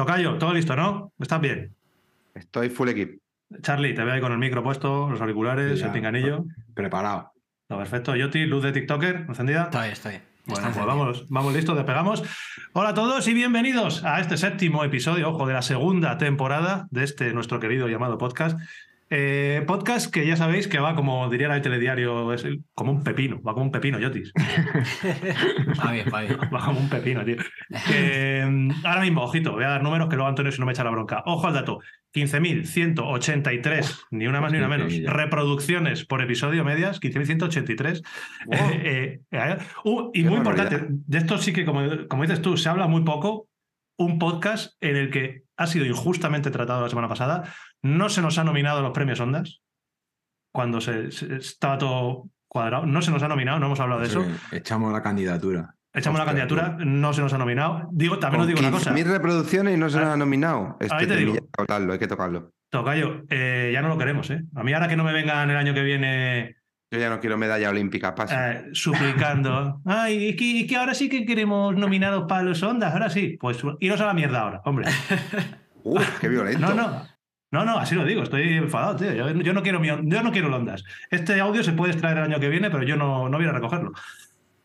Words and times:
Tocayo, 0.00 0.38
todo 0.38 0.54
listo, 0.54 0.74
¿no? 0.76 1.12
¿Estás 1.20 1.42
bien? 1.42 1.76
Estoy 2.34 2.70
full 2.70 2.88
equip. 2.88 3.20
Charlie, 3.60 3.92
te 3.92 4.02
veo 4.02 4.14
ahí 4.14 4.20
con 4.22 4.32
el 4.32 4.38
micro 4.38 4.62
puesto, 4.62 5.10
los 5.10 5.20
auriculares, 5.20 5.78
Ya, 5.78 5.88
el 5.88 5.92
pinganillo. 5.92 6.46
Preparado. 6.72 7.32
Perfecto. 7.68 8.16
Yoti, 8.16 8.46
luz 8.46 8.62
de 8.62 8.72
TikToker, 8.72 9.26
encendida. 9.28 9.64
Estoy, 9.64 9.88
estoy. 9.90 10.14
Bueno, 10.46 10.70
pues 10.72 10.86
vamos, 10.86 11.26
vamos 11.28 11.52
listos, 11.52 11.76
despegamos. 11.76 12.22
Hola 12.72 12.88
a 12.88 12.94
todos 12.94 13.28
y 13.28 13.34
bienvenidos 13.34 14.02
a 14.02 14.20
este 14.20 14.38
séptimo 14.38 14.84
episodio, 14.84 15.28
ojo, 15.28 15.46
de 15.46 15.52
la 15.52 15.60
segunda 15.60 16.16
temporada 16.16 16.88
de 16.90 17.04
este 17.04 17.34
nuestro 17.34 17.60
querido 17.60 17.86
llamado 17.86 18.16
podcast. 18.16 18.58
Eh, 19.12 19.64
podcast 19.66 20.12
que 20.12 20.24
ya 20.24 20.36
sabéis 20.36 20.68
que 20.68 20.78
va, 20.78 20.94
como 20.94 21.28
diría 21.28 21.52
el 21.54 21.62
telediario, 21.62 22.32
es 22.32 22.44
el- 22.44 22.62
como 22.74 22.92
un 22.92 23.02
pepino, 23.02 23.42
va 23.42 23.52
como 23.54 23.66
un 23.66 23.72
pepino, 23.72 23.98
Yotis. 23.98 24.32
Va 25.84 25.92
bien, 25.92 26.06
va 26.14 26.20
bien. 26.22 26.38
Va 26.54 26.64
como 26.64 26.78
un 26.80 26.88
pepino, 26.88 27.24
tío. 27.24 27.36
Mm, 27.70 28.70
ahora 28.84 29.00
mismo, 29.00 29.22
ojito, 29.22 29.52
voy 29.52 29.64
a 29.64 29.68
dar 29.70 29.82
números 29.82 30.08
que 30.08 30.16
luego 30.16 30.28
Antonio 30.28 30.52
si 30.52 30.60
no 30.60 30.66
me 30.66 30.72
echa 30.72 30.84
la 30.84 30.90
bronca. 30.90 31.22
Ojo 31.26 31.46
al 31.48 31.54
dato. 31.54 31.80
15.183, 32.12 34.06
ni 34.10 34.26
una 34.26 34.40
más 34.40 34.50
ni 34.52 34.58
una 34.58 34.68
menos, 34.68 34.92
reproducciones 35.06 36.04
por 36.04 36.22
episodio 36.22 36.64
medias, 36.64 37.00
15.183. 37.00 38.02
Wow. 38.46 38.58
Eh, 38.82 39.20
eh, 39.30 39.38
eh, 39.38 39.56
uh, 39.84 40.10
y 40.14 40.22
Qué 40.22 40.28
muy 40.28 40.38
barbaridad. 40.38 40.64
importante, 40.72 40.94
de 41.06 41.18
esto 41.18 41.38
sí 41.38 41.52
que, 41.52 41.64
como, 41.64 42.08
como 42.08 42.22
dices 42.22 42.42
tú, 42.42 42.56
se 42.56 42.68
habla 42.68 42.86
muy 42.86 43.02
poco. 43.04 43.46
Un 44.00 44.18
podcast 44.18 44.72
en 44.82 44.96
el 44.96 45.10
que 45.10 45.42
ha 45.58 45.66
sido 45.66 45.84
injustamente 45.84 46.50
tratado 46.50 46.80
la 46.80 46.88
semana 46.88 47.06
pasada. 47.08 47.52
No 47.82 48.08
se 48.08 48.22
nos 48.22 48.38
ha 48.38 48.44
nominado 48.44 48.78
a 48.78 48.82
los 48.82 48.92
premios 48.92 49.20
Ondas. 49.20 49.60
Cuando 50.54 50.80
se, 50.80 51.12
se- 51.12 51.36
estaba 51.36 51.76
todo 51.76 52.30
cuadrado. 52.48 52.86
No 52.86 53.02
se 53.02 53.10
nos 53.10 53.22
ha 53.22 53.28
nominado, 53.28 53.58
no 53.60 53.66
hemos 53.66 53.78
hablado 53.80 54.00
de 54.00 54.06
eso. 54.06 54.24
Echamos 54.52 54.90
la 54.92 55.02
candidatura. 55.02 55.74
Echamos 55.92 56.18
la 56.18 56.24
candidatura, 56.24 56.76
no 56.78 57.12
se 57.12 57.20
nos 57.20 57.32
ha 57.34 57.38
nominado. 57.38 57.88
Digo, 57.92 58.18
también 58.18 58.40
os 58.40 58.46
digo 58.46 58.60
una 58.60 58.70
cosa. 58.70 58.90
Mil 58.92 59.04
reproducciones 59.06 59.74
y 59.74 59.76
no 59.76 59.90
se 59.90 59.98
nos 59.98 60.06
Ah, 60.08 60.12
ha 60.14 60.16
nominado. 60.16 60.76
Este 60.80 60.94
ahí 60.96 61.06
te 61.06 61.16
digo. 61.16 61.32
hay 61.34 61.38
que 61.40 61.46
tocarlo, 61.56 61.92
hay 61.92 61.98
que 61.98 62.06
tocarlo. 62.08 62.52
Tocayo, 62.70 63.24
eh, 63.28 63.70
ya 63.74 63.82
no 63.82 63.88
lo 63.88 63.98
queremos, 63.98 64.30
¿eh? 64.30 64.42
A 64.54 64.62
mí 64.62 64.72
ahora 64.72 64.88
que 64.88 64.96
no 64.96 65.04
me 65.04 65.12
vengan 65.12 65.50
el 65.50 65.56
año 65.56 65.74
que 65.74 65.82
viene 65.82 66.56
Yo 66.90 66.98
ya 66.98 67.08
no 67.08 67.20
quiero 67.20 67.38
medalla 67.38 67.70
olímpica, 67.70 68.14
paso. 68.14 68.34
eh, 68.36 68.70
suplicando, 68.72 69.80
ay, 69.84 70.28
y 70.28 70.36
que, 70.36 70.44
y 70.44 70.66
que 70.66 70.76
ahora 70.76 70.94
sí 70.94 71.08
que 71.08 71.24
queremos 71.24 71.76
nominaros 71.76 72.24
para 72.28 72.42
los 72.42 72.62
ondas, 72.62 72.92
ahora 72.92 73.10
sí, 73.10 73.36
pues 73.40 73.58
iros 73.78 74.00
a 74.00 74.06
la 74.06 74.14
mierda 74.14 74.40
ahora, 74.40 74.62
hombre. 74.64 74.88
Uf, 75.84 76.18
qué 76.18 76.28
violento. 76.28 76.58
No, 76.60 76.74
no, 76.74 77.06
no, 77.52 77.64
no, 77.64 77.78
así 77.78 77.94
lo 77.94 78.04
digo, 78.04 78.22
estoy 78.22 78.54
enfadado, 78.54 78.96
tío. 78.96 79.12
Yo, 79.12 79.30
yo 79.30 79.52
no 79.52 79.62
quiero 79.62 79.82
yo 79.82 80.22
no 80.22 80.32
quiero 80.32 80.54
ondas. 80.54 80.84
Este 81.10 81.40
audio 81.40 81.62
se 81.62 81.72
puede 81.72 81.92
extraer 81.92 82.18
el 82.18 82.24
año 82.24 82.40
que 82.40 82.48
viene, 82.48 82.70
pero 82.70 82.82
yo 82.82 82.96
no, 82.96 83.28
no 83.28 83.38
voy 83.38 83.46
a 83.46 83.52
recogerlo. 83.52 83.92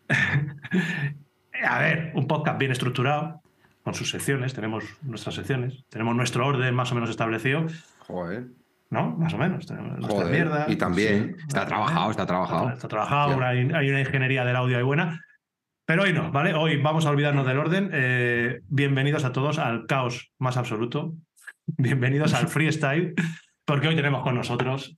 a 1.63 1.79
ver, 1.79 2.11
un 2.15 2.27
podcast 2.27 2.57
bien 2.57 2.71
estructurado, 2.71 3.41
con 3.83 3.93
sus 3.93 4.09
secciones, 4.09 4.55
tenemos 4.55 4.83
nuestras 5.03 5.35
secciones, 5.35 5.85
tenemos 5.89 6.15
nuestro 6.15 6.45
orden 6.47 6.73
más 6.73 6.91
o 6.91 6.95
menos 6.95 7.09
establecido, 7.11 7.67
Joder. 7.99 8.47
¿No? 8.95 9.15
Más 9.17 9.33
o 9.33 9.37
menos. 9.37 9.67
Tenemos 9.67 9.91
nuestras 9.91 10.13
Joder. 10.13 10.31
mierdas. 10.31 10.69
Y 10.69 10.75
también. 10.77 11.35
Sí, 11.37 11.43
está 11.47 11.65
trabajado, 11.67 12.09
está 12.11 12.25
trabajado. 12.25 12.69
Está 12.71 12.87
trabajado, 12.87 13.43
hay 13.43 13.61
una 13.89 13.99
ingeniería 13.99 14.43
del 14.45 14.55
audio 14.55 14.77
ahí 14.77 14.83
buena. 14.83 15.21
Pero 15.87 16.01
hoy 16.03 16.13
no, 16.13 16.31
¿vale? 16.31 16.55
Hoy 16.55 16.81
vamos 16.81 17.05
a 17.05 17.11
olvidarnos 17.11 17.45
del 17.45 17.59
orden. 17.59 17.91
Eh, 17.93 18.61
bienvenidos 18.67 19.23
a 19.23 19.31
todos 19.31 19.59
al 19.59 19.85
caos 19.85 20.31
más 20.39 20.57
absoluto. 20.57 21.13
Bienvenidos 21.67 22.33
al 22.35 22.47
freestyle, 22.47 23.13
porque 23.65 23.87
hoy 23.87 23.95
tenemos 23.95 24.21
con 24.23 24.35
nosotros. 24.35 24.97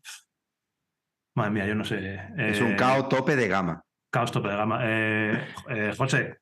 Madre 1.36 1.52
mía, 1.52 1.66
yo 1.66 1.76
no 1.76 1.84
sé. 1.84 2.16
Es 2.38 2.60
eh, 2.60 2.64
un 2.64 2.76
caos 2.76 3.10
tope 3.10 3.36
de 3.36 3.48
gama. 3.48 3.84
Caos 4.12 4.32
tope 4.32 4.50
de 4.50 4.56
gama. 4.56 4.80
Eh, 4.84 5.46
eh, 5.70 5.94
José, 5.98 6.38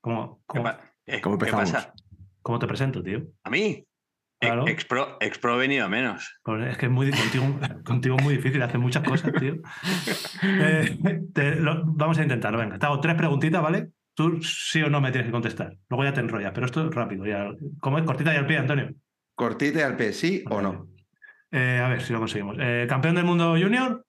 ¿cómo, 0.00 0.38
¿Qué, 0.38 0.44
cómo, 0.46 0.62
pa- 0.64 0.80
eh, 1.06 1.20
¿Cómo 1.20 1.38
qué 1.38 1.50
pasa? 1.50 1.92
cómo 2.42 2.58
te 2.58 2.66
presento, 2.66 3.02
tío? 3.02 3.22
¿A 3.44 3.50
mí? 3.50 3.84
Claro. 4.40 4.62
Ex 4.62 4.72
Expro, 4.72 5.16
expro 5.20 5.56
venido 5.56 5.84
a 5.84 5.88
menos. 5.88 6.38
Pues 6.44 6.64
es 6.68 6.78
que 6.78 6.86
es 6.86 6.92
muy, 6.92 7.10
contigo, 7.10 7.58
contigo 7.84 8.16
es 8.18 8.22
muy 8.24 8.36
difícil, 8.36 8.62
hace 8.62 8.78
muchas 8.78 9.02
cosas, 9.02 9.32
tío. 9.32 9.56
Eh, 10.42 10.96
te- 11.34 11.56
lo- 11.56 11.82
vamos 11.84 12.18
a 12.18 12.22
intentarlo, 12.22 12.58
venga. 12.58 12.78
Te 12.78 12.86
hago 12.86 13.00
tres 13.00 13.16
preguntitas, 13.16 13.60
¿vale? 13.62 13.88
Tú 14.14 14.40
sí 14.42 14.80
o 14.82 14.88
no 14.90 15.00
me 15.00 15.10
tienes 15.10 15.26
que 15.26 15.32
contestar. 15.32 15.76
Luego 15.88 16.04
ya 16.04 16.12
te 16.12 16.20
enrollas, 16.20 16.52
pero 16.52 16.66
esto 16.66 16.88
es 16.88 16.94
rápido. 16.94 17.26
Ya. 17.26 17.50
¿Cómo 17.80 17.98
es? 17.98 18.04
Cortita 18.04 18.32
y 18.32 18.36
al 18.36 18.46
pie, 18.46 18.58
Antonio. 18.58 18.90
Cortita 19.34 19.80
y 19.80 19.82
al 19.82 19.96
pie, 19.96 20.12
¿sí 20.12 20.44
o 20.48 20.60
no? 20.60 20.88
Eh, 21.50 21.80
a 21.84 21.88
ver 21.88 22.02
si 22.02 22.12
lo 22.12 22.18
conseguimos. 22.20 22.56
Eh, 22.60 22.86
¿Campeón 22.88 23.14
del 23.16 23.24
mundo 23.24 23.50
junior? 23.60 24.04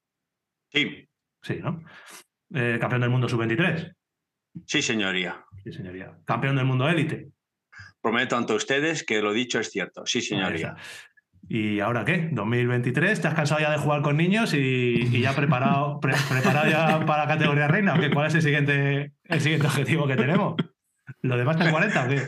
Sí, 0.72 1.08
Sí, 1.42 1.60
¿no? 1.64 1.82
Eh, 2.54 2.78
¿Campeón 2.82 3.02
del 3.02 3.10
mundo 3.10 3.30
sub-23? 3.30 3.96
sí, 4.66 4.82
señoría. 4.82 5.44
Sí, 5.64 5.72
señoría. 5.72 6.12
¿Campeón 6.26 6.56
del 6.58 6.66
mundo 6.66 6.88
élite? 6.90 7.30
Prometo 8.02 8.38
ante 8.38 8.54
ustedes 8.54 9.04
que 9.04 9.22
lo 9.22 9.34
dicho 9.34 9.60
es 9.60 9.70
cierto. 9.72 10.06
Sí, 10.06 10.22
señoría. 10.22 10.76
está. 10.78 10.82
¿Y 11.48 11.80
ahora 11.80 12.06
qué? 12.06 12.30
¿2023? 12.32 13.22
¿Te 13.22 13.28
has 13.28 13.34
cansado 13.34 13.60
ya 13.62 13.72
de 13.72 13.78
jugar 13.78 14.02
con 14.02 14.18
niños 14.18 14.54
y, 14.54 14.58
y 15.12 15.22
ya 15.22 15.34
preparado, 15.36 16.00
pre- 16.00 16.14
preparado 16.30 16.70
ya 16.70 17.06
para 17.06 17.24
la 17.24 17.28
categoría 17.28 17.68
reina? 17.68 17.96
¿O 17.96 18.00
qué? 18.00 18.12
¿Cuál 18.12 18.28
es 18.28 18.36
el 18.36 18.42
siguiente, 18.42 19.14
el 19.26 19.42
siguiente 19.42 19.66
objetivo 19.68 20.06
que 20.08 20.16
tenemos? 20.16 20.56
¿Lo 21.22 21.38
de 21.38 21.44
Master 21.46 21.72
40 21.72 22.06
o 22.06 22.08
qué? 22.10 22.22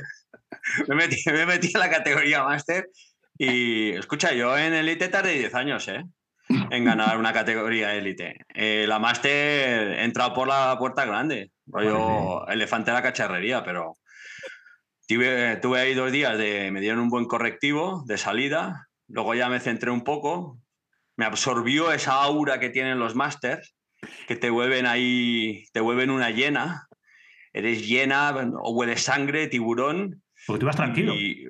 Me 0.87 0.95
metí, 0.95 1.17
me 1.31 1.45
metí 1.45 1.69
en 1.73 1.79
la 1.79 1.89
categoría 1.89 2.43
máster 2.43 2.89
y, 3.37 3.91
escucha, 3.91 4.33
yo 4.33 4.57
en 4.57 4.73
Elite 4.73 5.07
tardé 5.09 5.33
10 5.37 5.55
años, 5.55 5.87
¿eh? 5.87 6.03
En 6.69 6.83
ganar 6.83 7.17
una 7.17 7.31
categoría 7.31 7.93
élite. 7.95 8.35
Eh, 8.53 8.85
la 8.87 8.99
máster 8.99 9.93
he 9.99 10.03
entrado 10.03 10.33
por 10.33 10.47
la 10.47 10.75
puerta 10.77 11.05
grande, 11.05 11.51
rollo 11.65 12.45
elefante 12.49 12.91
de 12.91 12.95
la 12.97 13.03
cacharrería, 13.03 13.63
pero 13.63 13.97
tuve, 15.15 15.57
tuve 15.57 15.79
ahí 15.79 15.93
dos 15.93 16.11
días 16.11 16.37
de. 16.37 16.71
Me 16.71 16.81
dieron 16.81 16.99
un 16.99 17.09
buen 17.09 17.25
correctivo 17.25 18.03
de 18.07 18.17
salida, 18.17 18.87
luego 19.07 19.35
ya 19.35 19.49
me 19.49 19.59
centré 19.59 19.91
un 19.91 20.03
poco, 20.03 20.59
me 21.17 21.25
absorbió 21.25 21.91
esa 21.91 22.13
aura 22.13 22.59
que 22.59 22.69
tienen 22.69 22.99
los 22.99 23.15
másters, 23.15 23.75
que 24.27 24.35
te 24.35 24.49
vuelven 24.49 24.85
ahí, 24.85 25.65
te 25.73 25.79
vuelven 25.79 26.09
una 26.09 26.31
llena. 26.31 26.87
Eres 27.53 27.85
llena, 27.87 28.33
o 28.61 28.71
hueles 28.71 29.01
sangre, 29.03 29.47
tiburón. 29.47 30.23
Porque 30.47 30.59
tú 30.61 30.65
vas 30.65 30.77
tranquilo. 30.77 31.13
Y- 31.13 31.47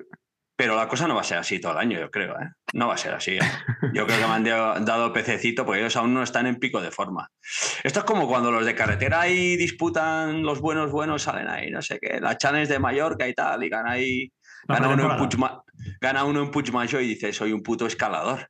pero 0.62 0.76
la 0.76 0.86
cosa 0.86 1.08
no 1.08 1.16
va 1.16 1.22
a 1.22 1.24
ser 1.24 1.38
así 1.38 1.58
todo 1.60 1.72
el 1.72 1.78
año, 1.78 1.98
yo 1.98 2.08
creo. 2.08 2.34
¿eh? 2.40 2.50
No 2.74 2.86
va 2.86 2.94
a 2.94 2.96
ser 2.96 3.12
así. 3.14 3.32
¿eh? 3.32 3.40
Yo 3.94 4.06
creo 4.06 4.20
que 4.20 4.26
me 4.28 4.32
han 4.32 4.84
dado, 4.84 5.12
pececito 5.12 5.66
porque 5.66 5.80
ellos 5.80 5.96
aún 5.96 6.14
no 6.14 6.22
están 6.22 6.46
en 6.46 6.54
pico 6.60 6.80
de 6.80 6.92
forma. 6.92 7.28
Esto 7.82 7.98
es 7.98 8.04
como 8.04 8.28
cuando 8.28 8.52
los 8.52 8.64
de 8.64 8.76
carretera 8.76 9.22
ahí 9.22 9.56
disputan 9.56 10.44
los 10.44 10.60
buenos 10.60 10.92
buenos, 10.92 11.22
salen 11.24 11.48
ahí, 11.48 11.68
no 11.72 11.82
sé 11.82 11.98
qué, 12.00 12.20
las 12.20 12.38
chanes 12.38 12.68
de 12.68 12.78
Mallorca 12.78 13.26
y 13.26 13.34
tal, 13.34 13.64
y 13.64 13.68
gana 13.68 13.90
ahí. 13.90 14.32
Gana 14.68 14.86
uno, 14.88 14.92
en 14.92 15.08
pretemporada. 15.08 15.28
Puigma- 15.28 15.62
gana 16.00 16.24
uno 16.24 16.42
en 16.42 16.50
Puigmayor 16.52 17.02
y 17.02 17.08
dice, 17.08 17.32
soy 17.32 17.52
un 17.52 17.64
puto 17.64 17.84
escalador. 17.86 18.46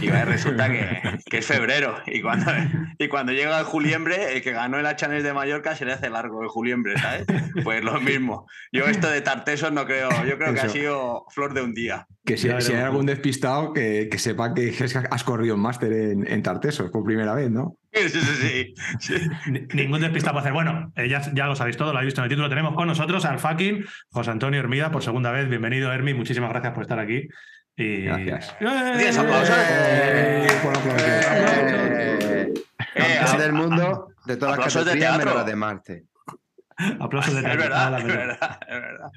Y 0.00 0.08
resulta 0.08 0.70
que, 0.70 1.18
que 1.30 1.38
es 1.38 1.46
febrero. 1.46 1.96
Y 2.06 2.20
cuando, 2.22 2.52
y 2.98 3.08
cuando 3.08 3.32
llega 3.32 3.58
el 3.58 3.64
juliembre, 3.64 4.34
el 4.34 4.42
que 4.42 4.52
ganó 4.52 4.78
el 4.78 4.96
Chanes 4.96 5.22
de 5.22 5.32
Mallorca 5.32 5.74
se 5.76 5.84
le 5.84 5.92
hace 5.92 6.10
largo 6.10 6.42
el 6.42 6.48
juliembre, 6.48 6.96
¿sabes? 6.98 7.26
Pues 7.62 7.82
lo 7.84 8.00
mismo. 8.00 8.46
Yo 8.72 8.86
esto 8.86 9.08
de 9.10 9.20
tartesos 9.20 9.72
no 9.72 9.86
creo, 9.86 10.08
yo 10.24 10.38
creo 10.38 10.54
que 10.54 10.60
ha 10.60 10.68
sido 10.68 11.26
flor 11.30 11.54
de 11.54 11.62
un 11.62 11.74
día. 11.74 12.06
Que 12.24 12.38
si, 12.38 12.48
hay 12.48 12.74
algún 12.76 13.04
despistado, 13.06 13.72
que, 13.74 14.08
que 14.10 14.18
sepa 14.18 14.54
que, 14.54 14.74
has 15.10 15.24
corrido 15.24 15.54
un 15.56 15.60
máster 15.60 15.92
en, 15.92 16.26
en 16.26 16.42
Tartesos 16.42 16.90
por 16.90 17.04
primera 17.04 17.34
vez, 17.34 17.50
¿no? 17.50 17.76
Sí, 17.92 18.08
sí, 18.08 18.20
sí. 18.20 18.74
sí. 18.98 19.14
Ni- 19.50 19.66
Ningún 19.74 20.00
despistado 20.00 20.32
puede 20.32 20.44
hacer. 20.44 20.52
Bueno, 20.52 20.92
eh, 20.96 21.08
ya, 21.08 21.20
ya 21.34 21.46
lo 21.46 21.54
sabéis 21.54 21.76
todo, 21.76 21.92
lo 21.92 21.98
habéis 21.98 22.08
visto 22.08 22.22
en 22.22 22.24
el 22.24 22.30
título. 22.30 22.48
Tenemos 22.48 22.74
con 22.74 22.88
nosotros 22.88 23.24
al 23.26 23.38
fucking 23.38 23.84
José 24.10 24.30
Antonio 24.30 24.58
Hermida 24.58 24.90
por 24.90 25.02
segunda 25.02 25.30
vez. 25.32 25.48
Bienvenido, 25.48 25.92
Hermi. 25.92 26.14
Muchísimas 26.14 26.50
gracias 26.50 26.72
por 26.72 26.82
estar 26.82 26.98
aquí. 26.98 27.28
Y... 27.76 28.02
Gracias. 28.02 28.56
¡Eh! 28.60 29.08
Aplausos. 29.18 29.56
Del 33.38 33.52
mundo 33.52 34.08
de 34.26 34.36
todas 34.36 34.58
las 34.58 34.72
de 34.74 34.80
categorías 34.80 35.12
menos 35.18 35.24
teatro. 35.24 35.34
la 35.40 35.44
de 35.44 35.56
Marte. 35.56 36.04
Aplausos 37.00 37.34
de 37.34 37.40
Es 37.40 37.44
teatro. 37.46 37.62
verdad, 37.62 37.98
es 37.98 38.04
verdad, 38.06 38.58
es 38.68 38.80
verdad. 38.80 39.10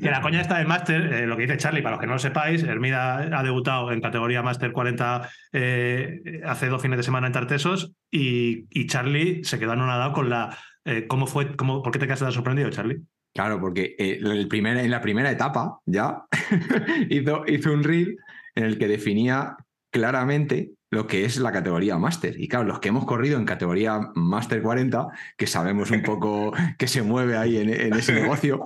Que 0.00 0.10
la 0.10 0.20
coña 0.20 0.40
está 0.40 0.58
del 0.58 0.66
máster, 0.66 1.12
eh, 1.12 1.26
lo 1.26 1.36
que 1.36 1.42
dice 1.42 1.56
Charlie, 1.56 1.82
para 1.82 1.94
los 1.96 2.00
que 2.00 2.06
no 2.06 2.14
lo 2.14 2.18
sepáis, 2.18 2.62
Hermida 2.62 3.18
ha 3.38 3.42
debutado 3.42 3.90
en 3.92 4.00
categoría 4.00 4.42
máster 4.42 4.72
40 4.72 5.28
eh, 5.52 6.40
hace 6.44 6.66
dos 6.68 6.82
fines 6.82 6.96
de 6.98 7.02
semana 7.02 7.26
en 7.28 7.32
Tartesos 7.32 7.92
y, 8.10 8.66
y 8.70 8.86
Charlie 8.86 9.42
se 9.44 9.58
quedó 9.58 9.72
anonadado 9.72 10.12
con 10.12 10.28
la... 10.30 10.56
eh, 10.84 11.06
¿Cómo 11.08 11.26
fue? 11.26 11.56
Cómo, 11.56 11.82
¿Por 11.82 11.92
qué 11.92 11.98
te 11.98 12.06
quedaste 12.06 12.24
tan 12.24 12.32
sorprendido, 12.32 12.70
Charlie? 12.70 12.98
Claro, 13.36 13.60
porque 13.60 13.94
eh, 13.98 14.18
el 14.20 14.48
primer- 14.48 14.78
en 14.78 14.90
la 14.90 15.00
primera 15.00 15.30
etapa 15.30 15.78
ya 15.86 16.24
hizo, 17.10 17.44
hizo 17.46 17.72
un 17.72 17.84
reel 17.84 18.16
en 18.54 18.64
el 18.64 18.78
que 18.78 18.88
definía 18.88 19.56
claramente 19.90 20.72
lo 20.90 21.06
que 21.06 21.24
es 21.24 21.36
la 21.38 21.50
categoría 21.52 21.98
máster. 21.98 22.38
Y 22.40 22.48
claro, 22.48 22.64
los 22.64 22.78
que 22.78 22.88
hemos 22.88 23.04
corrido 23.04 23.38
en 23.38 23.44
categoría 23.44 24.00
máster 24.14 24.62
40, 24.62 25.08
que 25.36 25.46
sabemos 25.46 25.90
un 25.90 26.02
poco 26.02 26.52
que 26.78 26.86
se 26.86 27.02
mueve 27.02 27.36
ahí 27.36 27.56
en, 27.58 27.68
en 27.70 27.92
ese 27.94 28.12
negocio, 28.20 28.62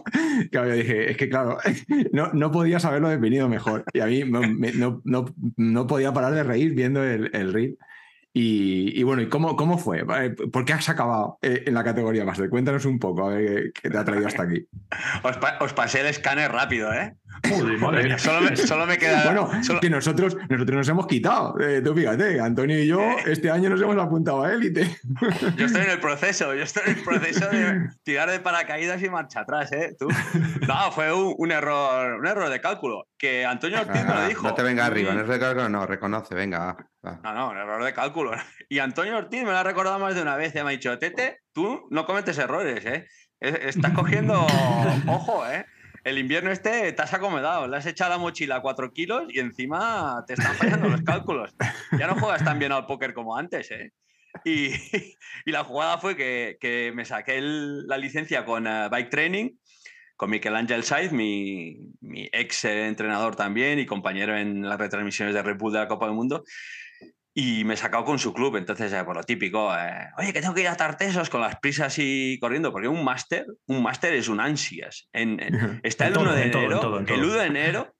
claro, 0.50 0.68
yo 0.68 0.74
dije, 0.74 1.10
es 1.10 1.16
que 1.16 1.28
claro, 1.28 1.56
no, 2.12 2.30
no 2.32 2.50
podías 2.50 2.84
haberlo 2.84 3.08
definido 3.08 3.48
mejor. 3.48 3.84
Y 3.92 4.00
a 4.00 4.06
mí 4.06 4.24
me- 4.24 4.48
me- 4.48 4.72
no, 4.72 5.00
no- 5.04 5.24
no 5.56 5.86
podía 5.86 6.12
parar 6.12 6.34
de 6.34 6.42
reír 6.44 6.74
viendo 6.74 7.02
el, 7.02 7.30
el 7.34 7.52
reel. 7.52 7.78
Y, 8.32 9.02
bueno, 9.02 9.22
¿y 9.22 9.28
cómo, 9.28 9.56
cómo 9.56 9.76
fue? 9.76 10.04
Eh, 10.20 10.30
¿Por 10.30 10.64
qué 10.64 10.72
has 10.72 10.88
acabado 10.88 11.38
eh, 11.42 11.64
en 11.66 11.74
la 11.74 11.82
categoría 11.82 12.24
máster? 12.24 12.48
Cuéntanos 12.48 12.84
un 12.84 12.98
poco, 13.00 13.28
a 13.28 13.34
ver 13.34 13.72
qué- 13.74 13.82
qué 13.82 13.90
te 13.90 13.98
ha 13.98 14.04
traído 14.04 14.28
hasta 14.28 14.44
aquí. 14.44 14.66
Os, 15.24 15.36
os 15.60 15.72
pasé 15.72 16.00
el 16.00 16.06
escáner 16.06 16.52
rápido, 16.52 16.92
¿eh? 16.92 17.16
Joder, 17.48 17.78
madre 17.78 18.04
mía. 18.04 18.18
Solo 18.18 18.40
me, 18.42 18.56
solo 18.56 18.86
me 18.86 18.98
queda. 18.98 19.24
Bueno, 19.24 19.50
solo- 19.62 19.80
que 19.80 19.88
nosotros, 19.90 20.36
nosotros 20.48 20.76
nos 20.76 20.88
hemos 20.88 21.06
quitado. 21.06 21.58
Eh, 21.60 21.80
tú 21.82 21.94
fíjate, 21.94 22.38
Antonio 22.40 22.78
y 22.78 22.86
yo 22.86 23.00
este 23.26 23.50
año 23.50 23.70
nos 23.70 23.80
hemos 23.80 23.96
apuntado 23.96 24.44
a 24.44 24.52
élite. 24.52 24.96
Yo 25.56 25.66
estoy 25.66 25.82
en 25.82 25.90
el 25.90 26.00
proceso, 26.00 26.54
yo 26.54 26.62
estoy 26.62 26.82
en 26.86 26.98
el 26.98 27.02
proceso 27.04 27.48
de 27.48 27.88
tirar 28.02 28.30
de 28.30 28.40
paracaídas 28.40 29.02
y 29.02 29.08
marcha 29.08 29.40
atrás, 29.40 29.72
¿eh? 29.72 29.94
Tú. 29.98 30.08
No, 30.68 30.92
fue 30.92 31.12
un, 31.12 31.34
un 31.38 31.50
error, 31.52 32.20
un 32.20 32.26
error 32.26 32.48
de 32.50 32.60
cálculo. 32.60 33.06
Que 33.18 33.44
Antonio 33.46 33.80
Ortiz 33.80 34.02
me 34.04 34.08
lo 34.14 34.14
Ah, 34.20 34.26
dijo. 34.28 34.46
No 34.46 34.54
te 34.54 34.62
venga 34.62 34.86
arriba, 34.86 35.12
no 35.14 35.20
es 35.22 35.26
recalco, 35.26 35.68
no, 35.68 35.86
reconoce, 35.86 36.34
venga. 36.34 36.76
va. 37.04 37.20
No, 37.22 37.34
no, 37.34 37.50
un 37.50 37.56
error 37.56 37.82
de 37.84 37.92
cálculo. 37.94 38.32
Y 38.68 38.78
Antonio 38.78 39.16
Ortiz 39.16 39.42
me 39.44 39.50
lo 39.50 39.58
ha 39.58 39.62
recordado 39.62 39.98
más 39.98 40.14
de 40.14 40.22
una 40.22 40.36
vez. 40.36 40.52
Ya 40.52 40.62
me 40.64 40.70
ha 40.70 40.72
dicho, 40.72 40.98
Tete, 40.98 41.38
tú 41.52 41.86
no 41.90 42.06
cometes 42.06 42.38
errores, 42.38 42.84
¿eh? 42.86 43.06
Es- 43.40 43.74
Estás 43.76 43.92
cogiendo, 43.92 44.46
ojo, 45.06 45.44
¿eh? 45.46 45.64
El 46.04 46.18
invierno 46.18 46.50
este 46.50 46.92
te 46.92 47.02
has 47.02 47.12
acomodado, 47.12 47.68
le 47.68 47.76
has 47.76 47.86
echado 47.86 48.10
la 48.10 48.18
mochila 48.18 48.56
a 48.56 48.62
4 48.62 48.92
kilos 48.92 49.24
y 49.28 49.38
encima 49.40 50.24
te 50.26 50.34
están 50.34 50.54
fallando 50.54 50.88
los 50.88 51.02
cálculos. 51.02 51.54
Ya 51.98 52.06
no 52.06 52.18
juegas 52.18 52.44
tan 52.44 52.58
bien 52.58 52.72
al 52.72 52.86
póker 52.86 53.12
como 53.14 53.36
antes, 53.36 53.70
¿eh? 53.70 53.92
Y, 54.44 54.70
y 55.44 55.50
la 55.52 55.64
jugada 55.64 55.98
fue 55.98 56.16
que, 56.16 56.56
que 56.60 56.92
me 56.94 57.04
saqué 57.04 57.38
el- 57.38 57.86
la 57.86 57.98
licencia 57.98 58.44
con 58.44 58.66
eh, 58.66 58.88
Bike 58.90 59.10
Training, 59.10 59.50
con 60.16 60.30
Miquel 60.30 60.54
Ángel 60.56 60.84
Saiz, 60.84 61.12
mi, 61.12 61.76
mi 62.00 62.28
ex 62.32 62.64
eh, 62.64 62.86
entrenador 62.86 63.36
también 63.36 63.78
y 63.78 63.86
compañero 63.86 64.36
en 64.36 64.68
las 64.68 64.78
retransmisiones 64.78 65.34
de 65.34 65.42
Red 65.42 65.56
Bull 65.58 65.72
de 65.72 65.78
la 65.80 65.88
Copa 65.88 66.06
del 66.06 66.14
Mundo. 66.14 66.44
Y 67.32 67.62
me 67.64 67.74
he 67.74 67.76
sacado 67.76 68.04
con 68.04 68.18
su 68.18 68.34
club, 68.34 68.56
entonces, 68.56 68.92
eh, 68.92 69.04
por 69.04 69.14
lo 69.16 69.22
típico, 69.22 69.72
eh, 69.76 70.08
oye, 70.18 70.32
que 70.32 70.40
tengo 70.40 70.52
que 70.52 70.62
ir 70.62 70.68
a 70.68 70.76
Tartesos 70.76 71.30
con 71.30 71.40
las 71.40 71.56
prisas 71.60 71.94
y 71.98 72.38
corriendo, 72.40 72.72
porque 72.72 72.88
un 72.88 73.04
máster, 73.04 73.46
un 73.66 73.82
máster 73.82 74.14
es 74.14 74.28
un 74.28 74.40
ansias. 74.40 75.08
En- 75.12 75.38
en- 75.40 75.80
está 75.84 76.08
el 76.08 76.14
todo, 76.14 76.24
1 76.24 76.34
de 76.34 76.42
enero, 76.42 76.60
el 76.98 77.06
todo. 77.06 77.24
1 77.28 77.34
de 77.34 77.46
enero, 77.46 77.94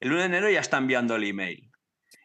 el 0.00 0.10
1 0.10 0.20
de 0.20 0.26
enero 0.26 0.50
ya 0.50 0.60
está 0.60 0.78
enviando 0.78 1.14
el 1.14 1.22
email. 1.24 1.70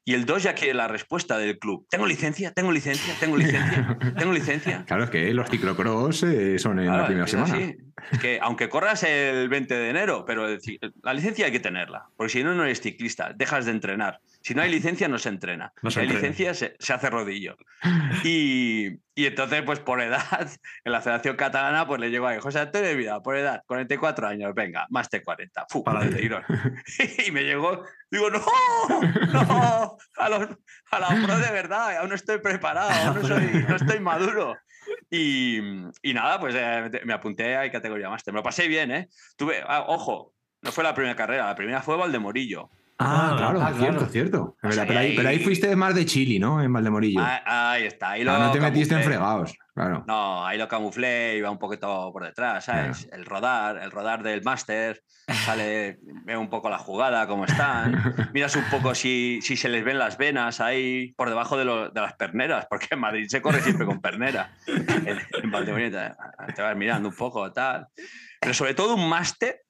Y 0.06 0.16
el 0.16 0.26
2 0.26 0.42
ya 0.42 0.56
quiere 0.56 0.74
la 0.74 0.88
respuesta 0.88 1.38
del 1.38 1.60
club. 1.60 1.86
Tengo 1.88 2.08
licencia, 2.08 2.52
tengo 2.52 2.72
licencia, 2.72 3.14
tengo 3.20 3.38
licencia, 3.38 3.96
tengo 4.18 4.34
licencia. 4.34 4.84
Claro, 4.88 5.04
es 5.04 5.10
que 5.12 5.32
los 5.36 5.48
ciclocross 5.52 6.24
eh, 6.24 6.58
son 6.58 6.80
en 6.80 6.86
Claro, 6.86 7.02
la 7.02 7.06
primera 7.06 7.26
es 7.26 7.32
semana. 7.32 7.54
así. 7.54 7.76
Es 8.12 8.18
que 8.20 8.40
aunque 8.42 8.70
corras 8.70 9.04
el 9.04 9.48
20 9.50 9.72
de 9.76 9.90
enero, 9.92 10.26
pero 10.26 10.48
la 11.04 11.14
licencia 11.14 11.46
hay 11.46 11.52
que 11.52 11.60
tenerla, 11.60 12.08
porque 12.18 12.32
si 12.34 12.44
no, 12.44 12.56
no 12.56 12.64
eres 12.64 12.82
ciclista, 12.82 13.34
dejas 13.36 13.66
de 13.66 13.72
entrenar. 13.72 14.20
Si 14.42 14.56
no 14.56 14.62
hay 14.62 14.72
licencia, 14.72 15.08
no 15.08 15.18
se 15.20 15.30
entrena. 15.30 15.74
No 15.82 15.90
si 15.90 15.96
se 15.96 16.00
hay 16.02 16.06
entrena. 16.08 16.28
licencia, 16.30 16.54
se, 16.54 16.76
se 16.80 16.94
hace 16.94 17.10
rodillo. 17.10 17.58
Y, 18.24 18.88
y 19.16 19.26
entonces, 19.26 19.62
pues 19.64 19.80
por 19.80 20.02
edad, 20.02 20.50
en 20.84 20.92
la 20.92 21.02
Federación 21.02 21.36
Catalana, 21.36 21.86
pues 21.86 22.00
le 22.00 22.10
llegó 22.10 22.28
ahí, 22.28 22.40
José 22.40 22.60
Antonio 22.60 22.88
de 22.88 22.96
Vida, 22.96 23.22
por 23.22 23.36
edad, 23.36 23.64
44 23.68 24.28
años, 24.28 24.54
venga, 24.56 24.88
más 24.90 25.10
de 25.10 25.22
40. 25.24 25.66
¡Fu! 25.70 25.84
Para 25.84 26.02
de 26.02 26.16
tirón. 26.16 26.44
Y 27.28 27.32
me 27.32 27.44
llegó, 27.44 27.84
digo, 28.10 28.30
no, 28.30 28.40
no, 29.34 29.98
a, 30.18 30.30
los, 30.30 30.48
a 30.92 31.00
la 31.00 31.08
pro 31.26 31.38
de 31.38 31.52
verdad, 31.52 31.98
aún 31.98 32.10
no 32.10 32.16
estoy 32.16 32.40
preparado, 32.40 32.90
aún 32.92 33.22
no, 33.22 33.28
soy- 33.28 33.66
no 33.68 33.76
estoy 33.76 34.00
maduro. 34.00 34.56
Y, 35.12 35.58
y 36.02 36.14
nada, 36.14 36.40
pues 36.40 36.56
eh, 36.58 36.90
me 37.06 37.14
apunté 37.14 37.56
a 37.56 37.70
categoría 37.72 38.10
máster. 38.10 38.34
Me 38.34 38.40
lo 38.40 38.44
pasé 38.44 38.68
bien, 38.68 38.92
¿eh? 38.92 39.08
Tuve, 39.38 39.62
ah, 39.68 39.86
ojo, 39.88 40.34
no 40.62 40.72
fue 40.72 40.84
la 40.84 40.94
primera 40.96 41.16
carrera, 41.16 41.46
la 41.46 41.56
primera 41.56 41.82
fue 41.82 41.96
Valdemorillo. 41.98 42.70
Ah, 43.02 43.30
Ah, 43.32 43.36
claro, 43.38 43.62
ah, 43.62 43.72
cierto, 43.74 43.98
claro. 44.00 44.12
cierto. 44.12 44.58
Pero, 44.62 45.00
ahí, 45.00 45.16
pero 45.16 45.30
ahí 45.30 45.40
fuiste 45.40 45.74
más 45.78 45.96
de 45.96 46.06
Chile, 46.06 46.38
¿no? 46.38 46.62
En 46.62 46.74
Valdemorillo. 46.74 47.22
Ah, 47.24 47.72
ahí 47.72 47.86
está, 47.86 48.12
ahí 48.12 48.22
Ah, 48.22 48.26
lo 48.26 48.38
no 48.40 48.52
te 48.52 48.60
metiste 48.60 48.94
en 48.94 49.04
fregados, 49.04 49.56
claro. 49.74 50.04
No, 50.06 50.46
ahí 50.46 50.58
lo 50.58 50.68
camuflé, 50.68 51.38
iba 51.38 51.50
un 51.50 51.58
poquito 51.60 52.12
por 52.12 52.26
detrás, 52.26 52.66
¿sabes? 52.66 53.08
El 53.14 53.26
rodar, 53.26 53.78
el 53.78 53.90
rodar 53.92 54.22
del 54.22 54.44
máster, 54.44 55.02
sale, 55.46 55.98
ve 56.26 56.36
un 56.36 56.50
poco 56.50 56.70
la 56.70 56.78
jugada, 56.78 57.26
cómo 57.26 57.46
están, 57.46 58.30
miras 58.34 58.58
un 58.58 58.66
poco 58.66 58.94
si, 58.94 59.40
si 59.44 59.56
se 59.56 59.70
les 59.70 59.86
ven 59.86 59.98
las 59.98 60.18
venas 60.18 60.60
ahí 60.60 61.14
por 61.14 61.30
debajo 61.30 61.56
de, 61.58 61.64
lo- 61.64 61.90
de 61.90 62.02
las 62.02 62.16
perneras, 62.16 62.68
porque 62.70 62.88
en 62.92 63.00
Madrid 63.00 63.28
se 63.30 63.42
corre 63.42 63.62
siempre 63.62 63.86
con 63.86 64.02
pernera. 64.02 64.52
En, 64.68 65.18
en 65.42 65.52
Valdemorillo 65.52 65.98
te, 65.98 66.54
te 66.54 66.62
vas 66.62 66.76
mirando 66.76 67.08
un 67.08 67.16
poco, 67.16 67.50
tal. 67.54 67.88
Pero 68.42 68.54
sobre 68.54 68.74
todo 68.74 68.96
un 68.96 69.08
máster, 69.08 69.62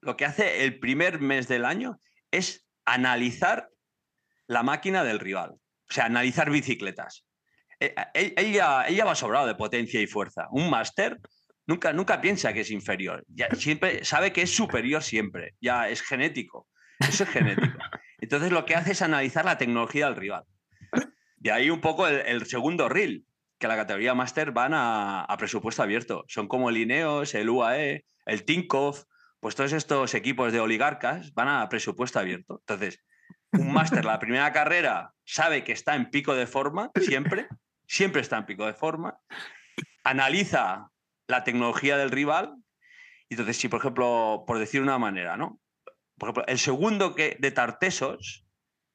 lo 0.00 0.16
que 0.16 0.24
hace 0.24 0.64
el 0.64 0.78
primer 0.78 1.20
mes 1.20 1.48
del 1.48 1.66
año 1.66 2.00
es 2.30 2.64
analizar 2.92 3.70
la 4.46 4.62
máquina 4.62 5.04
del 5.04 5.20
rival, 5.20 5.50
o 5.52 5.92
sea, 5.92 6.06
analizar 6.06 6.50
bicicletas. 6.50 7.24
Él, 7.80 8.34
él 8.36 8.52
ya, 8.52 8.82
él 8.82 9.06
va 9.06 9.14
sobrado 9.14 9.46
de 9.46 9.54
potencia 9.54 10.00
y 10.00 10.06
fuerza. 10.06 10.48
Un 10.50 10.68
máster 10.70 11.20
nunca, 11.66 11.92
nunca 11.92 12.20
piensa 12.20 12.52
que 12.52 12.60
es 12.60 12.70
inferior. 12.70 13.24
Ya, 13.28 13.48
siempre 13.54 14.04
sabe 14.04 14.32
que 14.32 14.42
es 14.42 14.54
superior 14.54 15.02
siempre. 15.02 15.54
Ya 15.60 15.88
es 15.88 16.02
genético. 16.02 16.66
Eso 16.98 17.22
es 17.22 17.30
genético. 17.30 17.78
Entonces 18.20 18.50
lo 18.50 18.64
que 18.64 18.74
hace 18.74 18.92
es 18.92 19.02
analizar 19.02 19.44
la 19.44 19.58
tecnología 19.58 20.06
del 20.06 20.16
rival. 20.16 20.44
De 21.36 21.52
ahí 21.52 21.70
un 21.70 21.80
poco 21.80 22.08
el, 22.08 22.16
el 22.26 22.46
segundo 22.46 22.88
reel, 22.88 23.24
que 23.58 23.68
la 23.68 23.76
categoría 23.76 24.14
máster 24.14 24.50
van 24.50 24.74
a, 24.74 25.22
a 25.22 25.36
presupuesto 25.36 25.82
abierto. 25.82 26.24
Son 26.26 26.48
como 26.48 26.70
el 26.70 26.78
Ineos, 26.78 27.34
el 27.34 27.48
UAE, 27.48 28.04
el 28.26 28.44
Tinkoff, 28.44 29.04
pues 29.40 29.54
todos 29.54 29.72
estos 29.72 30.14
equipos 30.14 30.52
de 30.52 30.60
oligarcas 30.60 31.32
van 31.34 31.48
a 31.48 31.68
presupuesto 31.68 32.18
abierto. 32.18 32.58
Entonces, 32.60 33.04
un 33.52 33.72
máster, 33.72 34.04
la 34.04 34.18
primera 34.18 34.52
carrera, 34.52 35.12
sabe 35.24 35.64
que 35.64 35.72
está 35.72 35.94
en 35.94 36.10
pico 36.10 36.34
de 36.34 36.46
forma, 36.46 36.90
siempre, 37.00 37.48
siempre 37.86 38.20
está 38.20 38.36
en 38.38 38.46
pico 38.46 38.66
de 38.66 38.74
forma, 38.74 39.18
analiza 40.04 40.90
la 41.28 41.44
tecnología 41.44 41.96
del 41.96 42.10
rival, 42.10 42.54
y 43.28 43.34
entonces 43.34 43.56
si, 43.58 43.68
por 43.68 43.80
ejemplo, 43.80 44.44
por 44.46 44.58
decir 44.58 44.80
una 44.80 44.98
manera, 44.98 45.36
¿no? 45.36 45.60
Por 46.18 46.28
ejemplo, 46.30 46.44
el 46.46 46.58
segundo 46.58 47.14
que, 47.14 47.36
de 47.38 47.50
Tartesos 47.50 48.46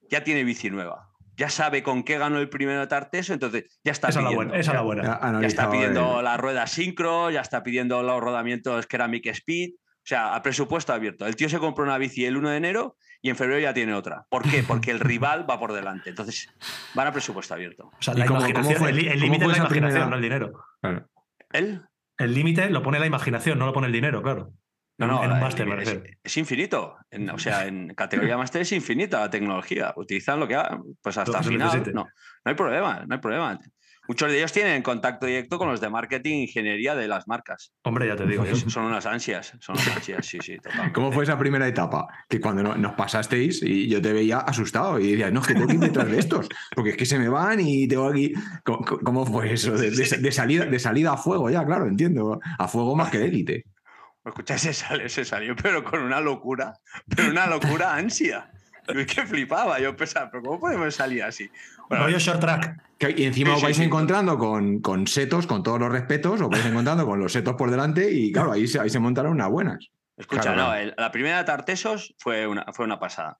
ya 0.10 0.24
tiene 0.24 0.44
bici 0.44 0.70
nueva, 0.70 1.10
ya 1.38 1.50
sabe 1.50 1.84
con 1.84 2.04
qué 2.04 2.18
ganó 2.18 2.40
el 2.40 2.50
primero 2.50 2.82
de 2.82 2.88
Tarteso, 2.88 3.34
entonces 3.34 3.80
ya 3.84 3.92
está 3.92 4.10
Esa 4.10 4.20
es 4.20 4.24
la 4.24 4.30
pidiendo, 4.32 4.50
buena, 4.50 4.60
esa 4.60 4.72
es 4.72 4.76
la 4.76 4.82
ya- 4.82 4.86
buena. 4.86 5.04
Ya 5.04 5.42
ya 5.42 5.48
está 5.48 5.72
pidiendo 5.72 6.22
las 6.22 6.40
ruedas 6.40 6.72
sincro, 6.72 7.32
ya 7.32 7.42
está 7.42 7.64
pidiendo 7.64 8.04
los 8.04 8.20
rodamientos 8.22 8.88
Ceramic 8.90 9.28
Speed. 9.28 9.72
O 10.04 10.06
sea, 10.06 10.36
a 10.36 10.42
presupuesto 10.42 10.92
abierto. 10.92 11.26
El 11.26 11.36
tío 11.38 11.48
se 11.48 11.60
compró 11.60 11.86
una 11.86 11.98
bici 11.98 12.26
el 12.26 12.36
1 12.36 12.50
de 12.50 12.58
enero 12.58 12.98
y 13.22 13.30
en 13.30 13.38
febrero 13.38 13.62
ya 13.62 13.74
tiene 13.74 13.94
otra. 13.94 14.26
¿Por 14.30 14.44
qué? 14.44 14.62
Porque 14.68 14.92
el 14.92 15.00
rival 15.00 15.50
va 15.50 15.58
por 15.60 15.72
delante. 15.72 16.10
Entonces, 16.10 16.50
van 16.94 17.08
a 17.08 17.12
presupuesto 17.14 17.54
abierto. 17.54 17.86
O 17.98 18.02
sea, 18.02 18.14
¿Y 18.14 18.18
la 18.18 18.26
cómo- 18.26 18.40
cómo 18.42 18.50
imaginación, 18.50 18.80
fue- 18.80 18.90
el 18.90 18.98
el 19.00 19.06
cómo 19.14 19.24
límite 19.24 19.46
es 19.46 19.48
la 19.60 19.68
primera- 19.70 19.92
imaginación, 19.94 20.10
no 20.10 20.16
el 20.18 20.22
dinero. 20.22 20.54
Claro. 20.82 21.10
¿Él? 21.54 21.82
El 22.18 22.34
límite 22.34 22.70
lo 22.70 22.84
pone 22.84 23.00
la 23.00 23.06
imaginación, 23.06 23.58
no 23.58 23.66
lo 23.66 23.74
pone 23.74 23.88
el 23.88 23.94
dinero, 23.94 24.22
claro. 24.22 24.52
No, 25.00 25.08
no, 25.08 25.24
en 25.24 25.30
un 25.32 25.36
el 25.38 25.42
máster, 25.42 25.68
refiero. 25.68 26.04
es, 26.06 26.12
es 26.24 26.38
infinito. 26.38 26.98
En- 27.10 27.30
o 27.30 27.40
sea, 27.40 27.66
en 27.66 27.96
categoría 27.96 28.38
máster 28.38 28.62
es 28.62 28.72
infinita 28.74 29.22
la 29.22 29.30
tecnología. 29.30 29.92
Utilizan 29.96 30.40
lo 30.40 30.48
que 30.48 30.56
ha, 30.56 30.78
pues 31.02 31.18
hasta 31.18 31.42
se 31.42 31.50
final. 31.50 31.84
No, 31.94 32.04
no 32.04 32.10
hay 32.44 32.54
problema, 32.56 33.04
no 33.08 33.16
hay 33.16 33.22
problema. 33.22 33.58
Muchos 34.08 34.30
de 34.30 34.38
ellos 34.38 34.52
tienen 34.52 34.82
contacto 34.82 35.26
directo 35.26 35.58
con 35.58 35.70
los 35.70 35.80
de 35.80 35.90
marketing 35.90 36.34
e 36.34 36.42
ingeniería 36.44 36.94
de 36.96 37.08
las 37.08 37.28
marcas. 37.28 37.74
Hombre, 37.84 38.08
ya 38.08 38.16
te 38.18 38.26
digo 38.26 38.46
yo. 38.46 38.56
Son 38.70 38.84
unas 38.86 39.06
ansias, 39.06 39.54
son 39.62 39.76
unas 39.76 39.96
ansias, 39.96 40.26
sí, 40.26 40.40
sí, 40.42 40.58
totalmente. 40.58 40.94
¿Cómo 40.94 41.12
fue 41.12 41.24
esa 41.24 41.38
primera 41.40 41.66
etapa? 41.68 42.08
Que 42.28 42.42
cuando 42.42 42.64
no- 42.64 42.76
nos 42.76 42.94
pasasteis 42.96 43.64
y 43.64 43.88
yo 43.88 44.02
te 44.02 44.12
veía 44.12 44.40
asustado 44.40 45.00
y 45.00 45.12
decías, 45.12 45.32
no, 45.32 45.40
es 45.40 45.48
que 45.48 45.54
tengo 45.54 45.68
que 45.68 45.74
ir 45.76 45.80
detrás 45.80 46.10
de 46.12 46.20
estos, 46.20 46.50
porque 46.76 46.92
es 46.92 46.98
que 46.98 47.06
se 47.06 47.18
me 47.18 47.30
van 47.30 47.60
y 47.62 47.88
tengo 47.88 48.08
aquí. 48.10 48.34
¿Cómo, 48.66 48.84
cómo 48.84 49.26
fue 49.26 49.54
eso? 49.54 49.72
De, 49.78 49.90
de- 49.92 50.18
de 50.18 50.32
salida, 50.32 50.66
de 50.66 50.80
salida 50.80 51.14
a 51.14 51.18
fuego, 51.18 51.50
ya, 51.50 51.66
claro, 51.66 51.88
entiendo. 51.88 52.40
A 52.60 52.68
fuego 52.68 52.96
más 52.96 53.10
que 53.10 53.20
de 53.20 53.26
élite. 53.28 53.64
Escucha, 54.26 54.58
se 54.58 54.74
salió, 54.74 55.08
se 55.10 55.26
salió, 55.26 55.56
pero 55.56 55.84
con 55.84 56.02
una 56.02 56.20
locura, 56.22 56.74
pero 57.14 57.30
una 57.30 57.48
locura 57.48 57.96
ansia. 57.96 58.50
Yo 58.94 59.00
es 59.00 59.08
que 59.08 59.26
flipaba, 59.26 59.80
yo 59.80 59.96
pensaba, 59.96 60.30
pero 60.30 60.44
¿cómo 60.44 60.60
podemos 60.60 60.94
salir 60.94 61.24
así? 61.24 61.50
Bueno, 61.90 62.06
Rollo 62.06 62.20
short 62.20 62.40
track. 62.40 62.82
Que- 62.98 63.14
Y 63.18 63.24
encima 63.26 63.52
Sí, 63.52 63.56
os 63.58 63.64
vais 63.64 63.78
sí. 63.78 63.84
encontrando 63.84 64.38
con, 64.38 64.80
con 64.82 65.08
setos, 65.08 65.46
con 65.48 65.62
todos 65.64 65.80
los 65.80 65.92
respetos, 65.92 66.40
os 66.42 66.50
vais 66.50 66.66
encontrando 66.66 67.06
con 67.06 67.20
los 67.20 67.32
setos 67.34 67.56
por 67.56 67.70
delante 67.72 68.12
y 68.12 68.32
claro, 68.32 68.52
ahí 68.54 68.68
se, 68.68 68.80
ahí 68.80 68.90
se 68.90 69.00
montaron 69.00 69.34
unas 69.34 69.50
buenas. 69.50 69.90
escucha, 70.16 70.42
claro, 70.54 70.58
no, 70.64 70.74
el- 70.76 70.94
la 70.98 71.12
primera 71.12 71.38
de 71.40 71.44
Tartesos 71.44 72.14
fue 72.20 72.48
una, 72.48 72.66
fue 72.74 72.86
una 72.86 73.00
pasada. 73.00 73.40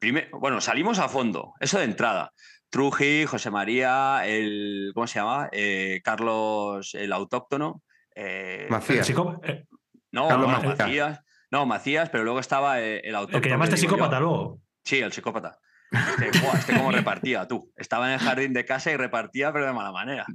Primer- 0.00 0.28
bueno, 0.32 0.60
salimos 0.60 0.98
a 0.98 1.08
fondo, 1.08 1.52
eso 1.60 1.78
de 1.78 1.84
entrada. 1.84 2.32
Truji, 2.70 3.24
José 3.26 3.50
María, 3.52 4.22
el, 4.26 4.90
¿cómo 4.94 5.06
se 5.06 5.20
llama? 5.20 5.48
Eh, 5.52 6.00
Carlos, 6.02 6.94
el 6.94 7.12
autóctono. 7.12 7.82
eh, 8.16 8.66
Macías. 8.70 9.08
Eh, 9.10 9.64
no, 10.12 10.28
Carlos 10.28 10.48
no, 10.48 10.52
Macías. 10.56 10.78
Macías. 10.78 11.20
No, 11.52 11.66
Macías, 11.66 12.10
pero 12.10 12.24
luego 12.24 12.40
estaba 12.40 12.80
el 12.80 13.14
autóctono. 13.14 13.36
el 13.38 13.42
que 13.42 13.48
llamaste 13.50 13.76
yo. 13.76 13.80
psicópata 13.82 14.18
luego. 14.18 14.58
Sí, 14.84 14.98
el 14.98 15.12
psicópata. 15.12 15.58
Este, 15.94 16.40
buah, 16.40 16.58
este 16.58 16.74
cómo 16.76 16.90
repartía, 16.90 17.46
tú. 17.46 17.70
Estaba 17.76 18.08
en 18.08 18.14
el 18.14 18.18
jardín 18.20 18.52
de 18.52 18.64
casa 18.64 18.90
y 18.90 18.96
repartía, 18.96 19.52
pero 19.52 19.66
de 19.66 19.72
mala 19.72 19.92
manera. 19.92 20.26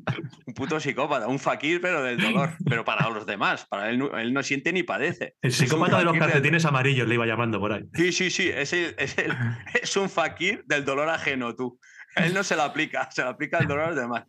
Un 0.45 0.53
puto 0.53 0.79
psicópata, 0.79 1.27
un 1.27 1.39
fakir, 1.39 1.81
pero 1.81 2.01
del 2.03 2.17
dolor. 2.19 2.51
Pero 2.67 2.85
para 2.85 3.09
los 3.09 3.25
demás, 3.25 3.65
para 3.69 3.89
él, 3.89 4.09
él 4.17 4.33
no 4.33 4.41
siente 4.43 4.71
ni 4.73 4.83
padece. 4.83 5.35
El 5.41 5.51
psicópata 5.51 5.97
de 5.99 6.05
los 6.05 6.17
calcetines 6.17 6.65
amarillos 6.65 7.07
le 7.07 7.15
iba 7.15 7.25
llamando 7.25 7.59
por 7.59 7.73
ahí. 7.73 7.83
Sí, 7.93 8.11
sí, 8.11 8.29
sí, 8.31 8.49
es, 8.49 8.73
el- 8.73 8.95
es, 8.97 9.17
el- 9.17 9.33
es 9.81 9.95
un 9.97 10.09
fakir 10.09 10.63
del 10.65 10.85
dolor 10.85 11.09
ajeno, 11.09 11.55
tú. 11.55 11.79
Él 12.15 12.33
no 12.33 12.43
se 12.43 12.55
lo 12.55 12.63
aplica, 12.63 13.09
se 13.11 13.21
lo 13.21 13.29
aplica 13.29 13.59
el 13.59 13.67
dolor 13.67 13.83
a 13.83 13.87
los 13.89 13.95
demás. 13.97 14.23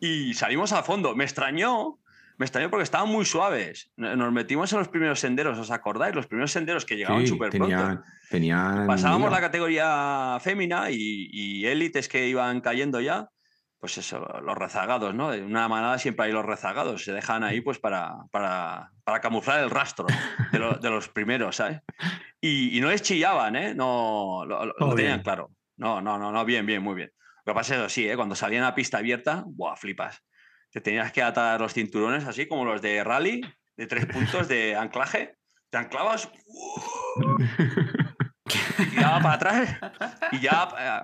Y 0.00 0.34
salimos 0.34 0.72
a 0.72 0.82
fondo. 0.82 1.14
Me 1.14 1.24
extrañó 1.24 1.99
me 2.40 2.46
extrañó 2.46 2.70
porque 2.70 2.84
estaban 2.84 3.10
muy 3.10 3.26
suaves. 3.26 3.92
Nos 3.96 4.32
metimos 4.32 4.72
en 4.72 4.78
los 4.78 4.88
primeros 4.88 5.20
senderos, 5.20 5.58
¿os 5.58 5.70
acordáis? 5.70 6.14
Los 6.14 6.26
primeros 6.26 6.50
senderos 6.50 6.86
que 6.86 6.96
llegaban 6.96 7.20
Sí, 7.20 7.26
súper 7.26 7.50
pronto. 7.50 8.02
tenían, 8.30 8.86
Pasábamos 8.86 9.30
la 9.30 9.40
categoría 9.42 10.38
fémina 10.40 10.90
y, 10.90 11.28
y 11.30 11.66
élites 11.66 12.08
que 12.08 12.26
iban 12.28 12.62
cayendo 12.62 12.98
ya, 13.02 13.28
pues 13.78 13.98
eso, 13.98 14.20
los 14.42 14.56
rezagados, 14.56 15.14
¿no? 15.14 15.34
En 15.34 15.44
una 15.44 15.68
manada 15.68 15.98
siempre 15.98 16.26
hay 16.26 16.32
los 16.32 16.46
rezagados, 16.46 17.04
se 17.04 17.12
dejan 17.12 17.44
ahí 17.44 17.60
pues 17.60 17.78
para, 17.78 18.14
para, 18.30 18.90
para 19.04 19.20
camuflar 19.20 19.60
el 19.62 19.68
rastro 19.68 20.06
de, 20.50 20.58
lo- 20.58 20.78
de 20.78 20.88
los 20.88 21.10
primeros, 21.10 21.56
¿sabes? 21.56 21.80
Y, 22.40 22.74
y 22.78 22.80
no 22.80 22.88
les 22.88 23.02
chillaban, 23.02 23.54
¿eh? 23.54 23.74
No, 23.74 24.44
lo, 24.46 24.60
lo- 24.60 24.66
lo 24.66 24.74
Todo 24.78 24.94
tenían 24.94 25.20
claro. 25.22 25.50
No, 25.76 26.00
no, 26.00 26.16
no, 26.18 26.32
no, 26.32 26.44
bien, 26.46 26.64
bien, 26.64 26.82
muy 26.82 26.94
bien. 26.94 27.10
Lo 27.44 27.52
que 27.52 27.58
pasa 27.58 27.76
es 27.76 27.82
que 27.82 27.88
sí, 27.90 28.08
¿eh? 28.08 28.16
Cuando 28.16 28.34
salían 28.34 28.64
a 28.64 28.74
pista 28.74 28.96
abierta, 28.96 29.44
¡buah, 29.46 29.76
flipas! 29.76 30.22
Te 30.70 30.80
tenías 30.80 31.12
que 31.12 31.22
atar 31.22 31.60
los 31.60 31.72
cinturones 31.74 32.24
así 32.26 32.46
como 32.46 32.64
los 32.64 32.80
de 32.80 33.02
rally, 33.04 33.40
de 33.76 33.86
tres 33.86 34.06
puntos 34.06 34.48
de 34.48 34.76
anclaje, 34.76 35.36
te 35.70 35.78
anclabas 35.78 36.30
y 38.78 38.84
tiraba 38.90 39.20
para 39.20 39.34
atrás 39.34 39.76
y 40.32 40.40
ya, 40.40 40.68
eh, 40.78 41.00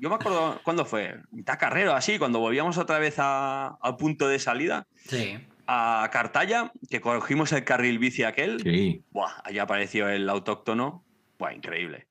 yo 0.00 0.08
me 0.08 0.14
acuerdo 0.16 0.60
cuándo 0.62 0.84
fue, 0.84 1.16
mitad 1.30 1.58
carrera, 1.58 1.96
así, 1.96 2.18
cuando 2.18 2.38
volvíamos 2.38 2.78
otra 2.78 2.98
vez 2.98 3.14
a- 3.18 3.76
al 3.80 3.96
punto 3.96 4.28
de 4.28 4.38
salida, 4.38 4.86
Sí. 5.06 5.38
a 5.66 6.08
Cartaya, 6.12 6.72
que 6.90 7.00
cogimos 7.00 7.52
el 7.52 7.64
carril 7.64 7.98
bici 7.98 8.24
aquel, 8.24 8.60
Sí, 8.62 9.04
buah, 9.10 9.32
allí 9.44 9.58
apareció 9.58 10.08
el 10.08 10.28
autóctono, 10.28 11.04
buah, 11.38 11.54
increíble. 11.54 12.08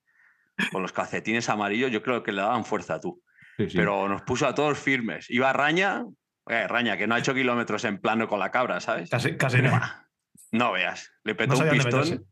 Con 0.71 0.81
los 0.81 0.91
calcetines 0.91 1.47
amarillos, 1.49 1.91
yo 1.91 2.01
creo 2.03 2.21
que 2.23 2.31
le 2.31 2.41
daban 2.41 2.65
fuerza 2.65 2.99
tú, 2.99 3.21
sí, 3.57 3.69
sí. 3.69 3.77
pero 3.77 4.07
nos 4.09 4.21
puso 4.23 4.45
a 4.47 4.53
todos 4.55 4.77
firmes. 4.77 5.29
Iba 5.29 5.53
Raña, 5.53 6.03
eh, 6.49 6.67
Raña, 6.67 6.97
que 6.97 7.07
no 7.07 7.15
ha 7.15 7.19
hecho 7.19 7.33
kilómetros 7.33 7.85
en 7.85 7.99
plano 7.99 8.27
con 8.27 8.39
la 8.39 8.51
cabra, 8.51 8.79
¿sabes? 8.81 9.09
Casi, 9.09 9.37
casi 9.37 9.61
no. 9.61 9.79
No 10.51 10.71
veas, 10.73 11.11
le 11.23 11.35
petó 11.35 11.53
No 11.55 11.63
un 11.63 11.69
pistón. 11.69 12.25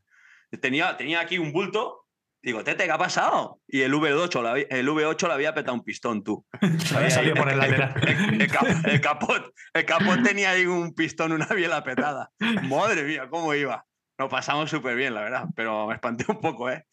Tenía, 0.61 0.97
tenía 0.97 1.19
aquí 1.21 1.37
un 1.37 1.51
bulto. 1.53 2.03
Digo, 2.41 2.63
Tete, 2.63 2.85
¿qué 2.85 2.91
ha 2.91 2.97
pasado? 2.97 3.59
Y 3.67 3.81
el 3.81 3.93
V8, 3.93 4.41
le 4.43 4.49
había- 4.49 4.65
el 4.69 4.87
V8 4.87 5.27
le 5.27 5.33
había 5.33 5.53
petado 5.53 5.73
un 5.75 5.83
pistón, 5.83 6.23
tú. 6.23 6.45
Había 6.95 7.09
salido 7.09 7.35
por 7.35 7.49
el 7.49 7.57
lateral. 7.57 7.93
El, 8.07 8.41
el 8.41 8.47
cap- 8.51 8.85
el 8.85 9.01
capot, 9.01 9.53
el 9.73 9.85
capot 9.85 10.23
tenía 10.23 10.51
ahí 10.51 10.65
un 10.65 10.93
pistón, 10.93 11.31
una 11.31 11.47
biela 11.47 11.83
petada. 11.83 12.31
Madre 12.69 13.03
mía, 13.03 13.27
cómo 13.29 13.53
iba. 13.53 13.85
Nos 14.17 14.29
pasamos 14.29 14.69
súper 14.69 14.95
bien, 14.95 15.13
la 15.13 15.21
verdad, 15.21 15.45
pero 15.55 15.87
me 15.87 15.95
espanté 15.95 16.25
un 16.29 16.39
poco, 16.39 16.69
¿eh? 16.69 16.85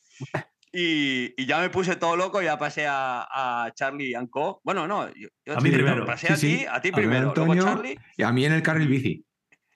Y, 0.77 1.33
y 1.41 1.47
ya 1.47 1.61
me 1.61 1.71
puse 1.71 1.95
todo 1.95 2.17
loco, 2.17 2.43
ya 2.43 2.59
pasé 2.59 2.87
a, 2.89 3.27
a 3.31 3.71
Charlie 3.75 4.15
Anco. 4.17 4.61
Bueno, 4.65 4.89
no, 4.89 5.07
yo, 5.15 5.29
yo 5.47 5.57
A 5.57 5.61
mí 5.61 5.71
primero. 5.71 6.05
Pasé 6.05 6.27
Sí, 6.29 6.33
a 6.33 6.37
sí. 6.37 6.57
ti, 6.59 6.67
a 6.69 6.81
ti 6.81 6.89
A 6.89 6.93
primero. 6.93 7.33
Luego 7.37 7.55
Charlie. 7.55 7.99
Y 8.17 8.23
a 8.25 8.33
mí 8.33 8.45
en 8.45 8.53
el 8.53 8.63
carril 8.63 8.89
bici. 8.89 9.25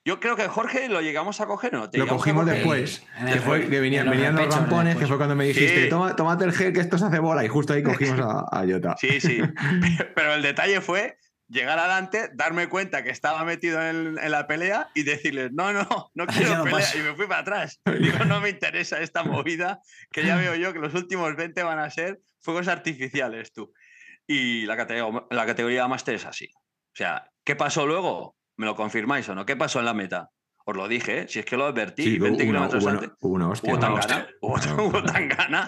Yo 0.05 0.19
creo 0.21 0.37
que 0.37 0.49
Jorge 0.49 0.89
lo 0.89 1.01
llegamos 1.03 1.41
a 1.41 1.47
coger, 1.47 1.73
¿no? 1.75 1.89
¿Te 1.91 1.99
Lo 1.99 2.07
cogimos 2.07 2.47
después. 2.47 3.05
Que, 3.27 3.33
el- 3.33 3.41
fue, 3.41 3.69
que 3.69 3.79
venía- 3.79 4.01
en 4.01 4.07
los 4.07 4.15
venían 4.17 4.35
los 4.37 4.53
rampones, 4.55 4.97
que 4.97 5.07
fue 5.07 5.19
cuando 5.19 5.37
me 5.37 5.45
dijiste, 5.45 5.85
Sí. 5.85 5.89
Toma, 5.91 6.17
tómate 6.17 6.45
el 6.47 6.53
gel 6.53 6.73
que 6.73 6.81
esto 6.81 6.97
se 6.99 7.05
hace 7.05 7.19
bola. 7.19 7.45
Y 7.45 7.49
justo 7.49 7.75
ahí 7.75 7.83
cogimos 7.83 8.19
a, 8.21 8.41
a 8.51 8.65
Jota. 8.67 8.97
Sí, 8.99 9.21
sí. 9.21 9.41
Pero 10.17 10.35
el 10.35 10.43
detalle 10.43 10.81
fue 10.81 11.17
llegar 11.49 11.79
adelante, 11.79 12.31
darme 12.35 12.69
cuenta 12.69 13.03
que 13.03 13.11
estaba 13.11 13.45
metido 13.45 13.83
en, 13.83 14.19
en 14.19 14.31
la 14.31 14.47
pelea 14.47 14.91
y 14.95 15.03
decirles, 15.03 15.51
no, 15.53 15.73
no, 15.73 16.11
no 16.15 16.27
quiero 16.27 16.57
no 16.57 16.65
pelea. 16.65 16.79
paso. 16.81 16.99
Y 16.99 17.03
me 17.03 17.15
fui 17.15 17.27
para 17.27 17.41
atrás. 17.41 17.81
Digo, 18.01 18.25
no 18.25 18.41
me 18.41 18.51
interesa 18.51 19.01
esta 19.01 19.23
movida, 19.23 19.81
que 20.13 20.25
ya 20.25 20.37
veo 20.37 20.55
yo 20.55 20.73
que 20.73 20.79
los 20.79 20.95
últimos 20.95 21.35
20 21.37 21.63
van 21.63 21.79
a 21.79 21.91
ser 21.91 22.21
fuegos 22.41 22.69
artificiales, 22.69 23.53
tú. 23.53 23.73
Y 24.27 24.67
la 24.67 24.77
categoría, 24.77 25.25
la 25.31 25.47
categoría 25.47 25.89
Master 25.89 26.15
es 26.15 26.27
así. 26.27 26.49
O 26.55 26.97
sea, 26.99 27.31
¿qué 27.45 27.57
pasó 27.57 27.87
luego? 27.87 28.37
¿Me 28.57 28.67
lo 28.67 28.77
confirmáis 28.77 29.29
o 29.29 29.35
no? 29.35 29.47
¿Qué 29.47 29.57
pasó 29.57 29.79
en 29.79 29.87
la 29.87 29.95
meta? 29.95 30.31
Os 30.71 30.77
lo 30.77 30.87
dije, 30.87 31.21
¿eh? 31.21 31.27
si 31.29 31.39
es 31.39 31.47
que 31.47 31.57
lo 31.57 31.65
advertí, 31.65 32.03
Sí, 32.05 32.19
20 32.19 32.43
hubo 32.45 32.51
una, 32.51 32.69
kilómetros 32.69 32.83
hubo 32.85 32.91
una- 32.91 32.99
antes. 33.01 33.17
hubo 33.21 33.35
una 33.35 33.49
hostia. 33.49 33.71
Hubo 33.73 33.79
una 33.79 33.87
tan 33.87 33.99
hostia. 33.99 34.17
gana, 34.19 34.29
hubo, 34.43 34.93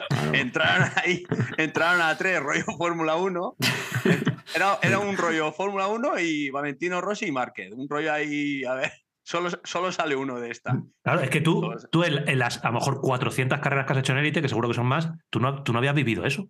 claro. 0.21 0.35
Entraron 0.35 0.89
ahí, 0.97 1.23
entraron 1.57 2.03
a 2.03 2.17
tres, 2.19 2.41
rollo 2.43 2.65
Fórmula 2.77 3.17
1. 3.17 3.57
Era, 4.55 4.79
era 4.83 4.99
un 4.99 5.17
rollo 5.17 5.53
Fórmula 5.53 5.87
1 5.87 6.19
y 6.19 6.51
Valentino 6.51 7.01
Rossi 7.01 7.27
y 7.27 7.33
Márquez. 7.33 7.73
Un 7.73 7.89
rollo 7.89 8.13
ahí, 8.13 8.63
a 8.65 8.75
ver, 8.75 8.93
solo, 9.23 9.49
solo 9.65 9.91
sale 9.93 10.17
uno 10.17 10.39
de 10.41 10.51
esta. 10.51 10.83
Claro, 11.05 11.21
es 11.21 11.31
que 11.31 11.41
tú, 11.41 11.61
Todos. 11.61 11.89
tú 11.91 12.03
en, 12.05 12.29
en 12.29 12.39
las 12.39 12.63
a 12.65 12.69
lo 12.69 12.75
mejor 12.75 13.01
400 13.01 13.59
carreras 13.61 13.87
que 13.87 13.93
has 13.93 13.99
hecho 14.01 14.13
en 14.13 14.19
élite, 14.19 14.43
que 14.43 14.49
seguro 14.49 14.69
que 14.69 14.75
son 14.75 14.87
más, 14.87 15.09
tú 15.31 15.39
no, 15.41 15.63
tú 15.63 15.73
no 15.73 15.79
habías 15.79 15.95
vivido 15.95 16.27
eso. 16.27 16.49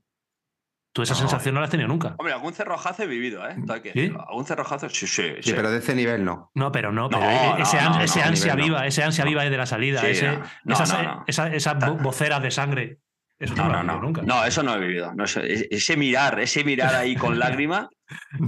Tú 0.92 1.02
esa 1.02 1.14
No. 1.14 1.20
sensación 1.20 1.54
no 1.54 1.61
la 1.61 1.66
has 1.66 1.70
tenido 1.70 1.88
nunca. 1.88 2.16
Hombre, 2.18 2.32
algún 2.35 2.52
cerrojazo 2.52 3.04
he 3.04 3.06
vivido, 3.06 3.49
¿eh? 3.49 3.54
Que 3.82 3.92
¿Sí? 3.92 4.12
Algún 4.28 4.44
cerrojazo, 4.44 4.88
sí, 4.88 5.06
sí. 5.06 5.23
Sí, 5.37 5.42
sí. 5.42 5.52
pero 5.54 5.70
de 5.70 5.78
ese 5.78 5.94
nivel 5.94 6.25
no. 6.25 6.50
No, 6.54 6.73
pero 6.73 6.90
no, 6.90 7.09
pero 7.09 7.23
ese, 7.59 7.76
no, 7.76 7.82
an- 7.82 7.92
no, 7.99 8.00
ese 8.02 8.23
ansia 8.23 8.54
viva, 8.56 8.87
ese 8.87 9.04
ansia 9.04 9.25
viva 9.25 9.44
de 9.44 9.56
la 9.56 9.66
salida, 9.66 10.00
Sí, 10.00 10.06
ese, 10.09 10.38
esas, 10.66 10.92
no, 10.92 11.02
no. 11.02 11.25
esa- 11.28 11.49
esas 11.52 11.76
vo- 11.76 12.02
voceras 12.02 12.42
de 12.42 12.50
sangre. 12.50 12.99
Eso 13.38 13.54
No, 13.54 13.68
no, 13.68 13.82
no, 13.85 14.00
nunca. 14.00 14.23
No, 14.23 14.44
eso 14.44 14.62
no 14.64 14.75
he 14.75 14.80
vivido. 14.80 15.14
No, 15.14 15.25
e- 15.25 15.68
ese 15.70 15.97
mirar, 15.97 16.40
ese 16.40 16.64
mirar 16.64 16.94
ahí 16.94 17.14
con 17.14 17.38
lágrima. 17.38 17.88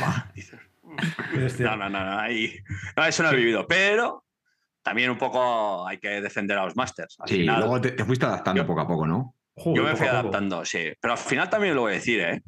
bah, 0.00 0.30
dices, 0.34 0.60
Hostia. 1.44 1.66
No, 1.70 1.76
no, 1.76 1.88
no, 1.88 2.04
no, 2.04 2.18
ahí- 2.18 2.56
no, 2.96 3.04
eso 3.06 3.22
no 3.22 3.30
he 3.30 3.36
vivido. 3.36 3.66
Pero 3.66 4.24
también 4.82 5.10
un 5.10 5.18
poco 5.18 5.86
hay 5.88 5.98
que 5.98 6.20
defender 6.20 6.58
a 6.58 6.64
los 6.64 6.76
Masters. 6.76 7.16
Al 7.20 7.28
Sí, 7.28 7.36
final, 7.38 7.60
luego 7.60 7.80
te, 7.80 7.92
te 7.92 8.04
fuiste 8.04 8.26
adaptando 8.26 8.62
Yo- 8.62 8.66
poco 8.66 8.80
a 8.82 8.86
poco, 8.86 9.06
¿no? 9.06 9.34
Joder, 9.62 9.76
Yo 9.76 9.88
me 9.88 9.96
fui 9.96 10.06
adaptando, 10.06 10.64
sí. 10.64 10.92
Pero 11.00 11.12
al 11.12 11.18
final 11.18 11.50
también 11.50 11.74
lo 11.74 11.82
voy 11.82 11.92
a 11.92 11.94
decir, 11.96 12.20
¿eh? 12.20 12.42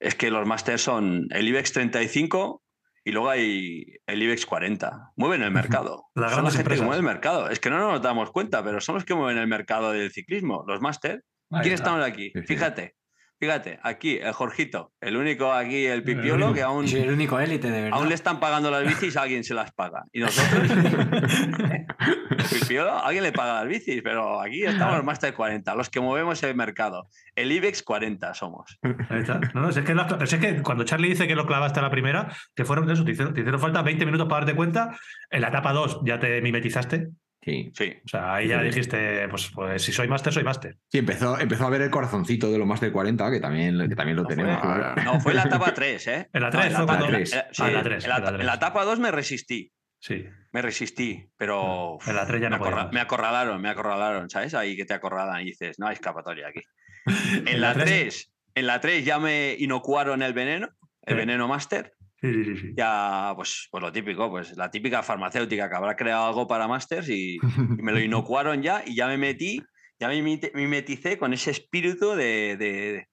Es 0.00 0.14
que 0.14 0.30
los 0.30 0.46
Masters 0.46 0.82
son 0.82 1.26
el 1.30 1.48
IBEX 1.48 1.72
35 1.72 2.62
y 3.04 3.12
luego 3.12 3.30
hay 3.30 3.84
el 4.06 4.22
IBEX 4.22 4.44
40. 4.46 5.12
Mueven 5.16 5.42
el 5.42 5.50
mercado. 5.52 6.06
Las 6.14 6.32
son 6.32 6.44
la 6.44 6.50
gente 6.50 6.56
que 6.56 6.60
empresas. 6.62 6.84
mueve 6.86 6.98
el 6.98 7.06
mercado. 7.06 7.48
Es 7.48 7.60
que 7.60 7.70
no 7.70 7.78
nos 7.78 8.02
damos 8.02 8.30
cuenta, 8.32 8.62
pero 8.64 8.80
son 8.80 8.96
los 8.96 9.04
que 9.04 9.14
mueven 9.14 9.38
el 9.38 9.46
mercado 9.46 9.92
del 9.92 10.10
ciclismo. 10.12 10.64
Los 10.66 10.80
Masters. 10.80 11.22
Ahí 11.50 11.62
¿Quién 11.62 11.74
está. 11.74 11.90
estamos 11.90 12.04
aquí? 12.06 12.30
Sí, 12.34 12.40
sí. 12.40 12.46
Fíjate, 12.46 12.94
fíjate, 13.38 13.78
aquí 13.82 14.18
el 14.18 14.32
Jorgito, 14.32 14.92
el 15.00 15.16
único 15.16 15.52
aquí, 15.52 15.86
el 15.86 16.02
pipiolo, 16.02 16.46
único. 16.46 16.54
que 16.54 16.62
aún, 16.62 16.88
Soy 16.88 17.00
el 17.00 17.10
único 17.10 17.38
élite, 17.38 17.70
de 17.70 17.82
verdad. 17.82 17.98
aún 17.98 18.08
le 18.08 18.14
están 18.14 18.40
pagando 18.40 18.70
las 18.70 18.84
bicis, 18.86 19.16
alguien 19.16 19.44
se 19.44 19.54
las 19.54 19.72
paga. 19.72 20.04
Y 20.12 20.20
nosotros, 20.20 20.70
el 20.70 22.58
pipiolo, 22.60 22.98
alguien 22.98 23.24
le 23.24 23.32
paga 23.32 23.54
las 23.60 23.68
bicis, 23.68 24.02
pero 24.02 24.40
aquí 24.40 24.64
estamos 24.64 24.96
los 24.96 25.04
Master 25.04 25.34
40, 25.34 25.74
los 25.74 25.90
que 25.90 26.00
movemos 26.00 26.42
el 26.42 26.54
mercado. 26.54 27.08
El 27.34 27.52
IBEX 27.52 27.82
40 27.82 28.34
somos. 28.34 28.78
Ahí 29.10 29.20
está. 29.20 29.40
No, 29.54 29.62
no, 29.62 29.72
si 29.72 29.80
es 29.80 29.84
que, 29.84 29.94
si 30.26 30.34
es 30.36 30.40
que 30.40 30.62
cuando 30.62 30.84
Charlie 30.84 31.08
dice 31.08 31.26
que 31.26 31.36
lo 31.36 31.46
clavaste 31.46 31.80
a 31.80 31.82
la 31.82 31.90
primera, 31.90 32.28
que 32.54 32.64
fueron 32.64 32.90
eso, 32.90 33.04
te 33.04 33.12
hicieron, 33.12 33.34
te 33.34 33.40
hicieron 33.40 33.60
falta 33.60 33.82
20 33.82 34.04
minutos 34.06 34.28
para 34.28 34.44
darte 34.44 34.56
cuenta. 34.56 34.96
En 35.30 35.40
la 35.42 35.48
etapa 35.48 35.72
2 35.72 36.00
ya 36.04 36.18
te 36.18 36.40
mimetizaste. 36.40 37.08
Sí. 37.46 37.70
Sí. 37.74 37.94
O 38.04 38.08
sea, 38.08 38.34
ahí 38.34 38.48
ya 38.48 38.60
dijiste, 38.60 39.28
pues, 39.28 39.50
pues 39.54 39.80
si 39.80 39.92
soy 39.92 40.08
máster, 40.08 40.32
soy 40.32 40.42
máster. 40.42 40.76
Sí, 40.90 40.98
empezó, 40.98 41.38
empezó 41.38 41.64
a 41.66 41.70
ver 41.70 41.80
el 41.82 41.90
corazoncito 41.90 42.50
de 42.50 42.58
los 42.58 42.66
más 42.66 42.80
de 42.80 42.90
40, 42.90 43.30
que 43.30 43.38
también, 43.40 43.88
que 43.88 43.94
también 43.94 44.16
lo 44.16 44.24
No 44.24 44.28
tenemos. 44.28 44.60
fue, 44.60 44.74
claro. 44.74 45.02
no, 45.04 45.20
fue 45.20 45.30
en 45.32 45.36
la 45.36 45.42
etapa 45.44 45.72
3, 45.74 46.06
¿eh? 46.08 46.28
En 46.32 46.42
la 46.42 46.50
No, 46.50 46.58
3 46.58 46.64
fue 46.64 46.72
etapa- 46.74 46.86
cuando. 46.86 47.06
tres. 47.06 47.32
eh, 47.34 47.44
sí, 47.52 47.62
Ah, 47.62 47.68
en 47.68 47.74
la 47.74 47.82
3. 47.84 48.04
en 48.04 48.10
la, 48.10 48.16
en 48.40 48.46
la 48.46 48.54
etapa 48.54 48.84
2 48.84 48.98
me 48.98 49.10
resistí. 49.12 49.72
Sí. 50.00 50.24
Me 50.52 50.60
resistí, 50.60 51.24
pero 51.36 51.98
En 52.06 52.16
la 52.16 52.26
3 52.26 52.40
ya 52.42 52.50
me, 52.50 52.56
no 52.58 52.64
acorra- 52.64 52.70
podíamos. 52.72 52.92
me 52.94 53.00
acorralaron, 53.00 53.62
me 53.62 53.68
acorralaron, 53.68 54.28
¿sabes? 54.28 54.52
Ahí 54.54 54.76
que 54.76 54.84
te 54.84 54.94
acorralan 54.94 55.40
y 55.42 55.44
dices, 55.46 55.78
no 55.78 55.86
hay 55.86 55.94
escapatoria 55.94 56.48
aquí. 56.48 56.62
En 57.46 57.46
En 57.48 57.60
la 57.60 57.68
la 57.68 57.74
tres- 57.74 57.84
3, 57.86 58.32
en 58.56 58.66
la 58.66 58.80
3 58.80 59.04
ya 59.04 59.18
me 59.20 59.54
inocuaron 59.58 60.22
el 60.22 60.32
veneno, 60.32 60.68
el 61.02 61.14
Sí. 61.14 61.18
veneno 61.18 61.46
máster. 61.46 61.92
Sí, 62.32 62.44
sí, 62.44 62.56
sí. 62.56 62.72
Ya, 62.76 63.32
pues, 63.36 63.68
pues 63.70 63.82
lo 63.82 63.92
típico, 63.92 64.28
pues 64.30 64.56
la 64.56 64.70
típica 64.70 65.02
farmacéutica 65.02 65.68
que 65.68 65.76
habrá 65.76 65.96
creado 65.96 66.26
algo 66.26 66.46
para 66.46 66.68
másters 66.68 67.08
y, 67.08 67.36
y 67.36 67.82
me 67.82 67.92
lo 67.92 68.00
inocuaron 68.00 68.62
ya 68.62 68.82
y 68.84 68.94
ya 68.96 69.06
me 69.06 69.16
metí, 69.16 69.60
ya 69.98 70.08
me 70.08 70.20
mimeticé 70.54 71.18
con 71.18 71.32
ese 71.32 71.50
espíritu 71.50 72.10
de, 72.10 72.56
de- 72.56 73.08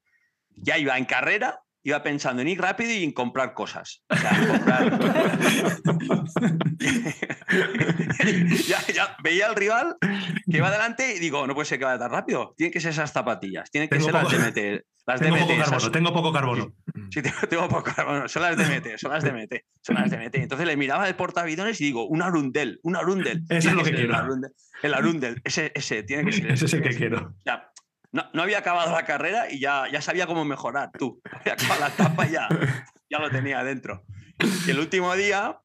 Ya 0.55 0.77
iba 0.77 0.98
en 0.98 1.05
carrera, 1.05 1.60
iba 1.83 2.01
pensando 2.01 2.41
en 2.41 2.47
ir 2.47 2.61
rápido 2.61 2.91
y 2.91 3.03
en 3.03 3.11
comprar 3.11 3.53
cosas. 3.53 4.03
O 4.09 4.15
sea, 4.15 4.47
comprar... 4.47 4.99
ya, 8.67 8.79
ya 8.93 9.15
veía 9.23 9.47
al 9.47 9.55
rival 9.55 9.97
que 10.01 10.57
iba 10.57 10.67
adelante 10.67 11.15
y 11.15 11.19
digo, 11.19 11.45
no 11.47 11.53
puede 11.53 11.65
ser 11.65 11.79
que 11.79 11.85
vaya 11.85 11.99
tan 11.99 12.11
rápido. 12.11 12.53
Tienen 12.57 12.71
que 12.71 12.79
ser 12.79 12.91
esas 12.91 13.11
zapatillas, 13.11 13.69
tienen 13.71 13.89
que 13.89 13.95
Tengo 13.97 14.05
ser 14.05 14.13
las 14.13 14.23
poco- 14.25 14.37
de 14.37 14.49
MT. 14.79 14.85
Las 15.05 15.19
Tengo 15.19 15.37
poco 15.37 15.51
esas- 15.51 15.69
carbono, 15.69 15.91
tengo 15.91 16.13
poco 16.13 16.31
carbono. 16.33 16.73
Sí, 17.11 17.21
tengo, 17.21 17.35
tengo 17.49 17.67
poco 17.67 17.83
carbono. 17.93 18.27
Son 18.29 18.41
las 18.41 18.55
de 18.55 18.63
MT, 18.63 18.97
son 18.97 19.11
las 19.11 19.23
de 19.23 19.33
MT, 19.33 19.53
son 19.81 19.95
las 19.95 20.09
de 20.09 20.17
MT. 20.17 20.35
Entonces 20.35 20.65
le 20.65 20.77
miraba 20.77 21.07
el 21.07 21.15
portavidones 21.15 21.79
y 21.81 21.85
digo, 21.85 22.07
un 22.07 22.21
Arundel, 22.21 22.79
un 22.83 22.95
Arundel. 22.95 23.43
Eso 23.49 23.57
es 23.57 23.63
Tiene 23.65 23.77
lo 23.77 23.83
que 23.83 23.91
quiero. 23.91 24.09
El 24.09 24.15
Arundel, 24.15 24.51
el 24.81 24.93
Arundel, 24.93 25.41
ese, 25.43 25.71
ese, 25.75 26.03
tiene 26.03 26.25
que 26.25 26.31
ser. 26.31 26.51
Ese 26.51 26.65
es 26.65 26.73
el 26.73 26.81
que 26.81 26.89
tiene 26.89 27.09
quiero. 27.09 27.35
Ya, 27.45 27.69
no, 28.13 28.29
no 28.32 28.43
había 28.43 28.60
acabado 28.60 28.91
la 28.93 29.03
carrera 29.03 29.51
y 29.51 29.60
ya, 29.60 29.88
ya 29.91 30.01
sabía 30.01 30.25
cómo 30.27 30.46
mejorar, 30.46 30.91
tú. 30.98 31.22
Había 31.32 31.53
acabado 31.53 31.82
la 31.82 31.88
etapa 31.88 32.25
y 32.27 32.32
ya, 32.32 32.48
ya 33.10 33.20
lo 33.20 33.29
tenía 33.29 33.63
dentro. 33.63 34.05
Y 34.65 34.72
el 34.72 34.79
último 34.79 35.13
día, 35.15 35.60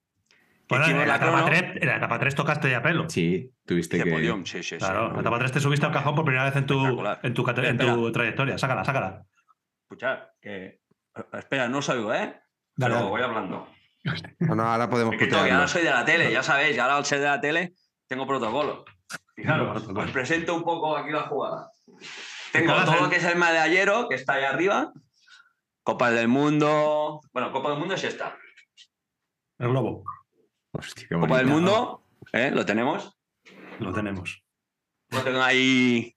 Bueno, 0.68 0.86
en, 0.86 0.98
la 0.98 1.06
la 1.06 1.16
etapa 1.16 1.32
crono, 1.32 1.46
3, 1.46 1.62
en 1.82 1.86
la 1.88 1.96
etapa 1.96 2.18
3 2.18 2.34
tocaste 2.34 2.70
ya 2.70 2.82
pelo. 2.82 3.08
Sí, 3.08 3.52
tuviste 3.64 4.02
que. 4.02 4.10
podium, 4.10 4.44
sí, 4.44 4.62
sí, 4.62 4.70
sí. 4.70 4.78
Claro, 4.78 5.08
en 5.08 5.14
la 5.14 5.20
etapa 5.20 5.38
3 5.38 5.52
te 5.52 5.60
subiste 5.60 5.86
al 5.86 5.92
cajón 5.92 6.14
por 6.14 6.24
primera 6.24 6.44
vez 6.44 6.56
en 6.56 6.66
tu, 6.66 6.76
en 7.22 7.34
tu, 7.34 7.48
en 7.48 7.78
tu 7.78 8.12
trayectoria. 8.12 8.58
Sácala, 8.58 8.84
sácala. 8.84 9.22
Escuchad, 9.82 10.18
que... 10.40 10.80
Espera, 11.32 11.68
no 11.68 11.78
os 11.78 11.88
oigo, 11.88 12.12
¿eh? 12.12 12.18
Dale, 12.18 12.40
Pero 12.76 12.94
dale. 12.94 13.08
voy 13.08 13.22
hablando. 13.22 13.68
No, 14.38 14.54
no, 14.54 14.62
ahora 14.62 14.88
podemos 14.88 15.14
Es 15.14 15.18
que 15.18 15.26
putearlo. 15.26 15.54
ahora 15.54 15.68
soy 15.68 15.82
de 15.82 15.90
la 15.90 16.04
tele, 16.04 16.30
ya 16.32 16.42
sabéis, 16.42 16.76
y 16.76 16.78
ahora 16.78 16.96
al 16.96 17.04
ser 17.04 17.20
de 17.20 17.26
la 17.26 17.40
tele 17.40 17.72
tengo 18.06 18.26
protocolo. 18.26 18.84
Fijaros, 19.34 19.86
os 19.86 20.10
presento 20.12 20.54
un 20.54 20.62
poco 20.64 20.96
aquí 20.96 21.10
la 21.10 21.22
jugada. 21.22 21.70
Tengo 22.52 22.74
todo 22.84 23.00
lo 23.02 23.10
que 23.10 23.16
es 23.16 23.24
el 23.24 23.36
medallero, 23.36 24.08
que 24.08 24.14
está 24.14 24.34
ahí 24.34 24.44
arriba. 24.44 24.92
Copas 25.82 26.12
del 26.12 26.28
Mundo. 26.28 27.20
Bueno, 27.32 27.52
Copa 27.52 27.70
del 27.70 27.78
Mundo 27.78 27.94
es 27.94 28.04
esta. 28.04 28.36
El 29.58 29.68
globo. 29.68 30.04
Hostia, 30.72 31.06
qué 31.08 31.18
Copa 31.18 31.38
del. 31.38 31.46
Mundo, 31.46 32.04
¿eh? 32.32 32.50
Lo 32.52 32.64
tenemos. 32.64 33.16
Lo 33.78 33.92
tenemos. 33.92 34.42
Yo 35.10 35.22
tengo 35.22 35.40
ahí 35.42 36.14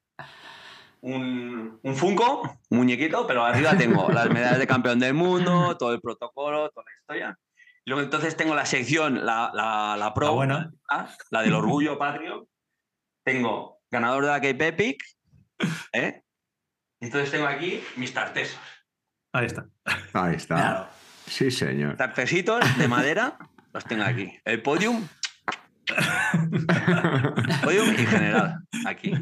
un, 1.02 1.80
un 1.82 1.96
Funko, 1.96 2.42
un 2.70 2.78
muñequito, 2.78 3.26
pero 3.26 3.46
arriba 3.46 3.78
tengo 3.78 4.10
las 4.10 4.30
medallas 4.30 4.60
de 4.60 4.68
campeón 4.68 5.00
del 5.00 5.14
mundo, 5.14 5.78
todo 5.78 5.94
el 5.94 6.02
protocolo, 6.02 6.70
toda 6.70 6.86
la 6.86 6.92
historia. 7.00 7.40
Y 7.86 7.90
luego 7.90 8.04
entonces 8.04 8.36
tengo 8.36 8.54
la 8.54 8.66
sección, 8.66 9.26
la, 9.26 9.52
la, 9.54 9.96
la 9.98 10.14
pro, 10.14 10.28
La 10.28 10.32
buena. 10.34 10.72
la 11.32 11.42
del 11.42 11.54
orgullo 11.54 11.98
patrio. 11.98 12.48
Tengo 13.24 13.80
ganador 13.90 14.24
de 14.26 14.30
la 14.32 14.42
Cape 14.42 14.68
Epic. 14.68 15.04
¿eh? 15.94 16.24
Entonces 17.00 17.32
tengo 17.32 17.48
aquí 17.48 17.84
mis 17.96 18.14
tartesos. 18.14 18.60
Ahí 19.34 19.46
está. 19.46 19.66
Ahí 20.14 20.36
está. 20.36 20.56
Claro. 20.56 20.88
Sí, 21.28 21.50
señor. 21.50 21.96
Tartesitos 21.98 22.78
de 22.78 22.88
madera, 22.88 23.38
los 23.74 23.86
tengo 23.86 24.04
aquí. 24.04 24.38
El 24.44 24.62
podium, 24.62 25.08
podium 27.64 27.94
y 27.94 28.06
general, 28.06 28.60
aquí. 28.86 29.14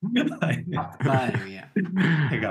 Madre 0.00 1.38
mía. 1.44 1.72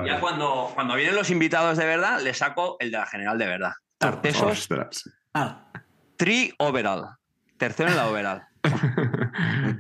Ya 0.06 0.20
cuando, 0.20 0.72
cuando 0.76 0.96
vienen 0.96 1.16
los 1.16 1.30
invitados 1.30 1.78
de 1.78 1.86
verdad, 1.86 2.22
les 2.22 2.38
saco 2.38 2.78
el 2.80 2.92
de 2.92 2.98
la 2.98 3.06
general 3.06 3.38
de 3.38 3.48
verdad. 3.48 3.74
Tartesos, 3.98 4.52
Ostras. 4.52 5.10
Ah, 5.34 5.72
tri 6.18 6.54
overall. 6.60 7.18
Tercero 7.58 7.90
en 7.90 7.96
la 7.96 8.08
overall. 8.08 8.44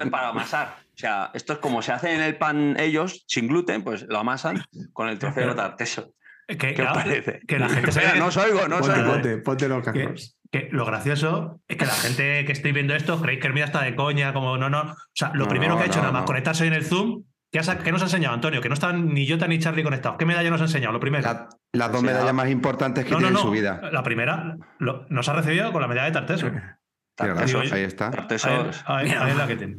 Para 0.09 0.29
amasar. 0.29 0.84
O 0.95 0.97
sea, 0.97 1.31
esto 1.33 1.53
es 1.53 1.59
como 1.59 1.81
se 1.81 1.91
hace 1.91 2.13
en 2.15 2.21
el 2.21 2.37
pan 2.37 2.75
ellos, 2.79 3.25
sin 3.27 3.47
gluten, 3.47 3.83
pues 3.83 4.05
lo 4.07 4.17
amasan 4.19 4.63
con 4.93 5.09
el 5.09 5.19
trocero 5.19 5.49
de 5.49 5.55
tarteso. 5.55 6.13
Que, 6.47 6.57
¿Qué 6.57 6.69
os 6.69 6.75
claro, 6.75 6.93
parece? 6.95 7.41
que 7.47 7.59
la 7.59 7.67
gente 7.69 7.91
se 7.91 8.17
no 8.19 8.27
os 8.27 8.37
oigo, 8.37 8.67
no 8.67 8.75
os 8.77 8.81
Ponte, 8.87 8.99
oigo. 9.01 9.11
ponte, 9.13 9.37
ponte 9.39 9.67
los 9.67 9.83
que, 9.83 10.03
cascos. 10.03 10.37
que 10.51 10.69
lo 10.71 10.85
gracioso 10.85 11.59
es 11.67 11.75
que 11.77 11.85
la 11.85 11.91
gente 11.93 12.45
que 12.45 12.51
estáis 12.51 12.73
viendo 12.73 12.95
esto 12.95 13.19
creéis 13.21 13.41
que 13.41 13.47
Hermida 13.47 13.65
está 13.65 13.81
de 13.81 13.95
coña, 13.95 14.31
como 14.31 14.57
no, 14.57 14.69
no. 14.69 14.81
O 14.83 14.95
sea, 15.13 15.31
lo 15.33 15.45
No, 15.45 15.49
primero 15.49 15.75
que 15.75 15.83
ha 15.83 15.85
hecho 15.87 15.95
no, 15.97 16.01
nada 16.03 16.13
más 16.13 16.21
no. 16.21 16.25
conectarse 16.27 16.63
hoy 16.63 16.67
en 16.67 16.75
el 16.75 16.85
Zoom, 16.85 17.23
¿qué, 17.51 17.59
has- 17.59 17.75
qué 17.77 17.91
nos 17.91 18.01
ha 18.03 18.05
enseñado 18.05 18.35
Antonio? 18.35 18.61
Que 18.61 18.69
no 18.69 18.75
están 18.75 19.07
ni 19.13 19.27
Jota 19.27 19.47
ni 19.47 19.57
Charlie 19.59 19.83
conectados. 19.83 20.17
¿Qué 20.19 20.25
medalla 20.25 20.49
nos 20.51 20.61
ha 20.61 20.65
enseñado? 20.65 20.93
Lo 20.93 20.99
primero. 20.99 21.23
La- 21.23 21.49
las 21.73 21.91
dos 21.91 22.03
medallas 22.03 22.33
más 22.33 22.49
importantes 22.49 23.03
que 23.05 23.09
tiene 23.09 23.31
no. 23.31 23.39
en 23.39 23.43
su 23.43 23.49
vida. 23.51 23.81
La 23.91 24.03
primera 24.03 24.55
lo- 24.79 25.05
nos 25.09 25.27
ha 25.27 25.33
recibido 25.33 25.73
con 25.73 25.81
la 25.81 25.87
medalla 25.87 26.05
de 26.05 26.11
Tarteso. 26.13 26.45
Mira, 26.51 26.79
Tartesos. 27.15 27.71
ahí 27.71 27.81
está. 27.83 28.05
Ahí, 28.07 28.11
Tartesos. 28.11 28.83
ahí- 28.85 29.05
Mira. 29.07 29.25
ahí 29.25 29.31
es 29.31 29.37
la 29.37 29.47
que 29.47 29.55
tiene. 29.55 29.77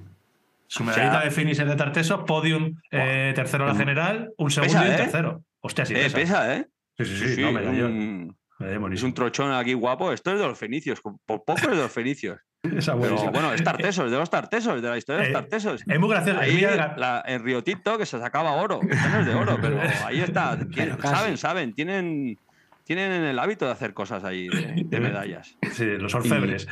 Su 0.69 0.85
medallita 0.85 1.21
de 1.25 1.31
finisher 1.31 1.69
de 1.69 1.77
Tartesos, 1.77 2.25
podium, 2.27 2.75
eh, 2.91 3.33
tercero 3.35 3.65
en 3.65 3.73
la 3.73 3.77
general, 3.79 4.31
un 4.39 4.51
segundo 4.51 4.75
Pesa, 4.75 4.85
y 4.87 4.89
un 4.89 4.95
¿eh? 4.95 4.97
tercero. 4.97 5.45
Hostia, 5.61 5.87
sí, 5.87 5.95
Eh, 5.95 6.03
pesa. 6.05 6.17
pesa, 6.17 6.57
¿eh? 6.57 6.67
Sí, 6.99 7.05
sí, 7.05 7.17
sí, 7.17 7.29
Sí, 7.29 7.35
sí, 7.37 7.41
no, 7.43 7.53
medallón. 7.53 7.93
un- 7.93 8.37
Medallón 8.59 8.93
es 8.95 9.03
un 9.03 9.13
trochón 9.13 9.53
aquí 9.53 9.75
guapo. 9.75 10.13
Esto 10.13 10.33
es 10.33 10.41
de 10.41 10.47
los 10.47 10.59
fenicios. 10.59 11.01
Por 11.03 11.21
poco 11.45 11.55
es 11.61 11.69
de 11.71 11.77
los 11.77 11.93
fenicios. 11.93 12.39
Esa 12.63 12.99
Pero 12.99 13.17
bueno, 13.31 13.53
es 13.53 13.63
tartesos, 13.63 14.11
de 14.11 14.17
los 14.17 14.31
tartesos, 14.31 14.81
de 14.81 14.89
la 14.89 14.97
historia 14.97 15.23
de 15.25 15.29
los 15.31 15.41
tartesos. 15.43 15.83
Es 15.87 16.01
muy 16.01 16.09
gracioso. 16.09 16.41
Ahí 16.41 16.65
Hermida- 16.65 16.95
la- 16.97 17.23
en 17.27 17.45
Río 17.45 17.63
Tinto 17.63 17.99
que 17.99 18.07
se 18.07 18.19
sacaba 18.19 18.53
oro. 18.53 18.81
Esto 18.89 19.09
no 19.11 19.21
es 19.21 19.27
de 19.27 19.35
oro, 19.35 19.59
pero 19.61 19.79
ahí 20.07 20.21
está. 20.21 20.59
Tienen- 20.71 20.99
saben, 21.03 21.37
saben. 21.37 21.75
Tienen, 21.75 22.39
tienen 22.85 23.25
el 23.25 23.39
hábito 23.39 23.67
de 23.67 23.73
hacer 23.73 23.93
cosas 23.93 24.25
ahí 24.25 24.49
de, 24.49 24.85
de 24.87 25.01
medallas. 25.01 25.55
Sí, 25.73 25.85
los 25.99 26.15
orfebres. 26.15 26.67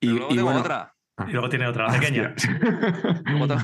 Y, 0.00 0.08
luego 0.08 0.26
y 0.30 0.34
tengo 0.34 0.44
bueno, 0.44 0.60
otra. 0.60 0.92
Y 1.26 1.32
luego 1.32 1.48
tiene 1.48 1.66
otra, 1.66 1.86
la 1.88 1.92
pequeña. 1.98 2.34
Luego 3.24 3.48
tengo, 3.48 3.60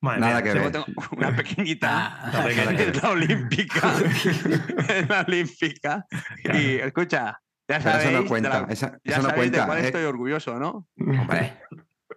Madre 0.00 0.20
Nada 0.20 0.34
mía. 0.34 0.42
que 0.44 0.52
luego 0.54 0.70
ver. 0.70 0.84
tengo 0.84 1.08
una 1.16 1.34
pequeñita. 1.36 1.88
ah, 1.90 2.30
La 2.32 2.44
pequeña. 2.44 2.92
La 3.02 3.10
olímpica. 3.10 3.92
es 4.88 5.08
la 5.08 5.20
olímpica. 5.26 6.06
Y 6.44 6.76
escucha, 6.76 7.24
ya 7.26 7.40
Pero 7.66 7.82
sabéis, 7.82 8.04
eso 8.04 8.12
no 8.12 8.22
de 8.22 8.28
cuenta. 8.28 8.48
la- 8.60 8.72
esa- 8.72 8.98
ya 9.02 9.14
eso 9.16 9.22
no 9.22 9.28
sabéis 9.30 9.50
de 9.50 9.58
cuenta. 9.58 9.66
cuál 9.66 9.78
eh. 9.78 9.86
estoy 9.86 10.04
orgulloso, 10.04 10.58
¿no? 10.60 10.86
Hombre, 11.00 11.58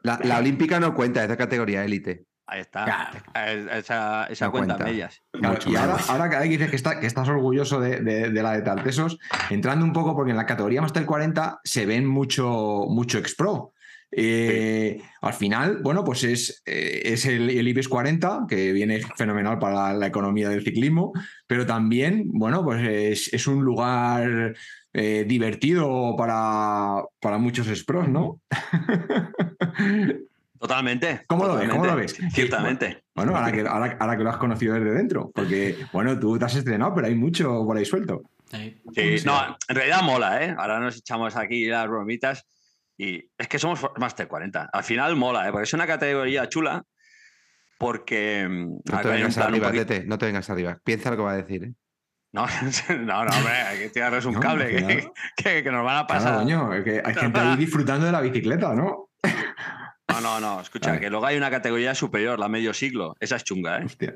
La, 0.04 0.20
la 0.24 0.38
olímpica 0.38 0.80
no 0.80 0.94
cuenta, 0.94 1.24
es 1.24 1.30
de 1.30 1.38
categoría 1.38 1.84
élite. 1.84 2.26
Ahí 2.46 2.62
está. 2.62 2.84
Claro. 2.86 3.20
Esa, 3.72 4.26
esa 4.26 4.46
No 4.46 4.52
cuenta 4.52 4.76
cuenta. 4.76 4.92
mellas. 4.92 5.22
Claro, 5.32 5.58
y 5.66 5.76
ahora, 5.76 5.96
ahora 6.10 6.30
que 6.30 6.40
dices 6.48 6.70
que, 6.70 6.76
está- 6.76 7.00
que 7.00 7.08
estás 7.08 7.28
orgulloso 7.30 7.80
de, 7.80 8.02
de- 8.02 8.30
de 8.30 8.44
la 8.44 8.52
de 8.52 8.62
Tartesos, 8.62 9.18
entrando 9.50 9.84
un 9.86 9.94
poco, 9.94 10.16
porque 10.16 10.32
en 10.32 10.38
la 10.38 10.46
categoría 10.46 10.82
Master 10.82 11.06
40 11.06 11.62
se 11.64 11.88
ven 11.88 12.06
mucho, 12.06 12.86
mucho 12.90 13.18
X-Pro. 13.18 13.74
Eh, 14.14 15.02
Al 15.22 15.34
final, 15.34 15.80
bueno, 15.82 16.04
pues 16.04 16.24
es, 16.24 16.62
eh, 16.66 17.02
es 17.06 17.26
el, 17.26 17.50
el 17.50 17.68
IBEX 17.68 17.88
40, 17.88 18.46
que 18.50 18.72
viene 18.74 19.02
fenomenal 19.16 19.58
para 19.58 19.94
la 19.94 20.08
economía 20.08 20.50
del 20.50 20.64
ciclismo, 20.64 21.14
pero 21.48 21.66
también, 21.66 22.26
bueno, 22.34 22.64
pues 22.64 22.82
es, 22.86 23.34
es 23.34 23.48
un 23.48 23.64
lugar 23.64 24.54
eh, 24.94 25.26
divertido 25.28 26.16
para, 26.18 27.04
para 27.22 27.38
muchos 27.38 27.68
X-Pros, 27.68 28.10
¿no? 28.10 28.42
Totalmente. 30.60 31.24
¿Cómo 31.28 31.48
lo 31.48 31.56
ves? 31.56 31.70
¿Cómo 31.70 31.86
lo 31.86 31.96
ves? 31.96 32.16
Ciertamente. 32.34 33.04
Bueno, 33.16 33.36
ahora 33.36 33.52
que, 33.52 33.62
ahora, 33.62 33.98
ahora 34.00 34.18
que 34.18 34.24
lo 34.24 34.30
has 34.30 34.38
conocido 34.38 34.76
desde 34.76 34.92
dentro, 34.92 35.32
porque, 35.34 35.76
bueno, 35.92 36.20
tú 36.20 36.38
te 36.38 36.46
has 36.46 36.56
estrenado, 36.56 36.94
pero 36.94 37.08
hay 37.08 37.16
mucho 37.16 37.66
por 37.66 37.78
ahí 37.78 37.86
suelto. 37.86 38.22
sí. 38.52 38.78
Sí, 38.94 39.16
no, 39.26 39.58
en 39.68 39.76
realidad 39.76 40.02
mola, 40.04 40.44
¿eh? 40.44 40.56
Ahora 40.58 40.80
nos 40.80 40.98
echamos 40.98 41.36
aquí 41.36 41.66
las 41.66 41.88
bromitas 41.88 42.46
y 43.04 43.32
es 43.38 43.48
que 43.48 43.58
somos 43.60 43.80
Master 43.98 44.28
40. 44.28 44.70
Al 44.72 44.84
final 44.84 45.16
mola, 45.16 45.48
¿eh? 45.48 45.52
Porque 45.52 45.64
es 45.64 45.74
una 45.74 45.88
categoría 45.88 46.48
chula 46.50 46.84
porque... 47.78 48.48
mm, 48.50 48.80
No 48.92 49.02
te 49.02 49.08
vengas 49.08 49.38
arriba, 49.38 49.68
poquito- 49.70 49.86
Tete, 49.86 50.06
no 50.08 50.18
te 50.18 50.26
vengas 50.28 50.50
arriba. 50.50 50.78
Piensa 50.84 51.10
lo 51.12 51.18
que 51.18 51.24
va 51.24 51.32
a 51.32 51.38
decir. 51.38 51.64
¿eh? 51.64 51.74
No, 52.34 52.46
no, 52.90 53.26
no, 53.26 53.32
hombre, 53.32 53.52
hay 53.54 53.80
que 53.80 53.90
tirarles 53.90 54.26
un 54.26 54.34
No, 54.36 54.40
cable 54.40 54.68
que, 54.70 55.10
que- 55.36 55.64
que 55.64 55.72
nos 55.72 55.84
van 55.84 55.98
a 56.04 56.06
Claro, 56.06 56.24
pasar. 56.24 56.36
coño, 56.40 56.74
es 56.74 56.84
que 56.84 57.02
hay 57.04 57.14
gente 57.16 57.40
ahí 57.40 57.56
disfrutando 57.58 58.06
de 58.06 58.12
la 58.12 58.22
bicicleta, 58.22 58.74
¿no? 58.74 59.10
No, 60.10 60.22
no, 60.22 60.40
no, 60.40 60.62
escucha, 60.62 61.00
que 61.00 61.10
luego 61.10 61.26
hay 61.26 61.38
una 61.38 61.50
categoría 61.50 61.96
superior, 61.96 62.38
la 62.38 62.50
medio 62.50 62.74
siglo. 62.74 63.16
Esa 63.20 63.38
es 63.38 63.44
chunga, 63.46 63.80
¿eh? 63.80 63.86
Hostia. 63.86 64.16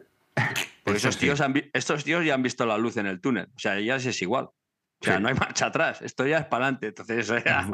Porque 0.84 0.98
Eso 0.98 1.08
esos 1.10 1.16
sí. 1.16 1.22
tíos, 1.22 1.40
han 1.42 1.54
estos 1.74 2.04
tíos 2.04 2.26
ya 2.26 2.34
han 2.36 2.44
visto 2.44 2.66
la 2.66 2.78
luz 2.78 2.98
en 2.98 3.08
el 3.08 3.22
túnel. 3.22 3.48
O 3.56 3.60
sea, 3.60 3.80
ya 3.80 3.96
es 3.96 4.22
igual. 4.22 4.46
O 4.46 4.54
sea, 5.02 5.16
Sí. 5.18 5.22
no 5.24 5.30
hay 5.30 5.34
marcha 5.40 5.68
atrás. 5.68 6.02
Esto 6.02 6.28
ya 6.28 6.40
es 6.40 6.46
para 6.46 6.66
adelante. 6.66 6.88
Entonces, 6.88 7.28
ya- 7.46 7.68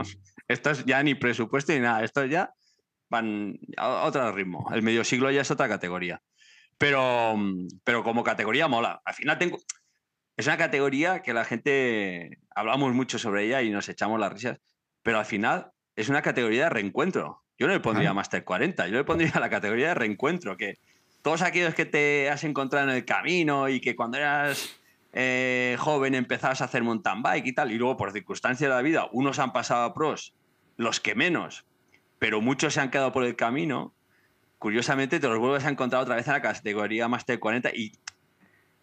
esto 0.51 0.71
es 0.71 0.85
ya 0.85 1.01
ni 1.03 1.15
presupuesto 1.15 1.73
ni 1.73 1.79
nada. 1.79 2.03
Esto 2.03 2.25
ya 2.25 2.53
van 3.09 3.59
a 3.77 4.03
otro 4.03 4.31
ritmo. 4.31 4.69
El 4.73 4.83
medio 4.83 5.03
siglo 5.03 5.31
ya 5.31 5.41
es 5.41 5.51
otra 5.51 5.67
categoría. 5.67 6.21
Pero, 6.77 7.35
pero 7.83 8.03
como 8.03 8.23
categoría 8.23 8.67
mola. 8.67 9.01
Al 9.05 9.13
final 9.13 9.37
tengo. 9.37 9.59
Es 10.37 10.47
una 10.47 10.57
categoría 10.57 11.21
que 11.21 11.33
la 11.33 11.45
gente. 11.45 12.39
Hablamos 12.55 12.93
mucho 12.93 13.19
sobre 13.19 13.45
ella 13.45 13.61
y 13.61 13.69
nos 13.69 13.89
echamos 13.89 14.19
las 14.19 14.33
risas. 14.33 14.59
Pero 15.03 15.19
al 15.19 15.25
final 15.25 15.71
es 15.95 16.09
una 16.09 16.21
categoría 16.21 16.63
de 16.65 16.69
reencuentro. 16.69 17.43
Yo 17.57 17.67
no 17.67 17.73
le 17.73 17.79
pondría 17.79 18.09
Ah. 18.09 18.13
Master 18.13 18.43
40. 18.43 18.87
Yo 18.87 18.95
le 18.95 19.03
pondría 19.03 19.39
la 19.39 19.49
categoría 19.49 19.89
de 19.89 19.93
reencuentro. 19.93 20.57
Que 20.57 20.79
todos 21.21 21.43
aquellos 21.43 21.75
que 21.75 21.85
te 21.85 22.29
has 22.29 22.43
encontrado 22.43 22.89
en 22.89 22.95
el 22.95 23.05
camino 23.05 23.69
y 23.69 23.79
que 23.79 23.95
cuando 23.95 24.17
eras 24.17 24.79
eh, 25.13 25.75
joven 25.77 26.15
empezabas 26.15 26.61
a 26.61 26.65
hacer 26.65 26.83
mountain 26.83 27.21
bike 27.21 27.45
y 27.47 27.53
tal, 27.53 27.71
y 27.71 27.77
luego 27.77 27.97
por 27.97 28.11
circunstancias 28.11 28.69
de 28.69 28.75
la 28.75 28.81
vida, 28.81 29.07
unos 29.11 29.37
han 29.39 29.51
pasado 29.51 29.83
a 29.83 29.93
pros, 29.93 30.33
los 30.82 31.00
que 31.00 31.15
menos, 31.15 31.65
pero 32.20 32.41
muchos 32.41 32.74
se 32.74 32.82
han 32.82 32.89
quedado 32.89 33.12
por 33.12 33.24
el 33.24 33.36
camino, 33.36 33.94
curiosamente 34.58 35.20
te 35.20 35.28
los 35.28 35.39
vuelves 35.39 35.65
a 35.65 35.70
encontrar 35.70 36.02
otra 36.02 36.15
vez 36.15 36.28
en 36.28 36.34
la 36.34 36.41
categoría 36.41 37.08
Master 37.08 37.39
40 37.39 37.70
y, 37.74 37.94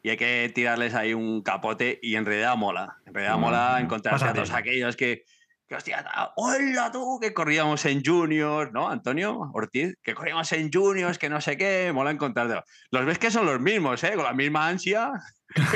y 0.03 0.11
hay 0.11 0.17
que 0.17 0.51
tirarles 0.55 0.95
ahí 0.95 1.13
un 1.13 1.43
capote 1.43 1.99
y 2.03 2.15
en 2.17 2.25
realidad 2.25 2.57
mola. 2.57 2.99
En 3.07 3.15
realidad 3.15 3.39
mola 3.39 3.79
encontrarse 3.81 4.25
a 4.25 4.33
todos 4.33 4.53
aquellos 4.53 4.97
que, 4.97 5.25
que 5.69 5.75
hostia, 5.75 6.05
hola 6.37 6.91
tú, 6.93 7.19
que 7.21 7.35
corríamos 7.35 7.85
en 7.85 8.05
juniors, 8.05 8.73
¿no, 8.73 8.89
Antonio 8.89 9.51
Ortiz? 9.53 9.97
Que 10.03 10.15
corríamos 10.15 10.51
en 10.53 10.73
juniors, 10.73 11.19
que 11.19 11.29
no 11.29 11.41
sé 11.41 11.57
qué, 11.57 11.91
mola 11.93 12.11
encontrarte. 12.11 12.61
Los 12.91 13.07
ves 13.07 13.19
que 13.19 13.31
son 13.31 13.45
los 13.45 13.61
mismos, 13.61 14.03
¿eh? 14.05 14.13
Con 14.15 14.25
la 14.25 14.35
misma 14.35 14.69
ansia, 14.69 15.13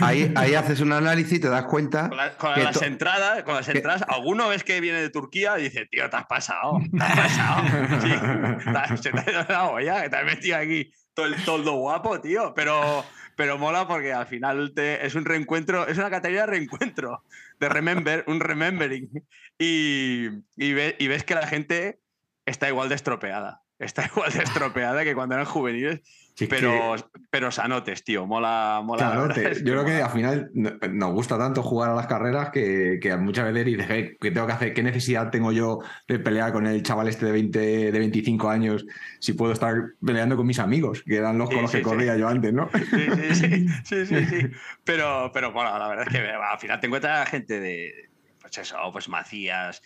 Ahí, 0.01 0.33
ahí 0.37 0.55
haces 0.55 0.81
un 0.81 0.93
análisis 0.93 1.35
y 1.35 1.41
te 1.41 1.49
das 1.49 1.65
cuenta. 1.65 2.09
con, 2.09 2.17
la- 2.17 2.37
con 2.37 2.55
que 2.55 2.63
las 2.65 2.83
entradas, 2.83 3.43
con 3.43 3.55
las 3.55 3.67
que- 3.67 3.79
entradas, 3.79 4.03
alguno 4.09 4.49
ves 4.49 4.65
que 4.65 4.81
viene 4.81 5.01
de 5.01 5.11
Turquía 5.11 5.59
y 5.59 5.65
dice, 5.65 5.87
tío, 5.87 6.09
te 6.11 6.17
has 6.17 6.27
pasado, 6.27 6.79
te 6.97 7.03
has 7.05 7.17
pasado. 7.17 7.63
Sí, 8.01 8.11
te- 8.11 8.97
se 8.99 9.11
te 9.11 9.21
ha 9.21 9.31
ido 9.33 9.47
la 9.49 9.65
olla, 9.69 10.03
que 10.03 10.11
te 10.11 10.17
has 10.17 10.25
metido 10.25 10.57
aquí 10.59 10.91
todo 11.15 11.27
el 11.27 11.37
toldo 11.45 11.73
guapo, 11.75 12.21
tío. 12.21 12.53
Pero, 12.55 13.05
pero 13.37 13.59
mola 13.59 13.87
porque 13.89 14.13
al 14.13 14.27
final 14.27 14.73
te- 14.75 15.05
es 15.07 15.15
un 15.15 15.25
reencuentro, 15.25 15.87
es 15.87 15.99
una 15.99 16.11
categoría 16.11 16.43
de 16.43 16.47
reencuentro, 16.49 17.23
de 17.61 17.69
remember, 17.69 18.25
un 18.27 18.41
remembering. 18.41 19.11
Y, 19.59 20.27
y, 20.57 20.73
ve- 20.73 20.97
y 20.99 21.07
ves 21.09 21.25
que 21.25 21.35
la 21.35 21.47
gente 21.47 22.01
está 22.47 22.69
igual 22.69 22.89
de 22.89 22.95
estropeada. 22.97 23.63
Está 23.79 24.07
igual 24.07 24.33
de 24.33 24.43
estropeada 24.43 25.05
que 25.05 25.15
cuando 25.15 25.35
eran 25.35 25.47
juveniles. 25.47 26.01
Si 26.35 26.45
es 26.45 26.51
que- 26.51 26.57
pero, 26.57 26.95
pero 27.31 27.51
sanotes, 27.51 28.05
tío. 28.05 28.27
Mola, 28.27 28.81
mola. 28.83 29.03
la 29.03 29.11
Claro, 29.11 29.23
verdad 29.29 29.35
te- 29.35 29.51
es 29.53 29.65
yo 29.65 29.73
creo 29.73 29.85
que 29.85 30.03
al 30.03 30.11
final 30.11 30.51
no- 30.55 30.73
nos 30.91 31.13
gusta 31.13 31.37
tanto 31.37 31.63
jugar 31.63 31.91
a 31.91 31.95
las 31.95 32.07
carreras 32.07 32.49
que, 32.51 32.99
que 33.03 33.15
muchas 33.19 33.53
veces 33.53 33.67
dices, 33.67 33.87
"Eh, 33.91 34.17
¿qué 34.19 34.31
tengo 34.31 34.47
que 34.47 34.53
hacer? 34.55 34.73
¿Qué 34.73 34.83
necesidad 34.83 35.31
tengo 35.31 35.53
yo 35.53 35.81
de 36.09 36.19
pelear 36.19 36.53
con 36.53 36.67
el 36.67 36.83
chaval 36.83 37.09
este 37.09 37.27
de 37.27 37.33
20, 37.33 37.59
de 37.93 37.99
25 37.99 38.49
años 38.49 38.87
si 39.21 39.35
puedo 39.35 39.53
estar 39.53 39.75
peleando 40.05 40.37
con 40.37 40.47
mis 40.47 40.59
amigos, 40.59 41.03
que 41.07 41.17
eran 41.17 41.37
los 41.37 41.49
Sí, 41.51 41.55
con 41.55 41.63
los 41.63 41.71
sí, 41.71 41.79
que 41.79 41.85
sí. 41.85 41.89
corría 41.91 42.17
yo 42.17 42.29
antes, 42.29 42.53
¿no? 42.53 42.71
Sí, 42.73 42.85
sí, 42.91 43.35
sí, 43.35 43.69
sí, 43.85 44.07
sí, 44.07 44.27
sí. 44.27 44.47
Pero, 44.85 45.31
pero 45.35 45.53
bueno, 45.53 45.79
la 45.79 45.87
verdad 45.89 46.07
es 46.09 46.13
que 46.13 46.27
al 46.31 46.59
final 46.59 46.81
te 46.81 46.87
encuentras 46.87 47.29
gente 47.29 47.61
de, 47.61 48.09
pues 48.41 48.57
eso, 48.59 48.77
pues 48.91 49.09
Macías, 49.09 49.83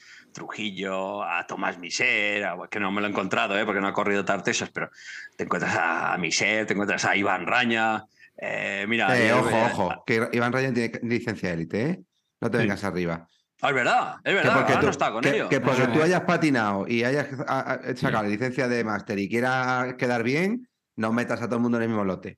Trujillo, 0.47 1.23
a 1.25 1.47
Tomás 1.47 1.79
Miser, 1.79 2.45
a- 2.45 2.57
que 2.71 2.79
no 2.79 2.93
me 2.93 3.01
lo 3.01 3.07
he 3.07 3.11
encontrado, 3.11 3.59
¿eh? 3.59 3.65
porque 3.65 3.81
no 3.81 3.89
ha 3.89 3.93
corrido 3.95 4.23
Tartesos, 4.23 4.69
pero 4.71 4.91
te 5.35 5.45
encuentras 5.45 5.75
a 5.81 6.15
Miser, 6.19 6.67
te 6.67 6.75
encuentras 6.75 7.05
a 7.07 7.17
Iván 7.17 7.47
Raña. 7.47 8.05
eh, 8.39 8.85
mira, 8.87 9.17
Eh, 9.19 9.33
ojo, 9.33 9.49
eh, 9.49 9.63
ojo, 9.73 10.05
que 10.07 10.29
Iván 10.35 10.53
Ryan 10.53 10.75
tiene 10.75 11.01
licencia 11.05 11.49
de 11.49 11.55
élite, 11.55 11.83
¿eh? 11.89 12.01
No 12.43 12.51
te 12.51 12.59
Sí. 12.59 12.63
vengas 12.65 12.85
arriba. 12.85 13.27
Ah, 13.63 13.69
es 13.71 13.75
verdad, 13.75 14.17
es 14.17 14.23
Que 14.25 14.35
verdad, 14.35 14.53
porque, 14.57 14.73
ahora 14.73 14.81
tú, 14.81 14.87
no 14.87 14.91
está 14.91 15.11
con 15.11 15.23
que- 15.23 15.31
ellos. 15.31 15.49
que 15.49 15.61
porque 15.63 15.87
tú 15.87 16.03
hayas 16.03 16.21
patinado 16.21 16.87
y 16.87 17.03
hayas 17.05 17.29
a- 17.49 17.61
a- 17.73 17.97
sacado 17.97 18.25
la 18.25 18.29
licencia 18.29 18.69
de 18.69 18.85
máster 18.85 19.19
y 19.19 19.31
quieras 19.31 19.95
quedar 19.95 20.23
bien, 20.23 20.69
no 20.97 21.15
metas 21.15 21.41
a 21.41 21.47
todo 21.47 21.57
el 21.57 21.63
mundo 21.63 21.79
en 21.79 21.85
el 21.85 21.89
mismo 21.89 22.05
lote. 22.05 22.37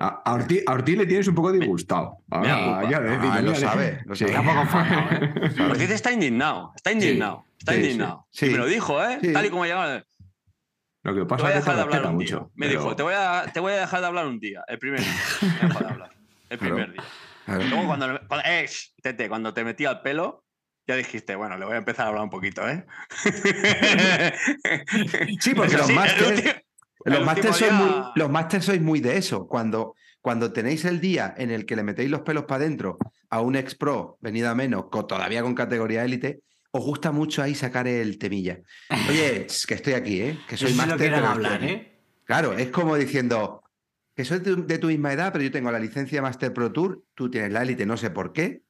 A, 0.00 0.22
a 0.24 0.34
Ortiz, 0.34 0.62
a 0.66 0.72
Ortiz 0.72 0.96
le 0.98 1.06
tienes 1.06 1.26
un 1.28 1.34
poco 1.34 1.52
disgustado. 1.52 2.18
Ahora, 2.30 2.54
culpa. 2.80 2.90
ya 2.90 3.00
decir, 3.00 3.30
Ah, 3.32 3.40
lo 3.40 3.54
sabe, 3.54 4.00
lo 4.04 4.14
sí. 4.16 4.26
sabe. 4.28 5.62
Ortiz 5.70 5.90
está 5.90 6.12
indignado, 6.12 6.72
está 6.74 6.92
indignado, 6.92 7.44
está 7.58 7.74
indignado. 7.76 8.26
Me 8.40 8.48
lo 8.50 8.66
dijo, 8.66 9.02
¿eh? 9.04 9.18
Sí. 9.22 9.32
Tal 9.32 9.46
y 9.46 9.50
como 9.50 9.62
ha 9.62 9.66
llegado. 9.66 10.04
Lo 11.02 11.14
que 11.14 11.24
pasa 11.24 11.48
es 11.48 11.54
que 11.54 11.54
te 11.54 11.58
dejar 11.60 11.76
de 11.76 11.82
hablar 11.82 12.02
día. 12.02 12.10
mucho. 12.10 12.50
Me 12.54 12.66
pero- 12.66 12.80
dijo, 12.80 12.96
te 12.96 13.02
voy, 13.02 13.14
a, 13.16 13.44
te 13.52 13.60
voy 13.60 13.72
a 13.72 13.76
dejar 13.76 14.00
de 14.00 14.06
hablar 14.06 14.26
un 14.26 14.38
día, 14.38 14.62
el 14.68 14.78
primer 14.78 15.00
día. 15.00 15.14
Me 15.62 15.68
dejó 15.68 15.78
de 15.80 15.90
hablar. 15.90 16.10
El 16.50 16.58
primer 16.58 16.92
día. 16.92 17.02
Luego 17.46 17.86
cuando, 17.86 18.20
cuando, 18.28 18.46
eh, 18.46 18.68
Tete, 19.02 19.28
cuando 19.28 19.54
te 19.54 19.64
metí 19.64 19.86
al 19.86 20.02
pelo, 20.02 20.44
ya 20.86 20.96
dijiste, 20.96 21.36
bueno, 21.36 21.56
le 21.56 21.64
voy 21.64 21.74
a 21.74 21.78
empezar 21.78 22.04
a 22.06 22.08
hablar 22.10 22.24
un 22.24 22.30
poquito, 22.30 22.68
¿eh? 22.68 22.84
Sí, 25.40 25.54
porque 25.54 25.74
Eso 25.74 25.78
los 25.78 25.86
sí, 25.86 25.94
el 25.94 26.62
Los 27.04 27.26
último 27.26 27.52
sois 27.54 27.72
muy, 27.72 27.88
día- 27.88 28.12
los 28.14 28.30
másters 28.30 28.64
sois 28.64 28.80
muy 28.80 29.00
de 29.00 29.16
eso. 29.16 29.46
Cuando, 29.46 29.94
cuando 30.20 30.52
tenéis 30.52 30.84
el 30.84 31.00
día 31.00 31.34
en 31.36 31.50
el 31.50 31.64
que 31.66 31.76
le 31.76 31.82
metéis 31.82 32.10
los 32.10 32.20
pelos 32.22 32.44
para 32.44 32.64
adentro 32.64 32.98
a 33.30 33.40
un 33.40 33.56
ex 33.56 33.74
pro, 33.74 34.18
venida 34.20 34.54
menos, 34.54 34.86
con, 34.90 35.06
todavía 35.06 35.42
con 35.42 35.54
categoría 35.54 36.04
élite, 36.04 36.40
os 36.72 36.84
gusta 36.84 37.10
mucho 37.12 37.42
ahí 37.42 37.54
sacar 37.54 37.86
el 37.88 38.18
temilla. 38.18 38.60
Oye, 39.08 39.46
que 39.66 39.74
estoy 39.74 39.94
aquí, 39.94 40.20
¿eh? 40.20 40.38
Que 40.48 40.56
soy 40.56 40.72
máster. 40.74 41.14
hablar, 41.14 41.54
aquí". 41.54 41.66
¿eh? 41.66 42.00
Claro, 42.24 42.52
es 42.52 42.68
como 42.68 42.96
diciendo 42.96 43.62
que 44.14 44.24
soy 44.24 44.38
de 44.40 44.54
tu, 44.54 44.66
de 44.66 44.78
tu 44.78 44.86
misma 44.88 45.12
edad, 45.12 45.32
pero 45.32 45.42
yo 45.44 45.50
tengo 45.50 45.72
la 45.72 45.78
licencia 45.80 46.20
Master 46.22 46.52
Pro 46.52 46.70
Tour, 46.70 47.02
tú 47.14 47.30
tienes 47.30 47.50
la 47.52 47.62
élite, 47.62 47.86
no 47.86 47.96
sé 47.96 48.10
por 48.10 48.32
qué, 48.32 48.62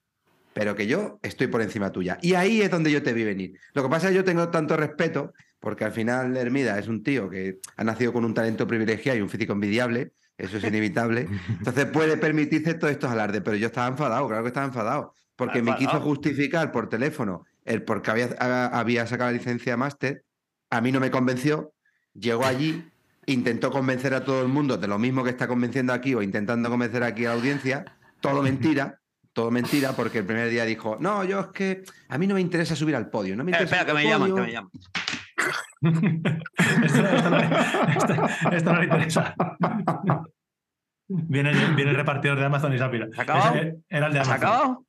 pero 0.54 0.74
que 0.76 0.86
yo 0.86 1.18
estoy 1.22 1.48
por 1.48 1.60
encima 1.62 1.90
tuya. 1.90 2.18
Y 2.22 2.34
ahí 2.34 2.62
es 2.62 2.70
donde 2.70 2.90
yo 2.90 3.02
te 3.02 3.12
vi 3.12 3.24
venir. 3.24 3.58
Lo 3.74 3.82
que 3.82 3.88
pasa 3.88 4.06
es 4.06 4.12
que 4.12 4.16
yo 4.16 4.24
tengo 4.24 4.48
tanto 4.50 4.76
respeto, 4.76 5.32
porque 5.60 5.84
al 5.84 5.92
final 5.92 6.36
Hermida 6.36 6.78
es 6.78 6.88
un 6.88 7.02
tío 7.02 7.28
que 7.30 7.58
ha 7.76 7.84
nacido 7.84 8.12
con 8.12 8.24
un 8.24 8.34
talento 8.34 8.66
privilegiado 8.66 9.18
y 9.18 9.22
un 9.22 9.28
físico 9.28 9.52
envidiable, 9.52 10.12
eso 10.38 10.56
es 10.56 10.64
inevitable. 10.64 11.28
Entonces 11.48 11.84
puede 11.86 12.16
permitirse 12.16 12.74
todos 12.74 12.90
estos 12.92 13.10
alardes, 13.10 13.42
pero 13.44 13.56
yo 13.56 13.66
estaba 13.66 13.86
enfadado, 13.88 14.26
claro 14.26 14.42
que 14.42 14.48
estaba 14.48 14.66
enfadado, 14.66 15.14
porque 15.36 15.62
me 15.62 15.76
quiso 15.76 16.00
justificar 16.00 16.72
por 16.72 16.88
teléfono 16.88 17.44
el 17.64 17.82
por 17.82 18.00
qué 18.02 18.10
había, 18.40 19.06
sacado 19.06 19.30
la 19.30 19.36
licencia 19.36 19.76
Master, 19.76 20.24
a 20.70 20.80
mí 20.80 20.92
no 20.92 20.98
me 21.00 21.10
convenció, 21.10 21.72
llegó 22.14 22.44
allí, 22.46 22.88
intentó 23.26 23.70
convencer 23.70 24.14
a 24.14 24.24
todo 24.24 24.40
el 24.42 24.48
mundo 24.48 24.76
de 24.78 24.88
lo 24.88 24.98
mismo 24.98 25.22
que 25.22 25.30
está 25.30 25.46
convenciendo 25.46 25.92
aquí 25.92 26.14
o 26.14 26.22
intentando 26.22 26.70
convencer 26.70 27.02
aquí 27.02 27.26
a 27.26 27.30
la 27.30 27.34
audiencia, 27.34 27.84
todo 28.20 28.42
mentira, 28.42 28.98
todo 29.32 29.50
mentira, 29.50 29.92
porque 29.92 30.18
el 30.18 30.24
primer 30.24 30.48
día 30.48 30.64
dijo, 30.64 30.96
no, 31.00 31.22
yo 31.24 31.40
es 31.40 31.46
que 31.48 31.82
a 32.08 32.18
mí 32.18 32.26
no 32.26 32.34
me 32.34 32.40
interesa 32.40 32.74
subir 32.74 32.96
al 32.96 33.08
podio, 33.10 33.36
no 33.36 33.44
me 33.44 33.52
Eh, 33.52 33.54
interesa 33.54 33.76
espera, 33.76 33.86
que 33.98 34.02
me 34.04 34.10
llaman, 34.10 34.28
que 34.28 34.32
podio". 34.32 34.44
me 34.46 34.52
llaman. 34.52 34.70
esto, 36.84 37.06
esto 37.06 37.30
no, 37.30 37.38
esto- 37.38 38.28
esto 38.52 38.72
no 38.72 38.78
le 38.80 38.84
interesa. 38.84 39.34
Viene, 41.08 41.50
el- 41.50 41.74
viene 41.74 41.90
el 41.90 41.96
repartidor 41.96 42.38
de 42.38 42.44
Amazon 42.46 42.72
y 42.72 42.78
se 42.78 42.84
ha 42.84 42.90
pirado. 42.90 43.12
¿Se 43.12 43.20
ha 43.20 43.24
acabado? 43.24 43.54
Era 43.88 44.06
el 44.06 44.12
de 44.12 44.20
¿Has 44.20 44.28
Amazon. 44.28 44.46
acabado? 44.48 44.86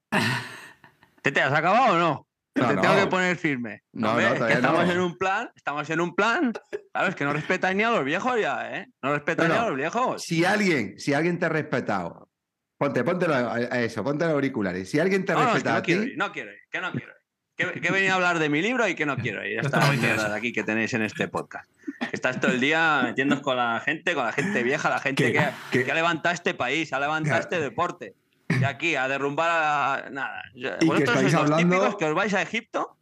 ¿Tete, 1.21 1.41
has 1.41 1.53
acabado 1.53 1.95
o 1.95 1.97
no? 1.99 2.27
No, 2.53 2.67
Te 2.67 2.75
no. 2.75 2.81
tengo 2.81 2.95
que 2.95 3.07
poner 3.07 3.37
firme. 3.37 3.81
No, 3.93 4.19
es 4.19 4.39
que 4.43 4.53
estamos 4.53 4.85
no. 4.85 4.91
en 4.91 4.99
un 4.99 5.17
plan, 5.17 5.49
estamos 5.55 5.89
en 5.89 6.01
un 6.01 6.13
plan. 6.15 6.51
Claro, 6.91 7.07
es 7.07 7.15
que 7.15 7.23
no 7.23 7.31
respetan 7.33 7.77
ni 7.77 7.83
a 7.83 7.91
los 7.91 8.03
viejos 8.03 8.39
ya, 8.39 8.75
¿eh? 8.77 8.87
No 9.01 9.13
respetan 9.13 9.47
No, 9.47 9.53
ni 9.53 9.59
a 9.59 9.65
los 9.67 9.75
viejos. 9.77 10.21
Si 10.21 10.43
alguien, 10.43 10.99
si 10.99 11.13
alguien 11.13 11.39
te 11.39 11.45
ha 11.45 11.49
respetado, 11.49 12.29
ponte, 12.77 13.03
ponte 13.05 13.25
a, 13.33 13.57
eso, 13.81 14.03
ponte 14.03 14.25
los 14.25 14.33
auriculares. 14.33 14.89
Si 14.91 14.99
alguien 14.99 15.23
te 15.23 15.31
ha 15.31 15.35
No, 15.35 15.41
no, 15.43 15.47
es 15.47 15.51
que 15.51 15.69
respetado 15.69 15.75
no 15.75 15.79
a 15.79 15.83
quiero 15.83 16.01
ti, 16.03 16.09
ir, 16.09 16.17
no 16.17 16.31
quiero 16.33 16.51
ir, 16.51 16.57
que 16.69 16.81
no 16.81 16.91
quiero 16.91 17.07
ir. 17.07 17.20
Que, 17.73 17.81
que 17.81 17.87
he 17.87 17.91
venido 17.91 18.13
a 18.13 18.15
hablar 18.15 18.39
de 18.39 18.49
mi 18.49 18.61
libro 18.61 18.87
y 18.87 18.95
que 18.95 19.05
no 19.05 19.17
quiero 19.17 19.45
ir. 19.45 19.59
Esto 19.59 19.77
Estas 19.79 20.29
no 20.29 20.33
aquí 20.35 20.51
que 20.53 20.63
tenéis 20.63 20.93
en 20.93 21.01
este 21.03 21.27
podcast. 21.27 21.69
Estás 22.11 22.39
todo 22.39 22.51
el 22.51 22.59
día 22.59 23.01
metiéndoos 23.03 23.41
con 23.41 23.57
la 23.57 23.79
gente, 23.79 24.13
con 24.13 24.25
la 24.25 24.31
gente 24.31 24.63
vieja, 24.63 24.89
la 24.89 24.99
gente 24.99 25.31
Que- 25.31 25.49
que, 25.71 25.83
que- 25.85 25.91
ha 25.91 25.95
levantado 25.95 26.33
este 26.33 26.53
país, 26.53 26.91
ha 26.93 26.99
levantado 26.99 27.39
este 27.39 27.59
deporte. 27.59 28.15
Y 28.59 28.63
aquí, 28.65 28.95
a 28.95 29.07
derrumbar 29.07 29.49
a. 29.49 30.09
Nada. 30.11 30.41
Que 30.53 30.85
Vosotros 30.85 31.19
sois 31.19 31.33
los 31.33 31.41
hablando- 31.43 31.57
típicos 31.75 31.95
que 31.97 32.05
os 32.05 32.13
vais 32.13 32.33
a 32.33 32.41
Egipto 32.41 32.97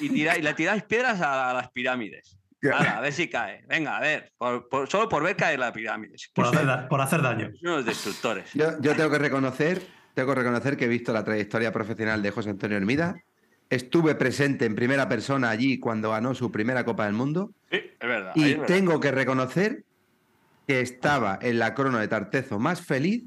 y, 0.00 0.10
tiráis, 0.10 0.44
le 0.44 0.52
tiráis 0.54 0.82
piedras 0.82 1.20
a, 1.20 1.52
las 1.54 1.70
pirámides. 1.70 2.38
A 2.72 3.00
ver 3.00 3.12
si 3.12 3.28
cae. 3.28 3.64
Venga, 3.68 3.96
a 3.96 4.00
ver. 4.00 4.32
por- 4.36 4.68
por- 4.68 4.88
solo 4.88 5.08
por 5.08 5.22
ver 5.22 5.36
caer 5.36 5.58
las 5.58 5.72
pirámides. 5.72 6.30
Por 6.34 6.46
hacer, 6.46 6.66
da- 6.66 6.88
por 6.88 7.00
hacer 7.00 7.22
daño. 7.22 7.50
Unos 7.62 7.84
destructores. 7.84 8.52
yo, 8.52 8.78
yo 8.80 8.94
tengo 8.96 9.10
que 9.10 9.18
reconocer, 9.18 9.80
tengo 10.14 10.34
que 10.34 10.40
reconocer 10.40 10.76
que 10.76 10.84
he 10.84 10.88
visto 10.88 11.12
la 11.12 11.24
trayectoria 11.24 11.72
profesional 11.72 12.20
de 12.22 12.30
José 12.30 12.50
Antonio 12.50 12.76
Hermida. 12.76 13.14
Estuve 13.70 14.14
presente 14.14 14.64
en 14.64 14.74
primera 14.74 15.08
persona 15.08 15.50
allí 15.50 15.78
cuando 15.78 16.10
ganó 16.10 16.34
su 16.34 16.50
primera 16.50 16.84
Copa 16.84 17.04
del 17.04 17.14
Mundo. 17.14 17.52
Sí, 17.70 17.78
es 18.00 18.08
verdad. 18.08 18.32
Y 18.34 18.44
es 18.44 18.50
verdad. 18.52 18.66
tengo 18.66 19.00
que 19.00 19.10
reconocer 19.10 19.84
que 20.66 20.80
estaba 20.80 21.38
en 21.40 21.58
la 21.58 21.74
crono 21.74 21.98
de 21.98 22.08
Tartezo 22.08 22.58
más 22.58 22.80
feliz 22.82 23.24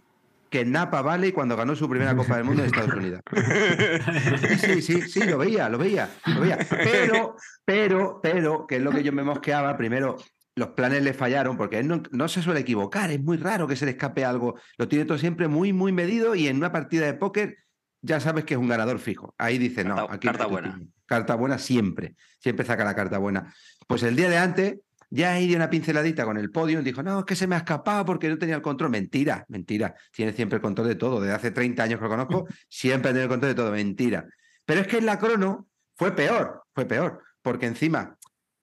que 0.51 0.65
Napa 0.65 1.01
Valley 1.01 1.31
cuando 1.31 1.55
ganó 1.55 1.75
su 1.75 1.89
primera 1.89 2.15
Copa 2.15 2.35
del 2.35 2.43
Mundo 2.43 2.61
en 2.61 2.67
Estados 2.67 2.93
Unidos. 2.93 3.21
Sí, 3.31 4.57
sí, 4.57 4.81
sí, 4.81 5.01
sí, 5.03 5.23
lo 5.23 5.37
veía, 5.37 5.69
lo 5.69 5.77
veía, 5.77 6.09
lo 6.25 6.41
veía. 6.41 6.59
Pero, 6.69 7.37
pero, 7.63 8.19
pero, 8.21 8.67
que 8.67 8.75
es 8.75 8.81
lo 8.81 8.91
que 8.91 9.01
yo 9.01 9.13
me 9.13 9.23
mosqueaba, 9.23 9.77
primero, 9.77 10.17
los 10.55 10.69
planes 10.69 11.03
le 11.03 11.13
fallaron, 11.13 11.55
porque 11.55 11.79
él 11.79 11.87
no, 11.87 12.03
no 12.11 12.27
se 12.27 12.41
suele 12.41 12.59
equivocar, 12.59 13.11
es 13.11 13.21
muy 13.21 13.37
raro 13.37 13.65
que 13.65 13.77
se 13.77 13.85
le 13.85 13.91
escape 13.91 14.25
algo. 14.25 14.55
Lo 14.77 14.89
tiene 14.89 15.05
todo 15.05 15.17
siempre 15.17 15.47
muy, 15.47 15.71
muy 15.71 15.93
medido 15.93 16.35
y 16.35 16.49
en 16.49 16.57
una 16.57 16.73
partida 16.73 17.05
de 17.05 17.13
póker 17.13 17.57
ya 18.01 18.19
sabes 18.19 18.45
que 18.45 18.55
es 18.55 18.59
un 18.59 18.67
ganador 18.67 18.99
fijo. 18.99 19.35
Ahí 19.37 19.57
dice, 19.57 19.83
no, 19.83 20.07
aquí 20.09 20.27
carta 20.27 20.47
buena. 20.47 20.81
Carta 21.05 21.35
buena 21.35 21.57
siempre, 21.57 22.15
siempre 22.39 22.65
saca 22.65 22.83
la 22.83 22.95
carta 22.95 23.17
buena. 23.17 23.53
Pues 23.87 24.03
el 24.03 24.15
día 24.15 24.29
de 24.29 24.37
antes 24.37 24.79
ya 25.09 25.33
ahí 25.33 25.45
dio 25.45 25.57
una 25.57 25.69
pinceladita 25.69 26.23
con 26.23 26.37
el 26.37 26.51
podio 26.51 26.79
y 26.79 26.83
dijo, 26.83 27.03
no, 27.03 27.19
es 27.19 27.25
que 27.25 27.35
se 27.35 27.45
me 27.45 27.55
ha 27.55 27.59
escapado 27.59 28.05
porque 28.05 28.29
no 28.29 28.37
tenía 28.37 28.55
el 28.55 28.61
control. 28.61 28.91
Mentira, 28.91 29.45
mentira. 29.49 29.93
Tiene 30.11 30.33
siempre 30.33 30.55
el 30.55 30.61
control 30.61 30.87
de 30.87 30.95
todo. 30.95 31.19
Desde 31.19 31.35
hace 31.35 31.51
30 31.51 31.83
años 31.83 31.99
que 31.99 32.05
lo 32.05 32.09
conozco, 32.09 32.47
siempre 32.69 33.09
ha 33.09 33.13
tenido 33.13 33.23
el 33.23 33.29
control 33.29 33.51
de 33.51 33.55
todo. 33.55 33.71
Mentira. 33.71 34.25
Pero 34.65 34.81
es 34.81 34.87
que 34.87 34.97
en 34.97 35.05
la 35.05 35.19
crono 35.19 35.67
fue 35.95 36.15
peor, 36.15 36.63
fue 36.73 36.85
peor. 36.85 37.21
Porque 37.41 37.65
encima 37.65 38.17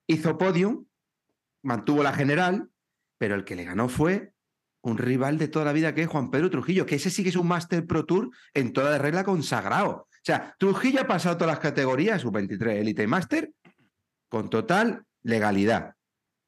hizo 0.06 0.38
podium, 0.38 0.86
mantuvo 1.62 2.02
la 2.02 2.14
general, 2.14 2.70
pero 3.18 3.34
el 3.34 3.44
que 3.44 3.54
le 3.54 3.64
ganó 3.64 3.88
fue 3.88 4.32
un 4.82 4.98
rival 4.98 5.38
de 5.38 5.48
toda 5.48 5.64
la 5.64 5.72
vida 5.72 5.94
que 5.94 6.02
es 6.02 6.08
Juan 6.08 6.30
Pedro 6.30 6.50
Trujillo, 6.50 6.86
que 6.86 6.96
ese 6.96 7.10
sí 7.10 7.22
que 7.22 7.28
es 7.30 7.36
un 7.36 7.48
Master 7.48 7.86
Pro 7.86 8.04
Tour 8.04 8.30
en 8.54 8.72
toda 8.72 8.90
la 8.90 8.98
regla 8.98 9.24
consagrado. 9.24 9.90
O 9.90 10.24
sea, 10.24 10.54
Trujillo 10.58 11.00
ha 11.00 11.06
pasado 11.06 11.36
todas 11.36 11.52
las 11.52 11.60
categorías, 11.60 12.22
sub-23, 12.22 12.76
Elite 12.76 13.02
y 13.02 13.06
Master, 13.06 13.50
con 14.28 14.50
total 14.50 15.04
legalidad. 15.22 15.94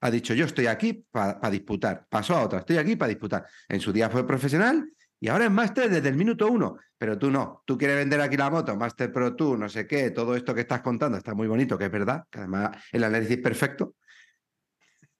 Ha 0.03 0.11
dicho, 0.11 0.35
yo 0.35 0.47
estoy 0.47 0.67
aquí 0.67 1.05
para 1.11 1.51
disputar. 1.51 2.07
Pasó 2.09 2.37
a 2.37 2.43
otra, 2.43 2.61
estoy 2.61 2.79
aquí 2.79 2.97
para 2.97 3.09
disputar. 3.09 3.47
En 3.69 3.81
su 3.81 3.93
día 3.93 4.09
fue 4.09 4.27
profesional 4.27 4.91
y 5.19 5.29
ahora 5.29 5.45
es 5.45 5.51
Master 5.51 5.91
desde 5.91 6.09
el 6.09 6.17
minuto 6.17 6.49
uno. 6.49 6.79
Pero 6.97 7.19
tú 7.19 7.31
no, 7.31 7.63
tú 7.65 7.77
quieres 7.79 7.97
vender 7.97 8.21
aquí 8.21 8.37
la 8.37 8.51
moto, 8.51 8.77
Master 8.77 9.13
Pro 9.13 9.35
Tour, 9.35 9.59
no 9.59 9.69
sé 9.69 9.87
qué, 9.87 10.11
todo 10.11 10.35
esto 10.35 10.55
que 10.55 10.63
estás 10.63 10.83
contando 10.83 11.17
está 11.17 11.35
muy 11.35 11.49
bonito, 11.49 11.79
que 11.79 11.87
es 11.87 11.91
verdad, 11.91 12.25
que 12.31 12.41
además 12.41 12.77
el 12.93 13.05
análisis 13.05 13.39
perfecto, 13.39 13.95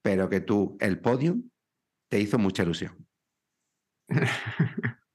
pero 0.01 0.29
que 0.29 0.41
tú, 0.41 0.77
el 0.79 0.99
podium, 0.99 1.49
te 2.11 2.19
hizo 2.19 2.37
mucha 2.37 2.63
ilusión. 2.63 2.93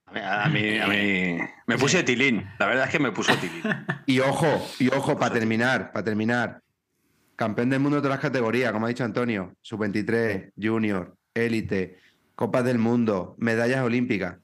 A 0.07 0.49
mí, 0.49 0.79
a 0.79 0.87
mí- 0.87 1.39
me 1.67 1.77
puse 1.77 2.03
tilín. 2.03 2.49
La 2.59 2.67
verdad 2.67 2.87
es 2.87 2.91
que 2.91 2.99
me 2.99 3.13
puso 3.13 3.37
tilín. 3.37 3.63
Y 4.07 4.21
ojo, 4.21 4.47
y 4.79 4.89
ojo, 4.89 5.19
para 5.19 5.35
terminar, 5.35 5.93
para 5.93 6.05
terminar. 6.05 6.63
Campeón 7.35 7.69
del 7.69 7.81
mundo 7.81 7.97
de 7.97 8.03
todas 8.03 8.15
las 8.17 8.23
categorías, 8.23 8.73
como 8.73 8.87
ha 8.87 8.89
dicho 8.89 9.05
Antonio, 9.05 9.55
sub-23, 9.61 10.53
junior, 10.59 11.15
élite, 11.35 11.99
Copas 12.35 12.65
del 12.65 12.79
Mundo, 12.79 13.35
medallas 13.39 13.83
olímpicas, 13.83 14.39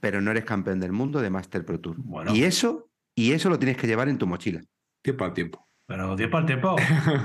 pero 0.00 0.22
no 0.22 0.30
eres 0.30 0.44
campeón 0.44 0.80
del 0.80 0.92
mundo 0.92 1.20
de 1.20 1.28
Master 1.28 1.64
Pro 1.66 1.78
Tour. 1.78 1.96
Bueno. 1.98 2.34
Y 2.34 2.44
eso, 2.44 2.88
y 3.14 3.32
eso 3.32 3.50
lo 3.50 3.58
tienes 3.58 3.76
que 3.76 3.86
llevar 3.86 4.08
en 4.08 4.16
tu 4.16 4.26
mochila. 4.26 4.60
Tiempo 5.02 5.24
al 5.26 5.34
tiempo. 5.34 5.68
Pero 5.86 6.16
tiempo 6.16 6.36
al 6.38 6.46
tiempo. 6.46 6.76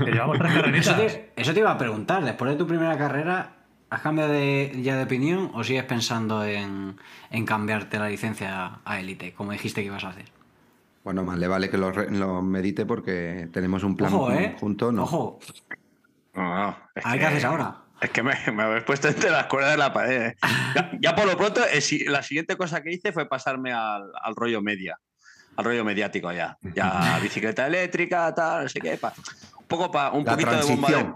Que 0.03 0.11
llevamos 0.11 0.39
tres 0.39 0.51
Eso 0.55 0.61
carreritas. 0.61 0.97
te, 0.97 1.31
eso 1.37 1.53
te 1.53 1.59
iba 1.61 1.71
a 1.71 1.77
preguntar. 1.77 2.25
Después 2.25 2.51
de 2.51 2.57
tu 2.57 2.67
primera 2.67 2.97
carrera, 2.97 3.62
¿Has 3.93 4.01
cambiado 4.01 4.31
de- 4.33 4.71
ya 4.81 4.97
de 4.97 5.03
opinión 5.03 5.51
o 5.53 5.63
sigues 5.63 5.83
pensando 5.83 6.43
en, 6.43 6.97
en 7.29 7.45
cambiarte 7.45 7.99
la 7.99 8.09
licencia 8.09 8.79
a 8.83 8.99
Elite, 8.99 9.33
como 9.33 9.51
dijiste 9.51 9.81
que 9.81 9.87
ibas 9.87 10.03
a 10.03 10.09
hacer? 10.09 10.25
Bueno, 11.03 11.23
más 11.23 11.37
le 11.37 11.47
vale 11.47 11.69
que 11.69 11.77
lo, 11.77 11.91
medite 12.41 12.87
porque 12.87 13.49
tenemos 13.53 13.83
un 13.83 13.95
plan 13.95 14.13
Ojo, 14.15 14.31
¿eh? 14.31 14.55
junto, 14.59 14.91
¿no? 14.91 15.03
Ojo, 15.03 15.39
No, 16.33 16.41
no, 16.55 16.77
es 16.95 17.05
a 17.05 17.11
ver 17.11 17.19
qué 17.19 17.25
haces 17.27 17.45
ahora. 17.45 17.81
Es 18.01 18.09
que 18.09 18.23
me, 18.23 18.33
me 18.51 18.63
habéis 18.63 18.83
puesto 18.83 19.09
entre 19.09 19.29
las 19.29 19.45
cuerdas 19.45 19.71
de 19.73 19.77
la 19.77 19.93
pared. 19.93 20.21
¿eh? 20.29 20.35
Ya, 20.75 20.91
ya 20.99 21.15
por 21.15 21.27
lo 21.27 21.37
pronto, 21.37 21.61
el 21.63 21.81
si- 21.83 22.05
la 22.05 22.23
siguiente 22.23 22.57
cosa 22.57 22.81
que 22.81 22.91
hice 22.91 23.11
fue 23.11 23.29
pasarme 23.29 23.71
al, 23.73 24.11
al 24.23 24.35
rollo 24.35 24.59
media, 24.63 24.97
al 25.55 25.65
rollo 25.65 25.85
mediático 25.85 26.31
ya. 26.31 26.57
Ya 26.73 27.19
bicicleta 27.21 27.67
eléctrica, 27.67 28.33
tal, 28.33 28.63
no 28.63 28.69
sé 28.69 28.79
qué. 28.79 28.97
pa- 28.97 29.13
un 29.59 29.67
poco 29.67 29.91
para 29.91 30.09
un 30.13 30.23
La 30.25 30.31
poquito 30.31 30.55
de 30.55 30.63
bomba 30.63 30.89
de. 30.89 31.13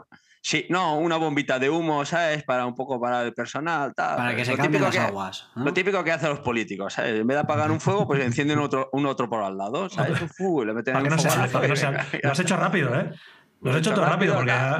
Sí, 0.49 0.65
no, 0.69 0.97
una 0.97 1.17
bombita 1.17 1.59
de 1.59 1.69
humo, 1.69 2.05
¿sabes? 2.05 2.41
Para 2.43 2.65
un 2.65 2.73
poco 2.73 3.01
para 3.01 3.21
el 3.23 3.33
personal, 3.33 3.93
tal. 3.93 4.15
Para 4.15 4.33
que 4.33 4.45
se 4.45 4.51
Lo 4.51 4.57
cambien 4.57 4.81
las 4.81 4.95
que- 4.95 4.99
aguas. 5.01 5.49
¿no? 5.57 5.65
Lo 5.65 5.73
típico 5.73 6.01
que 6.05 6.13
hacen 6.13 6.29
los 6.29 6.39
políticos, 6.39 6.93
¿sabes? 6.93 7.19
En 7.19 7.27
vez 7.27 7.35
de 7.35 7.41
apagar 7.41 7.69
un 7.69 7.81
fuego, 7.81 8.07
pues 8.07 8.23
encienden 8.23 8.57
otro, 8.59 8.87
un 8.93 9.05
otro 9.07 9.29
por 9.29 9.43
al 9.43 9.57
lado, 9.57 9.89
¿sabes? 9.89 10.17
Fu, 10.37 10.63
le 10.63 10.73
meten 10.73 10.93
Para 10.93 11.03
que 11.03 11.09
un 11.09 11.15
no 11.17 11.21
sea, 11.21 11.31
fogonazo 11.31 11.51
para 11.51 11.61
que 11.63 11.67
no 11.67 11.73
y 11.73 11.77
sea- 11.77 11.89
venga, 11.91 12.05
Lo 12.23 12.31
has 12.31 12.39
hecho 12.39 12.55
rápido, 12.55 12.95
¿eh? 12.97 13.11
Lo 13.61 13.71
has 13.71 13.75
he 13.75 13.79
hecho 13.81 13.93
todo 13.93 14.05
rápido 14.05 14.35
porque 14.35 14.51
ha- 14.51 14.75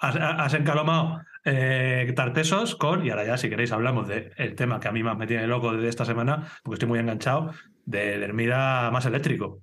ha- 0.00 0.44
has, 0.44 0.54
encalomado 0.54 1.20
eh, 1.44 2.12
tartesos 2.14 2.76
con, 2.76 3.04
y 3.04 3.10
ahora 3.10 3.24
ya 3.24 3.36
si 3.38 3.48
queréis 3.50 3.72
hablamos 3.72 4.06
del 4.06 4.54
tema 4.54 4.78
que 4.78 4.86
a 4.86 4.92
mí 4.92 5.02
más 5.02 5.16
me 5.16 5.26
tiene 5.26 5.48
loco 5.48 5.72
de 5.72 5.88
esta 5.88 6.04
semana, 6.04 6.46
porque 6.62 6.74
estoy 6.74 6.88
muy 6.88 7.00
enganchado, 7.00 7.50
del 7.86 8.22
Hermida 8.22 8.88
más 8.92 9.04
eléctrico. 9.06 9.58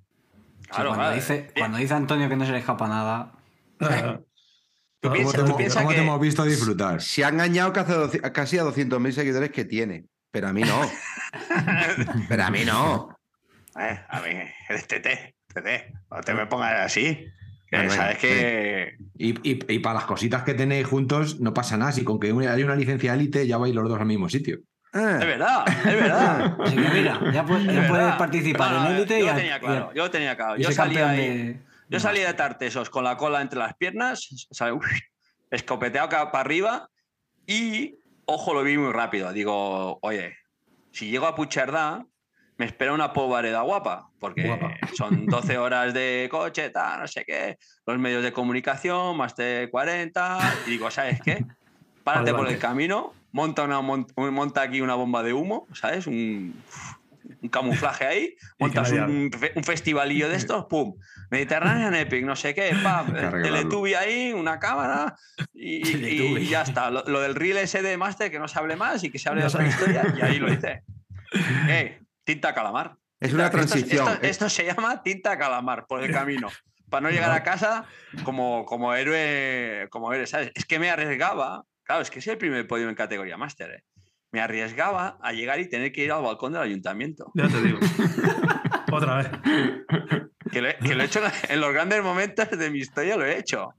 Claro, 0.69 0.89
cuando, 0.95 1.15
dice, 1.15 1.49
cuando 1.57 1.77
dice 1.77 1.93
Antonio 1.93 2.27
que 2.27 2.35
no 2.35 2.45
se 2.45 2.51
le 2.51 2.57
escapa 2.57 2.89
nada, 2.89 3.31
Tú 5.03 5.09
tú 5.45 5.57
piensas 5.57 5.81
¿Cómo 5.83 5.93
te 5.93 6.01
hemos 6.01 6.19
visto 6.21 6.43
disfrutar? 6.45 7.01
Se 7.01 7.25
ha 7.25 7.29
engañado 7.29 7.73
casi 7.73 7.91
a, 7.91 7.95
doci- 7.97 8.31
casi 8.31 8.57
a 8.57 8.63
200.000 8.63 9.11
seguidores 9.11 9.51
que 9.51 9.65
tiene, 9.65 10.05
pero 10.31 10.47
a 10.47 10.53
mí 10.53 10.61
no. 10.61 10.79
pero 12.29 12.43
a 12.43 12.49
mí 12.49 12.63
no. 12.65 13.09
Eh, 13.79 13.99
a 14.07 14.21
mí, 14.21 14.29
eres 14.69 14.87
TT, 14.87 15.35
TT, 15.53 15.93
no 16.11 16.21
te 16.21 16.33
me 16.33 16.45
pongas 16.45 16.79
así. 16.79 17.25
Que 17.69 17.77
Bueno, 17.77 17.91
sabes 17.91 18.17
que. 18.19 18.95
Y, 19.17 19.31
y- 19.49 19.65
y 19.67 19.79
para 19.79 19.95
las 19.95 20.05
cositas 20.05 20.43
que 20.43 20.53
tenéis 20.53 20.85
juntos 20.87 21.39
no 21.39 21.53
pasa 21.53 21.75
nada. 21.75 21.91
Si 21.91 22.03
con 22.03 22.19
que 22.19 22.27
hay 22.27 22.63
una 22.63 22.75
licencia 22.75 23.13
élite 23.13 23.45
ya 23.47 23.57
vais 23.57 23.73
los 23.73 23.89
dos 23.89 23.99
al 23.99 24.05
mismo 24.05 24.29
sitio. 24.29 24.59
Ah, 24.93 25.17
Es 25.19 25.25
verdad, 25.25 25.65
es 25.67 25.83
verdad. 25.95 26.55
así 26.63 26.75
que 26.75 26.89
mira, 26.89 27.19
ya, 27.33 27.43
puedes 27.45 28.15
participar 28.15 28.71
No, 28.73 28.89
en 28.91 28.97
yo 28.97 29.03
y, 29.03 29.07
tenía 29.07 29.59
claro, 29.59 29.91
yo 29.93 30.03
lo 30.03 30.11
tenía 30.11 30.35
claro. 30.37 30.55
Yo 30.57 30.71
salía 30.71 31.09
ahí, 31.09 31.17
de- 31.37 31.59
yo 31.89 31.99
salía 31.99 32.27
de 32.27 32.33
tartesos 32.33 32.89
con 32.89 33.03
la 33.03 33.17
cola 33.17 33.41
entre 33.41 33.59
las 33.59 33.75
piernas, 33.75 34.47
¿sabes? 34.51 34.75
Uf, 34.75 34.85
escopeteado 35.51 36.09
para 36.09 36.39
arriba 36.39 36.89
y, 37.45 37.97
ojo, 38.25 38.53
lo 38.53 38.63
vi 38.63 38.77
muy 38.77 38.91
rápido. 38.91 39.31
Digo, 39.31 39.99
oye, 40.01 40.35
si 40.91 41.09
llego 41.09 41.27
a 41.27 41.35
Pucherdá, 41.35 42.05
me 42.57 42.65
espera 42.65 42.93
una 42.93 43.13
polvareda 43.13 43.61
guapa, 43.61 44.09
porque 44.19 44.45
Guapa. 44.45 44.77
son 44.93 45.27
12 45.27 45.57
horas 45.57 45.93
de 45.93 46.27
coche, 46.31 46.69
tal, 46.69 47.01
no 47.01 47.07
sé 47.07 47.23
qué, 47.25 47.57
los 47.85 47.97
medios 47.97 48.23
de 48.23 48.31
comunicación, 48.31 49.17
más 49.17 49.35
de 49.35 49.67
40, 49.71 50.37
y 50.65 50.71
digo, 50.71 50.89
¿sabes 50.91 51.19
qué? 51.21 51.43
Párate 52.03 52.31
por 52.33 52.47
el 52.47 52.59
camino, 52.59 53.13
monta, 53.31 53.63
una, 53.63 53.81
mon- 53.81 54.05
monta 54.15 54.61
aquí 54.61 54.81
una 54.81 54.95
bomba 54.95 55.23
de 55.23 55.33
humo, 55.33 55.67
¿sabes? 55.73 56.05
Un, 56.05 56.53
un 57.43 57.49
camuflaje 57.49 58.05
ahí, 58.05 58.35
montas 58.59 58.91
un, 58.91 59.29
fe- 59.31 59.51
un 59.55 59.63
festivalillo 59.63 60.29
de 60.29 60.35
estos, 60.37 60.65
¡pum! 60.65 60.95
Mediterranean 61.29 61.93
Epic, 61.93 62.23
no 62.25 62.35
sé 62.35 62.55
qué, 62.55 62.71
¡pam! 62.83 63.13
Teletubby 63.13 63.93
ahí, 63.93 64.33
una 64.33 64.59
cámara 64.59 65.15
y, 65.53 65.77
y- 65.77 65.81
Teletubby. 65.91 66.41
y 66.41 66.47
ya 66.47 66.61
está. 66.63 66.89
Lo, 66.89 67.03
lo 67.05 67.21
del 67.21 67.35
reel 67.35 67.57
ese 67.57 67.81
de 67.81 67.97
Master, 67.97 68.31
que 68.31 68.39
no 68.39 68.47
se 68.47 68.57
hable 68.57 68.75
más 68.75 69.03
y 69.03 69.11
que 69.11 69.19
se 69.19 69.29
hable 69.29 69.41
No 69.43 69.49
de 69.49 69.53
otra 69.55 69.67
historia, 69.67 70.03
y 70.17 70.21
ahí 70.21 70.39
lo 70.39 70.51
hice. 70.53 70.83
Eh, 71.69 71.99
tinta 72.23 72.53
calamar. 72.53 72.95
es 73.19 73.33
una 73.33 73.45
esto- 73.45 73.57
transición. 73.57 74.07
Esto, 74.07 74.25
esto 74.25 74.49
se 74.49 74.65
llama 74.65 75.03
tinta 75.03 75.37
calamar 75.37 75.85
por 75.87 76.01
el 76.03 76.11
camino. 76.11 76.49
Para 76.89 77.01
no 77.01 77.09
llegar 77.09 77.31
a 77.31 77.41
casa 77.43 77.85
como, 78.23 78.65
como 78.65 78.93
héroe, 78.93 79.87
como 79.89 80.13
héroe, 80.13 80.27
¿sabes? 80.27 80.51
Es 80.53 80.65
que 80.65 80.77
me 80.79 80.89
arriesgaba. 80.91 81.63
Claro, 81.83 82.01
es 82.03 82.11
que 82.11 82.19
es 82.19 82.27
el 82.27 82.37
primer 82.37 82.67
podio 82.67 82.87
en 82.87 82.95
categoría 82.95 83.35
máster. 83.35 83.71
¿eh? 83.71 83.83
Me 84.33 84.41
arriesgaba 84.41 85.17
a 85.21 85.31
llegar 85.31 85.59
y 85.61 85.69
tener 85.69 85.91
que 85.91 86.03
ir 86.03 86.11
al 86.11 86.23
balcón 86.23 86.53
del 86.53 86.63
ayuntamiento. 86.63 87.31
Ya 87.35 87.47
te 87.47 87.61
digo. 87.61 87.77
Otra 88.91 89.17
vez. 89.17 89.29
Que 90.51 90.61
lo, 90.61 90.69
he, 90.69 90.75
que 90.77 90.95
lo 90.95 91.03
he 91.03 91.05
hecho 91.05 91.21
en- 91.49 91.61
los 91.61 91.71
grandes 91.73 92.03
momentos 92.03 92.49
de 92.49 92.69
mi 92.69 92.79
historia, 92.79 93.15
lo 93.15 93.25
he 93.25 93.37
hecho. 93.37 93.69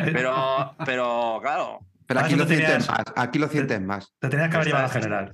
Eh, 0.00 0.10
Pero, 0.12 0.74
pero 0.84 1.38
claro, 1.42 1.80
Pero 2.06 2.18
Para 2.18 2.26
aquí 2.26 2.36
lo 2.36 2.46
te 2.46 2.56
sientes 2.56 2.86
tenías- 2.86 2.88
más. 2.90 3.04
Aquí 3.16 3.38
lo 3.38 3.48
sientes 3.48 3.80
más. 3.80 4.14
Te 4.18 4.28
tenías 4.28 4.48
que 4.48 4.56
haber 4.56 4.66
llevado 4.68 4.86
a 4.86 4.88
general. 4.88 5.32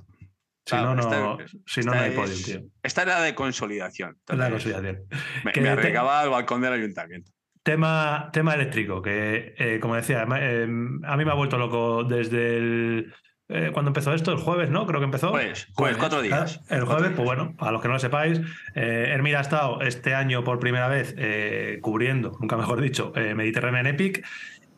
Si 0.64 0.70
Claro, 0.70 0.94
no, 0.94 1.02
no, 1.02 1.40
esta- 1.40 1.58
si 1.66 1.80
no, 1.80 1.94
no 1.94 2.00
hay 2.00 2.10
podium, 2.12 2.42
tío. 2.44 2.60
esta 2.82 3.02
era 3.02 3.20
de 3.22 3.34
consolidación. 3.34 4.16
Es 4.28 4.36
la 4.38 4.46
Entonces, 4.46 4.72
consolidación. 4.72 5.08
me, 5.44 5.52
Que 5.52 5.60
me 5.60 5.66
te- 5.66 5.72
arriesgaba 5.72 6.20
al 6.20 6.30
balcón 6.30 6.60
del 6.60 6.72
ayuntamiento. 6.74 7.30
Tema, 7.64 8.30
tema 8.32 8.54
eléctrico, 8.54 9.02
que 9.02 9.54
eh, 9.56 9.78
como 9.80 9.94
decía, 9.96 10.26
eh, 10.36 10.62
a 11.04 11.16
mí 11.16 11.24
me 11.24 11.30
ha 11.30 11.34
vuelto 11.34 11.58
loco 11.58 12.02
desde 12.04 12.56
el. 12.56 13.14
Eh, 13.48 13.70
cuando 13.72 13.90
empezó 13.90 14.14
esto? 14.14 14.32
El 14.32 14.38
jueves, 14.38 14.70
¿no? 14.70 14.86
Creo 14.86 15.00
que 15.00 15.04
empezó. 15.06 15.30
Pues, 15.30 15.68
Jueves. 15.74 15.96
cuatro 15.98 16.22
días. 16.22 16.60
El 16.70 16.84
jueves, 16.84 17.12
pues 17.14 17.24
bueno, 17.26 17.54
para 17.58 17.72
los 17.72 17.82
que 17.82 17.88
no 17.88 17.94
lo 17.94 18.00
sepáis, 18.00 18.40
eh, 18.74 19.06
Hermida 19.10 19.38
ha 19.38 19.42
estado 19.42 19.80
este 19.82 20.14
año 20.14 20.42
por 20.44 20.58
primera 20.58 20.88
vez 20.88 21.14
eh, 21.18 21.78
cubriendo, 21.82 22.32
nunca 22.40 22.56
mejor 22.56 22.80
dicho, 22.80 23.12
eh, 23.16 23.34
Mediterranean 23.34 23.86
Epic. 23.86 24.24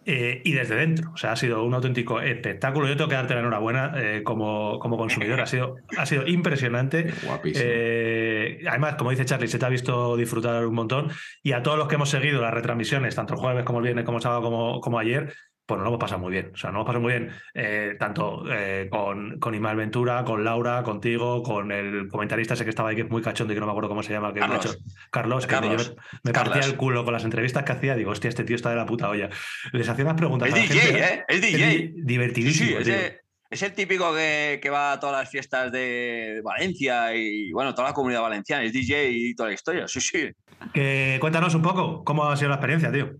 eh, 0.06 0.42
y 0.44 0.52
desde 0.52 0.74
dentro, 0.76 1.12
o 1.14 1.16
sea, 1.16 1.32
ha 1.32 1.36
sido 1.36 1.64
un 1.64 1.72
auténtico 1.72 2.20
espectáculo. 2.20 2.86
Yo 2.86 2.94
tengo 2.96 3.08
que 3.08 3.14
darte 3.14 3.32
la 3.34 3.40
enhorabuena 3.40 3.92
eh, 3.96 4.22
como, 4.22 4.78
como 4.78 4.98
consumidor, 4.98 5.40
ha 5.40 5.46
sido, 5.46 5.76
ha 5.96 6.04
sido 6.04 6.26
impresionante. 6.26 7.10
Guapísimo. 7.24 7.64
Eh, 7.66 8.60
además, 8.68 8.96
como 8.96 9.10
dice 9.10 9.24
Charlie, 9.24 9.48
se 9.48 9.58
te 9.58 9.64
ha 9.64 9.70
visto 9.70 10.14
disfrutar 10.18 10.66
un 10.66 10.74
montón. 10.74 11.10
Y 11.42 11.52
a 11.52 11.62
todos 11.62 11.78
los 11.78 11.88
que 11.88 11.94
hemos 11.94 12.10
seguido 12.10 12.42
las 12.42 12.52
retransmisiones, 12.52 13.14
tanto 13.14 13.32
el 13.32 13.40
jueves 13.40 13.64
como 13.64 13.78
el 13.78 13.84
viernes, 13.84 14.04
como 14.04 14.18
el 14.18 14.22
sábado, 14.22 14.42
como, 14.42 14.80
como 14.82 14.98
ayer, 14.98 15.32
pues 15.66 15.78
nos 15.78 15.84
lo 15.84 15.90
hemos 15.90 16.00
pasado 16.00 16.20
muy 16.20 16.30
bien. 16.32 16.50
O 16.52 16.56
sea, 16.56 16.70
nos 16.70 16.76
hemos 16.78 16.86
pasado 16.86 17.00
muy 17.02 17.12
bien, 17.12 17.30
eh, 17.54 17.96
tanto 17.98 18.44
eh, 18.50 18.88
con, 18.90 19.38
con 19.38 19.54
Imal 19.54 19.76
Ventura, 19.76 20.24
con 20.24 20.44
Laura, 20.44 20.82
contigo, 20.82 21.42
con 21.42 21.72
el 21.72 22.08
comentarista 22.08 22.54
ese 22.54 22.64
que 22.64 22.70
estaba 22.70 22.90
ahí, 22.90 22.96
que 22.96 23.02
es 23.02 23.10
muy 23.10 23.22
cachondo 23.22 23.52
y 23.52 23.56
que 23.56 23.60
no 23.60 23.66
me 23.66 23.72
acuerdo 23.72 23.88
cómo 23.88 24.02
se 24.02 24.12
llama. 24.12 24.32
Que 24.34 24.40
Carlos. 24.40 24.64
hecho- 24.66 24.74
Carlos, 25.10 25.46
que 25.46 25.50
Carlos. 25.54 25.88
yo 25.88 25.94
me, 26.22 26.32
partía 26.32 26.62
el 26.62 26.76
culo 26.76 27.04
con 27.04 27.12
las 27.14 27.24
entrevistas 27.24 27.64
que 27.64 27.72
hacía. 27.72 27.96
Digo, 27.96 28.10
hostia, 28.10 28.28
este 28.28 28.44
tío 28.44 28.56
está 28.56 28.70
de 28.70 28.76
la 28.76 28.86
puta 28.86 29.08
olla. 29.08 29.30
Les 29.72 29.88
hacía 29.88 30.04
unas 30.04 30.16
preguntas. 30.16 30.48
Es 30.48 30.54
a 30.54 30.56
la 30.58 30.62
DJ, 30.62 30.80
gente, 30.80 31.00
¿eh? 31.04 31.24
Es 31.28 31.40
DJ. 31.40 31.70
Sí, 31.70 31.92
divertidísimo. 31.96 32.68
sí, 32.70 32.76
es, 32.76 32.84
tío. 32.84 32.94
de- 32.94 33.20
es 33.50 33.62
el 33.62 33.72
típico 33.72 34.12
que, 34.12 34.58
que 34.60 34.68
va 34.68 34.92
a 34.92 34.98
todas 34.98 35.16
las 35.22 35.30
fiestas 35.30 35.70
de 35.70 36.40
Valencia 36.42 37.14
y, 37.14 37.52
bueno, 37.52 37.72
toda 37.72 37.88
la 37.88 37.94
comunidad 37.94 38.22
valenciana. 38.22 38.64
Es 38.64 38.72
DJ 38.72 39.10
y 39.12 39.34
toda 39.34 39.50
la 39.50 39.54
historia. 39.54 39.86
Sí, 39.86 40.00
sí. 40.00 40.30
Que, 40.72 41.18
cuéntanos 41.20 41.54
un 41.54 41.62
poco 41.62 42.02
cómo 42.04 42.24
ha 42.28 42.36
sido 42.36 42.48
la 42.48 42.56
experiencia, 42.56 42.90
tío. 42.90 43.12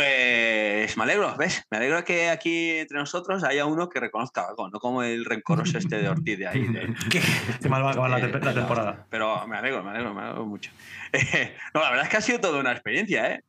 Pues 0.00 0.94
me 0.98 1.04
alegro, 1.04 1.34
¿ves? 1.38 1.64
Me 1.70 1.78
alegro 1.78 2.04
que 2.04 2.28
aquí 2.28 2.68
entre 2.72 2.98
nosotros 2.98 3.42
haya 3.44 3.64
uno 3.64 3.88
que 3.88 3.98
reconozca 3.98 4.46
algo, 4.46 4.68
no 4.68 4.78
como 4.78 5.02
el 5.02 5.24
rencoroso 5.24 5.78
este 5.78 5.96
de 6.02 6.06
Ortiz 6.10 6.36
de 6.38 6.46
ahí. 6.46 6.66
de- 6.66 6.94
Qué 7.62 7.68
mal 7.70 7.82
va 7.82 7.88
a 7.88 7.92
acabar 7.92 8.10
la, 8.10 8.20
te- 8.30 8.38
la 8.44 8.52
temporada. 8.52 9.06
Pero 9.08 9.46
me 9.48 9.56
alegro, 9.56 9.82
me 9.82 9.92
alegro, 9.92 10.12
me 10.12 10.20
alegro 10.20 10.44
mucho. 10.44 10.70
Eh, 11.14 11.56
no, 11.74 11.80
la 11.80 11.88
verdad 11.88 12.04
es 12.04 12.10
que 12.10 12.16
ha 12.18 12.20
sido 12.20 12.40
toda 12.40 12.60
una 12.60 12.72
experiencia, 12.72 13.32
¿eh? 13.32 13.42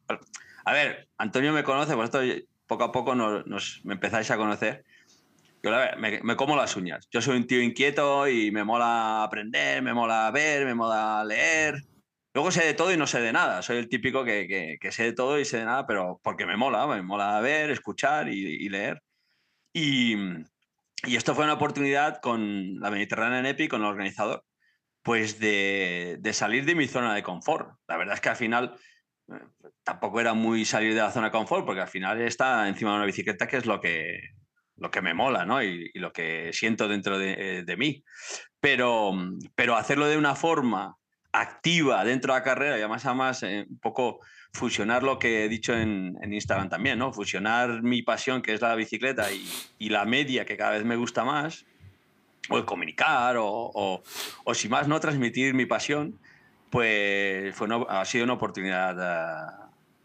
A 0.64 0.72
ver, 0.72 1.10
Antonio 1.18 1.52
me 1.52 1.66
conoce, 1.66 1.96
vosotros 1.96 2.24
poco 2.66 2.86
a 2.86 2.92
poco 2.94 3.14
nos, 3.14 3.46
nos- 3.46 3.82
me 3.84 3.96
empezáis 3.96 4.32
a 4.32 4.38
conocer. 4.38 4.86
Yo, 5.62 5.70
la 5.70 5.80
verdad, 5.80 5.98
me, 5.98 6.22
me 6.24 6.38
como 6.38 6.56
las 6.56 6.78
uñas. 6.78 7.10
Yo 7.12 7.22
soy 7.22 7.36
un 7.36 7.46
tío 7.46 7.62
inquieto 7.62 8.26
y 8.30 8.52
me 8.52 8.64
mola 8.64 9.22
aprender, 9.24 9.82
me 9.82 9.94
mola 9.94 10.32
ver, 10.32 10.64
me 10.66 10.76
mola 10.76 11.26
leer. 11.26 11.84
Luego 12.34 12.52
sé 12.52 12.66
de 12.66 12.74
todo 12.74 12.94
y 12.94 12.98
no 12.98 13.08
sé 13.08 13.20
de 13.22 13.34
nada. 13.34 13.62
Soy 13.62 13.78
el 13.78 13.90
típico 13.90 14.24
que, 14.24 14.48
que- 14.48 14.78
que 14.80 14.92
sé 14.92 15.04
de 15.06 15.14
todo 15.14 15.40
y 15.40 15.46
sé 15.46 15.58
de 15.60 15.66
nada, 15.66 15.86
pero 15.88 16.20
porque 16.24 16.46
me 16.46 16.58
mola, 16.58 16.86
me 16.88 17.02
mola 17.02 17.40
ver, 17.42 17.72
escuchar 17.72 18.30
y, 18.30 18.40
y 18.66 18.70
leer. 18.70 19.02
Y, 19.74 20.16
y 21.06 21.16
esto 21.16 21.36
fue 21.36 21.46
una 21.46 21.54
oportunidad 21.54 22.20
con 22.22 22.80
la 22.80 22.92
Mediterránea 22.92 23.40
en 23.40 23.46
Epic, 23.48 23.70
con 23.72 23.82
el 23.82 23.88
organizador, 23.88 24.44
pues 25.04 25.40
de, 25.40 26.18
de 26.20 26.34
salir 26.34 26.66
de 26.66 26.76
mi 26.76 26.88
zona 26.88 27.16
de 27.16 27.24
confort. 27.24 27.72
La 27.88 27.98
verdad 27.98 28.16
es 28.16 28.22
que 28.22 28.30
al 28.30 28.36
final 28.38 28.76
eh, 29.30 29.40
tampoco 29.84 30.20
era 30.22 30.34
muy 30.34 30.66
salir 30.66 30.94
de 30.94 31.02
la 31.02 31.12
zona 31.12 31.28
de 31.28 31.32
confort, 31.32 31.66
porque 31.66 31.82
al 31.82 31.88
final 31.90 32.22
está 32.22 32.68
encima 32.68 32.92
de 32.92 32.98
una 32.98 33.06
bicicleta, 33.06 33.48
que 33.48 33.58
es 33.58 33.66
lo 33.66 33.80
que, 33.82 34.20
lo 34.78 34.92
que 34.92 35.02
me 35.02 35.14
mola, 35.14 35.46
¿no? 35.46 35.64
Y, 35.64 35.90
y 35.94 36.00
lo 36.00 36.12
que 36.14 36.52
siento 36.54 36.88
dentro 36.88 37.18
de, 37.20 37.60
eh, 37.60 37.64
de 37.64 37.78
mí. 37.78 38.04
Pero, 38.60 39.12
pero 39.56 39.76
hacerlo 39.76 40.08
de 40.08 40.18
una 40.18 40.36
forma 40.36 40.96
activa 41.32 42.04
dentro 42.04 42.34
de 42.34 42.40
la 42.40 42.44
carrera 42.44 42.78
y 42.78 42.80
además, 42.82 43.06
además 43.06 43.44
eh, 43.44 43.66
un 43.70 43.80
poco 43.80 44.20
fusionar 44.54 45.04
lo 45.04 45.20
que 45.20 45.46
he 45.46 45.50
dicho 45.50 45.74
en, 45.78 46.18
en 46.22 46.34
Instagram 46.34 46.70
también, 46.70 46.98
¿no? 46.98 47.14
Fusionar 47.14 47.84
mi 47.84 48.02
pasión, 48.02 48.42
que 48.42 48.54
es 48.54 48.62
la 48.62 48.74
bicicleta, 48.76 49.32
y, 49.32 49.48
y 49.78 49.90
la 49.90 50.06
media, 50.06 50.46
que 50.46 50.58
cada 50.58 50.72
vez 50.72 50.84
me 50.86 50.96
gusta 50.96 51.24
más, 51.24 51.66
o 52.50 52.58
el 52.58 52.66
comunicar, 52.66 53.38
o, 53.38 53.46
o, 53.48 54.04
o 54.46 54.54
si 54.56 54.70
más 54.70 54.88
no 54.88 55.00
transmitir 55.00 55.54
mi 55.54 55.66
pasión, 55.66 56.18
pues 56.70 57.54
fue 57.56 57.68
una- 57.68 57.86
ha 57.90 58.06
sido 58.06 58.24
una 58.24 58.34
oportunidad 58.34 58.98
eh, 59.00 59.52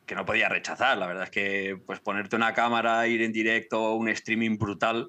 que 0.07 0.15
no 0.15 0.25
podía 0.27 0.49
rechazar. 0.49 0.99
La 0.99 1.07
verdad 1.07 1.25
es 1.25 1.31
que 1.31 1.81
pues 1.87 2.01
ponerte 2.01 2.37
una 2.37 2.53
cámara, 2.53 3.07
ir 3.07 3.23
en 3.23 3.33
directo, 3.33 3.95
un 3.95 4.09
streaming 4.09 4.59
brutal, 4.59 5.09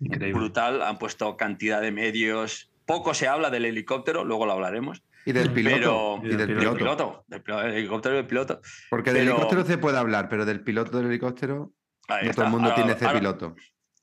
Increíble. 0.00 0.38
brutal. 0.38 0.82
Han 0.82 0.98
puesto 0.98 1.36
cantidad 1.36 1.80
de 1.80 1.92
medios. 1.92 2.70
Poco 2.86 3.14
se 3.14 3.26
habla 3.28 3.50
del 3.50 3.64
helicóptero, 3.64 4.24
luego 4.24 4.46
lo 4.46 4.52
hablaremos. 4.52 5.02
Y 5.26 5.32
del 5.32 5.52
piloto. 5.52 6.18
Pero- 6.22 6.34
y 6.34 6.36
del 6.36 6.48
piloto. 6.56 6.76
piloto, 6.76 7.24
del 7.28 7.42
del 7.42 7.74
helicóptero 7.74 8.14
y 8.14 8.18
del 8.18 8.26
piloto. 8.26 8.60
Porque 8.88 9.12
del 9.12 9.22
pero- 9.24 9.32
helicóptero 9.32 9.64
se 9.64 9.78
puede 9.78 9.98
hablar, 9.98 10.28
pero 10.28 10.44
del 10.44 10.62
piloto 10.62 10.96
del 10.96 11.06
helicóptero 11.08 11.72
no 12.08 12.16
está. 12.16 12.32
todo 12.32 12.44
el 12.46 12.50
mundo 12.50 12.68
Ahora- 12.70 12.76
tiene 12.76 12.92
ese 12.92 13.04
ahora- 13.06 13.18
piloto. 13.18 13.56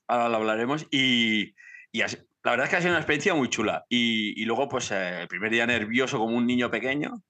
ahora 0.06 0.28
lo 0.28 0.36
hablaremos. 0.36 0.86
Y, 0.90 1.54
y 1.92 2.00
así- 2.02 2.18
la 2.44 2.52
verdad 2.52 2.64
es 2.66 2.70
que 2.70 2.76
ha 2.76 2.80
sido 2.80 2.92
una 2.92 3.00
experiencia 3.00 3.34
muy 3.34 3.48
chula. 3.50 3.84
Y, 3.88 4.40
y 4.40 4.44
luego, 4.44 4.68
pues 4.68 4.90
eh, 4.92 5.22
el 5.22 5.28
primer 5.28 5.50
día 5.50 5.66
nervioso 5.66 6.18
como 6.18 6.36
un 6.36 6.46
niño 6.46 6.70
pequeño, 6.70 7.22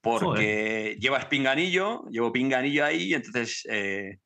porque 0.00 0.96
llevas 1.00 1.26
pinganillo, 1.26 2.04
llevo 2.10 2.32
pinganillo 2.32 2.84
ahí, 2.84 3.04
y 3.04 3.14
entonces, 3.14 3.64
eh, 3.70 4.18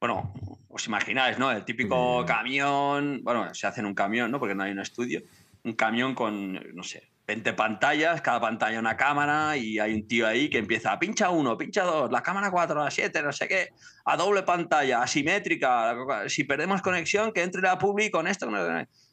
bueno, 0.00 0.32
os 0.68 0.86
imagináis, 0.86 1.38
¿no? 1.38 1.52
El 1.52 1.64
típico 1.64 2.22
Mm. 2.22 2.26
camión, 2.26 3.20
bueno, 3.22 3.54
se 3.54 3.66
hace 3.66 3.80
en 3.80 3.86
un 3.86 3.94
camión, 3.94 4.30
¿no? 4.30 4.38
Porque 4.38 4.54
no 4.54 4.62
hay 4.62 4.72
un 4.72 4.80
estudio. 4.80 5.22
Un 5.62 5.74
camión 5.74 6.14
con, 6.14 6.54
no 6.74 6.82
sé, 6.82 7.10
20 7.26 7.54
pantallas, 7.54 8.20
cada 8.20 8.40
pantalla 8.40 8.78
una 8.78 8.96
cámara 8.96 9.56
y 9.56 9.78
hay 9.78 9.94
un 9.94 10.06
tío 10.06 10.26
ahí 10.26 10.50
que 10.50 10.58
empieza, 10.58 10.98
pincha 10.98 11.30
uno, 11.30 11.56
pincha 11.56 11.84
dos, 11.84 12.10
la 12.10 12.22
cámara 12.22 12.50
4, 12.50 12.84
la 12.84 12.90
7, 12.90 13.22
no 13.22 13.32
sé 13.32 13.48
qué, 13.48 13.70
a 14.04 14.16
doble 14.16 14.42
pantalla, 14.42 15.02
asimétrica, 15.02 15.96
si 16.28 16.44
perdemos 16.44 16.82
conexión, 16.82 17.32
que 17.32 17.42
entre 17.42 17.62
la 17.62 17.78
publi 17.78 18.10
con 18.10 18.26
esto. 18.26 18.48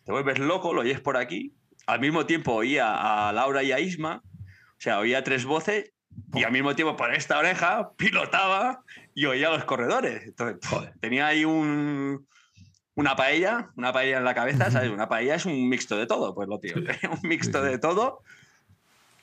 Te 0.04 0.12
vuelves 0.12 0.40
loco, 0.40 0.74
lo 0.74 0.82
oyes 0.82 1.00
por 1.00 1.16
aquí. 1.16 1.54
Al 1.88 2.00
mismo 2.00 2.26
tiempo 2.26 2.54
oía 2.54 3.28
a 3.28 3.32
Laura 3.32 3.64
y 3.64 3.72
a 3.72 3.80
Isma, 3.80 4.22
o 4.26 4.82
sea, 4.84 5.00
oía 5.00 5.24
tres 5.24 5.46
voces 5.46 5.94
y 6.34 6.44
al 6.44 6.52
mismo 6.52 6.76
tiempo 6.76 6.98
por 6.98 7.14
esta 7.14 7.40
oreja 7.40 7.92
pilotaba 7.98 8.84
y 9.16 9.26
oía 9.26 9.48
a 9.48 9.52
los 9.52 9.64
corredores. 9.64 10.24
Entonces, 10.26 10.60
tenía 11.00 11.28
ahí 11.28 11.46
un, 11.46 12.28
una 13.02 13.16
paella, 13.16 13.70
una 13.76 13.92
paella 13.92 14.18
en 14.20 14.24
la 14.24 14.34
cabeza, 14.34 14.72
¿sabes? 14.72 14.90
Una 14.90 15.10
paella 15.10 15.36
es 15.36 15.46
un 15.46 15.68
mixto 15.70 15.98
de 15.98 16.08
todo, 16.08 16.34
pues 16.34 16.48
lo 16.48 16.60
tío. 16.60 16.76
Un 17.22 17.28
mixto 17.30 17.62
de 17.62 17.78
todo. 17.78 18.22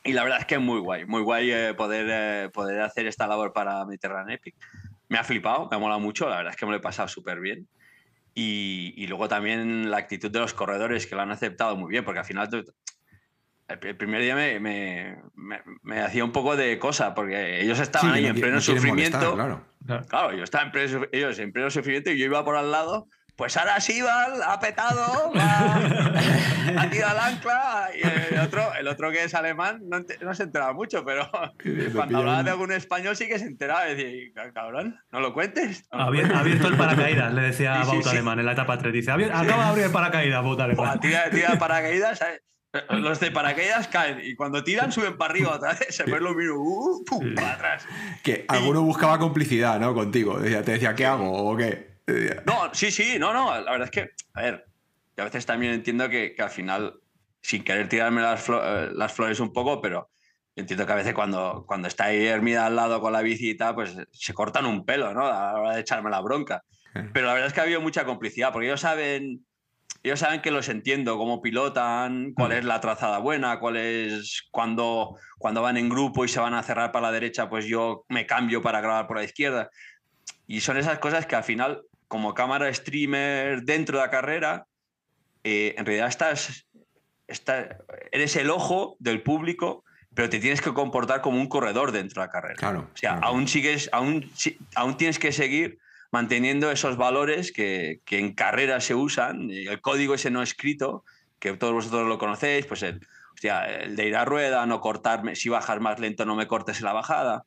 Y 0.04 0.12
la 0.12 0.22
verdad 0.22 0.40
es 0.40 0.46
que 0.46 0.54
es 0.54 0.60
muy 0.60 0.80
guay, 0.80 1.04
muy 1.06 1.22
guay 1.22 1.50
eh, 1.50 1.74
poder, 1.74 2.06
eh, 2.08 2.50
poder 2.52 2.80
hacer 2.82 3.06
esta 3.06 3.26
labor 3.26 3.52
para 3.52 3.84
Mediterranean 3.84 4.30
Epic. 4.30 4.54
Me 5.08 5.18
ha 5.18 5.24
flipado, 5.24 5.68
me 5.70 5.76
ha 5.76 5.78
molado 5.78 6.00
mucho, 6.00 6.28
la 6.28 6.36
verdad 6.36 6.52
es 6.52 6.56
que 6.56 6.66
me 6.66 6.72
lo 6.72 6.78
he 6.78 6.80
pasado 6.80 7.08
súper 7.08 7.40
bien. 7.40 7.66
Y, 8.34 8.94
y 8.96 9.06
luego 9.08 9.28
también 9.28 9.90
la 9.90 9.96
actitud 9.96 10.30
de 10.30 10.38
los 10.38 10.54
corredores 10.54 11.06
que 11.06 11.16
lo 11.16 11.22
han 11.22 11.30
aceptado 11.32 11.76
muy 11.76 11.90
bien, 11.90 12.04
porque 12.04 12.20
al 12.20 12.24
final 12.24 12.48
el, 13.68 13.96
primer 13.96 14.22
día 14.22 14.34
me, 14.36 14.60
me- 14.60 15.16
me- 15.34 15.60
me 15.82 16.00
hacía 16.00 16.24
un 16.24 16.32
poco 16.32 16.56
de 16.56 16.78
cosa, 16.78 17.14
porque 17.14 17.60
ellos 17.60 17.78
estaban 17.80 18.12
ahí 18.12 18.22
no 18.22 18.28
en 18.28 18.34
pleno 18.40 18.54
no 18.56 18.60
sufrimiento. 18.60 19.18
molestar, 19.18 19.34
claro. 19.34 20.06
Claro. 20.08 20.32
Yo 20.36 20.44
estaba 20.44 20.64
en 20.64 20.72
pleno, 20.72 21.06
ellos 21.12 21.38
en 21.38 21.52
pleno 21.52 21.70
sufrimiento 21.70 22.10
y 22.10 22.18
yo 22.18 22.26
iba 22.26 22.44
por 22.44 22.56
al 22.56 22.70
lado. 22.70 23.08
Pues 23.38 23.56
ahora 23.56 23.80
sí, 23.80 24.02
Val, 24.02 24.42
ha 24.44 24.58
petado, 24.58 25.32
va, 25.32 25.76
ha 26.82 26.90
tirado 26.90 27.18
al 27.20 27.34
ancla. 27.34 27.88
Y 27.94 28.34
el 28.34 28.40
otro, 28.40 28.74
el 28.74 28.88
otro 28.88 29.12
que 29.12 29.22
es 29.22 29.32
alemán 29.34 29.80
no, 29.88 30.34
se 30.34 30.42
enteraba 30.42 30.72
mucho, 30.72 31.04
pero 31.04 31.30
cuando 31.94 32.18
hablaba 32.18 32.42
de 32.42 32.50
algún 32.50 32.72
español 32.72 33.14
sí 33.14 33.28
que 33.28 33.38
se 33.38 33.44
enteraba. 33.46 33.84
Decía, 33.84 34.10
cabrón, 34.52 34.98
no 35.12 35.20
lo 35.20 35.32
cuentes. 35.32 35.84
no 35.92 35.98
lo 35.98 36.04
Ha 36.04 36.06
cuentes". 36.08 36.32
ha 36.36 36.40
abierto 36.40 36.66
el 36.66 36.76
paracaídas, 36.76 37.32
le 37.32 37.42
decía 37.42 37.74
Sí, 37.76 37.82
a 37.82 37.84
Bauta 37.92 38.10
sí. 38.10 38.16
Alemán 38.16 38.40
en 38.40 38.46
la 38.46 38.52
etapa 38.52 38.76
3. 38.76 38.92
Dice, 38.92 39.12
"Abier- 39.12 39.30
acaba 39.32 39.62
de 39.64 39.68
abrir 39.70 39.84
el 39.84 39.92
paracaídas, 39.92 40.42
Bauta 40.42 40.64
Alemán. 40.64 40.98
tira, 41.00 41.30
tira 41.30 41.50
de 41.52 41.56
paracaídas, 41.58 42.18
¿sabes? 42.18 42.42
Los 42.90 43.20
de 43.20 43.30
paracaídas 43.30 43.86
caen 43.86 44.18
y 44.20 44.34
cuando 44.34 44.62
tiran 44.64 44.90
suben 44.92 45.16
para 45.16 45.30
arriba 45.30 45.50
otra 45.54 45.74
vez. 45.74 45.86
Se 45.94 46.02
ven 46.02 46.22
los 46.24 46.34
mismos, 46.34 46.58
uh, 46.60 47.04
pum, 47.06 47.34
para 47.36 47.52
atrás. 47.52 47.86
Que 48.24 48.44
alguno 48.48 48.82
buscaba 48.82 49.16
complicidad, 49.20 49.78
¿no? 49.78 49.94
Contigo. 49.94 50.38
Te 50.40 50.60
decía, 50.72 50.94
¿qué 50.96 51.06
hago? 51.06 51.30
¿O 51.50 51.56
qué? 51.56 51.97
No, 52.46 52.72
sí, 52.74 52.90
sí, 52.90 53.18
no, 53.18 53.32
no. 53.32 53.60
La 53.60 53.70
verdad 53.72 53.84
es 53.84 53.90
que, 53.90 54.10
a 54.34 54.42
ver, 54.42 54.66
yo 55.16 55.22
a 55.22 55.26
veces 55.26 55.44
también 55.46 55.72
entiendo 55.74 56.08
que, 56.08 56.34
que 56.34 56.42
al 56.42 56.50
final, 56.50 57.00
sin 57.40 57.64
querer 57.64 57.88
tirarme 57.88 58.22
las, 58.22 58.46
flo- 58.46 58.62
eh, 58.62 58.90
las 58.94 59.12
flores 59.12 59.40
un 59.40 59.52
poco, 59.52 59.80
pero 59.80 60.10
entiendo 60.56 60.86
que 60.86 60.92
a 60.92 60.96
veces 60.96 61.14
cuando, 61.14 61.64
cuando 61.66 61.86
está 61.88 62.04
ahí 62.04 62.26
Hermida 62.26 62.66
al 62.66 62.76
lado 62.76 63.00
con 63.00 63.12
la 63.12 63.20
bici 63.22 63.50
y 63.50 63.56
tal, 63.56 63.74
pues 63.74 63.96
se 64.12 64.34
cortan 64.34 64.66
un 64.66 64.84
pelo, 64.84 65.12
¿no? 65.14 65.26
A 65.26 65.52
la 65.52 65.60
hora 65.60 65.74
de 65.74 65.80
echarme 65.80 66.10
la 66.10 66.20
bronca. 66.20 66.62
Pero 67.12 67.26
la 67.26 67.32
verdad 67.34 67.48
es 67.48 67.52
que 67.52 67.60
ha 67.60 67.64
habido 67.64 67.80
mucha 67.80 68.04
complicidad, 68.04 68.52
porque 68.52 68.66
ellos 68.66 68.80
saben, 68.80 69.46
ellos 70.02 70.18
saben 70.18 70.40
que 70.40 70.50
los 70.50 70.68
entiendo, 70.68 71.16
cómo 71.16 71.40
pilotan, 71.42 72.32
cuál 72.34 72.52
es 72.52 72.64
la 72.64 72.80
trazada 72.80 73.18
buena, 73.18 73.60
cuál 73.60 73.76
es 73.76 74.48
cuando, 74.50 75.16
cuando 75.38 75.62
van 75.62 75.76
en 75.76 75.88
grupo 75.88 76.24
y 76.24 76.28
se 76.28 76.40
van 76.40 76.54
a 76.54 76.62
cerrar 76.62 76.90
para 76.90 77.06
la 77.08 77.12
derecha, 77.12 77.48
pues 77.48 77.66
yo 77.66 78.04
me 78.08 78.26
cambio 78.26 78.62
para 78.62 78.80
grabar 78.80 79.06
por 79.06 79.16
la 79.18 79.24
izquierda. 79.24 79.70
Y 80.46 80.60
son 80.60 80.76
esas 80.78 80.98
cosas 80.98 81.26
que 81.26 81.36
al 81.36 81.44
final, 81.44 81.82
como 82.08 82.34
cámara 82.34 82.72
streamer 82.72 83.62
dentro 83.62 83.98
de 83.98 84.04
la 84.04 84.10
carrera, 84.10 84.66
eh, 85.44 85.74
en 85.78 85.86
realidad 85.86 86.08
estás, 86.08 86.66
estás- 87.26 87.76
eres 88.10 88.34
el 88.36 88.50
ojo 88.50 88.96
del 88.98 89.22
público, 89.22 89.84
pero 90.14 90.28
te 90.28 90.40
tienes 90.40 90.60
que 90.60 90.72
comportar 90.72 91.20
como 91.20 91.38
un 91.38 91.48
corredor 91.48 91.92
dentro 91.92 92.22
de 92.22 92.26
la 92.26 92.32
carrera. 92.32 92.56
Claro. 92.56 92.80
O 92.92 92.96
sea, 92.96 93.12
claro. 93.12 93.26
aún 93.26 93.46
sigues, 93.46 93.88
aún, 93.92 94.28
aún 94.74 94.96
tienes 94.96 95.18
que 95.18 95.30
seguir 95.30 95.78
manteniendo 96.10 96.70
esos 96.70 96.96
valores 96.96 97.52
que, 97.52 98.00
que 98.06 98.18
en 98.18 98.34
carrera 98.34 98.80
se 98.80 98.94
usan, 98.94 99.50
el 99.50 99.80
código 99.82 100.14
ese 100.14 100.30
no 100.30 100.42
escrito, 100.42 101.04
que 101.38 101.52
todos 101.52 101.74
vosotros 101.74 102.08
lo 102.08 102.18
conocéis, 102.18 102.64
pues 102.66 102.82
el, 102.82 103.06
hostia, 103.34 103.66
el 103.66 103.94
de 103.94 104.08
ir 104.08 104.16
a 104.16 104.24
rueda, 104.24 104.64
no 104.64 104.80
cortarme, 104.80 105.36
si 105.36 105.50
bajas 105.50 105.80
más 105.80 106.00
lento 106.00 106.24
no 106.24 106.34
me 106.34 106.48
cortes 106.48 106.78
en 106.78 106.86
la 106.86 106.94
bajada. 106.94 107.44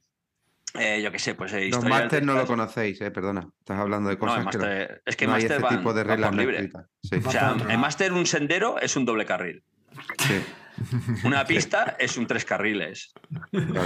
Eh, 0.80 1.02
yo 1.02 1.12
qué 1.12 1.20
sé, 1.20 1.36
pues 1.36 1.52
eh, 1.54 1.68
Los 1.70 1.84
máster 1.84 2.24
no 2.24 2.34
lo 2.34 2.46
conocéis, 2.48 3.02
eh, 3.02 3.12
perdona. 3.12 3.48
Estás 3.60 3.78
hablando 3.80 4.10
de 4.10 4.16
No, 4.16 4.20
cosas 4.20 4.38
que 4.48 4.58
no, 4.58 4.64
máster- 4.64 5.02
es 5.06 5.16
que 5.18 5.28
no 5.28 5.34
hay 5.34 5.42
máster 5.44 5.58
ese 5.58 5.64
van- 5.66 5.78
tipo 5.78 5.94
de 5.94 6.04
reglas 6.04 6.36
libre. 6.36 6.70
Sí, 7.04 7.16
O 7.26 7.32
sea, 7.32 7.56
lado. 7.56 7.78
máster 7.78 8.14
un 8.14 8.26
sendero 8.26 8.80
es 8.80 8.96
un 8.96 9.04
doble 9.06 9.26
carril. 9.26 9.64
sí, 10.20 10.42
Una 11.26 11.46
pista 11.46 11.96
es 12.00 12.16
un 12.18 12.26
tres 12.26 12.46
carriles. 12.46 13.14
claro. 13.52 13.84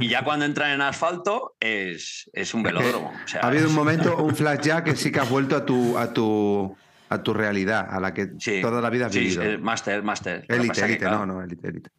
Y 0.00 0.08
ya 0.08 0.24
cuando 0.24 0.44
entran 0.44 0.72
en 0.72 0.80
asfalto 0.82 1.54
es, 1.60 2.28
es 2.32 2.52
un 2.52 2.62
que 2.64 2.72
velódromo. 2.72 3.12
O 3.24 3.28
sea, 3.28 3.40
Ha 3.42 3.46
habido 3.46 3.68
un 3.68 3.74
momento, 3.74 4.16
un 4.16 4.34
flash 4.34 4.60
ya 4.62 4.82
que 4.82 4.96
sí 4.96 5.12
que 5.12 5.20
has 5.20 5.30
vuelto 5.30 5.54
a 5.56 5.64
tu, 5.64 5.96
a 5.96 6.12
tu, 6.12 6.76
a 7.10 7.22
tu 7.22 7.32
realidad, 7.32 7.86
a 7.88 8.00
la 8.00 8.12
que 8.12 8.30
Sí, 8.40 8.60
toda 8.60 8.82
la 8.82 8.90
vida 8.90 9.06
has 9.06 9.12
sí, 9.12 9.20
vivido. 9.20 9.42
eh, 9.44 9.56
máster, 9.58 10.02
máster. 10.02 10.44
Que 10.48 10.56
Élite, 10.56 10.74
que, 10.74 10.80
élite, 10.86 10.98
claro, 10.98 11.24
no, 11.24 11.34
no, 11.34 11.42
élite, 11.44 11.68
élite. 11.68 11.90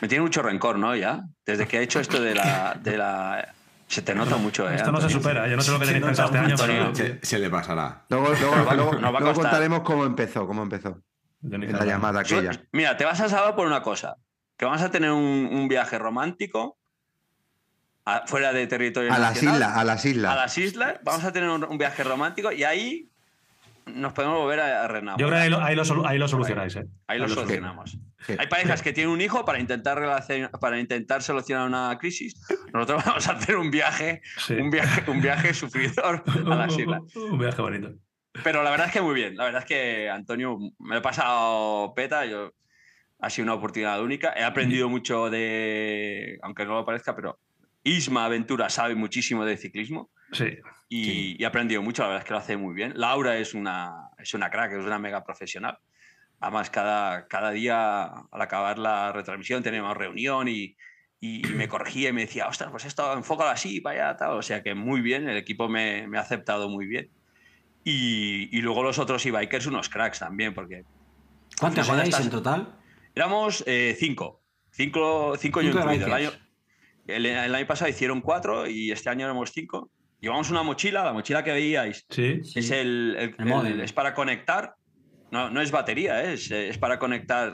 Me 0.00 0.08
tiene 0.08 0.22
mucho 0.22 0.40
rencor, 0.42 0.78
¿no? 0.78 0.96
Ya. 0.96 1.20
Desde 1.44 1.66
que 1.68 1.76
ha 1.76 1.82
hecho 1.82 2.00
esto 2.00 2.20
de 2.20 2.34
la. 2.34 2.78
De 2.82 2.96
la 2.96 3.52
se 3.88 4.02
te 4.02 4.14
nota 4.14 4.36
mucho, 4.36 4.68
¿eh? 4.70 4.74
Esto 4.76 4.90
no 4.92 5.00
se 5.00 5.08
supera. 5.10 5.46
Yo 5.48 5.56
no 5.56 5.62
sé 5.62 5.70
lo 5.72 5.78
que 5.78 5.86
tenéis 5.86 6.04
pensado 6.04 6.28
este 6.28 6.38
año, 6.38 6.56
pero. 6.58 6.94
Se, 6.94 7.18
se 7.22 7.38
le 7.38 7.48
pasará. 7.50 8.04
Luego, 8.08 8.28
luego- 8.28 8.56
luego- 8.74 8.92
nos 8.94 9.02
va 9.04 9.08
a 9.08 9.10
luego 9.20 9.26
costar. 9.26 9.34
contaremos 9.34 9.80
cómo 9.80 10.04
empezó, 10.04 10.46
cómo 10.46 10.62
empezó 10.62 11.00
en 11.50 11.72
la 11.72 11.84
llamada 11.84 12.20
aquella. 12.20 12.50
Mira, 12.72 12.96
te 12.96 13.04
vas 13.04 13.20
a 13.20 13.28
salvar 13.28 13.54
por 13.54 13.66
una 13.66 13.82
cosa. 13.82 14.16
Que 14.56 14.64
vamos 14.64 14.80
a 14.82 14.90
tener 14.90 15.10
un, 15.10 15.48
un 15.52 15.68
viaje 15.68 15.98
romántico 15.98 16.78
a- 18.04 18.26
fuera 18.26 18.52
de 18.52 18.66
territorio 18.66 19.12
A 19.12 19.18
las 19.18 19.42
islas, 19.42 19.76
a 19.76 19.84
las 19.84 20.04
islas. 20.04 20.32
A 20.32 20.36
las 20.36 20.58
islas. 20.58 20.94
Vamos 21.04 21.24
a 21.24 21.32
tener 21.32 21.48
un, 21.50 21.64
un 21.64 21.78
viaje 21.78 22.02
romántico 22.04 22.52
y 22.52 22.64
ahí 22.64 23.08
nos 23.86 24.12
podemos 24.12 24.38
volver 24.38 24.60
a, 24.60 24.84
a. 24.84 24.88
Yo 25.16 25.28
creo 25.28 25.30
que 25.30 25.36
ahí 25.36 25.48
lo, 25.50 25.60
ahí 25.62 25.76
lo 25.76 26.06
ahí 26.06 26.18
lo 26.18 26.28
solucionáis, 26.28 26.76
¿eh? 26.76 26.86
Ahí 27.06 27.18
lo 27.18 27.28
solucionamos. 27.28 27.98
Sí. 28.26 28.34
Hay 28.38 28.46
parejas 28.48 28.82
que 28.82 28.92
tienen 28.92 29.12
un 29.12 29.20
hijo 29.20 29.44
para 29.44 29.58
intentar, 29.60 29.96
relacion- 29.98 30.50
para 30.58 30.78
intentar 30.80 31.22
solucionar 31.22 31.66
una 31.68 31.96
crisis. 31.98 32.34
Nosotros 32.72 33.04
vamos 33.06 33.28
a 33.28 33.32
hacer 33.32 33.56
un 33.56 33.70
viaje, 33.70 34.20
Sí. 34.38 34.54
un 34.54 34.70
viaje, 34.70 35.08
un 35.10 35.20
viaje 35.22 35.54
sufridor 35.54 36.22
a 36.50 36.54
las 36.54 36.76
islas. 36.78 37.02
Un 37.14 37.38
viaje 37.38 37.62
bonito. 37.62 37.92
Pero 38.42 38.62
la 38.62 38.70
verdad 38.70 38.88
es 38.88 38.92
que 38.92 39.00
muy 39.00 39.14
bien. 39.14 39.36
La 39.36 39.44
verdad 39.44 39.62
es 39.62 39.66
que 39.68 40.10
Antonio 40.10 40.58
me 40.78 40.94
lo 40.94 40.98
he 40.98 41.02
pasado 41.02 41.94
peta. 41.94 42.26
Yo, 42.26 42.52
ha 43.20 43.30
sido 43.30 43.44
una 43.44 43.54
oportunidad 43.54 44.02
única. 44.02 44.34
He 44.36 44.44
aprendido 44.44 44.88
mucho 44.90 45.30
de, 45.30 46.38
aunque 46.42 46.66
no 46.66 46.74
lo 46.74 46.84
parezca, 46.84 47.14
pero 47.16 47.38
Isma 47.82 48.24
Aventura 48.26 48.68
sabe 48.68 48.94
muchísimo 48.94 49.44
de 49.44 49.56
ciclismo 49.56 50.10
Sí. 50.32 50.58
Y, 50.88 51.04
Sí. 51.04 51.36
y 51.38 51.42
he 51.42 51.46
aprendido 51.46 51.82
mucho. 51.82 52.02
La 52.02 52.08
verdad 52.08 52.22
es 52.22 52.26
que 52.26 52.32
lo 52.32 52.38
hace 52.38 52.56
muy 52.56 52.74
bien. 52.74 52.92
Laura 52.96 53.36
es 53.38 53.54
una, 53.54 54.10
es 54.18 54.34
una 54.34 54.50
crack, 54.50 54.72
es 54.72 54.84
una 54.84 54.98
mega 54.98 55.24
profesional. 55.24 55.78
Además, 56.40 56.68
cada, 56.70 57.26
cada 57.28 57.50
día 57.50 58.04
al 58.04 58.42
acabar 58.42 58.78
la 58.78 59.10
retransmisión 59.12 59.62
teníamos 59.62 59.96
reunión 59.96 60.48
y, 60.48 60.76
y 61.20 61.42
me 61.54 61.66
corregía 61.68 62.10
y 62.10 62.12
me 62.12 62.20
decía, 62.22 62.46
ostras, 62.46 62.70
pues 62.70 62.84
esto 62.84 63.12
enfócalo 63.14 63.50
así, 63.50 63.82
allá, 63.86 64.16
tal. 64.16 64.32
O 64.32 64.42
sea 64.42 64.62
que 64.62 64.74
muy 64.74 65.00
bien, 65.00 65.28
el 65.28 65.36
equipo 65.38 65.68
me, 65.68 66.06
me 66.08 66.18
ha 66.18 66.20
aceptado 66.20 66.68
muy 66.68 66.86
bien. 66.86 67.10
Y, 67.84 68.48
y 68.56 68.60
luego 68.62 68.82
los 68.82 68.98
otros 68.98 69.24
e-bikers, 69.26 69.66
unos 69.66 69.88
cracks 69.88 70.18
también, 70.18 70.52
porque 70.54 70.82
¿Cuántos 71.58 71.88
erais 71.88 72.08
estas- 72.08 72.24
en 72.24 72.30
total? 72.30 72.74
éramos 73.14 73.62
eh, 73.66 73.96
cinco. 73.98 74.42
Cinco, 74.72 75.36
cinco 75.38 75.62
yo 75.62 75.70
Cinco 75.72 75.84
incluido. 75.84 76.06
El 76.08 76.12
año, 76.12 76.30
el, 77.06 77.26
el 77.26 77.54
año 77.54 77.66
pasado 77.66 77.88
hicieron 77.88 78.20
cuatro 78.20 78.66
y 78.68 78.90
este 78.92 79.08
año 79.08 79.24
éramos 79.24 79.52
cinco. 79.52 79.90
Llevamos 80.26 80.50
una 80.50 80.64
mochila, 80.64 81.04
la 81.04 81.12
mochila 81.12 81.44
que 81.44 81.52
veíais 81.52 82.04
Sí. 82.10 82.42
Sí. 82.42 82.58
es, 82.58 82.70
el, 82.72 83.14
el- 83.16 83.34
El 83.38 83.66
el- 83.66 83.80
es 83.82 83.92
para 83.92 84.12
conectar. 84.12 84.74
No, 85.30 85.50
no 85.50 85.60
es 85.60 85.70
batería, 85.70 86.24
¿eh? 86.24 86.32
es, 86.32 86.50
es 86.50 86.78
para 86.78 86.98
conectar. 86.98 87.52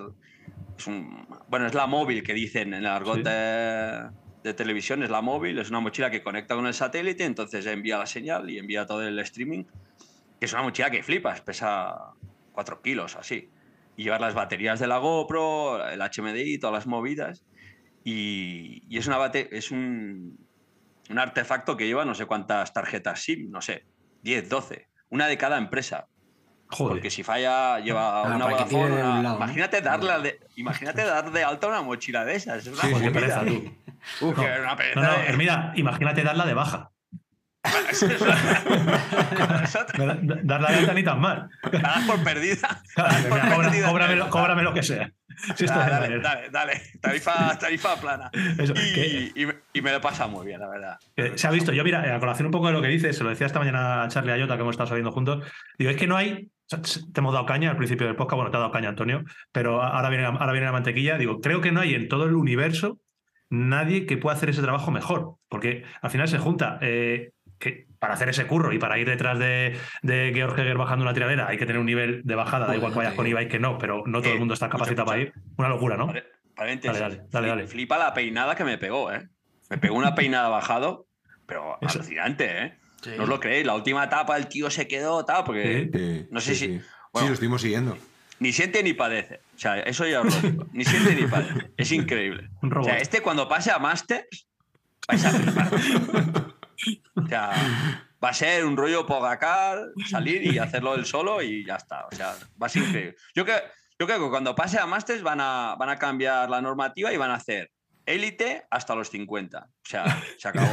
es 0.78 0.86
un- 0.86 1.26
bueno, 1.48 1.66
es 1.66 1.74
la 1.74 1.86
móvil 1.86 2.22
que 2.22 2.32
dicen 2.32 2.68
en 2.72 2.80
el 2.80 2.86
argot 2.86 3.16
Sí. 3.18 3.22
de, 3.24 4.08
de 4.42 4.54
televisión, 4.54 5.02
es 5.02 5.10
la 5.10 5.20
móvil, 5.20 5.58
es 5.58 5.68
una 5.68 5.80
mochila 5.80 6.10
que 6.10 6.22
conecta 6.22 6.54
con 6.54 6.66
el 6.66 6.72
satélite, 6.72 7.24
entonces 7.24 7.66
envía 7.66 7.98
la 7.98 8.06
señal 8.06 8.48
y 8.48 8.56
envía 8.58 8.86
todo 8.86 9.06
el 9.06 9.18
streaming, 9.18 9.64
que 10.40 10.46
es 10.46 10.52
una 10.54 10.62
mochila 10.62 10.90
que 10.90 11.02
flipas, 11.02 11.42
pesa 11.42 12.14
4 12.52 12.80
kilos 12.80 13.16
así. 13.16 13.50
Y 13.98 14.04
llevar 14.04 14.22
las 14.22 14.32
baterías 14.32 14.80
de 14.80 14.86
la 14.86 14.96
GoPro, 14.96 15.86
el 15.86 16.00
HMDI, 16.00 16.56
todas 16.58 16.72
las 16.72 16.86
movidas. 16.86 17.44
Y, 18.02 18.82
y 18.88 18.96
es, 18.96 19.06
una 19.06 19.18
bate- 19.18 19.48
es 19.52 19.70
un, 19.70 20.38
un 21.10 21.18
artefacto 21.18 21.76
que 21.76 21.86
lleva 21.86 22.04
no 22.04 22.14
sé 22.14 22.26
cuántas 22.26 22.72
tarjetas 22.72 23.20
SIM, 23.20 23.50
no 23.50 23.60
sé, 23.60 23.84
10, 24.22 24.48
12, 24.48 24.88
una 25.10 25.26
de 25.26 25.36
cada 25.38 25.58
empresa. 25.58 26.06
Joder. 26.68 26.94
Porque 26.94 27.10
si 27.10 27.22
falla, 27.22 27.80
lleva 27.80 28.20
Ah, 28.22 28.34
una 28.34 28.46
Vodafone, 28.46 28.96
de 28.96 29.02
un 29.02 29.08
una- 29.08 29.22
lado, 29.22 29.38
¿no? 29.38 29.44
Imagínate, 29.44 29.80
darle 29.82 30.18
de, 30.22 30.40
imagínate 30.56 31.04
dar 31.04 31.30
de 31.30 31.44
alta 31.44 31.66
una 31.68 31.82
mochila 31.82 32.24
de 32.24 32.34
esas. 32.36 32.66
Es 32.66 32.72
una 32.72 32.80
Pues 32.80 32.92
movida. 32.94 33.12
pereza, 33.12 33.44
tú. 33.44 33.74
Uf, 34.22 34.38
una 34.38 34.74
pereza 34.76 35.00
No, 35.00 35.06
no, 35.06 35.18
de- 35.18 35.26
Hermida, 35.26 35.72
imagínate 35.76 36.22
darla 36.22 36.46
de 36.46 36.54
baja. 36.54 36.88
Darla 40.42 40.70
de 40.72 40.76
alta 40.78 40.94
ni 40.94 41.02
tan 41.04 41.20
mal. 41.20 41.48
La 41.70 41.78
das 41.80 42.04
por 42.06 42.22
perdida. 42.24 42.82
Claro, 42.94 43.14
Por 43.28 43.32
mira, 43.42 43.54
cobra- 43.54 43.68
perdida. 43.68 43.88
cóbrame, 43.88 44.16
lo, 44.16 44.30
cóbrame 44.30 44.62
lo 44.62 44.74
que 44.74 44.82
sea. 44.82 45.12
Ah, 45.70 45.88
dale, 45.90 46.18
dale, 46.20 46.50
dale. 46.50 46.82
Tarifa, 47.00 47.58
tarifa 47.58 47.96
plana. 48.00 48.30
Eso, 48.58 48.74
Y, 49.34 49.46
me- 49.46 49.54
y 49.72 49.80
me 49.82 49.92
lo 49.92 50.00
pasa 50.00 50.26
muy 50.26 50.46
bien, 50.46 50.60
la 50.60 50.68
verdad. 50.68 50.98
que 51.16 51.36
se 51.38 51.46
ha 51.46 51.50
visto, 51.50 51.72
yo 51.72 51.84
mira, 51.84 52.14
a 52.14 52.20
colación 52.20 52.46
un 52.46 52.52
poco 52.52 52.66
de 52.68 52.72
lo 52.72 52.82
que 52.82 52.88
dices, 52.88 53.16
se 53.16 53.24
lo 53.24 53.30
decía 53.30 53.46
esta 53.46 53.58
mañana 53.58 54.02
a 54.04 54.08
Charlie 54.08 54.32
Ayota, 54.32 54.56
que 54.56 54.62
hemos 54.62 54.72
estado 54.74 54.88
saliendo 54.88 55.12
juntos, 55.12 55.44
digo, 55.78 55.90
es 55.90 55.96
que 55.96 56.06
no 56.06 56.16
hay, 56.16 56.50
te 56.68 57.20
hemos 57.20 57.32
dado 57.34 57.46
caña 57.46 57.70
al 57.70 57.76
principio 57.76 58.06
del 58.06 58.16
podcast, 58.16 58.36
bueno, 58.36 58.50
te 58.50 58.56
ha 58.56 58.60
dado 58.60 58.72
caña 58.72 58.88
Antonio, 58.88 59.24
pero 59.52 59.82
ahora 59.82 60.08
viene, 60.10 60.24
ahora 60.24 60.52
viene 60.52 60.66
la 60.66 60.72
mantequilla, 60.72 61.18
digo, 61.18 61.40
creo 61.40 61.60
que 61.60 61.72
no 61.72 61.80
hay 61.80 61.94
en 61.94 62.08
todo 62.08 62.24
el 62.24 62.34
universo 62.34 62.98
nadie 63.50 64.06
que 64.06 64.16
pueda 64.16 64.36
hacer 64.36 64.48
ese 64.50 64.62
trabajo 64.62 64.90
mejor, 64.90 65.34
porque 65.48 65.84
al 66.00 66.10
final 66.10 66.28
se 66.28 66.38
junta 66.38 66.78
eh, 66.80 67.32
que 67.58 67.86
para 68.02 68.14
hacer 68.14 68.28
ese 68.28 68.48
curro 68.48 68.72
y 68.72 68.80
para 68.80 68.98
ir 68.98 69.06
detrás 69.08 69.38
de, 69.38 69.78
de 70.02 70.32
Georg 70.34 70.58
Heger 70.58 70.76
bajando 70.76 71.04
una 71.04 71.14
tiradera 71.14 71.46
hay 71.46 71.56
que 71.56 71.66
tener 71.66 71.78
un 71.78 71.86
nivel 71.86 72.22
de 72.24 72.34
bajada, 72.34 72.66
da 72.66 72.74
igual 72.74 72.90
que 72.92 72.98
vayas 72.98 73.14
con. 73.14 73.28
Ibai 73.28 73.46
que 73.46 73.60
no, 73.60 73.78
pero 73.78 74.02
no 74.06 74.18
todo 74.20 74.30
Eh, 74.30 74.32
el 74.32 74.38
mundo 74.40 74.54
está 74.54 74.68
capacitado 74.68 75.06
para 75.06 75.20
ir. 75.20 75.32
Una 75.56 75.68
locura, 75.68 75.96
¿no? 75.96 76.06
Dale, 76.08 76.24
dale, 76.82 77.22
dale, 77.30 77.48
dale. 77.48 77.66
Flipa 77.68 77.96
la 77.98 78.12
peinada 78.12 78.56
que 78.56 78.64
me 78.64 78.76
pegó, 78.76 79.12
¿eh? 79.12 79.28
Me 79.70 79.78
pegó 79.78 79.94
una 79.94 80.16
peinada 80.16 80.48
bajado, 80.48 81.06
pero 81.46 81.78
Eso. 81.80 82.00
alucinante, 82.00 82.64
¿eh? 82.64 82.74
Sí. 83.02 83.10
No 83.16 83.22
os 83.22 83.28
lo 83.28 83.38
creéis. 83.38 83.64
La 83.66 83.76
última 83.76 84.02
etapa 84.02 84.36
el 84.36 84.48
tío 84.48 84.68
se 84.68 84.88
quedó, 84.88 85.24
tal, 85.24 85.44
porque 85.44 85.88
Sí. 85.92 85.98
Sí, 85.98 86.26
No 86.32 86.40
sé 86.40 86.54
sí, 86.56 86.66
si- 86.66 86.78
Sí, 86.80 86.84
bueno. 87.12 87.26
Sí, 87.26 87.28
lo 87.28 87.34
estuvimos 87.34 87.62
siguiendo. 87.62 87.96
ni 88.40 88.52
siente 88.52 88.82
ni 88.82 88.94
padece. 88.94 89.36
O 89.54 89.58
sea, 89.60 89.78
eso 89.78 90.04
ya 90.08 90.22
os 90.22 90.42
lo 90.42 90.50
digo. 90.50 90.66
Ni 90.72 90.84
siente 90.84 91.14
ni 91.14 91.28
padece. 91.28 91.70
Es 91.76 91.92
increíble. 91.92 92.50
Un 92.62 92.72
O 92.72 92.74
robot. 92.74 92.90
sea, 92.90 92.98
este 92.98 93.20
cuando 93.22 93.48
pase 93.48 93.70
a 93.70 93.78
Masters, 93.78 94.48
vais 95.06 95.24
a 95.24 95.30
flipar. 95.30 95.70
O 97.14 97.26
sea, 97.26 97.52
va 98.22 98.28
a 98.30 98.34
ser 98.34 98.64
un 98.64 98.76
rollo 98.76 99.06
Pogacar, 99.06 99.80
salir 100.08 100.42
y 100.46 100.58
hacerlo 100.58 100.94
él 100.94 101.04
solo 101.06 101.42
y 101.42 101.64
ya 101.64 101.76
está. 101.76 102.06
O 102.06 102.14
sea, 102.14 102.34
va 102.60 102.66
a 102.66 102.70
ser 102.70 102.82
increíble. 102.84 103.16
Yo 103.34 103.44
creo, 103.44 103.58
yo 103.98 104.06
creo 104.06 104.18
que 104.24 104.30
cuando 104.30 104.54
pase 104.54 104.78
a 104.78 104.86
Masters 104.86 105.22
van 105.22 105.40
a, 105.40 105.76
van 105.78 105.88
a 105.88 105.98
cambiar 105.98 106.48
la 106.50 106.60
normativa 106.60 107.12
y 107.12 107.16
van 107.16 107.30
a 107.30 107.34
hacer 107.34 107.70
élite 108.06 108.64
hasta 108.70 108.94
los 108.94 109.10
50. 109.10 109.58
O 109.58 109.68
sea, 109.82 110.22
se 110.38 110.48
acabó. 110.48 110.68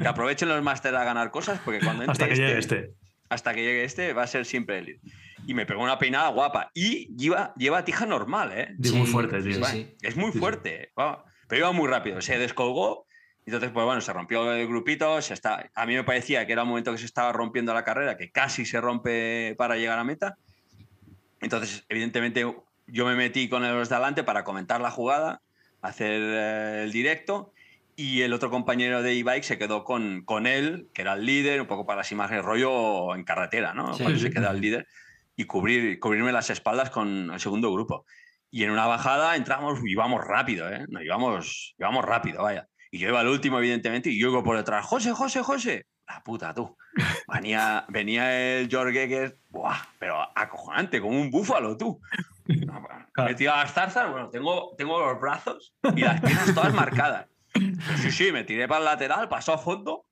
Que 0.00 0.06
aprovechen 0.06 0.48
los 0.48 0.62
Masters 0.62 0.96
a 0.96 1.04
ganar 1.04 1.30
cosas 1.30 1.60
porque 1.64 1.80
cuando 1.80 2.02
entre 2.04 2.12
Hasta 2.12 2.26
que 2.26 2.32
este- 2.32 2.46
llegue 2.46 2.58
este. 2.58 2.90
hasta 3.28 3.54
que 3.54 3.62
llegue 3.62 3.84
este 3.84 4.12
va 4.12 4.22
a 4.22 4.26
ser 4.26 4.44
siempre 4.46 4.78
élite. 4.78 5.00
Y 5.46 5.54
me 5.54 5.66
pegó 5.66 5.82
una 5.82 5.98
peinada 5.98 6.28
guapa. 6.28 6.70
Y 6.74 7.16
lleva, 7.16 7.52
lleva 7.56 7.84
tija 7.84 8.06
normal, 8.06 8.52
¿eh? 8.54 8.68
Digo, 8.78 8.96
muy 8.98 9.06
fuerte, 9.06 9.42
tío. 9.42 9.64
sí, 9.64 9.72
sí. 9.72 9.96
Es 10.02 10.14
muy 10.16 10.26
Sí, 10.26 10.32
sí. 10.34 10.38
fuerte. 10.38 10.92
Pero 11.48 11.58
iba 11.58 11.72
muy 11.72 11.88
rápido. 11.88 12.20
Se 12.20 12.38
descolgó. 12.38 13.06
Entonces, 13.46 13.70
pues 13.70 13.84
bueno, 13.84 14.00
se 14.00 14.12
rompió 14.12 14.52
el 14.52 14.66
grupito. 14.68 15.20
Se 15.22 15.34
está... 15.34 15.70
A 15.74 15.86
mí 15.86 15.94
me 15.94 16.04
parecía 16.04 16.46
que 16.46 16.52
era 16.52 16.62
un 16.62 16.68
momento 16.68 16.92
que 16.92 16.98
se 16.98 17.06
estaba 17.06 17.32
rompiendo 17.32 17.74
la 17.74 17.84
carrera, 17.84 18.16
que 18.16 18.30
casi 18.30 18.64
se 18.64 18.80
rompe 18.80 19.54
para 19.56 19.76
llegar 19.76 19.98
a 19.98 20.04
meta. 20.04 20.36
Entonces, 21.40 21.84
evidentemente, 21.88 22.44
yo 22.86 23.06
me 23.06 23.14
metí 23.16 23.48
con 23.48 23.62
los 23.62 23.88
de 23.88 23.94
adelante 23.94 24.22
para 24.24 24.44
comentar 24.44 24.80
la 24.80 24.90
jugada, 24.90 25.40
hacer 25.80 26.20
eh, 26.22 26.82
el 26.84 26.92
directo. 26.92 27.52
Y 27.96 28.22
el 28.22 28.32
otro 28.32 28.50
compañero 28.50 29.02
de 29.02 29.18
e-bike 29.18 29.44
se 29.44 29.58
quedó 29.58 29.84
con, 29.84 30.22
con 30.24 30.46
él, 30.46 30.88
que 30.94 31.02
era 31.02 31.14
el 31.14 31.26
líder, 31.26 31.60
un 31.60 31.66
poco 31.66 31.84
para 31.86 31.98
las 31.98 32.12
imágenes, 32.12 32.44
rollo 32.44 33.14
en 33.14 33.24
carretera, 33.24 33.74
¿no? 33.74 33.92
Sí, 33.94 34.02
Cuando 34.02 34.18
sí. 34.18 34.26
se 34.26 34.30
queda 34.32 34.52
el 34.52 34.60
líder. 34.60 34.86
Y 35.36 35.44
cubrir, 35.44 35.98
cubrirme 36.00 36.32
las 36.32 36.48
espaldas 36.50 36.88
con 36.90 37.30
el 37.30 37.40
segundo 37.40 37.70
grupo. 37.72 38.06
Y 38.50 38.64
en 38.64 38.70
una 38.70 38.86
bajada 38.86 39.36
entramos, 39.36 39.80
íbamos 39.84 40.24
rápido, 40.24 40.70
¿eh? 40.70 40.86
No, 40.88 41.02
íbamos, 41.02 41.74
íbamos 41.78 42.04
rápido, 42.04 42.42
vaya. 42.42 42.69
Y 42.90 42.98
yo 42.98 43.08
iba 43.08 43.20
al 43.20 43.28
último, 43.28 43.58
evidentemente, 43.58 44.10
y 44.10 44.18
yo 44.18 44.30
iba 44.30 44.42
por 44.42 44.56
detrás, 44.56 44.84
José, 44.84 45.12
José, 45.12 45.42
José. 45.42 45.86
La 46.08 46.22
puta, 46.24 46.52
tú. 46.52 46.76
Venía, 47.32 47.84
venía 47.88 48.58
el 48.58 48.68
George 48.68 48.92
Geger, 48.92 49.38
buah, 49.48 49.78
pero 49.98 50.20
acojonante, 50.36 51.00
como 51.00 51.20
un 51.20 51.30
búfalo, 51.30 51.76
tú. 51.76 52.00
No, 52.46 52.82
Claro. 53.12 53.30
Me 53.30 53.34
tiraba 53.34 53.62
las 53.62 53.72
zarzas, 53.72 54.10
bueno, 54.10 54.28
tengo, 54.28 54.74
tengo 54.78 54.98
los 55.04 55.20
brazos 55.20 55.74
y 55.96 56.00
las 56.00 56.20
piernas 56.20 56.54
todas 56.54 56.72
marcadas. 56.72 57.26
Pero 57.52 57.98
sí, 57.98 58.10
sí, 58.12 58.32
me 58.32 58.44
tiré 58.44 58.68
para 58.68 58.78
el 58.78 58.84
lateral, 58.84 59.28
pasó 59.28 59.52
a 59.52 59.58
fondo 59.58 60.06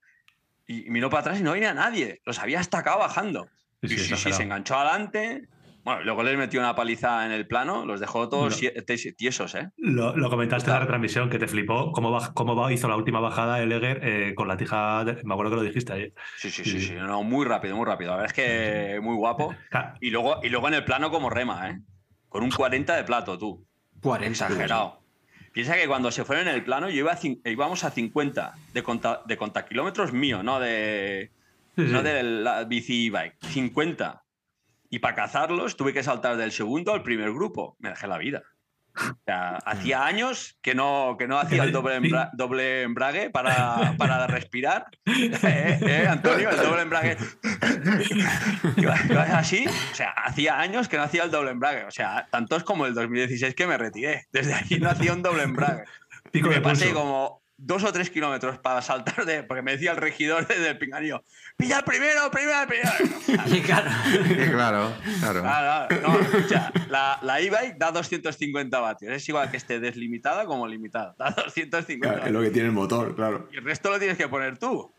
y 0.67 0.91
miró 0.91 1.09
para 1.09 1.21
atrás 1.23 1.41
y 1.41 1.43
no 1.43 1.53
venía 1.53 1.73
nadie. 1.75 2.21
Los 2.25 2.39
había 2.41 2.61
estacado 2.61 2.99
bajando. 2.99 3.49
Sí, 3.83 3.89
Sí, 3.91 3.99
sí, 3.99 4.17
sí, 4.17 4.33
se 4.33 4.43
enganchó 4.43 4.77
adelante. 4.77 5.49
Bueno, 5.89 6.03
luego 6.05 6.23
les 6.23 6.37
metió 6.37 6.61
una 6.61 6.75
paliza 6.75 7.25
en 7.25 7.33
el 7.33 7.47
plano, 7.47 7.87
los 7.87 7.99
dejó 7.99 8.29
todos 8.29 8.61
No. 8.63 8.71
tiesos, 9.17 9.55
¿eh? 9.55 9.71
Lo, 9.79 10.15
lo 10.15 10.29
comentaste 10.29 10.69
en 10.69 10.75
la 10.75 10.81
retransmisión 10.81 11.31
que 11.31 11.39
te 11.39 11.49
flipó 11.49 11.93
cómo, 11.93 12.11
baj- 12.15 12.35
cómo 12.35 12.55
va- 12.55 12.71
hizo 12.73 12.89
la 12.89 12.97
última 12.97 13.21
bajada 13.21 13.63
el 13.63 13.73
Eger 13.73 14.01
eh, 14.03 14.35
con 14.35 14.49
la 14.49 14.59
tija. 14.59 15.03
de- 15.07 15.23
me 15.25 15.33
acuerdo 15.33 15.53
que 15.53 15.57
lo 15.57 15.63
dijiste 15.63 15.95
ayer. 15.95 16.13
Sí, 16.37 16.51
sí, 16.51 16.63
Sí, 16.63 16.79
sí. 16.81 16.93
No, 16.95 17.23
muy 17.23 17.47
rápido, 17.47 17.75
muy 17.75 17.87
rápido. 17.87 18.11
La 18.11 18.17
verdad 18.19 18.33
es 18.37 18.93
que 18.95 19.01
muy 19.01 19.15
guapo. 19.17 19.55
Y 20.01 20.11
luego, 20.11 20.41
y 20.43 20.51
luego 20.51 20.69
en 20.69 20.75
el 20.75 20.85
plano 20.85 21.11
como 21.11 21.31
rema, 21.31 21.71
¿eh? 21.71 21.81
Con 22.29 22.43
un 22.43 22.51
40 22.51 22.95
de 22.95 23.05
plato, 23.05 23.39
tú. 23.39 23.65
40. 24.03 24.45
Exagerado. 24.47 25.01
Piensa 25.53 25.75
que 25.75 25.89
cuando 25.89 26.11
se 26.11 26.25
fueron 26.27 26.49
en 26.49 26.55
el 26.55 26.63
plano, 26.65 26.91
yo 26.91 26.97
iba 26.99 27.13
a 27.13 27.17
cin- 27.19 27.41
íbamos 27.47 27.83
a 27.85 27.91
50 27.91 28.53
de, 28.75 28.83
conta, 28.83 29.23
de 29.27 29.39
kilómetros 29.69 30.13
mío, 30.13 30.43
no 30.43 30.61
de, 30.61 31.31
sí, 31.77 31.87
sí. 31.87 31.93
no 31.93 32.03
de 32.03 32.23
la 32.23 32.65
bici 32.65 33.09
bike. 33.09 33.37
50. 33.47 34.23
Y 34.91 35.01
para 35.01 35.15
cazarlos 35.15 35.77
tuve 35.77 35.93
que 35.93 36.03
saltar 36.03 36.37
del 36.37 36.53
segundo 36.53 36.93
al 36.95 37.03
primer 37.03 37.33
grupo. 37.33 37.77
Me 37.79 37.91
dejé 37.91 38.07
la 38.07 38.19
vida. 38.19 38.43
O 39.01 39.17
sea, 39.27 39.57
hacía 39.65 40.05
años 40.07 40.59
que 40.61 40.75
no, 40.75 41.15
que 41.19 41.29
no 41.29 41.39
hacía 41.39 41.63
el 41.63 41.71
doble, 41.73 41.97
embra- 41.97 42.31
doble 42.37 42.83
embrague 42.83 43.31
para, 43.31 43.95
para 43.97 44.27
respirar. 44.27 44.87
¿Eh, 45.07 45.79
eh, 45.83 46.07
Antonio? 46.09 46.51
El 46.51 46.57
doble 46.57 46.83
embrague. 46.83 47.17
Así. 49.33 49.67
O 49.93 49.95
sea, 49.95 50.11
hacía 50.11 50.59
años 50.59 50.89
que 50.89 50.97
no 50.97 51.05
hacía 51.05 51.25
el 51.25 51.31
doble 51.31 51.51
embrague. 51.51 51.85
O 51.85 51.91
sea, 51.91 52.27
tanto 52.31 52.57
es 52.57 52.65
como 52.65 52.87
el 52.87 52.95
2016 52.95 53.55
que 53.55 53.67
me 53.67 53.79
retiré. 53.79 54.27
Desde 54.33 54.55
ahí 54.55 54.79
no 54.81 54.91
hacía 54.91 55.13
un 55.13 55.23
doble 55.23 55.45
embrague. 55.45 55.85
Pico 56.33 56.49
me 56.49 56.61
pasé 56.61 56.93
como 56.93 57.43
dos 57.59 57.85
o 57.85 57.93
tres 57.93 58.09
kilómetros 58.09 58.59
para 58.59 58.81
saltar 58.81 59.27
de. 59.27 59.43
Porque 59.43 59.63
me 59.63 59.73
decía 59.73 59.91
el 59.91 59.97
regidor 59.99 60.47
desde 60.47 60.69
el 60.71 60.79
pinganillo: 60.79 61.23
¡Pilla 61.57 61.79
el 61.79 61.85
primero, 61.85 62.31
primero, 62.31 62.67
primero! 62.67 62.91
Y 63.55 63.61
claro. 63.61 63.91
Sí, 64.27 64.35
claro, 64.51 64.95
claro. 65.21 65.43
Claro, 65.43 65.43
claro. 65.43 66.01
No, 66.09 66.19
escucha, 66.21 66.73
la, 66.89 67.19
la 67.23 67.41
e-bike 67.41 67.77
da 67.77 67.91
250 67.91 68.81
vatios. 68.81 69.13
Es 69.13 69.29
igual 69.29 69.51
que 69.51 69.57
esté 69.59 69.81
deslimitada 69.81 70.47
como 70.47 70.67
limitada. 70.67 71.15
Da 71.19 71.31
250 71.31 72.09
Claro, 72.09 72.27
es 72.27 72.33
lo 72.33 72.41
que 72.41 72.51
tiene 72.51 72.69
el 72.69 72.75
motor, 72.75 73.15
claro. 73.15 73.49
Y 73.53 73.57
el 73.59 73.65
resto 73.65 73.91
lo 73.91 73.99
tienes 73.99 74.17
que 74.17 74.29
poner 74.29 74.57
tú. 74.59 74.95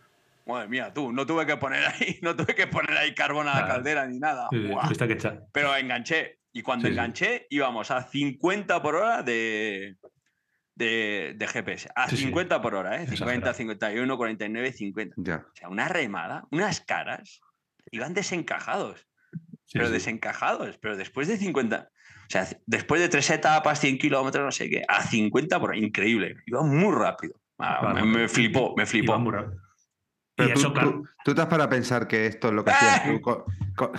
Madre 0.45 0.67
mía, 0.67 0.91
tú. 0.93 1.11
No 1.11 1.25
tuve 1.27 1.45
que 1.45 1.57
poner 1.57 1.85
ahí, 1.85 2.19
no 2.23 2.35
tuve 2.35 2.55
que 2.55 2.67
poner 2.67 2.97
ahí 2.97 3.13
carbón 3.13 3.47
a 3.47 3.51
la 3.53 3.57
Claro. 3.59 3.73
caldera 3.75 4.05
ni 4.07 4.19
nada. 4.19 4.47
Sí, 4.51 4.67
que. 5.07 5.17
Pero 5.51 5.75
enganché. 5.75 6.39
Y 6.51 6.63
cuando 6.63 6.87
Sí, 6.87 6.93
sí. 6.93 6.97
enganché, 6.97 7.45
íbamos 7.51 7.91
a 7.91 8.01
50 8.03 8.81
por 8.81 8.95
hora 8.95 9.21
de, 9.21 9.95
de, 10.79 11.35
de 11.37 11.47
GPS. 11.47 11.89
A 11.95 12.09
Sí, 12.09 12.17
sí. 12.17 12.23
50 12.23 12.61
por 12.61 12.73
hora, 12.73 12.95
¿eh? 12.95 13.05
50, 13.07 13.13
Exagerado. 13.13 13.53
51, 13.53 14.17
49, 14.17 14.73
50. 14.73 15.15
Ya. 15.17 15.45
O 15.51 15.55
sea, 15.55 15.69
una 15.69 15.87
remada, 15.87 16.45
unas 16.51 16.81
caras. 16.81 17.41
Iban 17.91 18.13
desencajados 18.13 19.07
Sí, 19.65 19.73
pero 19.73 19.87
sí. 19.87 19.93
desencajados. 19.93 20.77
Pero 20.81 20.97
después 20.97 21.27
de 21.27 21.37
50, 21.37 21.89
o 21.91 22.29
sea, 22.29 22.47
después 22.65 22.99
de 23.01 23.09
tres 23.09 23.29
etapas, 23.29 23.79
100 23.79 23.97
kilómetros, 23.99 24.43
no 24.43 24.51
sé 24.51 24.69
qué, 24.69 24.83
a 24.87 25.03
50 25.03 25.59
por 25.59 25.69
hora, 25.71 25.77
increíble. 25.77 26.37
Iba 26.47 26.63
muy 26.63 26.95
rápido. 26.95 27.39
Ah, 27.59 27.77
Claro. 27.81 27.95
me, 28.05 28.19
me 28.21 28.27
flipó, 28.29 28.73
me 28.77 28.85
flipó. 28.85 29.11
Iban 29.13 29.21
muy 29.23 29.33
rápido. 29.33 29.61
Pero 30.35 30.49
Y 30.49 30.53
tú, 30.53 30.59
eso, 30.59 30.73
claro. 30.73 30.91
tú- 30.91 31.07
tú 31.25 31.35
te 31.35 31.41
has 31.41 31.47
para 31.47 31.67
pensar 31.69 32.07
que 32.07 32.25
esto 32.25 32.47
es 32.47 32.53
lo 32.53 32.63
que 32.63 32.71
hacías 32.71 33.03
tú 33.03 33.19
con, 33.21 33.43
con- 33.75 33.91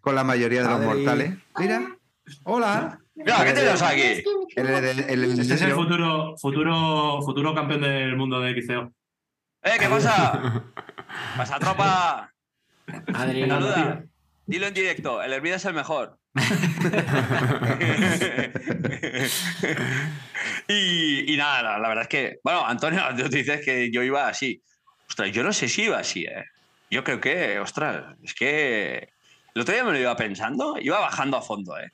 con 0.00 0.14
la 0.14 0.22
mayoría 0.24 0.62
de 0.62 0.68
los 0.68 0.80
mortales. 0.80 1.34
Mira, 1.58 1.96
hola. 2.44 2.98
Mira, 3.14 3.44
¿qué 3.44 3.52
tenemos 3.52 3.82
aquí? 3.82 4.22
El, 4.56 4.66
el- 4.66 4.84
el- 4.84 5.10
el- 5.24 5.40
Este 5.40 5.54
es 5.54 5.62
el 5.62 5.72
futuro, 5.72 6.36
futuro, 6.38 7.20
futuro 7.22 7.54
campeón 7.54 7.82
del 7.82 8.16
mundo 8.16 8.40
de 8.40 8.52
XCO. 8.60 8.92
¡Eh, 9.62 9.76
qué 9.78 9.88
pasa! 9.88 10.64
¡Pasa 11.36 11.58
tropa! 11.58 12.32
Adri, 13.14 13.42
Venga, 13.42 13.54
Saluda. 13.56 14.04
Dilo 14.46 14.66
en 14.66 14.74
directo, 14.74 15.22
el 15.22 15.32
Hermida 15.32 15.56
es 15.56 15.64
el 15.64 15.74
mejor. 15.74 16.18
Y, 20.68 21.32
y 21.32 21.36
nada, 21.36 21.62
la, 21.62 21.78
la 21.78 21.88
verdad 21.88 22.02
es 22.02 22.08
que, 22.08 22.38
bueno, 22.44 22.64
Antonio, 22.66 23.02
tú 23.16 23.28
dices 23.28 23.64
que 23.64 23.90
yo 23.90 24.02
iba 24.02 24.28
así. 24.28 24.62
Ostras, 25.08 25.32
yo 25.32 25.42
no 25.42 25.52
sé 25.52 25.68
si 25.68 25.82
iba 25.82 25.98
así, 25.98 26.24
¿eh? 26.24 26.44
Yo 26.90 27.02
creo 27.04 27.20
que, 27.20 27.58
ostras, 27.58 28.16
es 28.22 28.34
que 28.34 29.08
el 29.54 29.62
otro 29.62 29.74
día 29.74 29.84
me 29.84 29.92
lo 29.92 29.98
iba 29.98 30.16
pensando, 30.16 30.76
iba 30.80 30.98
bajando 31.00 31.36
a 31.36 31.42
fondo, 31.42 31.78
¿eh? 31.78 31.90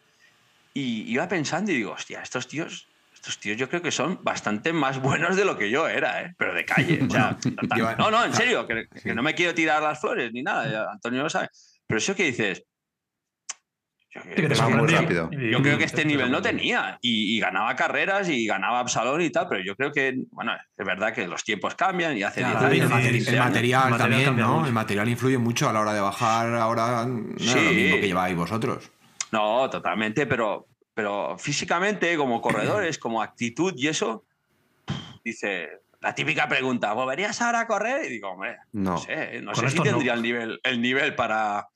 Y 0.78 1.10
iba 1.10 1.26
pensando 1.26 1.72
y 1.72 1.76
digo, 1.76 1.92
hostia, 1.92 2.20
estos 2.20 2.46
tíos, 2.48 2.86
estos 3.14 3.38
tíos 3.38 3.56
yo 3.56 3.66
creo 3.70 3.80
que 3.80 3.90
son 3.90 4.20
bastante 4.22 4.74
más 4.74 5.00
buenos 5.00 5.34
de 5.34 5.46
lo 5.46 5.56
que 5.56 5.70
yo 5.70 5.88
era, 5.88 6.20
¿eh? 6.22 6.34
Pero 6.36 6.52
de 6.52 6.66
calle, 6.66 7.00
o 7.02 7.10
sea, 7.10 7.34
total. 7.60 7.78
Yo- 7.78 7.96
no, 7.96 8.10
no, 8.10 8.22
en 8.24 8.34
serio, 8.34 8.66
que, 8.66 8.86
que 8.92 9.00
Sí. 9.00 9.08
no 9.14 9.22
me 9.22 9.34
quiero 9.34 9.54
tirar 9.54 9.82
las 9.82 9.98
flores 9.98 10.30
ni 10.34 10.42
nada, 10.42 10.70
ya 10.70 10.84
Antonio 10.92 11.22
lo 11.22 11.30
sabe. 11.30 11.48
Pero 11.86 11.96
eso 11.96 12.14
que 12.14 12.24
dices, 12.24 12.62
yo, 14.14 14.20
Sí, 14.22 14.28
que 14.34 14.48
te 14.48 14.54
Va 14.54 14.68
muy 14.68 14.72
sorprendí. 14.78 14.94
rápido. 14.94 15.30
Yo 15.50 15.62
creo 15.62 15.78
que 15.78 15.84
este 15.84 16.02
te 16.02 16.08
nivel 16.08 16.30
no 16.30 16.42
tenía 16.42 16.98
y, 17.00 17.36
y 17.36 17.40
ganaba 17.40 17.74
carreras 17.74 18.28
y 18.28 18.46
ganaba 18.46 18.80
Absalón 18.80 19.22
y 19.22 19.30
tal, 19.30 19.46
pero 19.48 19.62
yo 19.64 19.76
creo 19.76 19.92
que, 19.92 20.14
bueno, 20.30 20.52
es 20.54 20.86
verdad 20.86 21.12
que 21.14 21.26
los 21.26 21.42
tiempos 21.44 21.74
cambian 21.74 22.16
y 22.18 22.22
hace 22.22 22.40
Claro, 22.40 22.68
10 22.68 22.78
y 22.78 22.80
años, 22.82 22.82
el 22.82 22.88
Sí, 22.88 22.94
materi- 22.94 23.02
sí, 23.02 23.08
El 23.08 23.14
15 23.24 23.30
años. 23.30 23.44
material, 23.46 23.84
El 23.84 23.90
material 23.92 24.24
también, 24.24 24.46
¿no? 24.46 24.54
mucho. 24.56 24.66
El 24.66 24.72
material 24.74 25.08
influye 25.08 25.38
mucho 25.38 25.68
a 25.68 25.72
la 25.72 25.80
hora 25.80 25.92
de 25.94 26.00
bajar. 26.00 26.54
Ahora 26.54 27.06
no 27.06 27.34
es 27.36 27.54
lo 27.54 27.60
Sí. 27.70 27.74
mismo 27.76 27.96
que 27.96 28.06
lleváis 28.06 28.36
vosotros. 28.36 28.90
No, 29.36 29.68
totalmente, 29.70 30.26
pero, 30.26 30.66
pero 30.94 31.36
físicamente, 31.38 32.16
como 32.16 32.40
corredores, 32.46 32.98
como 32.98 33.22
actitud 33.22 33.74
y 33.76 33.88
eso, 33.88 34.24
dice 35.24 35.68
la 36.00 36.14
típica 36.14 36.48
pregunta, 36.48 36.92
¿volverías 36.92 37.40
ahora 37.42 37.60
a 37.60 37.66
correr? 37.66 38.04
Y 38.06 38.10
digo, 38.10 38.30
hombre, 38.30 38.58
no, 38.72 38.92
No. 38.92 38.98
sé, 38.98 39.40
no 39.42 39.54
sé 39.54 39.60
si 39.62 39.66
estos 39.68 39.84
no. 39.86 39.90
tendría 39.92 40.14
el 40.14 40.22
nivel, 40.22 40.60
el 40.62 40.80
nivel 40.80 41.14
para... 41.14 41.68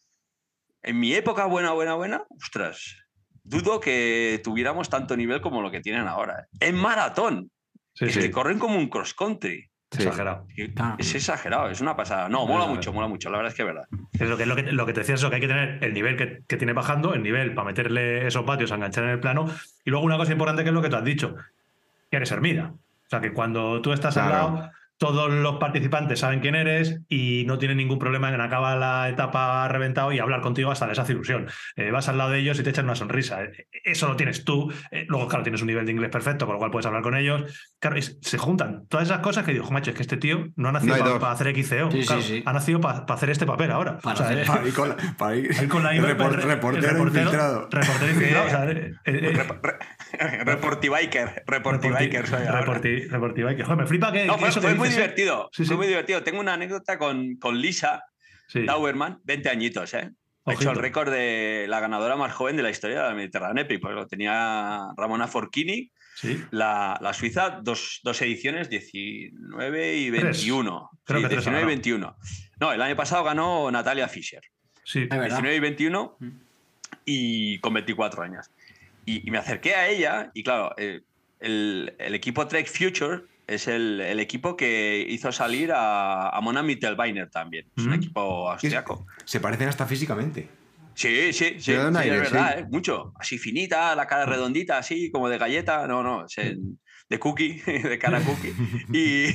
En 0.82 0.98
mi 0.98 1.12
época 1.14 1.44
buena, 1.46 1.72
buena, 1.72 1.94
buena, 1.94 2.24
ostras, 2.30 2.96
dudo 3.42 3.80
que 3.80 4.40
tuviéramos 4.44 4.88
tanto 4.88 5.14
nivel 5.16 5.40
como 5.42 5.60
lo 5.62 5.70
que 5.70 5.80
tienen 5.80 6.06
ahora. 6.08 6.40
¿eh? 6.40 6.68
En 6.68 6.76
maratón, 6.76 7.50
Sí, 7.92 8.04
es 8.06 8.14
sí, 8.14 8.20
que 8.20 8.30
corren 8.30 8.58
como 8.58 8.78
un 8.78 8.88
cross 8.88 9.12
country. 9.12 9.69
Sí. 9.90 10.02
exagerado. 10.04 10.46
Es 10.98 11.14
exagerado, 11.14 11.68
es 11.70 11.80
una 11.80 11.96
pasada. 11.96 12.28
No, 12.28 12.46
mola 12.46 12.66
mucho, 12.66 12.92
mola 12.92 13.08
mucho, 13.08 13.28
la 13.28 13.38
verdad 13.38 13.50
es 13.50 13.56
que 13.56 13.62
es 13.62 13.66
verdad. 13.66 13.88
Es 14.12 14.28
lo 14.28 14.36
que, 14.36 14.46
lo 14.46 14.54
que, 14.54 14.62
lo 14.70 14.86
que 14.86 14.92
te 14.92 15.00
decía 15.00 15.16
es 15.16 15.20
eso, 15.20 15.30
que 15.30 15.34
hay 15.36 15.40
que 15.40 15.48
tener 15.48 15.82
el 15.82 15.92
nivel 15.92 16.16
que, 16.16 16.42
que 16.46 16.56
tiene 16.56 16.72
bajando, 16.72 17.12
el 17.14 17.22
nivel 17.24 17.54
para 17.54 17.66
meterle 17.66 18.26
esos 18.26 18.44
patios 18.44 18.70
a 18.70 18.76
enganchar 18.76 19.04
en 19.04 19.10
el 19.10 19.20
plano. 19.20 19.46
Y 19.84 19.90
luego 19.90 20.04
una 20.06 20.16
cosa 20.16 20.30
importante 20.32 20.62
que 20.62 20.68
es 20.68 20.74
lo 20.74 20.80
que 20.82 20.88
tú 20.90 20.96
has 20.96 21.04
dicho, 21.04 21.34
que 22.10 22.16
eres 22.16 22.30
Hermida. 22.30 22.72
O 22.72 23.08
sea, 23.10 23.20
que 23.20 23.32
cuando 23.32 23.82
tú 23.82 23.92
estás 23.92 24.16
al 24.16 24.28
Claro. 24.28 24.54
lado, 24.54 24.70
todos 25.00 25.30
los 25.32 25.56
participantes 25.56 26.18
saben 26.20 26.40
quién 26.40 26.54
eres 26.54 27.00
y 27.08 27.44
no 27.46 27.56
tienen 27.56 27.78
ningún 27.78 27.98
problema 27.98 28.28
en 28.28 28.38
acabar 28.38 28.76
la 28.76 29.08
etapa 29.08 29.66
reventado 29.68 30.12
y 30.12 30.18
hablar 30.18 30.42
contigo 30.42 30.70
hasta 30.70 30.86
les 30.86 30.98
hace 30.98 31.12
ilusión. 31.14 31.46
Eh, 31.74 31.90
vas 31.90 32.10
al 32.10 32.18
lado 32.18 32.30
de 32.32 32.40
ellos 32.40 32.60
y 32.60 32.62
te 32.62 32.68
echan 32.68 32.84
una 32.84 32.94
sonrisa. 32.94 33.42
Eh, 33.42 33.66
Eso 33.82 34.06
lo 34.08 34.14
tienes 34.16 34.44
tú. 34.44 34.70
Eh, 34.90 35.06
luego, 35.08 35.26
claro, 35.26 35.42
tienes 35.42 35.62
un 35.62 35.68
nivel 35.68 35.86
de 35.86 35.92
inglés 35.92 36.10
perfecto, 36.10 36.44
con 36.44 36.52
lo 36.56 36.58
cual 36.58 36.70
puedes 36.70 36.84
hablar 36.84 37.00
con 37.02 37.16
ellos. 37.16 37.44
Claro, 37.80 37.96
y 37.96 38.02
se 38.02 38.36
juntan 38.36 38.86
todas 38.88 39.06
esas 39.08 39.20
cosas 39.20 39.46
que 39.46 39.52
digo, 39.52 39.64
"Jo, 39.64 39.72
macho, 39.72 39.88
es 39.90 39.96
que 39.96 40.02
este 40.02 40.18
tío 40.18 40.48
no 40.56 40.68
ha 40.68 40.72
nacido 40.72 40.96
No 40.98 41.02
para 41.02 41.18
dos. 41.18 41.40
hacer 41.40 41.46
XCO. 41.56 41.90
Sí, 41.90 42.02
sí, 42.02 42.06
claro, 42.06 42.22
sí. 42.22 42.42
Ha 42.44 42.52
nacido 42.52 42.80
para 42.82 42.98
hacer 43.08 43.30
este 43.30 43.46
papel 43.46 43.70
ahora. 43.70 43.98
Para 44.00 44.14
O 44.14 44.16
sea, 44.18 44.26
hacer- 44.26 44.38
eh, 44.40 44.44
Para 44.46 44.68
ir 44.68 44.74
con 44.74 44.88
la, 44.90 44.96
para 45.16 45.36
ir- 45.36 45.58
Ahí 45.58 45.66
con 45.66 45.82
la 45.82 45.94
IVA, 45.94 46.08
repor- 46.10 46.34
el 46.34 46.42
re- 46.42 46.42
reportero, 46.56 46.86
el 46.86 46.92
reportero 46.92 47.24
infiltrado. 47.24 47.68
reportero 47.70 48.12
infiltrado, 48.12 48.46
o 48.46 48.50
sea, 48.50 48.70
eh, 48.70 48.92
eh, 49.06 49.32
Rep- 49.34 49.60
re- 49.62 50.44
Reportibiker, 50.44 51.42
reportibiker 51.46 52.26
soy 52.26 52.46
ahora. 52.46 52.64
reporti- 52.66 53.08
reportibiker. 53.08 53.64
Joder, 53.64 53.78
me 53.78 53.86
flipa 53.86 54.12
que. 54.12 54.26
No, 54.26 54.34
que 54.34 54.40
fue, 54.40 54.48
eso 54.50 54.60
que 54.60 54.66
fue 54.68 54.89
muy 54.94 55.02
divertido. 55.02 55.50
Sí, 55.52 55.64
sí. 55.64 55.74
muy 55.74 55.86
divertido. 55.86 56.22
Tengo 56.22 56.40
una 56.40 56.54
anécdota 56.54 56.98
con, 56.98 57.36
con 57.36 57.58
Lisa 57.60 58.04
Sí. 58.48 58.64
Dauerman, 58.64 59.20
20 59.24 59.48
añitos, 59.48 59.94
¿eh? 59.94 60.10
Ha 60.44 60.54
hecho 60.54 60.70
el 60.72 60.76
récord 60.78 61.10
de 61.12 61.66
la 61.68 61.78
ganadora 61.78 62.16
más 62.16 62.32
joven 62.32 62.56
de 62.56 62.62
la 62.64 62.70
historia 62.70 63.02
de 63.02 63.08
la 63.10 63.14
Mediterránea 63.14 63.62
Epic, 63.62 63.80
pues 63.80 63.94
lo 63.94 64.06
tenía 64.08 64.88
Ramona 64.96 65.28
Forchini, 65.28 65.90
Sí. 66.16 66.42
la, 66.50 66.98
la 67.00 67.12
suiza, 67.12 67.60
dos, 67.62 68.00
dos 68.02 68.20
ediciones, 68.22 68.68
19 68.68 69.96
y 69.96 70.10
Tres. 70.10 70.22
21. 70.22 70.90
Creo 71.04 71.18
Sí, 71.20 71.22
que 71.24 71.28
tres 71.28 71.46
ha 71.46 71.50
19 71.50 71.50
y 71.50 71.52
ganado. 71.52 71.66
21. 71.68 72.16
No, 72.58 72.72
el 72.72 72.82
año 72.82 72.96
pasado 72.96 73.22
ganó 73.22 73.70
Natalia 73.70 74.08
Fischer. 74.08 74.42
Sí. 74.84 75.02
Es 75.02 75.08
verdad. 75.10 75.26
19 75.26 75.54
y 75.56 75.60
21 75.60 76.16
Mm. 76.18 76.28
y 77.04 77.58
con 77.60 77.74
24 77.74 78.22
años. 78.22 78.50
Y, 79.06 79.26
y 79.26 79.30
me 79.30 79.38
acerqué 79.38 79.74
a 79.76 79.88
ella 79.88 80.30
y 80.34 80.42
claro, 80.42 80.74
eh, 80.76 81.02
el, 81.38 81.94
el 81.98 82.14
equipo 82.14 82.46
Trek 82.48 82.66
Future 82.66 83.22
es 83.54 83.68
el, 83.68 84.00
el 84.00 84.20
equipo 84.20 84.56
que 84.56 85.04
hizo 85.08 85.32
salir 85.32 85.72
a, 85.72 86.28
a 86.30 86.40
Mona 86.40 86.62
Mittelbeiner 86.62 87.28
también. 87.30 87.66
Es 87.76 87.84
un 87.84 87.90
Mm. 87.90 87.94
equipo 87.94 88.50
austriaco. 88.50 89.06
Se 89.24 89.40
parecen 89.40 89.68
hasta 89.68 89.86
físicamente. 89.86 90.48
Sí, 90.94 91.32
sí, 91.32 91.56
sí, 91.58 91.72
un 91.72 91.94
sí, 91.94 91.98
aire, 92.00 92.16
es 92.16 92.22
verdad, 92.32 92.54
sí. 92.56 92.60
¿eh? 92.62 92.66
mucho. 92.70 93.12
Así 93.18 93.38
finita, 93.38 93.94
la 93.96 94.06
cara 94.06 94.26
redondita, 94.26 94.78
así 94.78 95.10
como 95.10 95.28
de 95.28 95.38
galleta. 95.38 95.86
No, 95.86 96.02
no, 96.02 96.26
es 96.26 96.36
en- 96.38 96.78
de 97.08 97.18
cookie, 97.18 97.54
de 97.66 97.98
cara 97.98 98.20
cookie. 98.20 98.52
Y, 98.92 99.26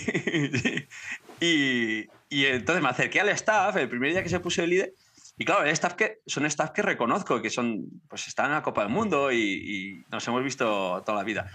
y, 1.46 2.08
y 2.30 2.46
entonces 2.46 2.82
me 2.84 2.90
acerqué 2.90 3.20
al 3.22 3.30
staff 3.30 3.76
el 3.78 3.90
primer 3.90 4.12
día 4.12 4.24
que 4.24 4.30
se 4.30 4.40
puso 4.40 4.64
el 4.64 4.70
líder. 4.70 4.94
Y 5.38 5.44
claro, 5.44 5.64
el 5.66 5.70
staff 5.72 5.96
que, 5.96 6.20
son 6.26 6.46
staff 6.46 6.72
que 6.72 6.82
reconozco, 6.82 7.42
que 7.42 7.50
son, 7.50 7.84
pues 8.08 8.28
están 8.28 8.46
en 8.48 8.52
la 8.54 8.62
Copa 8.64 8.84
del 8.84 8.92
Mundo 8.94 9.32
y, 9.34 9.38
y 9.40 10.04
nos 10.10 10.26
hemos 10.28 10.42
visto 10.44 11.04
toda 11.06 11.18
la 11.18 11.24
vida. 11.26 11.52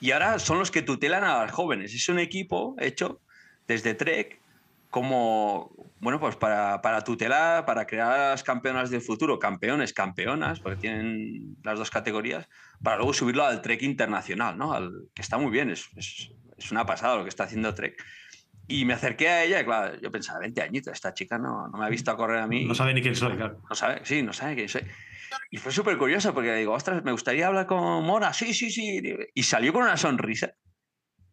Y 0.00 0.12
ahora 0.12 0.38
son 0.38 0.58
los 0.58 0.70
que 0.70 0.82
tutelan 0.82 1.24
a 1.24 1.42
los 1.42 1.52
jóvenes. 1.52 1.94
Es 1.94 2.08
un 2.08 2.18
equipo 2.18 2.74
hecho 2.78 3.20
desde 3.68 3.94
Trek 3.94 4.40
como, 4.88 5.70
bueno, 6.00 6.18
pues 6.18 6.34
para, 6.34 6.82
para 6.82 7.02
tutelar, 7.04 7.64
para 7.64 7.86
crear 7.86 8.12
a 8.12 8.30
las 8.30 8.42
campeonas 8.42 8.90
del 8.90 9.02
futuro, 9.02 9.38
campeones, 9.38 9.92
campeonas, 9.92 10.58
porque 10.58 10.80
tienen 10.80 11.56
las 11.62 11.78
dos 11.78 11.90
categorías, 11.90 12.48
para 12.82 12.96
luego 12.96 13.12
subirlo 13.12 13.44
al 13.44 13.62
Trek 13.62 13.82
internacional, 13.82 14.58
¿no? 14.58 14.72
Al, 14.72 14.90
que 15.14 15.22
está 15.22 15.38
muy 15.38 15.52
bien, 15.52 15.70
es, 15.70 15.86
es, 15.96 16.32
es 16.56 16.72
una 16.72 16.84
pasada 16.84 17.16
lo 17.16 17.22
que 17.22 17.28
está 17.28 17.44
haciendo 17.44 17.72
Trek. 17.72 18.02
Y 18.66 18.84
me 18.84 18.94
acerqué 18.94 19.28
a 19.28 19.44
ella 19.44 19.60
y 19.60 19.64
claro, 19.64 20.00
yo 20.00 20.10
pensaba, 20.10 20.40
20 20.40 20.62
añitos, 20.62 20.92
esta 20.92 21.14
chica 21.14 21.38
no, 21.38 21.68
no 21.68 21.78
me 21.78 21.86
ha 21.86 21.88
visto 21.88 22.10
a 22.10 22.16
correr 22.16 22.38
a 22.38 22.46
mí. 22.46 22.64
No 22.64 22.74
sabe 22.74 22.94
ni 22.94 23.02
quién 23.02 23.14
soy, 23.16 23.36
claro. 23.36 23.60
No 23.68 23.74
sabe, 23.74 24.00
sí, 24.04 24.22
no 24.22 24.32
sabe 24.32 24.54
quién 24.54 24.68
soy. 24.68 24.82
Y 25.50 25.56
fue 25.58 25.72
súper 25.72 25.96
curioso 25.98 26.32
porque 26.34 26.54
digo, 26.54 26.72
ostras, 26.72 27.02
me 27.04 27.12
gustaría 27.12 27.46
hablar 27.46 27.66
con 27.66 28.04
Mona. 28.04 28.32
Sí, 28.32 28.54
sí, 28.54 28.70
sí. 28.70 29.00
Y 29.34 29.42
salió 29.42 29.72
con 29.72 29.82
una 29.82 29.96
sonrisa. 29.96 30.52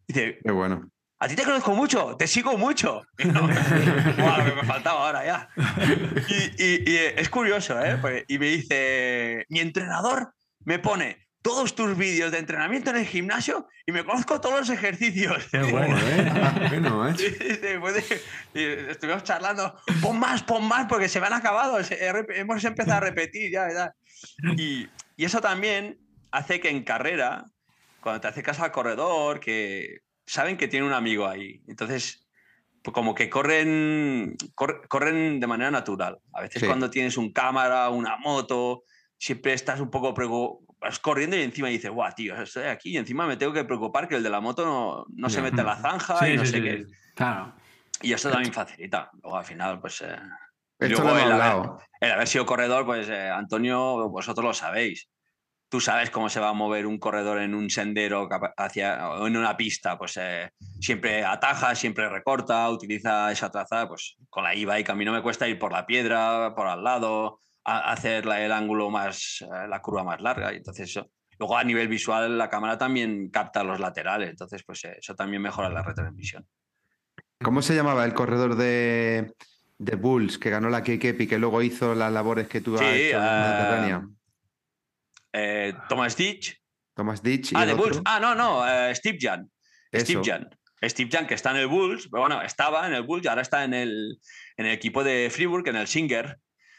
Y 0.06 0.12
dice, 0.12 0.38
Qué 0.44 0.50
bueno. 0.52 0.90
a 1.20 1.28
ti 1.28 1.36
te 1.36 1.44
conozco 1.44 1.74
mucho, 1.74 2.16
te 2.16 2.26
sigo 2.26 2.56
mucho. 2.58 3.02
No, 3.24 3.42
me 3.46 4.62
faltaba 4.64 5.06
ahora 5.06 5.24
ya. 5.24 5.48
Y, 6.28 6.62
y- 6.64 6.82
y 6.90 6.96
es 7.16 7.28
curioso, 7.28 7.78
¿eh? 7.84 7.98
Porque- 8.00 8.24
y 8.28 8.38
me 8.38 8.46
dice, 8.46 9.44
mi 9.48 9.60
entrenador 9.60 10.32
me 10.64 10.78
pone 10.78 11.27
todos 11.42 11.74
tus 11.74 11.96
vídeos 11.96 12.32
de 12.32 12.38
entrenamiento 12.38 12.90
en 12.90 12.96
el 12.96 13.06
gimnasio 13.06 13.68
y 13.86 13.92
me 13.92 14.04
conozco 14.04 14.40
todos 14.40 14.58
los 14.60 14.70
ejercicios. 14.70 15.46
Qué 15.50 15.58
bueno. 15.72 15.96
Joder, 16.00 16.68
bueno, 16.68 16.96
macho. 16.98 17.18
Sí, 17.18 17.30
sí, 17.38 17.56
después 17.56 17.94
de- 17.94 18.22
y 18.54 18.90
estuvimos 18.90 19.22
charlando, 19.24 19.74
pon 20.02 20.18
más, 20.18 20.42
pon 20.42 20.66
más, 20.66 20.86
porque 20.88 21.08
se 21.08 21.20
me 21.20 21.26
han 21.28 21.32
acabado, 21.34 21.78
hemos 22.34 22.64
empezado 22.64 22.96
a 22.98 23.00
repetir 23.00 23.50
ya, 23.52 23.68
ya. 23.72 23.94
Y, 24.56 24.88
y 25.16 25.24
eso 25.24 25.40
también 25.40 25.98
hace 26.32 26.60
que 26.60 26.70
en 26.70 26.82
carrera, 26.82 27.44
cuando 28.00 28.20
te 28.20 28.28
acercas 28.28 28.58
al 28.60 28.72
corredor, 28.72 29.40
que 29.40 30.00
saben 30.26 30.56
que 30.56 30.68
tiene 30.68 30.86
un 30.86 30.92
amigo 30.92 31.26
ahí, 31.26 31.62
entonces 31.68 32.24
pues 32.82 32.92
como 32.94 33.14
que 33.14 33.28
corren, 33.30 34.36
cor- 34.54 34.86
corren 34.88 35.40
de 35.40 35.46
manera 35.46 35.70
natural. 35.70 36.18
A 36.32 36.42
veces 36.42 36.60
Sí. 36.60 36.66
cuando 36.66 36.90
tienes 36.90 37.16
un 37.16 37.32
cámara, 37.32 37.88
una 37.90 38.16
moto, 38.18 38.82
siempre 39.18 39.52
estás 39.52 39.80
un 39.80 39.90
poco 39.90 40.12
preocupado. 40.14 40.67
Vas 40.80 40.98
corriendo 41.00 41.36
y 41.36 41.42
encima 41.42 41.68
dices, 41.68 41.90
guau, 41.90 42.12
tío, 42.14 42.40
estoy 42.40 42.64
aquí 42.64 42.90
y 42.90 42.96
encima 42.98 43.26
me 43.26 43.36
tengo 43.36 43.52
que 43.52 43.64
preocupar 43.64 44.06
que 44.08 44.14
el 44.16 44.22
de 44.22 44.30
la 44.30 44.40
moto 44.40 44.64
no, 44.64 45.06
no 45.08 45.28
se 45.28 45.42
mete 45.42 45.60
en 45.60 45.66
la 45.66 45.76
zanja 45.82 46.28
y 46.28 46.36
no 46.36 46.44
sí, 46.44 46.52
sé 46.52 46.56
sí, 46.58 46.62
qué. 46.62 46.84
sí. 46.84 46.92
Claro. 47.14 47.52
Y 48.00 48.12
eso 48.12 48.30
también 48.30 48.52
facilita. 48.52 49.10
Luego 49.22 49.36
al 49.38 49.44
final, 49.44 49.80
pues. 49.80 50.00
eh, 50.02 50.16
y 50.80 50.84
Esto 50.84 51.02
luego 51.02 51.16
lo 51.18 51.20
hemos 51.20 51.34
el 51.34 51.40
haber- 51.40 51.70
el 52.00 52.12
haber 52.12 52.28
sido 52.28 52.46
corredor, 52.46 52.86
pues 52.86 53.08
eh, 53.08 53.28
Antonio, 53.28 54.08
vosotros 54.08 54.44
lo 54.44 54.54
sabéis. 54.54 55.08
Tú 55.68 55.80
sabes 55.80 56.08
cómo 56.10 56.28
se 56.28 56.38
va 56.40 56.50
a 56.50 56.54
mover 56.54 56.86
un 56.86 56.98
corredor 56.98 57.38
en 57.42 57.54
un 57.56 57.68
sendero 57.68 58.28
hacia, 58.56 59.10
o 59.10 59.26
en 59.26 59.36
una 59.36 59.56
pista, 59.56 59.98
pues 59.98 60.16
eh, 60.16 60.50
siempre 60.80 61.24
ataja, 61.24 61.74
siempre 61.74 62.08
recorta, 62.08 62.70
utiliza 62.70 63.30
esa 63.32 63.50
trazada, 63.50 63.88
pues 63.88 64.16
con 64.30 64.44
la 64.44 64.54
e-bike 64.54 64.88
a 64.90 64.94
mí 64.94 65.04
no 65.04 65.12
me 65.12 65.20
cuesta 65.22 65.46
ir 65.48 65.58
por 65.58 65.72
la 65.72 65.84
piedra, 65.84 66.54
por 66.54 66.68
al 66.68 66.82
lado, 66.84 67.42
a- 67.70 67.92
hacer 67.92 68.24
la- 68.26 68.40
el 68.44 68.52
ángulo 68.52 68.90
más, 68.90 69.42
eh, 69.42 69.68
la 69.68 69.80
curva 69.80 70.04
más 70.04 70.20
larga, 70.20 70.52
y 70.52 70.56
entonces 70.56 70.88
eso. 70.90 71.10
Luego 71.38 71.56
a 71.56 71.62
nivel 71.64 71.86
visual 71.88 72.36
la 72.36 72.48
cámara 72.48 72.76
también 72.78 73.30
capta 73.30 73.62
los 73.62 73.78
laterales, 73.78 74.30
entonces 74.30 74.62
pues 74.64 74.84
eh, 74.84 74.96
eso 74.98 75.14
también 75.14 75.40
mejora 75.42 75.68
la 75.68 75.82
retransmisión. 75.82 76.46
¿Cómo 77.42 77.62
se 77.62 77.74
llamaba 77.76 78.04
el 78.04 78.14
corredor 78.14 78.56
de, 78.56 79.32
de 79.78 79.94
Bulls 79.96 80.38
que 80.38 80.50
ganó 80.50 80.68
la 80.68 80.82
Kekepi 80.82 81.28
que 81.28 81.38
luego 81.38 81.62
hizo 81.62 81.94
las 81.94 82.12
labores 82.12 82.48
que 82.48 82.60
tú 82.60 82.74
has 82.74 82.80
Sí, 82.80 82.86
hecho 82.86 83.18
en 83.18 83.22
ah, 83.22 83.46
Mediterránea? 83.46 84.08
Eh, 85.32 85.74
Thomas 85.88 86.16
Ditch, 86.16 86.60
Thomas 86.94 87.22
Ditch 87.22 87.52
y 87.52 87.56
Ah, 87.56 87.66
de 87.66 87.72
otro. 87.74 87.84
Bulls. 87.84 88.02
Ah, 88.04 88.18
no, 88.20 88.34
no, 88.34 88.66
eh, 88.66 88.94
Steve 88.94 89.18
Jan. 89.20 89.48
Steve. 89.94 90.22
Jan. 90.24 90.48
Steve 90.82 91.10
Jan, 91.12 91.26
que 91.26 91.34
está 91.34 91.50
en 91.52 91.58
el 91.58 91.66
Bulls, 91.66 92.08
pero 92.10 92.22
bueno, 92.22 92.40
estaba 92.42 92.86
en 92.86 92.94
el 92.94 93.02
Bulls 93.02 93.24
y 93.24 93.28
ahora 93.28 93.42
está 93.42 93.64
en 93.64 93.74
el, 93.74 94.18
en 94.56 94.66
el 94.66 94.72
equipo 94.72 95.02
de 95.04 95.28
Fribourg, 95.30 95.68
en 95.68 95.76
el 95.76 95.86
Singer. 95.86 96.38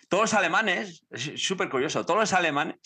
Todos 0.09 0.23
los 0.23 0.33
alemanes, 0.33 1.05
es 1.11 1.31
súper 1.41 1.69
curioso, 1.69 2.05
todos 2.05 2.19
los 2.19 2.33
alemanes 2.33 2.77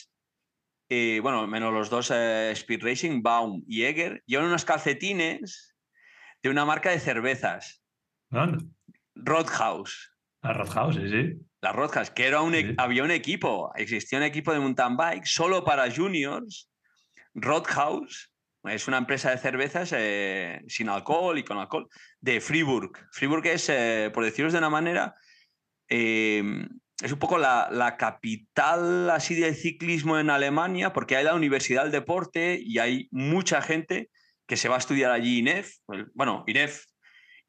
eh, 0.90 1.20
bueno, 1.22 1.48
menos 1.48 1.74
los 1.74 1.90
dos 1.90 2.12
eh, 2.14 2.52
Speed 2.52 2.84
Racing, 2.84 3.24
Baum 3.24 3.64
y 3.66 3.84
Eger, 3.86 4.22
llevan 4.28 4.48
unos 4.48 4.66
calcetines 4.66 5.74
de 6.44 6.50
una 6.50 6.66
marca 6.66 6.92
de 6.92 7.00
cervezas, 7.00 7.82
¿No? 8.30 8.58
Roadhouse. 9.16 10.12
A 10.42 10.52
Roadhouse, 10.54 10.96
sí, 10.98 11.10
sí. 11.10 11.40
La 11.62 11.72
Roadhouse, 11.72 12.12
que 12.12 12.28
era 12.28 12.42
un, 12.42 12.54
e- 12.54 12.62
Sí. 12.68 12.76
había 12.78 13.04
un 13.04 13.12
equipo, 13.12 13.72
existía 13.76 14.20
un 14.20 14.26
equipo 14.26 14.52
de 14.52 14.60
mountain 14.60 14.98
bike 14.98 15.26
solo 15.26 15.64
para 15.64 15.90
juniors. 15.90 16.70
Roadhouse 17.34 18.30
es 18.66 18.88
una 18.88 18.98
empresa 18.98 19.32
de 19.32 19.38
cervezas 19.38 19.94
eh, 19.96 20.62
sin 20.68 20.90
alcohol 20.90 21.38
y 21.40 21.44
con 21.44 21.58
alcohol 21.58 21.88
de 22.20 22.42
Fribourg. 22.42 22.92
Fribourg 23.12 23.46
es, 23.48 23.70
eh, 23.70 24.12
por 24.14 24.26
deciros 24.26 24.52
de 24.52 24.60
una 24.60 24.70
manera, 24.70 25.16
eh, 25.90 26.68
es 27.04 27.12
un 27.12 27.20
poco 27.20 27.38
la, 27.38 27.68
la 27.72 27.98
capital 27.98 29.10
así 29.10 29.36
del 29.36 29.56
ciclismo 29.56 30.18
en 30.18 30.30
Alemania, 30.30 30.94
porque 30.94 31.18
hay 31.18 31.24
la 31.26 31.36
Universidad 31.36 31.84
del 31.84 31.92
Deporte 31.92 32.60
y 32.64 32.80
hay 32.80 33.08
mucha 33.12 33.62
gente 33.62 34.10
que 34.48 34.58
se 34.58 34.70
va 34.70 34.76
a 34.76 34.80
estudiar 34.80 35.12
allí 35.12 35.40
INEF, 35.40 35.76
el- 35.90 36.08
bueno, 36.16 36.44
INEF, 36.48 36.86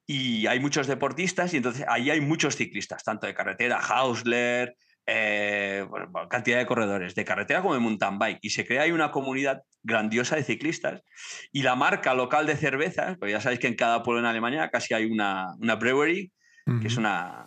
y 0.06 0.46
hay 0.48 0.60
muchos 0.60 0.86
deportistas 0.86 1.54
y 1.54 1.58
entonces 1.58 1.86
ahí 1.88 2.10
hay 2.10 2.20
muchos 2.20 2.56
ciclistas, 2.56 3.04
tanto 3.04 3.26
de 3.26 3.34
carretera, 3.34 3.78
Hausler, 3.78 4.76
eh, 5.06 5.86
bueno, 5.88 6.10
cantidad 6.28 6.58
de 6.58 6.66
corredores, 6.66 7.14
de 7.14 7.24
carretera 7.24 7.62
como 7.62 7.74
de 7.74 7.80
mountain 7.80 8.18
bike. 8.18 8.38
Y 8.42 8.50
se 8.50 8.66
crea 8.66 8.82
ahí 8.82 8.90
una 8.92 9.10
comunidad 9.10 9.62
grandiosa 9.82 10.36
de 10.36 10.42
ciclistas. 10.44 11.02
Y 11.52 11.62
la 11.62 11.74
marca 11.74 12.12
local 12.14 12.46
de 12.46 12.56
cervezas, 12.56 13.16
pues 13.18 13.30
ya 13.32 13.40
sabéis 13.40 13.60
que 13.60 13.66
en 13.68 13.76
cada 13.76 14.02
pueblo 14.02 14.20
en 14.20 14.26
Alemania 14.26 14.68
casi 14.70 14.94
hay 14.94 15.04
una, 15.04 15.54
una 15.60 15.76
brewery, 15.76 16.32
que 16.80 16.86
es 16.88 16.96
una 16.96 17.46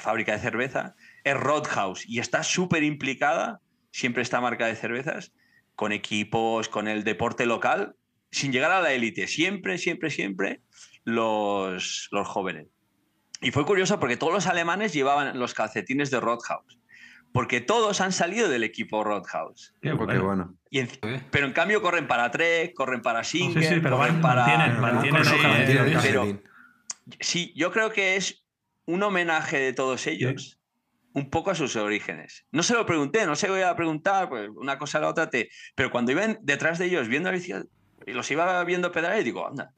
fábrica 0.00 0.32
de 0.32 0.38
cerveza, 0.38 0.94
es 1.30 1.36
Roadhouse 1.36 2.04
y 2.08 2.18
está 2.20 2.42
súper 2.42 2.82
implicada, 2.82 3.60
siempre 3.90 4.22
esta 4.22 4.40
marca 4.40 4.66
de 4.66 4.74
cervezas, 4.76 5.32
con 5.74 5.92
equipos, 5.92 6.68
con 6.68 6.88
el 6.88 7.04
deporte 7.04 7.46
local, 7.46 7.94
sin 8.30 8.52
llegar 8.52 8.70
a 8.72 8.80
la 8.80 8.92
élite, 8.92 9.26
siempre, 9.26 9.78
siempre, 9.78 10.10
siempre 10.10 10.60
los, 11.04 12.08
los 12.12 12.26
jóvenes. 12.28 12.66
Y 13.40 13.50
fue 13.52 13.64
curioso 13.64 13.98
porque 14.00 14.16
todos 14.16 14.32
los 14.32 14.46
alemanes 14.46 14.92
llevaban 14.92 15.38
los 15.38 15.54
calcetines 15.54 16.10
de 16.10 16.18
Roadhouse, 16.20 16.78
porque 17.32 17.60
todos 17.60 18.00
han 18.00 18.12
salido 18.12 18.48
del 18.48 18.64
equipo 18.64 19.04
Roadhouse. 19.04 19.74
Qué 19.80 19.92
bueno. 19.92 20.24
bueno. 20.24 20.54
Y 20.70 20.80
en- 20.80 20.88
pero 21.30 21.46
en 21.46 21.52
cambio 21.52 21.80
corren 21.80 22.06
para 22.08 22.30
Trek, 22.30 22.74
corren 22.74 23.00
para 23.00 23.22
Singer, 23.24 23.62
sí, 23.62 23.80
pero 23.80 23.96
corren 23.96 24.20
van- 24.20 24.22
para... 24.22 24.46
mantienen- 24.46 24.80
mantienen 24.80 25.24
Sí, 25.64 25.96
pero-. 26.02 26.42
Sí, 27.20 27.52
yo 27.56 27.70
creo 27.72 27.90
que 27.92 28.16
es 28.16 28.44
un 28.84 29.02
homenaje 29.02 29.58
de 29.58 29.72
todos 29.72 30.06
ellos, 30.06 30.57
un 31.18 31.30
poco 31.30 31.50
a 31.50 31.54
sus 31.54 31.76
orígenes. 31.76 32.46
No 32.52 32.62
se 32.62 32.74
lo 32.74 32.86
pregunté, 32.86 33.26
no 33.26 33.36
se 33.36 33.46
lo 33.48 33.54
voy 33.54 33.62
a 33.62 33.74
preguntar, 33.76 34.28
pues 34.28 34.48
una 34.56 34.78
cosa 34.78 34.98
a 34.98 35.00
la 35.02 35.08
otra, 35.08 35.28
te... 35.28 35.50
pero 35.74 35.90
cuando 35.90 36.12
iban 36.12 36.38
detrás 36.42 36.78
de 36.78 36.86
ellos 36.86 37.08
viendo 37.08 37.30
la 37.30 37.38
y 37.38 38.12
los 38.12 38.30
iba 38.30 38.64
viendo 38.64 38.90
pedalear, 38.92 39.20
y 39.20 39.24
digo, 39.24 39.46
anda, 39.46 39.72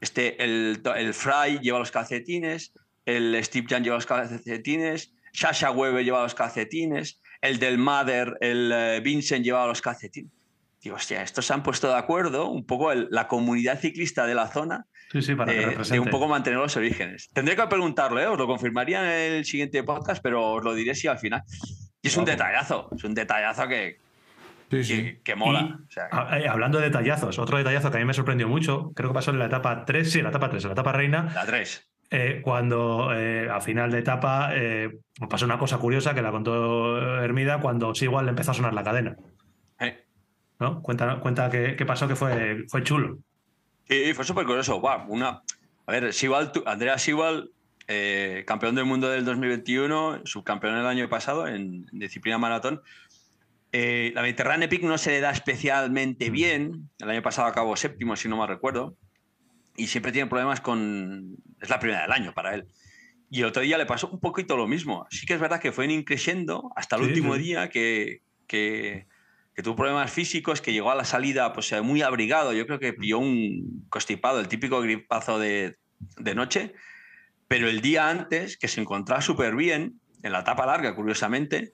este, 0.00 0.42
el, 0.42 0.82
el 0.96 1.14
Fry 1.14 1.58
lleva 1.60 1.78
los 1.78 1.90
calcetines, 1.90 2.72
el 3.06 3.42
Steve 3.44 3.66
Jan 3.68 3.82
lleva 3.84 3.96
los 3.96 4.06
calcetines, 4.06 5.14
Sasha 5.32 5.70
Weber 5.70 6.04
lleva 6.04 6.22
los 6.22 6.34
calcetines, 6.34 7.20
el 7.40 7.58
del 7.58 7.78
Mother, 7.78 8.36
el 8.40 8.70
eh, 8.74 9.00
Vincent 9.00 9.44
llevaba 9.44 9.66
los 9.68 9.80
calcetines. 9.80 10.32
Digo, 10.82 10.96
hostia, 10.96 11.22
estos 11.22 11.46
se 11.46 11.52
han 11.52 11.62
puesto 11.62 11.88
de 11.88 11.96
acuerdo, 11.96 12.48
un 12.48 12.64
poco 12.64 12.90
el- 12.92 13.08
la 13.10 13.28
comunidad 13.28 13.78
ciclista 13.78 14.26
de 14.26 14.34
la 14.34 14.48
zona, 14.48 14.86
Sí, 15.10 15.22
sí, 15.22 15.34
para 15.34 15.52
que 15.52 15.58
de, 15.66 15.76
de 15.76 16.00
un 16.00 16.08
poco 16.08 16.28
mantener 16.28 16.58
los 16.60 16.76
orígenes. 16.76 17.28
Tendré 17.32 17.56
que 17.56 17.66
preguntarlo, 17.66 18.20
¿eh? 18.20 18.26
os 18.26 18.38
lo 18.38 18.46
confirmaría 18.46 19.26
en 19.26 19.32
el 19.34 19.44
siguiente 19.44 19.82
podcast, 19.82 20.22
pero 20.22 20.52
os 20.52 20.64
lo 20.64 20.72
diré 20.74 20.94
si 20.94 21.08
al 21.08 21.18
final. 21.18 21.42
Y 22.00 22.08
es 22.08 22.16
un 22.16 22.24
detallazo, 22.24 22.88
es 22.96 23.02
un 23.04 23.14
detallazo 23.14 23.66
que, 23.68 23.98
Sí, 24.70 24.84
sí. 24.84 24.96
que, 25.02 25.20
que 25.22 25.34
mola. 25.34 25.60
Y- 25.62 25.72
O 25.72 25.90
sea, 25.90 26.38
eh, 26.38 26.46
Hablando 26.48 26.78
de 26.78 26.84
detallazos, 26.84 27.40
otro 27.40 27.58
detallazo 27.58 27.90
que 27.90 27.96
a 27.96 28.00
mí 28.00 28.06
me 28.06 28.14
sorprendió 28.14 28.46
mucho, 28.48 28.92
creo 28.94 29.10
que 29.10 29.14
pasó 29.14 29.32
en 29.32 29.40
la 29.40 29.46
etapa 29.46 29.84
3, 29.84 30.10
sí, 30.12 30.18
en 30.18 30.24
la 30.24 30.30
etapa 30.30 30.48
3, 30.48 30.62
en 30.64 30.68
la 30.68 30.72
etapa 30.74 30.92
reina, 30.92 31.32
la 31.34 31.44
3. 31.44 31.90
eh, 32.12 32.40
cuando 32.44 33.12
eh, 33.12 33.48
a 33.50 33.60
final 33.60 33.90
de 33.90 33.98
etapa 33.98 34.50
eh, 34.54 35.00
pasó 35.28 35.44
una 35.44 35.58
cosa 35.58 35.78
curiosa 35.78 36.14
que 36.14 36.22
la 36.22 36.30
contó 36.30 37.20
Hermida 37.20 37.58
cuando 37.60 37.92
igual 38.00 38.26
le 38.26 38.30
empezó 38.30 38.52
a 38.52 38.54
sonar 38.54 38.74
la 38.74 38.84
cadena. 38.84 39.16
¿eh? 39.80 40.04
¿no? 40.60 40.80
Cuenta, 40.82 41.16
cuenta 41.18 41.50
qué 41.50 41.74
qué 41.76 41.84
pasó 41.84 42.06
que 42.06 42.14
fue, 42.14 42.64
fue 42.68 42.84
chulo. 42.84 43.18
Y 43.88 44.12
fue 44.14 44.24
súper 44.24 44.46
curioso. 44.46 44.80
Una, 45.08 45.42
a 45.86 45.92
ver, 45.92 46.12
Sibal, 46.12 46.52
Andrea 46.66 46.98
Sibal, 46.98 47.50
eh, 47.88 48.44
campeón 48.46 48.74
del 48.76 48.84
mundo 48.84 49.08
del 49.08 49.24
2021, 49.24 50.22
subcampeón 50.24 50.76
el 50.76 50.86
año 50.86 51.08
pasado 51.08 51.48
en, 51.48 51.86
en 51.92 51.98
disciplina 51.98 52.38
maratón. 52.38 52.82
Eh, 53.72 54.12
la 54.14 54.22
Mediterránea 54.22 54.66
Epic 54.66 54.82
no 54.82 54.98
se 54.98 55.10
le 55.10 55.20
da 55.20 55.30
especialmente 55.30 56.30
bien. 56.30 56.88
El 56.98 57.10
año 57.10 57.22
pasado 57.22 57.48
acabó 57.48 57.76
séptimo, 57.76 58.16
si 58.16 58.28
no 58.28 58.36
me 58.36 58.46
recuerdo. 58.46 58.96
Y 59.76 59.86
siempre 59.86 60.12
tiene 60.12 60.28
problemas 60.28 60.60
con. 60.60 61.36
Es 61.60 61.68
la 61.70 61.78
primera 61.78 62.02
del 62.02 62.12
año 62.12 62.32
para 62.34 62.54
él. 62.54 62.66
Y 63.30 63.40
el 63.40 63.46
otro 63.46 63.62
día 63.62 63.78
le 63.78 63.86
pasó 63.86 64.08
un 64.08 64.18
poquito 64.18 64.56
lo 64.56 64.66
mismo. 64.66 65.06
Sí 65.10 65.24
que 65.24 65.34
es 65.34 65.40
verdad 65.40 65.60
que 65.60 65.70
fue 65.70 65.84
en 65.84 65.92
increciendo 65.92 66.72
hasta 66.74 66.96
el 66.96 67.02
Sí, 67.02 67.08
último 67.10 67.34
sí. 67.34 67.40
día 67.42 67.70
que, 67.70 68.22
que, 68.48 69.06
que 69.54 69.62
tuvo 69.62 69.76
problemas 69.76 70.10
físicos, 70.10 70.60
que 70.60 70.72
llegó 70.72 70.90
a 70.90 70.94
la 70.94 71.04
salida 71.04 71.52
pues, 71.52 71.72
eh, 71.72 71.80
muy 71.80 72.02
abrigado. 72.02 72.52
Yo 72.52 72.66
creo 72.66 72.78
que 72.78 72.92
pilló 72.92 73.18
un 73.18 73.86
constipado, 73.88 74.40
el 74.40 74.48
típico 74.48 74.80
gripazo 74.80 75.38
de, 75.38 75.76
de 76.18 76.34
noche. 76.34 76.74
Pero 77.48 77.68
el 77.68 77.80
día 77.80 78.08
antes, 78.08 78.56
que 78.56 78.68
se 78.68 78.80
encontraba 78.80 79.20
súper 79.20 79.56
bien, 79.56 80.00
en 80.22 80.32
la 80.32 80.40
etapa 80.40 80.66
larga, 80.66 80.94
curiosamente, 80.94 81.72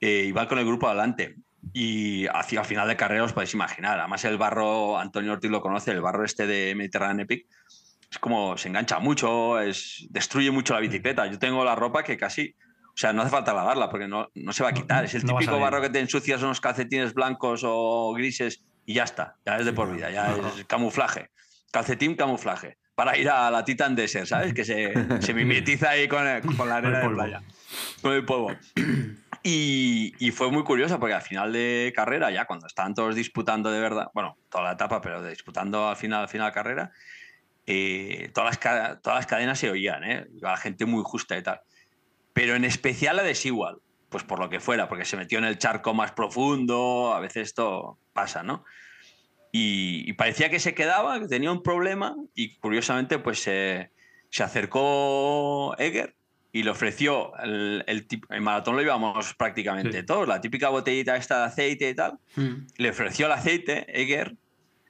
eh, 0.00 0.24
iba 0.26 0.48
con 0.48 0.58
el 0.58 0.64
grupo 0.64 0.88
adelante. 0.88 1.36
Y 1.74 2.26
hacia 2.28 2.60
el 2.60 2.66
final 2.66 2.88
de 2.88 2.96
carrera 2.96 3.24
os 3.24 3.32
podéis 3.32 3.52
imaginar. 3.52 3.98
Además, 3.98 4.24
el 4.24 4.38
barro, 4.38 4.98
Antonio 4.98 5.32
Ortiz 5.32 5.50
lo 5.50 5.60
conoce, 5.60 5.90
el 5.90 6.00
barro 6.00 6.24
este 6.24 6.46
de 6.46 6.74
Mediterranean 6.74 7.20
Epic, 7.20 7.46
es 8.10 8.18
como 8.18 8.56
se 8.56 8.68
engancha 8.68 8.98
mucho, 8.98 9.60
es, 9.60 10.06
destruye 10.10 10.50
mucho 10.50 10.74
la 10.74 10.80
bicicleta. 10.80 11.26
Yo 11.26 11.38
tengo 11.38 11.64
la 11.64 11.76
ropa 11.76 12.02
que 12.02 12.16
casi, 12.16 12.54
o 12.90 12.96
sea, 12.96 13.12
no 13.12 13.22
hace 13.22 13.30
falta 13.30 13.52
lavarla 13.54 13.88
porque 13.88 14.06
no, 14.08 14.28
no 14.34 14.52
se 14.52 14.62
va 14.62 14.70
a 14.70 14.72
quitar. 14.74 15.04
Es 15.04 15.14
el 15.14 15.24
no 15.24 15.34
típico 15.38 15.52
barro 15.60 15.80
que 15.80 15.90
te 15.90 16.00
ensucias 16.00 16.42
unos 16.42 16.60
calcetines 16.60 17.14
blancos 17.14 17.62
o 17.64 18.12
grises 18.14 18.62
y 18.86 18.94
ya 18.94 19.04
está, 19.04 19.36
ya 19.46 19.56
es 19.56 19.64
de 19.64 19.72
por 19.72 19.92
vida, 19.94 20.10
ya 20.10 20.34
es 20.58 20.64
camuflaje. 20.66 21.30
Calcetín, 21.72 22.16
camuflaje. 22.16 22.76
Para 22.96 23.16
ir 23.16 23.30
a 23.30 23.50
la 23.50 23.64
Titan 23.64 23.94
Desert, 23.96 24.26
¿sabes? 24.26 24.52
Que 24.52 24.64
se, 24.64 24.92
se 25.22 25.32
mimetiza 25.32 25.90
ahí 25.90 26.06
con, 26.08 26.26
el- 26.26 26.42
con 26.56 26.68
la 26.68 26.76
arena 26.76 26.98
de 27.00 27.08
playa. 27.08 27.42
Con 28.02 28.12
el 28.12 28.24
polvo. 28.24 28.50
Y, 29.42 30.12
y 30.18 30.32
fue 30.32 30.50
muy 30.50 30.64
curioso 30.64 30.98
porque 31.00 31.14
al 31.14 31.22
final 31.22 31.52
de 31.52 31.92
carrera, 31.96 32.30
ya 32.30 32.44
cuando 32.44 32.66
estaban 32.66 32.94
todos 32.94 33.14
disputando 33.14 33.70
de 33.70 33.80
verdad, 33.80 34.08
bueno, 34.12 34.36
toda 34.50 34.64
la 34.64 34.72
etapa, 34.72 35.00
pero 35.00 35.22
disputando 35.26 35.88
al 35.88 35.96
final, 35.96 36.22
al 36.22 36.28
final 36.28 36.48
de 36.48 36.52
carrera, 36.52 36.90
eh, 37.66 38.30
todas, 38.34 38.58
las, 38.62 39.00
todas 39.00 39.18
las 39.20 39.26
cadenas 39.26 39.58
se 39.58 39.70
oían, 39.70 40.04
¿eh? 40.04 40.26
La 40.40 40.56
gente 40.58 40.84
muy 40.84 41.02
justa 41.04 41.38
y 41.38 41.42
tal. 41.42 41.60
Pero 42.40 42.54
en 42.56 42.64
especial 42.64 43.16
la 43.16 43.22
de 43.22 43.34
Sewell, 43.34 43.76
pues 44.08 44.24
por 44.24 44.38
lo 44.38 44.48
que 44.48 44.60
fuera, 44.60 44.88
porque 44.88 45.04
se 45.04 45.14
metió 45.18 45.36
en 45.36 45.44
el 45.44 45.58
charco 45.58 45.92
más 45.92 46.12
profundo, 46.12 47.12
a 47.14 47.20
veces 47.20 47.48
esto 47.48 47.98
pasa, 48.14 48.42
¿no? 48.42 48.64
Y, 49.52 50.08
y 50.08 50.14
parecía 50.14 50.48
que 50.48 50.58
se 50.58 50.72
quedaba, 50.74 51.20
que 51.20 51.28
tenía 51.28 51.52
un 51.52 51.62
problema, 51.62 52.16
y 52.34 52.56
curiosamente, 52.56 53.18
pues 53.18 53.46
eh, 53.46 53.90
se 54.30 54.42
acercó 54.42 55.74
Eger 55.76 56.14
y 56.50 56.62
le 56.62 56.70
ofreció 56.70 57.36
el, 57.42 57.84
el, 57.86 58.06
el 58.30 58.40
maratón 58.40 58.74
lo 58.76 58.80
íbamos 58.80 59.34
prácticamente 59.34 60.00
Sí. 60.00 60.06
todos, 60.06 60.26
la 60.26 60.40
típica 60.40 60.70
botellita 60.70 61.16
esta 61.16 61.40
de 61.40 61.44
aceite 61.44 61.90
y 61.90 61.94
tal, 61.94 62.18
Mm. 62.36 62.54
le 62.78 62.88
ofreció 62.88 63.26
el 63.26 63.32
aceite, 63.32 63.84
Eger, 64.00 64.34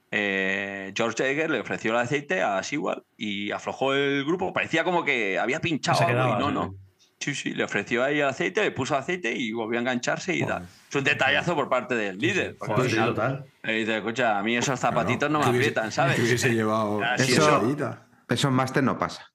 eh, 0.09 0.93
George 0.95 1.29
Eger 1.29 1.49
le 1.49 1.59
ofreció 1.59 1.91
el 1.91 1.97
aceite 1.97 2.41
a 2.43 2.63
Sewell 2.63 3.03
y 3.17 3.51
aflojó 3.51 3.93
el 3.93 4.23
grupo. 4.23 4.53
Parecía 4.53 4.85
como 4.85 5.03
que 5.03 5.37
había 5.37 5.59
pinchado 5.59 5.97
Se 5.97 6.05
algo 6.05 6.15
quedaba, 6.15 6.37
y 6.37 6.39
no, 6.39 6.49
no. 6.49 6.75
Sí, 7.21 7.35
sí, 7.35 7.53
le 7.53 7.63
ofreció 7.63 8.03
ahí 8.03 8.19
el 8.19 8.27
aceite, 8.27 8.61
le 8.63 8.71
puso 8.71 8.97
aceite 8.97 9.31
y 9.31 9.51
volvió 9.51 9.77
a 9.77 9.81
engancharse 9.81 10.35
y 10.35 10.43
tal. 10.43 10.67
Es 10.89 10.95
un 10.95 11.03
detallazo 11.03 11.53
por 11.55 11.69
parte 11.69 11.93
del 11.95 12.17
líder. 12.17 12.57
porque 12.57 12.89
sí, 12.89 12.95
total. 12.95 13.45
eh, 13.63 13.73
dice, 13.73 13.97
escucha, 13.97 14.39
a 14.39 14.43
mí 14.43 14.57
esos 14.57 14.79
zapatitos 14.79 15.29
no 15.29 15.39
me 15.39 15.45
aprietan, 15.45 15.91
¿sabes? 15.91 16.15
Que 16.15 16.23
hubiese 16.23 16.49
llevado 16.53 16.99
Así 17.03 17.31
es. 17.33 17.37
esa 17.37 17.57
botellita. 17.59 18.07
Eso 18.27 18.47
en 18.47 18.53
máster 18.55 18.83
no 18.83 18.97
pasa. 18.97 19.31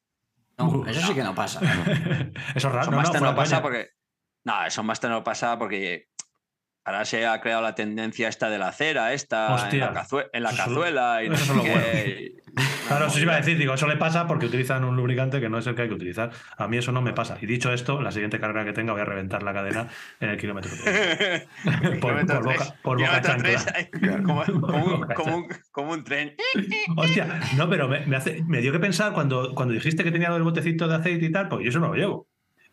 No, 0.59 0.85
eso 0.87 1.07
sí 1.07 1.15
que 1.15 1.23
no 1.23 1.35
pasa. 1.35 1.61
Eso 2.55 2.69
es 2.69 2.75
raro. 2.75 2.91
Eso 3.01 3.13
No, 3.13 3.21
no, 3.21 3.27
no 3.31 3.37
pasa 3.37 3.61
porque. 3.63 3.91
No, 4.45 4.65
eso 4.65 4.83
más 4.83 4.99
te 5.01 5.09
no 5.09 5.23
pasa 5.23 5.59
porque 5.59 6.09
ahora 6.87 7.05
se 7.05 7.27
ha 7.27 7.39
creado 7.43 7.61
la 7.61 7.75
tendencia 7.75 8.29
esta 8.29 8.49
de 8.49 8.57
la 8.59 8.73
cera, 8.73 9.13
esta 9.13 9.51
en 9.71 9.81
la, 9.81 9.93
cazue- 9.93 10.31
en 10.33 10.43
la 10.43 10.49
Eso 10.51 10.57
cazuela. 10.65 11.23
Y 11.25 11.29
no 11.29 11.35
eso 11.35 11.55
lo 11.55 11.63
qué. 11.63 12.33
Claro, 12.89 13.07
eso 13.09 13.17
sí 13.17 13.23
iba 13.23 13.35
a 13.35 13.37
decir, 13.39 13.59
digo, 13.59 13.75
eso 13.75 13.87
le 13.89 13.97
pasa 13.97 14.27
porque 14.29 14.47
utilizan 14.47 14.85
un 14.85 14.97
lubricante 14.97 15.41
que 15.41 15.49
no 15.51 15.59
es 15.59 15.67
el 15.67 15.75
que 15.75 15.83
hay 15.83 15.89
que 15.89 15.95
utilizar. 15.95 16.31
A 16.57 16.69
mí 16.69 16.79
eso 16.79 16.93
no 16.93 17.03
me 17.03 17.13
pasa. 17.13 17.37
Y 17.43 17.45
dicho 17.47 17.71
esto, 17.73 18.01
la 18.01 18.13
siguiente 18.13 18.39
carrera 18.41 18.65
que 18.65 18.73
tenga 18.73 18.93
voy 18.93 19.03
a 19.03 19.05
reventar 19.05 19.43
la 19.43 19.53
cadena 19.53 19.89
en 20.21 20.31
el 20.31 20.39
kilómetro. 20.39 20.71
por, 22.01 22.15
boca, 22.43 22.75
por 22.83 22.99
boca 22.99 23.21
chancla. 23.21 23.65
como, 24.25 24.45
como 24.45 24.85
un, 24.85 25.07
como 25.15 25.37
un- 25.37 25.49
como 25.73 25.93
un 25.93 26.05
tren. 26.05 26.35
Hostia, 26.97 27.41
no, 27.57 27.69
pero 27.69 27.89
me, 27.89 28.07
me 28.07 28.17
hace- 28.17 28.43
me 28.47 28.61
dio 28.61 28.73
que 28.73 28.79
pensar 28.79 29.13
cuando, 29.13 29.55
cuando 29.55 29.75
dijiste 29.75 30.05
que 30.05 30.13
tenía 30.13 30.31
del 30.31 30.43
botecito 30.45 30.89
de 30.89 30.95
aceite 30.95 31.27
y 31.27 31.33
tal, 31.33 31.49
porque 31.49 31.65
yo 31.65 31.71
eso 31.71 31.81
no 31.81 31.89
lo 31.89 31.95
llevo. 31.95 32.29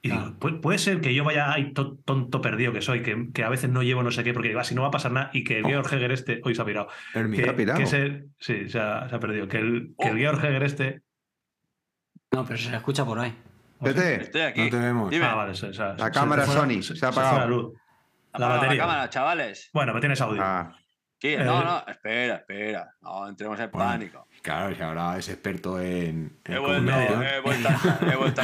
Y 0.05 0.09
digo, 0.09 0.21
Claro. 0.21 0.37
"Pu- 0.39 0.59
puede 0.61 0.77
ser 0.79 0.99
que 0.99 1.13
yo 1.15 1.23
vaya 1.23 1.51
ay, 1.53 1.71
to- 1.73 1.97
tonto 2.03 2.41
perdido 2.41 2.73
que 2.73 2.81
soy, 2.81 3.01
que, 3.01 3.29
que 3.33 3.43
a 3.43 3.49
veces 3.49 3.69
no 3.69 3.81
llevo 3.83 4.03
no 4.03 4.11
sé 4.11 4.23
qué, 4.25 4.33
porque 4.33 4.49
digo, 4.49 4.59
"Ah, 4.59 4.65
si 4.65 4.75
no 4.75 4.81
va 4.81 4.89
a 4.89 4.91
pasar 4.91 5.13
nada, 5.13 5.29
y 5.33 5.45
que 5.45 5.59
el 5.59 5.65
Oh. 5.65 5.69
Georg 5.69 5.93
Heger 5.93 6.11
este, 6.11 6.41
hoy 6.43 6.53
se 6.53 6.61
ha 6.61 6.65
pirado, 6.65 6.89
Hermi, 7.13 7.37
que, 7.37 7.49
ha 7.49 7.55
pirado? 7.55 7.79
que 7.79 7.95
el- 7.95 8.29
sí, 8.37 8.67
se 8.69 8.79
ha, 8.79 9.07
se 9.07 9.15
ha 9.15 9.19
perdido, 9.19 9.47
que 9.47 9.57
el, 9.59 9.95
que 9.97 10.09
el 10.09 10.15
Oh. 10.15 10.17
Georg 10.17 10.43
Heger 10.45 10.63
este... 10.63 11.01
No, 12.31 12.43
pero 12.45 12.57
se 12.57 12.75
escucha 12.75 13.05
por 13.05 13.17
ahí. 13.19 13.33
Vete, 13.79 14.21
Estoy 14.23 14.41
aquí. 14.41 14.61
no 14.63 14.69
te 14.69 14.77
vemos. 14.79 15.09
Dime. 15.09 15.25
Ah, 15.25 15.35
vale, 15.35 15.55
se, 15.55 15.73
se- 15.73 15.81
La 15.81 15.97
se- 15.97 16.11
cámara 16.11 16.45
se 16.45 16.51
fue 16.51 16.61
Sony, 16.61 16.81
se 16.81 17.05
ha 17.05 17.09
apagado. 17.09 17.37
la 17.39 17.45
luz. 17.45 17.73
La 18.33 18.47
batería. 18.47 18.77
cámara, 18.81 19.09
chavales. 19.09 19.69
Bueno, 19.73 19.91
pero 19.93 20.01
tienes 20.01 20.19
audio. 20.21 20.41
Ah, 20.43 20.75
Sí, 21.19 21.29
Eh. 21.29 21.37
no, 21.45 21.63
no, 21.63 21.83
espera, 21.87 22.35
espera. 22.35 22.89
No 23.01 23.29
entremos 23.29 23.57
en 23.57 23.71
Bueno. 23.71 23.89
pánico. 23.89 24.27
Claro, 24.43 24.75
si 24.75 24.81
ahora 24.81 25.17
es 25.17 25.29
experto 25.29 25.79
en, 25.79 26.37
en 26.43 26.53
He 26.53 26.59
vuelto, 26.59 26.91
he 26.91 27.39
vuelto, 27.39 27.69
he 28.11 28.15
vuelto 28.17 28.41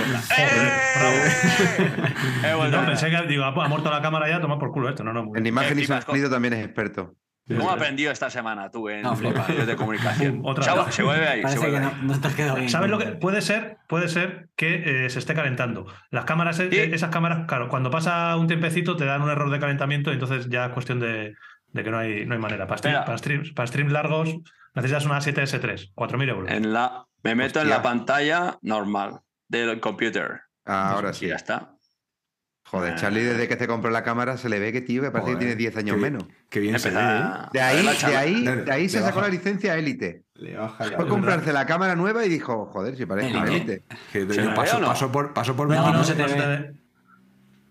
no, 2.72 2.86
pensé 2.86 3.10
que 3.12 3.28
digo, 3.28 3.44
ha, 3.44 3.68
muerto 3.68 3.92
la 3.92 4.02
cámara 4.02 4.30
ya, 4.30 4.40
toma 4.40 4.58
por 4.58 4.72
culo 4.72 4.88
esto. 4.88 5.04
No, 5.04 5.12
no, 5.12 5.26
muy 5.26 5.38
en 5.38 5.46
imagen 5.46 5.78
y 5.78 5.86
sonido 5.86 6.30
también 6.30 6.54
es 6.54 6.66
experto. 6.66 7.16
¿Cómo 7.50 7.70
has 7.70 7.76
aprendido 7.78 8.12
esta 8.12 8.30
semana 8.30 8.70
tú 8.70 8.88
en 8.90 9.02
No, 9.02 9.16
medios 9.16 9.68
de 9.68 9.76
comunicación? 9.76 10.42
Otra 10.46 10.64
Chavo, 10.64 10.86
vez. 10.86 10.96
se 10.96 11.04
vuelve 11.04 11.28
ahí, 11.28 11.42
se 11.48 11.54
que 11.56 11.60
vuelve 11.60 11.80
no, 11.80 11.88
ahí. 11.88 11.94
no 12.04 12.22
te 12.22 12.28
has 12.28 12.36
quedado 12.36 12.56
bien. 12.58 12.70
¿Sabes 12.70 12.92
lo 12.92 12.98
que 13.00 13.08
puede 13.08 13.42
ser? 13.42 13.78
Puede 13.88 14.08
ser 14.08 14.50
que 14.56 15.06
eh, 15.06 15.10
se 15.10 15.20
esté 15.20 15.34
calentando. 15.34 15.88
Las 16.12 16.26
cámaras, 16.26 16.60
eh, 16.60 16.70
Sí. 16.72 16.78
esas 16.94 17.10
cámaras, 17.10 17.48
claro, 17.48 17.68
cuando 17.68 17.90
pasa 17.90 18.38
un 18.38 18.48
tiempecito 18.48 18.96
te 18.96 19.06
dan 19.06 19.22
un 19.24 19.30
error 19.32 19.50
de 19.50 19.60
calentamiento 19.60 20.12
y 20.12 20.14
entonces 20.14 20.48
ya 20.50 20.68
es 20.68 20.72
cuestión 20.74 21.00
de, 21.00 21.34
de 21.74 21.84
que 21.84 21.92
no 21.92 21.98
hay, 21.98 22.26
no 22.26 22.34
hay 22.36 22.40
manera. 22.40 22.68
Para, 22.68 22.82
stream- 22.82 23.06
para, 23.06 23.18
streams, 23.18 23.52
para 23.54 23.68
streams 23.68 23.92
largos 23.92 24.36
necesitas 24.76 25.06
una 25.06 25.20
7S3, 25.20 25.94
4.000 25.96 26.30
euros. 26.30 26.52
En 26.52 26.74
la, 26.74 27.06
me 27.24 27.36
meto 27.36 27.62
en 27.62 27.70
la 27.70 27.82
pantalla 27.82 28.58
normal 28.62 29.20
del 29.48 29.80
computer. 29.80 30.42
Ah, 30.66 30.92
ahora 30.94 31.12
Y 31.12 31.14
sí. 31.14 31.28
ya 31.28 31.36
está. 31.36 31.76
Joder, 32.66 32.94
Charlie, 32.96 33.24
desde 33.24 33.48
que 33.48 33.56
se 33.58 33.66
compró 33.66 33.90
la 33.90 34.04
cámara 34.04 34.38
se 34.38 34.48
le 34.48 34.60
ve 34.60 34.72
que 34.72 34.82
tío, 34.82 35.02
que 35.02 35.10
parece 35.10 35.32
Joder, 35.32 35.40
que 35.40 35.46
tiene 35.46 35.56
10 35.56 35.78
años 35.78 35.96
qué- 35.96 36.02
menos. 36.04 36.24
Qué 36.52 36.60
bien 36.60 36.78
se 36.80 36.92
ve, 36.92 37.00
¿eh? 37.00 37.24
De 37.52 37.62
a 37.62 37.68
ahí, 37.70 37.84
de 37.84 38.16
ahí, 38.16 38.46
de 38.46 38.72
ahí 38.72 38.88
se 38.90 39.02
sacó 39.02 39.22
la 39.22 39.28
licencia 39.30 39.76
élite. 39.76 40.24
Le 40.36 40.56
baja 40.56 40.86
ya. 40.88 40.96
Fue 40.96 41.06
a 41.06 41.08
comprarse 41.08 41.52
la 41.52 41.66
cámara 41.66 41.96
nueva 41.96 42.24
y 42.26 42.30
dijo, 42.30 42.68
joder, 42.68 42.96
si 42.96 43.08
parece 43.08 43.30
Élite. 43.30 43.48
élite. 43.56 43.86
Que 44.14 44.28
¿Se 44.28 44.36
yo 44.44 44.50
me 44.52 44.56
paso, 44.56 44.78
ve 44.78 44.84
o 44.84 44.86
no? 44.86 44.88
paso 44.94 45.12
por, 45.12 45.34
paso 45.34 45.56
por 45.56 45.68
No, 45.68 45.74
29. 45.84 45.98
no 45.98 46.04
se 46.04 46.14
te 46.14 46.22
No 46.22 46.48
ve. 46.48 46.79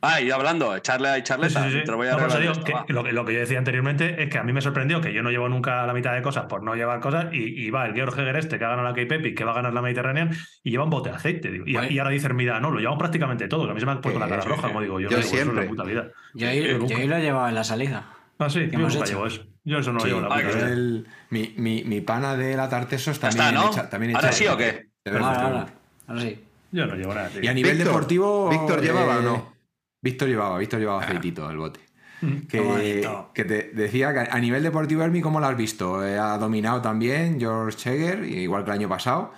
Ah, 0.00 0.20
y 0.20 0.30
hablando, 0.30 0.76
echarle 0.76 1.08
ahí 1.08 1.20
Sí, 1.20 1.24
charleta. 1.24 1.64
sí, 1.64 1.72
sí. 1.78 1.84
Te 1.84 1.90
lo 1.90 1.96
voy 1.96 2.06
a 2.06 2.12
No, 2.16 2.38
digo 2.38 2.52
esto, 2.52 2.64
que 2.86 2.92
lo, 2.92 3.02
que- 3.02 3.12
lo 3.12 3.24
que 3.24 3.34
yo 3.34 3.40
decía 3.40 3.58
anteriormente 3.58 4.22
es 4.22 4.30
que 4.30 4.38
a 4.38 4.44
mí 4.44 4.52
me 4.52 4.60
sorprendió 4.60 5.00
que 5.00 5.12
yo 5.12 5.22
no 5.22 5.30
llevo 5.30 5.48
nunca 5.48 5.84
la 5.86 5.92
mitad 5.92 6.12
de 6.14 6.22
cosas 6.22 6.44
por 6.46 6.62
no 6.62 6.74
llevar 6.76 7.00
cosas 7.00 7.26
y, 7.32 7.64
y 7.66 7.70
va 7.70 7.86
el 7.86 7.94
Georg 7.94 8.16
Heger 8.18 8.36
este 8.36 8.58
que 8.58 8.64
ha 8.64 8.68
ganado 8.68 8.86
la 8.88 8.94
K-Pepi, 8.94 9.34
que 9.34 9.44
va 9.44 9.50
a 9.52 9.54
ganar 9.56 9.74
la 9.74 9.82
Mediterránea 9.82 10.30
y 10.62 10.70
lleva 10.70 10.84
un 10.84 10.90
bote 10.90 11.10
de 11.10 11.16
aceite. 11.16 11.50
digo. 11.50 11.64
Y, 11.66 11.74
Vale. 11.74 11.92
y 11.92 11.98
ahora 11.98 12.10
dice 12.12 12.26
Hermida, 12.26 12.60
no, 12.60 12.70
lo 12.70 12.78
llevamos 12.78 12.98
prácticamente 13.00 13.48
todo. 13.48 13.64
que 13.64 13.72
A 13.72 13.74
mí 13.74 13.80
se 13.80 13.86
me 13.86 13.92
ha 13.92 14.00
puesto 14.00 14.20
la 14.20 14.28
cara 14.28 14.42
roja, 14.42 14.68
como 14.68 14.80
digo 14.82 15.00
yo. 15.00 15.08
Yo 15.10 15.16
no 15.16 15.22
llevo 15.22 15.34
eso 15.34 15.36
en 15.36 15.42
siempre. 15.44 15.64
la 15.64 15.68
puta 15.70 15.82
vida. 15.84 16.06
Yo 16.34 16.48
ahí, 16.48 16.58
Eh, 16.58 16.78
yo 16.86 16.96
ahí 16.96 17.06
lo 17.08 17.16
he 17.16 17.20
llevado 17.22 17.48
en 17.48 17.54
la 17.56 17.64
salida. 17.64 18.04
Ah, 18.38 18.48
sí, 18.48 18.60
¿Qué 18.70 18.76
yo 18.76 18.78
nunca 18.78 19.04
llevo 19.04 19.26
eso. 19.26 19.42
Yo 19.64 19.78
eso 19.78 19.92
no 19.92 19.98
lo 19.98 20.04
llevo 20.06 20.18
en 20.20 20.28
la 20.28 20.34
Ah, 20.34 20.38
puta 20.38 20.48
que 20.48 20.54
vida. 20.54 20.68
El- 20.68 21.06
mi, 21.30 21.54
mi, 21.56 21.82
mi 21.84 22.00
pana 22.02 22.36
de 22.36 22.56
la 22.56 22.68
Tartesos 22.68 23.18
también 23.18 23.46
está, 23.46 23.60
¿no? 23.60 23.70
echa- 23.72 23.90
también 23.90 24.14
¿Ahora 24.14 24.30
sí 24.30 24.46
o 24.46 24.56
qué? 24.56 24.86
de 25.04 25.10
verdad, 25.10 25.66
Ahora, 26.06 26.20
sí. 26.22 26.44
Yo 26.70 26.86
no 26.86 26.94
llevo 26.94 27.14
nada. 27.14 27.30
Y 27.42 27.48
a 27.48 27.52
nivel 27.54 27.78
deportivo. 27.78 28.48
¿Víctor 28.48 28.80
llevaba 28.80 29.18
o 29.18 29.22
no? 29.22 29.57
Víctor 30.00 30.28
llevaba, 30.28 30.58
Víctor 30.58 30.80
llevaba 30.80 31.02
aceitito 31.02 31.48
del 31.48 31.56
bote. 31.56 31.80
Mm. 32.20 32.46
Que, 32.46 33.44
te 33.44 33.70
decía 33.74 34.12
que 34.12 34.28
a 34.30 34.38
nivel 34.40 34.62
deportivo, 34.62 35.02
Hermi, 35.02 35.20
¿cómo 35.20 35.40
lo 35.40 35.46
has 35.46 35.56
visto? 35.56 36.04
Eh, 36.04 36.18
ha 36.18 36.36
dominado 36.38 36.82
también 36.82 37.38
George 37.38 37.76
Cheger, 37.76 38.24
igual 38.24 38.64
que 38.64 38.70
el 38.70 38.78
año 38.78 38.88
pasado. 38.88 39.32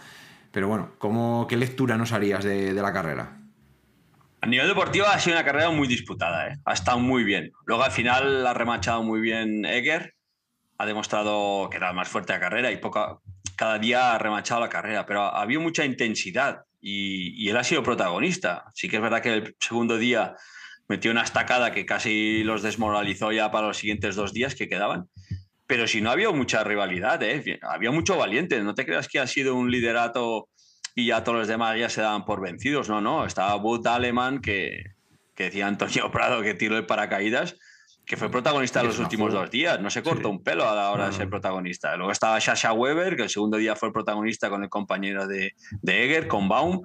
Pero 0.50 0.68
bueno, 0.68 0.92
¿cómo, 0.98 1.46
¿qué 1.48 1.56
lectura 1.56 1.96
nos 1.96 2.12
harías 2.12 2.42
de, 2.42 2.74
de 2.74 2.82
la 2.82 2.92
carrera? 2.92 3.40
A 4.42 4.46
nivel 4.46 4.68
deportivo 4.68 5.06
ha 5.06 5.18
sido 5.18 5.36
una 5.36 5.44
carrera 5.44 5.70
muy 5.70 5.86
disputada, 5.86 6.48
¿eh? 6.48 6.56
ha 6.64 6.72
estado 6.72 6.98
muy 6.98 7.24
bien. 7.24 7.52
Luego 7.66 7.82
al 7.82 7.92
final 7.92 8.46
ha 8.46 8.54
remachado 8.54 9.02
muy 9.02 9.20
bien 9.20 9.66
Eger, 9.66 10.14
ha 10.78 10.86
demostrado 10.86 11.68
que 11.68 11.76
era 11.76 11.90
el 11.90 11.94
más 11.96 12.08
fuerte 12.08 12.32
la 12.32 12.40
carrera 12.40 12.72
y 12.72 12.78
poca, 12.78 13.18
cada 13.54 13.78
día 13.78 14.14
ha 14.14 14.18
remachado 14.18 14.62
la 14.62 14.70
carrera, 14.70 15.04
pero 15.04 15.20
ha 15.20 15.42
habido 15.42 15.60
mucha 15.60 15.84
intensidad 15.84 16.64
y, 16.80 17.48
él 17.48 17.56
ha 17.56 17.64
sido 17.64 17.82
protagonista. 17.82 18.64
Sí 18.74 18.88
que 18.88 18.96
es 18.96 19.02
verdad 19.02 19.22
que 19.22 19.34
el 19.34 19.56
segundo 19.60 19.98
día 19.98 20.36
metió 20.88 21.10
una 21.10 21.22
estacada 21.22 21.72
que 21.72 21.86
casi 21.86 22.42
los 22.42 22.62
desmoralizó 22.62 23.32
ya 23.32 23.50
para 23.50 23.68
los 23.68 23.78
siguientes 23.78 24.16
dos 24.16 24.32
días 24.32 24.54
que 24.54 24.68
quedaban. 24.68 25.08
Pero 25.66 25.86
si 25.86 26.00
no 26.00 26.10
había 26.10 26.30
mucha 26.30 26.64
rivalidad, 26.64 27.22
¿eh? 27.22 27.60
había 27.62 27.90
mucho 27.92 28.16
valiente. 28.16 28.60
No 28.62 28.74
te 28.74 28.84
creas 28.84 29.08
que 29.08 29.20
ha 29.20 29.26
sido 29.26 29.54
un 29.54 29.70
liderato 29.70 30.48
y 30.96 31.06
ya 31.06 31.22
todos 31.22 31.38
los 31.38 31.48
demás 31.48 31.78
ya 31.78 31.88
se 31.88 32.00
daban 32.00 32.24
por 32.24 32.40
vencidos. 32.40 32.88
No, 32.88 33.00
no. 33.00 33.24
Estaba 33.24 33.54
Wood 33.56 33.86
Alemán, 33.86 34.40
que, 34.40 34.82
que 35.36 35.44
decía 35.44 35.66
Antonio 35.66 36.10
Prado 36.10 36.42
que 36.42 36.54
tiró 36.54 36.76
el 36.76 36.86
paracaídas, 36.86 37.56
que 38.10 38.16
fue 38.16 38.28
protagonista 38.28 38.82
los 38.82 38.98
últimos 38.98 39.32
dos 39.32 39.48
días. 39.52 39.80
No 39.80 39.88
se 39.88 40.02
cortó 40.02 40.22
Sí. 40.22 40.34
un 40.34 40.42
pelo 40.42 40.68
a 40.68 40.74
la 40.74 40.90
hora 40.90 41.06
de 41.06 41.12
ser 41.12 41.26
no. 41.26 41.30
protagonista. 41.30 41.94
Luego 41.96 42.10
estaba 42.10 42.40
Sasha 42.40 42.72
Weber, 42.72 43.14
que 43.14 43.22
el 43.22 43.30
segundo 43.30 43.56
día 43.56 43.76
fue 43.76 43.90
el 43.90 43.92
protagonista 43.92 44.50
con 44.50 44.64
el 44.64 44.68
compañero 44.68 45.28
de, 45.28 45.54
de 45.80 46.04
Eger, 46.06 46.26
con 46.26 46.48
Baum. 46.48 46.82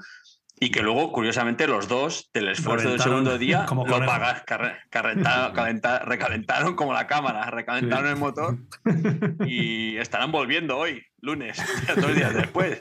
Y 0.59 0.69
que 0.69 0.84
luego, 0.84 1.11
curiosamente, 1.11 1.65
los 1.65 1.88
dos, 1.88 2.30
del 2.32 2.49
esfuerzo 2.49 2.89
del 2.91 2.99
segundo 3.01 3.39
día, 3.39 3.65
como 3.67 3.88
lo 3.88 3.93
conejos. 3.93 4.15
paga- 4.15 4.43
carre- 4.45 4.78
carrentaron- 4.91 5.51
calenta- 5.55 5.99
recalentaron 6.05 6.76
como 6.76 6.93
la 6.93 7.07
cámara, 7.07 7.49
recalentaron 7.49 8.05
Sí. 8.05 8.11
el 8.13 8.17
motor 8.19 8.57
y 9.47 9.97
estarán 9.97 10.32
volviendo 10.32 10.78
hoy, 10.78 11.03
lunes, 11.21 11.57
dos 11.99 12.15
días 12.15 12.36
después. 12.36 12.78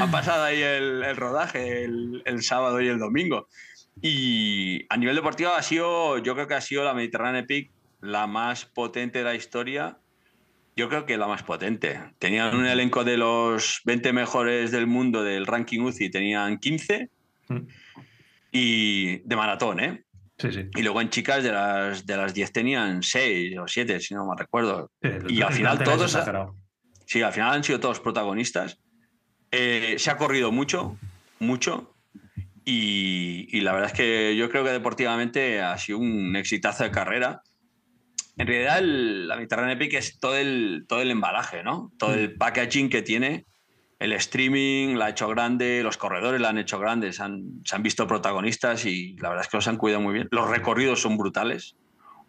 Ha 0.00 0.10
pasado 0.10 0.42
ahí 0.42 0.60
el, 0.60 1.04
el 1.04 1.16
rodaje 1.16 1.84
el, 1.84 2.22
el 2.24 2.42
sábado 2.42 2.80
y 2.80 2.88
el 2.88 2.98
domingo. 2.98 3.46
Y 4.02 4.84
a 4.88 4.96
nivel 4.96 5.16
deportivo 5.16 5.50
ha 5.50 5.62
sido, 5.62 6.18
yo 6.18 6.34
creo 6.34 6.46
que 6.46 6.54
ha 6.54 6.60
sido 6.60 6.84
la 6.84 6.94
Mediterranean 6.94 7.44
Epic 7.44 7.70
la 8.00 8.26
más 8.26 8.66
potente 8.66 9.18
de 9.18 9.24
la 9.24 9.34
historia. 9.34 9.98
Yo 10.76 10.88
creo 10.90 11.06
que 11.06 11.16
la 11.16 11.26
más 11.26 11.42
potente. 11.42 11.98
Tenían 12.18 12.54
un 12.54 12.66
elenco 12.66 13.04
de 13.04 13.16
los 13.16 13.80
20 13.84 14.12
mejores 14.12 14.70
del 14.70 14.86
mundo 14.86 15.22
del 15.24 15.46
ranking 15.46 15.80
UCI, 15.80 16.10
tenían 16.10 16.58
15 16.58 17.10
Mm. 17.48 17.58
y 18.50 19.16
de 19.18 19.36
maratón, 19.36 19.78
¿eh? 19.80 20.02
Sí, 20.36 20.50
sí. 20.52 20.68
Y 20.74 20.82
luego 20.82 21.00
en 21.00 21.10
chicas 21.10 21.42
de 21.44 21.52
las, 21.52 22.04
de 22.04 22.16
las 22.16 22.34
10 22.34 22.52
tenían 22.52 23.02
6 23.04 23.56
o 23.58 23.68
7, 23.68 24.00
si 24.00 24.14
no 24.14 24.26
me 24.26 24.34
recuerdo. 24.36 24.90
Sí, 25.00 25.08
Y 25.28 25.42
al 25.42 25.52
final 25.52 25.78
todos-. 25.82 26.18
Sí, 27.06 27.22
al 27.22 27.32
final 27.32 27.54
han 27.54 27.62
sido 27.64 27.78
todos 27.80 28.00
protagonistas. 28.00 28.78
Eh, 29.52 29.94
se 29.98 30.10
ha 30.10 30.16
corrido 30.16 30.50
mucho, 30.52 30.98
mucho. 31.38 31.94
Y, 32.68 33.46
y 33.56 33.60
la 33.60 33.72
verdad 33.72 33.90
es 33.92 33.96
que 33.96 34.36
yo 34.36 34.50
creo 34.50 34.64
que 34.64 34.70
deportivamente 34.70 35.62
ha 35.62 35.78
sido 35.78 35.98
un 35.98 36.34
exitazo 36.34 36.82
de 36.82 36.90
carrera. 36.90 37.40
En 38.36 38.46
realidad, 38.48 38.78
el- 38.80 39.28
la 39.28 39.36
Mediterranean 39.36 39.76
Epic 39.80 39.94
es 39.94 40.18
todo 40.18 40.36
el, 40.36 40.84
todo 40.88 41.00
el 41.00 41.10
embalaje, 41.12 41.62
¿no? 41.62 41.92
Todo 41.96 42.14
el 42.14 42.36
packaging 42.36 42.90
que 42.90 43.02
tiene. 43.02 43.46
El 44.00 44.12
streaming 44.12 44.96
la 44.96 45.06
ha 45.06 45.10
hecho 45.10 45.28
grande, 45.28 45.80
los 45.84 45.96
corredores 45.96 46.40
la 46.40 46.48
han 46.50 46.58
hecho 46.58 46.78
grande, 46.80 47.12
se 47.12 47.22
han, 47.22 47.44
se 47.64 47.76
han 47.76 47.82
visto 47.84 48.06
protagonistas 48.08 48.84
y 48.84 49.16
la 49.20 49.28
verdad 49.30 49.44
es 49.44 49.48
que 49.50 49.56
los 49.58 49.68
han 49.68 49.76
cuidado 49.78 50.02
muy 50.02 50.12
bien. 50.12 50.28
Los 50.32 50.50
recorridos 50.50 51.00
son 51.00 51.16
brutales, 51.16 51.76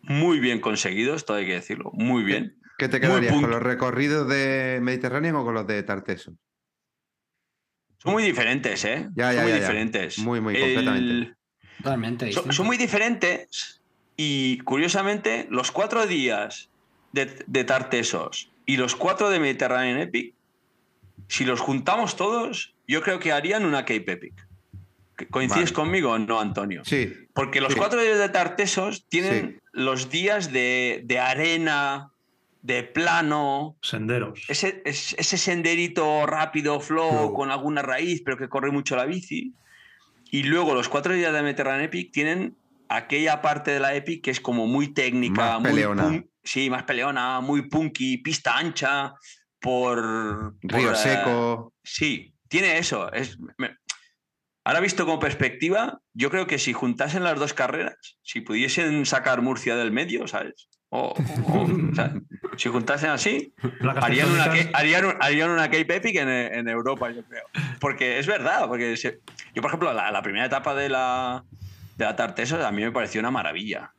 muy 0.03 0.39
bien 0.39 0.61
conseguidos, 0.61 1.25
todo 1.25 1.37
hay 1.37 1.45
que 1.47 1.53
decirlo, 1.55 1.89
muy 1.93 2.23
bien. 2.23 2.55
¿Qué 2.77 2.87
te 2.87 3.01
quedarías? 3.01 3.33
¿Con 3.33 3.49
los 3.49 3.61
recorridos 3.61 4.29
de 4.29 4.79
Mediterráneo 4.81 5.41
o 5.41 5.43
con 5.43 5.55
los 5.55 5.65
de 5.67 5.81
Tarteso? 5.83 6.37
Son 8.07 8.13
muy 8.13 8.23
diferentes, 8.23 8.85
¿eh? 8.85 9.09
Ya, 9.15 9.33
ya, 9.33 9.33
son 9.33 9.43
muy 9.43 9.51
ya, 9.51 9.57
ya. 9.57 9.61
diferentes. 9.61 10.17
Muy, 10.19 10.39
muy, 10.41 10.55
El- 10.55 10.61
completamente. 10.61 11.33
Totalmente 11.83 12.31
Son, 12.31 12.65
muy 12.65 12.77
diferentes 12.77 13.81
y 14.15 14.57
curiosamente 14.59 15.45
los 15.51 15.71
cuatro 15.71 16.07
días 16.07 16.69
de, 17.11 17.43
de 17.45 17.63
Tartesos 17.65 18.49
y 18.65 18.77
los 18.77 18.95
cuatro 18.95 19.29
de 19.29 19.39
Mediterranean 19.39 19.99
Epic, 19.99 20.33
si 21.27 21.43
los 21.45 21.59
juntamos 21.59 22.15
todos, 22.15 22.73
yo 22.87 23.01
creo 23.03 23.19
que 23.19 23.31
harían 23.31 23.63
una 23.65 23.81
Cape 23.81 24.13
Epic. 24.13 24.33
¿Coincides 25.29 25.71
Vale. 25.71 25.73
conmigo 25.73 26.11
o 26.11 26.17
no, 26.19 26.39
Antonio? 26.39 26.83
Sí, 26.85 27.13
Porque 27.33 27.59
los 27.61 27.73
Sí. 27.73 27.79
cuatro 27.79 28.01
días 28.01 28.17
de 28.19 28.29
Tartesos 28.29 29.05
tienen 29.09 29.59
Sí. 29.61 29.67
los 29.73 30.09
días 30.09 30.51
de, 30.51 31.01
de 31.05 31.19
arena, 31.19 32.11
de 32.67 32.83
plano, 32.83 33.77
Senderos. 33.81 34.43
ese, 34.49 34.81
es- 34.83 35.13
ese 35.17 35.37
senderito 35.37 36.25
rápido, 36.25 36.81
flow, 36.81 37.33
con 37.33 37.49
alguna 37.49 37.81
raíz, 37.81 38.21
pero 38.25 38.37
que 38.37 38.49
corre 38.49 38.71
mucho 38.71 38.97
la 38.97 39.05
bici. 39.05 39.53
Y 40.31 40.43
luego 40.43 40.73
los 40.73 40.89
cuatro 40.89 41.13
días 41.13 41.31
de 41.33 41.41
Mediterranean 41.41 41.85
Epic 41.85 42.11
tienen 42.11 42.57
aquella 42.89 43.41
parte 43.41 43.71
de 43.71 43.79
la 43.79 43.95
Epic 43.95 44.21
que 44.23 44.31
es 44.31 44.41
como 44.41 44.67
muy 44.67 44.93
técnica, 44.93 45.41
Más 45.59 45.61
muy 45.61 45.69
peleona. 45.71 46.03
punk- 46.03 46.27
sí, 46.43 46.69
más 46.69 46.83
peleona, 46.83 47.39
muy 47.39 47.69
punky, 47.69 48.17
pista 48.17 48.57
ancha, 48.57 49.13
por... 49.61 50.53
Río 50.61 50.87
por, 50.89 50.95
Seco. 50.97 51.73
Sí, 51.83 52.33
tiene 52.49 52.77
eso. 52.77 53.09
Es, 53.13 53.37
me- 53.57 53.77
ahora 54.65 54.81
visto 54.81 55.05
como 55.05 55.19
perspectiva, 55.19 56.01
yo 56.13 56.29
creo 56.29 56.45
que 56.47 56.59
si 56.59 56.73
juntasen 56.73 57.23
las 57.23 57.39
dos 57.39 57.53
carreras, 57.53 57.95
si 58.23 58.41
pudiesen 58.41 59.05
sacar 59.05 59.41
Murcia 59.41 59.77
del 59.77 59.91
medio, 59.93 60.27
¿sabes? 60.27 60.67
O 60.97 61.13
O, 61.13 61.61
o- 61.61 61.91
o 61.91 61.95
sea, 61.95 62.13
si 62.57 62.69
juntasen 62.69 63.09
así, 63.11 63.53
harían 64.01 64.29
una, 64.31 64.43
harían, 64.73 65.17
harían 65.19 65.49
una 65.51 65.63
Cape 65.69 65.95
Epic 65.97 66.15
en, 66.17 66.29
en 66.29 66.67
Europa, 66.67 67.09
yo 67.11 67.23
creo. 67.23 67.43
Porque 67.79 68.17
es 68.19 68.25
verdad, 68.27 68.67
porque 68.67 68.95
yo, 68.95 69.61
por 69.61 69.69
ejemplo, 69.69 69.93
la, 69.93 70.11
la 70.11 70.21
primera 70.21 70.45
etapa 70.45 70.73
de 70.73 70.89
la, 70.89 71.43
de 71.97 72.05
la 72.05 72.67
a 72.67 72.71
mí 72.71 72.81
me 72.83 72.91
pareció 72.91 73.19
una 73.19 73.31
maravilla. 73.31 73.91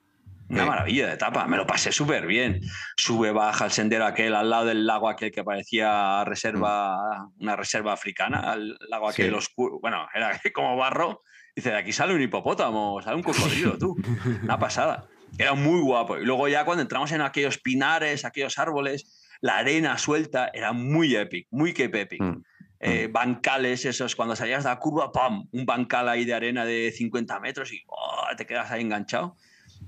Una 0.51 0.63
Sí. 0.63 0.69
maravilla 0.69 1.07
de 1.09 1.13
etapa, 1.13 1.47
me 1.47 1.59
lo 1.59 1.67
pasé 1.67 1.93
súper 1.93 2.27
bien. 2.27 2.61
Sube, 2.97 3.33
baja 3.33 3.67
el 3.67 3.71
sendero 3.71 4.07
aquel 4.07 4.35
al 4.35 4.49
lado 4.49 4.65
del 4.65 4.87
lago 4.87 5.11
aquel 5.11 5.31
que 5.31 5.45
parecía 5.45 6.25
reserva, 6.25 7.29
una 7.39 7.55
reserva 7.55 7.93
africana, 7.93 8.55
el 8.55 8.75
lago 8.89 9.11
aquel 9.11 9.29
Sí. 9.29 9.35
oscuro, 9.35 9.79
bueno, 9.81 10.07
era 10.15 10.33
como 10.55 10.75
barro. 10.77 11.21
Dice, 11.55 11.71
de 11.71 11.77
aquí 11.77 11.93
sale 11.93 12.15
un 12.15 12.23
hipopótamo, 12.23 13.01
sale 13.03 13.17
un 13.17 13.23
cocodrilo, 13.23 13.77
tú. 13.77 13.95
Una 14.43 14.59
pasada. 14.59 15.05
Era 15.37 15.55
muy 15.55 15.81
guapo. 15.81 16.19
Y 16.19 16.25
luego 16.25 16.49
ya 16.49 16.65
cuando 16.65 16.83
entramos 16.83 17.13
en 17.13 17.21
aquellos 17.21 17.59
pinares, 17.59 18.25
aquellos 18.25 18.59
árboles, 18.59 19.29
la 19.41 19.59
arena 19.59 19.99
suelta, 19.99 20.51
era 20.53 20.73
muy 20.73 21.15
épico, 21.15 21.49
muy 21.53 21.73
que 21.73 21.85
epic. 21.85 22.21
Mm. 22.21 22.43
Eh, 22.81 23.09
bancales, 23.11 23.85
esos, 23.85 24.15
cuando 24.15 24.37
salías 24.37 24.63
de 24.63 24.71
la 24.71 24.79
curva, 24.79 25.11
¡pam! 25.11 25.49
Un 25.51 25.67
bancal 25.67 26.09
ahí 26.09 26.25
de 26.25 26.35
arena 26.35 26.65
de 26.65 26.93
50 26.97 27.41
metros 27.41 27.73
y 27.73 27.83
¡oh! 27.89 28.27
te 28.37 28.47
quedas 28.47 28.71
ahí 28.71 28.83
enganchado. 28.83 29.37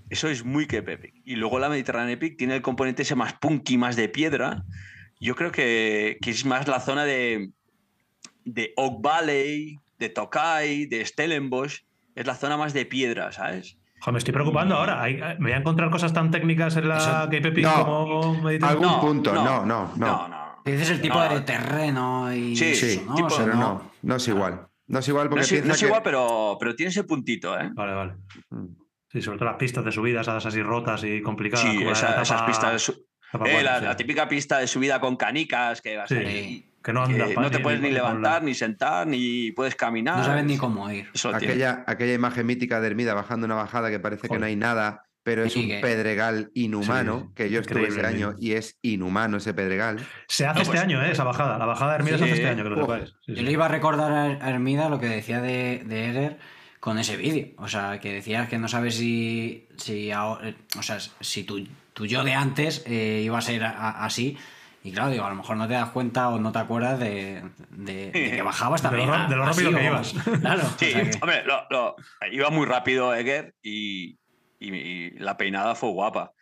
Eso 0.09 0.29
es 0.29 0.45
muy 0.45 0.67
que 0.67 0.79
epic. 0.79 1.15
Y 1.25 1.37
luego 1.37 1.61
la 1.61 1.69
Mediterranean 1.69 2.11
Epic 2.11 2.37
tiene 2.37 2.57
el 2.57 2.63
componente 2.63 3.03
ese 3.03 3.15
más 3.15 3.35
punky, 3.35 3.79
más 3.79 3.95
de 3.95 4.09
piedra. 4.09 4.65
Yo 5.21 5.37
creo 5.37 5.53
que, 5.53 6.19
que 6.21 6.31
es 6.31 6.45
más 6.45 6.67
la 6.67 6.81
zona 6.81 7.05
de, 7.05 7.53
de 8.45 8.73
Oak 8.77 9.01
Valley, 9.03 9.79
de 9.99 10.09
Tokai, 10.09 10.87
de 10.87 11.05
Stellenbosch. 11.05 11.85
Es 12.17 12.27
la 12.27 12.35
zona 12.35 12.57
más 12.57 12.73
de 12.73 12.87
piedra, 12.87 13.31
¿sabes? 13.31 13.79
Joder, 14.01 14.13
me 14.13 14.19
estoy 14.19 14.33
preocupando 14.33 14.75
ahora. 14.77 15.03
Hay- 15.03 15.17
¿Me 15.17 15.37
voy 15.39 15.53
a 15.53 15.57
encontrar 15.59 15.91
cosas 15.91 16.13
tan 16.13 16.31
técnicas 16.31 16.77
en 16.77 16.89
la 16.89 16.97
Eso- 16.99 17.33
Epic 17.33 17.65
No. 17.65 17.85
como? 17.85 18.49
Algún 18.63 19.01
punto, 19.01 19.33
no, 19.35 19.45
no, 19.45 19.65
no. 19.65 19.97
No, 19.97 20.29
no. 20.29 20.41
Dices 20.65 20.91
el 20.91 21.01
tipo 21.01 21.19
No, 21.19 21.29
de 21.35 21.41
terreno 21.41 22.33
y 22.35 22.55
Sí, 22.57 22.67
eso, 22.73 22.87
sí, 22.87 23.03
¿no? 23.07 23.15
tipo- 23.15 23.27
O 23.29 23.31
sea, 23.31 23.45
Pero 23.47 23.57
no, 23.57 23.91
no 24.03 24.17
es 24.17 24.29
igual. 24.29 24.67
No 24.89 24.99
es 24.99 25.09
igual 25.09 25.25
No 25.27 25.31
porque 25.31 25.45
es, 25.45 25.65
no 25.65 25.73
es 25.73 25.81
que- 25.81 25.87
igual, 25.87 26.03
pero, 26.03 26.57
pero 26.59 26.75
tiene 26.75 26.91
ese 26.91 27.05
puntito, 27.05 27.59
¿eh? 27.59 27.71
Vale, 27.75 27.95
vale. 27.95 28.13
Mm. 28.51 28.67
Sí, 29.09 29.23
sobre 29.23 29.39
todo 29.39 29.49
las 29.49 29.57
pistas 29.59 29.85
de 29.85 29.93
subida, 29.93 30.21
esas 30.21 30.45
así 30.47 30.63
rotas 30.63 31.03
y 31.05 31.21
complicadas. 31.23 31.67
Sí, 31.67 31.75
como 31.77 31.87
la 31.91 31.93
esa- 31.93 32.07
etapa- 32.09 32.23
esas 32.23 32.43
pistas 32.43 32.73
de 32.73 32.79
su- 32.79 32.93
etapa 32.93 33.49
eh, 33.49 33.53
cuatro, 33.53 33.63
la, 33.63 33.79
sí. 33.81 33.85
la 33.87 33.97
típica 33.97 34.29
pista 34.29 34.59
de 34.59 34.67
subida 34.67 35.01
con 35.01 35.17
canicas 35.17 35.81
que 35.81 35.97
vas 35.97 36.09
Sí, 36.09 36.15
ahí, 36.17 36.70
que 36.83 36.93
no 36.93 37.07
que 37.07 37.35
no 37.37 37.51
te 37.51 37.61
puedes 37.61 37.81
ni 37.81 37.91
levantar, 37.91 38.43
ni 38.43 38.55
sentar, 38.55 39.07
ni 39.07 39.53
puedes 39.53 39.75
caminar. 39.77 40.19
No 40.19 40.25
sabes 40.25 40.45
ni 40.45 40.57
cómo 40.57 40.91
ir. 40.91 41.09
Eso 41.15 41.35
aquella, 41.35 41.85
aquella 41.87 42.15
imagen 42.15 42.47
mítica 42.47 42.81
de 42.81 42.87
Hermida 42.89 43.15
bajando 43.15 43.47
una 43.47 43.55
bajada 43.57 43.91
que 43.91 44.01
parece 44.01 44.29
que 44.29 44.39
no 44.39 44.47
hay 44.47 44.57
nada, 44.57 45.05
pero 45.23 45.45
es 45.45 45.53
Sí, 45.53 45.61
un 45.65 45.69
que- 45.69 45.81
pedregal 45.81 46.51
inhumano, 46.55 47.21
Sí, 47.29 47.35
que 47.35 47.51
yo 47.51 47.61
estuve 47.61 47.89
ese 47.89 48.05
año 48.07 48.35
y 48.39 48.53
es 48.53 48.79
inhumano 48.83 49.37
ese 49.37 49.53
pedregal. 49.53 49.99
Se 50.29 50.47
hace 50.47 50.55
No, 50.57 50.61
este 50.63 50.73
pues- 50.73 50.83
año, 50.83 51.03
¿eh? 51.05 51.11
Esa 51.13 51.25
bajada. 51.25 51.59
La 51.59 51.67
bajada 51.67 51.93
de 51.93 51.97
Hermida 51.99 52.17
se 52.19 52.25
hace 52.25 52.33
Sí, 52.35 52.39
este 52.41 52.51
año, 52.51 52.63
que 52.65 52.71
lo. 52.71 52.97
Sí, 52.97 53.13
Yo 53.29 53.35
sí. 53.37 53.43
le 53.43 53.53
iba 53.53 53.67
a 53.67 53.69
recordar 53.69 54.13
a 54.41 54.51
Hermida 54.51 54.89
lo 54.89 54.99
que 54.99 55.09
decía 55.09 55.43
de, 55.43 55.83
de 55.85 56.09
Eger 56.11 56.39
con 56.81 56.99
ese 56.99 57.19
vídeo. 57.19 57.49
O 57.59 57.69
sea, 57.69 58.01
que 58.01 58.11
decías 58.15 58.49
que 58.49 58.57
no 58.59 58.67
sabes 58.69 58.95
si, 58.97 59.69
si, 59.77 60.11
ahora- 60.11 60.55
o 60.79 60.83
sea, 60.83 60.99
si 61.21 61.45
tu, 61.45 61.63
tu 61.93 62.07
yo 62.07 62.25
de 62.25 62.33
antes 62.33 62.83
eh, 62.87 63.21
iba 63.23 63.37
a 63.37 63.43
ser 63.43 63.65
a- 63.65 63.71
a- 63.73 64.05
así. 64.07 64.39
Y 64.83 64.93
claro, 64.93 65.11
digo, 65.11 65.25
a 65.25 65.31
lo 65.31 65.37
mejor 65.37 65.57
no 65.57 65.69
te 65.69 65.75
das 65.75 65.91
cuenta 65.91 66.29
o 66.31 66.39
no 66.39 66.53
te 66.53 66.59
acuerdas 66.59 66.99
de, 66.99 67.43
de- 67.71 68.11
de 68.11 68.31
que 68.31 68.43
bajabas 68.43 68.83
De 68.83 68.91
lo 68.91 69.05
también. 69.05 69.29
de 69.29 69.37
lo 69.37 69.45
así, 69.45 69.63
rápido 69.65 69.79
que 69.79 69.87
o- 69.87 69.91
ibas. 69.91 70.15
Claro. 70.41 70.63
Sí, 70.79 70.87
o 70.87 70.91
sea 70.93 71.11
que- 71.11 71.19
hombre, 71.21 71.45
lo- 71.45 71.67
lo- 71.71 71.97
iba 72.33 72.49
muy 72.51 72.67
rápido 72.67 73.15
Eger 73.15 73.55
y, 73.63 74.19
y- 74.59 74.75
y 74.75 75.11
la 75.19 75.37
peinada 75.37 75.75
fue 75.75 75.91
guapa. 75.91 76.33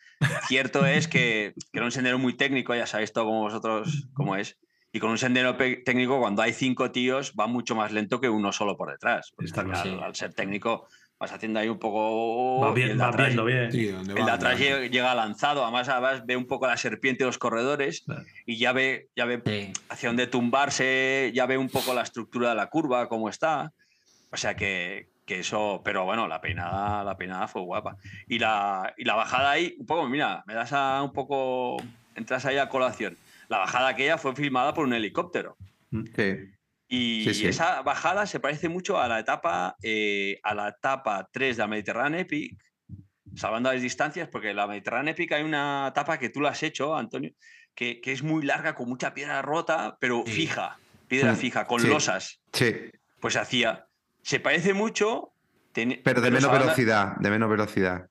Cierto 0.47 0.86
es 0.86 1.09
que, 1.09 1.53
que 1.72 1.78
era 1.78 1.84
un 1.84 1.93
sendero 1.93 2.18
muy 2.18 2.36
técnico, 2.36 2.74
ya 2.74 2.86
sabéis 2.86 3.12
todo 3.12 3.24
como 3.24 3.41
vosotros 3.43 4.09
cómo 4.14 4.36
es. 4.36 4.57
Y 4.93 5.01
con 5.01 5.11
un 5.11 5.18
sendero 5.18 5.57
técnico, 5.57 6.18
cuando 6.18 6.41
hay 6.43 6.53
cinco 6.53 6.91
tíos, 6.91 7.34
va 7.39 7.47
mucho 7.47 7.74
más 7.76 7.93
lento 7.93 8.20
que 8.20 8.28
uno 8.30 8.53
solo 8.53 8.76
por 8.76 8.91
detrás. 8.91 9.32
Porque 9.36 9.47
Está 9.49 9.61
al, 9.61 9.66
claro. 9.68 9.82
final, 9.82 10.03
al 10.05 10.14
ser 10.14 10.32
técnico, 10.32 10.89
vas 11.18 11.32
haciendo 11.32 11.58
ahí 11.60 11.68
un 11.68 11.78
poco. 11.78 12.60
Va 12.60 12.72
bien- 12.72 12.90
el 12.90 12.98
de 12.98 13.02
va 13.02 13.08
atrás- 13.10 13.26
viendo 13.28 13.44
bien. 13.44 13.72
Sí, 13.72 13.86
¿dónde 13.86 14.14
El 14.18 14.24
de 14.24 14.30
atrás 14.32 14.58
llega, 14.58 14.86
llega 14.86 15.14
lanzado, 15.14 15.62
además, 15.64 15.88
además 15.88 16.24
ve 16.26 16.36
un 16.36 16.46
poco 16.46 16.66
la 16.66 16.76
serpiente 16.76 17.24
y 17.24 17.26
los 17.26 17.38
corredores 17.38 18.02
Claro. 18.02 18.22
y 18.46 18.56
ya 18.58 18.72
ve, 18.72 19.08
ya 19.16 19.24
ve 19.24 19.42
Sí. 19.44 19.72
hacia 19.88 20.08
dónde 20.10 20.26
tumbarse, 20.26 21.30
ya 21.34 21.46
ve 21.46 21.58
un 21.58 21.68
poco 21.68 21.92
la 21.94 22.02
estructura 22.02 22.50
de 22.50 22.54
la 22.54 22.66
curva, 22.68 23.08
cómo 23.08 23.28
está. 23.28 23.72
O 24.30 24.36
sea 24.36 24.54
que, 24.54 25.08
que 25.26 25.40
eso, 25.40 25.82
pero 25.84 26.04
bueno, 26.04 26.28
la 26.28 26.40
peinada, 26.40 27.02
la 27.04 27.16
peinada 27.16 27.48
fue 27.48 27.62
guapa. 27.62 27.96
Y 28.28 28.38
la, 28.38 28.94
y 28.96 29.04
la 29.04 29.14
bajada 29.14 29.50
ahí, 29.50 29.74
un 29.78 29.86
poco, 29.86 30.06
mira, 30.08 30.42
me 30.46 30.54
das 30.54 30.72
a 30.72 31.02
un 31.02 31.12
poco, 31.12 31.76
entras 32.14 32.46
ahí 32.46 32.58
a 32.58 32.68
colación. 32.68 33.16
La 33.48 33.58
bajada 33.58 33.88
aquella 33.88 34.18
fue 34.18 34.34
filmada 34.36 34.72
por 34.74 34.84
un 34.86 34.92
helicóptero. 34.94 35.56
Sí. 35.90 36.34
Y 36.89 37.24
Sí, 37.24 37.34
sí. 37.34 37.47
esa 37.47 37.82
bajada 37.82 38.26
se 38.26 38.41
parece 38.41 38.68
mucho 38.68 38.99
a 38.99 39.07
la 39.09 39.18
etapa, 39.20 39.76
eh, 39.82 40.41
a 40.43 40.55
la 40.55 40.68
etapa 40.70 41.28
3 41.30 41.57
de 41.57 41.62
la 41.62 41.66
Mediterránea 41.68 42.20
Epic, 42.20 42.57
salvando 43.34 43.70
las 43.72 43.82
distancias, 43.82 44.28
porque 44.32 44.51
en 44.51 44.57
la 44.57 44.66
Mediterránea 44.66 45.12
Epic 45.12 45.32
hay 45.32 45.43
una 45.43 45.89
etapa 45.91 46.18
que 46.18 46.30
tú 46.30 46.41
la 46.41 46.51
has 46.51 46.62
hecho, 46.62 46.97
Antonio, 46.97 47.30
que, 47.74 48.01
que 48.01 48.12
es 48.12 48.22
muy 48.22 48.43
larga, 48.43 48.74
con 48.74 48.89
mucha 48.89 49.12
piedra 49.12 49.43
rota, 49.43 49.97
pero 50.01 50.22
Sí. 50.26 50.32
fija, 50.32 50.78
piedra 51.07 51.34
Sí, 51.34 51.43
fija, 51.43 51.66
con 51.66 51.86
losas. 51.89 52.41
Sí, 52.53 52.74
Pues 53.20 53.36
hacía. 53.36 53.84
Se 54.22 54.41
parece 54.41 54.72
mucho. 54.74 55.32
ten- 55.72 56.01
pero 56.03 56.20
de 56.22 56.30
menos 56.30 56.51
velocidad, 56.51 57.16
de 57.18 57.30
menos 57.30 57.51
velocidad. 57.51 58.09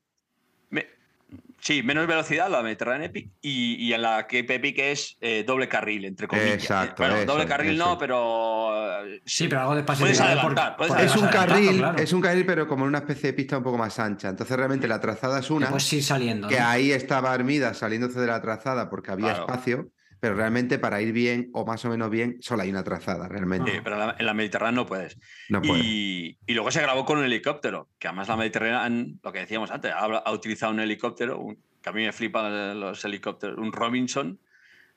Sí, 1.68 1.84
menos 1.84 2.08
velocidad 2.08 2.50
la 2.50 2.62
Mediterránea 2.64 3.08
Epic 3.08 3.32
y, 3.42 3.76
y 3.76 3.94
en 3.94 4.02
la 4.02 4.24
Cape 4.24 4.56
Epic 4.56 4.80
es 4.80 5.18
eh, 5.20 5.44
doble 5.46 5.68
carril, 5.68 6.06
entre 6.06 6.28
comillas. 6.28 6.54
Exacto, 6.54 7.04
Bueno, 7.04 7.18
eso, 7.18 7.26
doble 7.26 7.46
carril 7.46 7.76
eso. 7.76 7.86
no, 7.86 7.98
pero. 7.98 9.06
eh, 9.06 9.22
Sí, 9.26 9.48
pero 9.48 9.62
algo 9.62 9.76
de 9.76 9.84
Puedes 9.84 10.20
adelantar, 10.22 10.78
puedes 10.78 10.94
Es 10.96 11.16
un 11.16 11.26
adelantar, 11.26 11.48
carril, 11.50 11.78
claro. 11.78 11.98
es 12.00 12.14
un 12.14 12.22
carril, 12.22 12.46
pero 12.46 12.68
como 12.68 12.84
en 12.86 12.90
una 12.90 13.00
especie 13.00 13.32
de 13.32 13.34
pista 13.34 13.58
un 13.58 13.64
poco 13.64 13.78
más 13.78 14.00
ancha. 14.00 14.30
Entonces 14.30 14.56
realmente 14.56 14.88
la 14.88 15.00
trazada 15.00 15.40
es 15.40 15.50
una, 15.52 15.70
Puedes 15.70 15.92
ir 15.94 16.04
saliendo. 16.04 16.48
que 16.48 16.60
¿no? 16.60 16.68
ahí 16.68 16.92
estaba 16.92 17.34
Armida 17.34 17.74
saliéndose 17.74 18.20
de 18.20 18.28
la 18.28 18.42
trazada 18.42 18.90
porque 18.90 19.12
había 19.12 19.36
Claro. 19.36 19.42
espacio, 19.42 19.92
pero 20.20 20.36
realmente 20.36 20.80
para 20.80 21.02
ir 21.02 21.14
bien 21.14 21.50
o 21.54 21.66
más 21.66 21.84
o 21.86 21.90
menos 21.90 22.10
bien, 22.10 22.38
solo 22.40 22.64
hay 22.64 22.70
una 22.70 22.84
trazada, 22.84 23.28
realmente. 23.28 23.72
Sí, 23.72 23.80
pero 23.84 24.14
en 24.18 24.26
la, 24.26 24.34
Mediterránea 24.34 24.72
no 24.82 24.86
puedes. 24.86 25.18
No 25.50 25.62
puede. 25.62 25.84
Y, 25.84 26.38
y 26.46 26.54
luego 26.54 26.72
se 26.72 26.82
grabó 26.82 27.06
con 27.06 27.18
un 27.20 27.26
helicóptero, 27.26 27.90
que 28.00 28.08
además 28.08 28.28
la 28.28 28.38
Mediterránea, 28.38 29.06
lo 29.24 29.32
que 29.32 29.40
decíamos 29.40 29.72
antes, 29.72 29.92
ha, 29.92 30.06
ha 30.06 30.32
utilizado 30.32 30.72
un 30.72 30.80
helicóptero, 30.80 31.40
un- 31.40 31.62
que 31.82 31.90
a 31.90 31.94
mí 31.94 32.04
me 32.04 32.12
flipan 32.12 32.80
los 32.80 33.04
helicópteros, 33.06 33.58
un 33.58 33.72
Robinson, 33.72 34.40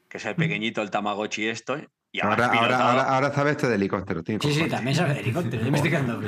que 0.09 0.19
es 0.19 0.25
el 0.25 0.35
pequeñito, 0.35 0.83
el 0.83 0.91
Tamagotchi 0.91 1.47
esto. 1.49 1.81
Y 2.13 2.21
Ahora, 2.21 2.47
ahora, 2.47 2.51
pilotado. 2.53 2.83
ahora, 2.89 3.03
ahora 3.05 3.33
sabes 3.33 3.53
esto 3.53 3.69
de 3.69 3.77
helicóptero. 3.77 4.23
tiene 4.25 4.41
Sí, 4.43 4.53
sí, 4.53 4.69
también 4.69 4.97
sabes 4.97 5.15
de 5.15 5.21
helicóptero. 5.21 5.65
Yo 5.65 5.71
me 5.71 5.77
estoy 5.79 5.91
quedando 5.93 6.21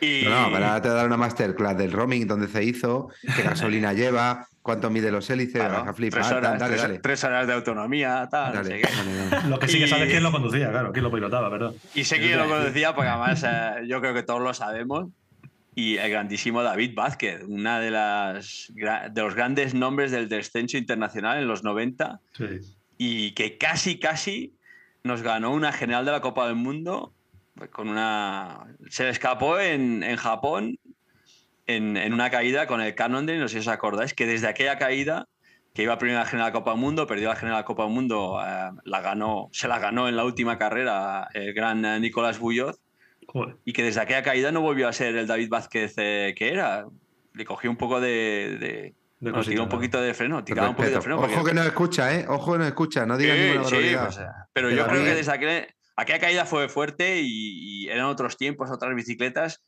y- 0.00 0.24
No, 0.24 0.40
no, 0.48 0.52
pero 0.52 0.66
ahora 0.66 0.82
te 0.82 0.88
voy 0.88 0.96
a 0.96 0.98
dar 0.98 1.06
una 1.06 1.16
masterclass 1.16 1.76
del 1.78 1.92
roaming, 1.92 2.26
dónde 2.26 2.48
se 2.48 2.64
hizo, 2.64 3.08
qué 3.36 3.42
gasolina 3.42 3.92
lleva, 3.92 4.48
cuánto 4.60 4.90
mide 4.90 5.12
los 5.12 5.30
hélices, 5.30 5.54
claro, 5.54 5.74
vas 5.80 5.88
a 5.88 5.94
flipar. 5.94 6.20
tres, 6.22 6.32
horas, 6.32 6.58
dale, 6.58 6.72
tres- 6.72 6.82
dale. 6.82 6.98
tres 6.98 7.24
horas 7.24 7.46
de 7.46 7.52
autonomía, 7.52 8.28
tal, 8.28 8.54
no 8.54 8.62
Dale, 8.64 8.82
sé. 8.82 9.48
Lo 9.48 9.58
que 9.60 9.68
sí 9.68 9.78
que 9.78 9.84
Y- 9.84 9.88
sabes 9.88 10.10
quién 10.10 10.22
lo 10.24 10.32
conducía, 10.32 10.70
claro, 10.70 10.92
quién 10.92 11.04
lo 11.04 11.12
pilotaba, 11.12 11.48
perdón. 11.48 11.76
Y 11.94 12.02
sé 12.02 12.18
yo 12.28 12.36
lo 12.36 12.48
conocía 12.48 12.92
porque 12.94 13.08
además 13.08 13.44
eh, 13.46 13.86
yo 13.86 14.00
creo 14.00 14.14
que 14.14 14.24
todos 14.24 14.40
lo 14.42 14.52
sabemos. 14.52 15.06
Y 15.76 15.96
el 15.96 16.10
grandísimo 16.10 16.62
David 16.64 16.94
Vázquez, 16.96 17.42
una 17.46 17.78
de 17.80 17.90
las 17.92 18.66
de 18.74 19.22
los 19.22 19.34
grandes 19.36 19.74
nombres 19.74 20.10
del 20.10 20.28
descenso 20.28 20.76
internacional 20.76 21.38
en 21.38 21.46
los 21.46 21.62
90 21.64 22.18
Sí. 22.36 22.46
y 22.98 23.30
que 23.32 23.56
casi 23.56 23.98
casi 24.00 24.54
nos 25.04 25.22
ganó 25.22 25.52
una 25.52 25.72
general 25.72 26.04
de 26.04 26.12
la 26.12 26.20
Copa 26.20 26.46
del 26.46 26.56
Mundo 26.56 27.12
pues, 27.54 27.70
con 27.70 27.88
una 27.88 28.66
se 28.88 29.04
le 29.04 29.10
escapó 29.10 29.58
en, 29.58 30.02
en 30.02 30.16
Japón 30.16 30.78
en, 31.66 31.96
en 31.96 32.12
una 32.12 32.30
caída 32.30 32.66
con 32.66 32.80
el 32.80 32.94
Cannondale, 32.94 33.38
no 33.38 33.48
sé 33.48 33.54
si 33.54 33.58
os 33.60 33.68
acordáis, 33.68 34.14
que 34.14 34.26
desde 34.26 34.48
aquella 34.48 34.78
caída 34.78 35.28
que 35.74 35.84
iba 35.84 35.96
primero 35.96 36.18
a 36.20 36.24
la 36.24 36.28
general 36.28 36.48
de 36.50 36.54
la 36.54 36.58
Copa 36.60 36.72
del 36.72 36.80
Mundo, 36.80 37.06
perdió 37.06 37.28
la 37.28 37.36
general 37.36 37.58
de 37.58 37.62
la 37.62 37.66
Copa 37.66 37.84
del 37.84 37.92
Mundo, 37.92 38.38
eh, 38.44 38.70
la 38.84 39.00
ganó, 39.00 39.48
se 39.52 39.68
la 39.68 39.78
ganó 39.78 40.08
en 40.08 40.16
la 40.16 40.24
última 40.24 40.58
carrera 40.58 41.28
el 41.32 41.54
gran 41.54 41.84
eh, 41.84 41.98
Nicolás 42.00 42.38
Joder. 42.38 43.56
y 43.64 43.72
que 43.72 43.82
desde 43.82 44.00
aquella 44.00 44.22
caída 44.22 44.52
no 44.52 44.60
volvió 44.60 44.88
a 44.88 44.92
ser 44.92 45.16
el 45.16 45.26
David 45.26 45.48
Vázquez 45.48 45.94
eh, 45.96 46.34
que 46.36 46.52
era. 46.52 46.86
Le 47.32 47.44
cogió 47.46 47.70
un 47.70 47.76
poco 47.76 48.00
de. 48.00 48.58
de- 48.60 48.94
De 49.22 49.30
bueno, 49.30 49.38
cosita, 49.38 49.50
tiró 49.52 49.62
un 49.62 49.68
¿no? 49.68 49.74
poquito 49.76 50.00
de 50.00 50.14
freno, 50.14 50.42
tiraba 50.42 50.70
un 50.70 50.74
poquito 50.74 50.96
de 50.96 51.00
freno. 51.00 51.18
Ojo 51.20 51.28
porque- 51.32 51.50
que 51.50 51.54
no 51.54 51.62
escucha, 51.62 52.12
¿eh? 52.12 52.26
Ojo 52.28 52.52
que 52.52 52.58
no 52.58 52.64
escucha, 52.66 53.06
no 53.06 53.16
digas 53.16 53.36
Sí, 53.36 53.42
ninguna 53.44 53.64
sí, 53.64 53.74
barbaridad. 53.76 54.04
pues, 54.06 54.18
pero 54.52 54.70
yo 54.70 54.86
creo 54.88 55.04
que 55.04 55.14
desde 55.14 55.30
aquel- 55.32 55.66
aquella 55.96 56.18
caída 56.18 56.44
fue 56.44 56.68
fuerte 56.68 57.20
y, 57.22 57.84
y 57.84 57.88
eran 57.88 58.06
otros 58.06 58.36
tiempos, 58.36 58.68
otras 58.72 58.92
bicicletas. 58.96 59.62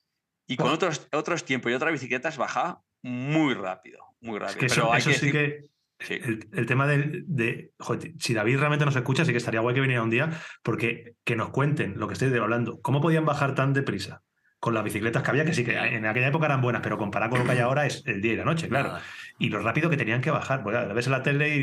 Y 0.49 0.57
con 0.57 0.71
otros, 0.73 1.07
otros 1.13 1.45
tiempos 1.45 1.71
y 1.71 1.75
otras 1.77 1.93
bicicletas 1.93 2.37
baja 2.37 2.81
muy 3.03 3.55
rápido, 3.55 4.01
muy 4.21 4.37
Es 4.39 4.43
rápido. 4.43 4.59
que 4.59 4.67
eso, 4.67 4.75
pero 4.83 4.93
hay 4.93 4.99
eso 4.99 5.11
que 5.11 5.17
sí 5.19 5.27
decir- 5.31 5.61
que. 6.01 6.05
sí. 6.05 6.15
El, 6.21 6.49
el 6.53 6.67
tema 6.67 6.89
de, 6.89 7.71
joder, 7.79 8.13
si 8.19 8.35
David 8.35 8.59
realmente 8.59 8.85
nos 8.85 8.97
escucha, 8.97 9.25
sí 9.25 9.31
que 9.31 9.39
estaría 9.39 9.61
guay 9.61 9.77
que 9.77 9.81
viniera 9.83 10.03
un 10.03 10.11
día, 10.11 10.31
porque 10.65 11.15
que 11.25 11.37
nos 11.37 11.51
cuenten 11.51 11.95
lo 11.97 12.09
que 12.09 12.15
estoy 12.15 12.37
hablando. 12.37 12.81
¿Cómo 12.83 13.01
podían 13.01 13.25
bajar 13.25 13.55
tan 13.55 13.73
deprisa? 13.73 14.24
Con 14.65 14.73
las 14.73 14.83
bicicletas 14.83 15.23
que 15.23 15.31
había, 15.31 15.45
que 15.45 15.53
sí 15.53 15.63
que 15.63 15.77
en 15.77 16.07
aquella 16.07 16.29
época 16.29 16.47
eran 16.47 16.63
buenas, 16.63 16.81
pero 16.81 16.97
comparado 16.97 17.29
con 17.33 17.41
lo 17.41 17.45
que 17.45 17.51
hay 17.53 17.59
ahora 17.59 17.85
es 17.85 18.03
el 18.07 18.23
día 18.23 18.33
y 18.33 18.37
la 18.37 18.45
noche, 18.47 18.67
claro. 18.67 18.89
Nada. 18.89 19.03
Y 19.39 19.51
lo 19.51 19.59
rápido 19.59 19.91
que 19.91 19.99
tenían 19.99 20.23
que 20.23 20.31
bajar. 20.31 20.63
Pues 20.63 20.75
lo 20.89 20.95
ves 20.95 21.05
en 21.05 21.13
la 21.13 21.23
tele 21.23 21.55
y. 21.55 21.61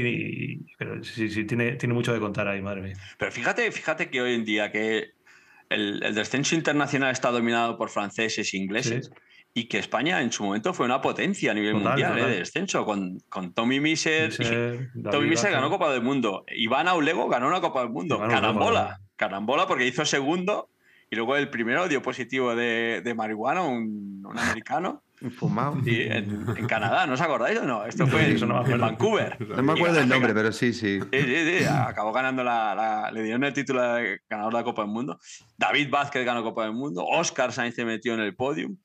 y- 0.53 0.65
pero 0.77 1.03
sí, 1.03 1.27
sí, 1.31 1.45
tiene, 1.45 1.71
tiene 1.77 1.95
mucho 1.95 2.13
de 2.13 2.19
contar 2.19 2.47
ahí, 2.47 2.61
madre 2.61 2.83
mía. 2.83 2.93
Pero 3.17 3.31
fíjate, 3.31 3.71
fíjate 3.71 4.11
que 4.11 4.21
hoy 4.21 4.35
en 4.35 4.45
día 4.45 4.71
que 4.71 5.13
el, 5.69 6.03
el 6.03 6.13
descenso 6.13 6.53
internacional 6.53 7.11
está 7.11 7.31
dominado 7.31 7.75
por 7.75 7.89
franceses 7.89 8.53
e 8.53 8.57
ingleses 8.57 9.07
Sí. 9.07 9.13
y 9.55 9.63
que 9.67 9.79
España 9.79 10.21
en 10.21 10.31
su 10.31 10.43
momento 10.43 10.71
fue 10.71 10.85
una 10.85 11.01
potencia 11.01 11.49
a 11.49 11.53
nivel 11.55 11.71
Total, 11.73 11.89
mundial 11.89 12.13
total. 12.13 12.29
de 12.29 12.37
descenso 12.37 12.85
con, 12.85 13.17
con 13.29 13.51
Tommy 13.55 13.79
Miser. 13.79 14.31
Tommy 15.11 15.27
Miser 15.27 15.51
ganó 15.51 15.71
Copa 15.71 15.91
del 15.91 16.03
Mundo. 16.03 16.45
Iván 16.55 16.87
Aulego 16.87 17.27
ganó 17.29 17.47
una 17.47 17.61
Copa 17.61 17.81
del 17.81 17.89
Mundo. 17.89 18.17
Iván 18.17 18.29
Carambola. 18.29 18.99
Carambola 19.15 19.65
porque 19.65 19.87
hizo 19.87 20.05
segundo 20.05 20.69
y 21.11 21.15
luego 21.17 21.35
el 21.35 21.49
primero 21.49 21.87
dio 21.87 22.01
positivo 22.01 22.55
de, 22.55 23.01
de 23.03 23.13
marihuana, 23.13 23.61
un, 23.63 24.23
un 24.25 24.39
americano. 24.39 25.03
Fumado. 25.37 25.77
Y 25.85 26.01
en, 26.03 26.45
en 26.57 26.65
Canadá, 26.67 27.05
¿no 27.05 27.13
os 27.13 27.21
acordáis 27.21 27.59
o 27.59 27.65
no? 27.65 27.85
Esto 27.85 28.07
fue 28.07 28.21
Sí, 28.21 28.29
en, 28.31 28.35
eso 28.37 28.45
no 28.47 28.63
me 28.63 28.73
en. 28.73 28.79
Vancouver. 28.81 29.37
No 29.55 29.61
me 29.61 29.73
acuerdo 29.73 29.99
el 29.99 30.09
nombre, 30.09 30.33
pero 30.33 30.51
sí, 30.51 30.73
sí. 30.73 30.99
Sí, 31.11 31.21
sí, 31.21 31.59
sí. 31.59 31.65
Acabó 31.69 32.11
ganando 32.11 32.43
la, 32.43 32.73
la- 32.73 33.11
Le 33.11 33.21
dieron 33.21 33.43
el 33.43 33.53
título 33.53 33.81
de 33.93 34.21
ganador 34.27 34.53
de 34.53 34.59
la 34.59 34.63
Copa 34.63 34.81
del 34.81 34.89
Mundo. 34.91 35.19
David 35.57 35.89
Vázquez 35.91 36.25
ganó 36.25 36.41
Copa 36.41 36.63
del 36.63 36.73
Mundo. 36.73 37.05
Oscar 37.05 37.51
Sainz 37.51 37.75
se 37.75 37.85
metió 37.85 38.13
en 38.15 38.21
el 38.21 38.33
podium. 38.35 38.77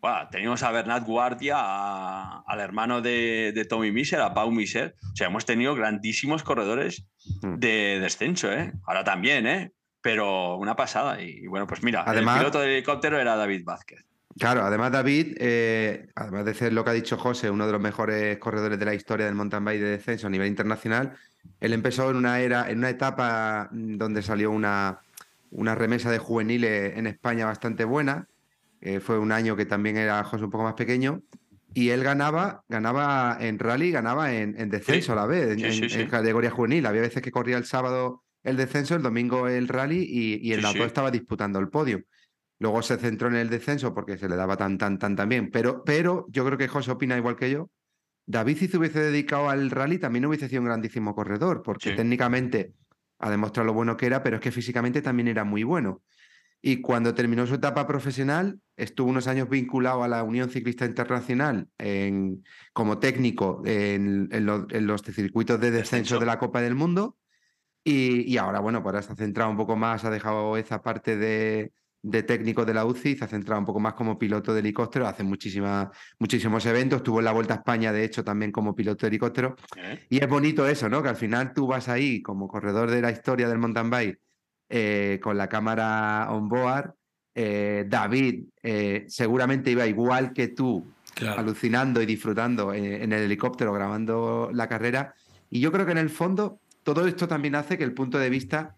Bueno, 0.00 0.28
teníamos 0.30 0.62
a 0.64 0.70
Bernat 0.72 1.04
Guardia, 1.04 1.54
a- 1.58 2.42
al 2.46 2.58
hermano 2.60 3.00
de, 3.00 3.52
de 3.54 3.64
Tommy 3.64 3.92
Miser, 3.92 4.20
a 4.22 4.34
Pau 4.34 4.50
Miser. 4.50 4.94
O 5.12 5.14
sea, 5.16 5.28
hemos 5.28 5.44
tenido 5.44 5.74
grandísimos 5.74 6.42
corredores 6.42 7.06
Mm. 7.42 7.56
de 7.58 7.98
descenso, 8.00 8.52
¿eh? 8.52 8.72
Ahora 8.86 9.02
también, 9.04 9.46
¿eh? 9.46 9.72
Pero 10.06 10.56
una 10.56 10.76
pasada. 10.76 11.20
Y 11.20 11.46
bueno, 11.48 11.66
pues 11.66 11.82
mira, 11.82 12.04
Además- 12.06 12.36
el 12.36 12.40
piloto 12.42 12.60
del 12.60 12.70
helicóptero 12.70 13.18
era 13.20 13.34
David 13.36 13.64
Vázquez. 13.64 14.04
Claro, 14.38 14.62
además 14.62 14.92
David, 14.92 15.36
eh, 15.40 16.08
además 16.14 16.44
de 16.44 16.54
ser 16.54 16.72
lo 16.72 16.84
que 16.84 16.90
ha 16.90 16.92
dicho 16.92 17.16
José, 17.16 17.50
uno 17.50 17.66
de 17.66 17.72
los 17.72 17.80
mejores 17.80 18.36
corredores 18.38 18.78
de 18.78 18.84
la 18.84 18.94
historia 18.94 19.26
del 19.26 19.34
mountain 19.34 19.64
bike 19.64 19.80
de 19.80 19.90
descenso 19.92 20.26
a 20.26 20.30
nivel 20.30 20.46
internacional, 20.46 21.16
él 21.58 21.72
empezó 21.72 22.10
en 22.10 22.16
una 22.16 22.38
era, 22.40 22.70
en 22.70 22.78
una 22.78 22.90
etapa 22.90 23.68
mm, 23.72 23.96
donde 23.96 24.22
salió 24.22 24.50
una, 24.50 25.00
una 25.50 25.74
remesa 25.74 26.10
de 26.10 26.18
juveniles 26.18 26.96
en 26.98 27.06
España 27.06 27.46
bastante 27.46 27.84
buena. 27.84 28.28
eh, 28.82 29.00
fue 29.00 29.18
un 29.18 29.32
año 29.32 29.56
que 29.56 29.64
también 29.64 29.96
era 29.96 30.22
José 30.22 30.44
un 30.44 30.50
poco 30.50 30.64
más 30.64 30.74
pequeño. 30.74 31.22
Y 31.74 31.88
él 31.90 32.04
ganaba, 32.04 32.62
ganaba 32.68 33.36
en 33.40 33.58
rally, 33.58 33.90
ganaba 33.90 34.32
en, 34.34 34.54
en 34.60 34.68
descenso 34.70 35.06
Sí. 35.06 35.12
a 35.12 35.14
la 35.16 35.26
vez, 35.26 35.48
en, 35.52 35.58
Sí, 35.58 35.72
sí, 35.72 35.82
en- 35.84 35.90
sí. 35.90 36.00
en 36.02 36.08
categoría 36.10 36.50
juvenil. 36.50 36.84
Había 36.86 37.00
veces 37.00 37.22
que 37.22 37.32
corría 37.32 37.56
el 37.56 37.64
sábado 37.64 38.22
el 38.46 38.56
descenso, 38.56 38.94
el 38.94 39.02
domingo 39.02 39.48
el 39.48 39.68
rally 39.68 40.02
y, 40.08 40.40
y 40.48 40.52
en 40.54 40.62
Sí, 40.62 40.80
estaba 40.82 41.10
disputando 41.10 41.58
el 41.58 41.68
podio. 41.68 42.02
Luego 42.58 42.80
se 42.80 42.96
centró 42.96 43.28
en 43.28 43.36
el 43.36 43.50
descenso 43.50 43.92
porque 43.92 44.16
se 44.16 44.28
le 44.28 44.36
daba 44.36 44.56
tan, 44.56 44.78
tan, 44.78 44.98
tan, 44.98 45.14
tan 45.16 45.28
bien. 45.28 45.50
Pero, 45.50 45.84
pero 45.84 46.26
yo 46.30 46.44
creo 46.46 46.56
que 46.56 46.68
José 46.68 46.90
opina 46.92 47.16
igual 47.16 47.36
que 47.36 47.50
yo. 47.50 47.70
David, 48.26 48.56
si 48.56 48.68
se 48.68 48.78
hubiese 48.78 49.00
dedicado 49.00 49.50
al 49.50 49.70
rally, 49.70 49.98
también 49.98 50.24
hubiese 50.26 50.48
sido 50.48 50.62
un 50.62 50.66
grandísimo 50.68 51.14
corredor, 51.14 51.62
porque 51.62 51.90
Sí. 51.90 51.96
técnicamente 51.96 52.72
ha 53.18 53.30
demostrado 53.30 53.66
lo 53.66 53.72
bueno 53.74 53.96
que 53.96 54.06
era, 54.06 54.22
pero 54.22 54.36
es 54.36 54.42
que 54.42 54.50
físicamente 54.52 55.02
también 55.02 55.28
era 55.28 55.44
muy 55.44 55.62
bueno. 55.64 56.02
Y 56.62 56.80
cuando 56.80 57.14
terminó 57.14 57.46
su 57.46 57.54
etapa 57.54 57.86
profesional, 57.86 58.58
estuvo 58.76 59.10
unos 59.10 59.26
años 59.28 59.48
vinculado 59.48 60.02
a 60.02 60.08
la 60.08 60.22
Unión 60.24 60.50
Ciclista 60.50 60.84
Internacional 60.86 61.68
en- 61.78 62.42
como 62.72 62.98
técnico 62.98 63.62
en, 63.64 64.28
en 64.32 64.46
los, 64.46 64.64
en 64.70 64.86
los 64.86 65.02
circuitos 65.02 65.60
de 65.60 65.70
Descenso. 65.70 66.18
de 66.18 66.26
la 66.26 66.38
Copa 66.38 66.60
del 66.62 66.74
Mundo. 66.74 67.16
Y, 67.88 68.32
y 68.32 68.36
ahora, 68.36 68.58
bueno, 68.58 68.82
pues 68.82 68.94
ahora 68.94 69.02
se 69.06 69.12
ha 69.12 69.16
centrado 69.16 69.48
un 69.48 69.56
poco 69.56 69.76
más, 69.76 70.04
ha 70.04 70.10
dejado 70.10 70.56
esa 70.56 70.82
parte 70.82 71.16
de, 71.16 71.70
de 72.02 72.22
técnico 72.24 72.64
de 72.64 72.74
la 72.74 72.84
UCI, 72.84 73.14
se 73.16 73.24
ha 73.24 73.28
centrado 73.28 73.60
un 73.60 73.64
poco 73.64 73.78
más 73.78 73.94
como 73.94 74.18
piloto 74.18 74.52
de 74.52 74.58
helicóptero, 74.58 75.06
hace 75.06 75.22
muchísimas, 75.22 75.90
muchísimos 76.18 76.66
eventos, 76.66 76.96
estuvo 76.96 77.20
en 77.20 77.26
la 77.26 77.32
Vuelta 77.32 77.54
a 77.54 77.58
España, 77.58 77.92
de 77.92 78.02
hecho, 78.02 78.24
también 78.24 78.50
como 78.50 78.74
piloto 78.74 79.06
de 79.06 79.08
helicóptero. 79.08 79.54
¿eh? 79.76 80.04
Y 80.10 80.18
es 80.20 80.28
bonito 80.28 80.66
eso, 80.66 80.88
¿no? 80.88 81.00
Que 81.00 81.10
al 81.10 81.16
final 81.16 81.52
tú 81.54 81.68
vas 81.68 81.88
ahí 81.88 82.22
como 82.22 82.48
corredor 82.48 82.90
de 82.90 83.00
la 83.00 83.12
historia 83.12 83.48
del 83.48 83.58
mountain 83.58 83.88
bike 83.88 84.18
eh, 84.68 85.20
con 85.22 85.38
la 85.38 85.48
cámara 85.48 86.26
on 86.30 86.48
board. 86.48 86.92
eh, 87.36 87.84
David 87.88 88.46
seguramente 89.06 89.70
iba 89.70 89.86
igual 89.86 90.32
que 90.32 90.48
tú, 90.48 90.92
Claro. 91.14 91.40
alucinando 91.40 92.02
y 92.02 92.06
disfrutando 92.06 92.74
en 92.74 93.10
el 93.12 93.22
helicóptero 93.22 93.72
grabando 93.72 94.50
la 94.52 94.68
carrera. 94.68 95.14
Y 95.48 95.60
yo 95.60 95.72
creo 95.72 95.86
que 95.86 95.92
en 95.92 95.98
el 95.98 96.10
fondo 96.10 96.60
todo 96.86 97.08
esto 97.08 97.26
también 97.26 97.56
hace 97.56 97.76
que 97.76 97.82
el 97.82 97.92
punto 97.92 98.16
de 98.16 98.30
vista 98.30 98.76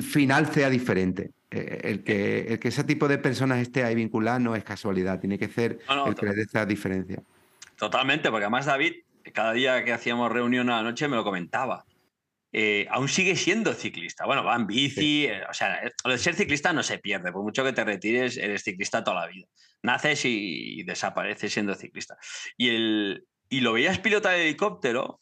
final 0.00 0.50
sea 0.50 0.70
diferente. 0.70 1.32
Eh, 1.50 1.80
el, 1.84 2.02
que, 2.02 2.40
el 2.48 2.58
que 2.58 2.68
ese 2.68 2.84
tipo 2.84 3.06
de 3.06 3.18
personas 3.18 3.58
esté 3.58 3.84
ahí 3.84 3.94
vinculadas 3.94 4.40
no 4.40 4.56
es 4.56 4.64
casualidad, 4.64 5.20
tiene 5.20 5.38
que 5.38 5.48
ser 5.48 5.78
No, 5.90 5.96
no, 5.96 6.06
el 6.06 6.14
que 6.14 6.24
le 6.24 6.32
dé 6.32 6.42
esa 6.42 6.64
diferencia. 6.64 7.22
Totalmente, 7.76 8.30
porque 8.30 8.44
además 8.44 8.64
David, 8.64 8.94
cada 9.34 9.52
día 9.52 9.84
que 9.84 9.92
hacíamos 9.92 10.32
reunión 10.32 10.70
a 10.70 10.78
la 10.78 10.82
noche 10.82 11.06
me 11.06 11.16
lo 11.16 11.24
comentaba. 11.24 11.84
Eh, 12.50 12.86
aún 12.90 13.08
sigue 13.08 13.36
siendo 13.36 13.74
ciclista. 13.74 14.24
Bueno, 14.24 14.42
va 14.42 14.56
en 14.56 14.66
bici, 14.66 15.26
eh, 15.26 15.42
o 15.50 15.52
sea, 15.52 15.82
lo 16.04 16.12
de 16.12 16.16
ser 16.16 16.34
ciclista 16.34 16.72
no 16.72 16.82
se 16.82 16.96
pierde, 16.96 17.30
por 17.30 17.42
mucho 17.42 17.62
que 17.62 17.74
te 17.74 17.84
retires, 17.84 18.38
eres 18.38 18.64
ciclista 18.64 19.04
toda 19.04 19.20
la 19.20 19.26
vida. 19.26 19.46
Naces 19.82 20.24
y, 20.24 20.82
desapareces 20.84 21.52
siendo 21.52 21.74
ciclista. 21.74 22.16
Y, 22.56 22.70
el, 22.70 23.26
y 23.50 23.60
lo 23.60 23.74
veías 23.74 23.98
pilota 23.98 24.30
de 24.30 24.44
helicóptero 24.44 25.20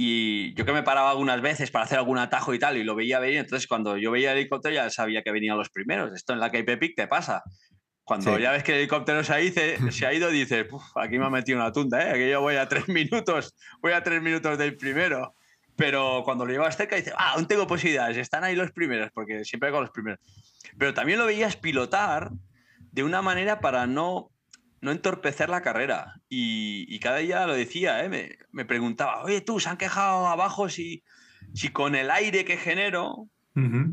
y 0.00 0.54
yo 0.54 0.64
que 0.64 0.72
me 0.72 0.84
paraba 0.84 1.10
algunas 1.10 1.40
veces 1.40 1.70
para 1.72 1.84
hacer 1.84 1.98
algún 1.98 2.18
atajo 2.18 2.54
y 2.54 2.58
tal, 2.60 2.76
y 2.76 2.84
lo 2.84 2.94
veía 2.94 3.18
venir, 3.18 3.38
entonces 3.38 3.66
cuando 3.66 3.96
yo 3.96 4.12
veía 4.12 4.30
el 4.32 4.38
helicóptero 4.38 4.72
ya 4.74 4.90
sabía 4.90 5.22
que 5.22 5.32
venían 5.32 5.56
los 5.58 5.70
primeros. 5.70 6.14
Esto 6.14 6.32
en 6.34 6.38
la 6.40 6.50
Cape 6.52 6.72
Epic 6.72 6.94
te 6.94 7.08
pasa. 7.08 7.42
Cuando 8.04 8.36
Sí. 8.36 8.40
ya 8.42 8.52
ves 8.52 8.62
que 8.62 8.72
el 8.72 8.78
helicóptero 8.78 9.22
se 9.24 9.32
ha, 9.34 9.40
ido, 9.40 9.54
se 9.92 10.06
ha 10.06 10.14
ido, 10.14 10.30
dices, 10.30 10.64
"Puf, 10.66 10.82
aquí 10.96 11.18
me 11.18 11.26
ha 11.26 11.30
metido 11.30 11.58
una 11.58 11.72
tunda, 11.72 12.00
¿eh? 12.00 12.10
Aquí 12.12 12.30
yo 12.30 12.40
voy 12.40 12.54
a 12.56 12.68
tres 12.68 12.88
minutos, 12.88 13.54
voy 13.82 13.92
a 13.92 14.02
tres 14.02 14.22
minutos 14.22 14.56
del 14.56 14.76
primero. 14.76 15.34
Pero 15.76 16.22
cuando 16.24 16.44
lo 16.46 16.52
llevas 16.52 16.76
cerca 16.76 16.96
dices, 16.96 17.12
ah, 17.16 17.32
aún 17.34 17.46
tengo 17.46 17.66
posibilidades, 17.66 18.16
están 18.16 18.44
ahí 18.44 18.56
los 18.56 18.72
primeros, 18.72 19.10
porque 19.12 19.44
siempre 19.44 19.70
con 19.70 19.82
los 19.82 19.90
primeros. 19.90 20.20
Pero 20.78 20.94
también 20.94 21.18
lo 21.18 21.26
veías 21.26 21.56
pilotar 21.56 22.30
de 22.92 23.02
una 23.04 23.20
manera 23.22 23.60
para 23.60 23.86
no, 23.86 24.30
no 24.80 24.92
entorpecer 24.92 25.48
la 25.48 25.62
carrera. 25.62 26.20
Y, 26.28 26.86
y 26.88 26.98
cada 27.00 27.18
día 27.18 27.46
lo 27.46 27.54
decía, 27.54 28.04
¿eh? 28.04 28.08
me, 28.08 28.38
me 28.52 28.64
preguntaba, 28.64 29.22
oye, 29.24 29.40
tú, 29.40 29.60
se 29.60 29.68
han 29.68 29.76
quejado 29.76 30.26
abajo 30.28 30.68
si, 30.68 31.02
si 31.54 31.68
con 31.70 31.94
el 31.94 32.10
aire 32.10 32.44
que 32.44 32.56
genero 32.56 33.28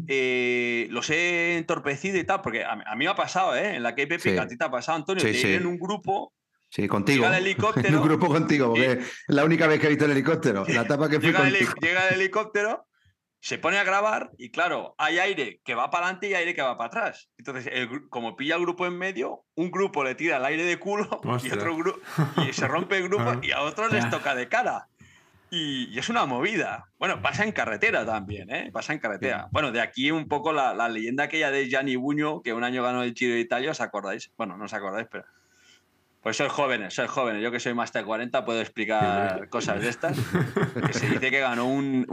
eh, 0.08 0.88
los 0.92 1.10
he 1.10 1.58
entorpecido 1.58 2.18
y 2.20 2.24
tal, 2.24 2.42
porque 2.42 2.64
a, 2.64 2.74
a 2.74 2.96
mí 2.96 3.06
me 3.06 3.08
ha 3.10 3.16
pasado, 3.16 3.56
¿eh? 3.56 3.76
En 3.76 3.84
la 3.84 3.90
Epic, 3.98 4.20
Sí. 4.20 4.38
a 4.38 4.46
ti 4.48 4.58
te 4.58 4.64
ha 4.64 4.70
pasado, 4.70 4.98
Antonio, 4.98 5.22
Sí, 5.26 5.32
te 5.32 5.38
sí. 5.40 5.48
ir 5.48 5.56
en 5.56 5.66
un 5.66 5.80
grupo, 5.80 6.34
Sí, 6.70 6.88
contigo. 6.88 7.24
Llega 7.24 7.38
el 7.38 7.44
helicóptero. 7.48 7.88
En 7.88 7.96
un 7.96 8.04
grupo 8.04 8.28
contigo, 8.28 8.68
porque 8.70 8.92
es 8.94 9.08
la 9.28 9.46
única 9.46 9.66
vez 9.66 9.80
que 9.80 9.86
he 9.88 9.90
visto 9.90 10.06
el 10.06 10.12
helicóptero. 10.12 10.66
La 10.68 10.82
etapa 10.82 11.08
que 11.10 11.20
fui 11.20 11.28
llega 11.32 11.48
el, 11.48 11.56
llega 11.82 12.10
el 12.10 12.20
helicóptero, 12.20 12.86
se 13.46 13.60
pone 13.60 13.78
a 13.78 13.84
grabar 13.84 14.32
y 14.40 14.50
claro, 14.50 14.96
hay 14.98 15.20
aire 15.20 15.62
que 15.64 15.76
va 15.76 15.92
para 15.92 16.08
adelante 16.08 16.28
y 16.28 16.34
aire 16.34 16.56
que 16.56 16.64
va 16.64 16.80
para 16.80 16.88
atrás. 16.88 17.30
Entonces, 17.38 17.70
el 17.72 18.10
como 18.10 18.36
pilla 18.36 18.56
el 18.56 18.62
grupo 18.62 18.88
en 18.88 18.98
medio, 18.98 19.44
un 19.54 19.70
grupo 19.70 20.04
le 20.04 20.16
tira 20.16 20.38
el 20.38 20.46
aire 20.46 20.64
de 20.64 20.80
culo 20.80 21.22
y 21.44 21.52
otro 21.52 21.78
grupo 21.78 22.00
y 22.38 22.54
se 22.54 22.68
rompe 22.68 22.98
el 22.98 23.04
grupo 23.08 23.30
Ah. 23.30 23.40
y 23.44 23.52
a 23.52 23.62
otros 23.62 23.94
les 23.94 24.10
toca 24.10 24.34
de 24.34 24.50
cara. 24.50 24.88
Y, 25.52 25.94
y 25.94 26.00
es 26.00 26.10
una 26.10 26.26
movida. 26.26 26.90
Bueno, 26.98 27.22
pasa 27.22 27.44
en 27.44 27.52
carretera 27.52 28.04
también, 28.04 28.50
¿eh? 28.50 28.72
Pasa 28.74 28.94
en 28.94 29.00
carretera. 29.00 29.48
Bueno, 29.52 29.72
de 29.72 29.80
aquí 29.80 30.10
un 30.10 30.28
poco 30.28 30.52
la, 30.52 30.74
la 30.74 30.90
leyenda 30.90 31.26
aquella 31.26 31.52
de 31.52 31.70
Gianni 31.70 31.98
Buño, 31.98 32.42
que 32.42 32.52
un 32.52 32.64
año 32.64 32.82
ganó 32.82 33.04
el 33.04 33.14
Giro 33.14 33.36
de 33.36 33.42
Italia, 33.42 33.70
¿os 33.70 33.80
acordáis? 33.80 34.32
Bueno, 34.38 34.58
no 34.58 34.66
os 34.66 34.74
acordáis, 34.74 35.08
pero... 35.12 35.24
Pues 36.24 36.38
sois 36.38 36.52
jóvenes, 36.52 36.96
sois 36.96 37.12
jóvenes. 37.12 37.44
Yo 37.44 37.52
que 37.52 37.60
soy 37.60 37.76
más 37.76 37.94
de 37.94 38.04
40 38.04 38.44
puedo 38.44 38.60
explicar 38.60 39.48
cosas 39.50 39.80
de 39.82 39.90
estas. 39.90 40.18
Que 40.88 40.94
se 40.94 41.08
dice 41.08 41.30
que 41.30 41.40
ganó 41.40 41.68
un, 41.68 42.08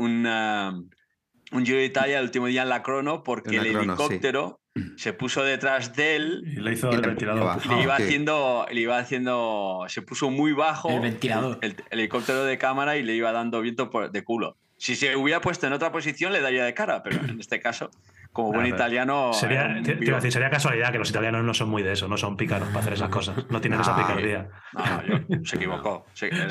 un 1.53 1.65
Giro 1.67 1.79
de 1.79 1.85
Italia 1.85 2.19
el 2.19 2.25
último 2.25 2.47
día 2.47 2.63
en 2.63 2.69
la 2.69 2.83
crono 2.83 3.23
porque 3.23 3.57
la 3.57 3.63
el 3.63 3.73
crono, 3.73 3.97
sí. 3.97 4.03
helicóptero 4.03 4.61
se 4.97 5.13
puso 5.13 5.43
detrás 5.45 5.95
de 5.95 6.17
él 6.17 6.43
Y 6.47 6.61
le 6.61 6.73
hizo 6.73 6.91
Y 6.91 6.95
el 6.95 7.03
ventilador. 7.03 7.67
le 7.67 7.83
iba 7.83 7.97
haciendo, 7.97 8.67
le 8.71 8.81
iba 8.81 8.99
haciendo, 8.99 9.85
se 9.89 10.01
puso 10.03 10.31
muy 10.31 10.53
bajo 10.53 10.89
El 10.91 11.01
ventilador. 11.01 11.59
el, 11.61 11.77
el 11.91 11.99
helicóptero 12.01 12.45
de 12.45 12.57
cámara 12.59 12.97
y 12.97 13.03
le 13.03 13.15
iba 13.15 13.33
dando 13.33 13.61
viento 13.61 13.91
por- 13.91 14.11
de 14.11 14.25
culo. 14.25 14.57
Si 14.79 14.97
se 14.97 15.15
hubiera 15.15 15.41
puesto 15.41 15.67
en 15.67 15.75
otra 15.75 15.93
posición 15.93 16.33
le 16.33 16.41
daría 16.41 16.65
de 16.65 16.75
cara, 16.75 17.03
pero 17.03 17.23
en 17.25 17.39
este 17.39 17.61
caso, 17.61 17.91
como 18.33 18.53
buen 18.53 18.67
italiano, 18.67 19.33
Sería, 19.33 19.81
te- 19.83 19.97
te 19.97 20.11
decir, 20.13 20.33
sería 20.33 20.49
casualidad 20.51 20.91
que 20.93 20.99
los 20.99 21.11
italianos 21.11 21.45
no 21.45 21.53
son 21.55 21.69
muy 21.69 21.83
de 21.83 21.93
eso, 21.93 22.09
no 22.09 22.17
son 22.17 22.37
pícaros 22.37 22.69
para 22.69 22.81
hacer 22.81 22.95
esas 22.95 23.11
cosas. 23.11 23.37
No 23.51 23.61
tienen 23.61 23.81
esa 23.81 23.95
picardía. 23.97 24.49
No, 24.73 24.85
no, 24.85 25.27
yo- 25.29 25.45
se 25.45 25.57
equivocó. 25.57 26.07
se- 26.15 26.29
era 26.29 26.47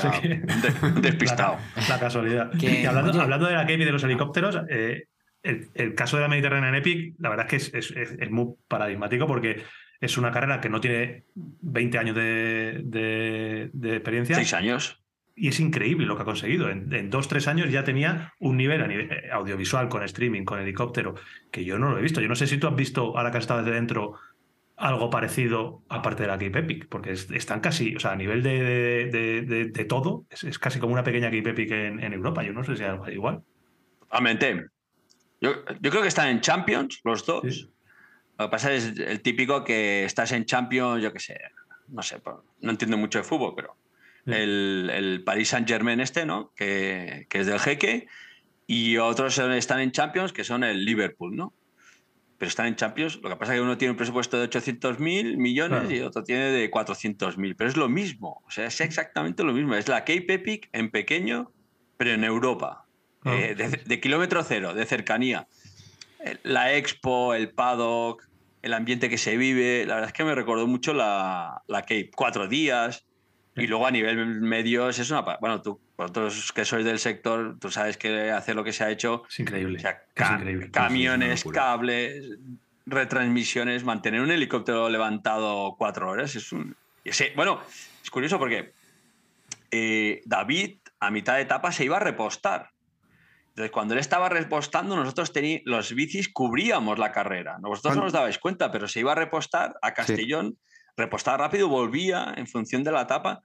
despistado. 1.02 1.58
La, 1.76 1.88
la 1.90 2.00
casualidad. 2.00 2.52
Y 2.60 2.86
hablando, 2.86 3.20
hablando 3.22 3.48
de 3.48 3.54
la 3.56 3.72
y 3.72 3.78
de 3.78 3.92
los 3.92 4.04
helicópteros, 4.04 4.60
eh, 4.70 5.06
el, 5.44 5.70
el 5.74 5.96
caso 5.96 6.18
de 6.18 6.24
la 6.24 6.28
Mediterranean 6.30 6.76
Epic, 6.76 7.16
la 7.20 7.30
verdad 7.30 7.46
es 7.48 7.50
que 7.50 7.56
es, 7.56 7.74
es- 7.74 7.98
es- 7.98 8.16
es 8.20 8.30
muy 8.32 8.54
paradigmático 8.68 9.26
porque 9.28 9.64
es 10.00 10.18
una 10.18 10.32
carrera 10.32 10.62
que 10.62 10.70
no 10.70 10.80
tiene 10.82 11.24
20 11.36 11.98
años 11.98 12.16
de, 12.16 12.82
de- 12.84 13.70
de 13.74 13.92
experiencia. 13.96 14.36
Seis 14.36 14.54
años. 14.54 15.01
Y 15.36 15.48
es 15.48 15.60
increíble 15.60 16.06
lo 16.06 16.16
que 16.16 16.24
ha 16.24 16.26
conseguido. 16.26 16.70
En, 16.70 16.94
en 16.94 17.10
dos, 17.10 17.28
tres 17.28 17.48
años 17.48 17.72
ya 17.72 17.84
tenía 17.84 18.34
un 18.40 18.58
nivel, 18.58 18.82
a 18.82 18.88
nivel 18.88 19.12
eh, 19.12 19.30
audiovisual, 19.32 19.88
con 19.90 20.04
streaming, 20.04 20.44
con 20.44 20.60
helicóptero, 20.60 21.16
que 21.52 21.64
yo 21.66 21.80
no 21.80 21.90
lo 21.92 21.98
he 21.98 22.02
visto. 22.02 22.22
Yo 22.22 22.28
no 22.28 22.36
sé 22.36 22.48
si 22.48 22.58
tú 22.58 22.68
has 22.68 22.76
visto, 22.76 23.18
ahora 23.18 23.32
que 23.32 23.38
has 23.38 23.44
estado 23.44 23.64
desde 23.64 23.76
dentro, 23.76 24.14
algo 24.76 25.10
parecido 25.10 25.84
aparte 25.90 26.24
de 26.24 26.28
la 26.28 26.38
Cape 26.38 26.60
Epic, 26.60 26.88
porque 26.90 27.12
es- 27.12 27.30
están 27.32 27.60
casi, 27.62 27.96
o 27.96 28.00
sea, 28.00 28.12
a 28.12 28.16
nivel 28.16 28.44
de, 28.44 29.10
de- 29.12 29.42
de- 29.44 29.66
de 29.66 29.86
todo, 29.86 30.26
es, 30.30 30.44
es 30.44 30.60
casi 30.60 30.80
como 30.80 30.94
una 30.94 31.04
pequeña 31.04 31.28
Cape 31.32 31.52
Epic 31.52 31.72
en, 31.72 32.04
en 32.04 32.14
Europa. 32.14 32.44
Yo 32.44 32.52
no 32.54 32.64
sé 32.64 32.76
si 32.76 32.84
hay 32.84 32.90
algo 32.90 33.10
igual. 33.10 33.42
Totalmente. 34.00 34.66
Yo, 35.40 35.54
yo 35.80 35.90
creo 35.92 36.02
que 36.02 36.08
están 36.08 36.28
en 36.30 36.42
Champions 36.42 37.00
los 37.04 37.26
dos. 37.26 37.42
Sí. 37.48 37.72
Lo 38.38 38.46
que 38.48 38.52
pasa 38.52 38.74
es 38.74 38.98
el 38.98 39.22
típico 39.22 39.64
que 39.64 40.04
estás 40.04 40.32
en 40.34 40.46
Champions, 40.46 41.02
yo 41.04 41.14
qué 41.14 41.20
sé, 41.20 41.40
no 41.90 42.02
sé, 42.02 42.22
no 42.62 42.72
entiendo 42.72 42.98
mucho 42.98 43.20
de 43.20 43.24
fútbol, 43.24 43.54
pero. 43.56 43.76
El, 44.26 44.90
el 44.94 45.24
Paris 45.24 45.50
Saint 45.50 45.68
Germain 45.68 46.00
este, 46.00 46.26
¿no? 46.26 46.52
Que, 46.56 47.26
que 47.30 47.40
es 47.40 47.48
del 47.48 47.60
jeque, 47.60 48.08
y 48.68 48.98
otros 48.98 49.38
están 49.38 49.80
en 49.82 49.92
Champions, 49.92 50.32
que 50.34 50.44
son 50.44 50.64
el 50.64 50.86
Liverpool, 50.86 51.36
¿no? 51.36 51.54
Pero 52.38 52.50
están 52.50 52.66
en 52.68 52.76
Champions, 52.76 53.20
lo 53.22 53.30
que 53.30 53.36
pasa 53.36 53.54
es 53.54 53.58
que 53.60 53.62
uno 53.64 53.78
tiene 53.78 53.92
un 53.92 53.98
presupuesto 53.98 54.40
de 54.40 54.50
800.000 54.50 55.38
millones 55.38 55.80
Claro. 55.82 55.96
y 55.96 56.00
otro 56.02 56.24
tiene 56.24 56.46
de 56.52 56.72
400.000, 56.72 57.56
pero 57.56 57.70
es 57.70 57.78
lo 57.78 57.88
mismo, 57.90 58.42
o 58.48 58.50
sea, 58.52 58.66
es 58.66 58.82
exactamente 58.82 59.44
lo 59.44 59.54
mismo, 59.54 59.76
es 59.76 59.88
la 59.88 60.00
Cape 60.00 60.26
Epic 60.34 60.70
en 60.72 60.90
pequeño, 60.90 61.52
pero 61.98 62.12
en 62.12 62.24
Europa, 62.24 62.86
Ah. 63.24 63.36
eh, 63.36 63.54
de, 63.54 63.68
de 63.86 64.00
kilómetro 64.00 64.44
cero, 64.44 64.74
de 64.74 64.84
cercanía. 64.88 65.48
Eh, 66.26 66.38
La 66.42 66.74
expo, 66.74 67.36
el 67.36 67.52
paddock, 67.52 68.28
el 68.64 68.74
ambiente 68.74 69.10
que 69.10 69.20
se 69.20 69.38
vive, 69.38 69.86
la 69.86 69.94
verdad 69.96 70.08
es 70.10 70.14
que 70.14 70.24
me 70.24 70.34
recordó 70.34 70.66
mucho 70.66 70.94
la, 70.96 71.62
la 71.68 71.82
Cape, 71.82 72.10
cuatro 72.16 72.48
días, 72.48 73.06
y 73.56 73.68
luego 73.68 73.86
a 73.86 73.92
nivel 73.92 74.42
medios 74.42 74.98
es 75.00 75.10
una... 75.12 75.22
Bueno, 75.22 75.62
tú, 75.62 75.80
vosotros 75.98 76.52
que 76.54 76.64
sois 76.66 76.86
del 76.86 77.00
sector, 77.00 77.58
tú 77.60 77.70
sabes 77.70 77.98
que 77.98 78.32
hacer 78.32 78.56
lo 78.56 78.64
que 78.64 78.72
se 78.74 78.84
ha 78.84 78.90
hecho 78.90 79.24
Es 79.30 79.40
increíble. 79.40 79.78
o 79.78 79.82
sea, 79.82 79.92
es 79.92 79.98
ca- 80.14 80.36
increíble. 80.36 80.72
camiones, 80.72 81.40
Sí, 81.40 81.44
sí, 81.44 81.50
es 81.50 81.54
cables, 81.54 82.30
retransmisiones, 82.86 83.84
mantener 83.84 84.22
un 84.22 84.32
helicóptero 84.32 84.90
levantado 84.90 85.76
cuatro 85.78 86.10
horas 86.10 86.36
es 86.36 86.52
un. 86.52 86.76
ese- 87.04 87.34
bueno, 87.36 87.62
es 88.04 88.10
curioso 88.10 88.38
porque 88.40 88.74
eh, 89.72 90.22
David 90.26 90.78
a 91.00 91.12
mitad 91.12 91.36
de 91.36 91.42
etapa 91.42 91.72
se 91.72 91.86
iba 91.86 91.98
a 91.98 92.02
repostar. 92.02 92.70
Entonces, 93.50 93.72
cuando 93.72 93.94
él 93.96 94.00
estaba 94.00 94.30
repostando, 94.30 94.96
nosotros 94.96 95.32
los 95.66 95.94
bicis 95.94 96.30
cubríamos 96.30 96.98
la 97.00 97.12
carrera. 97.12 97.58
Vosotros 97.60 97.96
no 97.96 98.02
¿Cuán- 98.02 98.08
os 98.08 98.14
dabais 98.14 98.38
cuenta, 98.40 98.72
pero 98.72 98.88
se 98.88 99.02
iba 99.02 99.12
a 99.12 99.16
repostar 99.16 99.76
a 99.82 99.94
Castellón, 99.94 100.58
repostaba 100.98 101.38
rápido, 101.38 101.68
volvía 101.70 102.34
en 102.38 102.48
función 102.48 102.84
de 102.84 102.92
la 102.92 103.02
etapa. 103.02 103.44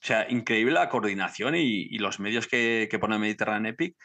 O 0.00 0.06
sea, 0.06 0.26
increíble 0.30 0.72
la 0.74 0.88
coordinación 0.88 1.54
y, 1.56 1.82
y 1.90 1.98
los 1.98 2.20
medios 2.20 2.46
que, 2.46 2.88
que 2.90 2.98
pone 2.98 3.18
Mediterranean 3.18 3.66
Epic. 3.66 3.96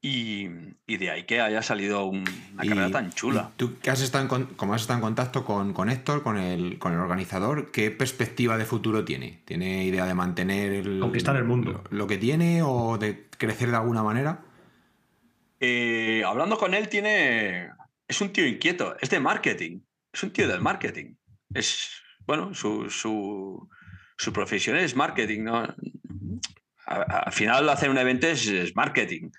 Y, 0.00 0.46
y 0.86 0.96
de 0.96 1.10
ahí 1.10 1.24
que 1.26 1.40
haya 1.40 1.60
salido 1.60 2.04
un- 2.04 2.24
una 2.54 2.64
Y- 2.64 2.68
carrera 2.68 2.90
tan 2.90 3.10
chula. 3.10 3.50
Tú 3.56 3.78
que 3.80 3.90
has 3.90 4.00
estado 4.00 4.36
en, 4.36 4.46
como 4.54 4.72
has 4.74 4.82
estado 4.82 4.98
en 4.98 5.02
contacto 5.02 5.44
con, 5.44 5.72
con 5.72 5.90
Héctor, 5.90 6.22
con 6.22 6.38
el, 6.38 6.78
con 6.78 6.92
el 6.92 7.00
organizador, 7.00 7.72
¿qué 7.72 7.90
perspectiva 7.90 8.56
de 8.56 8.64
futuro 8.64 9.04
tiene? 9.04 9.42
¿Tiene 9.44 9.84
idea 9.84 10.06
de 10.06 10.14
mantener 10.14 10.72
el, 10.72 11.00
Conquistar 11.00 11.34
el 11.34 11.42
mundo. 11.44 11.82
Lo, 11.90 11.98
lo 11.98 12.06
que 12.06 12.16
tiene 12.16 12.62
o 12.62 12.96
de 12.96 13.26
crecer 13.38 13.70
de 13.70 13.76
alguna 13.76 14.04
manera? 14.04 14.44
Eh, 15.60 16.22
hablando 16.24 16.56
con 16.58 16.74
él, 16.74 16.88
tiene. 16.88 17.70
Es 18.06 18.20
un 18.20 18.32
tío 18.32 18.46
inquieto, 18.46 18.96
es 19.00 19.10
de 19.10 19.18
marketing. 19.20 19.80
Es 20.12 20.22
un 20.22 20.30
tío 20.32 20.46
del 20.48 20.60
marketing. 20.60 21.14
Es. 21.52 21.90
Bueno, 22.28 22.52
su, 22.54 22.90
su, 22.90 23.68
su 24.18 24.32
profesión 24.34 24.76
es 24.76 24.94
marketing, 24.94 25.44
¿no? 25.44 25.66
Al 26.86 27.32
final, 27.32 27.66
hacer 27.70 27.88
un 27.88 27.96
evento 27.96 28.26
es, 28.28 28.46
es 28.46 28.76
marketing. 28.76 29.30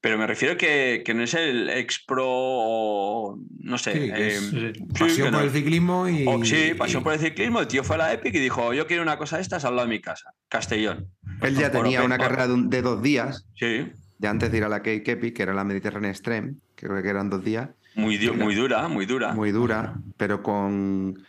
Pero 0.00 0.18
me 0.18 0.26
refiero 0.26 0.56
que, 0.56 1.02
que 1.04 1.14
no 1.14 1.22
es 1.24 1.34
el 1.34 1.68
ex 1.68 2.02
pro 2.06 2.24
o. 2.28 3.38
No 3.60 3.76
sé. 3.78 3.92
Sí, 3.92 4.12
que 4.12 4.26
es- 4.28 4.52
eh, 4.52 4.72
Sí, 4.74 4.80
sí, 4.80 4.84
Pasión 4.98 5.30
por 5.30 5.40
no- 5.40 5.44
el 5.46 5.50
ciclismo 5.50 6.08
y. 6.08 6.24
o- 6.26 6.44
sí, 6.44 6.74
pasión 6.78 7.02
y- 7.02 7.04
por 7.04 7.12
el 7.14 7.18
ciclismo. 7.20 7.60
El 7.60 7.66
tío 7.68 7.82
fue 7.84 7.96
a 7.96 7.98
la 7.98 8.12
Epic 8.12 8.34
y 8.34 8.38
dijo: 8.40 8.72
Yo 8.72 8.86
quiero 8.86 9.02
una 9.02 9.16
cosa 9.18 9.36
de 9.36 9.42
estas 9.42 9.64
al 9.64 9.74
lado 9.76 9.86
de 9.88 9.94
mi 9.94 10.00
casa, 10.00 10.32
Castellón. 10.48 11.08
Él 11.40 11.56
ya 11.56 11.70
Por 11.72 11.82
tenía 11.82 11.98
Open 12.00 12.06
una 12.06 12.18
carrera 12.18 12.46
de, 12.48 12.82
dos 12.82 13.02
días, 13.02 13.46
Sí, 13.56 13.90
de 14.18 14.28
antes 14.28 14.50
de 14.52 14.58
ir 14.58 14.64
a 14.64 14.68
la 14.68 14.78
Cape 14.78 15.02
Epic, 15.10 15.36
que 15.36 15.42
era 15.42 15.54
la 15.54 15.64
Mediterránea 15.64 16.10
Extreme, 16.10 16.54
que 16.76 16.86
creo 16.86 17.02
que 17.02 17.08
eran 17.08 17.30
dos 17.30 17.44
días, 17.44 17.70
muy, 17.94 18.16
du- 18.18 18.34
muy 18.34 18.54
dura, 18.56 18.86
muy 18.88 19.06
dura. 19.06 19.32
muy 19.34 19.52
dura, 19.52 19.94
pero 20.16 20.42
con, 20.42 21.24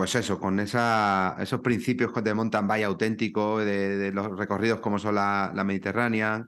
pues 0.00 0.14
eso, 0.14 0.38
con 0.40 0.58
esa, 0.60 1.36
esos 1.40 1.60
principios 1.60 2.10
de 2.24 2.32
mountain 2.32 2.66
bike 2.66 2.84
auténtico, 2.86 3.58
de, 3.58 3.98
de 3.98 4.12
los 4.12 4.34
recorridos 4.38 4.80
como 4.80 4.98
son 4.98 5.14
la, 5.16 5.52
la 5.54 5.62
Mediterránea. 5.62 6.46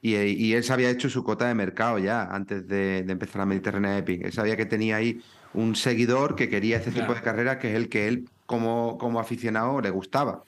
Y, 0.00 0.14
y 0.16 0.52
él 0.54 0.62
se 0.62 0.72
había 0.72 0.88
hecho 0.88 1.10
su 1.10 1.24
cota 1.24 1.48
de 1.48 1.54
mercado 1.56 1.98
ya 1.98 2.22
antes 2.24 2.68
de, 2.68 3.02
de 3.02 3.12
empezar 3.12 3.40
la 3.40 3.46
Mediterránea 3.46 3.98
Epic. 3.98 4.24
Él 4.24 4.32
sabía 4.32 4.56
que 4.56 4.66
tenía 4.66 4.96
ahí 4.96 5.20
un 5.52 5.74
seguidor 5.74 6.36
que 6.36 6.48
quería 6.48 6.76
este 6.76 6.92
tipo 6.92 7.12
de 7.12 7.20
carreras, 7.22 7.56
que 7.56 7.70
es 7.70 7.74
el 7.76 7.88
que 7.88 8.06
él, 8.06 8.28
como, 8.46 8.98
como 8.98 9.18
aficionado, 9.18 9.80
le 9.80 9.90
gustaba. 9.90 10.44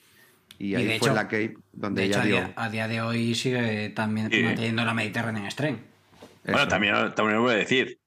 Y 0.57 0.67
Y 0.67 0.75
ahí 0.75 0.85
de 0.85 0.99
fue 0.99 1.09
hecho- 1.09 1.15
la 1.15 1.23
Cape 1.23 1.57
donde 1.73 2.03
De 2.03 2.07
hecho, 2.07 2.21
ella 2.21 2.23
a 2.23 2.25
dio. 2.25 2.35
día, 2.37 2.53
a 2.55 2.69
día 2.69 2.87
de 2.87 3.01
hoy 3.01 3.35
sigue 3.35 3.89
también 3.89 4.31
Sí. 4.31 4.41
manteniendo 4.43 4.85
la 4.85 4.93
Mediterranean 4.93 5.43
Extreme. 5.45 5.79
Bueno, 6.45 6.59
eso. 6.59 6.67
también, 6.69 6.95
también 7.15 7.41
voy 7.41 7.53
a 7.53 7.57
decir, 7.57 7.99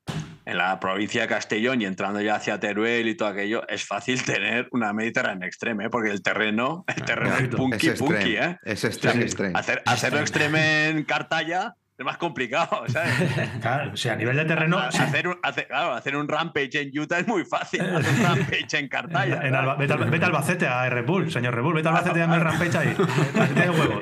en 0.49 0.57
la 0.57 0.81
provincia 0.81 1.21
de 1.23 1.29
Castellón 1.29 1.83
y 1.83 1.85
entrando 1.85 2.23
ya 2.23 2.37
hacia 2.37 2.59
Teruel 2.59 3.07
y 3.07 3.15
todo 3.15 3.29
aquello, 3.29 3.69
es 3.69 3.85
fácil 3.85 4.23
tener 4.25 4.67
una 4.73 4.95
Mediterránea 4.95 5.47
extreme, 5.47 5.85
¿eh? 5.85 5.91
porque 5.91 6.11
el 6.11 6.23
terreno, 6.23 6.85
el 6.89 7.05
terreno 7.05 7.37
es 7.37 7.49
punky, 7.49 7.89
es 7.89 7.99
punky. 7.99 8.37
¿eh? 8.37 8.57
Es 8.63 8.79
O 8.79 8.81
sea, 8.81 8.91
extreme, 8.91 9.23
extreme. 9.25 9.59
hacer, 9.59 9.83
hacerlo 9.85 10.21
extreme 10.21 10.89
en 10.89 11.05
Cartaya 11.05 11.75
es 11.99 12.05
más 12.05 12.17
complicado, 12.17 12.85
¿sabes? 12.89 13.13
Claro, 13.61 13.91
o 13.93 13.97
sea, 13.97 14.13
a 14.13 14.17
nivel 14.17 14.37
de 14.37 14.45
terreno, 14.45 14.79
hacer, 14.79 15.27
un, 15.29 15.37
hacer- 15.43 15.67
claro, 15.67 15.95
hacer 15.95 16.17
un 16.17 16.29
rampage 16.29 16.81
en 16.81 16.97
Utah 16.99 17.19
es 17.19 17.27
muy 17.27 17.45
fácil, 17.45 17.81
hacer 17.81 18.15
un 18.15 18.23
rampage 18.25 18.79
en 18.79 18.89
Cartaya. 18.89 19.41
En 19.49 19.55
Alba- 19.55 19.77
vete, 19.77 19.93
al, 19.93 20.05
vete 20.11 20.25
al 20.25 20.31
Albacete 20.31 20.67
a 20.67 20.89
Red 20.89 21.07
Bull, 21.07 21.31
señor 21.31 21.55
Red 21.55 21.63
Bull. 21.63 21.75
Vete 21.75 21.89
al 21.89 21.97
Albacete 21.97 22.19
y 22.19 22.21
dame 22.23 22.37
el 22.37 22.41
rampage 22.43 22.79
ahí. 22.79 22.97
Tiene 23.55 23.71
huevo. 23.71 24.01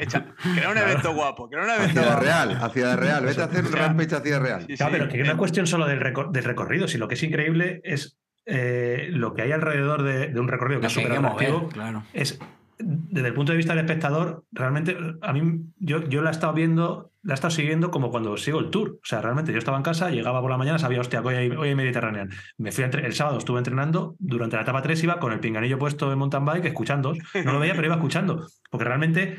Crea 0.54 0.70
un 0.70 0.78
evento 0.78 1.14
guapo, 1.14 1.48
crea 1.48 1.64
un 1.64 1.70
evento 1.70 2.02
guapo. 2.02 2.20
Real, 2.20 2.58
a 2.62 2.68
Ciudad 2.68 2.98
Real. 2.98 3.24
Vete 3.24 3.40
a 3.40 3.44
hacer 3.44 3.60
un 3.60 3.66
O 3.66 3.70
sea, 3.72 3.86
rampage 3.86 4.14
a 4.14 4.20
Ciudad 4.20 4.40
Real. 4.42 4.60
Sí, 4.68 4.76
Claro, 4.76 4.92
sí. 4.92 4.98
pero 4.98 5.10
que 5.10 5.18
no 5.24 5.30
es 5.32 5.36
cuestión 5.38 5.66
solo 5.66 5.86
del, 5.86 6.00
recor- 6.00 6.30
del 6.30 6.44
recorrido, 6.44 6.86
sino 6.88 7.04
lo 7.04 7.08
que 7.08 7.14
es 7.14 7.22
increíble 7.22 7.80
es 7.84 8.18
eh, 8.44 9.08
lo 9.10 9.34
que 9.34 9.42
hay 9.42 9.52
alrededor 9.52 10.02
de, 10.02 10.28
de 10.28 10.38
un 10.40 10.48
recorrido 10.48 10.80
que 10.80 10.86
es 10.88 10.92
súper 10.92 11.12
que 11.12 11.18
mover, 11.20 11.32
atractivo. 11.48 11.68
claro. 11.70 12.02
Es, 12.12 12.38
desde 12.78 13.28
el 13.28 13.34
punto 13.34 13.52
de 13.52 13.56
vista 13.56 13.74
del 13.74 13.84
espectador, 13.86 14.44
realmente 14.52 14.96
a 15.22 15.32
mí, 15.32 15.62
yo, 15.78 16.06
yo 16.08 16.20
la 16.22 16.28
he 16.28 16.32
estado 16.32 16.52
viendo, 16.52 17.10
la 17.26 17.32
he 17.32 17.34
estado 17.34 17.50
siguiendo 17.50 17.90
como 17.90 18.10
cuando 18.10 18.36
sigo 18.36 18.60
el 18.60 18.70
tour. 18.70 18.92
O 19.02 19.04
sea, 19.04 19.20
realmente 19.20 19.52
yo 19.52 19.58
estaba 19.58 19.76
en 19.76 19.82
casa, 19.82 20.10
llegaba 20.10 20.40
por 20.40 20.50
la 20.50 20.56
mañana, 20.56 20.78
sabía, 20.78 21.00
hostia, 21.00 21.20
que 21.22 21.28
hoy 21.28 21.34
hay, 21.34 21.50
hoy 21.50 21.68
hay 21.68 21.74
Mediterranean. 21.74 22.30
Me 22.58 22.72
fui 22.72 22.84
el 22.84 23.12
sábado, 23.14 23.38
estuve 23.38 23.58
entrenando, 23.58 24.14
durante 24.18 24.56
la 24.56 24.62
etapa 24.62 24.80
3 24.82 25.02
iba 25.04 25.18
con 25.18 25.32
el 25.32 25.40
pinganillo 25.40 25.78
puesto 25.78 26.12
en 26.12 26.18
mountain 26.18 26.44
bike, 26.44 26.64
escuchando. 26.66 27.14
No 27.44 27.52
lo 27.52 27.58
veía, 27.60 27.74
pero 27.74 27.86
iba 27.86 27.96
escuchando. 27.96 28.46
Porque 28.70 28.84
realmente 28.84 29.38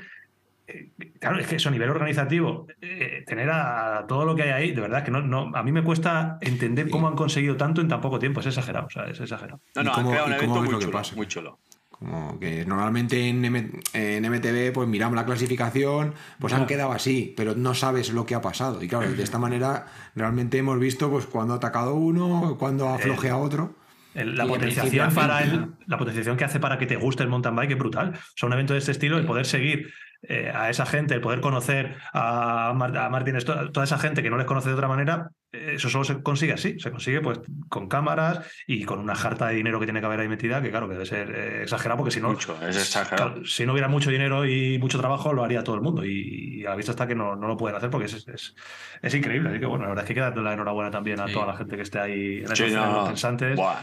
eh, 0.67 0.91
Claro, 1.19 1.39
es 1.39 1.47
que 1.47 1.55
eso 1.55 1.69
a 1.69 1.71
nivel 1.71 1.89
organizativo, 1.89 2.67
eh, 2.81 3.23
tener 3.25 3.49
a 3.49 4.05
todo 4.07 4.25
lo 4.25 4.35
que 4.35 4.43
hay 4.43 4.49
ahí, 4.49 4.71
de 4.73 4.81
verdad 4.81 5.03
que 5.03 5.09
no, 5.11 5.21
no, 5.21 5.49
a 5.55 5.63
mí 5.63 5.71
me 5.71 5.81
cuesta 5.83 6.37
entender 6.41 6.89
cómo 6.89 7.07
han 7.07 7.15
conseguido 7.15 7.55
tanto 7.57 7.79
en 7.81 7.87
tan 7.87 8.01
poco 8.01 8.19
tiempo, 8.19 8.41
es 8.41 8.45
exagerado, 8.47 8.87
o 8.87 8.89
sea, 8.89 9.05
es 9.05 9.19
exagerado. 9.19 9.61
No, 9.75 9.81
¿Y 9.81 9.85
no, 9.85 9.91
cómo- 9.93 10.07
han 10.09 10.11
creado 10.13 10.27
un 10.27 10.33
evento 10.33 10.61
muy 10.61 10.69
chulo, 10.79 10.91
pasa? 10.91 11.15
muy 11.15 11.27
chulo. 11.27 11.59
Como 11.99 12.39
que 12.39 12.63
normalmente 12.65 13.27
en, 13.27 13.43
M- 13.43 13.71
en 13.93 14.23
MTV 14.31 14.71
pues 14.71 14.87
miramos 14.87 15.15
la 15.15 15.25
clasificación, 15.25 16.13
pues 16.39 16.53
han 16.53 16.67
quedado 16.67 16.91
así, 16.91 17.33
pero 17.35 17.55
no 17.55 17.73
sabes 17.73 18.11
lo 18.13 18.25
que 18.25 18.35
ha 18.35 18.41
pasado. 18.41 18.83
Y 18.83 18.87
claro, 18.87 19.11
de 19.11 19.23
esta 19.23 19.39
manera 19.39 19.87
realmente 20.15 20.59
hemos 20.59 20.79
visto 20.79 21.09
pues 21.09 21.25
cuando 21.25 21.53
ha 21.55 21.57
atacado 21.57 21.95
uno, 21.95 22.55
cuando 22.59 22.87
aflojea 22.89 23.37
otro. 23.37 23.75
El- 24.13 24.35
la 24.35 24.45
Y 24.45 24.47
de 24.47 24.53
potenciación 24.53 25.07
a 25.07 25.11
para 25.11 25.43
el, 25.43 25.67
la 25.87 25.97
potenciación 25.97 26.37
que 26.37 26.43
hace 26.43 26.59
para 26.59 26.77
que 26.77 26.85
te 26.87 26.95
guste 26.97 27.23
el 27.23 27.29
mountain 27.29 27.55
bike 27.55 27.71
es 27.71 27.77
brutal. 27.77 28.13
O 28.15 28.19
sea, 28.35 28.47
un 28.47 28.53
evento 28.53 28.73
de 28.73 28.79
este 28.79 28.91
estilo, 28.91 29.17
el 29.17 29.25
poder 29.25 29.45
seguir 29.45 29.91
eh, 30.23 30.51
a 30.53 30.69
esa 30.69 30.85
gente, 30.85 31.13
el 31.13 31.21
poder 31.21 31.41
conocer 31.41 31.95
a, 32.13 32.73
Mar- 32.75 32.97
a 32.97 33.09
Martín, 33.09 33.35
Sto- 33.39 33.71
toda 33.71 33.83
esa 33.83 33.99
gente 33.99 34.23
que 34.23 34.29
no 34.29 34.37
les 34.37 34.45
conoce 34.45 34.69
de 34.69 34.75
otra 34.75 34.87
manera, 34.87 35.29
eh, 35.51 35.73
eso 35.75 35.89
solo 35.89 36.03
se 36.03 36.21
consigue 36.21 36.53
así. 36.53 36.79
Se 36.79 36.91
consigue 36.91 37.21
pues 37.21 37.39
con 37.69 37.87
cámaras 37.87 38.49
y 38.65 38.83
con 38.83 38.99
una 38.99 39.15
jarta 39.15 39.47
de 39.47 39.55
dinero 39.55 39.79
que 39.79 39.85
tiene 39.85 39.99
que 39.99 40.05
haber 40.07 40.19
ahí 40.19 40.27
metida, 40.27 40.61
que 40.61 40.69
claro, 40.71 40.87
que 40.87 40.93
debe 40.95 41.05
ser 41.05 41.29
eh, 41.31 41.61
exagerado, 41.63 41.97
porque 41.99 42.11
si 42.11 42.19
no, 42.21 42.29
Mucho, 42.29 42.57
es 42.67 42.75
exagerado. 42.77 43.33
claro, 43.33 43.45
si 43.45 43.65
no 43.65 43.73
hubiera 43.73 43.87
mucho 43.87 44.09
dinero 44.09 44.45
y 44.45 44.77
mucho 44.79 44.97
trabajo, 44.99 45.33
lo 45.33 45.43
haría 45.43 45.63
todo 45.63 45.75
el 45.75 45.81
mundo. 45.81 46.03
Y, 46.03 46.61
y 46.61 46.65
a 46.65 46.71
la 46.71 46.75
vista 46.75 46.91
está 46.91 47.07
que 47.07 47.15
no, 47.15 47.35
no 47.35 47.47
lo 47.47 47.55
pueden 47.57 47.77
hacer 47.77 47.89
porque 47.89 48.07
es, 48.07 48.27
es, 48.27 48.55
es 49.01 49.13
increíble. 49.15 49.49
Así 49.49 49.59
que 49.59 49.65
bueno, 49.65 49.83
la 49.83 49.89
verdad 49.89 50.03
es 50.03 50.07
que 50.07 50.13
hay 50.13 50.15
que 50.15 50.21
darle 50.35 50.43
la 50.43 50.53
enhorabuena 50.53 50.91
también 50.91 51.19
a 51.19 51.27
Sí. 51.27 51.33
toda 51.33 51.45
la 51.47 51.55
gente 51.57 51.75
que 51.75 51.83
esté 51.83 51.99
ahí 51.99 52.37
en 52.39 52.55
Sí, 52.55 52.71
no, 52.71 52.91
los 52.91 53.07
pensantes 53.09 53.55
buah. 53.55 53.75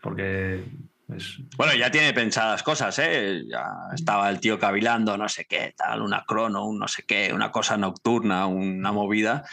porque 0.00 0.64
es, 1.14 1.38
Bueno, 1.56 1.74
ya 1.74 1.90
tiene 1.90 2.12
pensadas 2.12 2.62
cosas, 2.62 2.98
¿eh? 2.98 3.42
Ya 3.48 3.64
estaba 3.94 4.28
el 4.30 4.40
tío 4.40 4.58
cavilando, 4.58 5.16
no 5.16 5.28
sé 5.28 5.44
qué, 5.46 5.74
tal, 5.76 6.02
una 6.02 6.24
crono, 6.26 6.66
un 6.66 6.78
no 6.78 6.88
sé 6.88 7.04
qué, 7.06 7.32
una 7.32 7.50
cosa 7.50 7.76
nocturna, 7.76 8.46
una 8.46 8.92
movida. 8.92 9.44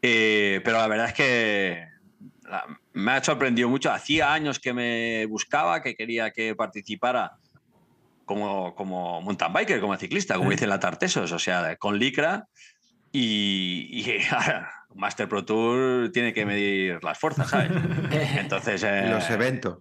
Eh, 0.00 0.60
pero 0.64 0.78
la 0.78 0.88
verdad 0.88 1.06
es 1.08 1.14
que 1.14 1.86
la- 2.48 2.66
me 2.92 3.12
ha 3.12 3.22
sorprendido 3.24 3.68
mucho. 3.68 3.90
Hacía 3.92 4.32
años 4.32 4.58
que 4.58 4.72
me 4.72 5.26
buscaba, 5.26 5.82
que 5.82 5.94
quería 5.94 6.30
que 6.32 6.54
participara 6.54 7.32
como, 8.24 8.74
como 8.74 9.20
mountain 9.22 9.52
biker, 9.52 9.80
como 9.80 9.96
ciclista, 9.96 10.34
como 10.36 10.50
Sí. 10.50 10.56
dicen 10.56 10.68
la 10.68 10.80
Tartesos, 10.80 11.30
o 11.32 11.38
sea, 11.38 11.76
con 11.76 11.98
licra. 11.98 12.46
Y, 13.12 13.88
y 13.92 14.18
Master 14.94 15.28
Pro 15.28 15.44
Tour 15.44 16.10
tiene 16.12 16.32
que 16.32 16.46
medir 16.46 17.02
las 17.02 17.18
fuerzas, 17.18 17.48
¿sabes? 17.50 17.70
Entonces. 18.38 18.82
Eh, 18.84 19.06
los 19.08 19.28
eventos. 19.30 19.78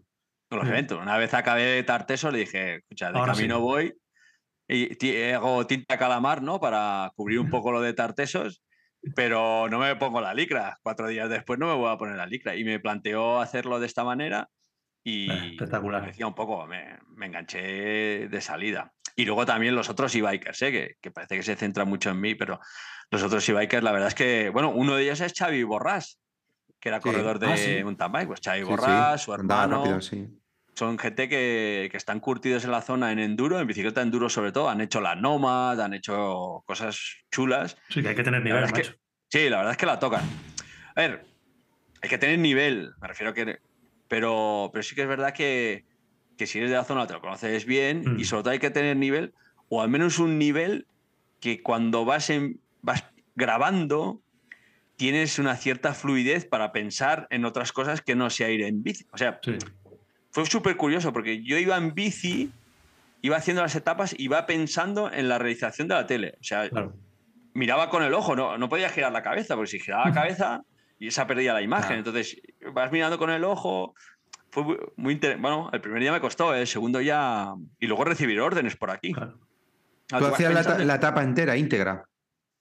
Los 0.60 0.68
Mm. 0.68 0.72
eventos. 0.72 1.00
Una 1.02 1.18
vez 1.18 1.34
acabé 1.34 1.84
Tarteso, 1.84 2.32
le 2.32 2.40
dije, 2.40 2.76
escucha, 2.78 3.12
de 3.12 3.20
Ahora 3.20 3.34
camino 3.34 3.56
sí. 3.58 3.62
voy 3.62 3.94
y 4.68 5.32
hago 5.34 5.68
tinta 5.68 5.98
calamar, 5.98 6.42
¿no? 6.42 6.60
Para 6.60 7.12
cubrir 7.16 7.40
un 7.40 7.50
poco 7.50 7.72
lo 7.72 7.82
de 7.82 7.94
Tartesos, 7.94 8.64
pero 9.16 9.68
no 9.70 9.80
me 9.80 9.96
pongo 9.98 10.22
la 10.22 10.34
licra. 10.34 10.78
Cuatro 10.84 11.08
días 11.10 11.30
después 11.30 11.60
no 11.60 11.68
me 11.68 11.76
voy 11.76 11.92
a 11.92 11.98
poner 11.98 12.18
la 12.18 12.26
licra. 12.28 12.56
Y 12.56 12.64
me 12.64 12.80
planteó 12.80 13.40
hacerlo 13.42 13.80
de 13.80 13.88
esta 13.88 14.04
manera 14.06 14.50
y 15.04 15.32
Eh, 15.32 15.52
espectacular. 15.52 16.02
me 16.04 16.08
decía 16.10 16.28
un 16.28 16.36
poco, 16.36 16.68
me, 16.68 17.00
me 17.16 17.28
enganché 17.28 18.28
de 18.30 18.42
salida. 18.42 18.94
Y 19.16 19.26
luego 19.26 19.46
también 19.46 19.76
los 19.76 19.90
otros 19.90 20.16
e-bikers, 20.16 20.62
¿eh? 20.64 20.72
que, 20.72 20.96
que 21.02 21.12
parece 21.12 21.36
que 21.38 21.44
se 21.44 21.56
centra 21.58 21.86
mucho 21.86 22.12
en 22.12 22.22
mí, 22.22 22.36
pero 22.36 22.60
los 23.12 23.24
otros 23.24 23.48
e-bikers, 23.50 23.84
la 23.84 23.92
verdad 23.92 24.10
es 24.10 24.16
que, 24.16 24.50
bueno, 24.52 24.70
uno 24.72 24.96
de 24.96 25.04
ellos 25.04 25.22
es 25.22 25.34
Xavi 25.38 25.64
Borrás, 25.64 26.20
que 26.80 26.90
era 26.90 27.00
Sí. 27.00 27.04
corredor 27.04 27.40
de 27.40 27.48
Ah, 27.48 27.58
sí. 27.58 27.84
mountain 27.84 28.12
bike. 28.12 28.28
Pues 28.28 28.42
Xavi 28.44 28.60
Sí, 28.62 28.66
sí, 28.66 28.70
Borrás, 28.70 29.22
su 29.24 29.34
hermano, 29.34 29.78
rápido, 29.78 30.02
sí. 30.02 30.41
Son 30.74 30.98
gente 30.98 31.28
que, 31.30 31.90
que 31.92 31.98
están 31.98 32.20
curtidos 32.20 32.64
en 32.66 32.72
la 32.72 32.82
zona 32.82 33.12
en 33.12 33.20
enduro, 33.20 33.60
en 33.60 33.68
bicicleta 33.68 34.02
enduro 34.02 34.30
sobre 34.30 34.52
todo. 34.52 34.70
Han 34.70 34.82
hecho 34.82 35.02
la 35.02 35.16
Nomad, 35.16 35.80
han 35.82 35.94
hecho 35.94 36.64
cosas 36.66 37.00
chulas. 37.32 37.78
Sí, 37.90 38.02
que 38.02 38.10
hay 38.10 38.16
que 38.16 38.24
tener 38.24 38.42
nivel, 38.44 38.64
es 38.64 38.72
macho. 38.72 38.92
que, 38.94 39.00
sí, 39.30 39.50
la 39.50 39.58
verdad 39.58 39.72
es 39.72 39.78
que 39.78 39.86
la 39.86 40.00
tocan. 40.00 40.24
A 40.96 41.02
ver, 41.02 41.26
hay 42.02 42.10
que 42.10 42.18
tener 42.18 42.40
nivel, 42.40 42.92
me 43.02 43.08
refiero 43.08 43.32
a 43.32 43.34
que. 43.34 43.60
Pero, 44.08 44.70
pero 44.74 44.84
sí 44.84 44.96
que 44.96 45.04
es 45.04 45.08
verdad 45.08 45.34
que, 45.34 45.86
que 46.38 46.46
si 46.48 46.58
eres 46.58 46.70
de 46.70 46.76
la 46.78 46.84
zona 46.84 47.08
te 47.08 47.14
lo 47.14 47.22
conoces 47.22 47.66
bien 47.66 48.04
Mm. 48.16 48.20
y 48.20 48.26
sobre 48.26 48.44
todo 48.44 48.52
hay 48.52 48.60
que 48.60 48.70
tener 48.72 48.98
nivel, 48.98 49.34
o 49.70 49.82
al 49.82 49.90
menos 49.90 50.20
un 50.20 50.38
nivel 50.38 50.86
que 51.40 51.62
cuando 51.62 52.04
vas, 52.06 52.30
en, 52.30 52.60
vas 52.82 53.06
grabando 53.36 54.22
tienes 54.98 55.40
una 55.40 55.56
cierta 55.56 55.94
fluidez 55.94 56.46
para 56.46 56.72
pensar 56.72 57.28
en 57.30 57.46
otras 57.46 57.72
cosas 57.72 58.02
que 58.02 58.16
no 58.16 58.30
sea 58.30 58.50
ir 58.50 58.62
en 58.64 58.84
bici. 58.84 59.06
O 59.12 59.18
sea, 59.18 59.40
Sí. 59.44 59.58
Fue 60.32 60.46
súper 60.46 60.76
curioso 60.78 61.14
porque 61.14 61.44
yo 61.44 61.58
iba 61.58 61.78
en 61.78 61.94
bici, 61.94 62.52
iba 63.22 63.38
haciendo 63.38 63.62
las 63.62 63.76
etapas 63.76 64.14
y 64.18 64.24
iba 64.24 64.46
pensando 64.46 65.12
en 65.12 65.30
la 65.30 65.38
realización 65.38 65.88
de 65.88 65.96
la 65.96 66.08
tele. 66.08 66.36
O 66.40 66.44
sea, 66.44 66.68
Claro. 66.70 66.94
miraba 67.54 67.90
con 67.90 68.04
el 68.04 68.14
ojo, 68.14 68.36
no, 68.36 68.58
no 68.58 68.70
podía 68.70 68.90
girar 68.90 69.12
la 69.12 69.24
cabeza, 69.24 69.56
porque 69.56 69.72
si 69.72 69.80
giraba 69.80 70.08
la 70.08 70.14
cabeza 70.14 70.62
y 71.00 71.08
esa 71.08 71.28
perdía 71.28 71.54
la 71.54 71.62
imagen. 71.62 71.88
Claro. 71.88 72.00
Entonces 72.00 72.42
vas 72.74 72.92
mirando 72.92 73.18
con 73.18 73.30
el 73.30 73.44
ojo. 73.44 73.94
Fue 74.52 74.64
muy, 74.64 74.78
muy 74.98 75.14
inter- 75.14 75.38
Bueno, 75.38 75.70
el 75.72 75.80
primer 75.82 76.02
día 76.02 76.12
me 76.12 76.20
costó, 76.22 76.54
el 76.54 76.68
segundo 76.68 77.00
ya. 77.02 77.54
Y 77.80 77.88
luego 77.88 78.04
recibir 78.04 78.40
órdenes 78.42 78.76
por 78.76 78.92
aquí. 78.92 79.14
claro. 79.14 79.40
Ah, 80.14 80.20
Tú 80.20 80.26
hacías 80.26 80.54
la, 80.86 80.96
etapa 80.96 81.24
entera, 81.24 81.56
íntegra. 81.56 82.04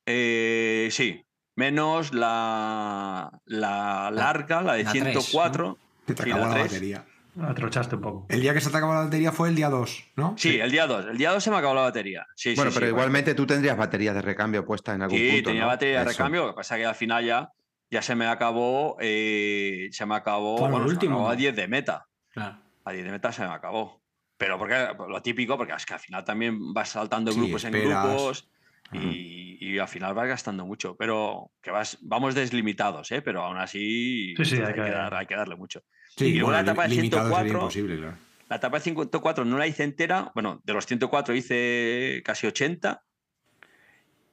Eh, 0.06 0.88
sí, 0.92 1.20
menos 1.56 2.14
la, 2.14 3.28
la 3.44 4.10
larga, 4.12 4.62
la 4.62 4.74
de 4.74 4.84
la 4.84 4.90
tres, 4.92 5.02
104. 5.02 5.76
Que 6.06 6.14
te 6.14 6.22
acabó 6.22 6.47
la 6.47 6.62
batería. 6.62 7.05
Atrochaste 7.40 7.97
un 7.97 8.01
poco. 8.02 8.27
El 8.28 8.40
día 8.40 8.52
que 8.55 8.61
se 8.61 8.70
te 8.70 8.77
acabó 8.77 8.94
la 8.94 9.01
batería 9.05 9.32
fue 9.32 9.48
el 9.48 9.55
día 9.55 9.69
2, 9.69 10.05
¿no? 10.16 10.35
Sí, 10.36 10.59
el 10.59 10.70
día 10.70 10.86
2. 10.86 11.07
El 11.07 11.19
día 11.19 11.31
2 11.32 11.43
se 11.43 11.51
me 11.51 11.57
acabó 11.57 11.74
la 11.74 11.82
batería. 11.82 12.27
Sí, 12.35 12.55
bueno, 12.55 12.70
sí, 12.70 12.74
pero 12.77 12.86
sí, 12.86 12.90
igualmente 12.93 13.35
tú 13.35 13.47
tendrías 13.47 13.77
baterías 13.77 14.15
de 14.15 14.23
recambio 14.23 14.65
puestas 14.65 14.97
en 14.97 15.02
algún 15.02 15.19
Sí, 15.19 15.31
punto. 15.32 15.51
tenía 15.51 15.62
¿no? 15.62 15.69
batería 15.69 16.01
de 16.01 16.05
recambio, 16.07 16.43
lo 16.47 16.51
que 16.52 16.57
pasa 16.57 16.77
es 16.77 16.81
que 16.82 16.86
al 16.86 16.94
final 16.94 17.24
ya, 17.24 17.48
ya 17.90 18.02
se 18.02 18.15
me 18.15 18.27
acabó, 18.27 18.97
eh, 19.01 19.89
se 19.93 20.07
me 20.07 20.15
acabó, 20.16 20.57
Por 20.57 20.70
bueno, 20.70 20.85
se 20.86 20.89
me 20.89 20.93
último, 20.94 21.15
acabó 21.16 21.28
a 21.28 21.32
¿no? 21.32 21.36
10 21.39 21.57
de 21.57 21.69
meta. 21.69 22.07
Claro. 22.31 22.59
A 22.85 22.93
10 22.93 23.05
de 23.05 23.11
meta 23.12 23.32
se 23.32 23.43
me 23.43 23.52
acabó. 23.52 24.02
Pero 24.36 24.59
porque 24.59 24.89
lo 25.09 25.20
típico, 25.23 25.57
porque 25.57 25.74
es 25.74 25.85
que 25.85 25.94
al 25.94 26.01
final 26.01 26.24
también 26.24 26.73
vas 26.73 26.89
saltando 26.90 27.31
Sí, 27.32 27.39
grupos 27.39 27.65
en 27.65 27.74
esperas. 27.74 28.02
grupos 28.05 28.51
y, 28.93 29.59
y 29.61 29.78
al 29.78 29.86
final 29.89 30.15
vas 30.15 30.27
gastando 30.28 30.65
mucho. 30.66 30.97
Pero 30.97 31.51
que 31.62 31.70
vas, 31.70 31.98
vamos 32.01 32.35
deslimitados, 32.35 33.12
¿eh? 33.12 33.20
pero 33.23 33.43
aún 33.44 33.59
así 33.59 34.35
Sí, 34.39 34.44
sí, 34.47 34.57
hay, 34.57 34.62
hay 34.62 34.74
que 34.74 34.82
que- 34.85 34.90
dar- 34.90 35.15
hay 35.15 35.27
que 35.27 35.36
darle 35.36 35.57
mucho. 35.57 35.82
Sí, 36.16 36.26
Y 36.26 36.34
luego 36.34 36.52
la 36.52 36.60
etapa 36.60 36.82
de 36.82 36.88
li- 36.90 36.96
limitado 36.96 37.22
sería 37.24 37.38
104, 37.44 37.58
imposible, 37.60 37.96
claro. 37.98 38.16
La 38.48 38.56
etapa 38.56 38.76
de 38.78 38.82
104 38.82 39.44
no 39.44 39.58
la 39.58 39.66
hice 39.66 39.84
entera. 39.84 40.30
Bueno, 40.34 40.60
de 40.64 40.72
los 40.72 40.84
104 40.86 41.34
hice 41.34 42.20
casi 42.24 42.46
80. 42.46 43.02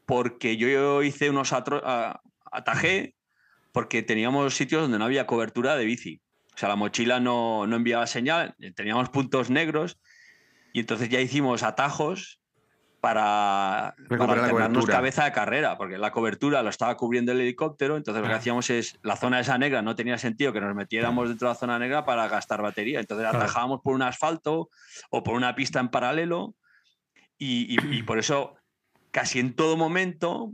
Porque 0.05 0.57
yo 0.57 1.03
hice 1.03 1.29
unos 1.29 1.53
atajé 2.51 3.13
porque 3.71 4.01
teníamos 4.01 4.55
sitios 4.55 4.81
donde 4.83 4.97
no 4.97 5.05
había 5.05 5.27
cobertura 5.27 5.75
de 5.75 5.85
bici. 5.85 6.21
O 6.55 6.57
sea, 6.57 6.69
la 6.69 6.75
mochila 6.75 7.19
no, 7.19 7.67
no 7.67 7.75
enviaba 7.75 8.07
señal, 8.07 8.55
teníamos 8.75 9.09
puntos 9.09 9.49
negros 9.51 9.99
y 10.73 10.79
entonces 10.79 11.09
ya 11.09 11.21
hicimos 11.21 11.61
atajos 11.61 12.39
para, 13.13 13.95
para 14.17 14.25
la 14.35 14.41
alternarnos 14.43 14.85
cabeza 14.97 15.23
de 15.25 15.31
carrera, 15.31 15.77
porque 15.77 15.97
la 15.97 16.11
cobertura 16.11 16.61
lo 16.63 16.69
estaba 16.69 16.95
cubriendo 16.97 17.31
el 17.31 17.41
helicóptero, 17.41 17.97
entonces 17.97 18.21
lo 18.21 18.27
que 18.27 18.34
hacíamos 18.39 18.69
es, 18.69 18.97
la 19.03 19.15
zona 19.15 19.39
esa 19.39 19.57
negra 19.57 19.81
no 19.81 19.95
tenía 19.95 20.17
sentido 20.17 20.51
que 20.53 20.61
nos 20.61 20.75
metiéramos 20.75 21.29
dentro 21.29 21.47
de 21.47 21.53
la 21.53 21.59
zona 21.59 21.79
negra 21.79 22.05
para 22.05 22.27
gastar 22.27 22.61
batería, 22.61 22.99
entonces 22.99 23.25
atajábamos 23.27 23.81
por 23.81 23.93
un 23.95 24.01
asfalto 24.01 24.69
o 25.09 25.23
por 25.23 25.35
una 25.35 25.55
pista 25.55 25.79
en 25.79 25.89
paralelo 25.89 26.53
y, 27.38 27.73
y- 27.73 27.97
y 27.97 28.03
por 28.03 28.19
eso 28.19 28.55
casi 29.11 29.39
en 29.39 29.55
todo 29.55 29.77
momento, 29.77 30.51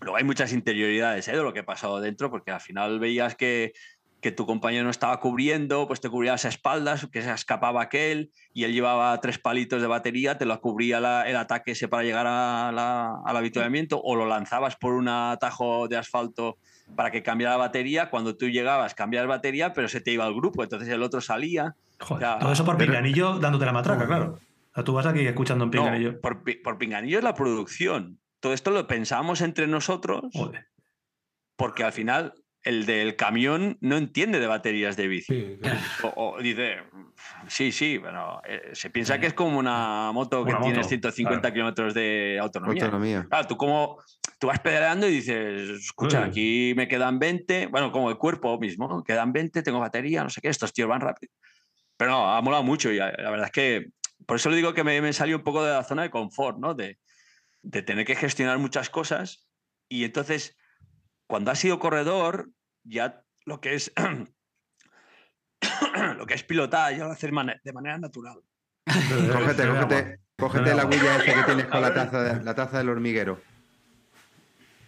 luego 0.00 0.16
hay 0.16 0.24
muchas 0.24 0.52
interioridades 0.52 1.26
¿eh? 1.28 1.32
de 1.36 1.42
lo 1.42 1.52
que 1.52 1.60
ha 1.60 1.66
pasado 1.66 2.00
dentro, 2.00 2.30
porque 2.30 2.50
al 2.50 2.60
final 2.60 3.00
veías 3.00 3.34
que, 3.34 3.72
que 4.20 4.32
tu 4.32 4.46
compañero 4.46 4.82
no 4.84 4.90
estaba 4.90 5.20
cubriendo, 5.20 5.86
pues 5.86 6.00
te 6.00 6.08
cubría 6.10 6.32
las 6.32 6.44
espaldas, 6.44 7.06
que 7.12 7.22
se 7.22 7.30
escapaba 7.32 7.82
aquel, 7.82 8.32
y 8.52 8.64
él 8.64 8.72
llevaba 8.72 9.20
tres 9.20 9.38
palitos 9.38 9.80
de 9.80 9.86
batería, 9.86 10.36
te 10.38 10.44
lo 10.44 10.60
cubría 10.60 10.98
la- 10.98 11.28
el 11.28 11.36
ataque 11.36 11.70
ese 11.72 11.86
para 11.86 12.02
llegar 12.02 12.26
a 12.26 12.72
la- 12.72 13.20
al 13.24 13.36
avituallamiento, 13.36 14.00
o 14.02 14.16
lo 14.16 14.26
lanzabas 14.26 14.74
por 14.76 14.94
un 14.94 15.08
atajo 15.08 15.86
de 15.86 15.96
asfalto 15.96 16.58
para 16.96 17.10
que 17.12 17.22
cambiara 17.22 17.52
la 17.52 17.58
batería, 17.58 18.10
cuando 18.10 18.36
tú 18.36 18.48
llegabas 18.48 18.94
cambiabas 18.94 19.28
batería, 19.28 19.72
pero 19.72 19.88
se 19.88 20.00
te 20.00 20.10
iba 20.10 20.26
el 20.26 20.34
grupo, 20.34 20.64
entonces 20.64 20.88
el 20.88 21.02
otro 21.02 21.20
salía. 21.20 21.76
Joder, 22.00 22.38
todo 22.40 22.52
eso 22.52 22.64
por 22.64 22.76
pero- 22.76 22.90
pinganillo 22.92 23.38
dándote 23.38 23.66
la 23.66 23.72
matraca, 23.72 24.06
claro. 24.06 24.38
O 24.72 24.74
sea, 24.74 24.84
tú 24.84 24.94
vas 24.94 25.06
aquí 25.06 25.20
escuchando 25.26 25.64
en 25.64 25.70
No, 25.70 25.72
pinganillo. 25.82 26.20
por, 26.20 26.42
pi- 26.42 26.54
por 26.56 26.76
pinganillo 26.78 27.18
es 27.18 27.24
la 27.24 27.34
producción. 27.34 28.18
Todo 28.40 28.52
esto 28.52 28.70
lo 28.70 28.86
pensábamos 28.86 29.40
entre 29.42 29.66
nosotros 29.66 30.22
Joder. 30.32 30.66
porque 31.56 31.84
al 31.84 31.92
final 31.92 32.34
el 32.62 32.86
del 32.86 33.16
camión 33.16 33.78
no 33.80 33.96
entiende 33.96 34.40
de 34.40 34.46
baterías 34.46 34.96
de 34.96 35.08
bici. 35.08 35.34
Sí, 35.34 35.58
claro. 35.60 35.78
O, 36.16 36.34
o 36.36 36.42
dice, 36.42 36.78
sí, 37.46 37.72
sí, 37.72 37.98
pero 38.02 38.42
eh, 38.44 38.70
se 38.72 38.90
piensa 38.90 39.18
que 39.20 39.26
es 39.28 39.34
como 39.34 39.58
una 39.58 40.10
moto 40.12 40.44
que 40.44 40.50
Una 40.50 40.60
tienes 40.60 40.78
moto, 40.78 40.88
150 40.88 41.40
claro. 41.40 41.54
kilómetros 41.54 41.94
de 41.94 42.38
autonomía. 42.40 42.84
Autonomía. 42.84 43.26
Claro, 43.30 43.46
tú 43.46 43.56
como 43.56 44.02
tú 44.38 44.48
vas 44.48 44.60
pedaleando 44.60 45.08
y 45.08 45.12
dices, 45.12 45.70
escucha, 45.70 46.24
Sí. 46.24 46.28
aquí 46.28 46.74
me 46.76 46.88
quedan 46.88 47.18
20, 47.18 47.66
bueno, 47.68 47.90
como 47.90 48.10
el 48.10 48.18
cuerpo 48.18 48.58
mismo, 48.58 48.86
¿no? 48.88 49.02
quedan 49.02 49.32
20, 49.32 49.62
tengo 49.62 49.80
batería, 49.80 50.22
no 50.22 50.30
sé 50.30 50.40
qué, 50.40 50.48
estos 50.48 50.72
tíos 50.72 50.88
van 50.88 51.00
rápido. 51.00 51.32
Pero 51.96 52.10
no, 52.12 52.32
ha 52.34 52.40
molado 52.42 52.62
mucho 52.64 52.92
y 52.92 52.96
la 52.98 53.10
la 53.12 53.30
verdad 53.30 53.46
es 53.46 53.52
que 53.52 53.86
por 54.26 54.36
eso 54.36 54.50
le 54.50 54.56
digo 54.56 54.74
que 54.74 54.84
me, 54.84 55.00
me 55.00 55.12
salió 55.12 55.36
un 55.36 55.42
poco 55.44 55.64
de 55.64 55.72
la 55.72 55.84
zona 55.84 56.02
de 56.02 56.10
confort, 56.10 56.58
¿no? 56.58 56.74
De, 56.74 56.98
de 57.62 57.82
tener 57.82 58.04
que 58.04 58.14
gestionar 58.16 58.58
muchas 58.58 58.90
cosas 58.90 59.48
y 59.88 60.04
entonces 60.04 60.57
cuando 61.28 61.52
has 61.52 61.58
sido 61.60 61.78
corredor 61.78 62.48
ya 62.82 63.22
lo 63.44 63.60
que 63.60 63.74
es 63.74 63.92
lo 66.16 66.26
que 66.26 66.34
es 66.34 66.42
pilotar 66.42 66.96
ya 66.96 67.04
lo 67.04 67.12
haces 67.12 67.30
de 67.62 67.72
manera 67.72 67.98
natural. 67.98 68.40
Cógete, 68.86 69.68
cógete, 69.68 70.18
cógete 70.38 70.74
la 70.74 70.86
huella 70.86 71.16
esa 71.16 71.34
que 71.34 71.42
tienes 71.44 71.66
con 71.66 71.82
la 71.82 71.92
taza, 71.94 72.22
de- 72.22 72.42
la 72.42 72.54
taza 72.54 72.78
del 72.78 72.88
hormiguero. 72.88 73.40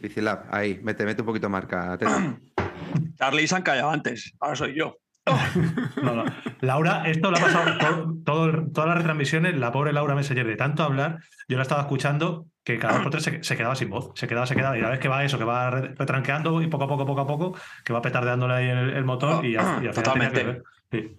Bicilab, 0.00 0.46
ahí, 0.50 0.80
mete, 0.82 1.04
mete 1.04 1.20
un 1.20 1.26
poquito 1.26 1.50
marca. 1.50 1.98
Charlie 3.18 3.46
se 3.46 3.56
han 3.56 3.62
callado 3.62 3.90
antes, 3.90 4.32
ahora 4.40 4.56
soy 4.56 4.74
yo. 4.74 4.96
No, 6.02 6.14
no. 6.14 6.24
Laura, 6.60 7.04
esto 7.06 7.30
lo 7.30 7.36
ha 7.36 7.40
pasado 7.40 7.78
todo, 7.78 8.14
todo- 8.24 8.66
todas 8.72 8.88
las 8.88 8.98
retransmisiones, 8.98 9.56
la 9.56 9.72
pobre 9.72 9.92
Laura 9.92 10.14
Messenger, 10.14 10.46
de 10.46 10.56
tanto 10.56 10.82
hablar, 10.82 11.18
yo 11.48 11.56
la 11.56 11.62
estaba 11.62 11.82
escuchando 11.82 12.46
que 12.64 12.78
cada 12.78 12.94
dos 12.94 13.02
por 13.02 13.10
tres 13.12 13.24
se, 13.24 13.42
se 13.44 13.56
quedaba 13.56 13.74
sin 13.74 13.90
voz, 13.90 14.10
se 14.14 14.26
quedaba, 14.28 14.46
se 14.46 14.54
quedaba, 14.54 14.76
y 14.76 14.80
la 14.82 14.90
vez 14.90 14.98
que 14.98 15.08
va 15.08 15.24
eso, 15.24 15.38
que 15.38 15.44
va 15.44 15.70
re- 15.70 15.94
retranqueando 15.96 16.60
y 16.62 16.66
poco 16.68 16.84
a 16.84 16.88
poco, 16.88 17.06
poco 17.06 17.20
a 17.22 17.26
poco, 17.26 17.54
que 17.84 17.92
va 17.92 18.02
petardeándole 18.02 18.54
ahí 18.54 18.68
el, 18.68 18.90
el 18.90 19.04
motor 19.04 19.44
y, 19.44 19.56
al- 19.56 19.82
y 19.84 19.88
que 19.88 19.92
Totalmente. 19.94 20.62
Sí. 20.90 21.16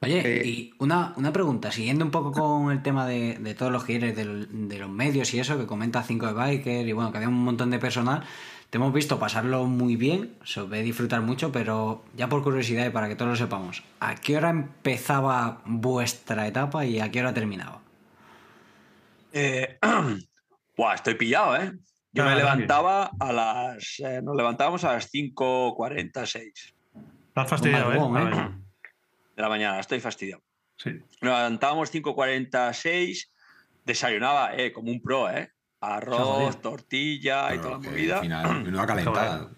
Oye, 0.00 0.20
Eh, 0.42 0.46
y 0.46 0.70
una, 0.78 1.12
una 1.16 1.32
pregunta, 1.32 1.72
siguiendo 1.72 2.04
un 2.04 2.12
poco 2.12 2.30
con 2.30 2.70
el 2.70 2.82
tema 2.82 3.04
de, 3.06 3.36
de 3.40 3.54
todos 3.54 3.72
los 3.72 3.84
giros 3.84 4.14
del- 4.14 4.68
de 4.68 4.78
los 4.78 4.88
medios 4.90 5.32
y 5.34 5.40
eso, 5.40 5.58
que 5.58 5.66
comenta 5.66 6.02
5 6.04 6.26
de 6.26 6.32
Biker 6.34 6.86
y 6.86 6.92
bueno, 6.92 7.10
que 7.10 7.16
había 7.18 7.28
un 7.28 7.42
montón 7.44 7.70
de 7.70 7.78
personal, 7.80 8.22
te 8.70 8.76
hemos 8.78 8.92
visto 8.92 9.18
pasarlo 9.18 9.64
muy 9.64 9.96
bien, 9.96 10.34
se 10.44 10.60
os 10.60 10.68
ve 10.68 10.82
disfrutar 10.82 11.22
mucho, 11.22 11.50
pero 11.52 12.04
ya 12.16 12.28
por 12.28 12.42
curiosidad 12.42 12.86
y 12.86 12.90
para 12.90 13.08
que 13.08 13.16
todos 13.16 13.30
lo 13.30 13.36
sepamos, 13.36 13.82
¿a 14.00 14.14
qué 14.14 14.36
hora 14.36 14.50
empezaba 14.50 15.62
vuestra 15.64 16.46
etapa 16.46 16.84
y 16.84 17.00
a 17.00 17.10
qué 17.10 17.20
hora 17.20 17.32
terminaba? 17.34 17.80
Eh, 19.32 19.78
buah, 20.76 20.94
estoy 20.94 21.14
pillado, 21.14 21.56
¿eh? 21.56 21.72
Yo 22.12 22.22
Ah, 22.22 22.26
me 22.26 22.32
tranqui. 22.32 22.38
levantaba 22.38 23.10
a 23.20 23.32
las. 23.32 24.00
eh, 24.00 24.20
nos 24.22 24.34
levantábamos 24.36 24.82
a 24.84 24.94
las 24.94 25.12
5.46 25.12 26.74
Estás 27.28 27.48
fastidiado, 27.48 27.92
¿eh? 27.92 27.98
A 27.98 28.22
¿eh? 28.30 28.50
de 29.36 29.42
la 29.42 29.48
mañana, 29.48 29.78
estoy 29.78 30.00
fastidiado. 30.00 30.42
Sí. 30.76 30.90
Nos 31.20 31.36
levantábamos 31.36 31.92
5.46, 31.92 33.28
desayunaba, 33.84 34.54
eh, 34.56 34.72
como 34.72 34.90
un 34.90 35.00
pro, 35.00 35.30
¿eh? 35.30 35.52
Arroz, 35.80 36.18
Joder. 36.18 36.54
tortilla 36.56 37.46
y 37.54 37.58
Pero 37.58 37.62
toda 37.62 37.76
la 37.76 37.82
que 37.82 37.88
movida. 37.90 38.14
Al 38.16 38.22
final, 38.22 38.62
menuda 38.64 38.86
calentada. 38.86 39.48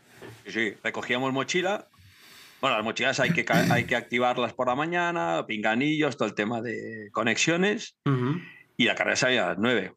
Sí, 0.44 0.52
sí, 0.52 0.74
recogíamos 0.82 1.32
mochila 1.32 1.86
Bueno, 2.60 2.76
las 2.76 2.84
mochilas 2.84 3.20
hay 3.20 3.30
que, 3.30 3.44
hay 3.70 3.84
que 3.84 3.97
activarlas 3.97 4.52
por 4.52 4.68
la 4.68 4.74
mañana, 4.74 5.44
pinganillos, 5.47 6.16
todo 6.16 6.28
el 6.28 6.34
tema 6.34 6.60
de 6.60 7.09
conexiones. 7.12 7.97
Y 8.76 8.84
la 8.84 8.94
carrera 8.94 9.16
salía 9.16 9.44
a 9.44 9.48
las 9.51 9.59
9. 9.59 9.94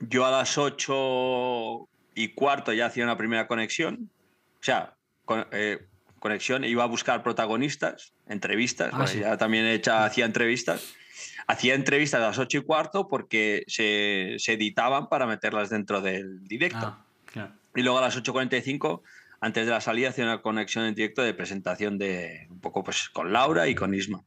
Yo 0.00 0.26
a 0.26 0.30
las 0.30 0.58
8 0.58 1.88
y 2.14 2.28
cuarto 2.34 2.72
ya 2.72 2.86
hacía 2.86 3.04
una 3.04 3.16
primera 3.16 3.46
conexión. 3.46 4.10
O 4.60 4.62
sea, 4.62 4.94
con- 5.24 5.46
eh, 5.52 5.86
conexión, 6.18 6.64
iba 6.64 6.82
a 6.82 6.86
buscar 6.86 7.22
protagonistas, 7.22 8.12
entrevistas. 8.26 8.90
Ah, 8.92 9.06
sí. 9.06 9.20
Ya 9.20 9.36
también 9.36 9.64
he 9.64 9.74
hecho, 9.74 9.94
hacía 9.94 10.24
entrevistas. 10.24 10.94
Hacía 11.46 11.74
entrevistas 11.74 12.20
a 12.20 12.26
las 12.26 12.38
8 12.38 12.58
y 12.58 12.62
cuarto 12.62 13.08
porque 13.08 13.64
se, 13.66 14.36
se 14.38 14.54
editaban 14.54 15.08
para 15.08 15.26
meterlas 15.26 15.70
dentro 15.70 16.00
del 16.00 16.42
directo. 16.44 16.78
Ah, 16.78 17.04
claro. 17.26 17.52
Y 17.74 17.82
luego 17.82 17.98
a 17.98 18.02
las 18.02 18.16
8.45, 18.16 19.02
antes 19.40 19.66
de 19.66 19.72
la 19.72 19.80
salida, 19.80 20.08
hacía 20.08 20.24
una 20.24 20.42
conexión 20.42 20.86
en 20.86 20.94
directo 20.94 21.22
de 21.22 21.34
presentación 21.34 21.98
de 21.98 22.46
un 22.50 22.60
poco 22.60 22.82
pues 22.82 23.08
con 23.10 23.32
Laura 23.32 23.68
y 23.68 23.74
con 23.74 23.94
Isma. 23.94 24.24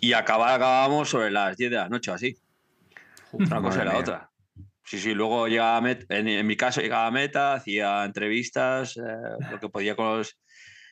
Y 0.00 0.14
acabábamos 0.14 1.10
sobre 1.10 1.30
las 1.30 1.56
10 1.56 1.70
de 1.70 1.76
la 1.76 1.88
noche 1.88 2.10
o 2.10 2.14
así. 2.14 2.36
Una 3.32 3.62
cosa 3.62 3.82
y 3.82 3.84
la 3.84 3.92
mía. 3.92 4.00
otra. 4.00 4.30
Sí, 4.84 4.98
sí, 4.98 5.14
luego 5.14 5.46
llegaba 5.46 5.76
a 5.76 5.80
meta, 5.80 6.14
en, 6.18 6.28
en 6.28 6.46
mi 6.46 6.56
caso 6.56 6.80
llegaba 6.80 7.06
a 7.06 7.10
meta, 7.10 7.54
hacía 7.54 8.04
entrevistas, 8.04 8.96
eh, 8.96 9.00
lo 9.50 9.60
que 9.60 9.68
podía 9.68 9.96
con 9.96 10.18
los... 10.18 10.38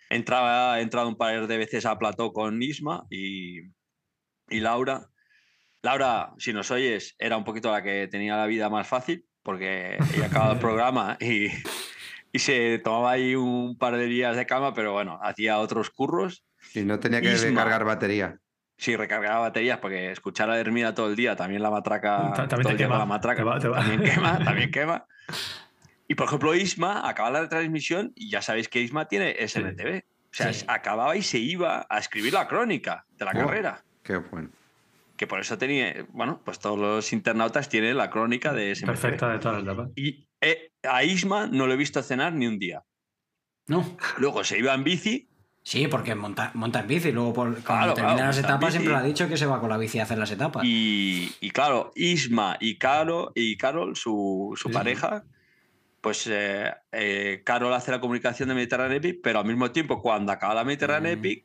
Entraba, 0.09 0.78
he 0.78 0.82
entrado 0.82 1.09
un 1.09 1.16
par 1.16 1.47
de 1.47 1.59
veces 1.59 1.86
a 1.86 1.98
plató 1.98 2.32
con 2.32 2.62
Isma 2.62 3.07
y, 3.11 3.61
y 4.48 4.61
Laura. 4.61 5.09
Laura, 5.82 6.32
si 6.39 6.52
nos 6.52 6.70
oyes, 6.70 7.15
era 7.19 7.36
un 7.36 7.44
poquito 7.44 7.70
la 7.73 7.82
que 7.82 8.07
tenía 8.09 8.36
la 8.36 8.47
vida 8.47 8.69
más 8.69 8.86
fácil, 8.86 9.24
porque 9.43 9.97
ella 10.15 10.27
acababa 10.27 10.52
el 10.52 10.59
programa 10.61 11.16
y, 11.20 11.47
y 12.32 12.39
se 12.39 12.78
tomaba 12.78 13.12
ahí 13.12 13.35
un 13.35 13.77
par 13.78 13.97
de 13.97 14.07
días 14.07 14.36
de 14.36 14.47
cama, 14.47 14.74
pero 14.74 14.93
bueno, 14.93 15.19
hacía 15.23 15.59
otros 15.59 15.90
curros. 15.90 16.44
Y 16.74 16.82
no 16.82 16.98
tenía 17.01 17.20
que 17.23 17.32
Isma. 17.32 17.62
cargar 17.62 17.85
batería. 17.85 18.39
Sí, 18.77 18.97
recargaba 18.97 19.40
baterías, 19.40 19.78
porque 19.78 20.11
escuchar 20.11 20.51
a 20.51 20.59
Hermida 20.59 20.94
todo 20.94 21.09
el 21.09 21.16
día, 21.16 21.36
también 21.36 21.62
la 21.62 21.70
matraca, 21.70 22.32
Ta- 22.35 22.48
también 22.48 22.48
todo 22.48 22.62
te 22.62 22.70
el 22.70 22.77
día 22.78 22.86
quema, 22.86 22.98
la 22.98 23.07
matraca, 23.07 23.36
te 23.36 23.44
va- 23.44 23.59
te 23.61 23.69
va. 23.69 23.78
también 23.81 24.02
quema, 24.02 24.39
también 24.44 24.70
quema. 24.70 25.07
Y 26.09 26.15
por 26.15 26.27
ejemplo, 26.27 26.55
Isma 26.55 27.09
acaba 27.09 27.31
la 27.31 27.48
transmisión 27.48 28.12
y 28.15 28.31
ya 28.31 28.43
sabéis 28.43 28.69
que 28.69 28.81
Isma 28.81 29.07
tiene 29.07 29.36
SMTV. 29.47 29.98
O 29.98 30.32
sea, 30.35 30.52
Sí. 30.52 30.65
acababa 30.69 31.16
y 31.16 31.23
se 31.23 31.39
iba 31.39 31.86
a 31.89 31.98
escribir 31.98 32.32
la 32.32 32.47
crónica 32.48 33.05
de 33.19 33.24
la 33.24 33.32
Buah. 33.32 33.44
carrera. 33.47 33.85
Qué 34.02 34.16
bueno. 34.16 34.48
Que 35.21 35.27
por 35.27 35.39
eso 35.39 35.59
tenía, 35.59 36.07
bueno, 36.13 36.41
pues 36.47 36.59
todos 36.61 36.79
los 36.79 37.13
internautas 37.13 37.69
tienen 37.69 37.99
la 37.99 38.09
crónica 38.09 38.55
de 38.55 38.75
SMTV. 38.75 38.87
Perfecta 38.87 39.29
de 39.29 39.39
todas 39.39 39.57
las 39.63 39.65
etapas. 39.75 39.91
Y 39.95 40.27
eh, 40.41 40.73
a 40.83 41.05
Isma 41.05 41.47
no 41.47 41.67
lo 41.67 41.75
he 41.75 41.77
visto 41.77 42.03
cenar 42.03 42.33
ni 42.33 42.47
un 42.47 42.59
día. 42.59 42.85
No. 43.67 43.99
Luego 44.17 44.45
se 44.45 44.59
iba 44.59 44.73
en 44.73 44.83
bici 44.83 45.29
Sí, 45.63 45.89
porque 45.89 46.15
monta, 46.15 46.53
monta 46.55 46.81
en 46.81 46.87
bici. 46.87 47.11
y 47.11 47.13
Luego, 47.13 47.35
por, 47.35 47.49
cuando 47.53 47.65
Claro, 47.65 47.93
termina 47.93 48.15
claro, 48.17 48.29
las 48.29 48.39
etapas, 48.39 48.73
siempre 48.73 48.95
ha 48.95 49.03
dicho 49.03 49.29
que 49.29 49.37
se 49.37 49.45
va 49.45 49.61
con 49.61 49.69
la 49.69 49.77
bici 49.77 49.99
a 49.99 50.05
hacer 50.05 50.17
las 50.17 50.31
etapas. 50.31 50.65
Y, 50.65 51.31
y 51.43 51.51
claro, 51.51 51.93
Isma 51.97 52.57
y 52.59 52.79
Caro 52.79 53.33
y 53.35 53.59
Carol, 53.59 53.97
su, 53.97 54.55
su 54.57 54.69
Sí. 54.69 54.75
pareja, 54.75 55.25
pues 56.01 56.27
eh, 56.29 56.73
eh, 56.93 57.43
Carol 57.45 57.75
hace 57.75 57.91
la 57.91 58.01
comunicación 58.01 58.49
de 58.49 58.55
Mediterranean 58.55 58.97
Epic, 59.05 59.21
pero 59.23 59.41
al 59.41 59.45
mismo 59.45 59.71
tiempo, 59.71 60.01
cuando 60.01 60.33
acaba 60.33 60.55
la 60.55 60.65
Mediterranean 60.65 61.17
Mm. 61.17 61.19
Epic, 61.27 61.45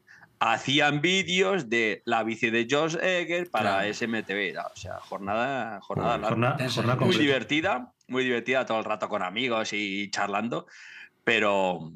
hacían 0.53 1.01
vídeos 1.01 1.69
de 1.69 2.01
la 2.05 2.23
bici 2.23 2.49
de 2.49 2.67
Josh 2.69 2.95
Egger 3.01 3.49
para 3.49 3.80
Claro. 3.80 3.93
SMTV. 3.93 4.57
O 4.57 4.76
sea, 4.76 4.99
jornada, 4.99 5.80
jornada 5.81 6.11
larga. 6.17 6.27
Jornada, 6.30 6.69
jornada 6.69 7.05
muy 7.05 7.17
divertida, 7.17 7.91
muy 8.07 8.23
divertida 8.23 8.65
todo 8.65 8.80
el 8.80 8.85
rato 8.85 9.09
con 9.09 9.23
amigos 9.23 9.73
y 9.73 10.09
charlando, 10.11 10.67
pero. 11.23 11.91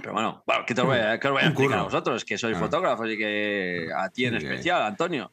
Pero 0.00 0.12
bueno, 0.12 0.42
bueno 0.46 0.64
¿qué 0.64 0.74
te 0.74 0.82
voy 0.82 0.98
a, 0.98 1.18
qué 1.18 1.26
os 1.26 1.32
voy 1.32 1.42
a 1.42 1.46
explicar 1.46 1.78
a 1.78 1.82
vosotros? 1.82 2.24
Que 2.24 2.38
sois 2.38 2.56
Ah. 2.56 2.60
fotógrafos 2.60 3.08
y 3.10 3.18
que 3.18 3.88
a 3.96 4.08
ti 4.10 4.26
en 4.26 4.32
que- 4.38 4.44
especial, 4.44 4.82
Antonio. 4.82 5.32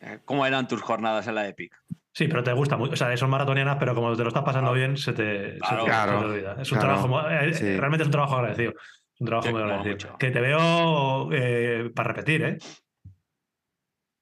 Eh, 0.00 0.18
¿Cómo 0.24 0.44
eran 0.44 0.66
tus 0.66 0.82
jornadas 0.82 1.26
en 1.28 1.36
la 1.36 1.46
Epic? 1.46 1.72
Sí, 2.12 2.26
pero 2.26 2.42
te 2.42 2.52
gusta 2.52 2.76
mucho. 2.76 2.92
O 2.94 2.96
sea, 2.96 3.16
son 3.16 3.30
maratonianas, 3.30 3.76
pero 3.78 3.94
como 3.94 4.16
te 4.16 4.22
lo 4.22 4.28
estás 4.28 4.42
pasando 4.42 4.72
Claro. 4.72 4.86
bien, 4.86 4.96
se 4.96 5.12
te, 5.12 5.52
se 5.52 5.58
Claro. 5.58 5.76
te- 5.76 5.76
se 5.76 5.84
te 5.84 5.84
Claro, 5.90 6.18
olvida. 6.20 6.56
Es 6.60 6.72
un 6.72 6.78
claro, 6.78 6.94
trabajo. 7.06 7.30
eh, 7.30 7.54
sí. 7.54 7.76
Realmente 7.76 8.02
es 8.02 8.06
un 8.08 8.12
trabajo 8.12 8.36
agradecido. 8.36 8.72
Un 9.20 9.26
trabajo 9.26 9.46
Sí, 9.48 9.52
muy 9.52 9.62
agradecido. 9.62 9.94
mucho. 9.94 10.18
Que 10.18 10.30
te 10.30 10.40
veo 10.40 11.28
eh, 11.32 11.90
para 11.94 12.08
repetir, 12.08 12.42
¿eh? 12.42 12.58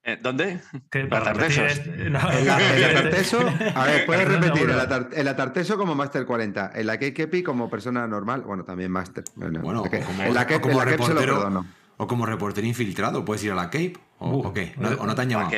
Eh, 0.04 0.18
¿Dónde? 0.20 0.60
Que 0.90 1.04
Para 1.06 1.32
para 1.32 1.48
repetir. 1.48 2.10
No, 2.10 2.28
El, 2.30 2.48
el 2.48 2.84
Atarteso, 2.96 3.38
a 3.74 3.84
ver, 3.84 4.04
puedes 4.04 4.26
repetir, 4.28 4.68
el, 4.68 4.80
atar- 4.80 5.08
el 5.14 5.28
Atarteso 5.28 5.78
como 5.78 5.94
Master 5.94 6.26
40, 6.26 6.72
en 6.74 6.86
la 6.88 6.98
Kepi 6.98 7.42
como 7.44 7.70
persona 7.70 8.06
normal, 8.08 8.40
bueno, 8.42 8.64
también 8.64 8.90
Master. 8.90 9.22
Bueno, 9.36 9.60
Bueno, 9.60 9.82
como- 9.84 10.04
como 10.04 10.22
en 10.24 10.34
la 10.34 10.46
Kepi 10.46 10.64
se 10.68 10.74
lo 10.74 10.84
reportero. 10.84 11.34
perdono. 11.36 11.66
O 11.98 12.06
como 12.08 12.26
reportero 12.26 12.66
infiltrado, 12.66 13.24
puedes 13.24 13.44
ir 13.44 13.52
a 13.52 13.54
la 13.54 13.66
Cape. 13.70 13.92
¿O, 14.18 14.30
Uh, 14.30 14.46
o 14.48 14.52
qué? 14.52 14.72
¿No, 14.76 14.88
¿O 14.88 15.06
no 15.06 15.14
te 15.14 15.22
han 15.22 15.28
llamado? 15.30 15.48
Ok. 15.50 15.54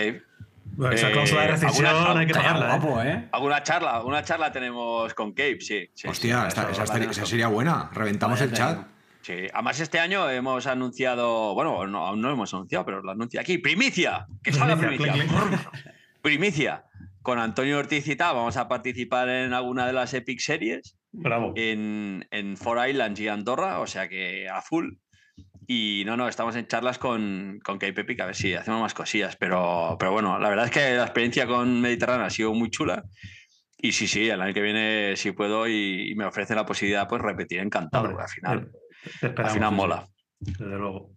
Bueno, 0.76 0.94
esa 0.94 1.08
Eh, 1.08 1.12
cláusula 1.12 1.40
de 1.42 1.48
rescisión 1.48 1.86
alguna- 1.86 2.20
hay 2.20 2.26
que 2.26 2.34
pagarla. 2.34 2.66
¿eh? 2.66 2.78
guapo, 2.80 3.02
¿eh? 3.02 3.28
¿Alguna 3.32 3.62
charla? 3.62 3.96
¿Alguna 3.96 4.22
charla 4.24 4.52
tenemos 4.52 5.14
con 5.14 5.30
Cape? 5.32 5.58
Sí. 5.60 5.88
sí, 5.94 6.06
Hostia, 6.08 6.42
sí, 6.42 6.48
esta- 6.48 6.70
esa, 6.70 6.84
estaría- 6.84 7.10
esa 7.10 7.24
sería 7.24 7.48
buena. 7.48 7.88
Reventamos 7.94 8.40
el 8.42 8.52
chat. 8.52 8.86
Sí. 9.24 9.46
Además, 9.54 9.80
este 9.80 9.98
año 9.98 10.28
hemos 10.28 10.66
anunciado, 10.66 11.54
bueno, 11.54 11.86
no, 11.86 12.06
aún 12.06 12.20
no 12.20 12.30
hemos 12.30 12.52
anunciado, 12.52 12.84
pero 12.84 13.02
lo 13.02 13.10
anuncio 13.10 13.40
aquí. 13.40 13.56
¡Primicia! 13.56 14.26
¡Que 14.42 14.52
salga 14.52 14.76
Primicia, 14.76 15.12
primicia! 15.12 15.70
Primicia. 16.22 16.84
Con 17.22 17.38
Antonio 17.38 17.78
Ortiz 17.78 18.06
y 18.06 18.16
tal, 18.16 18.36
vamos 18.36 18.58
a 18.58 18.68
participar 18.68 19.30
en 19.30 19.54
alguna 19.54 19.86
de 19.86 19.94
las 19.94 20.12
Epic 20.12 20.40
Series 20.40 20.98
Bravo. 21.10 21.54
en, 21.56 22.26
en 22.30 22.58
Four 22.58 22.86
Islands 22.86 23.18
y 23.18 23.28
Andorra, 23.28 23.80
o 23.80 23.86
sea 23.86 24.10
que 24.10 24.46
a 24.46 24.60
full. 24.60 24.96
Y 25.66 26.02
no, 26.04 26.18
no, 26.18 26.28
estamos 26.28 26.54
en 26.56 26.66
charlas 26.66 26.98
con, 26.98 27.60
con 27.64 27.78
Cape 27.78 28.02
Epic, 28.02 28.20
a 28.20 28.26
ver 28.26 28.34
si 28.34 28.52
hacemos 28.52 28.82
más 28.82 28.92
cosillas. 28.92 29.36
Pero, 29.36 29.96
pero 29.98 30.12
bueno, 30.12 30.38
la 30.38 30.50
verdad 30.50 30.66
es 30.66 30.70
que 30.70 30.96
la 30.96 31.04
experiencia 31.04 31.46
con 31.46 31.80
Mediterráneo 31.80 32.26
ha 32.26 32.30
sido 32.30 32.52
muy 32.52 32.68
chula. 32.68 33.04
Y 33.78 33.92
sí, 33.92 34.06
sí, 34.06 34.28
el 34.28 34.42
año 34.42 34.52
que 34.52 34.60
viene, 34.60 35.16
si 35.16 35.32
puedo 35.32 35.66
y, 35.66 36.10
y 36.10 36.14
me 36.14 36.26
ofrece 36.26 36.54
la 36.54 36.66
posibilidad, 36.66 37.08
pues 37.08 37.22
repetir 37.22 37.60
encantado. 37.60 38.18
Al 38.18 38.28
final, 38.28 38.70
eh, 38.72 38.78
te 39.20 39.26
al 39.42 39.50
final 39.50 39.72
mola. 39.72 40.06
Desde 40.40 40.76
luego. 40.78 41.10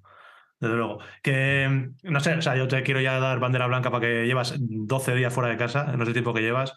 Desde 0.59 0.76
luego. 0.76 0.99
Que, 1.22 1.89
no 2.03 2.19
sé, 2.19 2.34
o 2.34 2.41
sea, 2.41 2.55
yo 2.55 2.68
te 2.68 2.81
quiero 2.84 2.99
ya 3.01 3.19
dar 3.19 3.39
bandera 3.39 3.68
blanca 3.68 3.91
para 3.91 4.01
que 4.07 4.26
llevas 4.26 4.55
12 4.59 5.15
días 5.15 5.34
fuera 5.34 5.49
de 5.49 5.57
casa, 5.57 5.84
no 5.95 6.03
sé 6.03 6.09
el 6.09 6.14
tiempo 6.14 6.34
que 6.34 6.41
llevas. 6.41 6.73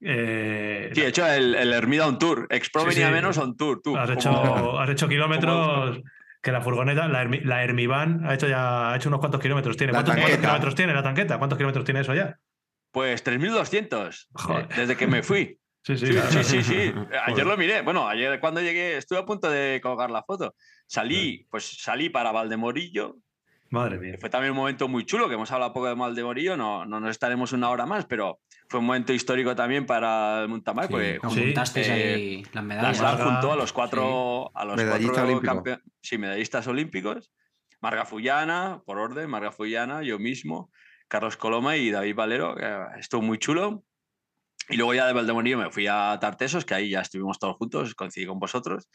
Eh, 0.00 0.90
Sí, 0.94 1.00
he 1.02 1.06
hecho 1.08 1.26
el, 1.26 1.54
el 1.54 1.72
Hermida 1.72 2.06
on 2.06 2.18
tour. 2.18 2.46
Expro 2.50 2.82
Sí, 2.82 2.88
venía 2.88 3.08
sí. 3.08 3.12
menos 3.14 3.38
on 3.38 3.56
tour. 3.56 3.80
Tú, 3.82 3.96
has, 3.96 4.06
como- 4.08 4.14
hecho, 4.14 4.80
has 4.80 4.90
hecho 4.90 5.08
kilómetros 5.08 6.00
que 6.42 6.52
la 6.52 6.60
furgoneta, 6.60 7.08
la, 7.08 7.24
Hermi- 7.24 7.42
la 7.42 7.64
Hermivan, 7.64 8.26
ha 8.26 8.34
hecho 8.34 8.46
ya 8.48 8.92
ha 8.92 8.96
hecho 8.96 9.08
unos 9.08 9.20
cuantos 9.20 9.40
kilómetros. 9.40 9.76
Tiene. 9.76 9.92
¿Cuántos, 9.92 10.14
cuántos 10.14 10.38
kilómetros 10.38 10.74
tiene 10.74 10.92
la 10.94 11.02
tanqueta? 11.02 11.38
¿Cuántos 11.38 11.56
kilómetros 11.56 11.84
tiene 11.84 12.00
eso 12.00 12.14
ya? 12.14 12.36
Pues 12.92 13.24
3.200 13.24 14.28
Joder. 14.34 14.64
eh, 14.66 14.68
desde 14.76 14.96
que 14.96 15.06
me 15.06 15.22
fui. 15.22 15.58
Sí, 15.84 15.98
sí, 15.98 16.06
Sí, 16.06 16.12
claro. 16.12 16.30
sí, 16.30 16.44
sí, 16.44 16.62
sí. 16.62 16.92
Ayer 17.26 17.46
lo 17.46 17.56
miré. 17.58 17.82
Bueno, 17.82 18.08
ayer 18.08 18.40
cuando 18.40 18.60
llegué 18.60 18.96
estuve 18.96 19.18
a 19.18 19.24
punto 19.26 19.50
de 19.50 19.80
colgar 19.82 20.10
la 20.10 20.22
foto. 20.22 20.54
Salí, 20.86 21.46
pues 21.50 21.76
salí 21.82 22.08
para 22.08 22.32
Valdemorillo. 22.32 23.16
Madre 23.70 23.98
mía. 23.98 24.16
Fue 24.20 24.30
también 24.30 24.52
un 24.52 24.56
momento 24.58 24.88
muy 24.88 25.04
chulo, 25.04 25.28
que 25.28 25.34
hemos 25.34 25.50
hablado 25.50 25.72
poco 25.72 25.86
de 25.88 25.94
Valdemorillo, 25.94 26.56
no, 26.56 26.86
no 26.86 27.00
nos 27.00 27.10
estaremos 27.10 27.52
una 27.52 27.70
hora 27.70 27.86
más, 27.86 28.06
pero 28.06 28.38
fue 28.68 28.78
un 28.80 28.86
momento 28.86 29.12
histórico 29.12 29.54
también 29.56 29.84
para 29.84 30.42
el 30.42 30.48
Montamar, 30.48 30.86
Sí, 30.86 30.92
porque 30.92 31.18
Sí, 31.28 31.40
juntasteis 31.40 31.88
eh, 31.88 31.92
ahí 31.92 32.42
las 32.44 32.54
la 32.54 32.62
medallas. 32.62 32.96
SLAR 32.98 33.18
Marga, 33.18 33.24
juntó 33.32 33.52
a 33.52 33.56
los 33.56 33.72
cuatro, 33.72 34.50
a 34.56 34.64
los 34.64 34.76
Medallista 34.76 35.12
cuatro 35.12 35.28
olímpico. 35.28 35.54
campe- 35.64 35.82
sí, 36.00 36.18
medallistas 36.18 36.66
olímpicos. 36.68 37.32
Marga 37.80 38.04
Fullana, 38.06 38.80
por 38.86 38.98
orden, 38.98 39.28
Marga 39.28 39.50
Fullana, 39.50 40.02
yo 40.02 40.18
mismo, 40.18 40.70
Carlos 41.08 41.36
Coloma 41.36 41.76
y 41.76 41.90
David 41.90 42.14
Valero, 42.14 42.54
que 42.54 42.64
estuvo 43.00 43.20
muy 43.22 43.38
chulo. 43.38 43.82
Y 44.68 44.76
luego 44.76 44.94
ya 44.94 45.06
de 45.06 45.12
Valdemorillo 45.12 45.58
me 45.58 45.70
fui 45.70 45.86
a 45.86 46.16
Tartesos, 46.20 46.64
que 46.64 46.74
ahí 46.74 46.90
ya 46.90 47.00
estuvimos 47.00 47.38
todos 47.38 47.56
juntos, 47.56 47.94
coincidí 47.94 48.26
con 48.26 48.38
vosotros. 48.38 48.88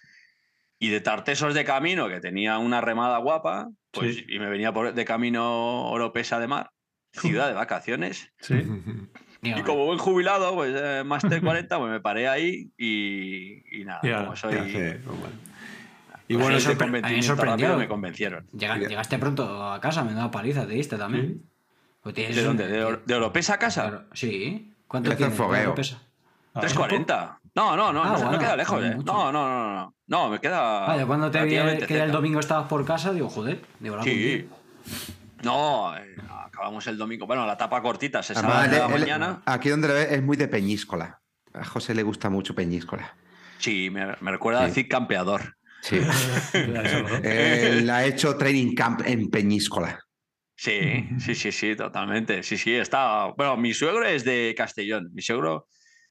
Y 0.80 0.90
de 0.90 1.02
Tartesos 1.02 1.54
de 1.54 1.64
camino, 1.66 2.08
que 2.08 2.20
tenía 2.22 2.58
una 2.58 2.82
remada 2.82 3.18
guapa, 3.18 3.70
pues, 3.92 4.16
Sí. 4.18 4.26
y 4.30 4.40
me 4.40 4.50
venía 4.50 4.74
por, 4.74 4.94
de 4.94 5.06
camino 5.06 5.90
Oropesa 5.90 6.40
de 6.40 6.48
Mar, 6.48 6.72
ciudad 7.14 7.48
de 7.48 7.54
vacaciones. 7.54 8.32
Sí. 8.40 8.56
Y 9.42 9.54
como 9.62 9.86
buen 9.86 10.00
jubilado, 10.00 10.54
pues 10.54 10.76
eh, 10.78 11.02
Master 11.06 11.42
40, 11.42 11.80
pues 11.80 11.90
me 11.90 12.02
paré 12.02 12.28
ahí 12.28 12.72
y, 12.78 13.80
y 13.80 13.86
nada, 13.86 14.02
Ya, 14.04 14.18
como 14.26 14.36
soy... 14.36 14.52
Sé, 14.54 15.00
pues 15.02 15.18
bueno. 15.18 15.36
Y 16.28 16.36
bueno, 16.36 16.58
ese 16.58 16.76
me 16.76 17.24
sorprendió. 17.24 17.78
me 17.78 17.88
convencieron. 17.88 18.46
llega- 18.52 18.76
Mira. 18.76 18.90
llegaste 18.90 19.18
pronto 19.18 19.72
a 19.72 19.80
casa, 19.80 20.04
menuda 20.04 20.30
paliza 20.30 20.68
te 20.68 20.74
diste 20.74 20.98
también. 20.98 21.42
Pues 22.04 22.14
tienes 22.16 22.36
¿De 22.36 22.44
dónde? 22.44 22.68
¿De, 22.68 22.84
Or- 22.84 23.06
de 23.06 23.16
Oropesa 23.16 23.54
a 23.54 23.60
casa? 23.60 23.88
Claro, 23.90 24.06
Sí. 24.12 24.69
¿Cuánto. 24.90 25.16
¿Cuánto 25.16 25.76
pesa? 25.76 26.02
Ah, 26.54 26.62
3.40. 26.62 27.38
No, 27.56 27.76
no, 27.78 27.94
no, 27.94 28.04
Ah, 28.04 28.18
no, 28.20 28.32
me 28.32 28.38
queda 28.40 28.56
lejos, 28.58 28.82
no 28.82 28.88
¿eh? 28.88 28.96
No, 29.06 29.32
no, 29.32 29.48
no, 29.48 29.74
no. 29.76 29.94
No, 30.08 30.30
me 30.30 30.40
queda. 30.40 30.88
Vaya, 30.88 31.06
cuando 31.06 31.30
te 31.32 31.42
vi 31.44 31.52
que 31.86 32.02
el 32.02 32.12
domingo 32.12 32.40
estabas 32.40 32.68
por 32.68 32.84
casa, 32.84 33.14
digo, 33.14 33.30
joder, 33.30 33.62
digo, 33.80 33.96
la 33.96 34.04
Sí. 34.04 34.50
No, 35.44 35.96
eh, 35.96 36.16
acabamos 36.46 36.86
el 36.88 36.98
domingo. 36.98 37.28
Bueno, 37.28 37.46
la 37.46 37.56
tapa 37.56 37.82
cortita, 37.82 38.24
se 38.24 38.34
Además, 38.34 38.54
sale 38.66 38.70
de 38.74 38.80
la 38.80 38.88
mañana. 38.88 39.42
aquí 39.46 39.70
donde 39.70 39.88
le 39.90 39.94
ves 39.94 40.12
es 40.12 40.24
muy 40.24 40.36
de 40.38 40.48
Peñíscola. 40.48 41.22
A 41.54 41.64
José 41.64 41.94
le 41.94 42.04
gusta 42.04 42.30
mucho 42.30 42.56
Peñíscola. 42.56 43.14
Sí, 43.60 43.90
me, 43.92 44.16
me 44.22 44.32
recuerda 44.32 44.66
Sí. 44.66 44.72
a 44.72 44.74
Cid 44.74 44.90
Campeador. 44.90 45.56
Sí. 45.82 46.00
Él 47.24 47.90
ha 47.90 48.04
hecho 48.06 48.36
training 48.38 48.74
camp 48.76 49.02
en 49.06 49.30
Peñíscola. 49.30 50.00
Sí, 50.62 51.08
sí, 51.20 51.36
sí, 51.36 51.54
sí, 51.54 51.74
totalmente. 51.78 52.44
Sí, 52.44 52.58
sí, 52.58 52.74
está. 52.76 53.28
Bueno, 53.38 53.56
mi 53.56 53.74
suegro 53.74 54.04
es 54.06 54.26
de 54.26 54.54
Castellón, 54.58 55.10
mi 55.14 55.22
suegro 55.22 55.68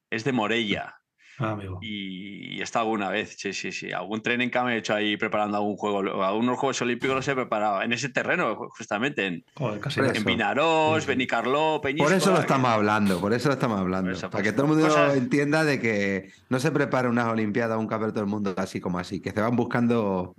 es 0.09 0.25
de 0.25 0.33
Morella. 0.33 0.95
Ah, 1.39 1.51
amigo. 1.51 1.79
Y, 1.83 2.55
y 2.57 2.61
he 2.61 2.63
estado 2.63 2.87
alguna 2.87 3.11
vez, 3.11 3.37
sí, 3.39 3.53
sí, 3.53 3.73
sí. 3.73 3.93
Algún 3.93 4.23
training 4.23 4.49
camp 4.49 4.71
he 4.71 4.79
hecho 4.79 4.95
ahí 4.95 5.19
preparando 5.19 5.59
algún 5.59 5.77
juego. 5.77 6.25
Algunos 6.25 6.59
Juegos 6.59 6.81
Olímpicos 6.81 7.15
los 7.15 7.29
he 7.29 7.35
preparado 7.35 7.83
en 7.83 7.93
ese 7.93 8.09
terreno, 8.09 8.57
justamente, 8.71 9.27
en, 9.27 9.45
Joder, 9.55 9.81
casi. 9.81 10.01
En 10.01 10.07
eso. 10.07 10.25
Vinarós, 10.25 11.05
Benicarló, 11.05 11.81
Peñíscola. 11.83 12.09
Por 12.09 12.17
eso 12.17 12.31
lo 12.31 12.37
que- 12.37 12.41
estamos 12.41 12.71
hablando, 12.71 13.21
por 13.21 13.35
eso 13.35 13.49
lo 13.49 13.55
estamos 13.55 13.79
hablando. 13.79 14.11
eso, 14.13 14.31
para 14.31 14.43
que 14.43 14.53
todo 14.53 14.63
el 14.63 14.69
mundo 14.69 14.85
cosas- 14.89 15.15
entienda 15.15 15.63
de 15.65 15.79
que 15.79 16.33
no 16.49 16.59
se 16.59 16.71
prepara 16.73 17.11
unas 17.11 17.27
Olimpiadas 17.29 17.77
o 17.77 17.81
un 17.81 17.87
campeonato 17.87 18.21
del 18.21 18.29
mundo 18.31 18.55
así 18.57 18.81
como 18.81 18.99
así, 18.99 19.21
que 19.21 19.31
se 19.31 19.43
van 19.43 19.57
buscando 19.57 20.35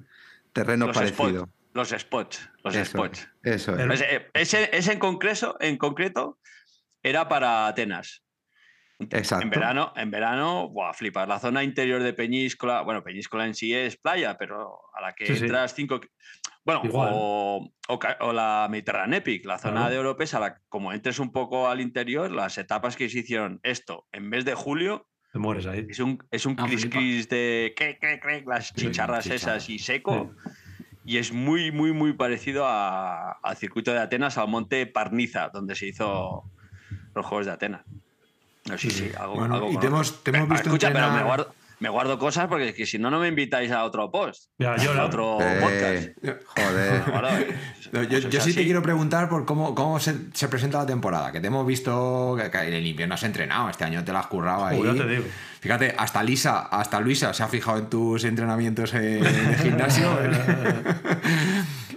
terrenos 0.51 0.87
Los 0.87 0.97
parecidos. 0.97 1.47
Los 1.79 1.89
spots, 1.89 2.49
los 2.63 2.75
Eso, 2.75 2.91
spots. 2.91 3.27
eso 3.43 3.75
es. 3.75 4.01
Ese, 4.33 4.69
ese- 4.73 4.91
en, 4.93 4.99
concreto, 4.99 5.55
en 5.59 5.77
concreto 5.77 6.37
era 7.01 7.27
para 7.27 7.67
Atenas. 7.67 8.23
Exacto. 8.99 9.43
En 9.45 9.49
verano, 9.49 9.93
en 9.95 10.11
verano, 10.11 10.67
buah, 10.69 10.93
flipas. 10.93 11.25
La 11.27 11.39
zona 11.39 11.63
interior 11.63 12.03
de 12.03 12.11
Peñíscola, 12.13 12.81
bueno, 12.81 13.01
Peñíscola 13.01 13.45
en 13.45 13.55
sí 13.55 13.73
es 13.73 13.95
playa, 13.95 14.37
pero 14.37 14.77
a 14.93 15.01
la 15.01 15.13
que 15.13 15.25
Sí, 15.25 15.35
sí. 15.37 15.43
entras 15.45 15.73
cinco. 15.73 16.01
Bueno, 16.65 16.81
o, 16.93 17.71
o 17.87 17.99
ca- 17.99 18.17
o 18.19 18.33
la 18.33 18.67
Mediterránea 18.69 19.19
Epic, 19.19 19.45
la 19.45 19.57
zona 19.57 19.75
Claro. 19.83 19.91
de 19.91 19.99
Oropesa, 19.99 20.39
la- 20.41 20.59
como 20.67 20.91
entres 20.91 21.17
un 21.19 21.31
poco 21.31 21.69
al 21.69 21.79
interior, 21.79 22.29
las 22.29 22.57
etapas 22.57 22.97
que 22.97 23.09
se 23.09 23.19
hicieron 23.19 23.61
esto 23.63 24.05
en 24.11 24.27
mes 24.27 24.43
de 24.43 24.53
julio, 24.53 25.07
Te 25.31 25.39
mueres 25.39 25.65
ahí. 25.65 25.87
es 25.89 25.99
un, 25.99 26.19
es 26.29 26.45
un 26.45 26.57
Ah, 26.59 26.65
cris 26.67 26.81
flipa. 26.81 26.97
cris 26.97 27.29
de 27.29 27.73
cre, 27.77 27.97
cre, 27.99 28.43
las 28.45 28.73
chicharras. 28.73 29.25
esas 29.27 29.69
y 29.69 29.79
seco. 29.79 30.35
Y 31.09 31.17
es 31.17 31.33
muy, 31.33 31.71
muy, 31.71 31.91
muy 31.91 32.13
parecido 32.13 32.67
a- 32.67 33.31
al 33.41 33.57
circuito 33.57 33.91
de 33.91 33.97
Atenas, 33.97 34.37
al 34.37 34.47
monte 34.47 34.85
Parniza, 34.85 35.49
donde 35.51 35.73
se 35.73 35.87
hizo 35.87 36.43
los 37.15 37.25
Juegos 37.25 37.47
de 37.47 37.51
Atenas. 37.51 37.81
No, 38.65 38.77
sí, 38.77 38.91
sí, 38.91 39.09
algo, 39.19 39.33
Bueno, 39.33 39.55
algo 39.55 39.71
y 39.71 39.77
te 39.77 39.87
hemos, 39.87 40.23
te 40.23 40.29
hemos 40.29 40.47
visto 40.49 40.67
Escucha, 40.69 40.89
pero 40.89 40.99
me 40.99 41.05
entrenar- 41.07 41.25
guardo, 41.25 41.55
me 41.79 41.89
guardo 41.89 42.19
cosas 42.19 42.47
porque 42.47 42.69
es 42.69 42.75
que 42.75 42.85
si 42.85 42.97
no, 42.99 43.09
no 43.09 43.19
me 43.19 43.27
invitáis 43.29 43.71
a 43.71 43.83
otro 43.85 44.11
post. 44.11 44.49
Ya, 44.57 44.75
yo 44.77 44.91
a 44.93 45.05
otro 45.05 45.37
Eh, 45.39 45.59
podcast. 45.61 46.37
joder. 46.45 47.55
No, 47.91 48.03
yo, 48.03 48.19
sí 48.41 48.53
te 48.53 48.63
quiero 48.65 48.83
preguntar 48.83 49.29
por 49.29 49.45
cómo, 49.45 49.73
cómo 49.73 49.99
se, 49.99 50.15
se 50.33 50.47
presenta 50.47 50.77
la 50.77 50.85
temporada, 50.85 51.31
que 51.31 51.39
te 51.39 51.47
hemos 51.47 51.65
visto 51.65 52.37
que, 52.39 52.51
que 52.51 52.57
en 52.67 52.73
el 52.75 52.85
invierno 52.85 53.15
has 53.15 53.23
entrenado, 53.23 53.67
este 53.67 53.83
año 53.83 54.03
te 54.03 54.13
la 54.13 54.19
has 54.19 54.27
currado 54.27 54.63
ahí. 54.65 54.79
Te 54.79 55.07
digo. 55.07 55.23
Fíjate, 55.59 55.95
hasta 55.97 56.21
Lisa, 56.21 56.59
hasta 56.67 56.99
Luisa 56.99 57.33
se 57.33 57.41
ha 57.41 57.47
fijado 57.47 57.79
en 57.79 57.89
tus 57.89 58.23
entrenamientos 58.25 58.93
en 58.93 59.25
el 59.25 59.55
gimnasio. 59.63 60.07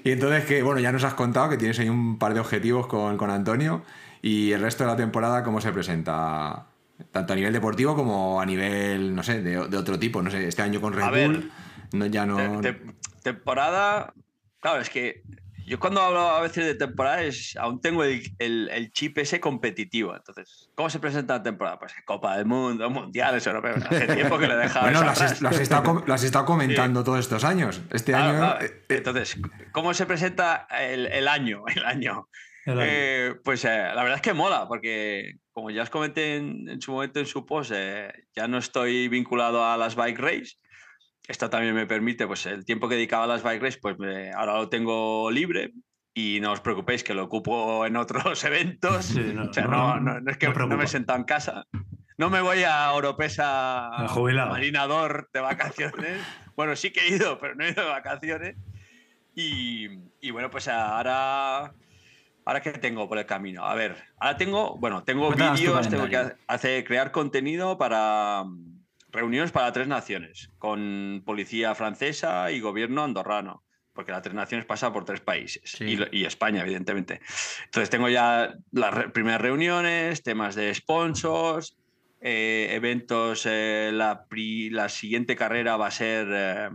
y 0.04 0.12
entonces 0.12 0.44
que, 0.46 0.62
bueno, 0.62 0.80
ya 0.80 0.92
nos 0.92 1.04
has 1.04 1.12
contado 1.14 1.50
que 1.50 1.58
tienes 1.58 1.78
ahí 1.78 1.88
un 1.90 2.18
par 2.18 2.32
de 2.32 2.40
objetivos 2.40 2.86
con, 2.86 3.16
con 3.18 3.28
Antonio 3.30 3.82
y 4.22 4.52
el 4.52 4.62
resto 4.62 4.84
de 4.84 4.90
la 4.90 4.96
temporada, 4.96 5.42
¿cómo 5.44 5.60
se 5.60 5.72
presenta? 5.72 6.68
Tanto 7.10 7.32
a 7.32 7.36
nivel 7.36 7.52
deportivo 7.52 7.94
como 7.96 8.40
a 8.40 8.46
nivel, 8.46 9.14
no 9.14 9.22
sé, 9.22 9.42
de, 9.42 9.68
de 9.68 9.76
otro 9.76 9.98
tipo. 9.98 10.22
No 10.22 10.30
sé, 10.30 10.46
este 10.46 10.62
año 10.62 10.80
con 10.80 10.92
Red 10.92 11.02
A 11.02 11.10
ver, 11.10 11.28
Bull, 11.28 11.52
no, 11.92 12.06
ya 12.06 12.26
no... 12.26 12.60
Te- 12.60 12.72
te- 12.72 12.92
temporada. 13.22 14.12
Claro, 14.60 14.80
es 14.80 14.90
que 14.90 15.22
yo 15.64 15.78
cuando 15.78 16.00
hablo 16.02 16.20
a 16.28 16.40
veces 16.40 16.64
de 16.64 16.74
temporada 16.74 17.22
es, 17.22 17.56
aún 17.56 17.80
tengo 17.80 18.02
el, 18.04 18.22
el- 18.38 18.68
el 18.72 18.90
chip 18.92 19.16
ese 19.18 19.40
competitivo. 19.40 20.14
Entonces, 20.14 20.70
¿cómo 20.74 20.90
se 20.90 20.98
presenta 20.98 21.34
la 21.38 21.42
temporada? 21.42 21.78
Pues 21.78 21.94
Copa 22.04 22.36
del 22.36 22.46
Mundo, 22.46 22.90
Mundiales, 22.90 23.46
Europeos. 23.46 23.84
Hace 23.88 24.06
tiempo 24.14 24.38
que 24.38 24.48
le 24.48 24.54
he 24.54 24.56
dejado. 24.56 24.86
Bueno, 24.86 24.98
atrás. 25.00 25.22
has- 25.22 25.40
las 25.42 25.54
has 25.54 25.60
estado, 25.60 26.02
las 26.06 26.20
has 26.20 26.24
estado 26.24 26.44
comentando 26.44 27.04
todos 27.04 27.20
estos 27.20 27.44
años. 27.44 27.80
Este 27.90 28.12
Claro, 28.12 28.28
año... 28.30 28.38
claro. 28.38 28.64
eh, 28.64 28.84
eh, 28.88 28.94
Entonces, 28.96 29.38
¿cómo 29.72 29.94
se 29.94 30.06
presenta 30.06 30.66
el, 30.80 31.06
el 31.06 31.28
año? 31.28 31.62
El 31.74 31.84
año. 31.84 32.28
El 32.66 32.72
año. 32.80 32.82
Eh, 32.88 33.34
pues 33.44 33.64
eh, 33.64 33.68
la 33.94 34.02
verdad 34.02 34.16
es 34.16 34.22
que 34.22 34.32
mola, 34.34 34.66
porque 34.68 35.36
como 35.52 35.70
ya 35.70 35.82
os 35.82 35.90
comenté 35.90 36.36
en, 36.36 36.68
en 36.68 36.80
su 36.80 36.92
momento 36.92 37.20
en 37.20 37.26
su 37.26 37.44
post, 37.46 37.72
eh, 37.74 38.12
ya 38.34 38.48
no 38.48 38.58
estoy 38.58 39.08
vinculado 39.08 39.64
a 39.64 39.76
las 39.76 39.94
bike 39.96 40.18
race. 40.18 40.56
Esto 41.28 41.48
también 41.50 41.74
me 41.74 41.86
permite, 41.86 42.26
pues 42.26 42.46
el 42.46 42.64
tiempo 42.64 42.88
que 42.88 42.96
dedicaba 42.96 43.24
a 43.24 43.28
las 43.28 43.42
bike 43.42 43.62
race, 43.62 43.78
pues 43.80 43.98
me- 43.98 44.32
ahora 44.32 44.54
lo 44.58 44.68
tengo 44.68 45.30
libre 45.30 45.72
y 46.14 46.40
no 46.40 46.52
os 46.52 46.60
preocupéis 46.60 47.04
que 47.04 47.14
lo 47.14 47.24
ocupo 47.24 47.86
en 47.86 47.96
otros 47.96 48.42
eventos. 48.44 49.04
Sí, 49.06 49.20
no, 49.34 49.44
o 49.50 49.52
sea, 49.52 49.66
no- 49.66 50.00
no, 50.00 50.20
no- 50.20 50.30
es 50.30 50.36
que 50.38 50.48
no 50.48 50.66
me 50.76 50.84
he 50.84 50.88
sentado 50.88 51.18
en 51.18 51.24
casa. 51.24 51.66
No 52.18 52.28
me 52.28 52.40
voy 52.40 52.62
a 52.64 52.92
Oropesa 52.92 53.88
A. 53.88 54.08
Marinador 54.52 55.30
de 55.32 55.40
vacaciones. 55.40 56.20
bueno, 56.56 56.76
sí 56.76 56.90
que 56.90 57.00
he 57.00 57.08
ido, 57.16 57.38
pero 57.38 57.54
no 57.54 57.64
he 57.64 57.70
ido 57.70 57.84
de 57.84 57.90
vacaciones. 57.90 58.56
Y, 59.34 59.86
y 60.20 60.30
bueno, 60.30 60.50
pues 60.50 60.68
ahora 60.68 61.72
Ahora 62.44 62.60
que 62.60 62.72
tengo 62.72 63.08
por 63.08 63.18
el 63.18 63.26
camino. 63.26 63.64
A 63.64 63.74
ver, 63.74 63.96
ahora 64.18 64.36
tengo, 64.36 64.76
bueno, 64.76 65.04
tengo 65.04 65.30
vídeos, 65.30 65.88
tengo 65.88 66.08
que 66.08 66.32
hacer, 66.48 66.84
crear 66.84 67.12
contenido 67.12 67.78
para 67.78 68.42
mm, 68.44 68.80
reuniones 69.10 69.52
para 69.52 69.70
tres 69.72 69.86
naciones, 69.86 70.50
con 70.58 71.22
policía 71.24 71.74
francesa 71.74 72.50
y 72.50 72.58
gobierno 72.60 73.04
andorrano, 73.04 73.62
porque 73.92 74.10
la 74.10 74.22
tres 74.22 74.34
naciones 74.34 74.66
pasa 74.66 74.92
por 74.92 75.04
tres 75.04 75.20
países 75.20 75.62
Sí. 75.70 75.84
y, 76.10 76.18
y 76.20 76.24
España, 76.24 76.62
evidentemente. 76.62 77.20
Entonces 77.66 77.90
tengo 77.90 78.08
ya 78.08 78.52
las 78.72 78.92
re- 78.94 79.08
primeras 79.10 79.40
reuniones, 79.40 80.22
temas 80.24 80.54
de 80.56 80.74
sponsors, 80.74 81.76
eh, 82.20 82.70
eventos. 82.72 83.46
eh, 83.48 83.90
la, 83.92 84.26
la 84.30 84.88
siguiente 84.88 85.36
carrera 85.36 85.76
va 85.76 85.86
a 85.88 85.90
ser 85.92 86.26
eh, 86.30 86.70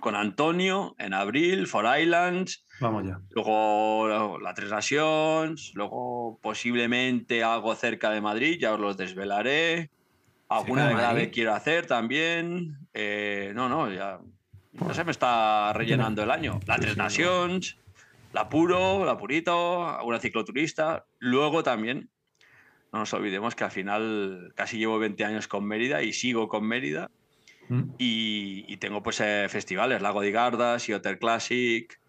con 0.00 0.14
Antonio 0.16 0.94
en 0.98 1.12
abril, 1.12 1.66
For 1.66 1.84
Islands. 1.98 2.64
Vamos 2.80 3.06
ya. 3.06 3.20
Luego 3.30 4.38
la 4.40 4.54
Tres 4.54 4.70
Nations, 4.70 5.72
luego 5.74 6.38
posiblemente 6.42 7.44
algo 7.44 7.74
cerca 7.74 8.10
de 8.10 8.20
Madrid, 8.20 8.58
ya 8.58 8.72
os 8.72 8.80
los 8.80 8.96
desvelaré. 8.96 9.90
Alguna 10.48 10.88
de 10.88 10.94
grave 10.94 11.30
quiero 11.30 11.54
hacer 11.54 11.86
también. 11.86 12.78
Eh, 12.94 13.52
no, 13.54 13.68
no, 13.68 13.92
ya, 13.92 14.18
ya 14.72 14.94
se 14.94 15.04
me 15.04 15.12
está 15.12 15.72
rellenando 15.74 16.22
el 16.22 16.30
año. 16.30 16.58
La 16.66 16.78
Tres 16.78 16.96
Nations, 16.96 17.76
la 18.32 18.48
Puro, 18.48 19.04
la 19.04 19.16
Purito, 19.16 19.86
alguna 19.86 20.18
cicloturista. 20.18 21.04
Luego 21.18 21.62
también, 21.62 22.08
no 22.92 23.00
nos 23.00 23.12
olvidemos 23.12 23.54
que 23.54 23.64
al 23.64 23.70
final 23.70 24.52
casi 24.56 24.78
llevo 24.78 24.98
20 24.98 25.24
años 25.24 25.48
con 25.48 25.64
Mérida 25.66 26.02
y 26.02 26.12
sigo 26.12 26.48
con 26.48 26.66
Mérida. 26.66 27.10
Mm. 27.68 27.82
Y, 27.98 28.64
y 28.66 28.76
tengo 28.78 29.02
pues 29.02 29.20
eh, 29.20 29.46
festivales, 29.48 30.02
Lago 30.02 30.22
de 30.22 30.32
Garda, 30.32 30.78
Sea 30.78 31.00
Classic, 31.00 31.99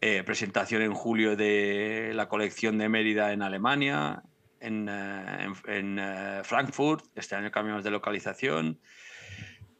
eh, 0.00 0.22
presentación 0.24 0.82
en 0.82 0.92
julio 0.94 1.36
de 1.36 2.12
la 2.14 2.28
colección 2.28 2.78
de 2.78 2.88
Mérida 2.88 3.32
en 3.32 3.42
Alemania, 3.42 4.22
en, 4.60 4.88
eh, 4.88 5.44
en- 5.44 5.72
en, 5.74 5.98
eh, 6.00 6.40
Frankfurt, 6.44 7.04
este 7.14 7.34
año 7.36 7.50
cambiamos 7.50 7.84
de 7.84 7.90
localización, 7.90 8.78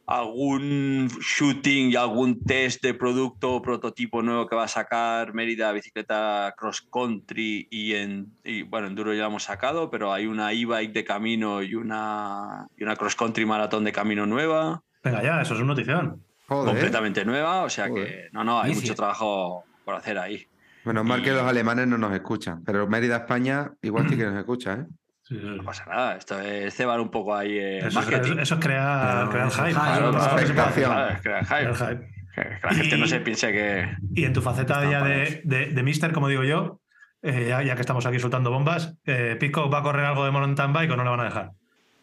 algún 0.05 1.07
shooting 1.21 1.91
y 1.91 1.95
algún 1.95 2.43
test 2.43 2.81
de 2.81 2.95
producto 2.95 3.53
o 3.55 3.61
prototipo 3.61 4.23
nuevo 4.23 4.47
que 4.47 4.55
va 4.55 4.63
a 4.63 4.67
sacar 4.67 5.33
Mérida 5.35 5.71
bicicleta 5.71 6.55
cross 6.57 6.81
country 6.81 7.67
y 7.69 7.93
en 7.93 8.33
y, 8.43 8.63
bueno 8.63 8.87
enduro 8.87 9.13
ya 9.13 9.21
lo 9.21 9.27
hemos 9.27 9.43
sacado 9.43 9.91
pero 9.91 10.11
hay 10.11 10.25
una 10.25 10.51
e-bike 10.51 10.93
de 10.93 11.03
camino 11.03 11.61
y 11.61 11.75
una 11.75 12.67
y 12.75 12.83
una 12.83 12.95
cross 12.95 13.15
country 13.15 13.45
maratón 13.45 13.83
de 13.83 13.91
camino 13.91 14.25
nueva 14.25 14.81
Venga, 15.03 15.21
ya, 15.23 15.41
eso 15.41 15.53
es 15.53 15.59
una 15.59 15.69
notición. 15.69 16.25
Joder. 16.47 16.65
completamente 16.73 17.23
nueva, 17.23 17.61
o 17.63 17.69
sea 17.69 17.87
Joder. 17.87 18.07
que 18.07 18.29
no, 18.33 18.43
no, 18.43 18.59
hay 18.59 18.71
Inicio. 18.71 18.87
mucho 18.89 18.95
trabajo 18.95 19.63
por 19.89 19.95
hacer 19.97 20.19
ahí. 20.19 20.45
Menos 20.85 21.03
mal 21.03 21.23
que 21.23 21.29
Y- 21.29 21.33
los 21.33 21.41
alemanes 21.43 21.87
no 21.87 21.97
nos 21.97 22.13
escuchan, 22.13 22.63
pero 22.63 22.87
Mérida, 22.87 23.17
España, 23.17 23.71
igual 23.81 24.07
sí 24.07 24.15
que 24.15 24.23
nos 24.25 24.37
escucha, 24.37 24.73
¿eh? 24.73 24.85
Sí, 25.23 25.35
sí, 25.35 25.41
sí. 25.41 25.47
No 25.57 25.63
pasa 25.63 25.85
nada, 25.85 26.15
esto 26.15 26.39
es 26.39 26.73
cebar 26.75 26.99
un 26.99 27.09
poco 27.09 27.35
ahí 27.35 27.57
eh, 27.57 27.79
Eso, 27.79 27.87
es, 27.87 27.95
marketing. 27.95 28.37
eso 28.39 28.55
es 28.55 28.61
crear, 28.65 29.25
No, 29.25 29.31
crear 29.31 29.49
hype. 29.51 29.65
que. 29.67 29.73
Claro, 29.73 30.09
es 30.39 30.51
crear 30.51 30.73
hype. 30.73 31.21
Crear 31.21 31.75
hype. 31.75 32.07
Que, 32.35 32.41
que 32.43 32.67
la 32.67 32.73
gente 32.73 32.97
no 32.97 33.05
Y- 33.05 33.09
se 33.09 33.19
piense 33.19 33.51
que. 33.51 33.89
Y 34.13 34.25
en 34.25 34.33
tu 34.33 34.41
faceta 34.41 34.89
ya 34.89 35.03
de, 35.03 35.41
de, 35.43 35.65
de 35.67 35.83
mister, 35.83 36.11
como 36.13 36.27
digo 36.29 36.43
yo, 36.43 36.79
eh, 37.23 37.47
ya, 37.49 37.61
ya 37.63 37.73
que 37.75 37.81
estamos 37.81 38.05
aquí 38.05 38.19
soltando 38.19 38.49
bombas, 38.51 38.95
eh, 39.05 39.35
¿Pico 39.39 39.69
va 39.71 39.79
a 39.79 39.83
correr 39.83 40.05
algo 40.05 40.23
de 40.25 40.31
mountain 40.31 40.71
bike 40.71 40.91
o 40.91 40.95
no 40.97 41.03
le 41.03 41.09
van 41.09 41.19
a 41.19 41.23
dejar? 41.25 41.51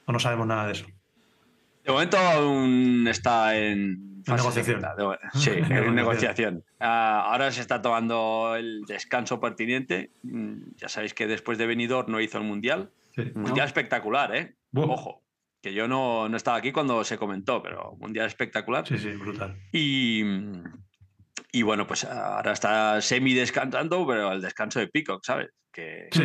O 0.07 0.13
no 0.13 0.19
sabemos 0.19 0.47
nada 0.47 0.67
de 0.67 0.73
eso. 0.73 0.87
De 1.85 1.93
momento 1.93 2.19
aún 2.19 3.07
está 3.09 3.57
en 3.57 4.06
fase 4.27 4.43
negociación. 4.63 4.81
de- 4.81 5.19
Sí, 5.41 5.51
En 5.51 5.95
negociación. 5.95 6.65
Ah, 6.81 7.29
ahora 7.31 7.51
se 7.53 7.61
está 7.61 7.81
tomando 7.81 8.55
el 8.57 8.83
descanso 8.87 9.41
pertinente. 9.41 10.11
Mm, 10.23 10.73
Ya 10.77 10.89
sabéis 10.89 11.15
que 11.15 11.27
después 11.27 11.57
de 11.59 11.67
Benidorm 11.67 12.11
no 12.11 12.21
hizo 12.21 12.39
el 12.39 12.45
Mundial. 12.45 12.91
Sí. 13.15 13.33
Mundial 13.35 13.67
espectacular, 13.67 14.35
¿eh? 14.37 14.57
Ojo, 14.75 15.23
que 15.63 15.73
yo 15.73 15.89
no, 15.89 16.29
no 16.29 16.37
estaba 16.37 16.59
aquí 16.59 16.71
cuando 16.73 17.03
se 17.05 17.17
comentó, 17.17 17.63
pero 17.63 17.97
Mundial 17.99 18.27
espectacular. 18.27 18.87
Sí, 18.87 18.99
sí, 18.99 19.13
brutal. 19.13 19.57
Y, 19.73 20.23
y 21.53 21.63
bueno, 21.63 21.87
pues 21.87 22.05
ahora 22.05 22.53
está 22.53 23.01
semi 23.01 23.33
descansando, 23.33 24.07
pero 24.07 24.33
el 24.33 24.43
descanso 24.43 24.81
de 24.81 24.89
Peacock, 24.89 25.25
¿sabes? 25.25 25.49
Que, 25.73 26.09
Sí. 26.11 26.25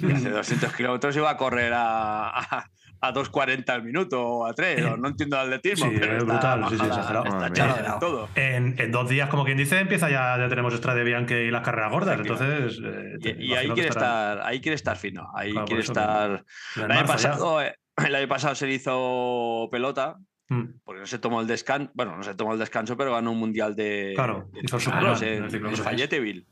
que 0.00 0.12
hace 0.12 0.30
200 0.30 0.74
kilómetros 0.74 1.16
iba 1.16 1.30
a 1.30 1.36
correr 1.36 1.72
a, 1.74 2.28
a, 2.30 2.70
a 3.00 3.12
2.40 3.12 3.68
al 3.70 3.82
minuto 3.84 4.20
o 4.20 4.46
a 4.46 4.52
3, 4.54 4.84
o 4.86 4.96
no 4.96 5.08
entiendo 5.08 5.36
el 5.36 5.42
atletismo, 5.46 5.90
Sí, 5.90 5.96
pero 6.00 6.12
es 6.16 6.22
está 6.22 6.32
brutal, 6.56 6.64
sí, 6.68 6.76
sí, 6.76 6.88
bajada, 6.88 7.20
exagerado. 7.22 7.76
está 7.76 7.92
de 7.94 8.00
todo. 8.00 8.28
En, 8.34 8.74
en 8.80 8.90
dos 8.92 9.08
días, 9.08 9.28
como 9.28 9.44
quien 9.44 9.56
dice, 9.56 9.78
empieza 9.78 10.10
ya, 10.10 10.36
ya 10.38 10.48
tenemos 10.48 10.74
Strade 10.74 11.04
Bianchi 11.04 11.34
y 11.34 11.50
las 11.50 11.62
carreras 11.62 11.92
gordas. 11.92 12.18
Entonces. 12.18 12.80
eh, 12.84 13.14
te 13.22 13.36
Y, 13.38 13.54
ahí 13.54 13.68
quiere 13.70 13.88
estar, 13.90 14.40
ahí 14.42 14.60
quiere 14.60 14.74
estar 14.74 14.96
fino, 14.96 15.30
ahí 15.34 15.52
Claro, 15.52 15.66
quiere 15.66 15.82
que- 15.82 15.86
estar. 15.86 16.44
El 16.76 16.90
año, 16.90 17.06
pasado, 17.06 17.62
eh, 17.62 17.74
el 18.04 18.14
año 18.14 18.28
pasado 18.28 18.54
se 18.54 18.66
le 18.66 18.74
hizo 18.74 19.68
pelota, 19.70 20.16
Mm, 20.50 20.80
porque 20.82 21.00
no 21.00 21.06
se 21.06 21.18
tomó 21.18 21.42
el 21.42 21.46
descanso, 21.46 21.90
bueno, 21.92 22.16
no 22.16 22.22
se 22.22 22.34
tomó 22.34 22.54
el 22.54 22.58
descanso, 22.58 22.96
pero 22.96 23.12
ganó 23.12 23.32
un 23.32 23.38
mundial 23.38 23.76
de, 23.76 24.14
Claro, 24.16 24.48
de 24.50 24.60
ciclocross, 24.78 25.20
en 25.20 25.50
Fayetteville. 25.76 26.46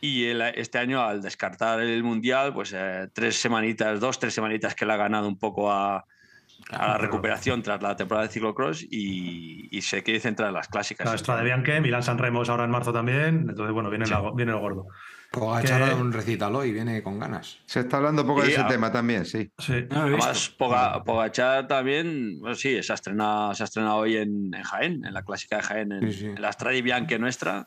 Y 0.00 0.24
el- 0.26 0.42
este 0.42 0.78
año, 0.78 1.00
al 1.02 1.22
descartar 1.22 1.80
el 1.80 2.02
mundial, 2.02 2.52
pues 2.52 2.72
eh, 2.74 3.08
tres 3.12 3.40
semanitas, 3.40 4.00
dos, 4.00 4.18
tres 4.18 4.34
semanitas 4.34 4.74
que 4.74 4.84
le 4.86 4.92
ha 4.92 4.96
ganado 4.96 5.28
un 5.28 5.38
poco 5.38 5.70
a, 5.72 5.98
a 6.70 6.86
la 6.88 6.98
recuperación 6.98 7.62
tras 7.62 7.80
la 7.82 7.94
temporada 7.96 8.26
de 8.26 8.32
ciclocross 8.32 8.82
y, 8.82 9.68
y 9.70 9.82
se 9.82 10.02
quiere 10.02 10.18
centrar 10.20 10.48
en 10.48 10.54
las 10.54 10.68
clásicas. 10.68 11.04
Claro, 11.04 11.18
Strade 11.18 11.44
Bianchi, 11.44 11.80
Milán 11.80 12.02
San 12.02 12.18
Remo 12.18 12.42
es 12.42 12.48
ahora 12.48 12.64
en 12.64 12.70
marzo 12.70 12.92
también. 12.92 13.46
Entonces, 13.48 13.72
bueno, 13.72 13.88
viene, 13.90 14.06
la- 14.06 14.32
viene 14.34 14.52
el 14.52 14.58
gordo. 14.58 14.86
Pogacar 15.30 15.80
Que- 15.82 15.86
da 15.90 15.94
un 15.94 16.10
recital 16.12 16.54
hoy 16.56 16.70
y 16.70 16.72
viene 16.72 17.02
con 17.02 17.18
ganas. 17.18 17.58
Se 17.66 17.80
está 17.80 17.98
hablando 17.98 18.22
un 18.22 18.28
poco 18.28 18.40
de 18.42 18.48
Y 18.48 18.52
ese 18.52 18.62
a- 18.62 18.66
tema 18.66 18.90
también, 18.90 19.26
sí. 19.26 19.50
Sí. 19.58 19.72
No 19.90 20.06
visto. 20.06 20.24
Además, 20.24 20.54
Poga- 20.58 21.04
Pogachar 21.04 21.68
también, 21.68 22.40
bueno, 22.40 22.54
sí, 22.56 22.82
se 22.82 22.92
ha 22.92 22.94
estrenado, 22.94 23.54
se 23.54 23.62
ha 23.62 23.66
estrenado 23.66 23.96
hoy 23.96 24.16
en, 24.16 24.52
en 24.54 24.62
Jaén, 24.62 25.04
en 25.04 25.12
la 25.14 25.22
clásica 25.22 25.58
de 25.58 25.62
Jaén, 25.62 25.92
en, 25.92 26.12
Sí, 26.12 26.18
sí. 26.20 26.26
en 26.26 26.40
la 26.42 26.50
Strade 26.50 26.80
Bianche 26.82 27.18
nuestra. 27.18 27.66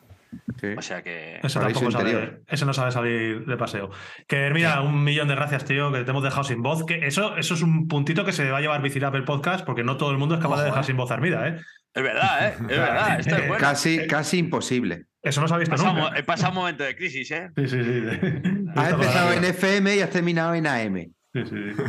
Sí. 0.60 0.68
O 0.76 0.82
sea 0.82 1.02
que. 1.02 1.40
Ese 1.42 1.58
Paraíso 1.58 1.80
tampoco 1.80 1.90
sabe, 1.90 2.42
no 2.66 2.72
sabe 2.72 2.90
salir 2.92 3.44
de 3.46 3.56
paseo. 3.56 3.90
Que 4.26 4.50
mira, 4.50 4.80
un 4.80 5.02
millón 5.04 5.28
de 5.28 5.34
gracias, 5.34 5.64
tío, 5.64 5.92
que 5.92 6.04
te 6.04 6.10
hemos 6.10 6.22
dejado 6.22 6.44
sin 6.44 6.62
voz. 6.62 6.84
Que 6.86 7.06
eso, 7.06 7.36
eso 7.36 7.54
es 7.54 7.62
un 7.62 7.88
puntito 7.88 8.24
que 8.24 8.32
se 8.32 8.50
va 8.50 8.58
a 8.58 8.60
llevar 8.60 8.82
Bicilab 8.82 9.14
el 9.16 9.24
podcast, 9.24 9.64
porque 9.64 9.84
no 9.84 9.96
todo 9.96 10.10
el 10.10 10.18
mundo 10.18 10.34
es 10.36 10.40
capaz 10.40 10.56
de 10.56 10.62
Ojo, 10.62 10.66
dejar 10.70 10.82
eh. 10.84 10.86
sin 10.86 10.96
voz 10.96 11.10
a 11.10 11.14
Armida, 11.14 11.48
¿eh? 11.48 11.60
Es 11.94 12.02
verdad, 12.02 12.48
¿eh? 12.48 12.54
Es 12.58 12.78
verdad, 12.78 13.20
esto 13.20 13.34
es 13.36 13.48
bueno. 13.48 13.58
Casi, 13.60 14.06
casi 14.06 14.38
imposible. 14.38 15.04
Eso 15.22 15.40
no 15.40 15.46
se 15.48 15.54
ha 15.54 15.56
He 15.56 15.60
visto 15.60 15.76
pasado, 15.76 15.94
nunca. 15.94 16.18
he 16.18 16.22
pasado 16.24 16.50
un 16.50 16.56
momento 16.56 16.84
de 16.84 16.96
crisis, 16.96 17.30
¿eh? 17.30 17.50
Sí, 17.56 17.68
sí, 17.68 17.82
sí. 17.82 18.18
Has 18.74 18.92
empezado 18.92 19.32
en 19.34 19.44
FM 19.44 19.96
y 19.96 20.00
has 20.00 20.10
terminado 20.10 20.54
en 20.54 20.66
AM. 20.66 20.96
Sí. 21.34 21.42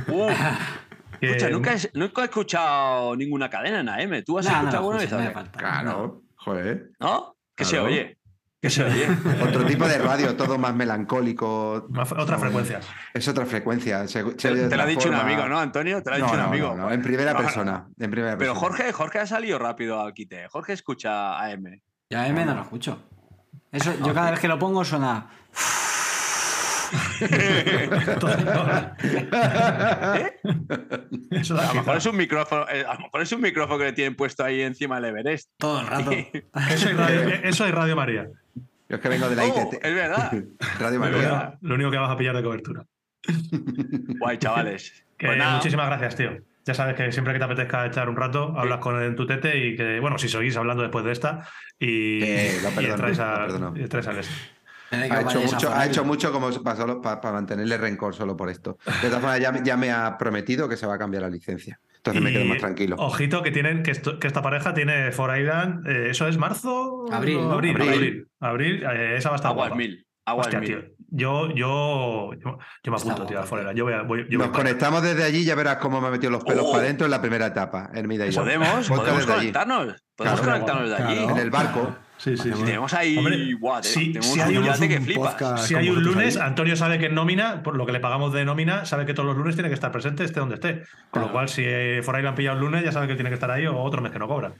Uh, 0.07 0.27
Que- 1.19 1.27
escucha, 1.27 1.49
nunca, 1.49 1.73
he, 1.73 1.77
nunca 1.97 2.21
he 2.21 2.25
escuchado 2.25 3.15
ninguna 3.15 3.49
cadena 3.49 3.79
en 3.79 3.87
AM. 3.87 4.23
¿Tú 4.25 4.37
has 4.37 4.45
No, 4.45 4.51
no 4.51 4.57
escuchado 4.57 4.71
lo 4.91 4.97
alguna 4.97 4.97
vez? 4.97 5.11
no 5.27 5.31
falta. 5.33 5.59
Claro, 5.59 6.21
joder. 6.35 6.89
¿No? 6.99 7.37
¿Qué 7.55 7.63
se 7.63 7.79
oye? 7.79 8.17
¿Qué 8.63 8.69
se 8.69 8.81
oye? 8.81 9.05
Otro 9.43 9.65
tipo 9.65 9.85
de 9.85 9.97
radio, 9.97 10.37
todo 10.37 10.57
más 10.57 10.73
melancólico. 10.73 11.85
Otras 12.17 12.39
frecuencias. 12.39 12.87
Es 13.13 13.27
otra 13.27 13.45
frecuencia. 13.45 14.07
se- 14.07 14.23
se 14.23 14.31
Te, 14.31 14.35
te 14.37 14.55
lo 14.55 14.63
ha 14.63 14.67
otra 14.67 14.85
dicho 14.85 15.09
un 15.09 15.15
amigo, 15.15 15.45
¿no, 15.49 15.59
Antonio? 15.59 16.01
Te 16.01 16.11
lo 16.11 16.15
ha 16.15 16.19
No, 16.19 16.25
dicho 16.27 16.37
un 16.37 16.41
no, 16.43 16.47
amigo. 16.47 16.67
no, 16.69 16.83
no, 16.83 16.91
en 16.93 17.01
primera 17.01 17.35
persona. 17.35 17.87
En 17.99 18.09
primera 18.09 18.37
Pero 18.37 18.53
persona. 18.53 18.59
Jorge, 18.77 18.93
Jorge 18.93 19.19
ha 19.19 19.27
salido 19.27 19.59
rápido 19.59 19.99
al 19.99 20.13
quite. 20.13 20.47
Jorge 20.47 20.71
escucha 20.71 21.37
AM. 21.43 21.81
Ya 22.09 22.25
M 22.27 22.45
no 22.45 22.55
lo 22.55 22.61
escucho. 22.61 23.03
Eso, 23.69 23.93
yo 23.99 24.13
cada 24.13 24.31
vez 24.31 24.39
que 24.39 24.47
lo 24.47 24.57
pongo 24.57 24.85
suena. 24.85 25.27
Eso 31.31 31.55
da 31.55 31.63
A 31.63 31.73
lo 31.73 31.73
mejor 31.81 31.97
es 31.97 32.05
un 32.05 32.15
micrófono, 32.17 32.65
eh, 32.69 32.85
a 32.87 32.93
lo 32.93 32.99
mejor 33.01 33.21
es 33.21 33.31
un 33.31 33.41
micrófono 33.41 33.79
que 33.79 33.85
le 33.85 33.93
tienen 33.93 34.15
puesto 34.15 34.43
ahí 34.43 34.61
encima 34.61 34.95
del 35.01 35.05
Everest. 35.05 35.49
Todo 35.57 35.81
el 35.81 35.87
rato. 35.87 36.11
Eso 36.71 36.87
hay 36.89 36.93
Radio, 36.95 37.21
eso 37.43 37.63
hay 37.65 37.71
Radio 37.71 37.95
María. 37.95 38.27
Yo 38.93 38.97
es 38.97 39.01
que 39.01 39.09
vengo 39.09 39.27
de 39.29 39.35
la 39.35 39.45
ITT. 39.47 39.73
es 39.85 39.95
verdad. 39.95 40.31
Radio 40.79 40.99
Lo 40.99 40.99
María. 40.99 41.17
único, 41.17 41.57
lo 41.61 41.75
único 41.75 41.91
que 41.91 41.97
vas 41.97 42.11
a 42.11 42.17
pillar 42.17 42.35
de 42.35 42.43
cobertura. 42.43 42.85
Guay, 44.19 44.37
chavales. 44.37 45.03
Que 45.17 45.27
Pues 45.27 45.37
nada, 45.37 45.55
muchísimas 45.57 45.87
gracias, 45.87 46.15
tío. 46.15 46.31
Ya 46.65 46.73
sabes 46.73 46.95
que 46.95 47.11
siempre 47.11 47.33
que 47.33 47.39
te 47.39 47.45
apetezca 47.45 47.85
echar 47.85 48.09
un 48.09 48.15
rato, 48.17 48.55
hablas 48.57 48.79
con 48.79 48.99
el 49.01 49.15
tutete 49.15 49.57
y 49.57 49.75
que, 49.77 49.99
bueno, 49.99 50.17
si 50.17 50.27
seguís 50.27 50.57
hablando 50.57 50.81
después 50.81 51.05
de 51.05 51.11
esta 51.11 51.47
y, 51.79 52.19
lo 52.61 52.69
y 52.71 52.87
perdono, 52.87 53.73
a, 53.75 53.79
y 53.79 53.83
este. 53.83 53.97
Ha 54.91 55.21
hecho, 55.21 55.39
mucho, 55.41 55.73
ha 55.73 55.85
hecho 55.85 56.03
mucho 56.03 56.31
como 56.31 56.51
para, 56.63 56.75
solo, 56.75 57.01
para, 57.01 57.21
para 57.21 57.33
mantenerle 57.35 57.77
rencor 57.77 58.13
solo 58.15 58.35
por 58.35 58.49
esto. 58.49 58.77
De 59.01 59.07
todas 59.07 59.21
formas, 59.21 59.39
ya, 59.39 59.51
me- 59.51 59.63
ya 59.63 59.77
me 59.77 59.91
ha 59.91 60.17
prometido 60.17 60.67
que 60.67 60.75
se 60.77 60.85
va 60.87 60.95
a 60.95 60.97
cambiar 60.99 61.23
la 61.23 61.29
licencia. 61.29 61.79
Entonces 62.05 62.21
me 62.21 62.31
quedo 62.33 62.43
Y, 62.43 62.47
más 62.49 62.57
tranquilo. 62.57 62.95
Ojito 62.99 63.41
que 63.43 63.51
tienen 63.51 63.81
que, 63.81 63.91
esto- 63.91 64.19
que 64.19 64.27
esta 64.27 64.41
pareja 64.41 64.73
tiene 64.73 65.13
For 65.13 65.37
Island, 65.37 65.87
eh, 65.87 66.09
¿eso 66.09 66.27
es 66.27 66.37
marzo? 66.37 67.05
Abril, 67.09 67.37
No, 67.41 67.53
abril, 67.53 67.75
Abril. 67.77 67.93
abril. 67.93 68.27
Abril, 68.41 68.83
eh, 68.83 69.15
esa 69.17 69.29
va 69.29 69.35
a 69.35 69.37
estar 69.37 69.51
aguas 69.51 69.69
guapa. 69.69 69.77
mil. 69.77 70.05
Aguas 70.25 70.47
Hostia, 70.47 70.59
mil. 70.59 70.69
tío. 70.69 70.79
Yo, 71.15 71.47
yo, 71.55 72.31
yo, 72.43 72.57
yo 72.83 72.91
me 72.91 72.97
apunto, 72.97 73.25
tío, 73.25 73.39
a 73.39 73.43
For. 73.43 73.59
Island. 73.59 73.77
Yo 73.77 73.85
voy 73.85 73.93
a, 73.93 74.01
voy, 74.01 74.25
yo 74.29 74.37
Nos 74.37 74.47
voy- 74.49 74.57
conectamos 74.57 75.01
desde 75.01 75.23
allí 75.23 75.39
y 75.39 75.45
ya 75.45 75.55
verás 75.55 75.77
cómo 75.77 76.01
me 76.01 76.07
ha 76.07 76.11
metido 76.11 76.31
los 76.31 76.43
pelos 76.43 76.65
Oh. 76.67 76.71
para 76.71 76.83
adentro 76.83 77.05
en 77.05 77.11
la 77.11 77.21
primera 77.21 77.45
etapa, 77.47 77.89
Hermida 77.93 78.25
y 78.27 78.31
yo. 78.31 78.41
Podemos, 78.41 78.89
podemos 78.89 79.25
conectarnos. 79.25 79.95
Podemos 80.15 80.41
Claro, 80.41 80.59
conectarnos 80.59 80.89
de 80.89 80.95
allí. 80.95 81.15
claro. 81.19 81.31
En 81.31 81.37
el 81.37 81.49
barco. 81.51 81.95
Sí, 82.23 82.37
sí, 82.37 82.53
sí. 82.53 82.63
Tenemos 82.63 82.93
ahí. 82.93 83.17
Hombre, 83.17 83.53
guau, 83.55 83.81
te- 83.81 83.87
si- 83.89 84.13
tenemos 84.13 84.27
si 84.27 84.39
un 84.39 84.45
hay 84.47 84.57
un- 84.57 84.63
que 84.63 84.97
un 84.97 85.03
flipas. 85.03 85.33
podcast 85.33 85.67
Si 85.67 85.75
hay 85.75 85.89
un 85.89 86.01
lunes, 86.03 86.37
ahí. 86.37 86.43
Antonio 86.47 86.75
sabe 86.77 86.97
que 86.97 87.07
en 87.07 87.15
nómina, 87.15 87.61
por 87.63 87.75
lo 87.75 87.85
que 87.85 87.91
le 87.91 87.99
pagamos 87.99 88.31
de 88.31 88.45
nómina, 88.45 88.85
sabe 88.85 89.05
que 89.05 89.13
todos 89.13 89.27
los 89.27 89.35
lunes 89.37 89.55
tiene 89.55 89.67
que 89.67 89.73
estar 89.75 89.91
presente, 89.91 90.23
esté 90.23 90.39
donde 90.39 90.55
esté. 90.55 90.83
Con 91.11 91.21
lo 91.23 91.31
cual, 91.33 91.49
si 91.49 91.63
eh, 91.65 92.01
For 92.01 92.17
Island 92.17 92.37
pilla 92.37 92.53
un 92.53 92.59
lunes, 92.61 92.81
ya 92.85 92.93
sabe 92.93 93.07
que 93.07 93.15
tiene 93.15 93.29
que 93.29 93.33
estar 93.33 93.51
ahí 93.51 93.65
o 93.65 93.77
otro 93.77 94.01
mes 94.01 94.11
que 94.13 94.19
no 94.19 94.27
cobra. 94.29 94.53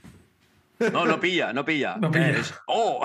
No, 0.92 1.06
no 1.06 1.20
pilla, 1.22 1.54
no 1.54 1.64
pilla. 1.64 1.96
No 2.02 2.12
pilla. 2.12 2.32
Es- 2.32 2.54
oh, 2.68 3.02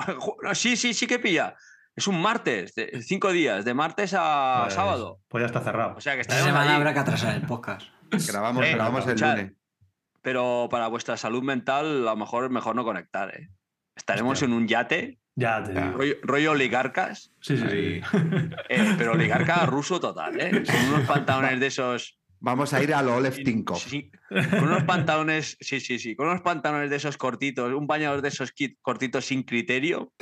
sí, 0.53 0.75
sí, 0.75 0.93
sí 0.93 1.07
que 1.07 1.19
pilla. 1.19 1.55
Es 1.95 2.07
un 2.07 2.21
martes, 2.21 2.75
de- 2.75 3.01
cinco 3.01 3.31
días, 3.31 3.63
de 3.63 3.73
martes 3.73 4.13
a 4.17 4.63
Pues- 4.63 4.73
sábado. 4.73 5.19
Pues 5.29 5.41
ya 5.41 5.45
está 5.45 5.61
cerrado. 5.61 5.95
O 5.95 6.01
sea 6.01 6.15
que 6.15 6.21
Esta 6.21 6.35
semana 6.43 6.75
habrá 6.75 6.93
que 6.93 6.99
atrasar 6.99 7.33
el 7.35 7.43
podcast. 7.43 7.87
Grabamos, 8.27 8.65
Eh, 8.65 8.73
grabamos 8.73 9.07
el 9.07 9.19
lunes. 9.19 9.53
Pero 10.21 10.67
para 10.69 10.87
vuestra 10.89 11.15
salud 11.15 11.43
mental, 11.43 12.05
a 12.07 12.11
lo 12.11 12.15
mejor 12.17 12.43
es 12.43 12.51
mejor 12.51 12.75
no 12.75 12.83
conectar. 12.83 13.33
¿eh? 13.33 13.47
Estaremos 13.99 14.31
Hostia. 14.33 14.45
en 14.47 14.53
un 14.53 14.67
yate, 14.67 15.19
Ya 15.35 15.61
te 15.61 15.73
digo. 15.73 15.91
rollo, 15.97 16.15
rollo 16.23 16.51
oligarcas, 16.51 17.31
Sí, 17.41 17.57
sí, 17.57 18.01
eh, 18.69 18.95
pero 18.97 19.11
oligarca 19.11 19.65
ruso 19.65 19.99
total, 19.99 20.39
¿eh? 20.39 20.63
Con 20.65 20.93
unos 20.93 21.07
pantalones 21.07 21.59
de 21.59 21.67
esos. 21.67 22.15
Vamos 22.41 22.73
a 22.73 22.81
ir 22.81 22.93
a 22.93 23.01
lo 23.03 23.17
Olev. 23.17 23.33
Sí, 23.75 24.09
con 24.31 24.63
unos 24.63 24.83
pantalones, 24.83 25.57
sí, 25.59 25.81
sí, 25.81 25.99
sí, 25.99 26.15
con 26.15 26.27
unos 26.29 26.39
pantalones 26.41 26.89
de 26.89 26.95
esos 26.95 27.17
cortitos, 27.17 27.73
un 27.73 27.85
bañador 27.85 28.21
de 28.21 28.29
esos 28.29 28.53
kit- 28.55 28.77
cortitos 28.81 29.25
sin 29.25 29.43
criterio, 29.43 30.13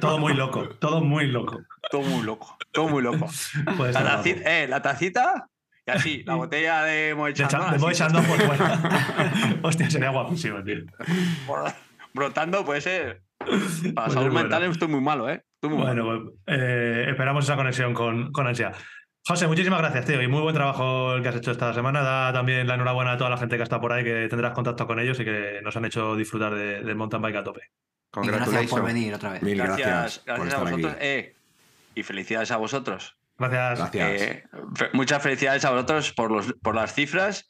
Todo 0.00 0.18
muy 0.18 0.34
loco, 0.34 0.68
todo 0.80 1.00
muy 1.00 1.26
loco. 1.28 1.60
todo 1.92 2.02
muy 2.02 2.24
loco, 2.24 2.58
todo 2.72 2.88
muy 2.88 3.02
loco. 3.04 3.28
La, 3.64 3.86
estar 3.88 4.04
taci- 4.04 4.34
guapo. 4.34 4.48
eh, 4.50 4.66
la 4.68 4.82
tacita 4.82 5.46
y 5.86 5.90
así, 5.92 6.22
la 6.24 6.34
botella 6.34 6.82
de 6.82 7.14
cha- 7.34 7.46
Chandon, 7.46 7.70
de 7.72 7.78
Moe 7.78 7.94
Chandon 7.94 8.24
por 8.24 8.40
fuera. 8.40 8.80
Hostia, 9.62 9.88
sería 9.90 10.10
guapísimo, 10.10 10.60
tío. 10.64 10.78
Brotando, 12.14 12.64
puede 12.64 12.80
ser. 12.80 13.22
Para 13.40 13.54
Pues 13.54 14.06
es 14.08 14.12
salud 14.14 14.30
bueno. 14.32 14.40
mental 14.48 14.62
estoy 14.64 14.88
muy 14.88 15.00
malo, 15.00 15.28
¿eh? 15.30 15.42
Estoy 15.54 15.70
muy 15.76 15.84
malo. 15.84 16.04
Bueno, 16.04 16.30
pues, 16.44 16.58
eh, 16.58 17.06
esperamos 17.10 17.44
esa 17.44 17.56
conexión 17.56 17.94
con, 17.94 18.32
con 18.32 18.46
ansia. 18.46 18.72
José, 19.26 19.46
muchísimas 19.46 19.80
gracias, 19.80 20.06
tío. 20.06 20.20
Y 20.22 20.28
muy 20.28 20.40
buen 20.40 20.54
trabajo 20.54 21.14
el 21.14 21.22
que 21.22 21.28
has 21.28 21.36
hecho 21.36 21.50
esta 21.50 21.72
semana. 21.74 22.00
Da 22.02 22.32
también 22.32 22.66
la 22.66 22.74
enhorabuena 22.74 23.12
a 23.12 23.16
toda 23.18 23.28
la 23.30 23.36
gente 23.36 23.56
que 23.56 23.62
está 23.62 23.80
por 23.80 23.92
ahí, 23.92 24.02
que 24.02 24.28
tendrás 24.28 24.52
contacto 24.52 24.86
con 24.86 24.98
ellos 24.98 25.20
y 25.20 25.24
que 25.24 25.60
nos 25.62 25.76
han 25.76 25.84
hecho 25.84 26.16
disfrutar 26.16 26.54
de- 26.54 26.80
del 26.82 26.96
mountain 26.96 27.20
bike 27.22 27.36
a 27.36 27.44
tope. 27.44 27.60
Gracias 28.14 28.66
por 28.70 28.82
venir 28.84 29.14
otra 29.14 29.32
vez. 29.32 29.42
Mil 29.42 29.58
Gracias, 29.58 30.22
gracias, 30.24 30.28
a 30.40 30.44
estar 30.44 30.60
vosotros. 30.64 30.92
aquí. 30.92 30.98
eh, 31.00 31.34
y 31.94 32.02
felicidades 32.02 32.50
a 32.50 32.56
vosotros. 32.56 33.16
Gracias. 33.38 33.78
Gracias. 33.78 34.22
Eh, 34.22 34.44
fe- 34.74 34.88
muchas 34.94 35.22
felicidades 35.22 35.64
a 35.64 35.70
vosotros 35.70 36.12
por, 36.12 36.30
los, 36.30 36.52
por 36.62 36.74
las 36.74 36.94
cifras 36.94 37.49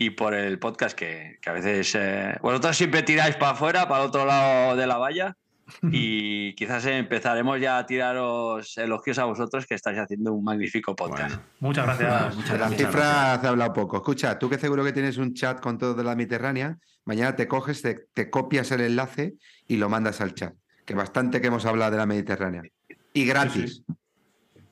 y 0.00 0.10
por 0.10 0.32
el 0.32 0.58
podcast 0.60 0.96
que, 0.96 1.38
que 1.42 1.50
a 1.50 1.52
veces 1.52 1.94
eh, 1.98 2.36
vosotros 2.40 2.76
siempre 2.76 3.02
tiráis 3.02 3.34
para 3.36 3.52
afuera, 3.52 3.88
para 3.88 4.04
el 4.04 4.08
otro 4.08 4.24
lado 4.24 4.76
de 4.76 4.86
la 4.86 4.96
valla. 4.96 5.36
Y 5.92 6.54
quizás 6.54 6.86
empezaremos 6.86 7.60
ya 7.60 7.76
a 7.76 7.84
tiraros 7.84 8.78
elogios 8.78 9.18
a 9.18 9.24
vosotros 9.24 9.66
que 9.66 9.74
estáis 9.74 9.98
haciendo 9.98 10.32
un 10.32 10.42
magnífico 10.42 10.96
podcast. 10.96 11.34
Bueno, 11.34 11.42
Muchas 11.60 11.84
gracias. 11.84 12.36
Muchas 12.36 12.52
De 12.52 12.58
las 12.58 12.70
gracias. 12.70 12.88
cifras 12.90 13.40
se 13.42 13.46
ha 13.46 13.50
hablado 13.50 13.72
poco. 13.74 13.96
Escucha, 13.98 14.38
tú 14.38 14.48
que 14.48 14.56
seguro 14.56 14.82
que 14.82 14.94
tienes 14.94 15.18
un 15.18 15.34
chat 15.34 15.60
con 15.60 15.76
todo 15.76 15.92
de 15.92 16.04
la 16.04 16.16
Mediterránea, 16.16 16.78
mañana 17.04 17.36
te 17.36 17.46
coges, 17.46 17.82
te, 17.82 18.06
te 18.14 18.30
copias 18.30 18.70
el 18.70 18.80
enlace 18.80 19.34
y 19.66 19.76
lo 19.76 19.90
mandas 19.90 20.22
al 20.22 20.32
chat. 20.32 20.54
Que 20.86 20.94
bastante 20.94 21.42
que 21.42 21.48
hemos 21.48 21.66
hablado 21.66 21.90
de 21.90 21.98
la 21.98 22.06
Mediterránea. 22.06 22.62
Y 23.12 23.26
gratis. 23.26 23.82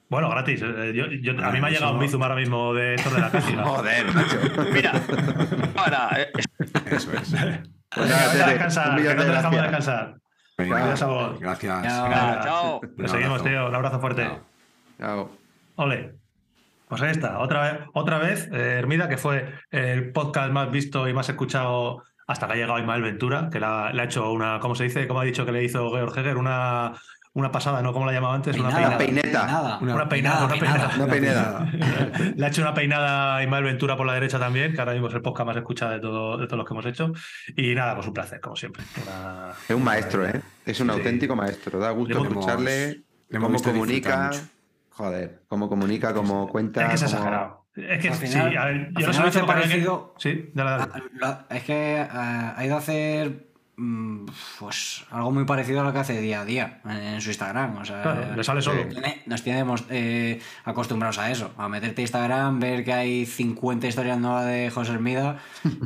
Bueno, 0.08 0.30
gratis. 0.30 0.62
Eh, 0.62 0.92
yo- 0.94 1.06
yo- 1.06 1.44
a 1.44 1.50
mí 1.50 1.60
me 1.60 1.66
ha 1.66 1.70
llegado 1.70 1.92
un 1.94 1.98
bizum 2.00 2.22
ahora 2.22 2.36
mismo 2.36 2.72
de 2.74 2.94
estos 2.94 3.12
de 3.14 3.20
la 3.20 3.30
crítica. 3.30 3.62
Joder, 3.64 4.14
macho. 4.14 4.38
Mira, 4.72 4.92
ahora, 5.76 6.08
eh, 6.18 6.30
eso 6.86 7.12
es. 7.12 7.28
Pues 7.28 8.08
Venga, 8.08 8.16
nada, 8.16 8.32
Tete, 8.32 8.50
descansar, 8.50 8.96
que 8.96 9.02
no 9.02 9.22
te 9.22 9.28
dejamos 9.28 9.34
gracias. 9.34 9.62
descansar. 9.62 10.14
Venga, 10.58 11.06
vos. 11.06 11.40
gracias. 11.40 11.82
Chao. 11.84 12.04
Venga, 12.04 12.40
chao. 12.44 12.80
Un 12.98 13.08
seguimos, 13.08 13.42
tío. 13.42 13.68
Un 13.68 13.74
abrazo 13.74 14.00
fuerte. 14.00 14.22
Chao. 14.24 14.40
Chao. 15.00 15.30
Ole. 15.76 16.14
Pues 16.88 17.02
ahí 17.02 17.10
está, 17.10 17.40
otra 17.40 17.62
vez, 17.72 17.80
otra 17.94 18.18
vez 18.18 18.48
eh, 18.52 18.76
Hermida, 18.78 19.08
que 19.08 19.16
fue 19.16 19.52
el 19.72 20.12
podcast 20.12 20.52
más 20.52 20.70
visto 20.70 21.08
y 21.08 21.12
más 21.12 21.28
escuchado 21.28 22.04
hasta 22.28 22.46
que 22.46 22.52
ha 22.52 22.56
llegado 22.56 22.78
Ismael 22.78 23.02
Ventura, 23.02 23.48
que 23.50 23.58
la- 23.58 23.90
le 23.92 24.02
ha 24.02 24.04
hecho 24.04 24.30
una, 24.30 24.60
¿cómo 24.60 24.76
se 24.76 24.84
dice? 24.84 25.08
¿Cómo 25.08 25.18
ha 25.20 25.24
dicho 25.24 25.44
que 25.44 25.50
le 25.52 25.64
hizo 25.64 25.90
Georg 25.90 26.16
Heger? 26.16 26.36
Una, 26.36 26.92
una 27.36 27.52
pasada, 27.52 27.82
¿no? 27.82 27.92
Como 27.92 28.06
la 28.06 28.12
llamaba 28.12 28.34
antes, 28.34 28.58
una 28.58 28.70
Peinada, 28.70 28.96
peinada. 28.98 29.78
peineta. 29.78 29.78
Una 29.82 30.08
peinada, 30.08 30.44
una 30.46 30.54
peinada. 30.54 30.90
Una 30.96 31.06
peinada. 31.06 31.70
Le 32.36 32.44
ha 32.44 32.48
hecho 32.48 32.62
una 32.62 32.72
peinada 32.72 33.36
a 33.36 33.42
Ismael 33.42 33.64
Ventura 33.64 33.94
por 33.96 34.06
la 34.06 34.14
derecha 34.14 34.38
también, 34.38 34.72
que 34.72 34.80
ahora 34.80 34.92
mismo 34.92 35.08
es 35.08 35.14
el 35.14 35.20
podcast 35.20 35.46
más 35.46 35.56
escuchado 35.56 35.92
de, 35.92 36.00
todo, 36.00 36.38
de 36.38 36.46
todos 36.46 36.56
los 36.58 36.66
que 36.66 36.72
hemos 36.74 36.86
hecho. 36.86 37.12
Y 37.54 37.74
nada, 37.74 37.94
pues 37.94 38.06
un 38.06 38.14
placer, 38.14 38.40
como 38.40 38.56
siempre. 38.56 38.82
Una- 39.02 39.50
Es 39.68 39.74
un 39.76 39.84
maestro, 39.84 40.26
¿eh? 40.26 40.40
Es 40.64 40.80
un 40.80 40.86
Sí. 40.88 40.92
auténtico 40.94 41.36
maestro. 41.36 41.78
Da 41.78 41.90
gusto 41.90 42.14
hemos- 42.16 42.28
escucharle 42.28 42.86
le 43.28 43.36
hemos 43.36 43.62
cómo 43.62 43.72
comunica. 43.74 44.30
Joder, 44.90 45.42
cómo 45.48 45.68
comunica, 45.68 46.14
cómo 46.14 46.48
cuenta. 46.48 46.82
Es 46.82 46.88
que 46.88 46.94
es 46.94 47.02
cómo- 47.02 47.12
exagerado. 47.16 47.66
Es 47.76 48.00
que 48.00 48.08
Al 48.08 48.14
sí, 48.14 48.38
a 48.38 48.64
ver, 48.64 48.90
yo 48.98 49.06
no 49.12 49.28
hecho 49.28 49.44
para 49.44 49.60
que- 49.60 49.68
parecido- 49.68 50.14
Sí, 50.16 50.50
dale, 50.54 50.70
dale. 50.86 51.02
Lo- 51.12 51.38
Es 51.54 51.62
que 51.64 51.96
eh, 52.00 52.08
ha 52.10 52.64
ido 52.64 52.76
a 52.76 52.78
hacer 52.78 53.48
pues 54.59 55.05
algo 55.11 55.31
muy 55.32 55.44
parecido 55.44 55.81
a 55.81 55.85
lo 55.85 55.93
que 55.93 55.98
hace 55.98 56.20
día 56.20 56.40
a 56.40 56.44
día 56.44 56.81
en, 56.85 56.90
en 56.97 57.20
su 57.20 57.28
Instagram. 57.28 57.77
O 57.78 57.85
sea, 57.85 58.03
Claro, 58.03 58.35
le 58.36 58.44
sale 58.44 58.62
solo. 58.62 58.86
tiene- 58.89 59.23
nos 59.27 59.43
tenemos 59.43 59.85
eh, 59.90 60.40
acostumbrados 60.65 61.19
a 61.19 61.31
eso, 61.31 61.53
a 61.59 61.69
meterte 61.69 62.01
a 62.01 62.05
Instagram, 62.05 62.59
ver 62.61 62.85
que 62.85 62.93
hay 62.93 63.27
50 63.27 63.86
historias 63.86 64.19
nuevas 64.19 64.47
de 64.47 64.70
José 64.70 64.93
Hermida 64.93 65.39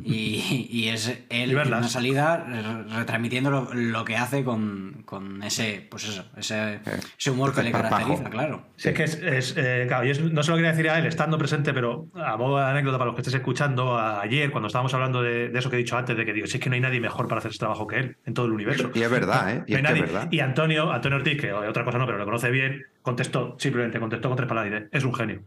y, 0.05 0.69
y 0.71 0.89
es 0.89 1.09
él 1.29 1.53
Y 1.53 1.57
en 1.57 1.67
una 1.69 1.89
salida 1.89 2.37
re- 2.47 2.83
retransmitiendo 2.97 3.51
lo, 3.51 3.75
lo 3.75 4.05
que 4.05 4.17
hace 4.17 4.45
con, 4.45 5.03
con 5.05 5.43
ese, 5.43 5.87
pues 5.91 6.05
eso, 6.09 6.25
ese, 6.37 6.81
ese 7.19 7.31
humor 7.31 7.55
que 7.55 7.63
le 7.63 7.73
caracteriza, 7.73 8.31
claro. 8.31 8.63
Sí, 8.77 8.91
es 8.91 8.95
que 8.95 9.05
es, 9.05 9.55
eh, 9.57 9.85
claro, 9.89 10.07
no 10.33 10.43
se 10.43 10.51
lo 10.51 10.57
quería 10.57 10.71
decir 10.73 10.89
a 10.91 10.99
él 10.99 11.07
estando 11.07 11.37
presente, 11.39 11.73
pero 11.75 12.07
a 12.15 12.37
modo 12.37 12.59
de 12.59 12.65
anécdota 12.65 12.99
para 12.99 13.07
los 13.09 13.15
que 13.17 13.23
estéis 13.23 13.37
escuchando, 13.37 13.99
ayer 13.99 14.51
cuando 14.51 14.69
estábamos 14.69 14.95
hablando 14.95 15.23
de, 15.23 15.49
de 15.49 15.59
eso 15.59 15.69
que 15.71 15.77
he 15.77 15.79
dicho 15.81 15.97
antes, 15.97 16.17
de 16.17 16.25
que 16.25 16.33
digo, 16.33 16.47
si 16.47 16.57
es 16.59 16.63
que 16.63 16.69
no 16.71 16.75
hay 16.75 16.81
nadie 16.81 17.01
mejor 17.01 17.27
para 17.29 17.39
hacer 17.41 17.51
ese 17.51 17.59
trabajo 17.59 17.80
que 17.87 17.97
él 17.99 18.17
en 18.27 18.35
todo 18.35 18.47
el 18.47 18.53
universo. 18.53 18.91
Y 18.95 19.03
es 19.03 19.11
verdad, 19.11 19.55
¿eh? 19.57 19.65
Y 19.67 19.73
No 19.73 19.79
es 19.79 19.83
nadie. 19.85 20.01
verdad. 20.03 20.29
Y 20.31 20.41
Antonio, 20.41 20.91
Antonio 20.93 21.19
Ortiz, 21.19 21.41
que 21.41 21.53
otra 21.53 21.85
cosa 21.85 21.99
no, 21.99 22.07
pero 22.07 22.19
lo 22.19 22.25
conoce 22.25 22.51
bien, 22.51 22.83
contestó, 23.03 23.57
simplemente 23.59 23.99
contestó 24.01 24.29
con 24.29 24.37
tres 24.37 24.49
palabras, 24.49 24.73
dice, 24.83 24.89
es 24.93 25.05
un 25.05 25.15
genio. 25.15 25.43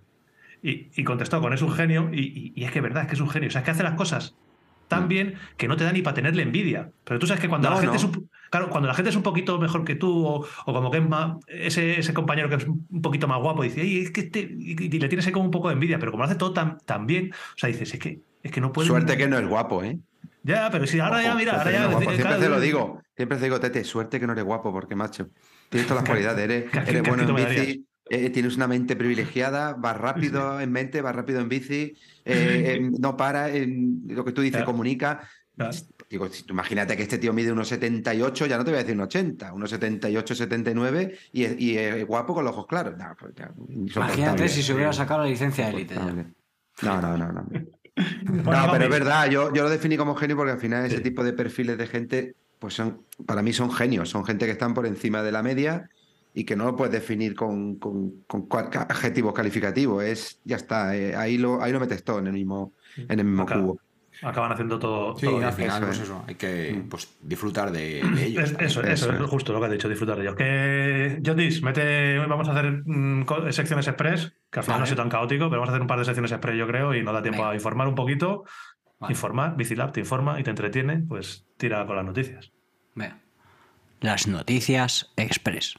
Y, 0.61 0.89
y 0.95 1.03
contestó 1.03 1.41
con 1.41 1.51
es 1.53 1.61
un 1.61 1.72
genio, 1.72 2.10
y, 2.14 2.53
es 2.64 2.72
que 2.72 2.80
es 2.80 2.84
verdad, 2.84 3.03
es 3.03 3.07
que 3.10 3.15
es 3.15 3.22
un 3.22 3.30
genio. 3.30 3.49
O 3.49 3.51
sea, 3.51 3.60
es 3.61 3.65
que 3.65 3.72
hace 3.72 3.84
las 3.84 3.95
cosas 3.95 4.35
tan 4.88 5.07
bien 5.07 5.35
que 5.57 5.68
no 5.68 5.76
te 5.76 5.84
da 5.85 5.91
ni 5.91 6.01
para 6.01 6.14
tenerle 6.14 6.43
envidia. 6.43 6.91
Pero 7.03 7.19
tú 7.19 7.26
sabes 7.26 7.41
que 7.41 7.49
cuando 7.49 7.68
No, 7.69 7.76
la 7.76 7.81
gente 7.81 7.93
no. 7.93 7.99
es 7.99 8.03
un, 8.05 8.30
claro, 8.51 8.69
cuando 8.69 8.88
la 8.88 8.93
gente 8.93 9.10
es 9.10 9.15
un 9.15 9.23
poquito 9.23 9.60
mejor 9.60 9.84
que 9.85 9.95
tú, 9.95 10.26
o, 10.26 10.45
o 10.65 10.73
como 10.73 10.91
que 10.91 10.99
es 10.99 11.10
más, 11.10 11.38
ese, 11.47 11.99
ese 11.99 12.14
compañero 12.14 12.47
que 12.49 12.55
es 12.55 12.65
un 12.68 13.01
poquito 13.01 13.27
más 13.27 13.39
guapo, 13.41 13.64
dice, 13.64 13.81
"Ey, 13.81 13.99
es 14.03 14.11
que 14.11 14.22
este, 14.22 14.39
y, 14.41 14.72
y 14.95 14.99
le 14.99 15.07
tienes 15.10 15.26
ahí 15.26 15.34
como 15.34 15.45
un 15.45 15.51
poco 15.51 15.69
de 15.69 15.73
envidia, 15.73 15.97
pero 15.99 16.11
como 16.11 16.23
lo 16.23 16.30
hace 16.30 16.38
todo 16.38 16.53
tan, 16.53 16.77
tan 16.85 17.07
bien, 17.07 17.31
o 17.34 17.57
sea, 17.57 17.68
dices, 17.69 17.93
es 17.93 17.99
que, 17.99 18.19
es 18.43 18.51
que 18.51 18.61
no 18.61 18.72
puede. 18.72 18.88
Suerte 18.88 19.18
que 19.18 19.27
no 19.27 19.38
es 19.39 19.47
guapo, 19.47 19.84
¿eh? 19.84 19.97
Ya, 20.44 20.70
pero 20.70 20.86
si 20.86 20.99
ahora 20.99 21.24
ya, 21.24 21.36
mira, 21.36 21.57
ahora 21.57 21.72
ya. 21.72 21.86
guapo. 21.88 21.99
Siempre 22.02 22.22
claro, 22.22 22.40
te 22.41 22.49
lo 22.49 22.60
digo, 22.60 23.02
siempre 23.15 23.38
te 23.38 23.44
digo, 23.45 23.60
Tete, 23.60 23.84
suerte 23.84 24.20
que 24.20 24.28
no 24.28 24.34
eres 24.34 24.44
guapo, 24.44 24.72
porque 24.72 24.95
macho, 24.95 25.30
tienes 25.70 25.88
todas 25.88 26.03
las 26.03 26.10
cualidades, 26.10 26.65
eres, 26.88 27.03
bueno 27.03 27.24
en 27.24 27.36
bici, 27.36 27.88
eh, 28.10 28.30
tienes 28.30 28.57
una 28.57 28.68
mente 28.68 28.95
privilegiada, 28.98 29.74
vas 29.74 29.98
rápido 29.98 30.60
en 30.60 30.72
mente, 30.72 31.02
vas 31.02 31.15
rápido 31.15 31.40
en 31.40 31.48
bici, 31.48 31.95
eh, 32.26 32.76
eh, 32.76 32.91
no 32.99 33.15
para, 33.15 33.49
en 33.49 34.02
lo 34.07 34.26
que 34.26 34.34
tú 34.34 34.41
dices, 34.41 34.57
Claro. 34.57 34.65
comunica. 34.72 35.28
Claro. 35.56 35.72
Digo, 36.10 36.28
si 36.30 36.44
tú 36.44 36.53
imagínate 36.53 36.98
que 36.98 37.03
este 37.03 37.20
tío 37.20 37.32
mide 37.32 37.52
unos 37.52 37.68
78, 37.68 38.48
ya 38.48 38.57
no 38.57 38.65
te 38.65 38.72
voy 38.72 38.80
a 38.80 38.84
decir 38.84 38.95
un 38.95 39.02
80, 39.03 39.53
unos 39.53 39.70
78, 39.70 40.36
79 40.36 41.18
y 41.32 41.44
es, 41.44 41.56
y 41.60 41.78
es 41.78 42.06
guapo 42.06 42.34
con 42.34 42.44
los 42.44 42.53
ojos 42.53 42.68
claros. 42.68 42.98
No, 42.98 43.15
pues 43.18 43.34
ya. 43.36 43.52
Imagínate 43.70 44.49
si 44.49 44.64
se 44.64 44.74
hubiera 44.74 44.91
sacado 44.91 45.22
la 45.22 45.30
licencia 45.30 45.68
de 45.68 45.72
élite. 45.72 45.95
No, 45.95 47.02
no, 47.02 47.18
no, 47.18 47.32
no. 47.32 47.48
No, 48.26 48.72
pero 48.72 48.86
es 48.86 48.90
verdad, 48.90 49.30
yo, 49.30 49.53
yo 49.53 49.64
lo 49.64 49.70
definí 49.70 49.98
como 49.98 50.15
genio 50.15 50.36
porque 50.36 50.52
al 50.53 50.60
final 50.60 50.86
ese 50.86 50.98
Sí. 50.98 51.03
tipo 51.03 51.24
de 51.24 51.34
perfiles 51.34 51.78
de 51.78 51.88
gente, 51.88 52.36
pues 52.60 52.74
son, 52.74 53.02
para 53.26 53.41
mí 53.41 53.53
son 53.53 53.72
genios, 53.72 54.10
son 54.10 54.26
gente 54.26 54.45
que 54.45 54.52
están 54.52 54.74
por 54.74 54.86
encima 54.88 55.22
de 55.22 55.32
la 55.32 55.44
media 55.44 55.90
y 56.34 56.45
que 56.45 56.56
no 56.56 56.65
lo 56.65 56.76
puedes 56.76 56.91
definir 56.94 57.36
con, 57.36 57.76
con- 57.76 58.24
con 58.26 58.48
cual- 58.48 58.70
adjetivos 58.74 59.34
calificativos, 59.34 60.03
es, 60.03 60.40
ya 60.44 60.56
está, 60.56 60.95
eh, 60.98 61.15
ahí, 61.15 61.38
lo, 61.38 61.61
ahí 61.61 61.72
lo 61.72 61.80
metes 61.80 62.03
todo 62.03 62.20
en 62.20 62.28
el 62.28 62.34
mismo, 62.34 62.74
en 62.98 63.20
el 63.20 63.26
mismo 63.26 63.44
Acá. 63.44 63.60
cubo. 63.60 63.80
Acaban 64.23 64.51
haciendo 64.51 64.79
todo. 64.79 65.15
Sí, 65.17 65.25
todo 65.25 65.35
bien. 65.37 65.47
al 65.49 65.53
final, 65.53 65.77
Eso 65.77 65.85
pues 65.87 65.97
es. 65.99 66.03
eso, 66.05 66.23
hay 66.27 66.35
que 66.35 66.73
Mm. 66.73 66.89
pues, 66.89 67.09
disfrutar 67.21 67.71
de, 67.71 68.01
de 68.15 68.25
ellos. 68.25 68.43
Es- 68.51 68.55
eso, 68.59 68.81
eso, 68.83 69.11
es 69.11 69.21
justo 69.29 69.51
lo 69.53 69.59
que 69.59 69.65
has 69.65 69.71
dicho, 69.71 69.89
disfrutar 69.89 70.15
de 70.17 70.23
ello. 70.23 70.35
Que, 70.35 71.21
Jotis, 71.25 71.61
mete, 71.61 72.17
vamos 72.19 72.47
a 72.47 72.51
hacer 72.51 72.83
mm, 72.85 73.25
secciones 73.51 73.87
express, 73.87 74.33
que 74.49 74.59
al 74.59 74.65
final 74.65 74.79
no 74.79 74.83
ha 74.83 74.87
sido 74.87 74.97
tan 74.97 75.09
caótico, 75.09 75.49
pero 75.49 75.59
vamos 75.61 75.69
a 75.69 75.71
hacer 75.73 75.81
un 75.81 75.87
par 75.87 75.99
de 75.99 76.05
secciones 76.05 76.31
express, 76.31 76.57
yo 76.57 76.67
creo, 76.67 76.93
y 76.95 77.03
nos 77.03 77.13
da 77.13 77.21
tiempo 77.21 77.39
Venga. 77.41 77.51
a 77.51 77.55
informar 77.55 77.87
un 77.87 77.95
poquito. 77.95 78.43
Vale. 78.99 79.11
Informar, 79.13 79.57
Bicilab 79.57 79.91
te 79.91 79.99
informa 79.99 80.39
y 80.39 80.43
te 80.43 80.49
entretiene, 80.51 80.99
pues 81.07 81.45
tira 81.57 81.85
con 81.85 81.95
las 81.97 82.05
noticias. 82.05 82.51
Venga. 82.95 83.19
Las 83.99 84.27
noticias 84.27 85.11
express. 85.17 85.75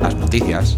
Las 0.00 0.14
noticias. 0.16 0.76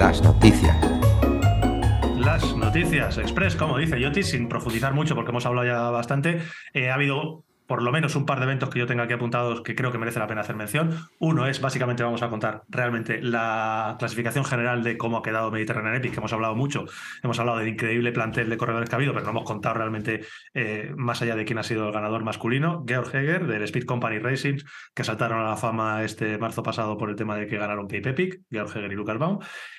Las 0.00 0.22
noticias. 0.22 0.74
Las 2.16 2.56
noticias 2.56 3.18
express, 3.18 3.54
como 3.54 3.76
dice 3.76 4.00
Yotis, 4.00 4.30
sin 4.30 4.48
profundizar 4.48 4.94
mucho 4.94 5.14
porque 5.14 5.30
hemos 5.30 5.44
hablado 5.44 5.66
ya 5.66 5.90
bastante, 5.90 6.40
eh, 6.72 6.88
ha 6.88 6.94
habido 6.94 7.44
por 7.70 7.82
lo 7.82 7.92
menos 7.92 8.16
un 8.16 8.26
par 8.26 8.40
de 8.40 8.46
eventos 8.46 8.68
que 8.68 8.80
yo 8.80 8.86
tenga 8.88 9.04
aquí 9.04 9.12
apuntados 9.12 9.60
que 9.60 9.76
creo 9.76 9.92
que 9.92 9.98
merece 9.98 10.18
la 10.18 10.26
pena 10.26 10.40
hacer 10.40 10.56
mención. 10.56 10.90
Uno 11.20 11.46
es, 11.46 11.60
básicamente, 11.60 12.02
vamos 12.02 12.20
a 12.20 12.28
contar 12.28 12.64
realmente 12.68 13.22
la 13.22 13.94
clasificación 13.96 14.44
general 14.44 14.82
de 14.82 14.98
cómo 14.98 15.18
ha 15.18 15.22
quedado 15.22 15.52
Mediterranean 15.52 15.94
Epic, 15.94 16.10
que 16.10 16.18
hemos 16.18 16.32
hablado 16.32 16.56
mucho. 16.56 16.86
Hemos 17.22 17.38
hablado 17.38 17.58
del 17.58 17.68
increíble 17.68 18.10
plantel 18.10 18.50
de 18.50 18.56
corredores 18.56 18.88
que 18.88 18.96
ha 18.96 18.98
habido, 18.98 19.12
pero 19.12 19.24
no 19.24 19.30
hemos 19.30 19.44
contado 19.44 19.76
realmente 19.76 20.22
eh, 20.52 20.92
más 20.96 21.22
allá 21.22 21.36
de 21.36 21.44
quién 21.44 21.58
ha 21.58 21.62
sido 21.62 21.86
el 21.86 21.92
ganador 21.92 22.24
masculino. 22.24 22.84
Georg 22.88 23.14
Heger, 23.14 23.46
del 23.46 23.62
Speed 23.62 23.84
Company 23.84 24.18
Racing, 24.18 24.56
que 24.92 25.04
saltaron 25.04 25.38
a 25.38 25.50
la 25.50 25.56
fama 25.56 26.02
este 26.02 26.38
marzo 26.38 26.64
pasado 26.64 26.98
por 26.98 27.08
el 27.08 27.14
tema 27.14 27.36
de 27.36 27.46
que 27.46 27.56
ganaron 27.56 27.86
Cape 27.86 28.08
Epic, 28.08 28.40
Georg 28.50 28.76
Heger 28.76 28.90
y 28.90 28.96
Lucas 28.96 29.16
Baum. 29.16 29.38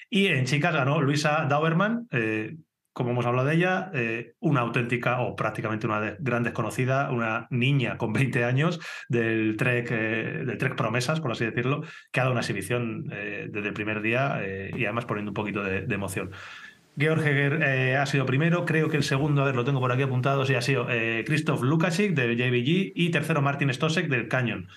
Y 0.09 0.27
en 0.27 0.45
chicas 0.45 0.73
ganó 0.73 1.01
Luisa 1.01 1.45
Dauerman, 1.45 2.07
eh, 2.11 2.55
como 2.93 3.11
hemos 3.11 3.25
hablado 3.25 3.47
de 3.47 3.55
ella, 3.55 3.91
eh, 3.93 4.33
una 4.39 4.61
auténtica 4.61 5.21
o 5.21 5.35
prácticamente 5.35 5.87
una 5.87 6.15
gran 6.19 6.43
desconocida, 6.43 7.09
una 7.11 7.47
niña 7.49 7.97
con 7.97 8.11
20 8.13 8.43
años 8.43 8.79
del 9.07 9.55
Trek, 9.57 9.89
eh, 9.91 10.43
del 10.45 10.57
Trek 10.57 10.75
Promesas, 10.75 11.21
por 11.21 11.31
así 11.31 11.45
decirlo, 11.45 11.83
que 12.11 12.19
ha 12.19 12.23
dado 12.23 12.33
una 12.33 12.41
exhibición 12.41 13.05
eh, 13.11 13.47
desde 13.49 13.69
el 13.69 13.73
primer 13.73 14.01
día 14.01 14.41
y 14.75 14.85
además 14.85 15.05
poniendo 15.05 15.31
un 15.31 15.35
poquito 15.35 15.63
de, 15.63 15.85
emoción. 15.93 16.31
Georg 16.97 17.25
Heger 17.25 17.95
ha 17.97 18.05
sido 18.05 18.25
primero, 18.25 18.65
creo 18.65 18.89
que 18.89 18.97
el 18.97 19.03
segundo, 19.03 19.41
a 19.41 19.45
ver, 19.45 19.55
lo 19.55 19.63
tengo 19.63 19.79
por 19.79 19.91
aquí 19.91 20.01
apuntado, 20.01 20.45
sí, 20.45 20.55
ha 20.55 20.61
sido 20.61 20.87
Christoph 21.25 21.61
Lukasik 21.61 22.13
del 22.13 22.35
JBG 22.35 22.91
y 22.95 23.11
tercero 23.11 23.41
Martin 23.41 23.73
Stosek 23.73 24.07
del 24.07 24.27
Canyon. 24.27 24.67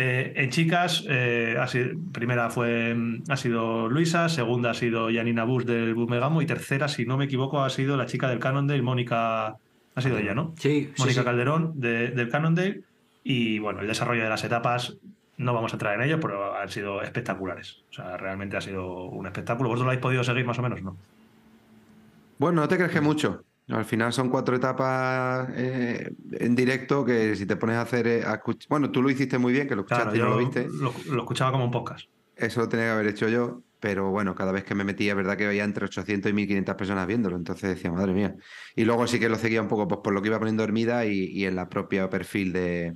Eh, 0.00 0.32
en 0.36 0.50
chicas, 0.50 1.04
eh, 1.08 1.56
ha 1.58 1.66
sido- 1.66 1.98
primera 2.12 2.50
fue, 2.50 2.94
mm, 2.94 3.24
ha 3.30 3.36
sido 3.36 3.88
Luisa, 3.88 4.28
segunda 4.28 4.70
ha 4.70 4.74
sido 4.74 5.08
Janina 5.12 5.42
Bush 5.42 5.64
del 5.64 5.92
Bumegamo 5.94 6.40
y 6.40 6.46
tercera, 6.46 6.86
si 6.86 7.04
no 7.04 7.16
me 7.16 7.24
equivoco, 7.24 7.62
ha 7.64 7.68
sido 7.68 7.96
la 7.96 8.06
chica 8.06 8.28
del 8.28 8.38
Cannondale, 8.38 8.80
Mónica. 8.80 9.56
Ha 9.96 10.00
sido 10.00 10.16
ella, 10.18 10.34
¿no? 10.34 10.54
Sí, 10.56 10.92
Mónica 10.98 11.20
sí. 11.22 11.24
Calderón 11.24 11.72
de- 11.80 12.12
del 12.12 12.28
Cannondale. 12.28 12.82
Y 13.24 13.58
bueno, 13.58 13.80
el 13.80 13.88
desarrollo 13.88 14.22
de 14.22 14.28
las 14.28 14.44
etapas, 14.44 14.96
no 15.36 15.52
vamos 15.52 15.72
a 15.72 15.74
entrar 15.74 15.94
en 15.96 16.02
ello, 16.06 16.20
pero 16.20 16.56
han 16.56 16.68
sido 16.68 17.02
espectaculares. 17.02 17.82
O 17.90 17.94
sea, 17.94 18.16
realmente 18.16 18.56
ha 18.56 18.60
sido 18.60 19.06
un 19.06 19.26
espectáculo. 19.26 19.68
¿Vosotros 19.68 19.86
lo 19.86 19.90
habéis 19.90 20.02
podido 20.02 20.22
seguir 20.22 20.44
más 20.44 20.60
o 20.60 20.62
menos? 20.62 20.80
¿No? 20.80 20.96
Bueno, 22.38 22.60
no 22.60 22.68
te 22.68 22.76
crees 22.76 22.92
que 22.92 23.00
mucho. 23.00 23.42
Al 23.68 23.84
final 23.84 24.12
son 24.12 24.30
cuatro 24.30 24.56
etapas 24.56 25.48
eh, 25.54 26.10
en 26.32 26.54
directo 26.56 27.04
que 27.04 27.36
si 27.36 27.44
te 27.46 27.56
pones 27.56 27.76
a 27.76 27.82
hacer... 27.82 28.06
eh, 28.06 28.22
a 28.24 28.40
escuch- 28.42 28.66
Bueno, 28.68 28.90
tú 28.90 29.02
lo 29.02 29.10
hiciste 29.10 29.36
muy 29.38 29.52
bien, 29.52 29.68
que 29.68 29.74
lo 29.74 29.82
escuchaste 29.82 30.16
Claro, 30.16 30.16
y 30.16 30.20
no 30.20 30.30
lo 30.30 30.38
viste. 30.38 30.66
lo, 30.68 30.92
lo 31.14 31.22
escuchaba 31.22 31.52
como 31.52 31.64
un 31.66 31.70
podcast. 31.70 32.08
Eso 32.34 32.60
lo 32.60 32.68
tenía 32.68 32.86
que 32.86 32.92
haber 32.92 33.06
hecho 33.08 33.28
yo, 33.28 33.62
pero 33.80 34.10
bueno, 34.10 34.34
cada 34.34 34.52
vez 34.52 34.64
que 34.64 34.74
me 34.74 34.84
metía, 34.84 35.10
es 35.12 35.16
verdad 35.16 35.36
que 35.36 35.46
veía 35.46 35.64
entre 35.64 35.84
800 35.84 36.30
y 36.30 36.34
1500 36.34 36.74
personas 36.76 37.06
viéndolo, 37.06 37.36
entonces 37.36 37.68
decía, 37.70 37.90
madre 37.92 38.12
mía. 38.12 38.36
Y 38.76 38.84
luego 38.84 39.06
sí 39.06 39.18
que 39.20 39.28
lo 39.28 39.36
seguía 39.36 39.60
un 39.60 39.68
poco 39.68 39.86
pues, 39.88 40.00
por 40.02 40.14
lo 40.14 40.22
que 40.22 40.28
iba 40.28 40.38
poniendo 40.38 40.62
Hermida 40.64 41.04
y, 41.04 41.24
y 41.26 41.44
en 41.46 41.56
la 41.56 41.68
propia 41.68 42.08
perfil 42.08 42.52
de, 42.52 42.94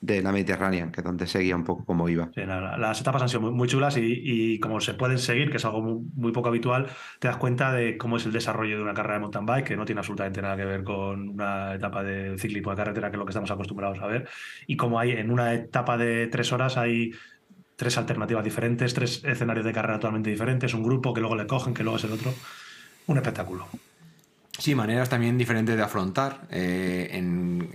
de 0.00 0.22
la 0.22 0.32
Mediterránea, 0.32 0.90
que 0.90 1.00
es 1.00 1.04
donde 1.04 1.26
seguía 1.26 1.54
un 1.56 1.64
poco 1.64 1.84
cómo 1.84 2.08
iba. 2.08 2.30
Sí, 2.34 2.40
la- 2.46 2.60
la- 2.60 2.78
las 2.78 3.00
etapas 3.00 3.20
han 3.22 3.28
sido 3.28 3.42
muy, 3.42 3.50
muy 3.50 3.68
chulas 3.68 3.96
y, 3.98 4.00
y 4.54 4.58
como 4.58 4.80
se 4.80 4.94
pueden 4.94 5.18
seguir, 5.18 5.50
que 5.50 5.58
es 5.58 5.64
algo 5.66 5.82
muy, 5.82 6.00
muy 6.14 6.32
poco 6.32 6.48
habitual, 6.48 6.86
te 7.18 7.28
das 7.28 7.36
cuenta 7.36 7.70
de 7.72 7.98
cómo 7.98 8.16
es 8.16 8.24
el 8.24 8.32
desarrollo 8.32 8.76
de 8.76 8.82
una 8.82 8.94
carrera 8.94 9.14
de 9.14 9.20
mountain 9.20 9.44
bike, 9.44 9.66
que 9.66 9.76
no 9.76 9.84
tiene 9.84 9.98
absolutamente 10.00 10.40
nada 10.40 10.56
que 10.56 10.64
ver 10.64 10.84
con 10.84 11.28
una 11.30 11.74
etapa 11.74 12.02
de 12.02 12.38
ciclismo 12.38 12.70
de 12.70 12.76
carretera, 12.78 13.10
que 13.10 13.16
es 13.16 13.18
lo 13.18 13.26
que 13.26 13.30
estamos 13.30 13.50
acostumbrados 13.50 13.98
a 14.00 14.06
ver, 14.06 14.28
y 14.66 14.76
como 14.76 14.98
hay 14.98 15.10
en 15.12 15.30
una 15.30 15.52
etapa 15.52 15.98
de 15.98 16.28
tres 16.28 16.50
horas 16.52 16.78
hay 16.78 17.12
tres 17.76 17.96
alternativas 17.98 18.44
diferentes, 18.44 18.94
tres 18.94 19.22
escenarios 19.24 19.64
de 19.66 19.72
carrera 19.72 19.98
totalmente 19.98 20.30
diferentes, 20.30 20.72
un 20.74 20.82
grupo 20.82 21.12
que 21.14 21.20
luego 21.20 21.36
le 21.36 21.46
cogen, 21.46 21.74
que 21.74 21.82
luego 21.82 21.98
es 21.98 22.04
el 22.04 22.12
otro. 22.12 22.32
Un 23.06 23.16
espectáculo. 23.18 23.68
Sí, 24.60 24.74
maneras 24.74 25.08
también 25.08 25.36
diferentes 25.38 25.74
de 25.76 25.82
afrontar. 25.82 26.42
eh, 26.50 27.08
en- 27.12 27.68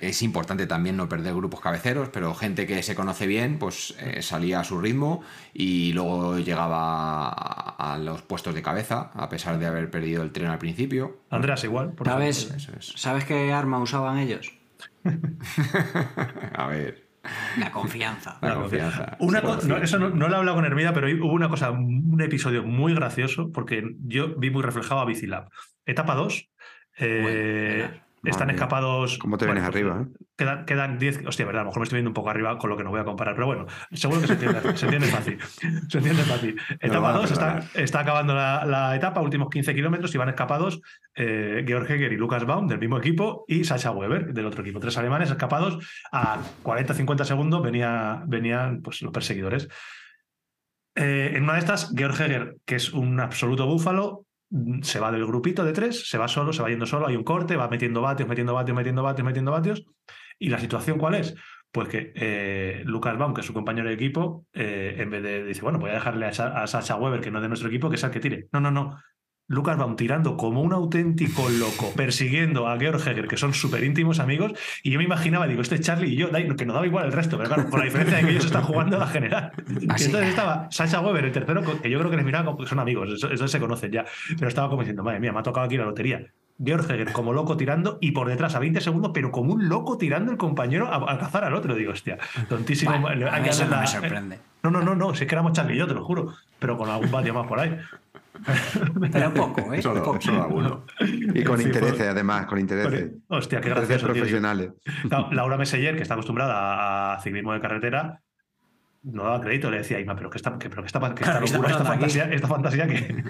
es 0.00 0.22
importante 0.22 0.66
también 0.66 0.96
no 0.96 1.08
perder 1.08 1.34
grupos 1.34 1.60
cabeceros, 1.60 2.08
pero 2.08 2.34
gente 2.34 2.66
que 2.66 2.82
se 2.82 2.94
conoce 2.94 3.26
bien, 3.26 3.58
pues 3.58 3.94
eh, 4.00 4.22
salía 4.22 4.60
a 4.60 4.64
su 4.64 4.80
ritmo 4.80 5.22
y 5.54 5.92
luego 5.92 6.38
llegaba 6.38 7.28
a, 7.28 7.94
a 7.94 7.98
los 7.98 8.22
puestos 8.22 8.54
de 8.54 8.62
cabeza, 8.62 9.10
a 9.14 9.28
pesar 9.28 9.58
de 9.58 9.66
haber 9.66 9.90
perdido 9.90 10.22
el 10.22 10.32
tren 10.32 10.48
al 10.48 10.58
principio. 10.58 11.18
Andreas 11.30 11.62
igual. 11.64 11.92
por. 11.92 12.06
¿Sabes, 12.08 12.50
eso 12.56 12.72
es. 12.78 12.92
¿Sabes 12.96 13.24
qué 13.24 13.52
arma 13.52 13.78
usaban 13.78 14.18
ellos? 14.18 14.52
A 16.54 16.66
ver, 16.66 17.05
La 17.58 17.70
confianza. 17.70 18.38
la 18.42 18.54
confianza. 18.54 19.16
Una 19.20 19.42
co- 19.42 19.58
no, 19.66 19.76
eso 19.78 19.98
no, 19.98 20.10
no 20.10 20.28
lo 20.28 20.34
he 20.34 20.38
hablado 20.38 20.56
con 20.56 20.64
Hermida, 20.64 20.92
pero 20.92 21.08
hubo 21.08 21.32
una 21.32 21.48
cosa, 21.48 21.70
un 21.70 22.20
episodio 22.20 22.62
muy 22.62 22.94
gracioso, 22.94 23.50
porque 23.52 23.82
yo 24.00 24.34
vi 24.38 24.50
muy 24.50 24.62
reflejado 24.62 25.00
a 25.00 25.04
Bicilab. 25.04 25.48
Etapa 25.84 26.14
2. 26.14 26.50
eh, 26.98 27.20
Bueno, 27.88 28.05
están 28.26 28.50
escapados. 28.50 29.18
¿Cómo 29.18 29.38
te 29.38 29.46
vienes 29.46 29.64
pues, 29.64 29.74
arriba? 29.74 30.02
eh? 30.02 30.24
Quedan, 30.36 30.64
quedan 30.66 30.98
10. 30.98 31.26
Hostia, 31.26 31.46
verdad, 31.46 31.62
a 31.62 31.64
lo 31.64 31.70
mejor 31.70 31.80
me 31.80 31.84
estoy 31.84 31.96
viendo 31.98 32.10
un 32.10 32.14
poco 32.14 32.30
arriba 32.30 32.58
con 32.58 32.70
lo 32.70 32.76
que 32.76 32.84
no 32.84 32.90
voy 32.90 33.00
a 33.00 33.04
comparar, 33.04 33.34
pero 33.34 33.46
bueno, 33.46 33.66
seguro 33.92 34.20
que 34.20 34.26
se 34.26 34.32
entiende, 34.34 34.76
se 34.76 34.84
entiende 34.86 35.06
fácil. 35.08 35.38
Se 35.88 35.98
entiende 35.98 36.22
fácil. 36.22 36.60
Etapa 36.80 37.00
van 37.00 37.14
a 37.14 37.18
2 37.18 37.30
está, 37.74 38.00
acabando 38.00 38.34
la, 38.34 38.64
la 38.66 38.96
etapa, 38.96 39.20
últimos 39.20 39.48
15 39.50 39.74
kilómetros 39.74 40.14
y 40.14 40.18
van 40.18 40.28
escapados 40.28 40.80
eh, 41.14 41.64
Georg 41.66 41.90
Heger 41.90 42.12
y 42.12 42.16
Lucas 42.16 42.44
Baum 42.44 42.66
del 42.66 42.78
mismo 42.78 42.98
equipo 42.98 43.44
y 43.48 43.64
Sascha 43.64 43.90
Weber 43.90 44.32
del 44.32 44.46
otro 44.46 44.62
equipo. 44.62 44.80
Tres 44.80 44.98
alemanes 44.98 45.30
escapados 45.30 45.78
a 46.12 46.38
40-50 46.62 47.24
segundos 47.24 47.62
venía, 47.62 48.22
venían 48.26 48.82
pues, 48.82 49.02
los 49.02 49.12
perseguidores. 49.12 49.68
Eh, 50.94 51.32
en 51.34 51.44
una 51.44 51.54
de 51.54 51.58
estas, 51.60 51.92
Georg 51.94 52.20
Heger, 52.20 52.56
que 52.64 52.76
es 52.76 52.92
un 52.92 53.20
absoluto 53.20 53.66
búfalo, 53.66 54.25
se 54.82 55.00
va 55.00 55.10
del 55.10 55.26
grupito 55.26 55.64
de 55.64 55.72
tres, 55.72 56.08
se 56.08 56.18
va 56.18 56.28
solo, 56.28 56.52
se 56.52 56.62
va 56.62 56.68
yendo 56.68 56.86
solo, 56.86 57.06
hay 57.06 57.16
un 57.16 57.24
corte, 57.24 57.56
va 57.56 57.68
metiendo 57.68 58.00
vatios, 58.00 58.28
metiendo 58.28 58.54
vatios, 58.54 58.76
metiendo 58.76 59.02
vatios, 59.02 59.24
metiendo 59.26 59.50
vatios. 59.52 59.84
¿Y 60.38 60.48
la 60.50 60.58
situación 60.58 60.98
cuál 60.98 61.14
es? 61.16 61.34
Pues 61.72 61.88
que 61.88 62.12
eh, 62.14 62.82
Lucas 62.84 63.18
Baum, 63.18 63.34
que 63.34 63.40
es 63.40 63.46
su 63.46 63.52
compañero 63.52 63.88
de 63.88 63.94
equipo, 63.94 64.46
eh, 64.52 64.94
en 64.98 65.10
vez 65.10 65.22
de 65.22 65.44
dice, 65.44 65.62
bueno, 65.62 65.78
voy 65.78 65.90
a 65.90 65.94
dejarle 65.94 66.26
a, 66.26 66.32
Sa- 66.32 66.62
a 66.62 66.66
Sasha 66.66 66.96
Weber, 66.96 67.20
que 67.20 67.30
no 67.30 67.38
es 67.38 67.42
de 67.42 67.48
nuestro 67.48 67.68
equipo, 67.68 67.88
que 67.90 67.96
es 67.96 68.04
el 68.04 68.10
que 68.10 68.20
tire. 68.20 68.48
No, 68.52 68.60
no, 68.60 68.70
no. 68.70 68.98
Lucas 69.48 69.76
Baum 69.78 69.94
tirando 69.96 70.36
como 70.36 70.60
un 70.60 70.72
auténtico 70.72 71.48
loco, 71.48 71.92
persiguiendo 71.94 72.66
a 72.68 72.76
Georg 72.78 73.00
Heger, 73.00 73.28
que 73.28 73.36
son 73.36 73.54
súper 73.54 73.84
íntimos 73.84 74.18
amigos, 74.18 74.52
y 74.82 74.90
yo 74.90 74.98
me 74.98 75.04
imaginaba, 75.04 75.46
digo, 75.46 75.62
este 75.62 75.76
es 75.76 75.82
Charlie 75.82 76.08
y 76.12 76.16
yo, 76.16 76.30
que 76.32 76.66
nos 76.66 76.74
daba 76.74 76.86
igual 76.86 77.06
el 77.06 77.12
resto, 77.12 77.36
pero 77.36 77.48
claro, 77.48 77.70
con 77.70 77.78
la 77.78 77.84
diferencia 77.84 78.16
de 78.18 78.24
que 78.24 78.30
ellos 78.32 78.46
están 78.46 78.62
jugando 78.64 78.96
a 78.96 79.00
la 79.00 79.06
general. 79.06 79.52
Y 79.80 79.86
Así. 79.90 80.06
entonces 80.06 80.30
estaba 80.30 80.66
Sasha 80.70 81.00
Weber, 81.00 81.24
el 81.26 81.32
tercero, 81.32 81.62
que 81.80 81.88
yo 81.88 81.98
creo 81.98 82.10
que 82.10 82.16
les 82.16 82.26
miraba 82.26 82.44
como 82.46 82.58
que 82.58 82.66
son 82.66 82.80
amigos, 82.80 83.08
eso, 83.12 83.30
eso 83.30 83.46
se 83.46 83.60
conocen 83.60 83.92
ya, 83.92 84.04
pero 84.36 84.48
estaba 84.48 84.68
como 84.68 84.82
diciendo, 84.82 85.02
madre 85.04 85.20
mía, 85.20 85.32
me 85.32 85.38
ha 85.38 85.42
tocado 85.42 85.66
aquí 85.66 85.76
la 85.76 85.84
lotería. 85.84 86.26
Georg 86.64 86.90
Heger 86.90 87.12
como 87.12 87.34
loco 87.34 87.56
tirando 87.58 87.98
y 88.00 88.12
por 88.12 88.28
detrás 88.28 88.54
a 88.54 88.58
20 88.58 88.80
segundos, 88.80 89.10
pero 89.12 89.30
como 89.30 89.52
un 89.52 89.68
loco 89.68 89.98
tirando 89.98 90.32
el 90.32 90.38
compañero 90.38 90.86
a, 90.86 91.12
a 91.12 91.18
cazar 91.18 91.44
al 91.44 91.52
otro. 91.52 91.74
Digo, 91.74 91.92
hostia, 91.92 92.16
tontísimo. 92.48 92.98
Bueno, 92.98 93.28
hay 93.30 93.42
que 93.42 93.50
eso 93.50 93.64
no 93.64 93.72
me 93.72 93.76
la- 93.76 93.86
sorprende. 93.86 94.38
No, 94.62 94.70
no, 94.70 94.80
no, 94.80 94.94
no, 94.94 95.14
si 95.14 95.24
es 95.24 95.28
que 95.28 95.34
éramos 95.34 95.52
Charlie 95.52 95.74
y 95.74 95.78
yo, 95.78 95.86
te 95.86 95.92
lo 95.92 96.02
juro, 96.02 96.32
pero 96.58 96.78
con 96.78 96.88
algún 96.88 97.10
patio 97.10 97.34
más 97.34 97.46
por 97.46 97.60
ahí. 97.60 97.76
Pero 99.12 99.34
poco, 99.34 99.72
¿eh? 99.72 99.82
Solo, 99.82 100.02
Poco. 100.02 100.20
solo 100.20 100.42
alguno. 100.44 100.84
Y 101.00 101.42
con 101.44 101.58
Sí, 101.58 101.64
intereses, 101.66 102.08
además, 102.08 102.46
con 102.46 102.58
intereses. 102.58 103.10
Hostia, 103.28 103.60
qué 103.60 103.68
Intereses 103.68 103.88
gracioso. 103.88 104.06
tío. 104.12 104.14
profesionales. 104.22 104.70
Claro, 105.08 105.28
Laura 105.32 105.56
Meseller, 105.58 105.96
que 105.96 106.02
está 106.02 106.14
acostumbrada 106.14 107.14
a 107.14 107.20
ciclismo 107.20 107.52
de 107.52 107.60
carretera, 107.60 108.22
no 109.08 109.22
daba 109.22 109.40
crédito, 109.40 109.70
le 109.70 109.78
decía 109.78 109.98
a 109.98 110.00
Isma, 110.00 110.16
pero 110.16 110.28
que 110.30 110.36
esta, 110.36 110.58
que, 110.58 110.68
pero 110.68 110.82
que 110.82 110.86
esta, 110.88 110.98
que 111.00 111.22
esta 111.22 111.24
Claro, 111.24 111.38
¿qué 111.40 111.44
está 111.46 111.56
locura, 111.58 111.70
esta 111.72 111.84
fantasía, 111.84 112.24
esta 112.24 112.48
fantasía 112.48 112.86
que 112.88 113.24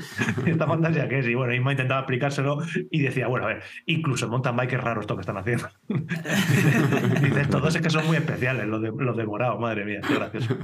esta 0.51 0.67
fantasía 0.67 1.09
que 1.09 1.19
es. 1.19 1.27
Y 1.27 1.35
bueno, 1.35 1.53
Isma 1.55 1.73
intentaba 1.73 2.01
explicárselo 2.01 2.59
y 2.91 3.01
decía, 3.03 3.27
bueno, 3.27 3.47
a 3.47 3.49
ver, 3.51 3.63
incluso 3.85 4.25
en 4.25 4.31
mountain 4.31 4.57
bike 4.57 4.73
es 4.73 4.81
raro 4.81 5.01
esto 5.03 5.15
que 5.17 5.21
están 5.21 5.37
haciendo. 5.37 5.69
Dice, 5.89 7.47
todos 7.51 7.75
es 7.75 7.83
que 7.83 7.91
son 7.91 8.07
muy 8.07 8.17
especiales, 8.17 8.67
los 8.67 8.81
de, 8.81 8.93
los 8.97 9.17
de 9.17 9.27
morado, 9.27 9.59
madre 9.59 9.85
mía, 9.85 10.01
qué 10.07 10.15
gracioso. 10.15 10.57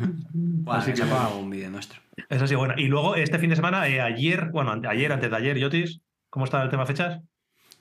Así 0.66 0.92
que 0.92 1.02
bueno. 1.02 1.38
un 1.38 1.50
vídeo 1.50 1.70
nuestro. 1.70 2.00
Eso 2.28 2.46
sí, 2.46 2.54
bueno. 2.54 2.74
Y 2.76 2.86
luego 2.86 3.14
este 3.16 3.38
fin 3.38 3.50
de 3.50 3.56
semana, 3.56 3.86
eh, 3.88 4.00
ayer, 4.00 4.50
bueno, 4.50 4.72
ayer, 4.88 5.12
antes 5.12 5.30
de 5.30 5.36
ayer, 5.36 5.58
Yotis, 5.58 6.00
¿cómo 6.30 6.44
está 6.44 6.62
el 6.62 6.70
tema 6.70 6.86
fechas? 6.86 7.20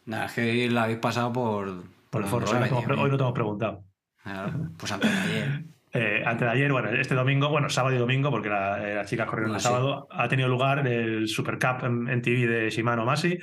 Nada, 0.06 0.26
es 0.26 0.34
que 0.34 0.70
la 0.70 0.84
habéis 0.84 1.00
pasado 1.00 1.32
por. 1.32 1.84
Por 2.10 2.22
el 2.24 2.28
os 2.28 2.34
hoy 2.34 2.42
no, 2.42 2.60
te 2.64 2.68
hemos, 2.68 2.84
pre- 2.84 2.96
venido 2.96 2.96
hoy 2.96 2.98
no 2.98 3.04
bien. 3.06 3.18
te 3.18 3.24
hemos 3.24 3.34
preguntado. 3.34 3.84
Claro, 4.24 4.70
Pues 4.78 4.92
antes 4.92 5.12
de 5.12 5.18
ayer. 5.20 5.64
Eh, 5.94 6.24
antes 6.26 6.46
de 6.48 6.52
ayer, 6.54 6.72
bueno, 6.72 6.90
este 6.92 7.16
domingo, 7.16 7.50
bueno, 7.50 7.70
sábado 7.70 7.96
y 7.96 8.00
domingo, 8.00 8.32
porque 8.32 8.48
eh, 8.48 8.96
las 8.96 9.10
chicas 9.10 9.28
corrieron 9.28 9.52
Ah, 9.54 9.56
el 9.56 9.62
sí. 9.62 9.68
sábado, 9.68 10.08
ha 10.10 10.28
tenido 10.30 10.48
lugar 10.48 10.88
el 10.88 11.28
Super 11.28 11.60
Cup 11.60 11.86
en, 11.86 12.08
en 12.08 12.22
TV 12.22 12.48
de 12.48 12.70
Shimano 12.70 13.06
Masi. 13.06 13.38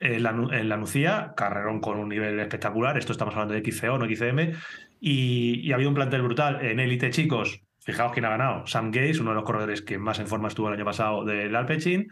En 0.00 0.22
la, 0.22 0.30
en 0.30 0.68
la 0.68 0.76
Nucía, 0.76 1.32
carrerón 1.36 1.80
con 1.80 1.98
un 1.98 2.08
nivel 2.08 2.38
espectacular. 2.38 2.96
Esto 2.96 3.10
estamos 3.10 3.34
hablando 3.34 3.54
de 3.54 3.68
XCO, 3.68 3.98
no 3.98 4.06
XCM. 4.06 4.52
Y, 5.00 5.60
y 5.66 5.72
ha 5.72 5.74
habido 5.74 5.90
un 5.90 5.96
plantel 5.96 6.22
brutal. 6.22 6.64
En 6.64 6.78
élite, 6.78 7.10
chicos, 7.10 7.62
fijaos 7.80 8.12
quién 8.12 8.24
ha 8.24 8.30
ganado. 8.30 8.64
Sam 8.68 8.92
Gaze, 8.92 9.20
uno 9.20 9.30
de 9.30 9.34
los 9.36 9.44
corredores 9.44 9.82
que 9.82 9.98
más 9.98 10.20
en 10.20 10.28
forma 10.28 10.46
estuvo 10.46 10.68
el 10.68 10.74
año 10.74 10.84
pasado 10.84 11.24
del 11.24 11.54
Alpecin. 11.56 12.06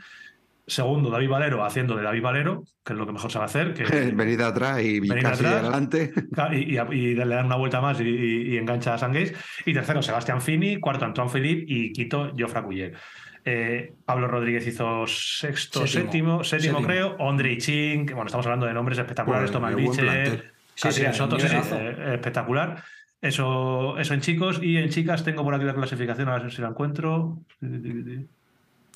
Segundo, 0.68 1.10
David 1.10 1.28
Valero, 1.28 1.64
haciendo 1.64 1.94
de 1.96 2.02
David 2.02 2.22
Valero, 2.22 2.64
que 2.84 2.92
es 2.92 2.98
lo 2.98 3.06
que 3.06 3.12
mejor 3.12 3.30
sabe 3.30 3.44
hacer. 3.44 3.72
Que, 3.74 3.84
Venid 4.14 4.38
de 4.38 4.44
atrás 4.44 4.82
y 4.82 4.98
Venid 5.00 5.22
casi 5.22 5.44
atrás. 5.44 5.62
adelante. 5.62 6.12
y, 6.52 6.76
y- 6.76 6.80
y 7.10 7.14
le 7.14 7.26
dan 7.26 7.46
una 7.46 7.56
vuelta 7.56 7.80
más 7.80 8.00
y, 8.00 8.04
y- 8.08 8.54
y 8.54 8.56
engancha 8.56 8.94
a 8.94 8.98
Sangués. 8.98 9.32
Y 9.64 9.72
tercero, 9.72 10.02
Sebastián 10.02 10.40
Fini. 10.42 10.78
Cuarto, 10.80 11.04
Antoine 11.04 11.30
Philippe. 11.30 11.64
Y 11.68 11.92
quinto, 11.92 12.32
Jofra 12.36 12.62
Cuyer. 12.62 12.94
Eh, 13.44 13.92
Pablo 14.04 14.26
Rodríguez 14.26 14.66
hizo 14.66 15.06
sexto, 15.06 15.86
Séptimo. 15.86 16.42
séptimo, 16.42 16.44
séptimo, 16.44 16.78
Séptimo. 16.78 16.86
creo. 16.88 17.16
Ondrei 17.20 17.58
Ching, 17.58 18.04
que 18.04 18.14
bueno, 18.14 18.26
estamos 18.26 18.44
hablando 18.46 18.66
de 18.66 18.74
nombres 18.74 18.98
espectaculares. 18.98 19.52
Bueno, 19.52 19.70
Tomás. 19.76 19.96
Sí, 20.74 20.90
Soto, 21.12 21.38
sí, 21.38 21.46
eh, 21.46 22.14
espectacular. 22.14 22.82
Eso, 23.20 23.96
eso 23.98 24.14
en 24.14 24.20
chicos. 24.20 24.58
Y 24.60 24.78
en 24.78 24.88
chicas 24.88 25.22
tengo 25.22 25.44
por 25.44 25.54
aquí 25.54 25.64
la 25.64 25.74
clasificación, 25.74 26.28
a 26.28 26.38
ver 26.40 26.50
si 26.52 26.60
la 26.60 26.68
encuentro. 26.68 27.38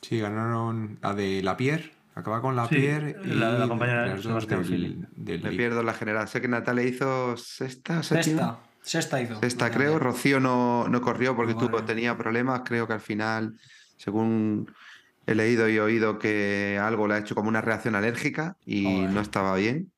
Sí, 0.03 0.19
ganaron 0.19 0.99
la 1.03 1.15
de 1.15 1.43
La 1.43 1.57
Pierre, 1.57 1.93
acaba 2.15 2.41
con 2.41 2.57
La 2.57 2.67
Sí, 2.69 2.77
Pierre 2.77 3.17
y 3.25 3.29
la 3.29 3.53
de 3.53 3.59
la 3.59 3.69
compañera 3.69 4.07
las 4.07 4.23
dos 4.23 4.47
del, 4.47 5.07
del 5.17 5.43
Me 5.43 5.51
pierdo 5.51 5.83
la 5.83 5.95
general. 5.95 6.29
Sé 6.29 6.41
que 6.41 6.49
Natalia 6.49 6.85
hizo 6.85 7.37
sexta. 7.37 8.03
Sexta. 8.03 8.59
Sexta 8.83 9.21
hizo. 9.21 9.39
Sexta, 9.41 9.71
creo. 9.71 9.99
Rocío 9.99 10.41
no, 10.41 10.89
no 10.89 11.01
corrió 11.03 11.37
porque 11.37 11.53
Vale. 11.55 11.69
tuvo, 11.69 11.83
tenía 11.85 12.17
problemas. 12.17 12.63
Creo 12.65 12.87
que 12.87 12.95
al 12.95 13.01
final, 13.01 13.59
según 13.97 14.73
he 15.27 15.35
leído 15.35 15.69
y 15.69 15.79
oído, 15.79 16.19
que 16.19 16.79
algo 16.83 17.07
le 17.07 17.15
ha 17.15 17.19
hecho 17.19 17.35
como 17.35 17.49
una 17.51 17.61
reacción 17.61 17.95
alérgica 17.95 18.57
y 18.65 18.85
Joder. 18.85 19.11
no 19.11 19.21
estaba 19.21 19.55
bien. 19.57 19.91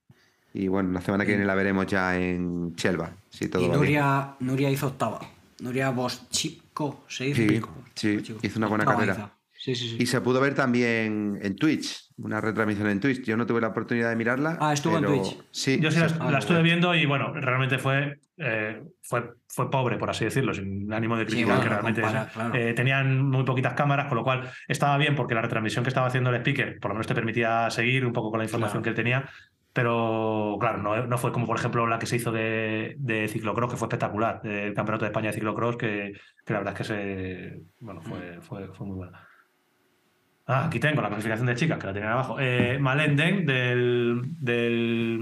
Y 0.52 0.68
bueno, 0.68 0.90
la 0.90 1.00
semana 1.00 1.24
que 1.24 1.30
viene 1.30 1.46
la 1.46 1.54
veremos 1.54 1.86
ya 1.86 2.18
en 2.18 2.74
Chelva, 2.74 3.12
si 3.30 3.48
todo 3.48 3.62
Y 3.62 3.66
va 3.68 3.70
bien. 3.74 3.80
Nuria, 3.80 4.34
Nuria 4.40 4.68
hizo 4.70 4.88
octava. 4.88 5.20
Nuria 5.60 5.90
Boschipko 5.90 7.04
se 7.08 7.28
hizo. 7.28 7.68
Sí, 7.94 8.20
sí, 8.20 8.36
hizo 8.42 8.58
una 8.58 8.66
buena 8.66 8.84
carrera. 8.84 9.32
Hizo. 9.70 9.80
Sí, 9.80 9.88
sí, 9.88 9.96
sí. 9.96 10.02
Y 10.02 10.06
se 10.06 10.20
pudo 10.20 10.40
ver 10.40 10.54
también 10.54 11.38
en 11.42 11.56
Twitch, 11.56 12.10
una 12.16 12.40
retransmisión 12.40 12.88
en 12.88 13.00
Twitch. 13.00 13.22
Yo 13.24 13.36
no 13.36 13.46
tuve 13.46 13.60
la 13.60 13.68
oportunidad 13.68 14.10
de 14.10 14.16
mirarla. 14.16 14.58
Ah, 14.60 14.72
estuvo 14.72 14.98
en 14.98 15.04
Twitch. 15.04 15.38
Sí, 15.50 15.78
Yo 15.80 15.90
sí 15.90 16.00
la, 16.00 16.30
la 16.30 16.38
estuve 16.38 16.62
viendo 16.62 16.94
y 16.94 17.06
bueno, 17.06 17.32
realmente 17.32 17.78
fue, 17.78 18.18
eh, 18.38 18.82
fue, 19.02 19.30
fue 19.48 19.70
pobre, 19.70 19.96
por 19.98 20.10
así 20.10 20.24
decirlo, 20.24 20.52
sin 20.52 20.92
ánimo 20.92 21.16
de 21.16 21.24
Sí, 21.24 21.30
criticar, 21.30 21.48
bueno, 21.56 21.62
que 21.62 21.68
realmente 21.68 22.00
compara, 22.02 22.24
es- 22.26 22.32
claro. 22.32 22.54
eh, 22.54 22.74
tenían 22.74 23.28
muy 23.28 23.44
poquitas 23.44 23.74
cámaras, 23.74 24.06
con 24.08 24.16
lo 24.18 24.24
cual 24.24 24.50
estaba 24.68 24.98
bien 24.98 25.14
porque 25.14 25.34
la 25.34 25.42
retransmisión 25.42 25.84
que 25.84 25.88
estaba 25.90 26.06
haciendo 26.08 26.30
el 26.30 26.36
speaker 26.36 26.78
por 26.80 26.90
lo 26.90 26.94
menos 26.94 27.06
te 27.06 27.14
permitía 27.14 27.70
seguir 27.70 28.04
un 28.04 28.12
poco 28.12 28.30
con 28.30 28.38
la 28.38 28.44
información 28.44 28.82
Claro. 28.82 28.82
que 28.82 28.88
él 28.90 28.96
tenía. 28.96 29.30
Pero 29.74 30.58
claro, 30.60 30.82
no, 30.82 31.06
no 31.06 31.16
fue 31.16 31.32
como 31.32 31.46
por 31.46 31.56
ejemplo 31.56 31.86
la 31.86 31.98
que 31.98 32.04
se 32.04 32.16
hizo 32.16 32.30
de, 32.30 32.94
de 32.98 33.26
ciclocross, 33.28 33.70
que 33.70 33.76
fue 33.78 33.86
espectacular, 33.86 34.42
del 34.42 34.74
Campeonato 34.74 35.06
de 35.06 35.08
España 35.10 35.28
de 35.28 35.32
ciclocross, 35.32 35.76
que, 35.78 36.12
que 36.44 36.52
la 36.52 36.58
verdad 36.58 36.74
es 36.74 36.78
que 36.78 36.84
se, 36.84 37.62
bueno, 37.80 38.02
fue, 38.02 38.38
fue, 38.42 38.68
fue 38.74 38.86
muy 38.86 38.96
buena. 38.96 39.26
Ah, 40.46 40.66
aquí 40.66 40.80
tengo 40.80 41.00
la 41.00 41.08
clasificación 41.08 41.46
de 41.46 41.54
chicas, 41.54 41.78
que 41.78 41.86
la 41.86 41.92
tenía 41.92 42.12
abajo. 42.12 42.36
Eh, 42.40 42.78
Malén 42.80 43.16
Deng, 43.16 43.46
del, 43.46 44.22
del 44.38 45.18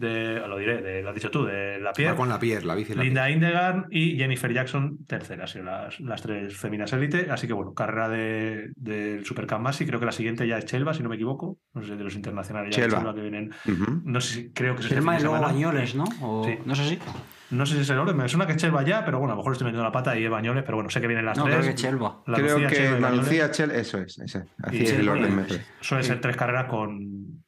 de, 0.00 0.40
lo 0.48 0.56
diré, 0.58 0.82
de, 0.82 1.02
lo 1.02 1.10
has 1.10 1.14
dicho 1.14 1.30
tú, 1.30 1.44
de 1.44 1.78
la 1.78 1.90
Va 1.90 1.92
piel. 1.92 2.14
con 2.14 2.28
La 2.28 2.38
Pierre, 2.38 2.64
la 2.66 2.74
bici 2.74 2.94
La 2.94 3.02
Linda 3.04 3.30
Indegar 3.30 3.86
y 3.90 4.16
Jennifer 4.16 4.52
Jackson 4.52 4.98
tercera, 5.06 5.42
han 5.42 5.48
sido 5.48 5.64
las, 5.66 6.00
las 6.00 6.22
tres 6.22 6.56
féminas 6.56 6.92
élite. 6.92 7.28
Así 7.30 7.46
que 7.46 7.52
bueno, 7.52 7.74
carrera 7.74 8.08
de- 8.08 8.70
del 8.76 9.24
Supercamp 9.24 9.62
Masi. 9.62 9.86
Creo 9.86 10.00
que 10.00 10.06
la 10.06 10.12
siguiente 10.12 10.46
ya 10.48 10.58
es 10.58 10.64
Chelva, 10.64 10.94
si 10.94 11.02
no 11.02 11.08
me 11.08 11.16
equivoco. 11.16 11.58
No 11.74 11.82
sé 11.82 11.96
de 11.96 12.02
los 12.04 12.14
internacionales 12.16 12.74
ya 12.74 12.82
de 12.82 12.88
Chelva. 12.88 12.98
Chelva 13.00 13.14
que 13.14 13.20
vienen. 13.20 13.50
No 14.04 14.20
sé 14.20 14.34
si 14.34 14.50
creo 14.52 14.74
que 14.74 14.80
es 14.80 14.86
este 14.86 15.00
fin 15.00 15.10
de 15.10 15.16
de 15.18 15.22
luego. 15.24 15.40
Bañoles, 15.40 15.94
¿no? 15.94 16.04
O- 16.22 16.44
Sí. 16.44 16.58
No 16.64 16.74
sé 16.74 16.84
si. 16.88 16.98
No 17.50 17.66
sé 17.66 17.74
si 17.74 17.80
es 17.80 17.90
el 17.90 17.98
orden, 17.98 18.16
me 18.16 18.28
suena 18.28 18.46
que 18.46 18.52
es 18.52 18.58
Chelva 18.58 18.84
ya, 18.84 19.04
pero 19.04 19.18
bueno, 19.18 19.32
a 19.32 19.34
lo 19.34 19.40
mejor 19.40 19.52
estoy 19.52 19.64
metiendo 19.64 19.82
la 19.82 19.90
pata 19.90 20.16
y 20.16 20.24
es 20.24 20.30
Bañoles, 20.30 20.62
pero 20.62 20.76
bueno, 20.76 20.88
sé 20.88 21.00
que 21.00 21.08
vienen 21.08 21.26
las 21.26 21.36
No, 21.36 21.44
tres. 21.44 21.56
creo 21.56 21.68
que 21.68 21.74
Chelva. 21.74 22.22
La 22.28 22.36
Creo 22.38 22.52
Lucía, 22.54 22.68
que 22.68 22.76
Chelva 22.76 22.98
y 22.98 23.00
la. 23.00 23.10
Lucía 23.10 23.50
Chel, 23.50 23.70
eso 23.72 23.98
es, 23.98 24.18
ese. 24.20 24.44
Así 24.62 24.76
Y 24.76 24.82
es 24.84 24.90
el 24.92 24.98
Chelva 24.98 25.12
orden. 25.14 25.32
y- 25.32 25.34
me 25.34 25.42
parece. 25.42 25.66
Suelen 25.80 26.06
ser 26.06 26.20
tres 26.20 26.36
carreras 26.36 26.66
con. 26.66 27.39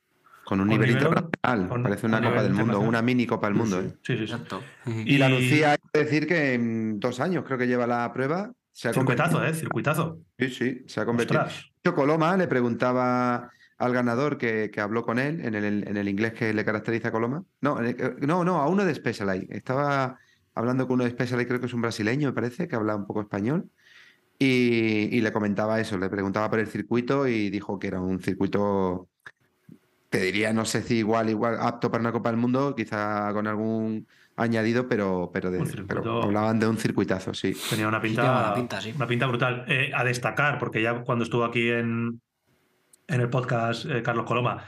Con 0.53 0.61
un 0.61 0.69
Con 0.69 0.79
nivel 0.81 0.89
nivel- 0.95 1.03
internacional. 1.03 1.69
con- 1.70 1.83
Parece 1.83 2.07
una 2.07 2.20
Copa 2.23 2.43
del 2.43 2.53
Mundo, 2.53 2.81
una 2.81 3.01
mini 3.01 3.27
Copa 3.27 3.47
del 3.47 3.57
Mundo. 3.57 3.81
¿eh? 3.81 3.89
Sí, 4.03 4.12
sí, 4.12 4.16
sí. 4.19 4.23
Exacto. 4.24 4.61
Y, 4.87 5.16
la 5.16 5.31
Lucía, 5.31 5.70
hay 5.73 5.79
que 5.93 6.01
decir 6.01 6.27
que 6.27 6.53
en 6.53 7.01
dos 7.01 7.20
años 7.20 7.45
creo 7.47 7.57
que 7.57 7.66
lleva 7.66 7.87
la 7.87 8.12
prueba. 8.12 8.53
Se 8.70 8.89
ha 8.89 8.93
Circuitazo, 8.93 9.37
convertido- 9.39 9.57
¿eh? 9.57 9.59
Circuitazo. 9.59 10.19
Sí, 10.39 10.49
sí, 10.51 10.83
se 10.87 11.01
ha 11.01 11.07
convertido. 11.07 11.41
Ostras. 11.41 11.70
Chocoloma 11.83 12.37
le 12.37 12.49
preguntaba 12.49 13.51
al 13.79 13.93
ganador 13.95 14.37
que, 14.37 14.70
que 14.70 14.81
habló 14.83 15.05
con 15.07 15.19
él 15.19 15.41
en 15.43 15.55
el, 15.55 15.89
en 15.89 15.97
el 15.97 16.07
inglés 16.09 16.35
que 16.35 16.53
le 16.53 16.65
caracteriza 16.66 17.09
a 17.09 17.12
Coloma. 17.12 17.45
No, 17.62 17.81
en 17.81 17.87
el- 17.87 18.16
no, 18.27 18.45
no, 18.45 18.61
a 18.61 18.69
uno 18.69 18.85
de 18.85 18.95
Specialized. 18.95 19.51
Estaba 19.51 20.19
hablando 20.55 20.87
con 20.87 20.97
uno 20.97 21.05
de 21.05 21.11
Specialized, 21.11 21.49
creo 21.49 21.61
que 21.61 21.66
es 21.66 21.73
un 21.74 21.81
brasileño, 21.81 22.29
me 22.29 22.35
parece, 22.35 22.69
que 22.69 22.77
habla 22.77 22.95
un 22.95 23.07
poco 23.07 23.23
español. 23.23 23.70
Y, 24.39 25.09
y 25.16 25.20
le 25.20 25.33
comentaba 25.33 25.81
eso, 25.81 25.97
le 25.99 26.11
preguntaba 26.11 26.51
por 26.51 26.59
el 26.59 26.66
circuito 26.66 27.29
y 27.29 27.49
dijo 27.49 27.79
que 27.79 27.87
era 27.87 28.01
un 28.01 28.20
circuito, 28.20 29.09
te 30.12 30.18
diría, 30.20 30.52
no 30.52 30.66
sé 30.66 30.82
si 30.82 30.97
igual, 30.98 31.30
igual, 31.30 31.56
apto 31.59 31.90
para 31.90 32.02
una 32.02 32.12
Copa 32.12 32.28
del 32.30 32.39
Mundo, 32.39 32.74
quizá 32.76 33.32
con 33.32 33.47
algún 33.47 34.06
añadido, 34.36 34.86
pero, 34.86 35.30
pero, 35.32 35.51
de- 35.51 35.84
pero 35.89 36.22
hablaban 36.22 36.60
de 36.60 36.68
un 36.68 36.76
circuitazo, 36.76 37.32
sí. 37.32 37.56
Tenía 37.70 37.89
una 37.89 38.01
pinta, 38.02 38.55
sí. 38.82 38.93
una 38.94 39.06
pinta 39.06 39.26
brutal. 39.26 39.64
Eh, 39.68 39.90
a 39.94 40.05
destacar, 40.05 40.59
porque 40.59 40.82
ya 40.82 41.01
cuando 41.02 41.24
estuvo 41.24 41.44
aquí 41.44 41.70
en, 41.70 42.20
en 43.09 43.20
el 43.22 43.30
podcast 43.30 43.86
eh, 43.86 44.02
Carlos 44.02 44.26
Coloma, 44.26 44.64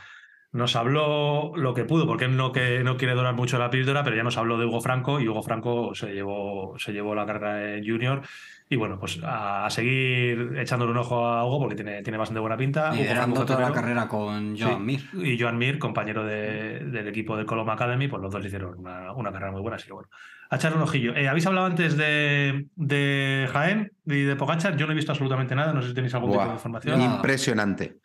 nos 0.54 0.74
habló 0.76 1.52
lo 1.56 1.74
que 1.74 1.84
pudo, 1.84 2.06
porque 2.06 2.24
él 2.24 2.36
no, 2.36 2.52
que, 2.52 2.82
no 2.82 2.96
quiere 2.96 3.14
dorar 3.14 3.34
mucho 3.34 3.58
la 3.58 3.70
píldora, 3.70 4.02
pero 4.04 4.16
ya 4.16 4.22
nos 4.22 4.38
habló 4.38 4.56
de 4.56 4.64
Hugo 4.64 4.80
Franco 4.80 5.20
y 5.20 5.28
Hugo 5.28 5.42
Franco 5.42 5.94
se 5.94 6.14
llevó, 6.14 6.78
se 6.78 6.92
llevó 6.92 7.14
la 7.14 7.26
carrera 7.26 7.74
en 7.74 7.84
Junior. 7.86 8.22
Y 8.70 8.76
bueno, 8.76 8.98
pues 8.98 9.20
a, 9.22 9.66
a 9.66 9.70
seguir 9.70 10.54
echándole 10.56 10.90
un 10.92 10.96
ojo 10.96 11.26
a 11.26 11.44
Hugo 11.44 11.58
porque 11.58 11.74
tiene, 11.74 12.02
tiene 12.02 12.16
bastante 12.16 12.40
buena 12.40 12.56
pinta. 12.56 12.90
Hugo 12.92 13.02
Liderando 13.02 13.36
fue 13.36 13.44
toda 13.44 13.60
la 13.60 13.72
carrera 13.72 14.08
con 14.08 14.56
Joan 14.58 14.76
Sí, 14.76 14.80
Mir. 14.80 15.00
Y 15.12 15.38
Joan 15.38 15.58
Mir, 15.58 15.78
compañero 15.78 16.24
de- 16.24 16.78
del 16.86 17.08
equipo 17.08 17.36
del 17.36 17.44
Coloma 17.46 17.74
Academy, 17.74 18.08
pues 18.08 18.22
los 18.22 18.32
dos 18.32 18.44
hicieron 18.46 18.78
una, 18.78 19.12
una 19.12 19.30
carrera 19.32 19.52
muy 19.52 19.60
buena, 19.60 19.76
así 19.76 19.86
que 19.86 19.92
bueno. 19.92 20.08
A 20.50 20.56
echarle 20.56 20.76
un 20.76 20.84
ojillo. 20.84 21.14
Eh, 21.16 21.28
Habéis 21.28 21.46
hablado 21.46 21.66
antes 21.66 21.96
de, 21.96 22.66
de 22.76 23.48
Jaén 23.52 23.92
y 24.06 24.20
de 24.22 24.36
Pogachar. 24.36 24.76
Yo 24.76 24.86
no 24.86 24.92
he 24.92 24.96
visto 24.96 25.10
absolutamente 25.10 25.54
nada. 25.54 25.72
No 25.72 25.82
sé 25.82 25.88
si 25.88 25.94
tenéis 25.94 26.14
algún 26.14 26.30
tipo 26.30 26.40
Buah, 26.42 26.48
de 26.50 26.54
información. 26.54 27.00
Impresionante. 27.00 27.96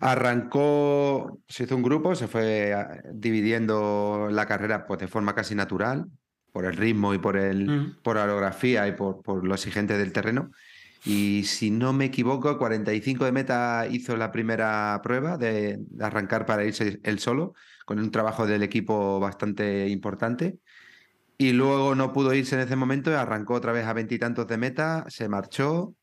Arrancó, 0.00 1.40
se 1.48 1.64
hizo 1.64 1.76
un 1.76 1.82
grupo, 1.82 2.14
se 2.14 2.26
fue 2.26 2.72
ah, 2.72 3.02
dividiendo 3.12 4.28
la 4.30 4.46
carrera 4.46 4.86
pues, 4.86 4.98
de 5.00 5.08
forma 5.08 5.34
casi 5.34 5.54
natural, 5.54 6.06
por 6.52 6.64
el 6.64 6.76
ritmo 6.76 7.14
y 7.14 7.18
por, 7.18 7.36
el, 7.36 7.66
Mm. 7.68 7.96
por 8.02 8.16
la 8.16 8.24
orografía 8.24 8.88
y 8.88 8.92
por, 8.92 9.22
por 9.22 9.46
lo 9.46 9.54
exigente 9.54 9.96
del 9.96 10.12
terreno. 10.12 10.50
Y 11.04 11.44
si 11.44 11.70
no 11.70 11.92
me 11.92 12.06
equivoco, 12.06 12.58
45 12.58 13.24
de 13.24 13.32
meta 13.32 13.86
hizo 13.90 14.16
la 14.16 14.32
primera 14.32 15.00
prueba 15.02 15.38
de, 15.38 15.78
de 15.78 16.04
arrancar 16.04 16.44
para 16.44 16.64
irse 16.64 17.00
él 17.02 17.18
solo, 17.18 17.54
con 17.86 17.98
un 17.98 18.10
trabajo 18.10 18.46
del 18.46 18.62
equipo 18.62 19.20
bastante 19.20 19.88
importante. 19.88 20.58
Y 21.38 21.52
luego 21.52 21.94
no 21.94 22.12
pudo 22.12 22.34
irse 22.34 22.54
en 22.54 22.62
ese 22.62 22.76
momento, 22.76 23.16
arrancó 23.16 23.54
otra 23.54 23.72
vez 23.72 23.86
a 23.86 23.94
veintitantos 23.94 24.46
de 24.46 24.58
meta, 24.58 25.04
se 25.08 25.28
marchó. 25.28 25.94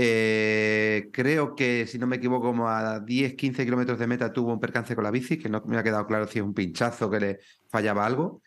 Eh, 0.00 1.10
creo 1.12 1.56
que, 1.56 1.88
si 1.88 1.98
no 1.98 2.06
me 2.06 2.16
equivoco, 2.16 2.46
como 2.46 2.68
a 2.68 3.00
10, 3.00 3.34
15 3.34 3.64
kilómetros 3.64 3.98
de 3.98 4.06
meta 4.06 4.32
tuvo 4.32 4.52
un 4.52 4.60
percance 4.60 4.94
con 4.94 5.02
la 5.02 5.10
bici, 5.10 5.38
que 5.38 5.48
no 5.48 5.60
me 5.66 5.76
ha 5.76 5.82
quedado 5.82 6.06
claro 6.06 6.28
si 6.28 6.38
es 6.38 6.44
un 6.44 6.54
pinchazo, 6.54 7.10
que 7.10 7.18
le 7.18 7.40
fallaba 7.68 8.06
algo. 8.06 8.40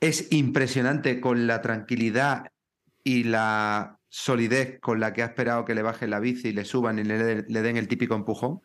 Es 0.00 0.30
impresionante 0.32 1.18
con 1.18 1.46
la 1.46 1.62
tranquilidad 1.62 2.52
y 3.02 3.24
la 3.24 3.96
solidez 4.10 4.78
con 4.78 5.00
la 5.00 5.14
que 5.14 5.22
ha 5.22 5.26
esperado 5.26 5.64
que 5.64 5.74
le 5.74 5.80
bajen 5.80 6.10
la 6.10 6.20
bici 6.20 6.48
y 6.48 6.52
le 6.52 6.66
suban 6.66 6.98
y 6.98 7.04
le, 7.04 7.46
le 7.48 7.62
den 7.62 7.78
el 7.78 7.88
típico 7.88 8.14
empujón. 8.14 8.60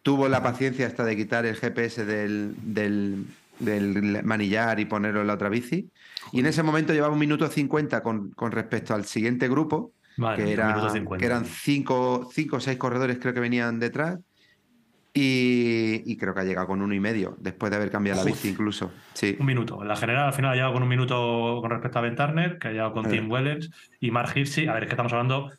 Tuvo 0.00 0.28
la 0.28 0.42
paciencia 0.42 0.86
hasta 0.86 1.04
de 1.04 1.16
quitar 1.16 1.44
el 1.44 1.56
GPS 1.56 2.06
del, 2.06 2.54
del, 2.62 3.26
del 3.58 4.24
manillar 4.24 4.80
y 4.80 4.86
ponerlo 4.86 5.20
en 5.20 5.26
la 5.26 5.34
otra 5.34 5.50
bici. 5.50 5.90
Y 6.32 6.40
en 6.40 6.46
ese 6.46 6.62
momento 6.62 6.94
llevaba 6.94 7.12
un 7.12 7.20
minuto 7.20 7.46
50 7.46 8.02
con, 8.02 8.30
con 8.30 8.52
respecto 8.52 8.94
al 8.94 9.04
siguiente 9.04 9.48
grupo, 9.48 9.92
Vale, 10.18 10.36
que, 10.36 10.42
un 10.44 10.48
era- 10.48 10.68
minuto 10.68 10.90
50. 10.90 11.18
que 11.20 11.26
eran 11.26 11.44
cinco, 11.44 12.28
cinco 12.32 12.56
o 12.56 12.60
seis 12.60 12.76
corredores 12.78 13.18
creo 13.20 13.34
que 13.34 13.40
venían 13.40 13.78
detrás. 13.78 14.18
Y, 15.18 16.02
y 16.04 16.16
creo 16.18 16.34
que 16.34 16.40
ha 16.40 16.44
llegado 16.44 16.66
con 16.66 16.82
uno 16.82 16.92
y 16.92 17.00
medio, 17.00 17.36
después 17.40 17.70
de 17.70 17.76
haber 17.76 17.90
cambiado 17.90 18.20
la 18.20 18.26
bici 18.26 18.50
incluso. 18.50 18.92
Sí. 19.14 19.34
Un 19.40 19.46
minuto. 19.46 19.80
En 19.80 19.88
la 19.88 19.96
general, 19.96 20.26
al 20.26 20.34
final, 20.34 20.50
ha 20.50 20.54
llegado 20.54 20.74
con 20.74 20.82
un 20.82 20.88
minuto 20.90 21.58
con 21.62 21.70
respecto 21.70 21.98
a 21.98 22.02
Ben 22.02 22.14
Turner, 22.14 22.58
que 22.58 22.68
ha 22.68 22.70
llegado 22.72 22.92
con 22.92 23.06
Eh. 23.06 23.08
Tim 23.10 23.30
Wellens 23.30 23.70
y 23.98 24.10
Mark 24.10 24.32
Hirschi. 24.36 24.66
A 24.66 24.74
ver, 24.74 24.82
es 24.82 24.88
que 24.88 24.92
estamos 24.92 25.12
hablando 25.14 25.50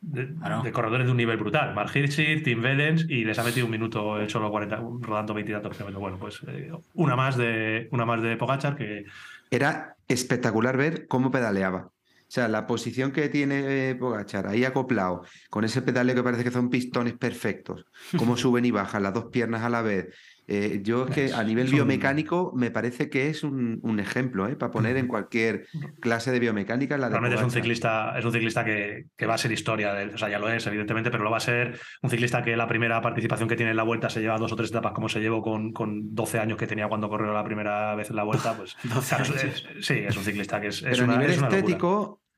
de, 0.00 0.34
Claro. 0.34 0.62
de 0.62 0.72
corredores 0.72 1.06
de 1.06 1.12
un 1.12 1.16
nivel 1.18 1.36
brutal. 1.36 1.72
Mark 1.72 1.92
Hirschi, 1.94 2.42
Tim 2.42 2.64
Wellens 2.64 3.06
y 3.08 3.24
les 3.24 3.38
ha 3.38 3.44
metido 3.44 3.64
un 3.66 3.70
minuto 3.72 4.18
el 4.18 4.28
solo 4.28 4.50
40, 4.50 4.82
rodando 5.02 5.34
20 5.34 5.52
y 5.52 5.54
tantos 5.54 5.72
kilómetros. 5.74 6.00
Bueno, 6.00 6.16
pues 6.18 6.40
eh, 6.48 6.72
una 6.94 7.14
más 7.14 7.36
de 7.36 7.86
una 7.92 8.04
más 8.04 8.22
de 8.22 8.36
Pogachar 8.36 8.74
que 8.76 9.04
Era 9.52 9.94
espectacular 10.08 10.76
ver 10.76 11.06
cómo 11.06 11.30
pedaleaba. 11.30 11.90
O 12.34 12.36
sea, 12.36 12.48
la 12.48 12.66
posición 12.66 13.12
que 13.12 13.28
tiene 13.28 13.90
eh, 13.90 13.94
Pogachar 13.94 14.48
ahí 14.48 14.64
acoplado, 14.64 15.22
con 15.50 15.62
ese 15.64 15.82
pedaleo 15.82 16.16
que 16.16 16.22
parece 16.24 16.42
que 16.42 16.50
son 16.50 16.68
pistones 16.68 17.12
perfectos, 17.16 17.86
cómo 18.16 18.36
suben 18.36 18.64
y 18.64 18.72
bajan 18.72 19.04
las 19.04 19.14
dos 19.14 19.26
piernas 19.30 19.62
a 19.62 19.68
la 19.68 19.82
vez. 19.82 20.08
Eh, 20.48 20.80
yo 20.82 21.06
es 21.06 21.14
que 21.14 21.32
a 21.32 21.42
nivel 21.44 21.68
biomecánico 21.68 22.52
me 22.56 22.70
parece 22.72 23.08
que 23.08 23.28
es 23.30 23.44
un, 23.44 23.78
un 23.82 24.00
ejemplo 24.00 24.46
¿eh? 24.48 24.56
para 24.56 24.72
poner 24.72 24.96
en 24.96 25.06
cualquier 25.06 25.66
clase 26.00 26.32
de 26.32 26.40
biomecánica. 26.40 26.98
La 26.98 27.06
de 27.06 27.12
realmente 27.12 27.36
es 27.36 27.42
un 27.44 27.52
ciclista, 27.52 28.18
es 28.18 28.24
un 28.24 28.32
ciclista 28.32 28.64
que, 28.64 29.06
que 29.16 29.26
va 29.26 29.34
a 29.34 29.38
ser 29.38 29.52
historia, 29.52 29.94
o 30.12 30.18
sea, 30.18 30.28
ya 30.28 30.40
lo 30.40 30.48
es, 30.50 30.66
evidentemente, 30.66 31.12
pero 31.12 31.22
lo 31.22 31.30
va 31.30 31.36
a 31.36 31.40
ser 31.40 31.78
un 32.02 32.10
ciclista 32.10 32.42
que 32.42 32.56
la 32.56 32.66
primera 32.66 33.00
participación 33.00 33.48
que 33.48 33.54
tiene 33.54 33.70
en 33.70 33.76
la 33.76 33.84
vuelta 33.84 34.10
se 34.10 34.20
lleva 34.20 34.38
dos 34.38 34.50
o 34.50 34.56
tres 34.56 34.70
etapas, 34.70 34.92
como 34.92 35.08
se 35.08 35.20
llevó 35.20 35.40
con, 35.40 35.72
con 35.72 36.12
12 36.16 36.40
años 36.40 36.58
que 36.58 36.66
tenía 36.66 36.88
cuando 36.88 37.08
corrió 37.08 37.32
la 37.32 37.44
primera 37.44 37.94
vez 37.94 38.10
en 38.10 38.16
la 38.16 38.24
vuelta, 38.24 38.54
pues 38.56 38.76
12 38.82 39.14
claro, 39.16 39.34
es- 39.36 39.44
años. 39.44 39.68
es- 39.78 39.86
sí, 39.86 39.94
es 40.04 40.16
un 40.16 40.24
ciclista 40.24 40.60
que 40.60 40.66
es, 40.66 40.82
es 40.82 40.82
Pero 40.98 41.04
una, 41.04 41.14
a 41.14 41.18
nivel 41.18 41.30
es 41.30 41.38
una 41.38 41.48
locura. 41.48 41.60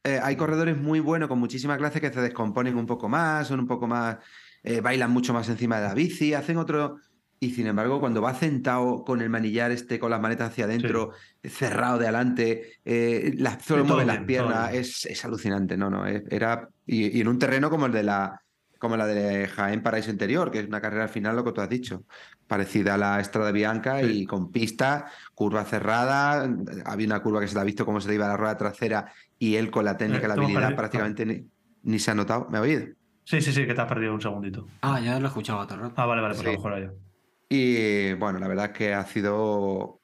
Eh, 0.07 0.21
hay 0.23 0.37
corredores 0.37 0.77
muy 0.77 1.01
buenos 1.01 1.29
con 1.29 1.41
muchísima 1.41 1.77
clase 1.77 2.01
que 2.01 2.13
se 2.13 2.21
descomponen 2.21 2.77
un 2.77 2.87
poco 2.87 3.09
más, 3.09 3.49
son 3.49 3.59
un 3.59 3.67
poco 3.67 3.89
más, 3.89 4.19
eh, 4.63 4.81
bailan 4.81 5.11
mucho 5.11 5.35
más 5.35 5.49
encima 5.49 5.81
de 5.81 5.89
la 5.89 5.95
bici, 5.95 6.33
hacen 6.33 6.59
otro. 6.59 6.99
Y 7.41 7.51
sin 7.51 7.67
embargo, 7.67 7.99
cuando 7.99 8.23
va 8.23 8.33
sentado 8.33 9.05
con 9.05 9.21
el 9.21 9.29
manillar 9.29 9.73
este, 9.73 9.99
con 9.99 10.11
las 10.11 10.21
manetas 10.21 10.53
hacia 10.53 10.65
adentro, 10.65 11.11
cerrado 11.43 11.99
de 11.99 12.07
adelante, 12.07 12.79
eh, 12.85 13.35
las, 13.37 13.65
solo 13.65 13.85
mueve 13.85 14.07
las 14.07 14.21
piernas, 14.25 14.73
es, 14.73 15.07
es 15.07 15.25
alucinante, 15.25 15.77
no, 15.77 15.91
no, 15.91 16.07
era. 16.07 16.69
Y, 16.87 17.19
y 17.19 17.21
en 17.21 17.29
un 17.29 17.39
terreno 17.41 17.69
como 17.69 17.87
el 17.87 17.93
de 17.93 18.05
la 18.05 18.41
como 18.79 18.97
la 18.97 19.07
de 19.07 19.49
Jaén 19.49 19.83
Paraíso 19.83 20.11
Interior, 20.11 20.51
que 20.51 20.61
es 20.61 20.67
una 20.67 20.81
carrera 20.81 21.05
al 21.05 21.09
final, 21.09 21.37
lo 21.37 21.45
que 21.45 21.53
tú 21.53 21.61
has 21.61 21.69
dicho, 21.69 22.05
parecida 22.47 22.95
a 22.95 22.99
la 22.99 23.21
Estrada 23.21 23.51
Bianca 23.53 24.01
Sí. 24.01 24.21
y 24.23 24.27
con 24.27 24.51
pista, 24.53 25.07
curva 25.35 25.65
cerrada, 25.65 26.49
había 26.85 27.07
una 27.07 27.21
curva 27.23 27.41
que 27.41 27.49
se 27.49 27.55
la 27.55 27.63
ha 27.63 27.65
visto 27.65 27.85
cómo 27.87 28.01
se 28.01 28.09
le 28.09 28.15
iba 28.17 28.29
la 28.29 28.37
rueda 28.37 28.57
trasera 28.57 29.13
y 29.39 29.57
él 29.57 29.71
con 29.71 29.85
la 29.85 29.97
técnica 29.97 30.25
y 30.25 30.29
la 30.29 30.35
habilidad 30.35 30.75
prácticamente 30.77 31.25
ni, 31.27 31.47
ni 31.83 31.99
se 31.99 32.11
ha 32.11 32.15
notado. 32.15 32.49
¿Me 32.51 32.59
ha 32.59 32.61
oído? 32.61 32.87
Sí, 33.25 33.41
sí, 33.41 33.53
sí, 33.53 33.67
que 33.67 33.75
te 33.75 33.81
has 33.81 33.89
perdido 33.89 34.15
un 34.15 34.21
segundito. 34.21 34.67
Ah, 34.83 35.01
ya 35.01 35.19
lo 35.19 35.27
he 35.27 35.29
escuchado 35.29 35.65
todo 35.67 35.75
el 35.77 35.81
rato. 35.83 35.95
Ah, 35.97 36.07
vale, 36.07 36.23
vale, 36.23 36.35
pues 36.35 36.43
Sí. 36.43 36.49
a 36.49 36.53
lo 36.53 36.59
mejor 36.59 36.81
yo. 36.81 36.93
Y 37.49 38.13
bueno, 38.15 38.39
la 38.39 38.49
verdad 38.49 38.67
es 38.67 38.73
que 38.73 38.95
ha 38.95 39.05
sido 39.07 40.01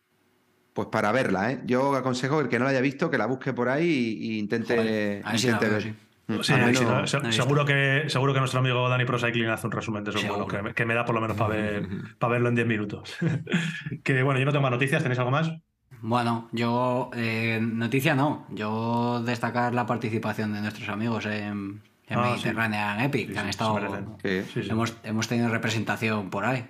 pues 0.72 0.88
para 0.88 1.12
verla, 1.12 1.52
¿eh? 1.52 1.60
Yo 1.66 1.94
aconsejo 1.94 2.40
el 2.40 2.48
que 2.48 2.58
no 2.58 2.64
la 2.64 2.70
haya 2.70 2.80
visto 2.80 3.10
que 3.10 3.18
la 3.18 3.26
busque 3.26 3.52
por 3.52 3.68
ahí 3.68 3.86
y, 3.86 4.32
y 4.32 4.38
intente, 4.38 4.74
Joder, 4.74 5.22
a 5.26 5.32
la 5.52 5.58
veo, 5.58 5.70
ver. 5.72 5.82
sí. 5.82 5.94
Sí, 6.28 6.38
sí, 6.44 6.52
menos- 6.52 6.82
no, 6.82 7.06
se- 7.06 7.16
no 7.18 7.22
visto. 7.26 7.42
seguro, 7.42 7.64
que, 7.64 8.04
seguro 8.08 8.32
que 8.32 8.38
nuestro 8.40 8.60
amigo 8.60 8.88
Dani 8.88 9.04
Pro 9.04 9.18
Cycling 9.18 9.48
hace 9.48 9.66
un 9.66 9.72
resumen 9.72 10.04
de 10.04 10.10
esos 10.10 10.26
vuelos, 10.26 10.46
que, 10.48 10.62
me- 10.62 10.74
que 10.74 10.84
me 10.86 10.94
da 10.94 11.04
por 11.04 11.14
lo 11.14 11.20
menos 11.20 11.36
para 11.36 11.48
ver, 11.54 11.88
para 12.18 12.32
verlo 12.34 12.48
en 12.48 12.54
10 12.54 12.66
minutos. 12.66 13.16
que 14.04 14.22
bueno, 14.22 14.38
yo 14.40 14.46
no 14.46 14.52
tengo 14.52 14.62
más 14.62 14.70
noticias, 14.70 15.02
¿tenéis 15.02 15.18
algo 15.18 15.30
más? 15.30 15.52
Bueno, 16.00 16.48
yo 16.52 17.10
eh, 17.14 17.60
noticia 17.62 18.14
no, 18.14 18.46
yo 18.50 19.22
destacar 19.24 19.72
la 19.74 19.86
participación 19.86 20.52
de 20.52 20.60
nuestros 20.60 20.88
amigos 20.88 21.26
en, 21.26 21.80
en 22.08 22.18
Ah, 22.18 22.22
Mediterranean 22.30 23.00
Epic, 23.00 23.28
Sí, 23.28 23.32
que 23.32 23.38
han 23.38 23.44
sí, 23.46 23.50
estado, 23.50 24.16
Sí, 24.22 24.42
sí. 24.52 24.68
hemos, 24.70 24.96
hemos 25.04 25.28
tenido 25.28 25.48
representación 25.48 26.28
por 26.30 26.44
ahí. 26.44 26.64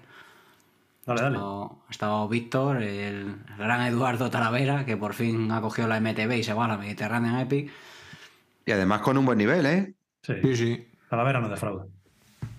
Dale, 1.07 1.21
Ha 1.21 1.25
dale. 1.25 1.39
ha 1.39 1.91
estado 1.91 2.29
Víctor, 2.29 2.83
el 2.83 3.37
gran 3.59 3.83
Eduardo 3.83 4.31
Talavera, 4.31 4.85
que 4.85 4.97
por 4.97 5.15
fin 5.15 5.51
ha 5.51 5.61
cogido 5.61 5.89
la 5.89 5.97
MTB 6.01 6.33
y 6.39 6.43
se 6.43 6.53
va 6.55 6.67
a 6.67 6.69
la 6.69 6.77
Mediterranean 6.79 7.41
Epic. 7.41 7.71
Y 8.67 8.73
además 8.73 9.01
con 9.01 9.19
un 9.19 9.25
buen 9.27 9.39
nivel, 9.39 9.67
¿eh? 9.67 9.95
Sí. 10.23 10.35
Sí, 10.43 10.57
sí. 10.57 10.89
Talavera 11.11 11.41
no 11.41 11.49
defrauda. 11.49 11.87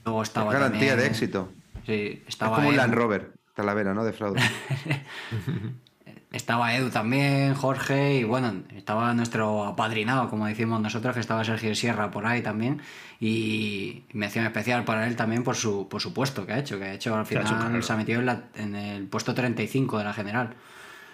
Luego 0.06 0.22
estaba 0.24 0.52
Garantía 0.52 0.80
también- 0.90 0.98
de 1.00 1.08
éxito. 1.08 1.52
Sí, 1.86 2.22
Es 2.24 2.30
estaba 2.30 2.58
como 2.58 2.70
un 2.70 2.78
Land 2.78 2.94
Rover, 2.94 3.32
Talavera, 3.56 3.94
¿no? 3.94 4.04
De 4.04 4.14
fraude. 4.14 4.42
estaba 6.32 6.76
Edu 6.76 6.90
también, 6.90 7.54
Jorge, 7.54 8.16
y 8.20 8.24
bueno, 8.24 8.64
estaba 8.76 9.14
nuestro 9.14 9.66
apadrinado, 9.66 10.30
como 10.30 10.48
decimos 10.48 10.82
nosotros, 10.82 11.14
que 11.14 11.20
estaba 11.20 11.44
Sergio 11.44 11.76
Sierra 11.76 12.10
por 12.12 12.26
ahí 12.26 12.42
también. 12.42 12.82
Y 13.20 14.04
mención 14.14 14.46
especial 14.46 14.84
para 14.84 15.08
él 15.08 15.16
también 15.16 15.44
por 15.44 15.56
su, 15.56 15.88
por 15.88 16.02
su 16.02 16.14
puesto 16.14 16.46
que 16.46 16.54
ha 16.54 16.60
hecho, 16.60 16.78
que 16.80 16.86
ha 16.86 16.94
hecho 16.94 17.16
al 17.16 17.26
Sí, 17.26 17.36
ha 17.36 17.42
hecho 17.42 17.56
final 17.56 17.84
se 17.84 17.94
ha 17.94 17.96
metido 17.98 18.20
en, 18.20 18.26
la- 18.26 18.44
en 18.56 18.76
el 18.76 19.08
puesto 19.08 19.34
35 19.34 20.00
de 20.00 20.04
la 20.04 20.14
general. 20.14 20.56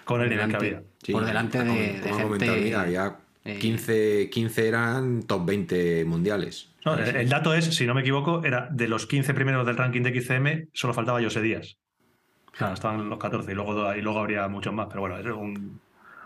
Con 0.04 0.20
el 0.22 0.30
nivel 0.30 0.46
que 0.48 0.52
Delante- 0.56 0.66
había. 0.76 0.82
Sí, 1.02 1.12
por 1.12 1.24
delante 1.24 1.58
de, 1.58 1.64
como- 1.64 2.34
de 2.36 2.46
gente. 2.46 2.60
Mira, 2.64 2.88
ya 2.88 3.16
eh, 3.44 3.58
15, 3.58 4.28
15 4.30 4.68
eran 4.68 5.22
top 5.22 5.46
20 5.46 6.04
mundiales. 6.04 6.72
No, 6.84 6.94
el, 6.94 7.14
el 7.16 7.28
dato 7.28 7.54
es, 7.54 7.64
si 7.74 7.86
no 7.86 7.94
me 7.94 8.00
equivoco, 8.00 8.42
era 8.44 8.68
de 8.70 8.88
los 8.88 9.06
15 9.06 9.34
primeros 9.34 9.66
del 9.66 9.76
ranking 9.76 10.02
de 10.02 10.20
XCM, 10.20 10.68
solo 10.72 10.94
faltaba 10.94 11.22
José 11.22 11.40
Díaz. 11.42 11.76
Claro, 12.52 12.74
estaban 12.74 13.08
los 13.08 13.18
14 13.18 13.52
y 13.52 13.54
luego, 13.54 13.94
y 13.94 14.00
luego 14.02 14.18
habría 14.20 14.48
muchos 14.48 14.72
más, 14.74 14.86
pero 14.88 15.00
bueno, 15.02 15.18
es 15.18 15.24
un, 15.26 15.80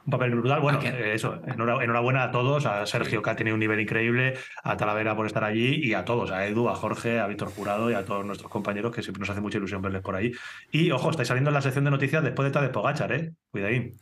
un 0.06 0.10
papel 0.10 0.30
brutal. 0.34 0.60
Bueno, 0.60 0.78
Ah, 0.82 0.86
eh, 0.88 1.12
eso, 1.14 1.40
enhora- 1.46 1.82
enhorabuena 1.84 2.22
a 2.24 2.30
todos, 2.30 2.66
a 2.66 2.86
Sergio 2.86 3.20
que 3.22 3.30
ha 3.30 3.36
tenido 3.36 3.54
un 3.54 3.60
nivel 3.60 3.78
increíble, 3.80 4.34
a 4.62 4.76
Talavera 4.76 5.14
por 5.14 5.26
estar 5.26 5.44
allí 5.44 5.80
y 5.84 5.92
a 5.94 6.04
todos, 6.04 6.30
a 6.30 6.46
Edu, 6.46 6.68
a 6.68 6.74
Jorge, 6.74 7.20
a 7.20 7.26
Víctor 7.26 7.48
Jurado 7.50 7.90
y 7.90 7.94
a 7.94 8.04
todos 8.04 8.24
nuestros 8.24 8.50
compañeros 8.50 8.94
que 8.94 9.02
siempre 9.02 9.20
nos 9.20 9.30
hace 9.30 9.40
mucha 9.40 9.58
ilusión 9.58 9.82
verles 9.82 10.02
por 10.02 10.16
ahí. 10.16 10.32
Y 10.72 10.90
ojo, 10.92 11.10
estáis 11.10 11.28
saliendo 11.28 11.50
en 11.50 11.54
la 11.54 11.62
sección 11.62 11.84
de 11.84 11.90
noticias 11.90 12.22
después 12.24 12.46
de 12.46 12.52
Tadej 12.52 12.70
Pogachar, 12.72 13.12
¿eh? 13.12 13.32
Cuidadín. 13.50 13.92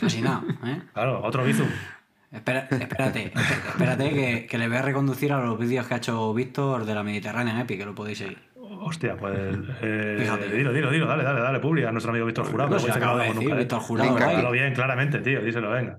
Casi 0.00 0.20
nada, 0.22 0.42
¿eh? 0.64 0.82
Claro, 0.94 1.20
otro 1.24 1.44
Bizum. 1.44 1.68
Espera- 2.32 2.66
espérate, 2.70 2.82
espérate, 3.24 3.32
espérate 3.68 4.10
que, 4.10 4.46
que 4.46 4.58
le 4.58 4.68
voy 4.68 4.76
a 4.78 4.82
reconducir 4.82 5.32
a 5.32 5.40
los 5.40 5.58
vídeos 5.58 5.86
que 5.86 5.94
ha 5.94 5.96
hecho 5.98 6.34
Víctor 6.34 6.84
de 6.84 6.94
la 6.94 7.02
Mediterránea 7.02 7.60
Epic, 7.60 7.78
que 7.78 7.86
lo 7.86 7.94
podéis 7.94 8.18
seguir. 8.18 8.38
Hostia, 8.58 9.16
pues. 9.16 9.34
eh, 9.82 10.16
Fíjate. 10.20 10.50
dilo, 10.50 10.72
dilo, 10.72 10.90
dilo, 10.90 11.06
dale, 11.06 11.22
dale, 11.22 11.40
dale, 11.40 11.60
publi 11.60 11.84
a 11.84 11.92
nuestro 11.92 12.10
amigo 12.10 12.26
Víctor 12.26 12.46
Jurado. 12.50 12.70
No, 12.70 12.78
si 12.80 12.88
no 12.88 12.94
acabo 12.94 13.18
de 13.18 13.24
decir, 13.28 13.42
nunca, 13.42 13.54
¿eh? 13.54 13.58
Víctor 13.58 13.80
Jurado. 13.80 14.16
Díselo 14.16 14.50
bien, 14.50 14.74
claramente, 14.74 15.18
tío, 15.20 15.40
díselo, 15.40 15.70
venga. 15.70 15.98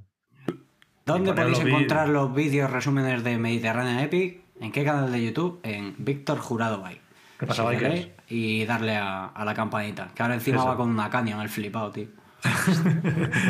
¿Dónde 1.05 1.33
podéis 1.33 1.59
los 1.59 1.67
encontrar 1.67 2.09
los 2.09 2.33
vídeos 2.35 2.69
resúmenes 2.69 3.23
de 3.23 3.37
Mediterránea 3.37 4.03
Epic? 4.03 4.41
¿En 4.59 4.71
qué 4.73 4.83
canal 4.83 5.11
de 5.11 5.23
YouTube? 5.25 5.59
En 5.63 5.95
Víctor 5.97 6.39
Jurado 6.39 6.81
Bike. 6.81 6.99
¿Qué 7.39 7.45
pasa, 7.47 7.63
bikers? 7.63 7.81
queréis, 7.81 8.07
Y 8.27 8.65
darle 8.65 8.97
a, 8.97 9.27
a 9.27 9.45
la 9.45 9.53
campanita. 9.53 10.09
Que 10.13 10.23
ahora 10.23 10.33
encima 10.35 10.57
Eso. 10.57 10.67
va 10.67 10.75
con 10.75 10.89
una 10.89 11.09
Canyon, 11.09 11.39
el 11.41 11.49
flipado, 11.49 11.91
tío. 11.91 12.07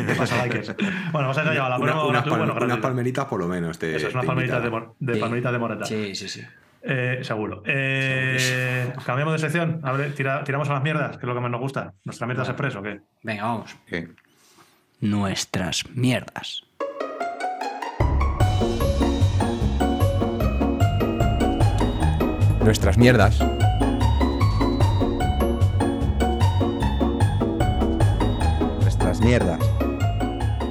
¿Qué 0.06 0.14
pasa, 0.14 0.42
bikers? 0.44 0.74
Bueno, 0.76 1.28
vamos 1.28 1.38
a 1.38 1.42
llevar 1.52 1.70
la 1.70 1.76
Una- 1.78 1.92
ponemos 1.94 2.08
unas, 2.08 2.56
bueno, 2.58 2.80
palmeritas 2.80 3.24
por 3.26 3.40
lo 3.40 3.48
menos. 3.48 3.78
Te, 3.78 3.94
Eso 3.96 4.08
es 4.08 4.14
unas 4.14 4.26
palmeritas 4.26 4.62
de, 4.62 4.70
de 4.98 5.14
Sí. 5.14 5.20
palmeritas 5.20 5.52
de 5.52 5.58
moreta. 5.58 5.84
Sí, 5.84 6.14
sí, 6.14 6.28
sí. 6.28 6.42
Eh, 6.82 7.18
seguro. 7.22 7.62
Eh, 7.66 8.92
cambiamos 9.04 9.34
de 9.34 9.38
sección. 9.40 9.80
A 9.82 9.92
ver, 9.92 10.14
tira- 10.14 10.44
tiramos 10.44 10.68
a 10.70 10.74
las 10.74 10.82
mierdas, 10.82 11.16
que 11.16 11.22
es 11.22 11.28
lo 11.28 11.34
que 11.34 11.40
más 11.40 11.50
nos 11.50 11.60
gusta. 11.60 11.94
¿Nuestra 12.04 12.26
mierda 12.26 12.44
es 12.44 12.48
expreso 12.48 12.78
o 12.80 12.82
qué? 12.82 13.00
Venga, 13.22 13.44
vamos. 13.44 13.76
Sí. 13.90 14.06
Nuestras 15.00 15.84
mierdas. 15.94 16.62
Nuestras 22.64 22.98
mierdas. 22.98 23.38
Nuestras 29.08 29.26
mierdas. 29.26 29.70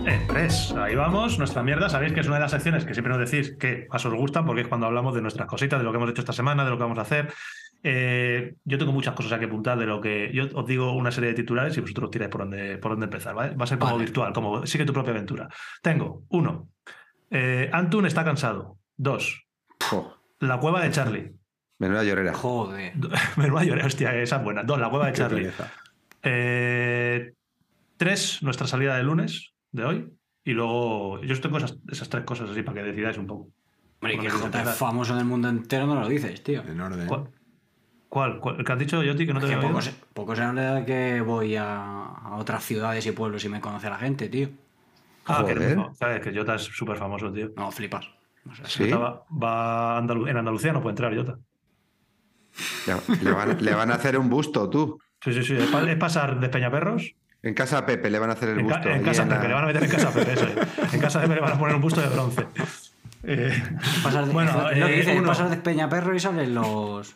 En 0.05 0.27
tres, 0.27 0.71
ahí 0.77 0.93
vamos. 0.93 1.39
Nuestra 1.39 1.63
mierda, 1.63 1.89
sabéis 1.89 2.13
que 2.13 2.19
es 2.19 2.27
una 2.27 2.35
de 2.35 2.41
las 2.43 2.51
secciones 2.51 2.85
que 2.85 2.93
siempre 2.93 3.11
nos 3.11 3.31
decís 3.31 3.55
que 3.57 3.87
más 3.91 4.05
os 4.05 4.13
gustan, 4.13 4.45
porque 4.45 4.61
es 4.61 4.67
cuando 4.67 4.85
hablamos 4.85 5.15
de 5.15 5.23
nuestras 5.23 5.47
cositas, 5.47 5.79
de 5.79 5.83
lo 5.83 5.91
que 5.91 5.97
hemos 5.97 6.11
hecho 6.11 6.21
esta 6.21 6.33
semana, 6.33 6.63
de 6.63 6.69
lo 6.69 6.77
que 6.77 6.83
vamos 6.83 6.99
a 6.99 7.01
hacer. 7.01 7.33
Eh, 7.81 8.53
yo 8.63 8.77
tengo 8.77 8.91
muchas 8.91 9.15
cosas 9.15 9.39
que 9.39 9.45
apuntar 9.45 9.79
de 9.79 9.87
lo 9.87 9.99
que. 9.99 10.29
Yo 10.35 10.43
os 10.53 10.67
digo 10.67 10.91
una 10.91 11.09
serie 11.09 11.29
de 11.31 11.35
titulares 11.35 11.75
y 11.79 11.81
vosotros 11.81 12.11
tiráis 12.11 12.29
por 12.29 12.41
dónde, 12.41 12.77
por 12.77 12.91
dónde 12.91 13.05
empezar, 13.05 13.33
¿vale? 13.33 13.55
Va 13.55 13.63
a 13.63 13.67
ser 13.67 13.79
como 13.79 13.93
Vale. 13.93 14.05
virtual, 14.05 14.33
como 14.33 14.67
sigue 14.67 14.85
tu 14.85 14.93
propia 14.93 15.13
aventura. 15.13 15.49
Tengo, 15.81 16.21
uno, 16.29 16.69
eh, 17.31 17.71
Antun 17.73 18.05
está 18.05 18.23
cansado. 18.23 18.77
Dos, 18.97 19.47
la 20.41 20.59
cueva 20.59 20.83
de 20.83 20.91
Charlie. 20.91 21.33
menuda 21.79 22.03
llorera. 22.03 22.35
Joder. 22.35 22.93
Menuda 23.37 23.63
lloré, 23.63 23.83
hostia, 23.83 24.13
esa 24.13 24.35
es 24.35 24.43
buena. 24.43 24.61
Dos, 24.61 24.79
la 24.79 24.91
cueva 24.91 25.07
de 25.07 25.13
Charlie. 25.13 25.49
Eh, 26.21 27.33
tres, 27.97 28.41
nuestra 28.43 28.67
salida 28.67 28.95
de 28.95 29.03
lunes 29.03 29.53
de 29.71 29.85
hoy. 29.85 30.13
Y 30.43 30.51
luego, 30.53 31.21
yo 31.23 31.33
os 31.33 31.41
tengo 31.41 31.57
esas, 31.57 31.77
esas 31.91 32.07
tres 32.09 32.23
cosas 32.23 32.49
así 32.49 32.63
para 32.63 32.81
que 32.81 32.87
decidáis 32.89 33.17
un 33.17 33.27
poco. 33.27 33.49
Hombre, 33.99 34.15
que 34.17 34.27
que 34.27 34.29
Jota 34.29 34.61
es 34.63 34.77
famoso 34.77 35.13
en 35.13 35.19
el 35.19 35.25
mundo 35.25 35.49
entero, 35.49 35.85
no 35.87 35.99
lo 35.99 36.07
dices, 36.07 36.41
tío. 36.43 36.61
En 36.63 36.79
orden. 36.79 37.07
¿Cuál? 37.07 37.29
¿Cuál? 38.07 38.39
¿Cuál? 38.39 38.55
¿El 38.59 38.63
que 38.65 38.71
has 38.71 38.79
dicho, 38.79 39.03
Yoti, 39.03 39.25
que 39.25 39.33
no 39.33 39.39
te 39.41 39.47
Que 39.47 39.53
había 39.55 39.67
poco, 39.67 39.79
oído? 39.79 39.91
se, 39.91 39.95
poco 40.13 40.35
se 40.35 40.43
habla 40.43 40.75
de 40.75 40.85
que 40.85 41.21
voy 41.21 41.55
a, 41.57 42.05
a 42.05 42.35
otras 42.37 42.63
ciudades 42.63 43.05
y 43.05 43.11
pueblos 43.11 43.43
y 43.43 43.49
me 43.49 43.59
conoce 43.59 43.89
la 43.89 43.97
gente, 43.97 44.29
tío. 44.29 44.49
Ah, 45.25 45.43
que 45.45 45.53
Joder. 45.55 45.75
no, 45.75 45.93
sabes 45.95 46.21
que 46.21 46.33
Jota 46.33 46.55
es 46.55 46.61
súper 46.63 46.95
famoso, 46.97 47.29
tío. 47.33 47.49
No, 47.57 47.69
flipas. 47.71 48.07
Sé. 48.55 48.63
Sí. 48.67 48.83
Jota 48.91 48.97
va, 48.97 49.25
va 49.43 49.97
a 49.97 50.01
Andalu- 50.01 50.29
en 50.29 50.37
Andalucía 50.37 50.71
no 50.71 50.81
puede 50.81 50.91
entrar, 50.93 51.13
Jota. 51.13 51.37
Le, 52.87 53.15
le 53.23 53.31
van, 53.31 53.57
le 53.63 53.73
van 53.75 53.91
a 53.91 53.95
hacer 53.95 54.17
un 54.17 54.29
busto, 54.29 54.69
tú. 54.69 54.99
Sí, 55.21 55.33
sí, 55.33 55.43
sí. 55.43 55.55
Es, 55.57 55.67
pa- 55.69 55.83
es 55.89 55.97
pasar 55.97 56.39
de 56.39 56.47
Peñaperros. 56.49 57.13
En 57.43 57.53
casa 57.53 57.85
Pepe 57.85 58.09
le 58.09 58.19
van 58.19 58.29
a 58.29 58.33
hacer 58.33 58.49
el 58.49 58.63
busto. 58.63 58.89
en 58.89 59.03
casa 59.03 59.23
Pepe, 59.23 59.35
la- 59.43 59.47
le 59.47 59.53
van 59.53 59.63
a 59.63 59.67
meter 59.67 59.83
en 59.83 59.89
casa 59.89 60.11
Pepe, 60.11 60.33
eso 60.33 60.47
es. 60.47 60.93
En 60.93 60.99
casa 60.99 61.21
Pepe 61.21 61.35
le 61.35 61.41
van 61.41 61.53
a 61.53 61.59
poner 61.59 61.75
un 61.75 61.81
busto 61.81 62.01
de 62.01 62.07
bronce. 62.09 62.47
Eh, 63.23 63.63
Pasar 64.03 64.25
de, 64.25 64.33
bueno, 64.33 64.69
es 64.71 64.77
lo 64.77 64.87
que 64.87 64.93
eh, 64.93 64.97
dices, 64.97 65.17
uno- 65.17 65.27
pasar 65.27 65.49
de 65.49 65.57
Peñaperro 65.57 66.15
y 66.15 66.19
salen 66.19 66.53
los, 66.55 67.15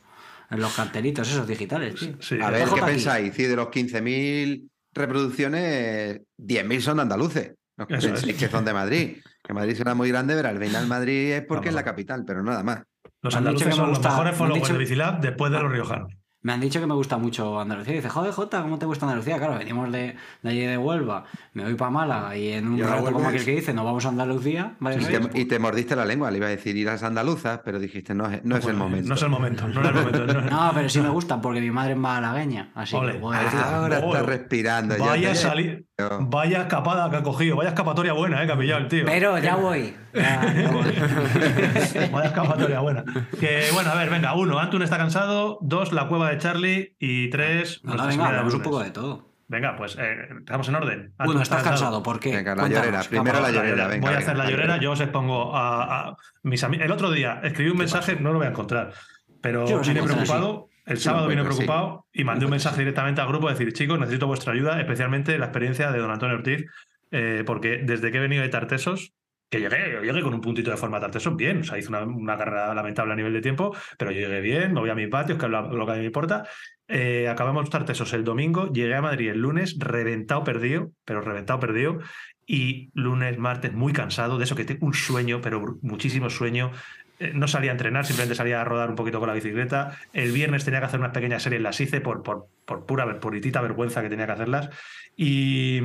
en 0.49 0.59
los 0.59 0.73
cartelitos 0.75 1.29
esos 1.29 1.47
digitales, 1.47 1.95
tío. 1.95 2.13
Sí, 2.19 2.39
A 2.41 2.49
ver, 2.49 2.65
¿qué 2.65 2.71
aquí. 2.79 2.81
pensáis? 2.91 3.33
Si 3.33 3.43
de 3.43 3.55
los 3.55 3.67
15.000 3.67 4.67
reproducciones, 4.93 6.21
10.000 6.37 6.79
son 6.81 6.97
de 6.97 7.01
andaluces. 7.03 7.51
No 7.77 7.87
penséis 7.87 8.35
que 8.35 8.47
son 8.49 8.65
de 8.65 8.73
Madrid. 8.73 9.17
Que 9.43 9.53
Madrid 9.53 9.75
será 9.75 9.95
muy 9.95 10.09
grande, 10.09 10.35
pero 10.35 10.49
al 10.49 10.59
final 10.59 10.85
Madrid 10.87 11.31
es 11.33 11.43
porque 11.47 11.69
es 11.69 11.75
la 11.75 11.83
capital, 11.83 12.23
pero 12.25 12.43
nada 12.43 12.63
más. 12.63 12.81
Los 13.21 13.35
andaluces 13.35 13.73
son 13.75 13.89
los 13.89 13.99
mejores 14.01 14.35
followers 14.35 14.61
dicho- 14.63 14.73
de 14.73 14.79
Bicilab 14.79 15.19
después 15.21 15.51
de 15.51 15.59
los 15.59 15.71
riojanos. 15.71 16.13
Me 16.43 16.53
han 16.53 16.59
dicho 16.59 16.79
que 16.79 16.87
me 16.87 16.95
gusta 16.95 17.17
mucho 17.17 17.59
Andalucía. 17.59 17.93
Y 17.93 17.97
dice, 17.97 18.09
joder, 18.09 18.31
Jota, 18.33 18.61
¿cómo 18.63 18.79
te 18.79 18.87
gusta 18.87 19.05
Andalucía? 19.05 19.37
Claro, 19.37 19.59
venimos 19.59 19.91
de, 19.91 20.15
de 20.41 20.49
allí 20.49 20.61
de 20.61 20.75
Huelva, 20.77 21.25
me 21.53 21.63
voy 21.65 21.75
para 21.75 21.91
Málaga 21.91 22.35
y 22.35 22.53
en 22.53 22.67
un 22.67 22.79
Y 22.79 22.81
rato, 22.81 23.11
como 23.11 23.27
aquel 23.29 23.45
que 23.45 23.51
dice, 23.55 23.73
nos 23.75 23.85
vamos 23.85 24.05
a 24.05 24.09
Andalucía. 24.09 24.75
¿vale? 24.79 24.97
Y 25.01 25.05
te, 25.05 25.39
y 25.41 25.45
te 25.45 25.59
mordiste 25.59 25.95
la 25.95 26.03
lengua, 26.05 26.31
le 26.31 26.37
iba 26.37 26.47
a 26.47 26.49
decir 26.49 26.75
ir 26.77 26.89
a 26.89 26.93
las 26.93 27.03
andaluzas, 27.03 27.59
pero 27.63 27.77
dijiste 27.79 28.15
no, 28.15 28.25
es- 28.29 28.43
no 28.43 28.57
es 28.57 28.65
el 28.65 28.75
momento. 28.75 29.07
No 29.09 29.15
es 29.15 29.21
el 29.21 29.29
momento. 29.29 29.67
No 29.67 29.81
es 29.81 29.87
el 29.87 29.93
momento. 29.93 30.25
no 30.33 30.39
es- 30.39 30.51
No, 30.51 30.71
pero 30.73 30.89
sí 30.89 30.99
me 30.99 31.09
gustan 31.09 31.41
porque 31.41 31.61
mi 31.61 31.69
madre 31.71 31.91
es 31.93 31.97
malagueña. 31.99 32.71
Así 32.73 32.95
Ole. 32.95 33.13
que. 33.13 33.19
Ahora 33.19 33.99
Oh, 34.03 34.13
está 34.15 34.25
respirando. 34.25 34.97
ya 34.97 35.05
Vaya 35.05 35.29
te- 35.29 35.35
salir. 35.35 35.85
Vaya 36.21 36.61
escapada 36.61 37.09
que 37.09 37.17
ha 37.17 37.23
cogido. 37.23 37.55
Vaya 37.55 37.69
escapatoria 37.69 38.13
buena, 38.13 38.43
eh, 38.43 38.45
que 38.45 38.51
ha 38.53 38.57
pillado 38.57 38.81
el 38.81 38.87
tío. 38.87 39.05
Pero 39.05 39.37
ya 39.37 39.55
voy. 39.55 39.95
Ya, 40.13 40.53
ya 40.53 40.71
voy. 40.71 40.93
Vaya 42.11 42.27
escapatoria 42.27 42.79
buena. 42.79 43.03
Que 43.39 43.69
bueno, 43.73 43.91
a 43.91 43.95
ver, 43.95 44.09
venga. 44.09 44.33
Uno, 44.35 44.59
Antun 44.59 44.81
está 44.81 44.97
cansado. 44.97 45.57
Dos, 45.61 45.91
la 45.91 46.07
cueva 46.07 46.29
de 46.29 46.37
Charlie. 46.37 46.95
Y 46.99 47.29
tres, 47.29 47.81
No, 47.83 47.95
no, 47.95 48.07
venga, 48.07 48.27
hablamos 48.27 48.53
un 48.53 48.61
poco 48.61 48.83
de 48.83 48.91
todo. 48.91 49.29
Venga, 49.47 49.75
pues 49.75 49.97
eh, 49.99 50.27
empezamos 50.29 50.69
en 50.69 50.75
orden. 50.75 51.13
Antun 51.17 51.41
está 51.41 51.57
estás 51.57 51.69
cansado, 51.71 52.01
¿por 52.01 52.19
qué? 52.19 52.35
Venga, 52.35 52.55
la 52.55 52.61
Cuéntanos, 52.61 52.85
llorera. 52.85 53.03
¿qué 53.03 53.09
Primero 53.09 53.41
la 53.41 53.51
llorera, 53.51 53.87
venga. 53.87 54.01
Voy 54.07 54.13
a 54.13 54.17
venga, 54.17 54.19
hacer 54.19 54.37
la 54.37 54.49
llorera. 54.49 54.77
Yo 54.77 54.91
os 54.91 54.99
expongo 55.01 55.55
a, 55.55 56.09
a 56.09 56.15
mis 56.43 56.63
amigos. 56.63 56.85
El 56.85 56.91
otro 56.91 57.11
día 57.11 57.41
escribí 57.43 57.69
un 57.69 57.77
mensaje, 57.77 58.15
no 58.15 58.31
lo 58.31 58.37
voy 58.37 58.47
a 58.47 58.51
encontrar, 58.51 58.93
pero 59.41 59.67
Yo 59.67 59.79
vine 59.81 60.03
preocupado. 60.03 60.69
El 60.85 60.97
sábado 60.97 61.27
vine 61.27 61.41
sí. 61.41 61.47
preocupado 61.47 62.07
y 62.11 62.23
mandé 62.23 62.45
un 62.45 62.51
mensaje 62.51 62.79
directamente 62.79 63.21
al 63.21 63.27
grupo 63.27 63.47
de 63.47 63.53
decir, 63.53 63.73
chicos, 63.73 63.99
necesito 63.99 64.27
vuestra 64.27 64.53
ayuda, 64.53 64.79
especialmente 64.79 65.37
la 65.37 65.45
experiencia 65.45 65.91
de 65.91 65.99
don 65.99 66.11
Antonio 66.11 66.35
Ortiz, 66.35 66.65
eh, 67.11 67.43
porque 67.45 67.79
desde 67.83 68.11
que 68.11 68.17
he 68.17 68.21
venido 68.21 68.41
de 68.41 68.49
Tartesos, 68.49 69.13
que 69.49 69.59
llegué, 69.59 69.91
yo 69.91 70.01
llegué 70.01 70.21
con 70.21 70.33
un 70.33 70.41
puntito 70.41 70.71
de 70.71 70.77
forma 70.77 70.99
Tartesos 70.99 71.35
bien, 71.35 71.59
o 71.59 71.63
sea, 71.63 71.77
hice 71.77 71.89
una, 71.89 72.03
una 72.03 72.37
carrera 72.37 72.73
lamentable 72.73 73.13
a 73.13 73.15
nivel 73.17 73.33
de 73.33 73.41
tiempo, 73.41 73.75
pero 73.97 74.11
yo 74.11 74.21
llegué 74.21 74.39
bien, 74.39 74.73
me 74.73 74.79
voy 74.79 74.89
a 74.89 74.95
mis 74.95 75.09
patios, 75.09 75.37
que 75.37 75.45
es 75.45 75.51
lo, 75.51 75.85
que 75.85 75.91
a 75.91 75.95
mí 75.95 75.99
me 75.99 76.05
importa. 76.05 76.47
Eh, 76.87 77.27
acabamos 77.27 77.69
Tartesos 77.69 78.13
el 78.13 78.23
domingo, 78.23 78.71
llegué 78.71 78.95
a 78.95 79.01
Madrid 79.01 79.29
el 79.29 79.39
lunes, 79.39 79.75
reventado 79.77 80.43
perdido, 80.43 80.91
pero 81.05 81.21
reventado 81.21 81.59
perdido, 81.59 81.99
y 82.47 82.91
lunes, 82.93 83.37
martes 83.37 83.73
muy 83.73 83.93
cansado, 83.93 84.37
de 84.37 84.45
eso 84.45 84.55
que 84.55 84.65
tengo 84.65 84.87
un 84.87 84.93
sueño, 84.93 85.41
pero 85.41 85.77
muchísimo 85.81 86.29
sueño. 86.29 86.71
Eh, 87.21 87.31
No 87.35 87.47
salía 87.47 87.71
a 87.71 87.73
entrenar, 87.73 88.05
simplemente 88.05 88.35
salía 88.35 88.61
a 88.61 88.63
rodar 88.63 88.89
un 88.89 88.95
poquito 88.95 89.19
con 89.19 89.27
la 89.27 89.35
bicicleta. 89.35 89.97
El 90.11 90.31
viernes 90.31 90.65
tenía 90.65 90.79
que 90.79 90.87
hacer 90.87 90.99
unas 90.99 91.13
pequeñas 91.13 91.43
series, 91.43 91.61
las 91.61 91.79
hice 91.79 92.01
por, 92.01 92.23
por, 92.23 92.47
por 92.65 92.85
pura 92.85 93.19
puritita 93.19 93.61
vergüenza 93.61 94.01
que 94.01 94.09
tenía 94.09 94.25
que 94.25 94.31
hacerlas. 94.31 94.69
Y, 95.15 95.81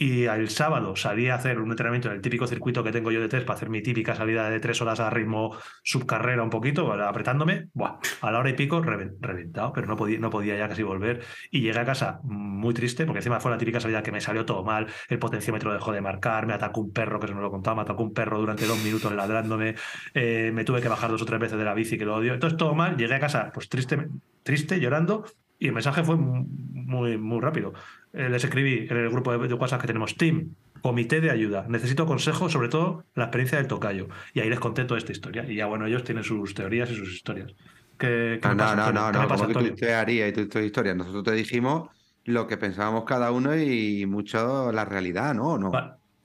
y 0.00 0.26
el 0.26 0.48
sábado 0.48 0.94
salí 0.94 1.28
a 1.28 1.34
hacer 1.34 1.58
un 1.58 1.70
entrenamiento 1.70 2.08
en 2.08 2.14
el 2.14 2.20
típico 2.22 2.46
circuito 2.46 2.84
que 2.84 2.92
tengo 2.92 3.10
yo 3.10 3.20
de 3.20 3.28
test 3.28 3.44
para 3.44 3.56
hacer 3.56 3.68
mi 3.68 3.82
típica 3.82 4.14
salida 4.14 4.48
de 4.48 4.60
tres 4.60 4.80
horas 4.80 5.00
a 5.00 5.10
ritmo 5.10 5.56
subcarrera 5.82 6.40
un 6.44 6.50
poquito, 6.50 6.92
apretándome. 6.92 7.66
Buah, 7.74 7.98
a 8.20 8.30
la 8.30 8.38
hora 8.38 8.48
y 8.48 8.52
pico 8.52 8.80
reven- 8.80 9.16
reventado, 9.20 9.72
pero 9.72 9.88
no 9.88 9.96
podía, 9.96 10.20
no 10.20 10.30
podía 10.30 10.56
ya 10.56 10.68
casi 10.68 10.84
volver. 10.84 11.22
Y 11.50 11.62
llegué 11.62 11.80
a 11.80 11.84
casa 11.84 12.20
muy 12.22 12.72
triste, 12.74 13.06
porque 13.06 13.18
encima 13.18 13.40
fue 13.40 13.50
la 13.50 13.58
típica 13.58 13.80
salida 13.80 14.00
que 14.04 14.12
me 14.12 14.20
salió 14.20 14.46
todo 14.46 14.62
mal. 14.62 14.86
El 15.08 15.18
potenciómetro 15.18 15.72
dejó 15.72 15.90
de 15.90 16.00
marcar, 16.00 16.46
me 16.46 16.54
atacó 16.54 16.80
un 16.80 16.92
perro, 16.92 17.18
que 17.18 17.26
se 17.26 17.34
me 17.34 17.40
lo 17.40 17.50
contaba, 17.50 17.74
me 17.76 17.82
atacó 17.82 18.04
un 18.04 18.14
perro 18.14 18.38
durante 18.38 18.66
dos 18.66 18.78
minutos 18.84 19.12
ladrándome. 19.12 19.74
eh, 20.14 20.52
me 20.54 20.62
tuve 20.62 20.80
que 20.80 20.88
bajar 20.88 21.10
dos 21.10 21.22
o 21.22 21.24
tres 21.26 21.40
veces 21.40 21.58
de 21.58 21.64
la 21.64 21.74
bici, 21.74 21.98
que 21.98 22.04
lo 22.04 22.14
odio. 22.14 22.34
Entonces 22.34 22.56
todo 22.56 22.72
mal. 22.72 22.96
Llegué 22.96 23.16
a 23.16 23.20
casa, 23.20 23.50
pues 23.52 23.68
triste, 23.68 24.08
triste 24.44 24.78
llorando. 24.78 25.24
Y 25.58 25.66
el 25.66 25.72
mensaje 25.72 26.04
fue 26.04 26.14
muy, 26.16 27.18
muy 27.18 27.40
rápido. 27.40 27.72
Eh, 28.12 28.28
les 28.28 28.42
escribí 28.42 28.86
en 28.88 28.96
el 28.96 29.10
grupo 29.10 29.36
de, 29.36 29.48
de 29.48 29.54
WhatsApp 29.54 29.80
que 29.80 29.86
tenemos 29.86 30.16
Team, 30.16 30.54
comité 30.80 31.20
de 31.20 31.30
ayuda. 31.30 31.66
Necesito 31.68 32.06
consejos, 32.06 32.52
sobre 32.52 32.68
todo 32.68 33.04
la 33.14 33.24
experiencia 33.24 33.58
del 33.58 33.66
tocayo. 33.66 34.08
Y 34.34 34.40
ahí 34.40 34.48
les 34.48 34.60
conté 34.60 34.84
toda 34.84 34.98
esta 34.98 35.12
historia. 35.12 35.44
Y 35.46 35.56
ya 35.56 35.66
bueno, 35.66 35.86
ellos 35.86 36.04
tienen 36.04 36.24
sus 36.24 36.54
teorías 36.54 36.90
y 36.90 36.94
sus 36.94 37.12
historias. 37.12 37.52
¿Qué, 37.98 38.38
qué 38.40 38.48
No, 38.48 38.56
pasa, 38.56 38.76
no, 38.76 38.92
no, 38.92 39.12
no, 39.12 39.12
¿Qué 39.12 39.26
no, 39.26 39.28
como 39.28 39.48
que 39.48 40.28
y 40.28 40.32
tu, 40.32 40.48
tu 40.48 40.58
historia. 40.60 40.94
Nosotros 40.94 41.24
te 41.24 41.32
dijimos 41.32 41.90
lo 42.24 42.46
que 42.46 42.56
pensábamos 42.56 43.04
cada 43.04 43.32
uno 43.32 43.56
y 43.56 44.06
mucho 44.06 44.70
la 44.72 44.84
realidad, 44.84 45.34
¿no? 45.34 45.58
¿No? 45.58 45.72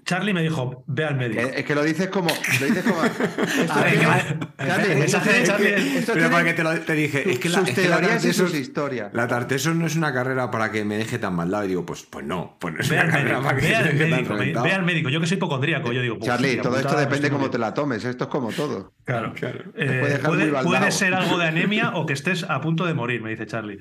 Charlie 0.06 0.34
me 0.34 0.42
dijo, 0.42 0.84
ve 0.88 1.06
al 1.06 1.16
médico. 1.16 1.42
Es, 1.42 1.58
es 1.58 1.64
que 1.66 1.76
lo 1.76 1.84
dices 1.84 2.08
como. 2.10 2.30
Lo 2.60 2.66
dices 2.66 2.84
como. 2.84 3.02
A 3.74 3.84
ver, 3.84 4.00
que 4.00 4.06
va- 4.06 4.22
Charlie, 4.58 4.92
el 4.94 5.00
mensaje 5.00 5.30
de 5.32 5.38
esto- 5.42 5.52
Charlie 5.52 5.74
es- 5.74 5.96
esto 5.98 6.14
Pero 6.14 6.30
porque 6.30 6.54
te, 6.54 6.64
lo, 6.64 6.80
te 6.82 6.94
dije, 6.94 7.30
es 7.32 7.40
que 7.40 7.50
la, 7.50 7.60
sus 7.60 7.70
es 7.70 7.76
que 7.76 7.88
la 7.88 8.00
y 8.00 8.02
Tartesos- 8.04 8.34
sus 8.50 8.54
historias. 8.56 9.14
La 9.14 9.28
Tartesos 9.28 9.76
no 9.76 9.86
es 9.86 9.96
una 9.96 10.14
carrera 10.14 10.52
para 10.52 10.72
que 10.72 10.84
me 10.86 10.98
deje 10.98 11.20
tan 11.20 11.36
mal 11.36 11.50
dado. 11.50 11.66
Y 11.66 11.70
digo, 11.70 11.86
pues, 11.86 12.04
pues 12.04 12.26
no, 12.26 12.58
pues 12.60 12.74
no 12.74 12.80
es 12.82 12.90
Ve 12.90 12.96
una 12.96 13.04
al 13.06 13.12
carrera 13.12 13.30
médico, 13.40 13.44
para 13.50 13.60
que 13.62 13.68
ve 13.68 13.76
al 13.76 13.84
médico, 13.96 14.34
me- 14.34 14.40
reventado. 14.40 14.66
ve 14.66 14.72
al 14.74 14.84
médico. 14.84 15.10
Yo 15.10 15.20
que 15.22 15.28
soy 15.28 15.38
hipocondríaco, 15.38 15.92
yo 15.94 16.02
digo, 16.02 16.18
pues, 16.20 16.28
Charlie, 16.28 16.58
todo 16.58 16.76
esto 16.76 16.90
putada, 16.90 17.02
depende 17.06 17.30
cómo 17.30 17.50
te 17.50 17.58
la 17.58 17.74
tomes. 17.74 18.04
Esto 18.06 18.26
es 18.26 18.30
como 18.30 18.52
todo. 18.52 18.94
Claro. 19.06 19.34
Claro. 19.34 19.60
Eh, 19.76 20.20
puede 20.26 20.50
puede 20.64 20.92
ser 20.92 21.14
algo 21.14 21.38
de 21.38 21.48
anemia 21.48 21.92
o 21.96 22.06
que 22.06 22.14
estés 22.14 22.44
a 22.44 22.62
punto 22.62 22.86
de 22.86 22.94
morir, 22.94 23.22
me 23.22 23.30
dice 23.32 23.46
Charlie. 23.46 23.80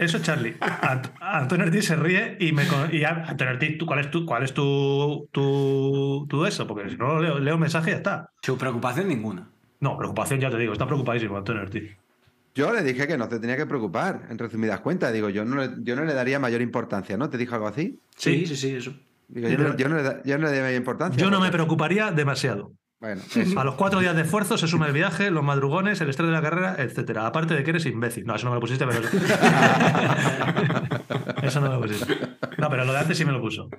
Eso, 0.00 0.18
Charlie. 0.20 0.56
Ant- 0.60 1.12
Antonio 1.20 1.66
Ortiz 1.66 1.84
se 1.84 1.94
ríe 1.96 2.36
y 2.40 2.52
me 2.52 2.62
y 2.90 3.04
Antonio 3.04 3.52
Ortiz, 3.52 3.76
¿tú, 3.76 3.84
¿cuál 3.84 4.00
es 4.00 4.10
tu, 4.10 4.24
cuál 4.24 4.42
es 4.44 4.54
tu, 4.54 5.28
tu, 5.30 6.26
tu 6.26 6.46
eso? 6.46 6.66
Porque 6.66 6.88
si 6.88 6.96
no 6.96 7.20
leo, 7.20 7.38
leo 7.38 7.54
un 7.56 7.60
mensaje 7.60 7.90
y 7.90 7.92
ya 7.92 7.96
está. 7.98 8.30
Su 8.42 8.56
preocupación 8.56 9.08
ninguna. 9.08 9.46
No, 9.80 9.98
preocupación 9.98 10.40
ya 10.40 10.48
te 10.50 10.56
digo, 10.56 10.72
está 10.72 10.86
preocupadísimo 10.86 11.36
Antonio 11.36 11.62
Ortiz. 11.62 11.90
Yo 12.54 12.72
le 12.72 12.82
dije 12.82 13.06
que 13.06 13.18
no 13.18 13.28
te 13.28 13.38
tenía 13.40 13.58
que 13.58 13.66
preocupar, 13.66 14.26
en 14.30 14.38
resumidas 14.38 14.80
cuentas. 14.80 15.12
Digo, 15.12 15.28
yo 15.28 15.44
no, 15.44 15.56
le, 15.56 15.70
yo 15.82 15.94
no 15.96 16.04
le 16.06 16.14
daría 16.14 16.38
mayor 16.40 16.62
importancia, 16.62 17.18
¿no? 17.18 17.28
¿Te 17.28 17.36
dijo 17.36 17.54
algo 17.54 17.68
así? 17.68 18.00
Sí, 18.16 18.46
sí, 18.46 18.56
sí, 18.56 18.74
eso. 18.74 18.94
Digo, 19.28 19.48
yo, 19.48 19.58
no, 19.58 19.76
yo 19.76 19.88
no 19.90 19.96
le, 19.96 20.02
yo 20.24 20.38
no 20.38 20.44
le 20.44 20.48
daría 20.48 20.62
mayor 20.62 20.78
importancia. 20.80 21.22
Yo 21.22 21.30
no 21.30 21.40
me 21.40 21.50
preocuparía 21.50 22.10
demasiado. 22.10 22.72
Bueno, 23.00 23.22
eso. 23.34 23.58
A 23.58 23.64
los 23.64 23.74
cuatro 23.76 24.00
días 24.00 24.14
de 24.14 24.22
esfuerzo 24.22 24.58
se 24.58 24.68
suma 24.68 24.86
el 24.86 24.92
viaje, 24.92 25.30
los 25.30 25.42
madrugones, 25.42 26.00
el 26.00 26.10
estrés 26.10 26.28
de 26.28 26.34
la 26.34 26.42
carrera, 26.42 26.76
etcétera. 26.78 27.26
Aparte 27.26 27.54
de 27.54 27.64
que 27.64 27.70
eres 27.70 27.86
imbécil. 27.86 28.26
No, 28.26 28.34
eso 28.34 28.44
no 28.44 28.50
me 28.50 28.56
lo 28.56 28.60
pusiste, 28.60 28.86
pero. 28.86 29.00
eso 31.42 31.60
no 31.60 31.68
me 31.68 31.74
lo 31.74 31.80
pusiste. 31.80 32.18
No, 32.58 32.68
pero 32.68 32.84
lo 32.84 32.92
de 32.92 32.98
antes 32.98 33.16
sí 33.16 33.24
me 33.24 33.32
lo 33.32 33.40
puso. 33.40 33.70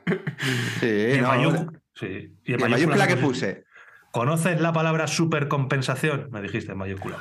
Sí, 0.79 0.87
Y 0.87 1.11
en 1.13 1.21
no, 1.21 1.27
mayúscula. 1.27 1.71
Sí. 1.93 2.33
Y 2.45 2.53
en 2.53 2.63
en 2.63 2.71
mayúscula 2.71 3.07
que 3.07 3.17
puse. 3.17 3.65
¿Conoces 4.11 4.59
la 4.59 4.73
palabra 4.73 5.07
supercompensación? 5.07 6.29
Me 6.31 6.41
dijiste 6.41 6.71
en 6.71 6.79
mayúscula. 6.79 7.17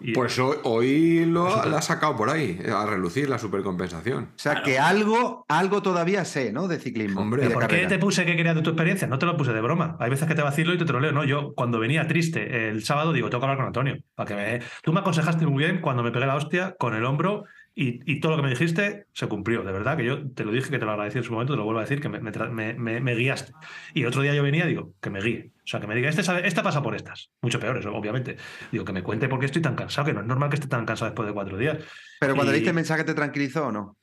Y- 0.00 0.12
Pues 0.12 0.38
hoy, 0.38 0.56
hoy 0.64 1.24
lo, 1.24 1.64
la 1.64 1.78
ha 1.78 1.82
sacado 1.82 2.16
por 2.16 2.30
ahí, 2.30 2.60
a 2.72 2.86
relucir 2.86 3.28
la 3.28 3.38
supercompensación. 3.38 4.32
O 4.34 4.38
sea, 4.38 4.62
que 4.62 4.78
algo, 4.78 5.44
algo 5.48 5.82
todavía 5.82 6.24
sé, 6.24 6.52
¿no? 6.52 6.68
De 6.68 6.78
ciclismo. 6.78 7.20
Hombre, 7.20 7.42
de 7.42 7.50
¿Por 7.50 7.66
qué 7.66 7.86
te 7.86 7.98
puse 7.98 8.24
que 8.24 8.36
querías 8.36 8.54
de 8.54 8.62
tu 8.62 8.70
experiencia? 8.70 9.06
No 9.08 9.18
te 9.18 9.26
lo 9.26 9.36
puse 9.36 9.52
de 9.52 9.60
broma. 9.60 9.96
Hay 10.00 10.10
veces 10.10 10.26
que 10.28 10.34
te 10.34 10.42
vacilo 10.42 10.72
y 10.74 10.78
te 10.78 10.84
troleo. 10.84 11.12
No, 11.12 11.24
yo 11.24 11.52
cuando 11.54 11.78
venía 11.78 12.06
triste 12.06 12.68
el 12.68 12.84
sábado 12.84 13.12
digo, 13.12 13.28
tengo 13.30 13.40
que 13.40 13.44
hablar 13.46 13.58
con 13.58 13.66
Antonio. 13.66 13.98
Para 14.14 14.28
que 14.28 14.34
me... 14.34 14.60
Tú 14.82 14.92
me 14.92 15.00
aconsejaste 15.00 15.46
muy 15.46 15.64
bien 15.64 15.80
cuando 15.80 16.02
me 16.02 16.10
pegué 16.10 16.26
la 16.26 16.36
hostia 16.36 16.74
con 16.78 16.94
el 16.94 17.04
hombro 17.04 17.44
y, 17.80 18.00
y 18.12 18.20
todo 18.20 18.32
lo 18.32 18.36
que 18.38 18.42
me 18.44 18.50
dijiste 18.50 19.06
se 19.12 19.26
cumplió. 19.28 19.62
De 19.62 19.72
verdad 19.72 19.96
que 19.96 20.04
yo 20.04 20.30
te 20.32 20.44
lo 20.44 20.50
dije, 20.52 20.70
que 20.70 20.78
te 20.78 20.84
lo 20.84 20.90
agradecí 20.92 21.18
en 21.18 21.24
su 21.24 21.32
momento, 21.32 21.52
te 21.52 21.58
lo 21.58 21.64
vuelvo 21.64 21.80
a 21.80 21.82
decir, 21.84 22.00
que 22.00 22.08
me, 22.08 22.20
me 22.20 22.74
me- 22.74 23.00
me- 23.00 23.14
guiaste. 23.14 23.52
Y 23.94 24.00
el 24.02 24.06
otro 24.08 24.22
día 24.22 24.34
yo 24.34 24.42
venía 24.42 24.64
digo, 24.66 24.94
que 25.00 25.10
me 25.10 25.20
guíe. 25.20 25.52
O 25.58 25.66
sea, 25.70 25.80
que 25.80 25.86
me 25.86 25.94
diga, 25.94 26.08
este 26.08 26.22
sabe, 26.22 26.46
esta 26.48 26.62
pasa 26.62 26.82
por 26.82 26.94
estas. 26.96 27.30
Mucho 27.42 27.60
peores, 27.60 27.84
obviamente. 27.84 28.36
Digo, 28.72 28.84
que 28.86 28.92
me 28.94 29.02
cuente 29.02 29.28
por 29.28 29.38
qué 29.38 29.46
estoy 29.46 29.60
tan 29.60 29.74
cansado, 29.76 30.06
que 30.06 30.14
no 30.14 30.20
es 30.22 30.26
normal 30.26 30.48
que 30.48 30.54
esté 30.56 30.66
tan 30.68 30.86
cansado 30.86 31.10
después 31.10 31.28
de 31.28 31.34
cuatro 31.34 31.58
días. 31.58 31.76
Pero 32.20 32.34
cuando 32.34 32.52
y- 32.52 32.54
leíste 32.54 32.70
el 32.70 32.76
mensaje, 32.76 33.04
¿te 33.04 33.12
tranquilizó 33.14 33.66
o 33.66 33.72
no? 33.72 33.97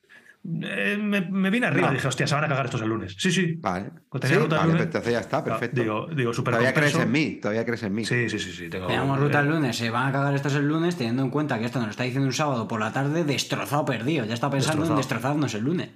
Eh, 0.61 0.97
me, 1.01 1.21
me 1.21 1.49
vine 1.49 1.65
arriba, 1.65 1.87
No. 1.87 1.93
dije, 1.93 2.07
hostia, 2.07 2.27
se 2.27 2.35
van 2.35 2.43
a 2.43 2.47
cagar 2.47 2.65
estos 2.65 2.81
el 2.81 2.89
lunes. 2.89 3.15
Sí, 3.17 3.31
sí. 3.31 3.55
Vale. 3.59 3.89
Pues 4.09 4.21
tenía 4.21 4.37
Sí, 4.37 4.43
ruta 4.43 4.55
el 4.55 4.59
vale, 4.59 4.71
lunes. 4.73 4.85
entonces 4.85 5.11
ya 5.13 5.19
está, 5.19 5.43
perfecto. 5.43 5.81
Digo, 5.81 6.07
digo 6.15 6.33
súper 6.33 6.51
todavía 6.53 6.73
crees 6.73 6.95
en 6.95 7.11
mí, 7.11 7.39
todavía 7.41 7.65
crees 7.65 7.81
en 7.83 7.93
mí. 7.95 8.05
Sí, 8.05 8.29
sí, 8.29 8.37
sí, 8.39 8.51
sí. 8.51 8.69
Tengo, 8.69 8.85
Teníamos 8.87 9.19
ruta 9.19 9.39
el 9.39 9.47
lunes, 9.49 9.75
se 9.75 9.89
van 9.89 10.07
a 10.07 10.11
cagar 10.11 10.35
estos 10.35 10.53
el 10.55 10.67
lunes, 10.67 10.95
teniendo 10.97 11.23
en 11.23 11.31
cuenta 11.31 11.57
que 11.57 11.65
esto 11.65 11.79
nos 11.79 11.87
lo 11.87 11.91
está 11.91 12.03
diciendo 12.03 12.27
un 12.27 12.33
sábado 12.33 12.67
por 12.67 12.79
la 12.79 12.93
tarde, 12.93 13.23
destrozado, 13.23 13.85
perdido. 13.85 14.25
Ya 14.25 14.35
está 14.35 14.49
pensando 14.51 14.81
Destrozado. 14.83 14.93
en 14.93 14.97
destrozarnos 14.97 15.53
el 15.55 15.63
lunes. 15.63 15.89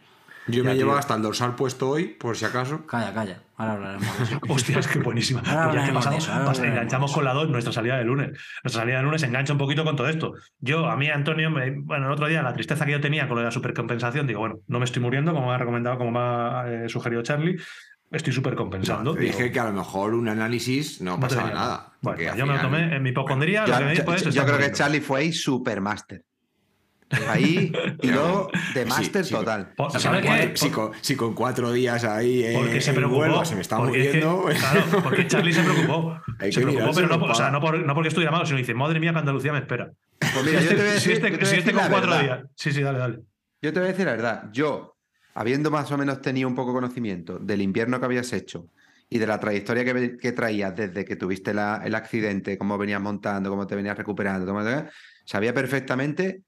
Yo 0.49 0.63
Ya, 0.63 0.69
me 0.71 0.75
llevo 0.75 0.95
hasta 0.95 1.15
el 1.15 1.21
dorsal 1.21 1.55
puesto 1.55 1.89
hoy, 1.89 2.05
por 2.05 2.35
si 2.37 2.45
acaso. 2.45 2.85
Calla, 2.85 3.13
calla. 3.13 3.41
Ahora 3.57 3.73
hablaremos 3.73 4.17
de 4.17 4.23
eso. 4.25 4.39
Hostia, 4.49 4.79
es 4.79 4.87
que 4.87 4.99
buenísima. 4.99 5.41
Ahora 5.45 5.65
Pues 5.69 5.75
ya 5.81 5.85
que 5.87 5.93
pasamos, 5.93 6.23
eso, 6.23 6.33
ahora 6.33 6.67
enganchamos 6.67 7.13
con 7.13 7.23
la 7.25 7.33
2 7.33 7.49
nuestra 7.49 7.73
salida 7.73 7.97
de 7.97 8.03
lunes. 8.05 8.29
Nuestra 8.63 8.81
salida 8.81 8.97
de 8.97 9.03
lunes 9.03 9.23
engancha 9.23 9.53
un 9.53 9.59
poquito 9.59 9.83
con 9.83 9.95
todo 9.95 10.07
esto. 10.07 10.33
Yo, 10.59 10.87
a 10.89 10.95
mí, 10.95 11.09
Antonio, 11.09 11.49
me- 11.51 11.71
bueno, 11.81 12.07
el 12.07 12.11
otro 12.13 12.27
día 12.27 12.41
la 12.41 12.53
tristeza 12.53 12.85
que 12.85 12.91
yo 12.93 13.01
tenía 13.01 13.27
con 13.27 13.35
lo 13.35 13.41
de 13.41 13.45
la 13.45 13.51
supercompensación, 13.51 14.27
digo, 14.27 14.39
bueno, 14.39 14.59
no 14.67 14.79
me 14.79 14.85
estoy 14.85 15.01
muriendo, 15.01 15.33
como 15.33 15.47
me 15.47 15.53
ha 15.53 15.57
recomendado, 15.57 15.97
como 15.97 16.11
me 16.11 16.19
ha 16.19 16.65
eh, 16.85 16.89
sugerido 16.89 17.21
Charlie, 17.21 17.57
estoy 18.11 18.33
supercompensando. 18.33 19.13
Te 19.13 19.19
dije 19.21 19.51
que 19.51 19.59
a 19.59 19.65
lo 19.65 19.73
mejor 19.73 20.13
un 20.13 20.29
análisis 20.29 21.01
no, 21.01 21.11
no 21.11 21.19
pasaba 21.19 21.51
nada. 21.51 21.93
Bueno, 22.01 22.35
yo 22.35 22.45
me 22.45 22.53
lo 22.53 22.61
tomé 22.61 22.95
en 22.95 23.03
mi 23.03 23.09
hipocondría, 23.09 23.65
Yo, 23.65 23.73
lo 23.73 23.79
que 23.79 23.85
me 23.85 23.95
yo- 23.95 24.03
yo 24.05 24.13
"Estás 24.13 24.33
creo 24.33 24.45
que 24.45 24.51
muriendo". 24.53 24.77
Charlie 24.77 25.01
fue 25.01 25.19
ahí 25.19 25.33
supermaster. 25.33 26.23
Ahí 27.27 27.71
y 28.01 28.07
luego 28.07 28.49
de 28.73 28.85
máster 28.85 29.25
sí. 29.25 29.33
total. 29.33 29.73
Por- 29.75 29.91
Si 29.91 29.99
¿Sabes 29.99 30.21
con, 30.21 30.29
cuatro, 30.35 30.51
si 30.55 30.69
con- 30.69 30.91
si 31.01 31.15
con 31.15 31.33
cuatro 31.33 31.71
días 31.71 32.03
ahí 32.03 32.45
Porque 32.55 32.81
se 32.81 32.93
preocupó. 32.93 33.45
Se 33.45 33.55
me 33.55 33.61
está 33.61 33.77
porque 33.77 34.01
es 34.07 34.11
que- 34.15 34.25
muriendo. 34.25 34.45
claro, 34.59 35.03
porque 35.03 35.27
Charlie 35.27 35.53
se 35.53 35.63
preocupó. 35.63 36.19
Hay 36.39 36.51
se 36.51 36.61
preocupó, 36.61 36.91
pero 36.93 37.07
no, 37.07 37.23
o 37.25 37.35
sea, 37.35 37.49
no, 37.49 37.59
por- 37.59 37.79
no 37.79 37.93
porque 37.93 38.09
estuviera 38.09 38.31
malo, 38.31 38.45
sino 38.45 38.57
dice, 38.57 38.73
madre 38.73 38.99
mía, 38.99 39.11
que 39.11 39.19
Andalucía 39.19 39.51
me 39.51 39.59
espera. 39.59 39.91
Pues 40.19 40.45
mira, 40.45 40.59
si 40.61 40.65
yo 40.65 40.75
te 40.75 40.75
voy 40.81 40.85
a 40.85 40.93
este, 40.95 40.99
si 41.01 41.11
este- 41.13 41.27
si 41.29 41.35
este 41.43 41.55
decir 41.55 41.73
con 41.73 41.81
la 41.83 41.89
cuatro 41.89 42.09
verdad. 42.11 42.23
días. 42.23 42.39
Sí, 42.55 42.71
sí, 42.71 42.81
dale, 42.81 42.99
dale. 42.99 43.19
Yo 43.61 43.73
te 43.73 43.79
voy 43.79 43.89
a 43.89 43.91
decir 43.91 44.05
la 44.05 44.11
verdad. 44.11 44.43
Yo, 44.53 44.95
habiendo 45.33 45.71
más 45.71 45.91
o 45.91 45.97
menos 45.97 46.21
tenido 46.21 46.47
un 46.47 46.55
poco 46.55 46.73
conocimiento 46.73 47.39
del 47.39 47.61
invierno 47.61 47.99
que 47.99 48.05
habías 48.05 48.31
hecho 48.33 48.67
y 49.09 49.17
de 49.17 49.25
la 49.25 49.39
trayectoria 49.39 49.83
que, 49.83 50.31
traías 50.33 50.75
desde 50.75 51.03
que 51.05 51.15
tuviste 51.15 51.53
la- 51.53 51.81
el 51.83 51.95
accidente, 51.95 52.57
cómo 52.57 52.77
venías 52.77 53.01
montando, 53.01 53.49
cómo 53.49 53.65
te 53.65 53.75
venías 53.75 53.97
recuperando, 53.97 54.45
cómo 54.45 54.63
te- 54.63 54.85
sabía 55.25 55.53
perfectamente 55.53 56.41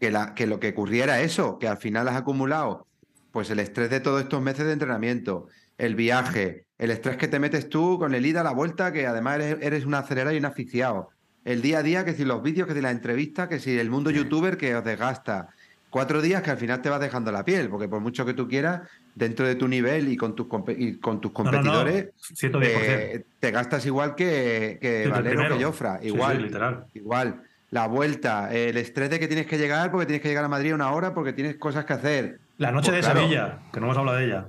que, 0.00 0.10
la, 0.10 0.34
que 0.34 0.46
lo 0.46 0.60
que 0.60 0.70
ocurría 0.70 1.04
era 1.04 1.20
eso, 1.20 1.58
que 1.58 1.68
al 1.68 1.78
final 1.78 2.08
has 2.08 2.16
acumulado 2.16 2.86
pues 3.32 3.50
el 3.50 3.58
estrés 3.58 3.90
de 3.90 4.00
todos 4.00 4.22
estos 4.22 4.40
meses 4.42 4.66
de 4.66 4.72
entrenamiento, 4.72 5.48
el 5.76 5.94
viaje, 5.94 6.64
el 6.78 6.90
estrés 6.90 7.16
que 7.18 7.28
te 7.28 7.38
metes 7.38 7.68
tú 7.68 7.98
con 7.98 8.14
el 8.14 8.24
ida 8.26 8.40
a 8.40 8.44
la 8.44 8.52
vuelta, 8.52 8.92
que 8.92 9.06
además 9.06 9.36
eres, 9.36 9.58
eres 9.60 9.84
un 9.84 9.94
acelerado 9.94 10.34
y 10.34 10.38
un 10.38 10.46
aficiado. 10.46 11.10
El 11.44 11.62
día 11.62 11.78
a 11.78 11.82
día, 11.82 12.04
que 12.04 12.14
si 12.14 12.24
los 12.24 12.42
vídeos, 12.42 12.66
que 12.66 12.74
si 12.74 12.80
las 12.80 12.92
entrevistas, 12.92 13.48
que 13.48 13.60
si 13.60 13.78
el 13.78 13.90
mundo 13.90 14.10
youtuber 14.10 14.56
que 14.56 14.74
os 14.74 14.84
desgasta. 14.84 15.48
Cuatro 15.90 16.20
días 16.20 16.42
que 16.42 16.50
al 16.50 16.58
final 16.58 16.82
te 16.82 16.90
vas 16.90 17.00
dejando 17.00 17.32
la 17.32 17.44
piel, 17.44 17.68
porque 17.70 17.88
por 17.88 18.00
mucho 18.00 18.26
que 18.26 18.34
tú 18.34 18.46
quieras, 18.48 18.82
dentro 19.14 19.46
de 19.46 19.54
tu 19.54 19.68
nivel 19.68 20.08
y 20.08 20.16
con 20.16 20.34
tus, 20.34 20.46
y 20.76 20.96
con 20.96 21.20
tus 21.20 21.32
No, 21.32 21.44
no, 21.44 21.50
no, 21.50 21.56
competidores, 21.58 22.08
110%. 22.34 22.60
eh, 22.62 23.24
te 23.40 23.50
gastas 23.50 23.86
igual 23.86 24.14
que, 24.14 25.08
Valero, 25.10 25.56
que 25.56 25.64
Jofra. 25.64 25.98
Sí, 26.00 26.08
Igual. 26.08 26.36
sí, 26.36 26.42
literal. 26.42 26.86
Igual. 26.92 27.42
La 27.70 27.86
vuelta, 27.86 28.52
el 28.52 28.76
estrés 28.78 29.10
de 29.10 29.20
que 29.20 29.28
tienes 29.28 29.46
que 29.46 29.58
llegar 29.58 29.90
porque 29.90 30.06
tienes 30.06 30.22
que 30.22 30.28
llegar 30.28 30.44
a 30.44 30.48
Madrid 30.48 30.72
a 30.72 30.74
una 30.74 30.90
hora 30.92 31.12
porque 31.12 31.32
tienes 31.32 31.56
cosas 31.56 31.84
que 31.84 31.92
hacer. 31.92 32.40
La 32.56 32.72
noche 32.72 32.90
Pues 32.90 33.04
de 33.04 33.10
claro. 33.12 33.20
Sevilla, 33.20 33.58
que 33.72 33.80
no 33.80 33.86
hemos 33.86 33.98
hablado 33.98 34.16
de 34.18 34.24
ella. 34.24 34.46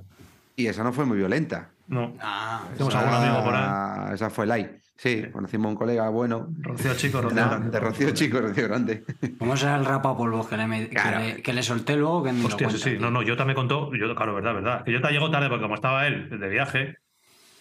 Y 0.56 0.66
esa 0.66 0.82
no 0.82 0.92
fue 0.92 1.04
muy 1.04 1.18
violenta. 1.18 1.68
No. 1.88 2.14
Ah, 2.20 2.62
Esa- 2.74 3.44
por 3.44 3.54
ahí. 3.54 4.14
Esa 4.14 4.30
fue 4.30 4.46
light. 4.46 4.68
Sí, 4.96 5.24
conocimos 5.32 5.66
a 5.66 5.68
un 5.70 5.76
colega 5.76 6.08
bueno. 6.10 6.48
Rocío 6.60 6.94
Chico, 6.94 7.22
Rocío 7.22 7.36
Grande. 7.48 7.70
de 7.70 7.80
Rocío 7.80 8.10
Chico, 8.10 8.38
Rocío 8.40 8.68
Grande. 8.68 9.02
¿cómo 9.38 9.56
será 9.56 9.76
el 9.76 9.84
rapapolvos 9.86 10.46
que 10.46 10.56
le, 10.58 10.66
me- 10.66 10.88
que 10.88 11.10
le, 11.18 11.42
que 11.42 11.52
le 11.54 11.62
solté 11.62 11.96
luego? 11.96 12.22
Que 12.22 12.30
Hostia, 12.30 12.48
sí, 12.50 12.56
cuenta, 12.64 12.78
sí. 12.78 12.90
tío? 12.90 13.00
No, 13.00 13.10
no, 13.10 13.22
yo 13.22 13.34
también 13.36 13.54
contó. 13.56 13.90
Yo, 13.94 14.14
claro, 14.14 14.34
verdad, 14.34 14.54
verdad. 14.54 14.84
Que 14.84 14.92
yo 14.92 15.00
te 15.00 15.10
llegó 15.10 15.30
tarde 15.30 15.48
porque 15.48 15.62
como 15.62 15.74
estaba 15.74 16.06
él 16.06 16.28
de 16.38 16.48
viaje, 16.48 16.98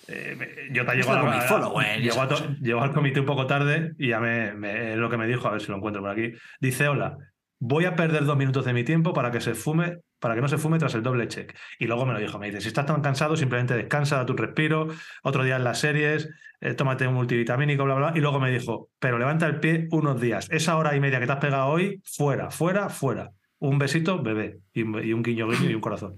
eh, 0.09 0.37
yo 0.71 0.85
te 0.85 0.95
llegó, 0.95 1.13
Esto 1.13 1.27
a- 1.29 1.41
follower 1.41 1.85
a 1.85 2.83
al 2.83 2.93
comité 2.93 3.19
un 3.19 3.25
poco 3.25 3.45
tarde 3.47 3.93
y 3.97 4.09
ya 4.09 4.19
me, 4.19 4.95
lo 4.95 5.09
que 5.09 5.17
me 5.17 5.27
dijo, 5.27 5.47
a 5.47 5.51
ver 5.51 5.61
si 5.61 5.69
lo 5.71 5.77
encuentro 5.77 6.01
por 6.01 6.11
aquí. 6.11 6.31
Dice, 6.59 6.87
hola, 6.87 7.17
voy 7.59 7.85
a 7.85 7.95
perder 7.95 8.25
dos 8.25 8.37
minutos 8.37 8.65
de 8.65 8.73
mi 8.73 8.83
tiempo 8.83 9.13
para 9.13 9.31
que 9.31 9.41
se 9.41 9.53
fume, 9.53 9.97
para 10.19 10.35
que 10.35 10.41
no 10.41 10.47
se 10.47 10.57
fume 10.57 10.79
tras 10.79 10.95
el 10.95 11.03
doble 11.03 11.27
check. 11.27 11.55
Y 11.79 11.87
luego 11.87 12.05
me 12.05 12.13
lo 12.13 12.19
dijo, 12.19 12.39
me 12.39 12.47
dice, 12.47 12.61
si 12.61 12.67
estás 12.69 12.85
tan 12.85 13.01
cansado, 13.01 13.35
simplemente 13.35 13.75
descansa, 13.75 14.17
da 14.17 14.25
tu 14.25 14.33
respiro, 14.33 14.87
otro 15.23 15.43
día 15.43 15.57
en 15.57 15.63
las 15.63 15.79
series, 15.79 16.29
eh, 16.61 16.73
tómate 16.73 17.07
un 17.07 17.13
multivitamínico, 17.13 17.83
bla, 17.85 17.95
bla. 17.95 18.13
Y 18.15 18.19
luego 18.19 18.39
me 18.39 18.51
dijo, 18.51 18.89
pero 18.99 19.17
levanta 19.19 19.45
el 19.47 19.59
pie 19.59 19.87
unos 19.91 20.19
días. 20.19 20.47
Esa 20.51 20.77
hora 20.77 20.95
y 20.95 20.99
media 20.99 21.19
que 21.19 21.25
te 21.25 21.31
has 21.33 21.39
pegado 21.39 21.67
hoy, 21.67 22.01
fuera, 22.03 22.49
fuera, 22.51 22.89
fuera. 22.89 23.29
Un 23.59 23.77
besito, 23.77 24.21
bebé. 24.23 24.59
Y 24.73 24.83
un, 24.83 25.03
y 25.03 25.11
un 25.13 25.21
guiño, 25.23 25.47
guiño 25.49 25.69
y 25.69 25.75
un 25.75 25.81
corazón. 25.81 26.17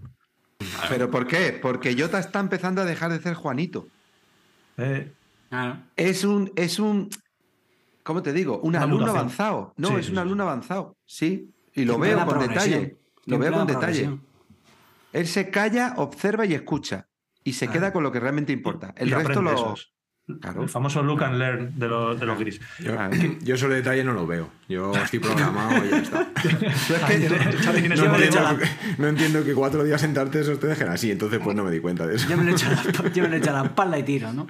¿Pero 0.89 1.09
por 1.11 1.27
qué? 1.27 1.57
Porque 1.61 1.95
Jota 1.97 2.19
está 2.19 2.39
empezando 2.39 2.81
a 2.81 2.85
dejar 2.85 3.11
de 3.11 3.19
ser 3.21 3.33
Juanito. 3.35 3.88
Eh. 4.77 5.11
Es 5.97 6.23
un, 6.23 6.51
es 6.55 6.79
un, 6.79 7.09
¿cómo 8.03 8.21
te 8.23 8.31
digo? 8.33 8.59
Un 8.59 8.75
alumno 8.75 8.99
mutación. 8.99 9.17
avanzado. 9.17 9.73
No, 9.77 9.89
Sí, 9.89 9.95
es 9.95 10.05
sí, 10.05 10.11
un 10.11 10.15
sí. 10.17 10.21
alumno 10.21 10.43
avanzado. 10.43 10.95
Sí. 11.05 11.49
Y 11.73 11.85
lo 11.85 11.97
veo 11.99 12.25
con 12.25 12.39
detalle. 12.39 12.97
Lo 13.25 13.38
veo 13.38 13.51
con 13.53 13.67
detalle. 13.67 14.17
Él 15.13 15.27
se 15.27 15.49
calla, 15.49 15.93
observa 15.97 16.45
y 16.45 16.53
escucha. 16.53 17.07
Y 17.43 17.53
se 17.53 17.65
Ah. 17.65 17.71
queda 17.71 17.93
con 17.93 18.03
lo 18.03 18.11
que 18.11 18.19
realmente 18.19 18.53
importa. 18.53 18.93
El 18.97 19.09
y 19.09 19.13
resto 19.13 19.41
lo. 19.41 19.75
Eso. 20.32 20.40
Claro. 20.40 20.64
El 20.64 20.70
famoso 20.70 21.03
look 21.03 21.24
and 21.24 21.38
learn 21.38 21.80
de 21.80 21.88
los, 21.88 22.20
de 22.20 22.26
los 22.26 22.40
gris. 22.40 22.60
Yo, 22.80 22.99
Ah, 22.99 23.10
yo 23.41 23.56
esos 23.56 23.70
detalles 23.70 24.06
no 24.06 24.14
los 24.14 24.28
veo. 24.28 24.49
Yo 24.68 24.94
estoy 24.95 25.20
programado 25.20 25.86
y 25.86 25.90
ya 25.90 25.98
está. 25.98 26.28
No 27.95 28.08
lo 28.08 29.08
he 29.08 29.10
entiendo 29.10 29.44
que 29.44 29.53
cuatro 29.53 29.84
días 29.84 29.99
sentarte 30.02 30.40
esos 30.41 30.60
te 30.60 30.68
dejen 30.68 30.88
así, 30.90 31.12
entonces 31.12 31.40
pues 31.44 31.56
no 31.56 31.64
me 31.64 31.72
di 31.72 31.80
cuenta 31.80 32.08
de 32.08 32.16
eso. 32.16 32.30
Yo 32.30 32.38
me 32.38 32.44
lo 32.44 32.52
lo 32.52 33.36
echo 33.36 33.49
a 33.49 33.53
la 33.53 33.64
espalda 33.64 33.98
y 33.99 34.03
tiro, 34.03 34.32
¿no? 34.34 34.48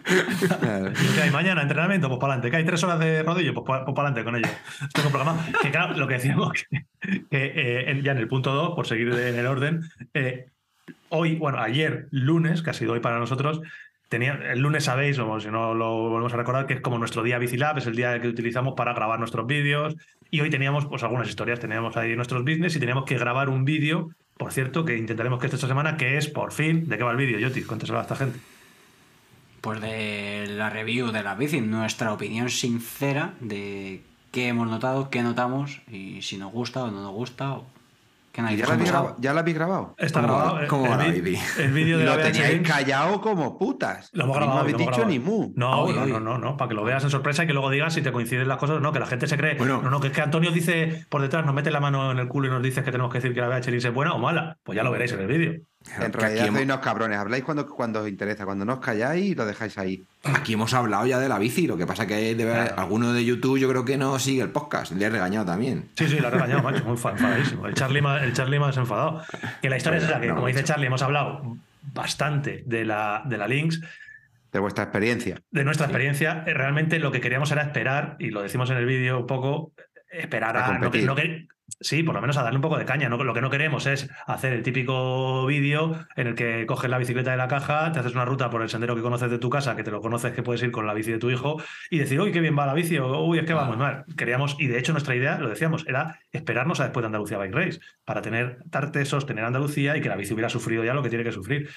Claro. 0.60 0.92
¿Qué 1.16 1.22
hay 1.22 1.32
mañana? 1.32 1.62
¿Entrenamiento? 1.62 2.08
Pues 2.08 2.20
para 2.20 2.34
adelante. 2.34 2.52
¿Que 2.52 2.58
hay 2.58 2.66
tres 2.66 2.84
horas 2.84 3.00
de 3.00 3.24
rodillo? 3.24 3.54
Pues 3.54 3.66
para 3.66 3.84
adelante 3.84 4.24
con 4.24 4.36
ello. 4.36 4.48
Tengo 4.94 5.10
programado. 5.10 5.40
Que 5.62 5.72
claro, 5.72 5.98
lo 5.98 6.08
que 6.08 6.16
decíamos, 6.16 6.52
que, 6.54 6.86
que, 7.02 7.26
eh, 7.32 7.92
en- 7.92 8.02
ya 8.04 8.12
en 8.12 8.18
el 8.20 8.28
punto 8.28 8.54
2, 8.54 8.76
por 8.76 8.88
seguir 8.88 9.10
en 9.14 9.36
el 9.38 9.46
orden, 9.48 9.82
eh, 10.14 10.48
hoy, 11.10 11.36
bueno, 11.36 11.60
ayer, 11.60 12.08
lunes, 12.12 12.62
que 12.62 12.70
ha 12.70 12.74
sido 12.74 12.94
hoy 12.94 13.00
para 13.00 13.20
nosotros, 13.20 13.62
tenía, 14.12 14.34
el 14.34 14.60
lunes 14.60 14.84
sabéis, 14.84 15.18
o 15.20 15.40
si 15.40 15.48
no 15.48 15.74
lo 15.74 16.10
volvemos 16.10 16.34
a 16.34 16.38
recordar, 16.38 16.68
que 16.68 16.74
es 16.74 16.82
como 16.82 16.98
nuestro 16.98 17.24
día 17.24 17.40
Bicilab, 17.40 17.78
es 17.78 17.88
el 17.88 17.96
día 17.96 18.20
que 18.20 18.28
utilizamos 18.28 18.74
para 18.76 18.94
grabar 18.94 19.20
nuestros 19.20 19.48
vídeos. 19.48 19.96
Y 20.30 20.42
hoy 20.42 20.50
teníamos 20.50 20.86
pues 20.86 21.02
algunas 21.04 21.30
historias, 21.30 21.62
teníamos 21.62 21.96
ahí 21.96 22.14
nuestros 22.18 22.44
business 22.44 22.76
y 22.76 22.80
teníamos 22.80 23.06
que 23.06 23.18
grabar 23.18 23.48
un 23.48 23.64
vídeo, 23.64 24.10
por 24.38 24.52
cierto, 24.52 24.84
que 24.84 24.98
intentaremos 24.98 25.40
que 25.40 25.46
esté 25.46 25.56
esta 25.56 25.70
semana, 25.70 25.96
que 25.96 26.18
es 26.18 26.28
por 26.28 26.52
fin, 26.52 26.90
¿de 26.90 26.98
qué 26.98 27.04
va 27.06 27.12
el 27.12 27.18
vídeo, 27.18 27.40
Yoti? 27.40 27.64
Cuéntaselo 27.64 28.00
a 28.00 28.02
esta 28.02 28.18
gente. 28.18 28.38
Pues 29.62 29.80
de 29.80 30.46
la 30.50 30.70
review 30.70 31.12
de 31.12 31.24
la 31.24 31.36
bici, 31.36 31.62
nuestra 31.62 32.12
opinión 32.12 32.50
sincera 32.50 33.34
de 33.40 34.02
qué 34.34 34.50
hemos 34.50 34.68
notado, 34.68 35.10
qué 35.10 35.24
notamos 35.24 35.80
y 35.90 36.22
si 36.22 36.38
nos 36.38 36.52
gusta 36.52 36.84
o 36.84 36.92
no 36.92 37.02
nos 37.02 37.14
gusta. 37.14 37.60
¿Ya 38.34 38.44
la, 38.44 38.74
habéis 38.74 38.90
grabado? 38.92 39.16
¿Ya 39.20 39.34
la 39.34 39.40
habéis 39.42 39.56
grabado? 39.58 39.96
Está 39.98 40.22
¿Cómo 40.22 40.34
va- 40.34 40.40
grabado. 40.44 40.64
eh, 40.64 40.68
cómo 40.68 40.86
el, 41.02 41.72
vídeo 41.72 41.98
de 42.00 42.06
Lo 42.06 42.16
la 42.16 42.24
teníais 42.24 42.62
callado 42.68 43.20
como 43.22 43.58
putas. 43.58 44.10
Lo 44.14 44.24
hemos 44.24 44.36
Y 44.36 44.40
grabado. 44.40 44.56
No 44.58 44.62
habéis 44.62 44.78
dicho 44.78 44.90
grabado. 44.92 45.10
ni 45.10 45.20
mu. 45.20 45.54
No, 45.56 45.82
Hoy, 45.84 45.94
no, 45.94 46.06
no, 46.06 46.20
no, 46.20 46.38
no, 46.38 46.58
para 46.58 46.70
que 46.70 46.76
lo 46.76 46.84
veas 46.84 47.04
en 47.04 47.10
sorpresa 47.10 47.44
y 47.44 47.48
que 47.48 47.54
luego 47.54 47.70
digas 47.70 47.94
si 47.94 48.02
te 48.02 48.12
coinciden 48.12 48.48
las 48.48 48.58
cosas 48.58 48.78
o 48.78 48.80
no, 48.80 48.92
que 48.94 49.00
la 49.00 49.06
gente 49.08 49.28
se 49.28 49.38
cree. 49.38 49.56
Bueno. 49.56 49.82
no, 49.82 49.90
no, 49.90 50.00
que 50.00 50.08
es 50.08 50.14
que 50.14 50.22
Antonio 50.22 50.52
dice 50.52 51.06
por 51.10 51.22
detrás, 51.22 51.46
nos 51.46 51.54
mete 51.56 51.72
la 51.72 51.80
mano 51.80 52.12
en 52.12 52.20
el 52.20 52.28
culo 52.28 52.48
y 52.48 52.52
nos 52.52 52.64
dice 52.64 52.84
que 52.84 52.92
tenemos 52.92 53.12
que 53.12 53.20
decir 53.20 53.34
que 53.34 53.42
la 53.42 53.48
VH 53.50 53.68
es 53.78 53.94
buena 53.94 54.14
o 54.14 54.20
mala. 54.20 54.58
Pues 54.64 54.76
ya 54.76 54.84
lo 54.84 54.92
veréis 54.92 55.12
en 55.14 55.20
el 55.22 55.28
vídeo. 55.28 55.62
En 56.00 56.14
realidad 56.14 56.44
aquí, 56.44 56.48
hemos, 56.48 56.54
sois 56.60 56.66
unos 56.66 56.80
cabrones. 56.80 57.18
Habláis 57.20 57.44
cuando, 57.44 57.68
cuando 57.68 58.02
os 58.02 58.08
interesa. 58.08 58.46
Cuando 58.46 58.64
no 58.66 58.74
os 58.76 58.80
calláis, 58.80 59.36
lo 59.36 59.46
dejáis 59.46 59.78
ahí. 59.78 60.04
aquí 60.24 60.54
hemos 60.54 60.74
hablado 60.74 61.06
ya 61.06 61.20
de 61.20 61.28
la 61.28 61.38
bici, 61.40 61.68
lo 61.68 61.76
que 61.78 61.86
pasa 61.86 62.06
que 62.08 62.34
debe 62.36 62.54
haber- 62.54 62.68
Claro. 62.68 62.82
alguno 62.82 63.12
de 63.14 63.26
YouTube 63.26 63.58
yo 63.60 63.68
creo 63.68 63.84
que 63.84 63.98
no 63.98 64.18
sigue 64.20 64.42
el 64.42 64.50
podcast, 64.52 64.92
le 64.94 65.06
he 65.06 65.10
regañado 65.10 65.46
también. 65.46 65.90
Sí, 65.96 66.08
sí, 66.08 66.20
lo 66.20 66.28
ha 66.28 66.32
regañado, 66.32 66.64
macho, 66.64 66.86
muy 66.86 66.98
fa- 66.98 67.12
enfadadísimo. 67.12 67.68
El 67.68 67.74
Charlie, 67.74 68.02
ma- 68.02 68.24
el 68.24 68.32
Charlie 68.34 68.60
más 68.60 68.78
enfadado. 68.78 69.22
Que 69.62 69.70
la 69.70 69.78
historia 69.78 69.98
es 69.98 70.04
esa, 70.06 70.22
que 70.22 70.28
No, 70.28 70.36
como 70.36 70.48
dice. 70.48 70.64
Charlie, 70.64 70.88
hemos 70.88 71.02
hablado 71.02 71.58
bastante 71.94 72.64
de 72.66 72.86
la, 72.86 73.24
de 73.26 73.38
la 73.38 73.48
Links, 73.48 73.82
De 74.52 74.60
vuestra 74.60 74.84
experiencia. 74.86 75.42
de 75.52 75.64
nuestra 75.64 75.88
experiencia. 75.88 76.44
Eh, 76.48 76.54
Realmente 76.54 77.00
lo 77.00 77.12
que 77.12 77.22
queríamos 77.22 77.52
era 77.52 77.64
esperar, 77.64 78.16
y 78.20 78.30
lo 78.30 78.42
decimos 78.42 78.70
en 78.70 78.78
el 78.78 78.86
vídeo 78.86 79.20
un 79.20 79.28
poco, 79.28 79.74
esperar 80.12 80.58
A 80.58 80.68
a. 80.68 80.78
no 80.78 80.90
no 80.90 81.16
sí, 81.80 82.04
por 82.04 82.14
lo 82.16 82.22
menos 82.22 82.38
a 82.38 82.44
darle 82.44 82.58
un 82.58 82.62
poco 82.62 82.78
de 82.78 82.86
caña. 82.86 83.10
¿no? 83.10 83.24
Lo 83.24 83.34
que 83.34 83.42
no 83.42 83.50
queremos 83.50 83.86
es 83.86 84.10
hacer 84.28 84.54
el 84.54 84.64
típico 84.64 85.46
vídeo 85.46 85.96
en 86.16 86.28
el 86.28 86.36
que 86.36 86.66
coges 86.66 86.90
la 86.90 86.98
bicicleta 86.98 87.32
de 87.32 87.38
la 87.38 87.48
caja, 87.48 87.92
te 87.92 88.00
haces 88.00 88.14
una 88.14 88.26
ruta 88.26 88.50
por 88.50 88.62
el 88.62 88.70
sendero 88.70 88.96
que 88.96 89.02
conoces 89.02 89.30
de 89.32 89.38
tu 89.40 89.50
casa, 89.50 89.76
que 89.76 89.84
te 89.84 89.92
lo 89.92 90.02
conoces 90.02 90.34
que 90.34 90.44
puedes 90.44 90.62
ir 90.64 90.72
con 90.72 90.86
la 90.88 90.94
bici 90.94 91.12
de 91.12 91.18
tu 91.18 91.30
hijo, 91.30 91.62
y 91.90 92.00
decir, 92.00 92.20
uy, 92.20 92.32
qué 92.32 92.40
bien 92.42 92.58
va 92.58 92.66
la 92.66 92.74
bici, 92.74 92.98
o 92.98 93.24
uy, 93.24 93.40
es 93.40 93.46
que 93.46 93.54
va 93.54 93.66
muy 93.66 93.78
mal. 93.78 94.06
Queríamos, 94.18 94.56
y 94.60 94.68
de 94.68 94.78
hecho 94.80 94.92
nuestra 94.92 95.16
idea, 95.16 95.38
lo 95.40 95.50
decíamos, 95.50 95.86
era 95.88 96.20
esperarnos 96.32 96.80
a 96.80 96.84
después 96.84 97.02
de 97.04 97.08
Andalucía 97.08 97.38
Bike 97.38 97.54
Race, 97.56 97.80
para 98.06 98.22
tener 98.22 98.60
tartesos, 98.70 99.26
tener 99.26 99.44
Andalucía 99.46 99.96
y 99.98 100.02
que 100.02 100.10
la 100.10 100.16
bici 100.16 100.34
hubiera 100.34 100.50
sufrido 100.50 100.84
ya 100.84 100.94
lo 100.94 101.04
que 101.04 101.10
tiene 101.10 101.24
que 101.24 101.32
sufrir. 101.32 101.70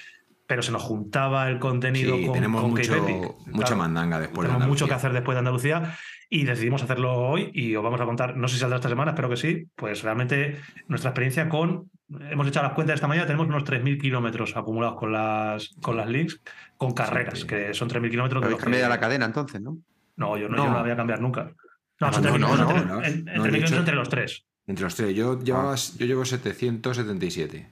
Pero 0.47 0.61
se 0.61 0.71
nos 0.71 0.83
juntaba 0.83 1.49
el 1.49 1.57
contenido 1.57 2.15
Sí, 2.17 2.25
con, 2.25 2.33
tenemos 2.35 2.61
con 2.61 2.69
mucho, 2.69 2.93
Cape 2.93 3.11
Epic. 3.11 3.31
mucha 3.47 3.75
mandanga 3.75 4.19
después 4.19 4.47
de 4.47 4.53
Tenemos 4.53 4.67
mucho 4.67 4.85
que 4.85 4.93
Andalucía. 4.93 4.95
hacer 4.97 5.13
después 5.13 5.35
de 5.35 5.39
Andalucía 5.39 5.97
y 6.29 6.43
decidimos 6.45 6.81
hacerlo 6.83 7.13
hoy 7.15 7.51
y 7.53 7.75
os 7.75 7.83
vamos 7.83 8.01
a 8.01 8.05
contar, 8.05 8.35
no 8.37 8.47
sé 8.47 8.55
si 8.55 8.61
saldrá 8.61 8.77
esta 8.77 8.89
semana, 8.89 9.11
espero 9.11 9.29
que 9.29 9.37
sí, 9.37 9.67
pues 9.75 10.01
realmente 10.03 10.57
nuestra 10.87 11.11
experiencia 11.11 11.47
con, 11.49 11.89
hemos 12.31 12.47
echado 12.47 12.65
las 12.67 12.73
cuentas 12.75 12.95
esta 12.95 13.07
mañana, 13.07 13.27
tenemos 13.27 13.47
unos 13.47 13.63
3.000 13.63 13.99
kilómetros 14.01 14.55
acumulados 14.57 14.95
con 14.97 15.11
las, 15.11 15.69
con 15.81 15.97
las 15.97 16.07
links, 16.09 16.41
con 16.77 16.93
carreras, 16.93 17.39
Sí. 17.41 17.47
que 17.47 17.73
son 17.73 17.87
3.000 17.89 18.09
kilómetros. 18.09 18.41
de 18.41 18.45
Habéis 18.45 18.51
los 18.57 18.59
que- 18.59 18.63
cambiado 18.71 18.89
la 18.89 18.99
cadena 18.99 19.25
entonces, 19.25 19.61
¿no? 19.61 19.77
No, 20.17 20.37
yo 20.37 20.47
no, 20.49 20.57
No. 20.57 20.63
yo 20.63 20.69
no 20.69 20.75
la 20.77 20.81
voy 20.81 20.91
a 20.91 20.95
cambiar 20.95 21.21
nunca. 21.21 21.51
No, 21.99 22.07
No, 22.07 22.13
son 22.13 22.23
no, 22.23 22.29
3.000 22.29 22.39
no, 22.41 23.77
entre- 23.79 23.95
los 23.95 24.09
tres. 24.09 24.45
Entre 24.67 24.83
los 24.83 24.95
tres, 24.95 25.15
yo, 25.15 25.39
llevas- 25.39 25.95
yo 25.97 26.05
llevo 26.07 26.25
777. 26.25 27.69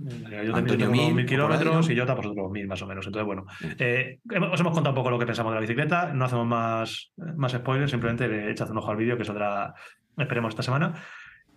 Yo 0.00 0.54
tengo 0.54 0.74
unos 0.74 0.90
1000, 0.90 0.90
1000 0.90 0.90
o 0.90 1.12
por 1.12 1.20
ahí, 1.20 1.26
kilómetros 1.26 1.90
y 1.90 1.94
yo 1.94 2.06
pues 2.06 2.26
otros 2.26 2.50
1000 2.50 2.66
más 2.66 2.80
o 2.82 2.86
menos. 2.86 3.06
Entonces, 3.06 3.26
bueno, 3.26 3.44
eh, 3.78 4.18
os 4.50 4.60
hemos 4.60 4.72
contado 4.72 4.90
un 4.90 4.94
poco 4.94 5.10
lo 5.10 5.18
que 5.18 5.26
pensamos 5.26 5.52
de 5.52 5.56
la 5.56 5.60
bicicleta. 5.60 6.12
No 6.14 6.24
hacemos 6.24 6.46
más, 6.46 7.12
más 7.36 7.52
spoilers, 7.52 7.90
simplemente 7.90 8.26
le 8.26 8.50
echad 8.50 8.70
un 8.70 8.78
ojo 8.78 8.90
al 8.90 8.96
vídeo 8.96 9.18
que 9.18 9.24
saldrá, 9.24 9.74
esperemos, 10.16 10.50
esta 10.50 10.62
semana. 10.62 10.94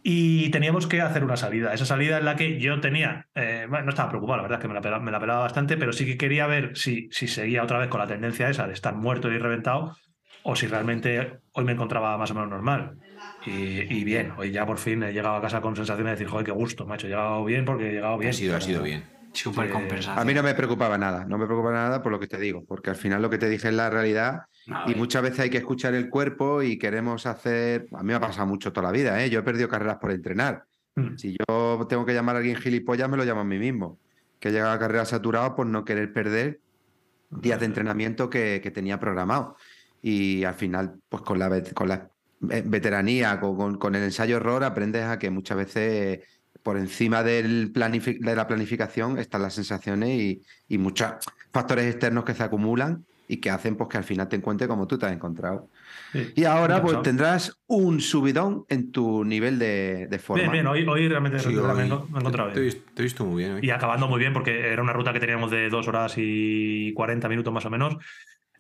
Y 0.06 0.50
teníamos 0.50 0.88
que 0.88 1.00
hacer 1.00 1.24
una 1.24 1.38
salida. 1.38 1.74
Esa 1.74 1.86
salida 1.86 2.18
en 2.18 2.26
la 2.26 2.36
que 2.36 2.60
yo 2.60 2.82
tenía, 2.82 3.28
eh, 3.36 3.66
bueno, 3.70 3.86
no 3.86 3.90
estaba 3.92 4.10
preocupado, 4.10 4.38
la 4.38 4.44
verdad 4.44 4.60
es 4.60 4.62
que 4.62 4.68
me 4.68 4.74
la, 4.74 4.82
pelaba, 4.82 5.02
me 5.02 5.12
la 5.12 5.20
pelaba 5.22 5.40
bastante, 5.40 5.78
pero 5.78 5.94
sí 5.94 6.06
que 6.06 6.18
quería 6.18 6.46
ver 6.46 6.76
si, 6.76 7.08
si 7.12 7.28
seguía 7.28 7.64
otra 7.64 7.80
vez 7.80 7.88
con 7.88 8.02
la 8.02 8.08
tendencia 8.08 8.50
esa 8.50 8.68
de 8.68 8.74
estar 8.74 8.96
muerto 8.96 9.32
y 9.32 9.38
reventado 9.38 9.96
o 10.44 10.56
si 10.56 10.68
realmente 10.68 11.40
hoy 11.54 11.64
me 11.64 11.72
encontraba 11.72 12.18
más 12.18 12.32
o 12.32 12.34
menos 12.34 12.50
normal. 12.50 12.98
Y, 13.46 13.52
y 13.94 14.04
bien, 14.04 14.34
hoy 14.38 14.52
ya 14.52 14.66
por 14.66 14.78
fin 14.78 15.04
he 15.04 15.12
llegado 15.12 15.36
a 15.36 15.42
casa 15.42 15.62
con 15.62 15.76
sensación 15.76 16.06
de 16.06 16.12
decir, 16.12 16.28
joder, 16.28 16.46
qué 16.46 16.52
gusto, 16.52 16.86
macho, 16.86 17.08
he 17.08 17.10
llegado 17.10 17.44
bien 17.44 17.66
porque 17.66 17.90
he 17.90 17.94
llegado 17.94 18.18
bien. 18.18 18.30
Ha 18.30 18.34
sido, 18.34 18.56
ha 18.56 18.62
sido 18.62 18.84
bien. 18.84 19.04
Súper 19.34 19.72
compensación. 19.72 20.20
A 20.20 20.24
mí 20.24 20.34
no 20.34 20.44
me 20.44 20.54
preocupaba 20.54 20.98
nada. 20.98 21.26
No 21.26 21.38
me 21.38 21.46
preocupaba 21.46 21.74
nada 21.74 22.04
por 22.04 22.12
lo 22.12 22.20
que 22.20 22.28
te 22.28 22.38
digo. 22.38 22.64
Porque 22.66 22.92
al 22.92 22.96
final 22.96 23.22
lo 23.22 23.30
que 23.30 23.40
te 23.40 23.50
dije 23.50 23.68
es 23.68 23.74
la 23.74 23.90
realidad. 23.90 24.44
No, 24.68 24.84
Y 24.88 24.96
muchas 24.96 25.24
veces 25.24 25.40
hay 25.40 25.50
que 25.50 25.58
escuchar 25.58 25.96
el 25.96 26.10
cuerpo 26.10 26.62
y 26.62 26.78
queremos 26.78 27.26
hacer. 27.26 27.88
A 27.94 28.04
mí 28.04 28.10
me 28.10 28.14
ha 28.14 28.20
pasado 28.20 28.46
mucho 28.46 28.72
toda 28.72 28.88
la 28.88 28.94
vida, 28.94 29.24
¿eh? 29.24 29.30
Yo 29.30 29.40
he 29.40 29.44
perdido 29.44 29.68
carreras 29.68 29.98
por 29.98 30.12
entrenar. 30.12 30.66
Mm. 30.96 31.18
Si 31.18 31.36
yo 31.36 31.86
tengo 31.90 32.06
que 32.06 32.14
llamar 32.14 32.36
a 32.36 32.40
alguien 32.40 32.56
gilipollas, 32.56 33.10
me 33.10 33.18
lo 33.18 33.26
llamo 33.26 33.42
a 33.42 33.46
mí 33.46 33.58
mismo. 33.58 33.98
Que 34.40 34.50
he 34.50 34.52
llegado 34.52 34.72
a 34.72 34.80
carreras 34.80 35.10
saturado 35.10 35.56
por 35.56 35.66
no 35.66 35.84
querer 35.84 36.14
perder 36.14 36.60
días 37.32 37.60
de 37.60 37.66
entrenamiento 37.66 38.30
que, 38.30 38.62
que 38.62 38.70
tenía 38.70 39.00
programado. 39.00 39.58
Y 40.02 40.44
al 40.44 40.54
final, 40.54 41.00
pues 41.10 41.24
con 41.24 41.40
la, 41.40 41.50
con 41.74 41.88
la 41.90 42.10
veteranía, 42.66 43.40
con, 43.40 43.56
con- 43.56 43.78
con 43.78 43.96
el 43.96 44.04
ensayo-error, 44.04 44.64
aprendes 44.64 45.04
a 45.06 45.20
que 45.20 45.30
muchas 45.30 45.58
veces 45.58 46.20
por 46.62 46.78
encima 46.78 47.24
del 47.24 47.74
planifi- 47.74 48.20
de 48.20 48.36
la 48.36 48.48
planificación 48.48 49.18
están 49.18 49.42
las 49.42 49.54
sensaciones 49.54 50.10
y, 50.12 50.42
y 50.70 50.78
muchos 50.78 51.12
factores 51.52 51.86
externos 51.88 52.24
que 52.24 52.34
se 52.34 52.44
acumulan 52.44 53.06
y 53.28 53.38
que 53.38 53.50
hacen 53.50 53.76
pues, 53.76 53.90
que 53.90 53.98
al 53.98 54.04
final 54.04 54.28
te 54.30 54.36
encuentres 54.36 54.68
como 54.68 54.86
tú 54.88 54.98
te 54.98 55.06
has 55.06 55.12
encontrado. 55.14 55.70
Sí. 56.12 56.32
Y 56.36 56.44
ahora 56.44 56.82
pues 56.82 57.02
tendrás 57.02 57.58
un 57.68 58.00
subidón 58.02 58.66
en 58.70 58.92
tu 58.92 59.24
nivel 59.26 59.58
de, 59.60 60.08
de 60.10 60.20
forma. 60.20 60.42
Bien, 60.42 60.52
bien, 60.52 60.68
hoy, 60.68 60.86
hoy 60.88 61.08
realmente 61.08 61.40
Sí, 61.40 61.50
me, 61.50 61.56
he 61.56 61.60
hoy- 61.60 61.90
enco- 61.90 62.08
me 62.10 62.18
he 62.18 62.20
encontrado 62.20 62.50
te, 62.50 62.56
te 62.56 62.60
he 62.62 62.64
bien. 62.70 62.84
te 62.94 63.02
he 63.02 63.04
visto 63.04 63.26
muy 63.26 63.44
bien 63.44 63.56
hoy. 63.56 63.60
Y 63.64 63.70
acabando 63.72 64.08
muy 64.08 64.20
bien, 64.20 64.34
porque 64.34 64.72
era 64.72 64.82
una 64.84 64.94
ruta 64.94 65.12
que 65.14 65.20
teníamos 65.20 65.52
de 65.52 65.70
dos 65.70 65.88
horas 65.88 66.14
y 66.18 66.94
40 66.94 67.28
minutos 67.30 67.54
más 67.54 67.66
o 67.66 67.70
menos. 67.70 67.98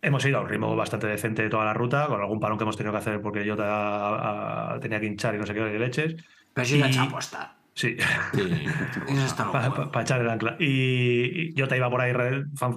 Hemos 0.03 0.25
ido 0.25 0.37
a 0.37 0.41
un 0.41 0.49
ritmo 0.49 0.75
bastante 0.75 1.07
decente 1.07 1.43
de 1.43 1.49
toda 1.49 1.63
la 1.65 1.73
ruta, 1.73 2.07
con 2.07 2.19
algún 2.19 2.39
parón 2.39 2.57
que 2.57 2.63
hemos 2.65 2.75
tenido 2.75 2.91
que 2.91 2.97
hacer 2.99 3.21
porque 3.21 3.45
yo 3.45 3.55
ta- 3.55 4.73
a- 4.75 4.79
tenía 4.79 4.99
que 4.99 5.05
hinchar 5.07 5.33
y 5.33 5.37
no 5.37 5.45
sé 5.45 5.53
qué 5.53 5.61
de 5.61 5.79
leches. 5.79 6.15
Pero 6.53 6.65
si 6.65 6.77
la 6.77 6.87
y- 6.87 6.89
echa 6.91 7.03
aposta. 7.03 7.55
Sí, 7.75 7.97
Sí. 8.33 8.65
Eso 9.07 9.25
está 9.25 9.51
para 9.51 10.01
echar 10.03 10.21
el 10.21 10.29
ancla. 10.29 10.55
Y, 10.59 11.49
y 11.49 11.53
yo 11.55 11.67
te 11.67 11.75
iba 11.77 11.89
por 11.89 12.01
ahí 12.01 12.13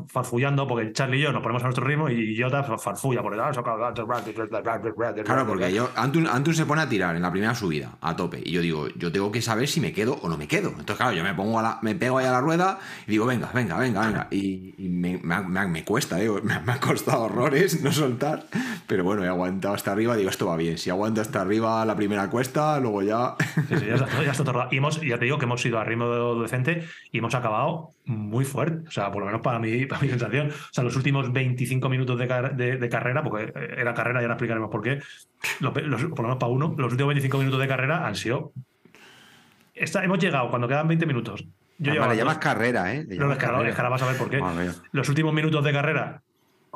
farfullando, 0.09 0.67
porque 0.67 0.93
Charlie 0.93 1.19
y 1.19 1.23
yo 1.23 1.33
nos 1.33 1.43
ponemos 1.43 1.63
a 1.63 1.67
nuestro 1.67 1.85
ritmo 1.85 2.09
y 2.09 2.35
yo 2.35 2.51
te 2.51 2.63
farfulla 2.79 3.23
por 3.23 3.39
"Ah, 3.39 3.51
el 3.51 5.25
Claro, 5.25 5.47
porque 5.47 5.73
yo, 5.73 5.91
Antun, 5.97 6.27
Antun 6.27 6.55
se 6.55 6.65
pone 6.67 6.83
a 6.83 6.89
tirar 6.89 7.15
en 7.17 7.23
la 7.23 7.31
primera 7.31 7.55
subida, 7.55 7.93
a 8.01 8.17
tope. 8.17 8.41
Y 8.45 8.53
yo 8.53 8.61
digo, 8.63 8.89
yo 8.97 9.13
tengo 9.13 9.31
que 9.31 9.43
saber 9.43 9.69
si 9.69 9.81
me 9.81 9.93
quedo 9.93 10.15
o 10.23 10.29
no 10.29 10.37
me 10.39 10.49
quedo. 10.49 10.71
Entonces, 10.71 10.97
claro, 10.97 11.13
yo 11.13 11.23
me 11.23 11.35
pongo 11.35 11.59
a 11.59 11.63
la, 11.63 11.79
me 11.83 11.95
pego 11.95 12.19
ahí 12.19 12.27
a 12.27 12.33
la 12.33 12.41
rueda 12.41 12.79
y 13.07 13.11
digo, 13.13 13.27
venga, 13.27 13.51
venga, 13.53 13.79
venga, 13.79 14.01
venga. 14.07 14.29
Y, 14.31 14.75
y 14.79 14.89
me, 14.89 15.19
me 15.23 15.35
ha- 15.35 15.67
me 15.67 15.85
cuesta, 15.85 16.17
digo, 16.17 16.41
me, 16.43 16.55
ha- 16.55 16.61
me 16.61 16.73
ha 16.73 16.81
costado 16.81 17.23
horrores 17.25 17.83
no 17.83 17.93
soltar. 17.93 18.45
Pero 18.87 19.05
bueno, 19.05 19.25
he 19.25 19.29
aguantado 19.29 19.75
hasta 19.75 19.93
arriba, 19.93 20.17
digo, 20.17 20.31
esto 20.31 20.47
va 20.47 20.57
bien. 20.57 20.79
Si 20.79 20.91
aguanto 20.91 21.21
hasta 21.21 21.41
arriba 21.41 21.85
la 21.85 21.97
primera 21.97 22.31
cuesta, 22.31 22.79
luego 22.81 23.03
ya. 23.03 23.35
Sí, 23.69 23.77
sí, 23.79 23.87
ya 23.87 23.95
está, 23.95 24.23
ya 24.23 24.31
está 24.31 24.45
todo 24.45 24.69
hemos, 24.89 25.01
ya 25.01 25.19
te 25.19 25.25
digo 25.25 25.39
que 25.39 25.45
hemos 25.45 25.65
ido 25.67 25.79
a 25.79 25.85
ritmo 25.85 26.35
decente 26.43 26.85
y 27.13 27.19
hemos 27.19 27.35
acabado 27.35 27.91
muy 28.05 28.45
fuerte. 28.45 28.89
O 28.89 28.91
sea, 28.91 29.11
por 29.11 29.21
lo 29.21 29.27
menos 29.27 29.41
para 29.41 29.59
mí, 29.59 29.87
para 29.87 30.01
mi 30.03 30.09
sensación. 30.09 30.49
O 30.51 30.73
sea, 30.73 30.85
los 30.85 30.97
últimos 30.97 31.33
25 31.33 31.89
minutos 31.89 32.19
de, 32.19 32.29
car- 32.29 32.57
de- 32.57 32.77
de 32.77 32.89
carrera, 32.89 33.23
porque 33.23 33.53
era 33.77 33.95
carrera, 33.95 34.21
ya 34.21 34.25
ahora 34.27 34.35
explicaremos 34.35 34.71
por 34.71 34.83
qué, 34.83 35.01
lo- 35.61 35.73
los- 35.75 36.03
por 36.05 36.19
lo 36.21 36.25
menos 36.25 36.37
para 36.39 36.53
uno, 36.53 36.75
los 36.79 36.93
últimos 36.93 37.09
25 37.09 37.39
minutos 37.39 37.61
de 37.61 37.69
carrera 37.69 38.07
han 38.07 38.15
sido. 38.15 38.53
Esta- 39.75 40.03
hemos 40.05 40.19
llegado 40.19 40.49
cuando 40.51 40.69
quedan 40.69 40.89
20 40.89 41.07
minutos. 41.07 41.45
Yo 41.79 41.91
Además, 41.91 42.09
le 42.11 42.17
llamas 42.17 42.35
dos- 42.37 42.43
carrera, 42.45 42.95
¿eh? 42.95 43.05
Le 43.07 43.17
No, 43.17 43.27
no, 43.27 43.33
llamas 43.33 43.37
es 43.37 43.39
que 43.39 43.47
ahora, 43.81 43.89
vas 43.91 44.03
a 44.03 44.07
ver 44.07 44.17
por 44.17 44.31
qué. 44.31 44.41
Los 44.93 45.09
últimos 45.11 45.35
minutos 45.35 45.63
de 45.63 45.73
carrera, 45.73 46.23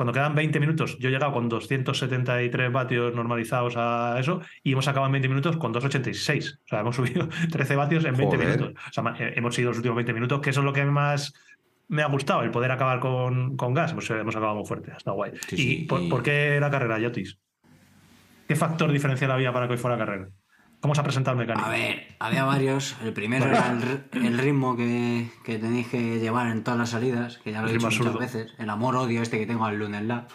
cuando 0.00 0.14
quedan 0.14 0.34
20 0.34 0.60
minutos, 0.60 0.96
yo 0.98 1.10
he 1.10 1.12
llegado 1.12 1.30
con 1.34 1.50
273 1.50 2.72
vatios 2.72 3.14
normalizados 3.14 3.74
a 3.76 4.16
eso 4.18 4.40
y 4.62 4.72
hemos 4.72 4.88
acabado 4.88 5.08
en 5.08 5.12
20 5.12 5.28
minutos 5.28 5.56
con 5.58 5.72
286. 5.72 6.60
O 6.64 6.68
sea, 6.68 6.80
hemos 6.80 6.96
subido 6.96 7.28
13 7.50 7.76
vatios 7.76 8.06
en 8.06 8.14
20 8.16 8.36
Joder. 8.38 8.56
minutos. 8.58 8.82
O 8.88 8.92
sea, 8.94 9.14
eh, 9.18 9.34
hemos 9.36 9.58
ido 9.58 9.68
los 9.68 9.76
últimos 9.76 9.96
20 9.96 10.14
minutos, 10.14 10.40
que 10.40 10.48
eso 10.48 10.60
es 10.60 10.64
lo 10.64 10.72
que 10.72 10.86
más 10.86 11.34
me 11.88 12.00
ha 12.00 12.06
gustado, 12.06 12.40
el 12.44 12.50
poder 12.50 12.70
acabar 12.70 12.98
con, 12.98 13.58
con 13.58 13.74
gas. 13.74 13.92
Pues 13.92 14.08
hemos 14.08 14.34
acabado 14.34 14.56
muy 14.56 14.64
fuerte, 14.66 14.90
está 14.96 15.10
guay. 15.12 15.32
Sí, 15.48 15.54
¿Y, 15.56 15.58
sí, 15.58 15.76
por, 15.86 16.00
y- 16.00 16.08
por 16.08 16.22
qué 16.22 16.56
la 16.58 16.70
carrera, 16.70 16.98
Yotis? 16.98 17.36
¿Qué 18.48 18.56
factor 18.56 18.90
diferencial 18.90 19.30
había 19.32 19.52
para 19.52 19.66
que 19.66 19.74
hoy 19.74 19.78
fuera 19.78 19.98
carrera? 19.98 20.28
¿Cómo 20.80 20.94
se 20.94 21.00
ha 21.02 21.04
presentado 21.04 21.38
el 21.38 21.46
mecánico? 21.46 21.66
A 21.66 21.70
ver, 21.70 22.06
había 22.18 22.44
varios. 22.44 22.96
El 23.02 23.12
primero 23.12 23.46
era 23.46 23.70
el, 24.12 24.24
el 24.24 24.38
ritmo 24.38 24.76
que, 24.76 25.30
que 25.44 25.58
tenéis 25.58 25.88
que 25.88 26.18
llevar 26.18 26.46
en 26.48 26.64
todas 26.64 26.78
las 26.78 26.90
salidas, 26.90 27.38
que 27.38 27.52
ya 27.52 27.60
lo 27.60 27.68
he 27.68 27.74
dicho 27.74 27.88
muchas 27.90 28.18
veces. 28.18 28.54
El 28.58 28.70
amor-odio 28.70 29.20
este 29.20 29.38
que 29.38 29.46
tengo 29.46 29.66
al 29.66 29.76
Lunes 29.76 30.02
Lab. 30.04 30.28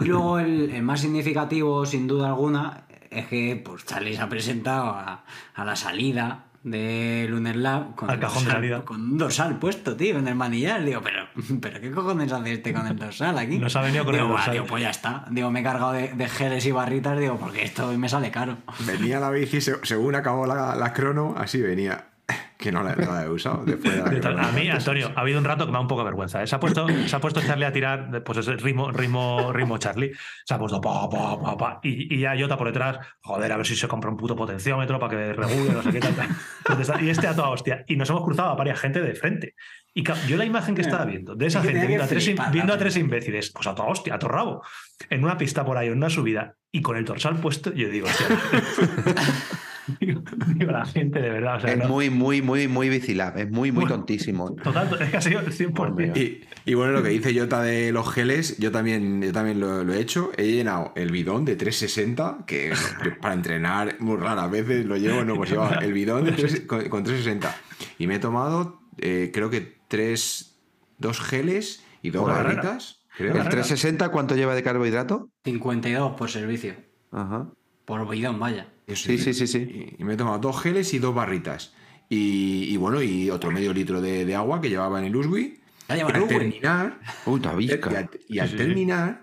Y 0.00 0.04
luego 0.04 0.40
el, 0.40 0.70
el 0.70 0.82
más 0.82 1.00
significativo, 1.00 1.86
sin 1.86 2.06
duda 2.06 2.28
alguna, 2.28 2.84
es 3.10 3.26
que 3.28 3.62
pues 3.64 3.86
Charlie 3.86 4.14
se 4.14 4.20
ha 4.20 4.28
presentado 4.28 4.90
a, 4.90 5.24
a 5.54 5.64
la 5.64 5.74
salida 5.76 6.44
de 6.64 7.26
Lunar 7.30 7.56
Lab 7.56 7.94
con, 7.94 8.10
Al 8.10 8.18
de 8.20 8.82
con 8.84 9.00
un 9.00 9.18
dorsal 9.18 9.58
puesto, 9.58 9.96
tío, 9.96 10.18
en 10.18 10.26
el 10.28 10.34
manillar. 10.34 10.84
Digo, 10.84 11.00
pero, 11.02 11.26
pero 11.60 11.80
¿qué 11.80 11.90
cojones 11.90 12.32
hace 12.32 12.52
este 12.54 12.72
con 12.74 12.86
el 12.86 12.96
dorsal 12.96 13.38
aquí? 13.38 13.58
Nos 13.58 13.74
ha 13.76 13.82
venido 13.82 14.04
con 14.04 14.12
digo, 14.14 14.24
el 14.26 14.30
"Buah, 14.32 14.36
dorsal". 14.38 14.52
digo, 14.54 14.66
pues 14.66 14.82
ya 14.82 14.90
está. 14.90 15.24
Digo, 15.30 15.50
me 15.50 15.60
he 15.60 15.62
cargado 15.62 15.92
de, 15.92 16.08
de 16.12 16.28
geles 16.28 16.66
y 16.66 16.72
barritas, 16.72 17.18
digo, 17.18 17.36
porque 17.38 17.62
esto 17.62 17.90
me 17.96 18.08
sale 18.08 18.30
caro. 18.30 18.58
Venía 18.86 19.20
la 19.20 19.30
bici, 19.30 19.60
se- 19.60 19.78
según 19.84 20.14
acabó 20.16 20.46
la, 20.46 20.74
la 20.74 20.92
crono, 20.92 21.34
así 21.38 21.60
venía. 21.62 22.07
Que 22.58 22.72
no 22.72 22.82
la, 22.82 22.96
no 22.96 23.12
la 23.12 23.24
he 23.24 23.28
usado. 23.28 23.64
De 23.64 23.76
De. 23.76 24.28
A 24.28 24.50
mí, 24.50 24.68
Antonio, 24.68 25.12
ha 25.14 25.20
habido 25.20 25.38
un 25.38 25.44
rato 25.44 25.64
que 25.64 25.70
me 25.70 25.76
da 25.76 25.80
un 25.80 25.86
poco 25.86 26.00
de 26.00 26.06
vergüenza. 26.06 26.42
¿eh? 26.42 26.46
Se, 26.48 26.56
ha 26.56 26.60
puesto, 26.60 26.88
se 27.06 27.14
ha 27.14 27.20
puesto 27.20 27.40
Charlie 27.40 27.66
a 27.66 27.72
tirar, 27.72 28.22
pues 28.24 28.38
ese 28.38 28.56
ritmo, 28.56 28.90
ritmo, 28.90 29.52
ritmo 29.52 29.78
Charlie. 29.78 30.12
Se 30.44 30.54
ha 30.54 30.58
puesto 30.58 30.80
pa, 30.80 31.08
pa, 31.08 31.40
pa, 31.40 31.56
pa, 31.56 31.80
y, 31.84 32.12
y 32.12 32.18
ya 32.18 32.34
Jota 32.36 32.56
por 32.56 32.66
detrás, 32.66 32.98
joder, 33.20 33.52
a 33.52 33.56
ver 33.56 33.64
si 33.66 33.76
se 33.76 33.86
compra 33.86 34.10
un 34.10 34.16
puto 34.16 34.34
potenciómetro 34.34 34.98
para 34.98 35.16
que 35.16 35.32
regule, 35.34 35.72
no 35.72 35.82
sé 35.84 35.92
qué 35.92 36.00
tal. 36.00 36.16
tal. 36.16 37.04
Y 37.04 37.10
este 37.10 37.28
a 37.28 37.36
toda 37.36 37.50
hostia. 37.50 37.84
Y 37.86 37.94
nos 37.94 38.10
hemos 38.10 38.24
cruzado 38.24 38.50
a 38.50 38.54
varias 38.56 38.80
gente 38.80 39.00
de 39.00 39.14
frente. 39.14 39.54
Y 39.94 40.02
yo 40.26 40.36
la 40.36 40.44
imagen 40.44 40.74
que 40.74 40.82
estaba 40.82 41.04
viendo, 41.04 41.36
de 41.36 41.46
esa 41.46 41.62
gente 41.62 41.86
viendo, 41.86 42.04
a 42.04 42.08
tres, 42.08 42.34
viendo 42.52 42.72
a 42.72 42.78
tres 42.78 42.96
imbéciles, 42.96 43.50
pues 43.50 43.66
a 43.68 43.74
toda 43.74 43.88
hostia, 43.88 44.16
a 44.16 44.18
todo 44.18 44.30
rabo, 44.30 44.62
en 45.10 45.24
una 45.24 45.36
pista 45.36 45.64
por 45.64 45.76
ahí, 45.76 45.88
en 45.88 45.96
una 45.96 46.10
subida, 46.10 46.56
y 46.72 46.82
con 46.82 46.96
el 46.96 47.04
dorsal 47.04 47.36
puesto, 47.36 47.72
yo 47.72 47.88
digo, 47.88 48.08
hostia. 48.08 48.26
digo, 50.00 50.22
digo, 50.56 50.70
la 50.72 50.84
gente 50.86 51.20
de 51.20 51.30
verdad. 51.30 51.56
O 51.56 51.60
sea, 51.60 51.72
Es 51.72 51.78
no- 51.78 51.88
muy, 51.88 52.10
muy, 52.10 52.42
muy, 52.42 52.68
muy 52.68 52.88
Bicilab. 52.88 53.38
Es 53.38 53.50
muy, 53.50 53.72
muy 53.72 53.82
Bueno. 53.82 53.96
tontísimo. 53.96 54.54
Total, 54.56 54.88
es 55.00 55.10
que 55.10 55.16
ha 55.16 55.20
sido 55.20 55.40
el 55.40 55.52
100%. 55.52 56.16
Y, 56.16 56.44
y 56.70 56.74
bueno, 56.74 56.92
lo 56.92 57.02
que 57.02 57.08
dice 57.10 57.38
Jota 57.38 57.62
de 57.62 57.92
los 57.92 58.12
geles, 58.12 58.58
yo 58.58 58.70
también, 58.70 59.22
yo 59.22 59.32
también 59.32 59.60
lo, 59.60 59.84
lo 59.84 59.94
he 59.94 60.00
hecho. 60.00 60.30
He 60.36 60.52
llenado 60.52 60.92
el 60.96 61.10
bidón 61.10 61.44
de 61.44 61.56
360, 61.56 62.44
que 62.46 62.72
para 63.20 63.34
entrenar 63.34 63.96
muy 64.00 64.16
raras 64.16 64.50
veces 64.50 64.84
lo 64.86 64.96
llevo, 64.96 65.24
no, 65.24 65.34
pues 65.36 65.50
llevo 65.50 65.68
el 65.80 65.92
bidón 65.92 66.24
de 66.24 66.66
con, 66.66 66.88
con 66.88 67.04
360. 67.04 67.54
Y 67.98 68.06
me 68.06 68.16
he 68.16 68.18
tomado, 68.18 68.80
eh, 68.98 69.30
creo 69.32 69.50
que 69.50 69.76
tres, 69.88 70.58
dos 70.98 71.20
geles 71.20 71.84
y 72.02 72.10
dos 72.10 72.26
barritas. 72.26 72.96
Creo. 73.16 73.32
¿El 73.34 73.42
360 73.48 74.10
cuánto 74.10 74.36
lleva 74.36 74.54
de 74.54 74.62
carbohidrato? 74.62 75.28
52 75.44 76.12
por 76.16 76.30
servicio. 76.30 76.74
Ajá. 77.10 77.48
Por 77.84 78.08
bidón, 78.08 78.38
vaya. 78.38 78.68
Sí, 78.94 79.18
sí, 79.18 79.34
sí, 79.34 79.46
sí. 79.46 79.94
Y, 79.98 80.04
me 80.04 80.14
he 80.14 80.16
tomado 80.16 80.38
dos 80.38 80.60
geles 80.62 80.92
y 80.94 80.98
dos 80.98 81.14
barritas. 81.14 81.72
Y, 82.08 82.64
y 82.70 82.76
bueno, 82.76 83.02
y 83.02 83.28
otro 83.30 83.50
medio 83.50 83.72
litro 83.72 84.00
de, 84.00 84.24
de 84.24 84.34
agua 84.34 84.60
que 84.60 84.68
llevaba 84.70 84.98
en 84.98 85.06
el 85.06 85.16
Uswi. 85.16 85.60
Ya 85.88 85.96
Y 85.96 86.00
al 86.00 86.26
terminar, 86.28 86.98
y 87.26 87.40
Tavisca. 87.40 87.90
al, 87.90 88.10
y 88.28 88.38
al 88.40 88.48
Sí, 88.48 88.52
sí, 88.52 88.58
sí. 88.58 88.64
terminar, 88.66 89.22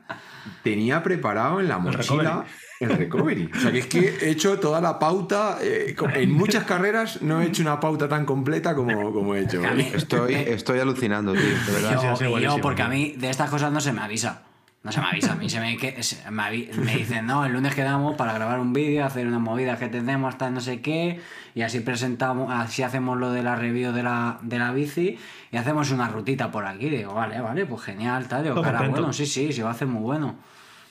tenía 0.63 1.03
preparado 1.03 1.59
en 1.59 1.67
la 1.67 1.77
mochila 1.77 2.43
recovery. 2.43 2.47
el 2.79 2.89
recovery. 2.97 3.49
O 3.55 3.59
sea, 3.59 3.71
que 3.71 3.77
es 3.79 3.85
que 3.87 4.17
he 4.21 4.29
hecho 4.31 4.59
toda 4.59 4.81
la 4.81 4.97
pauta. 4.97 5.59
eh, 5.61 5.95
en 6.15 6.31
muchas 6.31 6.63
carreras 6.63 7.21
no 7.21 7.41
he 7.41 7.45
hecho 7.47 7.61
una 7.61 7.79
pauta 7.79 8.07
tan 8.09 8.25
completa 8.25 8.75
como, 8.75 9.13
como 9.13 9.35
he 9.35 9.41
hecho. 9.43 9.61
Mí- 9.75 9.89
Estoy, 9.93 10.33
estoy 10.33 10.79
alucinando, 10.79 11.33
tío, 11.33 11.41
de 11.43 11.71
verdad. 11.71 12.17
Yo, 12.41 12.57
porque 12.61 12.81
a 12.81 12.87
mí 12.87 13.13
de 13.17 13.29
estas 13.29 13.49
cosas 13.51 13.71
no 13.71 13.79
se 13.79 13.93
me 13.93 14.01
avisa. 14.01 14.43
No 14.85 14.91
se 14.91 15.01
me 15.01 15.07
avisa. 15.07 15.33
A 15.33 15.35
mí 15.35 15.49
se 15.49 15.59
me, 15.59 15.75
que, 15.77 16.01
se- 16.03 16.29
me, 16.29 16.43
avi- 16.43 16.71
me 16.73 16.95
dicen, 16.97 17.25
no, 17.25 17.43
el 17.43 17.51
lunes 17.53 17.73
quedamos 17.73 18.15
para 18.15 18.33
grabar 18.33 18.59
un 18.59 18.71
vídeo, 18.71 19.03
hacer 19.03 19.25
unas 19.27 19.41
movidas 19.41 19.79
que 19.79 19.87
tenemos, 19.87 20.29
hasta 20.33 20.49
no 20.51 20.61
sé 20.61 20.79
qué, 20.81 21.19
y 21.55 21.63
así 21.63 21.79
presentamos, 21.79 22.51
así 22.53 22.83
hacemos 22.83 23.17
lo 23.17 23.31
de 23.31 23.41
la 23.41 23.55
review 23.55 23.91
de 23.91 24.03
la, 24.03 24.37
de 24.43 24.59
la 24.59 24.71
bici 24.71 25.17
y 25.51 25.57
hacemos 25.57 25.89
una 25.91 26.07
rutita 26.07 26.51
por 26.51 26.65
aquí. 26.67 26.89
Digo, 26.89 27.15
vale, 27.15 27.41
vale, 27.41 27.65
pues 27.65 27.81
genial, 27.81 28.27
tal. 28.27 28.43
Digo, 28.43 28.55
cara, 28.61 28.79
bueno, 28.91 29.11
sí, 29.11 29.25
sí, 29.25 29.51
sí, 29.51 29.61
va 29.61 29.69
a 29.69 29.71
hacer 29.73 29.87
muy 29.87 30.03
bueno. 30.03 30.35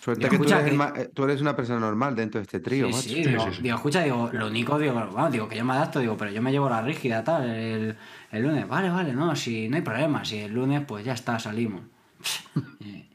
Suerte 0.00 0.28
Digo, 0.28 0.42
que 0.42 0.48
tú 0.50 0.54
eres, 0.54 0.80
eh, 0.96 1.10
tú 1.14 1.24
eres 1.24 1.40
una 1.40 1.54
persona 1.56 1.78
normal 1.80 2.14
dentro 2.16 2.40
de 2.40 2.42
este 2.42 2.58
trío, 2.60 2.88
Sí, 2.88 2.92
macho. 2.92 3.08
sí, 3.08 3.14
digo, 3.24 3.44
digo, 3.62 3.76
escucha, 3.76 4.00
digo, 4.02 4.28
lo 4.32 4.48
único, 4.48 4.78
digo, 4.78 4.94
bueno, 5.12 5.30
digo, 5.30 5.48
que 5.48 5.56
yo 5.56 5.64
me 5.64 5.72
adapto, 5.72 6.00
digo, 6.00 6.16
pero 6.16 6.30
yo 6.32 6.42
me 6.42 6.50
llevo 6.50 6.68
la 6.68 6.82
rígida, 6.82 7.22
tal, 7.24 7.48
el, 7.48 7.96
el 8.32 8.42
lunes, 8.42 8.68
vale, 8.68 8.90
vale, 8.90 9.12
no, 9.14 9.34
si 9.36 9.68
no 9.68 9.76
hay 9.76 9.82
problema, 9.82 10.24
si 10.24 10.40
el 10.40 10.52
lunes, 10.52 10.82
pues 10.86 11.04
ya 11.04 11.12
está, 11.14 11.38
salimos. 11.38 11.82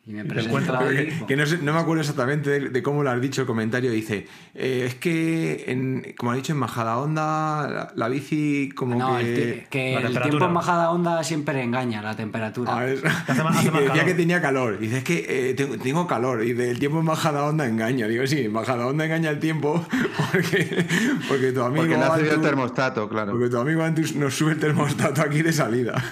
Y, 0.06 0.12
me 0.14 0.26
presento 0.26 0.76
ahí, 0.76 0.96
Que, 1.20 1.26
que 1.28 1.36
no, 1.36 1.46
sé- 1.46 1.60
no 1.60 1.72
me 1.72 1.80
acuerdo 1.80 2.02
exactamente 2.02 2.50
de, 2.50 2.70
de 2.70 2.82
cómo 2.84 3.04
lo 3.04 3.12
has 3.12 3.22
dicho 3.22 3.42
el 3.42 3.48
comentario. 3.48 3.92
Dice: 3.92 4.26
eh, 4.56 4.86
Es 4.88 4.96
que, 4.96 5.66
en, 5.68 6.16
como 6.18 6.32
ha 6.32 6.36
dicho, 6.36 6.52
en 6.52 6.58
Majadahonda 6.58 7.70
la, 7.70 7.92
la 7.96 8.08
bici, 8.10 8.72
como 8.76 8.96
no, 8.96 9.18
que. 9.20 9.22
el, 9.60 9.68
que 9.70 9.94
el 9.98 10.20
tiempo 10.20 10.46
en 10.46 10.54
bajada 10.56 10.90
onda 10.90 11.24
siempre 11.24 11.62
engaña 11.62 12.02
la 12.02 12.16
temperatura. 12.16 12.88
Es- 12.88 13.04
hace 13.28 13.44
más- 13.44 13.58
hace 13.58 13.68
y 13.68 13.72
que 13.72 13.72
más 13.72 13.82
decía 13.82 13.88
calor. 13.94 14.06
que 14.08 14.14
tenía 14.16 14.42
calor. 14.42 14.80
Dice, 14.80 14.98
es 14.98 15.04
que 15.04 15.50
eh, 15.50 15.54
tengo, 15.54 15.78
tengo 15.78 16.08
calor. 16.08 16.44
Y 16.44 16.52
el 16.60 16.80
tiempo 16.80 17.00
en 17.02 17.06
bajada 17.06 17.44
onda 17.44 17.68
engaña. 17.68 18.08
Digo, 18.08 18.26
sí, 18.26 18.40
en 18.46 18.54
bajada 18.54 18.88
onda 18.88 19.06
engaña 19.06 19.30
el 19.30 19.38
tiempo 19.40 19.86
porque, 20.32 20.88
porque 21.28 21.52
tu 21.52 21.62
amigo. 21.62 21.84
Porque 21.84 21.98
le 21.98 22.04
ha 22.04 22.16
subido 22.16 22.32
el 22.34 22.40
Antus- 22.40 22.44
termostato, 22.44 23.10
claro. 23.10 23.32
porque 23.34 23.50
tu 23.50 23.60
amigo 23.60 23.84
Antus 23.84 24.16
nos 24.16 24.34
sube 24.36 24.54
el 24.54 24.60
termostato 24.60 25.22
aquí 25.22 25.44
de 25.44 25.54
salida. 25.54 26.04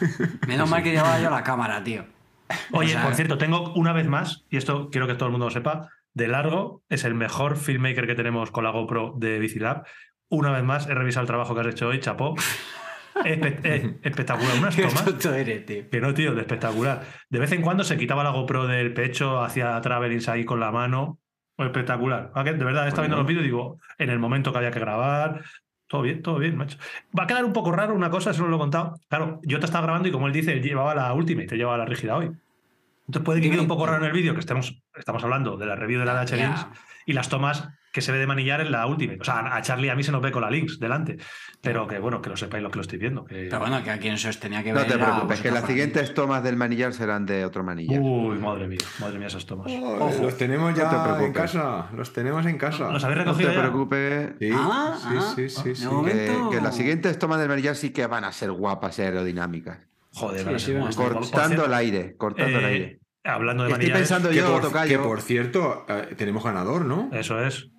Menos 0.47 0.69
mal 0.69 0.83
que 0.83 0.91
llevaba 0.91 1.19
yo 1.19 1.31
la 1.31 1.41
cámara, 1.43 1.83
tío. 1.83 2.05
Oye, 2.71 2.89
O 2.89 2.91
sea, 2.93 3.03
por 3.03 3.15
cierto, 3.15 3.37
tengo 3.37 3.73
una 3.73 3.93
vez 3.93 4.07
más, 4.07 4.45
y 4.49 4.57
esto 4.57 4.89
quiero 4.91 5.07
que 5.07 5.13
todo 5.15 5.25
el 5.25 5.31
mundo 5.31 5.45
lo 5.47 5.51
sepa, 5.51 5.89
de 6.13 6.27
largo 6.27 6.83
es 6.89 7.03
el 7.03 7.13
mejor 7.13 7.57
filmmaker 7.57 8.07
que 8.07 8.15
tenemos 8.15 8.51
con 8.51 8.63
la 8.63 8.71
GoPro 8.71 9.13
de 9.17 9.39
Bicilab. 9.39 9.85
Una 10.29 10.51
vez 10.51 10.63
más, 10.63 10.87
he 10.87 10.93
revisado 10.95 11.21
el 11.23 11.27
trabajo 11.27 11.53
que 11.53 11.61
has 11.61 11.67
hecho 11.67 11.87
hoy, 11.89 11.99
chapó. 11.99 12.35
Espe- 13.15 13.59
eh, 13.63 13.97
espectacular, 14.03 14.57
unas 14.59 14.75
Qué 14.75 14.83
tomas. 14.83 15.25
eres, 15.25 15.65
tío. 15.65 15.89
Que 15.89 15.99
no, 16.01 16.13
tío, 16.13 16.35
de 16.35 16.41
espectacular. 16.41 17.03
De 17.29 17.39
vez 17.39 17.51
en 17.51 17.61
cuando 17.63 17.83
se 17.83 17.97
quitaba 17.97 18.23
la 18.23 18.29
GoPro 18.29 18.67
del 18.67 18.93
pecho, 18.93 19.41
hacía 19.41 19.79
travelings 19.81 20.29
ahí 20.29 20.45
con 20.45 20.59
la 20.59 20.71
mano. 20.71 21.19
Espectacular. 21.57 22.31
De 22.33 22.51
verdad, 22.63 22.87
estaba 22.87 23.03
viendo 23.07 23.17
los 23.17 23.25
vídeos 23.25 23.41
y 23.43 23.47
digo, 23.47 23.79
en 23.97 24.11
el 24.11 24.19
momento 24.19 24.51
que 24.51 24.59
había 24.59 24.69
que 24.71 24.79
grabar, 24.79 25.41
todo 25.87 26.01
bien, 26.01 26.21
todo 26.21 26.37
bien, 26.39 26.57
macho. 26.57 26.77
Va 27.17 27.23
a 27.23 27.27
quedar 27.27 27.45
un 27.45 27.53
poco 27.53 27.71
raro 27.71 27.95
una 27.95 28.09
cosa, 28.09 28.31
eso 28.31 28.43
no 28.43 28.49
lo 28.49 28.57
he 28.57 28.59
contado. 28.59 29.01
Claro, 29.07 29.39
yo 29.43 29.59
te 29.59 29.65
estaba 29.65 29.85
grabando 29.85 30.09
y 30.09 30.11
como 30.11 30.27
él 30.27 30.33
dice, 30.33 30.53
él 30.53 30.61
llevaba 30.61 30.95
la 30.95 31.13
última 31.13 31.43
y 31.43 31.47
te 31.47 31.57
llevaba 31.57 31.77
la 31.77 31.85
rígida 31.85 32.17
hoy. 32.17 32.31
Entonces 33.07 33.25
puede 33.25 33.41
que 33.41 33.49
quede 33.49 33.61
un 33.61 33.67
poco 33.67 33.85
raro 33.85 33.99
en 34.03 34.05
el 34.09 34.11
vídeo 34.11 34.33
que 34.33 34.41
estemos, 34.41 34.81
estamos 34.95 35.23
hablando 35.23 35.55
de 35.57 35.65
la 35.65 35.75
review 35.75 35.99
de 35.99 36.05
la 36.05 36.25
Ya. 36.25 36.35
Links 36.37 36.67
y 37.05 37.13
las 37.13 37.29
tomas 37.29 37.69
que 37.93 38.01
se 38.01 38.11
ve 38.11 38.17
de 38.19 38.27
manillar 38.27 38.59
en 38.59 38.69
la 38.71 38.85
última. 38.85 39.13
O 39.19 39.23
sea, 39.23 39.55
a 39.55 39.61
Charlie 39.61 39.89
a 39.89 39.95
mí 39.95 40.03
se 40.03 40.11
nos 40.11 40.21
ve 40.21 40.29
con 40.31 40.41
la 40.41 40.51
Links 40.51 40.77
delante. 40.77 41.17
Pero 41.61 41.87
que 41.87 41.99
bueno, 41.99 42.21
que 42.21 42.29
lo 42.29 42.35
sepáis 42.35 42.61
lo 42.61 42.69
que 42.69 42.75
lo 42.75 42.81
estoy 42.81 42.99
viendo. 42.99 43.23
que- 43.23 43.47
Pero 43.49 43.59
bueno, 43.59 43.81
que 43.81 43.91
a 43.91 43.97
quien 43.97 44.17
se 44.17 44.27
os 44.27 44.39
tenía 44.41 44.61
que 44.61 44.71
No 44.73 44.79
ver. 44.79 44.87
te 44.89 44.93
era 44.95 45.05
a 45.07 45.11
preocupes, 45.13 45.39
que 45.41 45.51
las 45.51 45.65
siguientes 45.65 46.13
tomas 46.13 46.43
del 46.43 46.57
manillar 46.57 46.93
serán 46.93 47.25
de 47.25 47.45
otro 47.45 47.63
manillar. 47.63 48.01
Uy, 48.01 48.37
madre 48.37 48.67
mía, 48.67 48.77
madre 48.99 49.17
mía 49.17 49.27
esas 49.27 49.45
tomas. 49.45 49.71
Oh, 49.71 50.11
los 50.21 50.37
tenemos 50.37 50.69
No 50.71 50.75
te 50.75 50.81
ya 50.81 50.91
en 50.91 51.03
preocupes. 51.03 51.31
casa. 51.33 51.87
Los 51.95 52.11
tenemos 52.13 52.45
en 52.45 52.57
casa. 52.57 52.91
¿Los 52.91 53.03
habéis 53.05 53.25
no 53.25 53.33
te 53.35 53.43
ya? 53.45 53.59
preocupes. 53.61 54.29
Sí, 54.37 54.49
Ah, 54.53 54.95
sí, 54.99 55.15
ah, 55.17 55.33
sí, 55.35 55.49
sí, 55.49 55.69
de 55.69 55.75
sí. 55.75 55.87
Que, 56.05 56.37
que 56.51 56.61
las 56.61 56.75
siguientes 56.75 57.17
tomas 57.17 57.39
del 57.39 57.47
manillar 57.47 57.75
sí 57.77 57.91
que 57.91 58.05
van 58.05 58.25
a 58.25 58.31
ser 58.33 58.51
guapas 58.51 58.99
y 58.99 59.03
aerodinámicas. 59.03 59.79
Joder, 60.17 60.59
Sí, 60.59 60.73
sí, 60.73 60.95
Cortando 60.95 61.65
el 61.65 61.73
aire, 61.73 62.15
cortando 62.17 62.57
el 62.59 62.63
eh, 62.65 62.67
aire. 62.67 62.99
Hablando 63.23 63.63
de 63.65 63.71
Estoy 63.73 63.89
pensando 63.91 64.29
Que 64.29 64.35
yo, 64.35 64.51
por, 64.53 64.61
Tocayo, 64.61 65.01
que 65.01 65.07
por 65.07 65.21
cierto, 65.21 65.85
eh, 65.89 66.15
tenemos 66.17 66.43
ganador, 66.43 66.85
¿no? 66.85 67.09
Eso 67.11 67.39
es. 67.43 67.69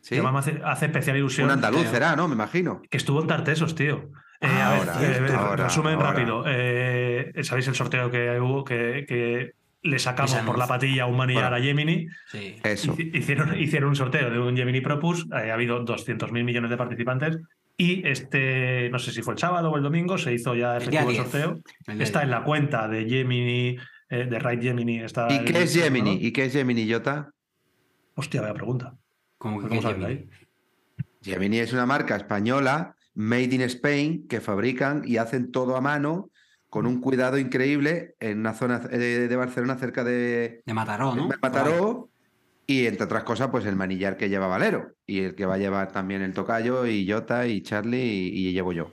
¿sí? 0.00 0.14
Que 0.20 0.26
hace, 0.26 0.60
hace 0.64 0.86
especial 0.86 1.16
ilusión. 1.16 1.46
un 1.46 1.52
andaluz 1.52 1.82
que- 1.82 1.88
será, 1.88 2.14
¿no? 2.16 2.28
Me 2.28 2.34
imagino. 2.34 2.82
Que 2.88 2.96
estuvo 2.96 3.20
en 3.20 3.26
Tartesos, 3.26 3.74
tío. 3.74 4.10
Eh, 4.40 4.48
Ah, 4.50 4.68
a 4.68 4.78
ver, 4.78 4.88
ahora, 4.90 5.02
eh, 5.28 5.32
ahora, 5.36 5.64
resumen 5.64 5.94
ahora. 5.94 6.10
rápido. 6.12 6.44
Eh, 6.46 7.32
¿Sabéis 7.42 7.68
el 7.68 7.74
sorteo 7.74 8.10
que 8.10 8.40
hubo? 8.40 8.64
Que, 8.64 9.04
que 9.08 9.52
le 9.82 9.98
sacamos 9.98 10.34
por 10.46 10.58
la 10.58 10.66
patilla 10.68 11.06
un 11.06 11.16
manillar 11.16 11.50
Bueno. 11.50 11.56
a 11.56 11.60
Gemini. 11.66 12.06
Sí. 12.30 12.56
Eso. 12.62 12.96
Hici- 12.96 13.10
Hicieron, 13.16 13.58
hicieron 13.60 13.88
un 13.90 13.96
sorteo 13.96 14.30
de 14.30 14.38
un 14.38 14.56
Gemini 14.56 14.80
Propus. 14.80 15.26
eh, 15.32 15.50
ha 15.50 15.54
habido 15.54 15.84
200.000 15.84 16.44
millones 16.44 16.70
de 16.70 16.76
participantes. 16.76 17.38
Y 17.76 18.06
este, 18.06 18.88
no 18.90 18.98
sé 18.98 19.12
si 19.12 19.22
fue 19.22 19.34
el 19.34 19.38
sábado 19.40 19.70
o 19.70 19.76
el 19.76 19.82
domingo, 19.82 20.18
se 20.18 20.32
hizo 20.32 20.54
ya 20.54 20.76
efectivo 20.76 21.02
el 21.08 21.16
10. 21.16 21.22
sorteo. 21.22 21.60
El 21.86 22.02
Está 22.02 22.20
10. 22.20 22.24
en 22.24 22.30
la 22.30 22.44
cuenta 22.44 22.86
de 22.88 23.06
Gemini, 23.08 23.76
eh, 24.10 24.26
de 24.26 24.38
Right 24.38 24.62
Gemini. 24.62 25.00
Está 25.00 25.26
¿Y 25.30 25.36
el- 25.38 25.44
qué 25.44 25.62
es 25.62 25.74
Gemini? 25.74 26.18
¿Y 26.20 26.32
qué 26.32 26.44
es 26.44 26.52
Gemini, 26.52 26.90
Jota? 26.90 27.30
Hostia, 28.14 28.42
vaya 28.42 28.54
pregunta. 28.54 28.94
Que 29.40 29.48
Vamos 29.48 29.64
a 29.64 29.68
qué 29.68 29.74
verla 29.76 29.90
Gemini. 29.92 30.10
ahí. 30.10 30.28
Gemini 31.22 31.58
es 31.58 31.72
una 31.72 31.86
marca 31.86 32.16
española, 32.16 32.94
made 33.14 33.54
in 33.54 33.62
Spain, 33.62 34.26
que 34.28 34.40
fabrican 34.40 35.02
y 35.06 35.16
hacen 35.16 35.50
todo 35.50 35.76
a 35.76 35.80
mano 35.80 36.30
con 36.68 36.86
un 36.86 37.00
cuidado 37.00 37.38
increíble 37.38 38.14
en 38.20 38.38
una 38.40 38.54
zona 38.54 38.80
eh, 38.90 38.98
de, 38.98 39.28
de 39.28 39.36
Barcelona 39.36 39.76
cerca 39.76 40.04
de 40.04 40.62
De 40.64 40.74
Mataró, 40.74 41.14
¿no? 41.14 41.28
de 41.28 41.36
Mataró 41.42 42.08
y 42.66 42.86
entre 42.86 43.04
otras 43.04 43.24
cosas 43.24 43.48
pues 43.48 43.66
el 43.66 43.76
manillar 43.76 44.16
que 44.16 44.28
lleva 44.28 44.46
Valero 44.46 44.92
y 45.06 45.20
el 45.20 45.34
que 45.34 45.46
va 45.46 45.54
a 45.54 45.58
llevar 45.58 45.92
también 45.92 46.22
el 46.22 46.32
Tocayo 46.32 46.86
y 46.86 47.10
Jota 47.10 47.46
y 47.46 47.62
Charlie 47.62 48.30
y, 48.30 48.48
y 48.48 48.52
llevo 48.52 48.72
yo. 48.72 48.92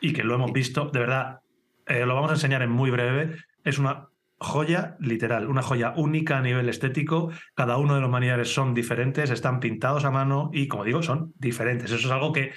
y 0.00 0.12
que 0.12 0.24
lo 0.24 0.34
hemos 0.34 0.52
visto, 0.52 0.90
de 0.92 0.98
verdad, 0.98 1.40
eh, 1.86 2.04
lo 2.04 2.14
vamos 2.14 2.30
a 2.30 2.34
enseñar 2.34 2.62
en 2.62 2.70
muy 2.70 2.90
breve. 2.90 3.36
Es 3.64 3.78
una 3.78 4.08
joya 4.38 4.96
literal, 4.98 5.48
una 5.48 5.62
joya 5.62 5.94
única 5.96 6.38
a 6.38 6.42
nivel 6.42 6.68
estético. 6.68 7.30
Cada 7.54 7.76
uno 7.76 7.94
de 7.94 8.00
los 8.00 8.10
manillares 8.10 8.52
son 8.52 8.74
diferentes, 8.74 9.30
están 9.30 9.60
pintados 9.60 10.04
a 10.04 10.10
mano 10.10 10.50
y, 10.52 10.66
como 10.66 10.84
digo, 10.84 11.02
son 11.02 11.32
diferentes. 11.38 11.90
Eso 11.90 12.06
es 12.06 12.12
algo 12.12 12.32
que 12.32 12.52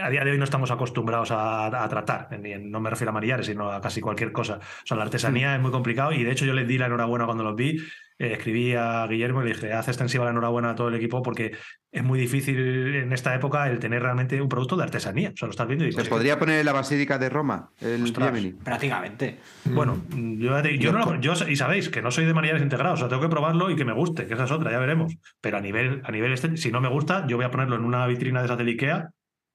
a 0.00 0.10
día 0.10 0.24
de 0.24 0.30
hoy 0.32 0.38
no 0.38 0.44
estamos 0.44 0.70
acostumbrados 0.70 1.30
a, 1.30 1.66
a 1.84 1.88
tratar, 1.88 2.28
en- 2.30 2.70
no 2.70 2.80
me 2.80 2.90
refiero 2.90 3.10
a 3.10 3.14
manillares, 3.14 3.46
sino 3.46 3.70
a 3.70 3.80
casi 3.80 4.00
cualquier 4.00 4.32
cosa. 4.32 4.58
O 4.58 4.86
sea, 4.86 4.96
la 4.96 5.04
artesanía 5.04 5.54
es 5.54 5.60
muy 5.60 5.70
complicado 5.70 6.12
y 6.12 6.22
de 6.24 6.30
hecho 6.32 6.44
yo 6.44 6.52
les 6.54 6.66
di 6.68 6.78
la 6.78 6.86
enhorabuena 6.86 7.24
cuando 7.26 7.44
los 7.44 7.54
vi. 7.56 7.78
eh, 8.18 8.32
escribí 8.32 8.72
a 8.72 9.06
Guillermo 9.06 9.42
y 9.42 9.48
le 9.48 9.52
dije, 9.52 9.74
haz 9.74 9.88
extensiva 9.88 10.24
la 10.24 10.30
enhorabuena 10.30 10.70
a 10.70 10.74
todo 10.74 10.88
el 10.88 10.94
equipo 10.94 11.20
porque 11.22 11.52
es 11.92 12.02
muy 12.02 12.18
difícil 12.18 12.56
en 12.94 13.12
esta 13.12 13.34
época 13.34 13.68
el 13.68 13.78
tener 13.78 14.00
realmente 14.02 14.40
un 14.40 14.48
producto 14.48 14.74
de 14.74 14.84
artesanía. 14.84 15.32
O 15.34 15.36
sea, 15.36 15.46
lo 15.48 15.50
estás 15.50 15.66
viendo 15.66 15.84
y 15.84 15.92
¿Se 15.92 15.98
"Es 16.00 16.04
que- 16.08 16.14
podría 16.14 16.38
poner 16.38 16.60
en 16.60 16.64
la 16.64 16.72
Basílica 16.72 17.18
de 17.18 17.28
Roma 17.28 17.68
el 17.78 18.02
Ostras. 18.04 18.32
Prácticamente. 18.64 19.36
Bueno, 19.66 19.98
yo, 20.38 20.50
ya 20.56 20.62
te- 20.62 20.78
yo 20.78 20.92
Yo 20.92 20.98
no- 20.98 21.20
yo- 21.20 21.34
y 21.46 21.56
sabéis 21.56 21.90
que 21.90 22.00
no 22.00 22.10
soy 22.10 22.24
de 22.24 22.32
manillares 22.32 22.62
integrados, 22.62 23.00
o 23.00 23.02
sea, 23.02 23.08
tengo 23.10 23.20
que 23.20 23.28
probarlo 23.28 23.70
y 23.70 23.76
que 23.76 23.84
me 23.84 23.92
guste, 23.92 24.26
que 24.26 24.32
esa 24.32 24.44
es 24.44 24.50
otra, 24.50 24.70
ya 24.70 24.78
veremos. 24.78 25.14
Pero 25.42 25.58
a 25.58 25.60
nivel, 25.60 26.00
a 26.02 26.10
nivel 26.10 26.32
este, 26.32 26.56
si 26.56 26.72
no 26.72 26.80
me 26.80 26.88
gusta, 26.88 27.26
yo 27.26 27.36
voy 27.36 27.44
a 27.44 27.50
ponerlo 27.50 27.76
en 27.76 27.84
una 27.84 28.06
vitrina 28.06 28.40
de 28.40 28.46
esa 28.46 28.56
tele 28.56 28.70
Ikea, 28.72 29.10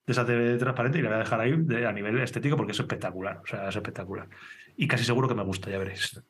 de 0.06 0.12
esa 0.12 0.26
tele 0.26 0.56
transparente, 0.58 0.98
y 0.98 1.02
la 1.02 1.08
voy 1.10 1.16
a 1.16 1.20
dejar 1.20 1.40
ahí 1.40 1.54
de- 1.56 1.86
a 1.86 1.92
nivel 1.92 2.18
estético 2.18 2.56
porque 2.56 2.72
es 2.72 2.80
espectacular, 2.80 3.40
o 3.42 3.46
sea, 3.46 3.68
es 3.68 3.76
espectacular. 3.76 4.28
Y 4.76 4.88
casi 4.88 5.04
seguro 5.04 5.28
que 5.28 5.34
me 5.34 5.44
gusta, 5.44 5.70
ya 5.70 5.78
veréis. 5.78 6.20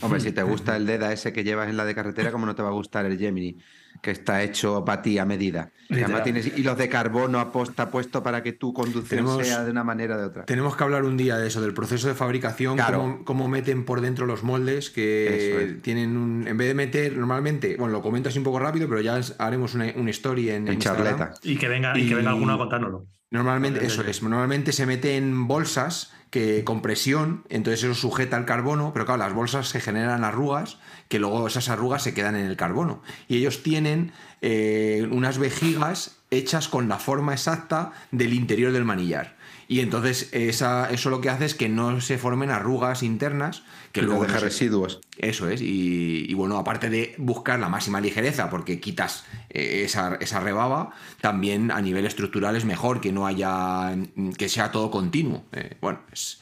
Hombre, 0.00 0.20
si 0.20 0.32
te 0.32 0.42
gusta 0.42 0.76
el 0.76 0.86
DEDA 0.86 1.12
ese 1.12 1.32
que 1.32 1.44
llevas 1.44 1.68
en 1.68 1.76
la 1.76 1.84
de 1.84 1.94
carretera, 1.94 2.32
¿cómo 2.32 2.46
no 2.46 2.54
te 2.54 2.62
va 2.62 2.68
a 2.68 2.72
gustar 2.72 3.04
el 3.06 3.18
Gemini? 3.18 3.56
Que 4.02 4.10
está 4.10 4.42
hecho 4.42 4.84
para 4.84 5.02
ti 5.02 5.18
a 5.18 5.24
medida. 5.24 5.70
Además 5.88 6.24
tienes 6.24 6.58
hilos 6.58 6.76
de 6.78 6.88
carbono 6.88 7.38
aposta 7.38 7.90
puesto 7.90 8.22
para 8.22 8.42
que 8.42 8.52
tu 8.52 8.72
conducción 8.72 9.24
Tenemos- 9.24 9.46
sea 9.46 9.62
de 9.64 9.70
una 9.70 9.84
manera 9.84 10.16
o 10.16 10.18
de 10.18 10.24
otra. 10.24 10.44
Tenemos 10.44 10.74
que 10.76 10.82
hablar 10.82 11.04
un 11.04 11.16
día 11.16 11.36
de 11.38 11.46
eso, 11.46 11.60
del 11.60 11.74
proceso 11.74 12.08
de 12.08 12.14
fabricación, 12.14 12.74
Claro. 12.76 12.98
cómo, 12.98 13.24
cómo 13.24 13.48
meten 13.48 13.84
por 13.84 14.00
dentro 14.00 14.26
los 14.26 14.42
moldes, 14.42 14.90
que 14.90 15.64
es. 15.76 15.82
tienen 15.82 16.16
un. 16.16 16.46
En 16.48 16.56
vez 16.56 16.66
de 16.68 16.74
meter, 16.74 17.16
normalmente, 17.16 17.76
bueno, 17.78 17.92
lo 17.92 18.02
comento 18.02 18.28
así 18.28 18.38
un 18.38 18.44
poco 18.44 18.58
rápido, 18.58 18.88
pero 18.88 19.00
ya 19.00 19.20
haremos 19.38 19.74
una, 19.74 19.92
una 19.94 20.10
story 20.10 20.50
en, 20.50 20.66
En 20.66 20.78
charleta. 20.80 21.34
Y 21.42 21.56
que 21.56 21.68
venga, 21.68 21.96
y... 21.96 22.08
que 22.08 22.14
venga 22.16 22.30
alguno 22.30 22.54
a 22.54 22.58
contárnoslo. 22.58 23.06
Normalmente, 23.30 23.84
eso 23.84 24.02
es, 24.02 24.22
normalmente 24.22 24.72
se 24.72 24.86
mete 24.86 25.16
en 25.16 25.48
bolsas 25.48 26.12
que 26.30 26.64
con 26.64 26.80
presión, 26.80 27.44
entonces 27.48 27.82
eso 27.84 27.94
sujeta 27.94 28.36
el 28.36 28.44
carbono, 28.44 28.92
pero 28.92 29.04
claro, 29.04 29.18
las 29.18 29.32
bolsas 29.32 29.68
se 29.68 29.80
generan 29.80 30.22
arrugas, 30.24 30.78
que 31.08 31.18
luego 31.18 31.46
esas 31.46 31.68
arrugas 31.68 32.02
se 32.02 32.14
quedan 32.14 32.36
en 32.36 32.46
el 32.46 32.56
carbono. 32.56 33.02
Y 33.28 33.36
ellos 33.38 33.62
tienen 33.62 34.12
eh, 34.42 35.06
unas 35.10 35.38
vejigas 35.38 36.16
hechas 36.30 36.68
con 36.68 36.88
la 36.88 36.98
forma 36.98 37.32
exacta 37.32 37.92
del 38.10 38.34
interior 38.34 38.72
del 38.72 38.84
manillar. 38.84 39.36
Y 39.68 39.80
entonces 39.80 40.28
esa, 40.32 40.90
eso 40.90 41.10
lo 41.10 41.20
que 41.20 41.28
hace 41.28 41.44
es 41.44 41.54
que 41.54 41.68
no 41.68 42.00
se 42.00 42.18
formen 42.18 42.50
arrugas 42.50 43.02
internas, 43.02 43.64
que 43.90 44.02
luego 44.02 44.22
deja 44.22 44.34
no 44.34 44.40
se- 44.40 44.44
residuos. 44.46 45.00
eso 45.18 45.48
es, 45.48 45.60
y, 45.60 46.24
y 46.28 46.34
bueno, 46.34 46.56
aparte 46.58 46.88
de 46.88 47.16
buscar 47.18 47.58
la 47.58 47.68
máxima 47.68 48.00
ligereza, 48.00 48.48
porque 48.48 48.78
quitas 48.78 49.24
eh, 49.50 49.82
esa, 49.84 50.14
esa 50.20 50.38
rebaba, 50.38 50.90
también 51.20 51.72
a 51.72 51.80
nivel 51.80 52.06
estructural 52.06 52.54
es 52.54 52.64
mejor 52.64 53.00
que 53.00 53.10
no 53.10 53.26
haya, 53.26 53.96
que 54.38 54.48
sea 54.48 54.70
todo 54.70 54.92
continuo. 54.92 55.44
Eh, 55.50 55.76
bueno, 55.80 55.98
es, 56.12 56.40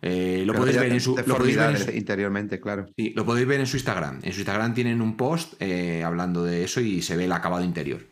eh, 0.00 0.44
lo, 0.46 0.54
podéis 0.54 0.78
ver 0.78 0.92
en 0.92 1.00
su, 1.00 1.16
lo, 1.26 1.36
podéis 1.36 1.56
ver 1.56 1.70
en 1.70 1.78
su, 1.78 1.90
interiormente, 1.90 2.60
claro. 2.60 2.86
sí, 2.96 3.12
lo 3.16 3.24
podéis 3.24 3.46
ver 3.48 3.60
en 3.60 3.66
su 3.66 3.76
Instagram. 3.76 4.20
En 4.22 4.32
su 4.32 4.40
Instagram 4.40 4.74
tienen 4.74 5.00
un 5.02 5.16
post 5.16 5.54
eh, 5.60 6.04
hablando 6.04 6.44
de 6.44 6.64
eso 6.64 6.80
y 6.80 7.02
se 7.02 7.16
ve 7.16 7.24
el 7.24 7.32
acabado 7.32 7.64
interior. 7.64 8.02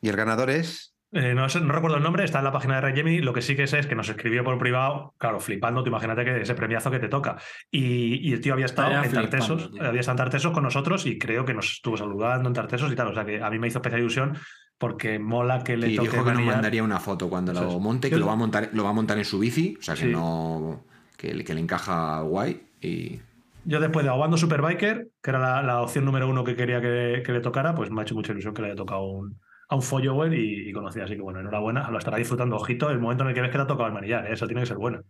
Y 0.00 0.08
el 0.08 0.16
ganador 0.16 0.50
es. 0.50 0.94
Eh, 1.12 1.34
no, 1.34 1.48
no 1.48 1.72
recuerdo 1.72 1.96
el 1.96 2.02
nombre, 2.04 2.24
está 2.24 2.38
en 2.38 2.44
la 2.44 2.52
página 2.52 2.76
de 2.76 2.80
Ray 2.82 2.94
Gemini. 2.94 3.18
Lo 3.18 3.32
que 3.34 3.42
sí 3.42 3.56
que 3.56 3.66
sé 3.66 3.80
es 3.80 3.86
que 3.86 3.96
nos 3.96 4.08
escribió 4.08 4.44
por 4.44 4.58
privado, 4.58 5.12
claro, 5.18 5.40
flipando. 5.40 5.82
Tú 5.82 5.88
imagínate 5.88 6.24
que 6.24 6.40
ese 6.40 6.54
premiazo 6.54 6.90
que 6.90 7.00
te 7.00 7.08
toca. 7.08 7.36
Y, 7.70 8.28
y 8.28 8.32
el 8.32 8.40
tío 8.40 8.54
había 8.54 8.66
estado 8.66 9.02
en 9.02 9.10
Tartesos, 9.10 9.72
tío. 9.72 9.82
había 9.84 10.00
estado 10.00 10.14
en 10.14 10.24
Tartesos 10.24 10.52
con 10.52 10.62
nosotros 10.62 11.04
y 11.06 11.18
creo 11.18 11.44
que 11.44 11.52
nos 11.52 11.72
estuvo 11.72 11.96
saludando 11.96 12.48
en 12.48 12.54
Tartesos 12.54 12.92
y 12.92 12.94
tal. 12.94 13.08
O 13.08 13.14
sea 13.14 13.24
que 13.24 13.42
a 13.42 13.50
mí 13.50 13.58
me 13.58 13.66
hizo 13.66 13.78
especial 13.78 14.00
ilusión 14.00 14.38
porque 14.78 15.18
mola 15.18 15.62
que 15.64 15.76
le 15.76 15.90
Y 15.90 15.96
toque 15.96 16.10
dijo 16.10 16.24
que 16.24 16.32
nos 16.32 16.44
mandaría 16.44 16.82
una 16.82 17.00
foto 17.00 17.28
cuando 17.28 17.52
lo 17.52 17.78
monte, 17.80 18.08
que 18.08 18.16
lo 18.16 18.26
va 18.26 18.32
a 18.32 18.36
montar, 18.36 18.70
lo 18.72 18.84
va 18.84 18.90
a 18.90 18.94
montar 18.94 19.18
en 19.18 19.24
su 19.26 19.38
bici, 19.38 19.76
o 19.78 19.82
sea 19.82 19.94
que 19.94 20.02
Sí. 20.02 20.06
no. 20.06 20.86
Que, 21.20 21.34
le- 21.34 21.44
que 21.44 21.52
le 21.52 21.60
encaja 21.60 22.22
guay. 22.22 22.62
Y 22.80 23.20
Yo 23.66 23.78
después 23.78 24.04
de 24.04 24.10
Aguando 24.10 24.38
Superbiker, 24.38 25.08
que 25.22 25.30
era 25.30 25.38
la, 25.38 25.62
la 25.62 25.82
opción 25.82 26.04
número 26.06 26.26
uno 26.28 26.44
que 26.44 26.56
quería 26.56 26.80
que, 26.80 27.22
que 27.24 27.32
le 27.32 27.40
tocara, 27.40 27.74
pues 27.74 27.90
me 27.90 28.00
ha 28.00 28.04
hecho 28.04 28.14
mucha 28.14 28.32
ilusión 28.32 28.54
que 28.54 28.62
le 28.62 28.68
haya 28.68 28.76
tocado 28.76 29.02
un, 29.02 29.38
a 29.68 29.74
un 29.76 29.82
follower 29.82 30.32
y, 30.32 30.70
y 30.70 30.72
conocí. 30.72 30.98
Así 31.00 31.16
que 31.16 31.20
bueno, 31.20 31.40
enhorabuena, 31.40 31.90
lo 31.90 31.98
estará 31.98 32.16
disfrutando. 32.16 32.56
Ojito, 32.56 32.88
el 32.90 32.98
momento 32.98 33.24
en 33.24 33.28
el 33.28 33.34
que 33.34 33.42
ves 33.42 33.50
que 33.50 33.58
te 33.58 33.62
ha 33.62 33.66
tocado 33.66 33.88
el 33.88 33.92
manillar, 33.94 34.26
¿eh? 34.26 34.32
eso 34.32 34.46
tiene 34.46 34.62
que 34.62 34.66
ser 34.66 34.78
bueno. 34.78 35.02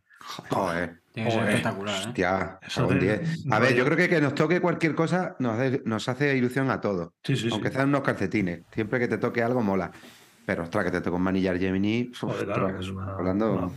Joder. 0.49 1.01
Tiene 1.13 1.29
que 1.31 1.35
ser 1.37 1.49
espectacular, 1.49 1.95
¿eh? 1.95 2.07
Hostia, 2.09 2.59
Eso 2.67 2.89
A 3.53 3.59
ver, 3.61 3.75
yo 3.75 3.85
creo 3.85 3.97
que 3.97 4.09
que 4.09 4.21
nos 4.21 4.35
toque 4.35 4.61
cualquier 4.61 4.95
cosa 4.97 5.37
nos 5.39 5.59
hace, 5.59 5.83
nos 5.85 6.09
hace 6.09 6.37
ilusión 6.37 6.71
a 6.71 6.81
todos. 6.81 7.11
Sí, 7.23 7.37
sí, 7.37 7.43
sí. 7.45 7.49
Aunque 7.53 7.71
sean 7.71 7.89
unos 7.89 8.01
calcetines. 8.03 8.63
Siempre 8.73 8.99
que 8.99 9.07
te 9.09 9.19
toque 9.19 9.43
algo 9.45 9.63
mola. 9.63 9.91
Pero 10.45 10.65
ostras, 10.65 10.85
que 10.87 10.91
te 10.91 11.01
toque 11.01 11.17
un 11.17 11.23
manillar 11.23 11.57
Gemini. 11.59 12.09
uf, 12.11 12.21
Joder, 12.21 12.45
claro, 12.47 12.67
ostras, 12.67 12.85
es 12.85 12.91
una- 12.91 13.13
hablando- 13.15 13.53
una- 13.53 13.69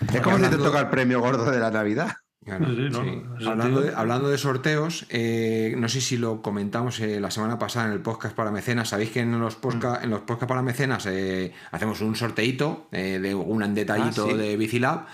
Es 0.00 0.20
como 0.20 0.36
si 0.36 0.42
te 0.42 0.46
hablando- 0.46 0.64
toca 0.64 0.80
el 0.80 0.88
premio 0.88 1.20
gordo 1.20 1.50
de 1.50 1.58
la 1.58 1.70
Navidad. 1.70 2.12
Claro, 2.42 2.66
Sí, 2.70 2.74
sí, 2.76 2.88
no, 2.90 3.04
sí. 3.04 3.22
no, 3.22 3.38
eso 3.38 3.50
Hablando, 3.50 3.80
de, 3.82 3.94
hablando 3.94 4.38
sorteos, 4.38 5.04
eh, 5.10 5.74
no 5.76 5.90
sé 5.90 6.00
si 6.00 6.16
lo 6.16 6.40
comentamos 6.40 6.98
eh, 7.00 7.20
la 7.20 7.30
semana 7.30 7.58
pasada 7.58 7.86
en 7.86 7.92
el 7.92 8.00
podcast 8.00 8.34
para 8.34 8.50
mecenas. 8.50 8.88
Sabéis 8.88 9.10
que 9.10 9.20
en 9.20 9.38
los 9.38 9.56
podcast, 9.56 10.02
en 10.02 10.08
los 10.10 10.20
podcast 10.22 10.48
para 10.48 10.62
mecenas 10.62 11.04
eh, 11.06 11.52
hacemos 11.70 12.00
un 12.00 12.16
sorteito 12.16 12.88
eh, 12.92 13.18
de 13.20 13.34
un 13.34 13.74
detallito 13.74 14.24
Ah, 14.26 14.30
sí. 14.32 14.36
de 14.38 14.56
Bicilab. 14.56 15.04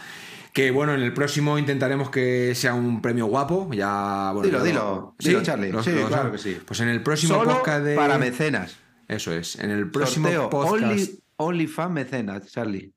Que 0.52 0.70
bueno, 0.70 0.94
en 0.94 1.02
el 1.02 1.12
próximo 1.12 1.58
intentaremos 1.58 2.10
que 2.10 2.54
sea 2.54 2.74
un 2.74 3.02
premio 3.02 3.26
guapo. 3.26 3.68
Ya, 3.72 4.30
bueno, 4.32 4.46
Dilo, 4.46 4.62
dilo, 4.64 5.14
dilo, 5.18 5.42
Charlie. 5.42 5.72
Sí, 5.82 5.90
claro 6.06 6.30
que 6.32 6.38
sí. 6.38 6.58
Pues 6.64 6.78
en 6.80 6.88
el 6.88 7.02
próximo 7.02 7.34
Solo 7.34 7.56
podcast 7.56 7.84
de. 7.84 7.96
para 7.96 8.18
mecenas. 8.18 8.76
Eso 9.08 9.32
es. 9.32 9.56
En 9.58 9.70
el 9.72 9.90
próximo 9.90 10.28
Sorteo 10.28 10.48
podcast. 10.48 10.82
Only, 10.84 11.20
only 11.38 11.66
fan 11.66 11.92
mecenas, 11.92 12.46
Charlie. 12.52 12.92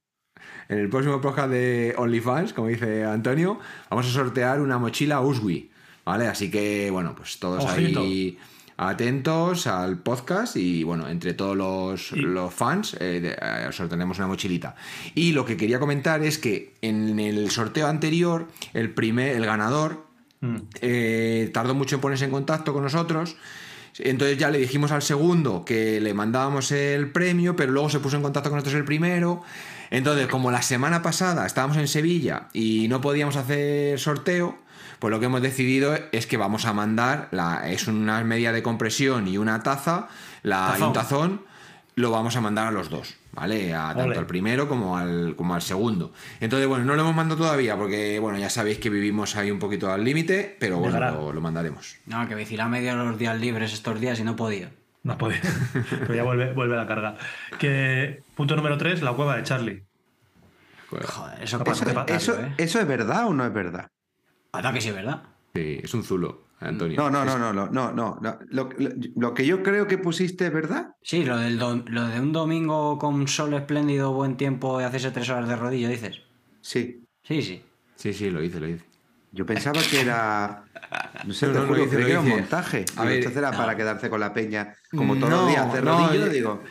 En 0.69 0.77
el 0.77 0.89
próximo 0.89 1.19
podcast 1.19 1.49
de 1.49 1.95
OnlyFans, 1.97 2.53
como 2.53 2.67
dice 2.67 3.03
Antonio, 3.03 3.59
vamos 3.89 4.05
a 4.05 4.09
sortear 4.11 4.61
una 4.61 4.77
mochila 4.77 5.19
Uswi, 5.19 5.69
¿vale? 6.05 6.27
Así 6.27 6.51
que, 6.51 6.89
bueno, 6.91 7.15
pues 7.15 7.39
todos 7.39 7.63
Ojito. 7.65 8.01
ahí 8.01 8.37
atentos 8.77 9.65
al 9.67 9.97
podcast 9.97 10.55
y, 10.55 10.83
bueno, 10.83 11.09
entre 11.09 11.33
todos 11.33 11.57
los, 11.57 12.11
Y- 12.11 12.21
los 12.21 12.53
fans 12.53 12.95
eh, 12.99 13.19
de- 13.19 13.31
eh, 13.41 13.71
sortearemos 13.71 14.19
una 14.19 14.27
mochilita. 14.27 14.75
Y 15.15 15.31
lo 15.31 15.43
que 15.43 15.57
quería 15.57 15.79
comentar 15.79 16.23
es 16.23 16.37
que 16.37 16.75
en 16.81 17.19
el 17.19 17.49
sorteo 17.49 17.87
anterior, 17.87 18.47
el 18.73 18.91
primer, 18.93 19.35
el 19.35 19.45
ganador, 19.45 20.05
Mm. 20.41 20.55
eh, 20.81 21.49
tardó 21.53 21.73
mucho 21.75 21.95
en 21.95 22.01
ponerse 22.01 22.23
en 22.25 22.31
contacto 22.31 22.71
con 22.73 22.83
nosotros. 22.83 23.35
Entonces 23.97 24.37
ya 24.37 24.49
le 24.51 24.59
dijimos 24.59 24.91
al 24.93 25.01
segundo 25.01 25.65
que 25.65 25.99
le 25.99 26.13
mandábamos 26.13 26.71
el 26.71 27.11
premio, 27.11 27.55
pero 27.57 27.73
luego 27.73 27.89
se 27.89 27.99
puso 27.99 28.15
en 28.15 28.21
contacto 28.21 28.49
con 28.49 28.57
nosotros 28.57 28.79
el 28.79 28.85
primero. 28.85 29.41
Entonces, 29.89 30.27
como 30.27 30.51
la 30.51 30.61
semana 30.61 31.01
pasada 31.01 31.45
estábamos 31.45 31.77
en 31.77 31.87
Sevilla 31.87 32.47
y 32.53 32.87
no 32.89 33.01
podíamos 33.01 33.35
hacer 33.35 33.99
sorteo, 33.99 34.57
pues 34.99 35.11
lo 35.11 35.19
que 35.19 35.27
hemos 35.27 35.41
decidido 35.41 35.97
es 36.11 36.27
que 36.27 36.37
vamos 36.37 36.65
a 36.65 36.73
mandar, 36.73 37.29
la, 37.31 37.69
es 37.69 37.87
una 37.87 38.23
media 38.23 38.51
de 38.51 38.61
compresión 38.61 39.27
y 39.27 39.37
una 39.37 39.63
taza, 39.63 40.07
la, 40.43 40.67
y 40.67 40.71
Tazón. 40.73 40.87
un 40.87 40.93
tazón, 40.93 41.41
lo 41.95 42.11
vamos 42.11 42.35
a 42.35 42.41
mandar 42.41 42.67
a 42.67 42.71
los 42.71 42.89
dos, 42.89 43.15
¿vale? 43.31 43.73
A, 43.73 43.87
tanto 43.87 44.03
Ole. 44.03 44.17
al 44.17 44.25
primero 44.25 44.69
como 44.69 44.97
al, 44.97 45.35
como 45.35 45.55
al 45.55 45.61
segundo. 45.61 46.13
Entonces, 46.39 46.67
bueno, 46.67 46.85
no 46.85 46.95
lo 46.95 47.01
hemos 47.01 47.15
mandado 47.15 47.41
todavía 47.41 47.77
porque, 47.77 48.19
bueno, 48.19 48.37
ya 48.37 48.49
sabéis 48.49 48.77
que 48.79 48.89
vivimos 48.89 49.35
ahí 49.35 49.51
un 49.51 49.59
poquito 49.59 49.91
al 49.91 50.03
límite, 50.03 50.55
pero 50.59 50.77
bueno, 50.77 50.99
lo, 50.99 51.33
lo 51.33 51.41
mandaremos. 51.41 51.97
No, 52.05 52.27
que 52.27 52.35
me 52.35 52.81
dio 52.81 52.95
los 52.95 53.17
días 53.17 53.39
libres 53.39 53.73
estos 53.73 53.99
días 53.99 54.19
y 54.19 54.23
no 54.23 54.35
podía. 54.35 54.69
No 55.09 55.17
puede. 55.17 55.39
Pero 55.99 56.13
ya 56.15 56.23
vuelve, 56.23 56.53
vuelve 56.53 56.75
la 56.77 56.87
carga. 56.87 57.15
Que, 57.57 58.23
punto 58.35 58.55
número 58.55 58.77
3, 58.77 59.01
la 59.01 59.13
cueva 59.13 59.35
de 59.37 59.43
Charlie. 59.43 59.83
Joder, 60.89 61.43
eso 61.43 61.61
¿Eso, 62.07 62.39
¿eh? 62.41 62.53
¿Eso 62.57 62.79
es 62.79 62.87
verdad 62.87 63.27
o 63.27 63.33
no 63.33 63.45
es 63.45 63.53
verdad? 63.53 63.89
Anda 64.51 64.73
que 64.73 64.81
sí, 64.81 64.89
¿verdad? 64.91 65.21
Sí, 65.53 65.79
es 65.83 65.93
un 65.93 66.03
zulo, 66.03 66.47
Antonio. 66.59 66.97
No, 66.97 67.09
no, 67.11 67.21
Es- 67.23 67.27
no, 67.27 67.37
no, 67.37 67.53
no, 67.53 67.69
no, 67.71 67.91
no. 67.91 68.17
no. 68.21 68.39
Lo, 68.49 68.69
lo- 68.77 68.89
lo 69.15 69.33
que 69.35 69.45
yo 69.45 69.61
creo 69.61 69.85
que 69.85 69.97
pusiste 69.99 70.47
es 70.47 70.53
verdad. 70.53 70.95
Sí, 71.03 71.23
lo, 71.25 71.37
del 71.37 71.57
lo 71.57 72.07
de 72.07 72.19
un 72.19 72.31
domingo 72.31 72.97
con 72.97 73.27
sol 73.27 73.53
espléndido, 73.53 74.13
buen 74.13 74.35
tiempo 74.37 74.81
y 74.81 74.83
hacerse 74.83 75.11
tres 75.11 75.29
horas 75.29 75.47
de 75.47 75.55
rodillo, 75.55 75.89
dices. 75.89 76.21
Sí. 76.61 77.03
Sí, 77.23 77.41
sí. 77.43 77.63
Sí, 77.95 78.13
sí, 78.13 78.31
lo 78.31 78.41
hice, 78.41 78.59
lo 78.59 78.67
hice. 78.67 78.85
Yo 79.31 79.45
pensaba 79.45 79.79
que 79.81 80.01
era. 80.01 80.63
No 81.25 81.33
sé, 81.33 81.45
No, 81.47 81.53
te 81.53 81.59
no, 81.59 81.65
juro, 81.67 81.77
lo 81.79 81.85
lo 81.85 81.91
que 82.05 82.11
era 82.11 82.19
un 82.19 82.29
montaje. 82.29 82.85
A 82.95 83.05
ver, 83.05 83.23
era 83.25 83.51
no. 83.51 83.57
para 83.57 83.75
quedarse 83.75 84.09
con 84.09 84.19
la 84.19 84.33
peña, 84.33 84.75
como 84.89 85.15
todos 85.17 85.29
los 85.29 85.47
días, 85.49 85.67
hacer 85.67 85.85
rodillo, 85.85 86.29
digo. 86.29 86.63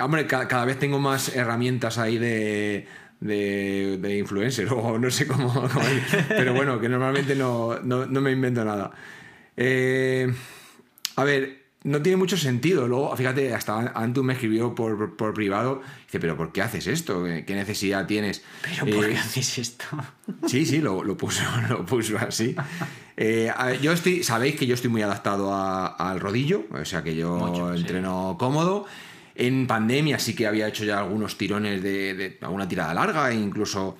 Hombre, 0.00 0.26
ca- 0.26 0.46
cada, 0.46 0.64
vez 0.64 0.78
tengo 0.78 1.00
más 1.00 1.34
herramientas 1.34 1.98
ahí 1.98 2.18
de, 2.18 2.86
de, 3.20 3.98
de 4.00 4.18
influencer, 4.18 4.68
o 4.72 4.98
no 4.98 5.10
sé 5.10 5.26
cómo. 5.26 5.68
Pero 6.28 6.54
bueno, 6.54 6.78
que 6.80 6.88
normalmente 6.88 7.34
no, 7.34 7.80
no- 7.82 8.06
no 8.06 8.20
me 8.20 8.30
invento 8.30 8.64
nada. 8.64 8.92
Eh, 9.56 10.32
a 11.16 11.24
ver, 11.24 11.65
no 11.86 12.02
tiene 12.02 12.16
mucho 12.16 12.36
sentido. 12.36 12.86
Luego, 12.88 13.16
fíjate, 13.16 13.54
hasta 13.54 13.92
Antu 13.94 14.22
me 14.22 14.32
escribió 14.34 14.74
por, 14.74 15.16
por 15.16 15.32
privado. 15.34 15.80
Dice, 16.06 16.20
¿pero 16.20 16.36
por 16.36 16.52
qué 16.52 16.62
haces 16.62 16.86
esto? 16.86 17.24
¿Qué 17.24 17.54
necesidad 17.54 18.06
tienes? 18.06 18.42
Pero 18.62 18.86
¿por 18.96 19.04
Eh, 19.04 19.08
qué 19.12 19.18
hacéis 19.18 19.58
esto? 19.58 19.84
Sí, 20.46 20.66
sí, 20.66 20.80
lo, 20.80 21.02
lo 21.04 21.16
puso, 21.16 21.42
lo 21.68 21.86
puso 21.86 22.18
así. 22.18 22.54
Eh, 23.16 23.50
yo 23.80 23.92
estoy, 23.92 24.22
sabéis 24.22 24.56
que 24.56 24.66
yo 24.66 24.74
estoy 24.74 24.90
muy 24.90 25.02
adaptado 25.02 25.54
a- 25.54 25.86
al 25.86 26.20
rodillo, 26.20 26.64
o 26.70 26.84
sea 26.84 27.02
que 27.02 27.14
yo 27.16 27.36
Mucho, 27.36 27.72
sí. 27.74 27.80
entreno 27.80 28.36
cómodo. 28.38 28.84
En 29.34 29.66
pandemia 29.66 30.18
sí 30.18 30.34
que 30.34 30.46
había 30.46 30.66
hecho 30.68 30.84
ya 30.84 30.98
algunos 30.98 31.36
tirones 31.38 31.82
de, 31.82 32.14
de 32.14 32.38
alguna 32.40 32.66
tirada 32.68 32.92
larga, 32.94 33.32
incluso. 33.32 33.96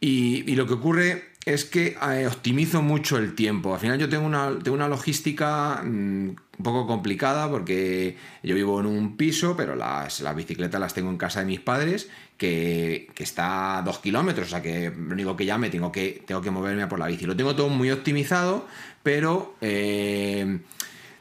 Y, 0.00 0.50
y 0.50 0.54
lo 0.56 0.66
que 0.66 0.74
ocurre 0.74 1.24
es 1.46 1.64
que 1.64 1.96
eh, 2.02 2.26
optimizo 2.26 2.82
mucho 2.82 3.16
el 3.18 3.36
tiempo. 3.36 3.72
Al 3.72 3.78
final 3.80 3.98
yo 3.98 4.08
tengo 4.08 4.26
una, 4.26 4.58
tengo 4.58 4.74
una 4.74 4.88
logística 4.88 5.80
mm, 5.82 6.28
un 6.28 6.64
poco 6.64 6.88
complicada 6.88 7.48
porque 7.48 8.16
yo 8.42 8.56
vivo 8.56 8.80
en 8.80 8.86
un 8.86 9.16
piso, 9.16 9.56
pero 9.56 9.76
las, 9.76 10.20
las 10.20 10.34
bicicletas 10.34 10.80
las 10.80 10.92
tengo 10.92 11.08
en 11.08 11.16
casa 11.16 11.40
de 11.40 11.46
mis 11.46 11.60
padres, 11.60 12.08
que, 12.36 13.08
que 13.14 13.22
está 13.22 13.78
a 13.78 13.82
dos 13.82 14.00
kilómetros, 14.00 14.48
o 14.48 14.50
sea 14.50 14.60
que 14.60 14.90
lo 14.90 15.14
único 15.14 15.36
que 15.36 15.46
ya 15.46 15.56
me 15.56 15.70
tengo 15.70 15.92
que, 15.92 16.24
tengo 16.26 16.42
que 16.42 16.50
moverme 16.50 16.88
por 16.88 16.98
la 16.98 17.06
bici. 17.06 17.26
Lo 17.26 17.36
tengo 17.36 17.54
todo 17.54 17.68
muy 17.68 17.92
optimizado, 17.92 18.66
pero 19.04 19.54
eh, 19.60 20.58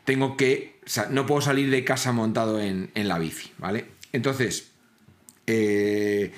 tengo 0.05 0.35
que... 0.35 0.79
no 1.11 1.27
puedo 1.27 1.41
salir 1.41 1.69
de 1.69 1.83
casa 1.83 2.11
montado 2.11 2.59
en, 2.59 2.89
en 2.95 3.07
la 3.07 3.19
bici, 3.19 3.51
¿vale? 3.59 3.85
Entonces, 4.11 4.71
eh, 5.45 6.31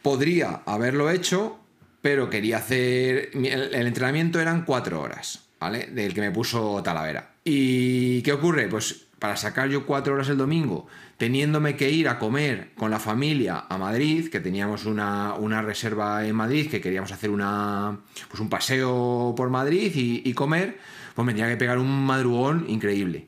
podría 0.00 0.62
haberlo 0.64 1.10
hecho, 1.10 1.59
pero 2.02 2.30
quería 2.30 2.58
hacer. 2.58 3.30
El, 3.34 3.86
entrenamiento 3.86 4.40
eran 4.40 4.64
cuatro 4.64 5.00
horas, 5.00 5.40
¿vale? 5.58 5.86
Del 5.86 6.14
que 6.14 6.20
me 6.20 6.30
puso 6.30 6.82
Talavera. 6.82 7.32
¿Y 7.44 8.22
qué 8.22 8.32
ocurre? 8.32 8.68
Pues 8.68 9.06
para 9.18 9.36
sacar 9.36 9.68
yo 9.68 9.84
cuatro 9.84 10.14
horas 10.14 10.30
el 10.30 10.38
domingo, 10.38 10.86
teniéndome 11.18 11.76
que 11.76 11.90
ir 11.90 12.08
a 12.08 12.18
comer 12.18 12.70
con 12.74 12.90
la 12.90 12.98
familia 12.98 13.66
a 13.68 13.76
Madrid, 13.76 14.30
que 14.30 14.40
teníamos 14.40 14.86
una, 14.86 15.34
una 15.34 15.60
reserva 15.60 16.26
en 16.26 16.34
Madrid, 16.34 16.70
que 16.70 16.80
queríamos 16.80 17.12
hacer 17.12 17.28
una, 17.28 18.00
pues 18.28 18.40
un 18.40 18.48
paseo 18.48 19.34
por 19.36 19.50
Madrid 19.50 19.92
y, 19.94 20.22
y 20.24 20.32
comer, 20.32 20.78
pues 21.14 21.26
me 21.26 21.32
tenía 21.34 21.50
que 21.50 21.58
pegar 21.58 21.78
un 21.78 22.06
madrugón 22.06 22.64
increíble. 22.68 23.26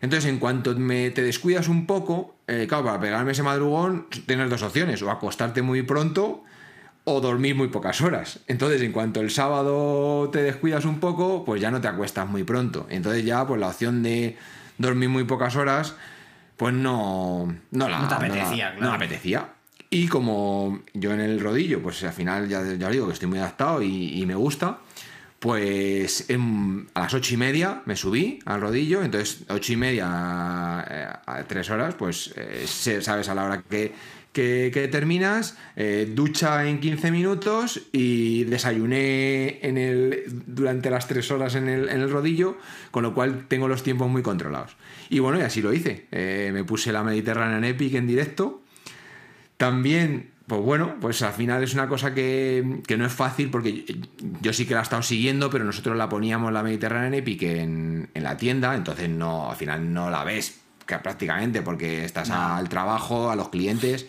Entonces, 0.00 0.30
en 0.30 0.38
cuanto 0.38 0.74
me, 0.76 1.10
te 1.10 1.22
descuidas 1.22 1.68
un 1.68 1.86
poco, 1.86 2.36
eh, 2.46 2.66
claro, 2.66 2.84
para 2.84 3.00
pegarme 3.00 3.32
ese 3.32 3.42
madrugón, 3.42 4.06
tienes 4.26 4.48
dos 4.48 4.62
opciones, 4.62 5.02
o 5.02 5.10
acostarte 5.10 5.60
muy 5.60 5.82
pronto 5.82 6.44
o 7.08 7.20
dormir 7.20 7.54
muy 7.54 7.68
pocas 7.68 8.00
horas. 8.00 8.40
Entonces, 8.48 8.82
en 8.82 8.92
cuanto 8.92 9.20
el 9.20 9.30
sábado 9.30 10.28
te 10.30 10.42
descuidas 10.42 10.84
un 10.84 10.98
poco, 11.00 11.44
pues 11.44 11.60
ya 11.60 11.70
no 11.70 11.80
te 11.80 11.88
acuestas 11.88 12.28
muy 12.28 12.42
pronto. 12.44 12.86
Entonces 12.90 13.24
ya, 13.24 13.46
pues 13.46 13.60
la 13.60 13.68
opción 13.68 14.02
de 14.02 14.36
dormir 14.78 15.08
muy 15.08 15.24
pocas 15.24 15.54
horas, 15.56 15.94
pues 16.56 16.74
no, 16.74 17.54
no 17.70 17.88
la 17.88 18.00
No 18.00 18.08
te 18.08 18.14
apetecía, 18.14 18.72
no 18.72 18.78
claro. 18.78 18.94
apetecía. 18.94 19.48
Y 19.88 20.08
como 20.08 20.80
yo 20.94 21.12
en 21.12 21.20
el 21.20 21.38
rodillo, 21.40 21.80
pues 21.80 22.02
al 22.02 22.12
final 22.12 22.48
ya, 22.48 22.60
ya 22.76 22.90
digo 22.90 23.06
que 23.06 23.12
estoy 23.12 23.28
muy 23.28 23.38
adaptado 23.38 23.82
y, 23.82 24.20
y 24.20 24.26
me 24.26 24.34
gusta, 24.34 24.78
pues 25.38 26.28
en- 26.30 26.88
a 26.94 27.02
las 27.02 27.14
ocho 27.14 27.34
y 27.34 27.36
media 27.36 27.82
me 27.84 27.94
subí 27.94 28.40
al 28.46 28.60
rodillo, 28.60 29.02
entonces 29.02 29.44
ocho 29.48 29.72
y 29.74 29.76
media 29.76 30.06
a, 30.08 31.22
a 31.26 31.44
tres 31.44 31.70
horas, 31.70 31.94
pues 31.94 32.32
eh, 32.36 32.66
sabes 33.00 33.28
a 33.28 33.34
la 33.34 33.44
hora 33.44 33.62
que, 33.62 33.92
que- 34.36 34.88
terminas, 34.92 35.56
eh, 35.76 36.10
ducha 36.14 36.68
en 36.68 36.78
15 36.80 37.10
minutos 37.10 37.80
y 37.92 38.44
desayuné 38.44 39.58
en 39.66 39.78
el, 39.78 40.24
durante 40.46 40.90
las 40.90 41.08
tres 41.08 41.30
horas 41.30 41.54
en 41.54 41.68
el, 41.68 41.88
en 41.88 42.00
el 42.00 42.10
rodillo, 42.10 42.56
con 42.90 43.02
lo 43.02 43.14
cual 43.14 43.46
tengo 43.48 43.66
los 43.68 43.82
tiempos 43.82 44.08
muy 44.10 44.22
controlados. 44.22 44.76
Y 45.08 45.18
bueno, 45.20 45.38
y 45.38 45.42
así 45.42 45.62
lo 45.62 45.72
hice. 45.72 46.06
Eh, 46.12 46.50
me 46.52 46.64
puse 46.64 46.92
la 46.92 47.02
Mediterranean 47.02 47.64
Epic 47.64 47.94
en 47.94 48.06
directo. 48.06 48.62
También, 49.56 50.30
pues 50.46 50.60
bueno, 50.60 50.96
pues 51.00 51.22
al 51.22 51.32
final 51.32 51.62
es 51.62 51.72
una 51.74 51.88
cosa 51.88 52.12
que, 52.14 52.80
que 52.86 52.96
no 52.96 53.06
es 53.06 53.12
fácil 53.12 53.48
porque 53.50 53.84
yo, 54.42 54.52
sí 54.52 54.66
que 54.66 54.74
la 54.74 54.80
he 54.80 54.82
estado 54.82 55.02
siguiendo, 55.02 55.48
pero 55.50 55.64
nosotros 55.64 55.96
la 55.96 56.08
poníamos 56.08 56.52
la 56.52 56.62
Mediterranean 56.62 57.14
Epic 57.14 57.42
en, 57.44 58.08
en 58.12 58.22
la 58.22 58.36
tienda, 58.36 58.74
entonces 58.74 59.08
no, 59.08 59.50
al 59.50 59.56
final 59.56 59.92
no 59.94 60.10
la 60.10 60.24
ves 60.24 60.60
prácticamente 60.86 61.62
porque 61.62 62.04
estás 62.04 62.30
al 62.30 62.68
trabajo, 62.68 63.30
a 63.30 63.36
los 63.36 63.48
clientes. 63.50 64.06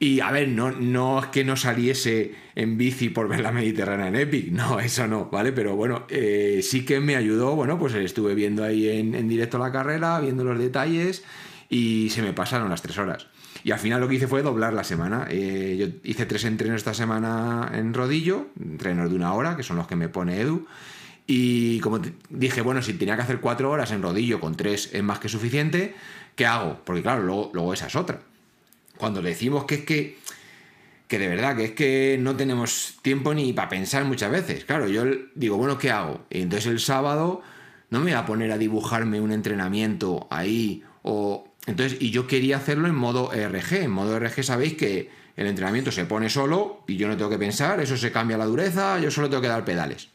Y 0.00 0.20
a 0.20 0.30
ver, 0.30 0.48
no, 0.48 0.70
no 0.70 1.20
es 1.20 1.26
que 1.26 1.42
no 1.42 1.56
saliese 1.56 2.34
en 2.54 2.78
bici 2.78 3.08
por 3.08 3.26
ver 3.28 3.40
la 3.40 3.50
Mediterránea 3.50 4.06
en 4.06 4.14
Epic, 4.16 4.52
no, 4.52 4.78
eso 4.78 5.08
no, 5.08 5.26
¿vale? 5.26 5.50
Pero 5.52 5.74
bueno, 5.74 6.06
eh, 6.08 6.60
sí 6.62 6.84
que 6.84 7.00
me 7.00 7.16
ayudó, 7.16 7.56
bueno, 7.56 7.78
pues 7.78 7.94
estuve 7.94 8.34
viendo 8.34 8.62
ahí 8.62 8.88
en, 8.88 9.16
en 9.16 9.28
directo 9.28 9.58
la 9.58 9.72
carrera, 9.72 10.20
viendo 10.20 10.44
los 10.44 10.58
detalles 10.58 11.24
y 11.68 12.10
se 12.10 12.22
me 12.22 12.32
pasaron 12.32 12.70
las 12.70 12.82
tres 12.82 12.96
horas. 12.98 13.26
Y 13.64 13.72
al 13.72 13.78
final 13.78 14.00
lo 14.00 14.08
que 14.08 14.14
hice 14.14 14.28
fue 14.28 14.42
doblar 14.42 14.72
la 14.72 14.84
semana. 14.84 15.26
Eh, 15.30 15.76
yo 15.78 15.86
hice 16.04 16.26
tres 16.26 16.44
entrenos 16.44 16.76
esta 16.76 16.94
semana 16.94 17.70
en 17.74 17.92
rodillo, 17.92 18.46
entrenos 18.60 19.10
de 19.10 19.16
una 19.16 19.32
hora, 19.32 19.56
que 19.56 19.62
son 19.62 19.76
los 19.76 19.86
que 19.86 19.96
me 19.96 20.08
pone 20.08 20.40
Edu. 20.40 20.66
Y 21.28 21.78
como 21.80 22.00
dije, 22.30 22.62
bueno, 22.62 22.82
si 22.82 22.94
tenía 22.94 23.14
que 23.14 23.22
hacer 23.22 23.38
cuatro 23.38 23.70
horas 23.70 23.92
en 23.92 24.02
rodillo 24.02 24.40
con 24.40 24.56
tres 24.56 24.90
es 24.92 25.02
más 25.04 25.20
que 25.20 25.28
suficiente, 25.28 25.94
¿qué 26.34 26.46
hago? 26.46 26.80
Porque 26.84 27.02
claro, 27.02 27.22
luego, 27.22 27.50
luego 27.52 27.72
esa 27.72 27.86
es 27.86 27.94
otra 27.94 28.20
cuando 28.98 29.22
le 29.22 29.30
decimos 29.30 29.64
que 29.64 29.76
es 29.76 29.84
que 29.84 30.18
que 31.06 31.18
de 31.18 31.28
verdad 31.28 31.56
que 31.56 31.64
es 31.64 31.70
que 31.70 32.18
no 32.20 32.36
tenemos 32.36 32.98
tiempo 33.00 33.32
ni 33.32 33.54
para 33.54 33.70
pensar 33.70 34.04
muchas 34.04 34.30
veces. 34.30 34.66
Claro, 34.66 34.88
yo 34.88 35.04
digo, 35.34 35.56
bueno, 35.56 35.78
¿qué 35.78 35.90
hago? 35.90 36.26
Y 36.28 36.42
entonces 36.42 36.66
el 36.66 36.80
sábado 36.80 37.40
no 37.88 38.00
me 38.00 38.10
voy 38.10 38.12
a 38.12 38.26
poner 38.26 38.52
a 38.52 38.58
dibujarme 38.58 39.18
un 39.18 39.32
entrenamiento 39.32 40.26
ahí 40.30 40.82
o 41.00 41.48
entonces 41.64 42.02
y 42.02 42.10
yo 42.10 42.26
quería 42.26 42.58
hacerlo 42.58 42.88
en 42.88 42.94
modo 42.94 43.30
RG. 43.32 43.84
En 43.84 43.90
modo 43.90 44.18
RG 44.18 44.44
sabéis 44.44 44.74
que 44.74 45.10
el 45.36 45.46
entrenamiento 45.46 45.90
se 45.92 46.04
pone 46.04 46.28
solo 46.28 46.84
y 46.86 46.96
yo 46.98 47.08
no 47.08 47.16
tengo 47.16 47.30
que 47.30 47.38
pensar, 47.38 47.80
eso 47.80 47.96
se 47.96 48.12
cambia 48.12 48.36
la 48.36 48.44
dureza, 48.44 49.00
yo 49.00 49.10
solo 49.10 49.30
tengo 49.30 49.40
que 49.40 49.48
dar 49.48 49.64
pedales. 49.64 50.10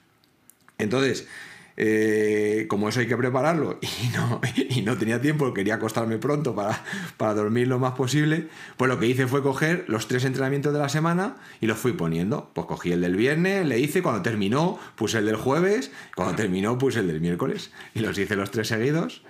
Entonces, 0.84 1.27
eh, 1.76 2.68
como 2.69 2.88
eso 2.88 2.99
hay 2.99 3.07
que 3.07 3.18
prepararlo 3.18 3.80
y 3.81 4.15
no, 4.15 4.41
y 4.55 4.81
no 4.84 4.97
tenía 4.97 5.19
tiempo, 5.19 5.51
quería 5.53 5.76
acostarme 5.76 6.18
pronto 6.19 6.53
para, 6.53 6.84
para 7.18 7.34
dormir 7.34 7.68
lo 7.68 7.80
más 7.80 7.93
posible, 7.93 8.47
pues 8.77 8.89
lo 8.89 8.99
que 8.99 9.07
hice 9.07 9.26
fue 9.26 9.41
coger 9.41 9.85
los 9.88 10.07
tres 10.07 10.23
entrenamientos 10.26 10.72
de 10.72 10.80
la 10.80 10.89
semana 10.89 11.35
y 11.61 11.68
los 11.68 11.77
fui 11.77 11.93
poniendo. 11.93 12.51
Pues 12.53 12.68
cogí 12.68 12.91
el 12.91 13.01
del 13.01 13.15
viernes, 13.15 13.65
le 13.65 13.80
hice, 13.80 14.03
cuando 14.03 14.22
terminó 14.22 14.80
puse 14.95 15.18
el 15.18 15.26
del 15.26 15.35
jueves, 15.35 15.91
cuando 16.15 16.35
terminó 16.35 16.77
puse 16.77 16.99
el 16.99 17.07
del 17.07 17.22
miércoles 17.22 17.72
y 17.95 17.99
los 17.99 18.18
hice 18.18 18.35
los 18.35 18.51
tres 18.51 18.68
seguidos 18.68 19.23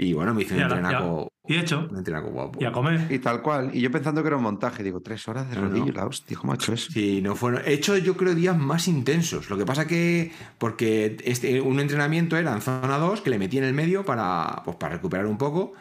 y 0.00 0.12
bueno, 0.12 0.32
me 0.32 0.42
hice 0.42 0.54
un 0.54 0.60
entrenaco, 0.60 1.27
Y 1.48 1.56
hecho. 1.56 1.88
guapo. 1.88 2.58
Y 2.60 2.64
a 2.66 2.72
comer. 2.72 3.06
Y 3.10 3.18
tal 3.20 3.40
cual. 3.40 3.70
Y 3.72 3.80
yo 3.80 3.90
pensando 3.90 4.22
que 4.22 4.26
era 4.28 4.36
un 4.36 4.42
montaje, 4.42 4.82
digo, 4.82 5.00
tres 5.00 5.26
horas 5.28 5.48
de 5.48 5.56
No, 5.56 5.62
no. 5.62 5.68
rodillo, 5.70 5.92
la 5.92 6.04
hostia, 6.06 6.36
¿cómo 6.36 6.52
ha 6.52 6.56
hecho 6.56 6.74
eso? 6.74 6.92
Sí, 6.92 7.22
no 7.22 7.34
fueron. 7.34 7.62
He 7.64 7.72
hecho, 7.72 7.96
yo 7.96 8.16
creo, 8.16 8.34
días 8.34 8.56
más 8.56 8.86
intensos. 8.86 9.48
Lo 9.48 9.56
que 9.56 9.64
pasa 9.64 9.86
que. 9.86 10.30
Porque 10.58 11.16
este, 11.24 11.60
un 11.60 11.80
entrenamiento 11.80 12.36
era 12.36 12.52
en 12.52 12.60
zona 12.60 12.98
2, 12.98 13.22
que 13.22 13.30
le 13.30 13.38
metí 13.38 13.56
en 13.58 13.64
el 13.64 13.72
medio 13.72 14.04
para, 14.04 14.62
pues, 14.64 14.76
para 14.76 14.94
recuperar 14.94 15.26
un 15.26 15.38
poco. 15.38 15.72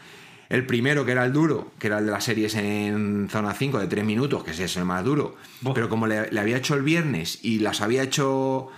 El 0.49 0.65
primero, 0.65 1.03
que 1.03 1.11
era 1.11 1.25
el 1.25 1.33
duro, 1.33 1.71
que 1.77 1.87
era 1.87 1.99
el 1.99 2.05
de 2.05 2.11
las 2.13 2.23
series 2.23 2.55
en 2.55 3.27
zona 3.29 3.53
5 3.53 3.79
de 3.79 3.87
3 3.87 4.05
minutos, 4.05 4.45
que 4.45 4.51
ese 4.51 4.63
es 4.63 4.77
el 4.77 4.85
más 4.85 5.03
duro. 5.03 5.35
Pero 5.73 5.89
como 5.89 6.07
le, 6.07 6.31
le 6.31 6.39
había 6.39 6.55
hecho 6.55 6.73
el 6.75 6.83
viernes 6.83 7.39
y 7.43 7.59
las 7.59 7.81
había 7.81 8.03
hecho. 8.03 8.69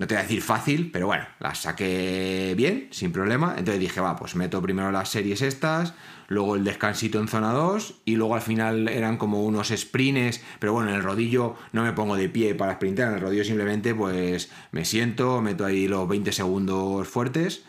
No 0.00 0.06
te 0.06 0.14
voy 0.14 0.20
a 0.20 0.22
decir 0.22 0.40
fácil, 0.40 0.90
pero 0.90 1.08
bueno, 1.08 1.26
las 1.40 1.58
saqué 1.58 2.54
bien, 2.56 2.88
sin 2.90 3.12
problema. 3.12 3.54
Entonces 3.58 3.78
dije, 3.78 4.00
va, 4.00 4.16
pues 4.16 4.34
meto 4.34 4.62
primero 4.62 4.90
las 4.90 5.10
series 5.10 5.42
estas, 5.42 5.92
luego 6.28 6.56
el 6.56 6.64
descansito 6.64 7.20
en 7.20 7.28
zona 7.28 7.52
2 7.52 8.00
y 8.06 8.16
luego 8.16 8.34
al 8.34 8.40
final 8.40 8.88
eran 8.88 9.18
como 9.18 9.44
unos 9.44 9.68
sprints, 9.68 10.40
pero 10.58 10.72
bueno, 10.72 10.88
en 10.88 10.96
el 10.96 11.02
rodillo 11.02 11.54
no 11.72 11.82
me 11.82 11.92
pongo 11.92 12.16
de 12.16 12.30
pie 12.30 12.54
para 12.54 12.76
sprintar, 12.76 13.08
en 13.08 13.16
el 13.16 13.20
rodillo 13.20 13.44
simplemente 13.44 13.94
pues 13.94 14.50
me 14.72 14.86
siento, 14.86 15.42
meto 15.42 15.66
ahí 15.66 15.86
los 15.86 16.08
20 16.08 16.32
segundos 16.32 17.06
fuertes 17.06 17.64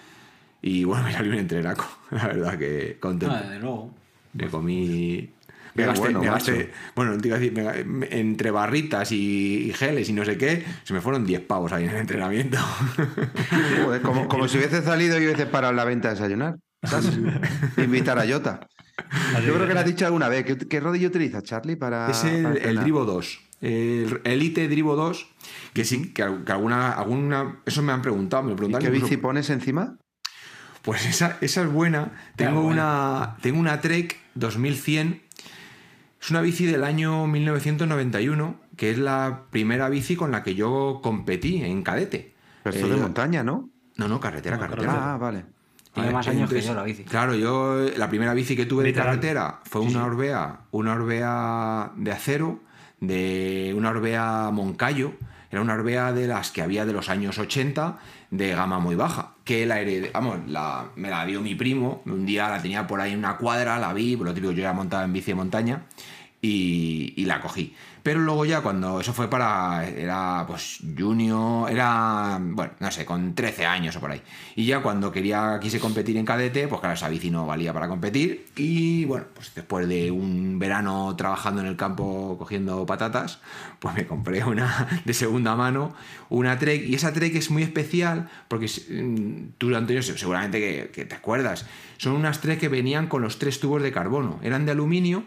y 0.61 0.85
bueno, 0.85 1.03
me 1.07 1.11
salió 1.11 1.33
un 1.33 1.37
entrenaco, 1.37 1.85
la 2.11 2.27
verdad 2.27 2.57
que 2.57 2.97
contento. 3.01 3.35
Ah, 3.35 3.41
desde 3.41 3.59
luego. 3.59 3.93
Me 4.31 4.47
comí. 4.47 5.29
Me 5.75 5.85
gasté, 5.85 5.99
bueno, 6.01 6.19
me 6.21 6.27
gasté- 6.27 6.71
bueno, 6.95 7.17
te 7.17 7.27
iba 7.27 7.37
a 7.37 7.39
decir, 7.39 7.53
me 7.55 7.63
ga- 7.63 7.85
me- 7.85 8.07
entre 8.19 8.51
barritas 8.51 9.11
y, 9.11 9.69
y 9.69 9.73
geles 9.73 10.09
y 10.09 10.13
no 10.13 10.25
sé 10.25 10.37
qué, 10.37 10.65
se 10.83 10.93
me 10.93 11.01
fueron 11.01 11.25
10 11.25 11.41
pavos 11.41 11.71
ahí 11.71 11.85
en 11.85 11.91
el 11.91 11.97
entrenamiento. 11.97 12.57
Joder, 13.85 14.01
como, 14.01 14.27
como 14.27 14.47
si 14.47 14.57
hubiese 14.57 14.81
salido 14.81 15.19
y 15.19 15.25
hubiese 15.25 15.45
parado 15.45 15.73
la 15.73 15.85
venta 15.85 16.09
a 16.09 16.11
desayunar. 16.11 16.55
¿sabes? 16.83 17.11
Invitar 17.77 18.17
a 18.19 18.27
Jota. 18.27 18.67
Yo 19.45 19.53
creo 19.53 19.67
que 19.67 19.73
le 19.73 19.79
has 19.79 19.85
dicho 19.85 20.05
alguna 20.05 20.29
vez. 20.29 20.45
¿Qué, 20.45 20.57
qué 20.57 20.79
rodillo 20.79 21.07
utilizas, 21.09 21.43
Charlie? 21.43 21.75
Para, 21.75 22.09
es 22.09 22.23
el, 22.23 22.43
para 22.43 22.55
el? 22.55 22.79
Drivo 22.79 23.05
2. 23.05 23.39
El 23.61 24.19
Elite 24.23 24.67
Drivo 24.67 24.95
2, 24.95 25.27
que 25.73 25.85
sí, 25.85 26.11
que, 26.11 26.23
al- 26.23 26.43
que 26.43 26.51
alguna, 26.51 26.91
alguna. 26.93 27.59
Eso 27.65 27.83
me 27.83 27.91
han 27.93 28.01
preguntado, 28.01 28.41
me 28.43 28.55
lo 28.55 28.67
¿Y 28.69 28.73
qué 28.81 28.89
bici 28.89 29.17
pones 29.17 29.49
encima? 29.51 29.97
Pues 30.81 31.05
esa, 31.05 31.37
esa 31.41 31.61
es 31.61 31.67
buena. 31.71 32.11
Tengo 32.35 32.61
una, 32.61 33.37
tengo 33.41 33.59
una 33.59 33.79
Trek 33.81 34.17
2100. 34.33 35.21
Es 36.21 36.29
una 36.29 36.41
bici 36.41 36.65
del 36.65 36.83
año 36.83 37.25
1991, 37.27 38.55
que 38.77 38.91
es 38.91 38.97
la 38.99 39.45
primera 39.49 39.89
bici 39.89 40.15
con 40.15 40.31
la 40.31 40.43
que 40.43 40.53
yo 40.55 40.99
competí 41.01 41.63
en 41.63 41.81
cadete. 41.83 42.33
Pero 42.63 42.75
esto 42.75 42.87
Eh, 42.87 42.91
de 42.91 42.97
montaña, 42.97 43.43
¿no? 43.43 43.69
No, 43.97 44.07
no, 44.07 44.19
carretera, 44.19 44.55
No, 44.57 44.61
carretera. 44.61 45.13
Ah, 45.13 45.17
vale. 45.17 45.45
Tiene 45.93 46.07
Vale, 46.07 46.13
más 46.13 46.27
años 46.27 46.49
que 46.49 46.61
yo 46.61 46.73
la 46.73 46.83
bici. 46.83 47.03
Claro, 47.03 47.35
yo 47.35 47.89
la 47.97 48.07
primera 48.07 48.33
bici 48.33 48.55
que 48.55 48.65
tuve 48.65 48.83
de 48.83 48.93
carretera 48.93 49.59
fue 49.65 49.81
Sí, 49.81 49.95
una. 49.95 50.05
Orbea, 50.05 50.59
una 50.71 50.93
Orbea 50.93 51.91
de 51.97 52.11
acero, 52.11 52.59
de 52.99 53.73
una 53.75 53.89
Orbea 53.89 54.51
Moncayo, 54.53 55.13
Era 55.49 55.59
una 55.61 55.73
Orbea 55.73 56.13
de 56.13 56.27
las 56.27 56.49
que 56.51 56.61
había 56.61 56.85
de 56.85 56.93
los 56.93 57.09
años 57.09 57.37
80 57.37 57.97
de 58.31 58.55
gama 58.55 58.79
muy 58.79 58.95
baja. 58.95 59.35
Que 59.43 59.65
la 59.65 59.79
heredé, 59.79 60.09
vamos, 60.11 60.39
la, 60.47 60.89
me 60.95 61.09
la 61.09 61.25
dio 61.25 61.41
mi 61.41 61.53
primo. 61.53 62.01
Un 62.05 62.25
día 62.25 62.49
la 62.49 62.61
tenía 62.61 62.87
por 62.87 62.99
ahí 62.99 63.11
en 63.11 63.19
una 63.19 63.37
cuadra, 63.37 63.77
la 63.77 63.93
vi, 63.93 64.17
por 64.17 64.25
lo 64.25 64.33
típico 64.33 64.53
yo 64.53 64.63
ya 64.63 64.73
montaba 64.73 65.03
en 65.03 65.13
bici 65.13 65.27
de 65.31 65.35
montaña 65.35 65.83
y, 66.41 67.13
y 67.15 67.25
la 67.25 67.41
cogí. 67.41 67.75
Pero 68.03 68.19
luego 68.19 68.45
ya 68.45 68.61
cuando 68.61 68.99
eso 68.99 69.13
fue 69.13 69.29
para, 69.29 69.87
era 69.87 70.45
pues 70.47 70.79
junior, 70.97 71.69
era, 71.69 72.39
bueno, 72.41 72.73
no 72.79 72.91
sé, 72.91 73.05
con 73.05 73.35
13 73.35 73.65
años 73.65 73.95
o 73.95 73.99
por 73.99 74.11
ahí. 74.11 74.21
Y 74.55 74.65
ya 74.65 74.81
cuando 74.81 75.11
quería, 75.11 75.59
quise 75.61 75.79
competir 75.79 76.17
en 76.17 76.25
cadete, 76.25 76.67
pues 76.67 76.81
claro, 76.81 76.95
esa 76.95 77.09
bici 77.09 77.29
no 77.29 77.45
valía 77.45 77.73
para 77.73 77.87
competir. 77.87 78.47
Y 78.55 79.05
bueno, 79.05 79.27
pues 79.35 79.53
después 79.53 79.87
de 79.87 80.09
un 80.09 80.57
verano 80.57 81.15
trabajando 81.15 81.61
en 81.61 81.67
el 81.67 81.75
campo 81.75 82.37
cogiendo 82.39 82.85
patatas, 82.87 83.39
pues 83.79 83.93
me 83.93 84.07
compré 84.07 84.43
una 84.43 84.87
de 85.05 85.13
segunda 85.13 85.55
mano, 85.55 85.93
una 86.29 86.57
Trek. 86.57 86.83
Y 86.87 86.95
esa 86.95 87.13
Trek 87.13 87.35
es 87.35 87.51
muy 87.51 87.61
especial 87.61 88.29
porque 88.47 88.65
mm, 88.67 89.53
tú, 89.59 89.75
Antonio, 89.75 90.01
seguramente 90.01 90.59
que, 90.59 90.89
que 90.91 91.05
te 91.05 91.15
acuerdas. 91.15 91.67
Son 91.97 92.13
unas 92.13 92.41
Trek 92.41 92.59
que 92.59 92.67
venían 92.67 93.05
con 93.07 93.21
los 93.21 93.37
tres 93.37 93.59
tubos 93.59 93.83
de 93.83 93.91
carbono. 93.91 94.39
Eran 94.41 94.65
de 94.65 94.71
aluminio. 94.71 95.23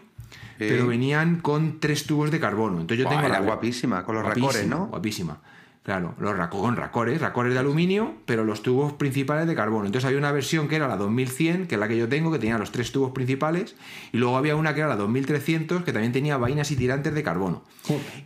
Pero 0.57 0.87
venían 0.87 1.39
con 1.39 1.79
tres 1.79 2.05
tubos 2.05 2.31
de 2.31 2.39
carbono. 2.39 2.81
Entonces 2.81 2.99
yo 2.99 3.05
Buah, 3.05 3.15
tengo 3.15 3.27
era 3.27 3.39
la 3.39 3.45
guapísima, 3.45 4.03
con 4.03 4.15
los 4.15 4.23
guapísima, 4.23 4.47
racores, 4.47 4.67
¿no? 4.67 4.87
Guapísima. 4.87 5.39
Claro, 5.85 6.15
los 6.17 6.33
con 6.49 6.75
racores, 6.75 7.21
racores 7.21 7.53
de 7.53 7.59
aluminio, 7.59 8.15
pero 8.25 8.43
los 8.43 8.63
tubos 8.63 8.93
principales 8.93 9.45
de 9.45 9.53
carbono. 9.53 9.85
Entonces 9.85 10.07
había 10.07 10.17
una 10.17 10.31
versión 10.31 10.67
que 10.67 10.77
era 10.77 10.87
la 10.87 10.97
2100, 10.97 11.67
que 11.67 11.75
es 11.75 11.79
la 11.79 11.87
que 11.87 11.95
yo 11.95 12.09
tengo, 12.09 12.31
que 12.31 12.39
tenía 12.39 12.57
los 12.57 12.71
tres 12.71 12.91
tubos 12.91 13.11
principales, 13.11 13.75
y 14.11 14.17
luego 14.17 14.35
había 14.35 14.55
una 14.55 14.73
que 14.73 14.79
era 14.79 14.89
la 14.89 14.95
2300, 14.95 15.83
que 15.83 15.93
también 15.93 16.11
tenía 16.11 16.37
vainas 16.37 16.71
y 16.71 16.75
tirantes 16.75 17.13
de 17.13 17.21
carbono. 17.21 17.63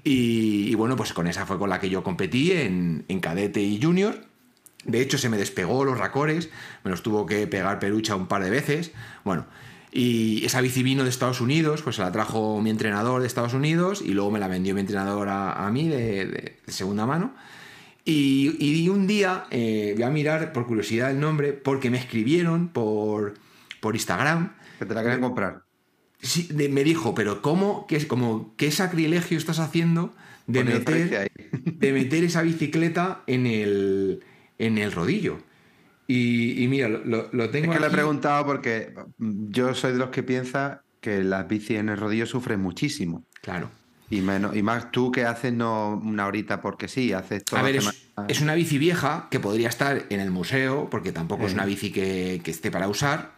Y, 0.05 0.69
y 0.69 0.75
bueno, 0.75 0.95
pues 0.95 1.11
con 1.11 1.27
esa 1.27 1.45
fue 1.45 1.59
con 1.59 1.69
la 1.69 1.81
que 1.81 1.89
yo 1.89 2.01
competí 2.01 2.53
en, 2.53 3.03
en 3.09 3.19
cadete 3.19 3.59
y 3.59 3.81
junior. 3.81 4.15
De 4.85 5.01
hecho, 5.01 5.17
se 5.17 5.27
me 5.27 5.35
despegó 5.35 5.83
los 5.83 5.97
racores, 5.97 6.49
me 6.85 6.91
los 6.91 7.03
tuvo 7.03 7.25
que 7.25 7.45
pegar 7.45 7.79
pelucha 7.79 8.15
un 8.15 8.27
par 8.27 8.41
de 8.41 8.51
veces. 8.51 8.93
Bueno, 9.25 9.45
y 9.91 10.45
esa 10.45 10.61
bici 10.61 10.83
vino 10.83 11.03
de 11.03 11.09
Estados 11.09 11.41
Unidos, 11.41 11.81
pues 11.81 11.95
se 11.95 12.01
la 12.03 12.11
trajo 12.11 12.61
mi 12.61 12.69
entrenador 12.69 13.21
de 13.21 13.27
Estados 13.27 13.53
Unidos 13.53 14.01
y 14.05 14.13
luego 14.13 14.29
me 14.31 14.39
la 14.39 14.47
vendió 14.47 14.73
mi 14.75 14.81
entrenador 14.81 15.29
a, 15.29 15.65
a 15.65 15.71
mí 15.71 15.87
de, 15.87 16.25
de- 16.25 16.57
de 16.65 16.71
segunda 16.71 17.05
mano. 17.05 17.33
Y, 18.05 18.55
y 18.59 18.89
un 18.89 19.07
día 19.07 19.45
eh, 19.51 19.93
voy 19.95 20.03
a 20.03 20.09
mirar 20.09 20.51
por 20.53 20.65
curiosidad 20.65 21.11
el 21.11 21.19
nombre 21.19 21.53
porque 21.53 21.89
me 21.89 21.97
escribieron 21.97 22.69
por, 22.69 23.35
por 23.81 23.95
Instagram. 23.95 24.53
Que 24.79 24.85
te 24.85 24.93
la 24.93 25.01
quieren 25.01 25.21
comprar. 25.21 25.63
Sí, 26.21 26.47
de- 26.51 26.69
me 26.69 26.83
dijo, 26.83 27.13
pero 27.15 27.41
¿cómo? 27.41 27.85
¿Qué, 27.87 27.95
es, 27.97 28.05
como, 28.05 28.53
¿Qué 28.57 28.71
sacrilegio 28.71 29.37
estás 29.37 29.59
haciendo 29.59 30.13
de 30.47 30.63
meter, 30.63 31.31
de 31.65 31.93
meter 31.93 32.23
esa 32.23 32.41
bicicleta 32.41 33.21
en 33.27 33.45
el, 33.45 34.23
en 34.57 34.77
el 34.77 34.91
rodillo? 34.91 35.39
Y, 36.11 36.63
y 36.63 36.67
mira, 36.67 36.87
lo, 36.89 37.05
lo- 37.05 37.29
lo 37.31 37.43
Es 37.43 37.51
tengo 37.51 37.71
que 37.71 37.77
le 37.79 37.85
he 37.85 37.87
aquí. 37.87 37.95
preguntado 37.95 38.43
porque 38.43 38.95
yo 39.19 39.75
soy 39.75 39.91
de 39.93 39.99
los 39.99 40.09
que 40.09 40.23
piensa 40.23 40.81
que 41.01 41.23
las 41.23 41.47
bicis 41.47 41.77
en 41.77 41.89
el 41.89 41.97
rodillo 41.97 42.25
sufren 42.25 42.59
muchísimo. 42.59 43.23
Claro. 43.43 43.69
Y, 44.09 44.21
menos, 44.21 44.55
y 44.55 44.63
más 44.63 44.89
tú 44.91 45.11
que 45.11 45.23
haces 45.25 45.53
no 45.53 46.01
una 46.03 46.25
horita 46.25 46.61
porque 46.61 46.87
sí, 46.87 47.13
haces 47.13 47.45
todo. 47.45 47.59
A 47.59 47.63
ver, 47.63 47.75
es, 47.75 48.07
es 48.27 48.41
una 48.41 48.55
bici 48.55 48.79
vieja 48.79 49.27
que 49.29 49.39
podría 49.39 49.69
estar 49.69 50.07
en 50.09 50.19
el 50.19 50.31
museo, 50.31 50.89
porque 50.89 51.11
tampoco 51.11 51.45
es 51.45 51.53
una 51.53 51.65
bici 51.65 51.91
que, 51.91 52.41
que 52.43 52.49
esté 52.49 52.71
para 52.71 52.87
usar. 52.87 53.37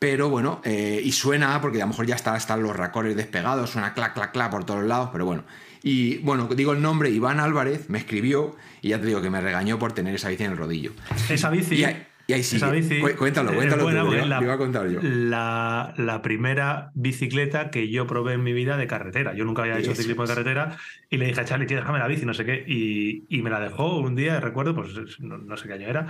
Pero 0.00 0.28
bueno, 0.30 0.60
eh, 0.64 1.00
y 1.02 1.12
suena, 1.12 1.60
porque 1.60 1.78
a 1.78 1.84
lo 1.84 1.90
mejor 1.90 2.06
ya 2.06 2.16
está, 2.16 2.36
están 2.36 2.60
los 2.64 2.74
racores 2.74 3.14
despegados, 3.14 3.70
suena 3.70 3.94
clac, 3.94 4.14
clac, 4.14 4.32
clac 4.32 4.50
por 4.50 4.64
todos 4.64 4.82
lados, 4.84 5.10
pero 5.12 5.26
bueno. 5.26 5.44
Y 5.86 6.16
bueno, 6.18 6.48
digo 6.56 6.72
el 6.72 6.80
nombre, 6.80 7.10
Iván 7.10 7.40
Álvarez 7.40 7.90
me 7.90 7.98
escribió 7.98 8.56
y 8.80 8.88
ya 8.88 8.98
te 9.00 9.06
digo 9.06 9.20
que 9.20 9.28
me 9.28 9.42
regañó 9.42 9.78
por 9.78 9.92
tener 9.92 10.14
esa 10.14 10.30
bici 10.30 10.42
en 10.44 10.52
el 10.52 10.56
rodillo. 10.56 10.92
Esa 11.28 11.50
bici. 11.50 11.74
Y 11.74 11.84
ahí, 11.84 12.06
y 12.26 12.32
ahí 12.32 12.42
sigue. 12.42 12.56
esa 12.56 12.70
bici 12.70 13.00
Cu- 13.00 13.14
Cuéntalo, 13.18 13.52
cuéntalo 13.52 13.82
buena 13.84 14.02
tú, 14.02 14.26
la, 14.26 14.42
iba 14.42 14.54
a 14.54 14.56
contar 14.56 14.88
yo. 14.88 15.00
La, 15.02 15.92
la 15.98 16.22
primera 16.22 16.90
bicicleta 16.94 17.70
que 17.70 17.90
yo 17.90 18.06
probé 18.06 18.32
en 18.32 18.42
mi 18.42 18.54
vida 18.54 18.78
de 18.78 18.86
carretera. 18.86 19.34
Yo 19.34 19.44
nunca 19.44 19.60
había 19.60 19.78
hecho 19.78 19.90
Eso 19.90 20.00
ciclismo 20.00 20.22
de 20.22 20.28
carretera 20.28 20.78
y 21.10 21.18
le 21.18 21.26
dije 21.26 21.40
a 21.42 21.44
Charlie, 21.44 21.66
tío, 21.66 21.76
déjame 21.76 21.98
la 21.98 22.08
bici, 22.08 22.24
no 22.24 22.32
sé 22.32 22.46
qué. 22.46 22.64
Y, 22.66 23.24
y 23.28 23.42
me 23.42 23.50
la 23.50 23.60
dejó 23.60 23.98
un 23.98 24.16
día, 24.16 24.40
recuerdo, 24.40 24.74
pues 24.74 25.20
no, 25.20 25.36
no 25.36 25.56
sé 25.58 25.68
qué 25.68 25.74
año 25.74 25.86
era, 25.86 26.06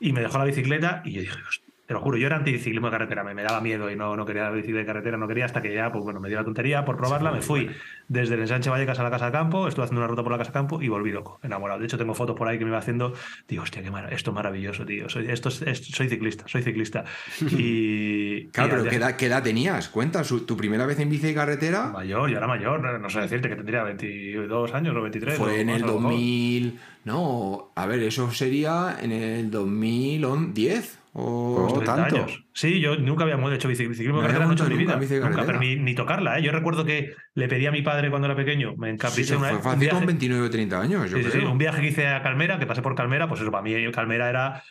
y 0.00 0.14
me 0.14 0.22
dejó 0.22 0.38
la 0.38 0.44
bicicleta 0.46 1.02
y 1.04 1.12
yo 1.12 1.20
dije, 1.20 1.34
"Hostia, 1.46 1.67
te 1.88 1.94
lo 1.94 2.00
juro, 2.00 2.18
yo 2.18 2.26
era 2.26 2.36
anticiclismo 2.36 2.88
de 2.88 2.90
carretera, 2.90 3.24
me, 3.24 3.32
me 3.32 3.42
daba 3.42 3.62
miedo 3.62 3.90
y 3.90 3.96
no, 3.96 4.14
no 4.14 4.26
quería 4.26 4.50
bici 4.50 4.72
de 4.72 4.84
carretera, 4.84 5.16
no 5.16 5.26
quería 5.26 5.46
hasta 5.46 5.62
que 5.62 5.72
ya, 5.72 5.90
pues 5.90 6.04
bueno, 6.04 6.20
me 6.20 6.28
dio 6.28 6.36
la 6.36 6.44
tontería 6.44 6.84
por 6.84 6.98
probarla, 6.98 7.32
me 7.32 7.40
fui 7.40 7.70
desde 8.08 8.34
el 8.34 8.42
ensanche 8.42 8.68
Vallecas 8.68 8.98
a 8.98 9.02
la 9.02 9.10
Casa 9.10 9.24
de 9.26 9.32
Campo, 9.32 9.66
estuve 9.66 9.84
haciendo 9.86 10.02
una 10.02 10.06
ruta 10.08 10.22
por 10.22 10.30
la 10.30 10.36
Casa 10.36 10.50
de 10.50 10.52
Campo 10.54 10.82
y 10.82 10.88
volví 10.88 11.10
loco, 11.12 11.40
enamorado. 11.42 11.80
De 11.80 11.86
hecho, 11.86 11.96
tengo 11.96 12.12
fotos 12.12 12.36
por 12.36 12.46
ahí 12.46 12.58
que 12.58 12.64
me 12.66 12.70
iba 12.72 12.78
haciendo, 12.78 13.14
digo, 13.48 13.62
hostia, 13.62 13.82
qué 13.82 13.90
esto 14.10 14.30
es 14.30 14.34
maravilloso, 14.34 14.84
tío, 14.84 15.08
soy, 15.08 15.30
esto 15.30 15.48
es- 15.48 15.62
es- 15.62 15.86
soy 15.86 16.10
ciclista, 16.10 16.44
soy 16.46 16.62
ciclista. 16.62 17.04
Y... 17.50 18.48
Claro, 18.52 18.68
y 18.68 18.70
pero 18.70 18.82
al 18.82 18.88
¿qué 18.90 18.96
edad, 18.96 19.16
qué 19.16 19.26
edad 19.26 19.42
tenías? 19.42 19.88
Cuenta, 19.88 20.24
su- 20.24 20.44
tu 20.44 20.56
primera 20.58 20.84
vez 20.84 20.98
en 21.00 21.08
bici 21.08 21.28
de 21.28 21.34
carretera 21.34 21.86
Mayor, 21.86 22.28
yo 22.30 22.36
era 22.36 22.46
mayor, 22.46 22.80
no, 22.80 22.98
no 22.98 23.08
sé 23.08 23.20
decirte 23.20 23.48
que 23.48 23.56
tendría 23.56 23.82
22 23.82 24.74
años 24.74 24.94
o 24.94 25.00
23. 25.02 25.36
fue 25.38 25.52
o 25.52 25.56
en 25.56 25.70
el 25.70 25.76
a 25.84 25.86
lo 25.86 25.94
mejor. 25.94 26.02
2000. 26.12 26.78
No, 27.06 27.70
a 27.74 27.86
ver, 27.86 28.00
eso 28.02 28.30
sería 28.30 28.98
en 29.00 29.12
el 29.12 29.50
2010 29.50 30.98
o. 31.18 31.66
Oh, 31.68 31.72
30 31.80 31.96
tanto. 31.96 32.16
años. 32.16 32.44
Sí, 32.54 32.80
yo 32.80 32.96
nunca 32.96 33.24
había 33.24 33.36
hecho 33.54 33.68
bici- 33.68 33.88
biciclismo 33.88 34.20
carretera 34.20 34.44
no 34.46 34.52
he 34.52 34.54
hecho 34.54 34.64
en 34.66 34.70
mi 34.72 34.78
vida. 34.78 34.96
nunca 34.96 35.44
pero 35.44 35.58
ni, 35.60 35.76
ni 35.76 35.94
tocarla, 35.94 36.38
¿eh? 36.38 36.42
Yo 36.42 36.52
recuerdo 36.52 36.84
que 36.84 37.12
le 37.34 37.48
pedí 37.48 37.66
a 37.66 37.72
mi 37.72 37.82
padre 37.82 38.10
cuando 38.10 38.26
era 38.26 38.36
pequeño, 38.36 38.74
me 38.76 38.88
Sí, 38.88 38.94
encapriché 38.94 39.24
se 39.28 39.36
una 39.36 39.48
fue 39.48 39.56
un 39.58 39.62
fácil 39.62 39.80
viaje. 39.80 39.96
con 39.96 40.06
29 40.06 40.46
o 40.46 40.50
30 40.50 40.80
años, 40.80 41.10
yo 41.10 41.16
Sí, 41.18 41.24
sí, 41.24 41.30
sí, 41.30 41.38
creo. 41.38 41.52
un 41.52 41.58
viaje 41.58 41.80
que 41.80 41.88
hice 41.88 42.06
a 42.08 42.22
Calmera, 42.22 42.58
que 42.58 42.66
pasé 42.66 42.82
por 42.82 42.94
Calmera, 42.94 43.28
pues 43.28 43.40
eso, 43.40 43.50
para 43.50 43.62
mí 43.62 43.74
Calmera 43.92 44.28
era. 44.28 44.62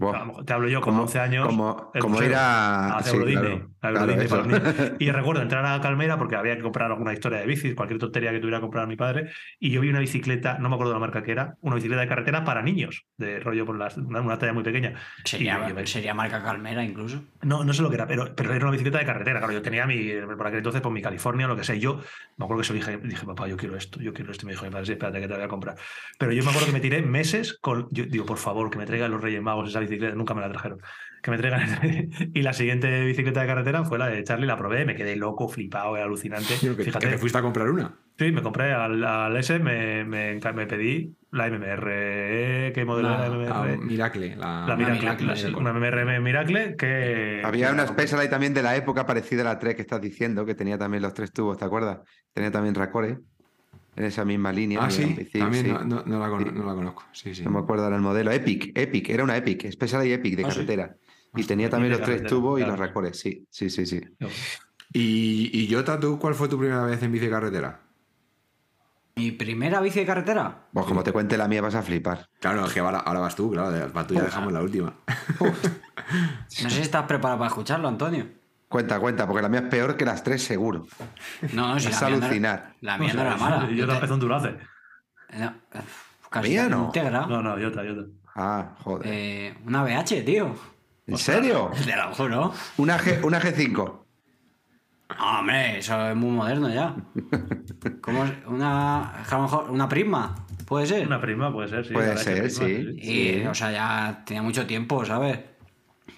A 0.00 0.24
mejor 0.24 0.44
Te 0.44 0.52
hablo 0.52 0.68
yo 0.68 0.80
con 0.80 0.92
Como- 0.94 1.02
11 1.04 1.20
años. 1.20 1.46
como- 1.46 1.92
como 2.00 2.20
ir 2.22 2.34
a- 2.34 2.96
hacer 2.96 3.12
sí, 3.12 3.32
claro, 3.32 3.48
a 3.48 3.50
claro. 3.90 4.14
Y 4.98 5.10
recuerdo 5.10 5.42
entrar 5.42 5.64
a 5.66 5.80
Calmera 5.80 6.18
porque 6.18 6.36
había 6.36 6.56
que 6.56 6.62
comprar 6.62 6.90
alguna 6.90 7.12
historia 7.12 7.38
de 7.38 7.46
bicis, 7.46 7.74
cualquier 7.74 7.98
tontería 7.98 8.32
que 8.32 8.38
tuviera 8.38 8.58
que 8.58 8.62
comprar 8.62 8.84
a 8.84 8.86
mi 8.86 8.96
padre. 8.96 9.30
Y 9.58 9.70
yo 9.70 9.80
vi 9.80 9.90
una 9.90 10.00
bicicleta, 10.00 10.58
no 10.58 10.68
me 10.68 10.74
acuerdo 10.74 10.92
de 10.92 10.96
la 10.96 11.00
marca 11.00 11.22
que 11.22 11.32
era, 11.32 11.56
una 11.60 11.76
bicicleta 11.76 12.02
de 12.02 12.08
carretera 12.08 12.44
para 12.44 12.62
niños, 12.62 13.04
de 13.16 13.40
rollo 13.40 13.66
por 13.66 13.78
las, 13.78 13.96
una, 13.96 14.20
una 14.20 14.38
talla 14.38 14.52
muy 14.52 14.62
pequeña. 14.62 14.94
Sería, 15.24 15.68
yo 15.68 15.86
sería 15.86 16.14
marca 16.14 16.42
Calmera 16.42 16.84
incluso. 16.84 17.22
no, 17.42 17.64
no 17.64 17.72
sé 17.72 17.82
lo 17.82 17.88
que 17.88 17.96
era, 17.96 18.06
pero, 18.06 18.34
pero 18.34 18.54
era 18.54 18.64
una 18.64 18.72
bicicleta 18.72 18.98
de 18.98 19.06
carretera. 19.06 19.38
Claro, 19.38 19.52
yo 19.52 19.62
tenía 19.62 19.86
mi, 19.86 20.10
por 20.36 20.46
aquel 20.46 20.58
entonces, 20.58 20.80
por 20.80 20.92
mi 20.92 21.02
California, 21.02 21.46
lo 21.46 21.56
que 21.56 21.64
sé. 21.64 21.78
Yo 21.78 22.00
me 22.36 22.44
acuerdo 22.44 22.62
que 22.62 22.66
se 22.66 22.72
lo 22.72 22.78
dije, 22.78 22.98
dije, 22.98 23.26
papá, 23.26 23.48
yo 23.48 23.56
quiero 23.56 23.76
esto, 23.76 24.00
yo 24.00 24.12
quiero 24.12 24.32
esto. 24.32 24.44
Y 24.44 24.46
me 24.46 24.52
dijo, 24.52 24.64
mi 24.64 24.70
padre, 24.70 24.86
sí, 24.86 24.92
espérate 24.92 25.20
que 25.20 25.28
te 25.28 25.34
voy 25.34 25.42
a 25.42 25.48
comprar. 25.48 25.76
Pero 26.18 26.32
yo 26.32 26.42
me 26.42 26.50
acuerdo 26.50 26.66
que 26.66 26.72
me 26.72 26.80
tiré 26.80 27.02
meses 27.02 27.58
con, 27.60 27.88
yo 27.90 28.04
digo, 28.04 28.26
por 28.26 28.38
favor, 28.38 28.70
que 28.70 28.78
me 28.78 28.86
traigan 28.86 29.10
los 29.10 29.20
Reyes 29.20 29.42
Magos 29.42 29.68
esa 29.68 29.80
bicicleta. 29.80 30.14
Nunca 30.14 30.34
me 30.34 30.40
la 30.40 30.50
trajeron. 30.50 30.80
Que 31.24 31.30
me 31.30 31.38
traigan. 31.38 32.10
y 32.34 32.42
la 32.42 32.52
siguiente 32.52 33.02
bicicleta 33.06 33.40
de 33.40 33.46
carretera 33.46 33.82
fue 33.84 33.98
la 33.98 34.08
de 34.08 34.22
Charlie, 34.24 34.46
la 34.46 34.58
probé, 34.58 34.84
me 34.84 34.94
quedé 34.94 35.16
loco, 35.16 35.48
flipado, 35.48 35.96
era 35.96 36.04
alucinante. 36.04 36.52
Que, 36.60 36.76
que 36.76 36.84
Fíjate, 36.84 37.06
te 37.08 37.16
fuiste 37.16 37.38
a 37.38 37.40
comprar 37.40 37.70
una. 37.70 37.94
sí, 38.18 38.30
me 38.30 38.42
compré 38.42 38.74
al, 38.74 39.02
al 39.02 39.34
S, 39.38 39.58
me, 39.58 40.04
me, 40.04 40.38
me 40.38 40.66
pedí 40.66 41.14
la 41.30 41.48
MMR. 41.48 42.72
¿Qué 42.74 42.84
modelo 42.86 43.08
era 43.08 43.26
la 43.30 43.36
La 43.38 43.54
MMR? 43.62 43.78
Miracle. 43.78 44.36
La, 44.36 44.66
La 44.68 44.76
Miracle, 44.76 45.00
Miracle, 45.00 45.26
la- 45.28 45.36
sí. 45.36 45.46
una 45.56 45.72
MMR 45.72 46.20
Miracle 46.20 46.76
que. 46.76 47.40
Había 47.42 47.68
que 47.68 47.72
una 47.72 47.84
la- 47.84 47.88
Special 47.88 48.20
ahí 48.20 48.28
también 48.28 48.52
de 48.52 48.62
la 48.62 48.76
época 48.76 49.06
parecida 49.06 49.40
a 49.40 49.44
la 49.46 49.58
3 49.58 49.76
que 49.76 49.80
estás 49.82 50.02
diciendo, 50.02 50.44
que 50.44 50.54
tenía 50.54 50.76
también 50.76 51.02
los 51.02 51.14
tres 51.14 51.32
tubos, 51.32 51.56
¿te 51.56 51.64
acuerdas? 51.64 52.00
Tenía 52.34 52.50
también 52.50 52.74
Racore 52.74 53.16
en 53.96 54.04
esa 54.04 54.26
misma 54.26 54.52
línea. 54.52 54.80
Ah, 54.82 54.90
sí, 54.90 55.04
bici, 55.16 55.38
también 55.38 55.64
sí. 55.64 55.70
No, 55.72 55.84
no- 55.84 56.02
no 56.04 56.18
la 56.18 56.28
cono- 56.28 56.44
Sí. 56.46 56.52
no 56.54 56.66
la 56.66 56.74
conozco. 56.74 57.04
Sí, 57.12 57.34
sí. 57.34 57.42
No 57.44 57.50
me 57.50 57.60
acuerdo 57.60 57.84
ahora 57.84 57.96
el 57.96 58.02
modelo. 58.02 58.30
Epic, 58.30 58.76
Epic, 58.76 59.08
era 59.08 59.24
una 59.24 59.38
Epic, 59.38 59.70
Special 59.70 60.06
y 60.06 60.12
Epic 60.12 60.36
de 60.36 60.42
Ah, 60.44 60.50
sí. 60.50 60.54
carretera. 60.56 60.96
Y 61.36 61.44
tenía 61.44 61.68
también 61.70 61.92
los 61.92 62.02
tres 62.02 62.24
tubos 62.26 62.60
y 62.60 62.64
los 62.64 62.78
Racores, 62.78 63.18
sí, 63.18 63.46
sí, 63.50 63.70
sí, 63.70 63.86
sí. 63.86 64.00
Y, 64.92 65.50
y 65.64 65.72
Jota, 65.74 65.98
¿tú 65.98 66.18
cuál 66.18 66.34
fue 66.34 66.48
tu 66.48 66.58
primera 66.58 66.84
vez 66.84 67.02
en 67.02 67.10
bici 67.12 67.24
de 67.24 67.30
carretera? 67.30 67.80
Mi 69.16 69.30
primera 69.30 69.80
bici 69.80 70.00
de 70.00 70.06
carretera. 70.06 70.66
Pues 70.72 70.86
como 70.86 71.02
te 71.04 71.12
cuente 71.12 71.36
la 71.36 71.46
mía 71.48 71.62
vas 71.62 71.74
a 71.76 71.82
flipar. 71.82 72.28
Claro, 72.40 72.66
es 72.66 72.72
que 72.72 72.80
ahora, 72.80 72.98
ahora 72.98 73.20
vas 73.20 73.34
tú, 73.36 73.50
claro, 73.50 73.70
de- 73.70 73.86
para 73.88 74.06
tú 74.06 74.14
ya 74.14 74.22
dejamos 74.22 74.52
la 74.52 74.62
última. 74.62 74.94
No 76.62 76.68
sé 76.70 76.76
si 76.76 76.80
estás 76.82 77.04
preparado 77.06 77.38
para 77.38 77.48
escucharlo, 77.48 77.88
Antonio. 77.88 78.26
Cuenta, 78.68 79.00
cuenta, 79.00 79.26
porque 79.26 79.40
la 79.42 79.48
mía 79.48 79.60
es 79.60 79.66
peor 79.68 79.96
que 79.96 80.04
las 80.04 80.22
tres 80.22 80.42
seguro. 80.44 80.86
No, 81.52 81.68
no, 81.74 81.80
si 81.80 81.88
Es 81.88 82.00
la 82.00 82.08
mía 82.08 82.10
no 82.10 82.16
era- 82.18 82.26
alucinar. 82.26 82.74
la 82.80 82.98
mía 82.98 83.14
no 83.14 83.20
era 83.22 83.36
mala. 83.36 83.70
Yo 83.70 83.84
te 83.86 83.90
te- 83.90 83.94
empezó 83.94 84.14
un 84.14 84.20
durace. 84.20 84.56
no, 85.38 85.54
casi 86.30 86.50
¿Mía 86.50 86.68
no? 86.68 86.84
íntegra. 86.86 87.26
No, 87.26 87.42
no, 87.42 87.52
Jota, 87.52 87.82
Jota. 87.88 88.06
Ah, 88.34 88.74
joder. 88.82 89.06
Eh, 89.10 89.56
una 89.64 89.82
BH, 89.84 90.24
tío. 90.24 90.54
¿En 91.06 91.18
serio? 91.18 91.70
Te 91.84 91.96
lo 91.96 92.14
juro. 92.14 92.52
Una, 92.78 92.98
G, 92.98 93.22
una 93.24 93.40
G5. 93.40 94.00
Ah, 95.10 95.40
hombre, 95.40 95.78
eso 95.78 96.08
es 96.08 96.16
muy 96.16 96.30
moderno 96.30 96.72
ya. 96.72 96.96
¿Cómo 98.00 98.24
es? 98.24 98.32
Una, 98.46 99.10
a 99.22 99.30
lo 99.36 99.42
mejor 99.42 99.70
una 99.70 99.88
prisma, 99.88 100.34
puede 100.66 100.86
ser. 100.86 101.06
Una 101.06 101.20
prima 101.20 101.52
puede 101.52 101.68
ser, 101.68 101.86
sí. 101.86 101.92
Puede 101.92 102.14
la 102.14 102.20
ser, 102.20 102.50
sí. 102.50 102.86
Y, 102.96 103.04
Sí. 103.40 103.46
o 103.46 103.54
sea, 103.54 103.70
ya 103.70 104.22
tenía 104.24 104.42
mucho 104.42 104.66
tiempo, 104.66 105.04
¿sabes? 105.04 105.40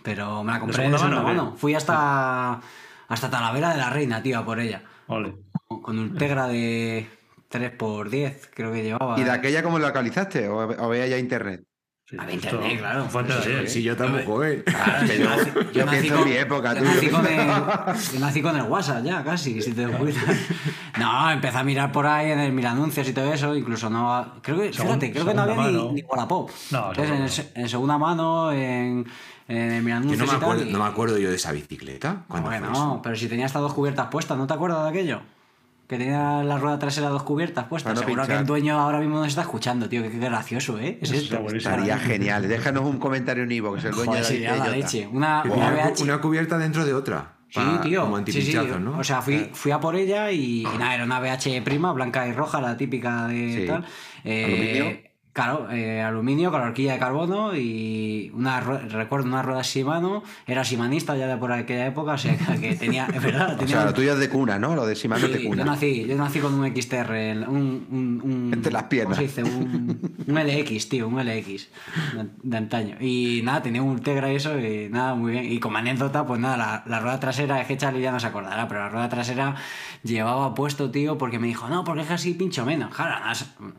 Pero 0.03 0.43
me 0.45 0.53
la 0.53 0.61
compré 0.61 0.89
de 0.89 0.97
segunda 0.99 1.23
mano, 1.23 1.23
mano. 1.25 1.57
Fui 1.57 1.75
hasta, 1.75 2.61
hasta 3.09 3.31
Talavera 3.31 3.71
de 3.71 3.79
la 3.79 3.91
Reina, 3.91 4.23
tío, 4.23 4.39
a 4.39 4.45
por 4.45 4.61
ella. 4.61 4.83
Ole. 5.09 5.35
Con 5.67 5.99
un 5.99 6.17
Tegra 6.17 6.47
de 6.47 7.09
3 7.49 7.71
por 7.73 8.09
10 8.09 8.51
creo 8.55 8.73
que 8.73 8.85
llevaba. 8.85 9.19
¿Y 9.21 9.25
de 9.25 9.31
aquella 9.33 9.63
cómo 9.65 9.79
lo 9.81 9.87
localizaste? 9.89 10.49
¿O, 10.49 10.59
o 10.59 10.89
veía 10.89 11.09
ya 11.09 11.19
internet? 11.19 11.65
Sí, 12.09 12.17
A 12.21 12.31
internet, 12.31 12.79
claro. 12.79 13.09
Sí. 13.43 13.67
Si 13.67 13.83
yo 13.83 13.97
tampoco, 13.97 14.45
¿eh? 14.45 14.63
Claro, 14.63 15.07
yo, 15.07 15.15
yo- 15.17 15.25
nací, 15.29 15.51
yo 15.55 15.73
yo 15.73 15.87
nací 15.87 15.99
pienso 16.01 16.15
con, 16.19 16.29
en 16.29 16.33
mi 16.33 16.37
época, 16.39 16.75
yo 16.75 16.79
tú. 16.79 16.85
nací 16.85 17.09
con 17.09 17.27
el, 17.27 17.47
yo 18.15 18.21
nací 18.21 18.43
con 18.43 18.57
el 18.57 18.63
WhatsApp 18.63 19.05
ya, 19.05 19.25
casi, 19.25 19.61
si 19.61 19.73
te 19.73 19.83
das 19.87 19.97
cuenta. 19.97 20.21
No, 20.99 21.31
empecé 21.31 21.59
a 21.59 21.63
mirar 21.65 21.93
por 21.93 22.07
ahí 22.07 22.31
en 22.31 22.39
el 22.39 22.53
mil 22.53 22.65
anuncios 22.65 23.07
y 23.07 23.13
todo 23.13 23.31
eso, 23.31 23.55
incluso 23.55 23.91
no... 23.91 24.35
Creo 24.41 24.57
que, 24.57 24.71
Segun- 24.73 24.83
fíjate, 24.87 25.13
creo 25.13 25.27
que 25.27 25.35
no 25.35 25.43
había 25.43 25.55
mano. 25.57 25.89
ni, 25.89 25.93
ni 25.95 26.03
Wallapop. 26.03 26.51
No, 26.71 26.89
Entonces, 26.95 27.51
en, 27.55 27.63
en 27.65 27.69
segunda 27.69 27.99
mano, 27.99 28.51
en, 28.51 29.05
en 29.49 29.85
mil 29.85 29.91
Yo 29.93 29.97
anuncios 29.97 30.19
no 30.21 30.25
me, 30.25 30.25
y 30.25 30.29
tal, 30.31 30.43
acuerdo, 30.43 30.63
y- 30.65 30.73
no 30.73 30.79
me 30.79 30.85
acuerdo 30.87 31.19
yo 31.19 31.29
de 31.29 31.37
esa 31.37 31.53
bicicleta. 31.53 32.23
¿Cuándo 32.29 32.49
fue 32.49 32.61
Bueno, 32.61 33.01
pero 33.03 33.15
si 33.15 33.29
tenía 33.29 33.45
estas 33.45 33.61
dos 33.61 33.75
cubiertas 33.75 34.07
puestas, 34.07 34.39
¿no 34.39 34.47
te 34.47 34.55
acuerdas 34.55 34.85
de 34.85 34.89
aquello? 34.89 35.21
Que 35.89 35.99
tenía 35.99 36.43
la 36.43 36.59
rueda 36.59 36.79
trasera 36.81 37.09
dos 37.09 37.23
cubiertas 37.23 37.67
puestas. 37.67 37.95
No 37.95 38.01
Seguro 38.01 38.27
que 38.27 38.35
el 38.35 38.45
dueño 38.45 38.79
ahora 38.79 38.99
mismo 38.99 39.17
nos 39.19 39.29
está 39.29 39.43
escuchando, 39.43 39.89
tío. 39.89 40.03
Qué, 40.03 40.11
qué 40.11 40.19
gracioso, 40.19 40.79
¿eh? 40.81 40.99
Es 41.01 41.13
esto. 41.13 41.39
Estaría 41.55 41.97
genial. 41.99 42.49
Déjanos 42.49 42.85
un 42.85 42.99
comentario 42.99 43.45
en 43.45 43.53
Ivo, 43.53 43.73
que 43.75 43.79
es 43.79 43.85
el 43.85 43.93
dueño 43.93 44.13
Joder, 44.13 44.27
de 44.27 44.41
la 44.41 44.57
la 44.57 44.69
leche. 44.69 45.09
Una, 45.13 45.43
cubierta 46.21 46.59
dentro 46.59 46.85
de 46.85 46.93
otra. 46.93 47.33
Sí, 47.49 47.61
para- 47.61 47.81
tío. 47.81 48.03
Como 48.03 48.27
sí, 48.27 48.59
¿no? 48.81 48.99
O 48.99 49.05
sea, 49.05 49.23
fui, 49.23 49.49
fui 49.53 49.71
a 49.71 49.79
por 49.79 49.95
ella 49.95 50.33
y, 50.33 50.63
y 50.63 50.79
nada, 50.79 50.97
era 50.97 51.05
una 51.05 51.21
VH 51.21 51.63
prima, 51.63 51.93
blanca 51.93 52.27
y 52.27 52.33
roja, 52.33 52.61
la 52.61 52.77
típica 52.77 53.29
de 53.29 53.55
Sí. 53.61 53.67
tal. 53.69 53.85
Eh. 54.25 55.06
Claro, 55.37 55.69
eh, 55.71 56.01
aluminio 56.01 56.51
con 56.51 56.63
horquilla 56.63 56.95
de 56.95 56.99
carbono 56.99 57.55
y 57.55 58.31
una 58.35 58.59
recuerdo 58.61 59.27
una 59.27 59.43
rueda 59.43 59.61
Shimano, 59.61 60.23
era 60.47 60.63
shimanista 60.63 61.15
ya 61.15 61.27
de 61.27 61.37
por 61.37 61.53
aquella 61.53 61.89
época, 61.89 62.13
o 62.13 62.17
sea 62.19 62.35
que 62.59 62.75
tenía, 62.75 63.07
es 63.13 63.23
verdad, 63.23 63.53
O 63.53 63.57
tenía 63.59 63.67
sea, 63.75 63.81
un- 63.81 63.87
lo 63.89 63.93
tuyo 63.93 64.15
es 64.15 64.19
de 64.19 64.31
cuna, 64.31 64.59
¿no? 64.59 64.75
Lo 64.75 64.87
de 64.87 64.95
Shimano 64.95 65.27
es 65.27 65.33
de 65.33 65.37
Sí, 65.37 65.45
yo 65.45 65.51
cuna. 65.51 65.65
nací, 65.65 66.07
yo 66.09 66.17
nací 66.17 66.39
con 66.41 66.55
un 66.55 66.67
XTR, 66.75 67.47
un, 67.49 67.87
un, 67.91 68.21
un- 68.25 68.51
Entre 68.55 68.73
las 68.73 68.85
piernas. 68.85 69.19
¿Cómo 69.19 69.29
se 69.29 69.43
dice? 69.43 69.45
Un, 69.45 70.01
un 70.27 70.39
LX, 70.39 70.89
tío, 70.89 71.07
un 71.07 71.19
LX 71.23 71.69
de, 72.15 72.29
de 72.43 72.57
antaño. 72.57 72.97
Y 72.99 73.43
nada, 73.45 73.61
tenía 73.63 73.83
un 73.83 73.91
Ultegra 73.91 74.33
y 74.33 74.37
eso, 74.37 74.59
y 74.59 74.89
nada, 74.89 75.15
muy 75.17 75.33
bien. 75.33 75.53
Y 75.53 75.59
como 75.61 75.77
anécdota, 75.77 76.27
pues 76.27 76.41
nada, 76.41 76.57
la, 76.57 76.83
la 76.87 76.99
rueda 77.01 77.21
trasera, 77.21 77.61
es 77.61 77.67
que 77.67 77.77
Charlie 77.77 78.01
ya 78.01 78.11
no 78.11 78.21
se 78.21 78.29
acordará, 78.29 78.67
pero 78.69 78.81
la 78.81 78.89
rueda 78.89 79.11
trasera 79.11 79.55
llevaba 80.03 80.55
puesto, 80.55 80.91
tío, 80.91 81.19
porque 81.19 81.39
me 81.39 81.47
dijo, 81.47 81.69
no, 81.69 81.85
porque 81.85 82.03
es 82.03 82.07
que 82.09 82.15
así 82.15 82.35
pincho 82.35 82.65
menos. 82.65 82.91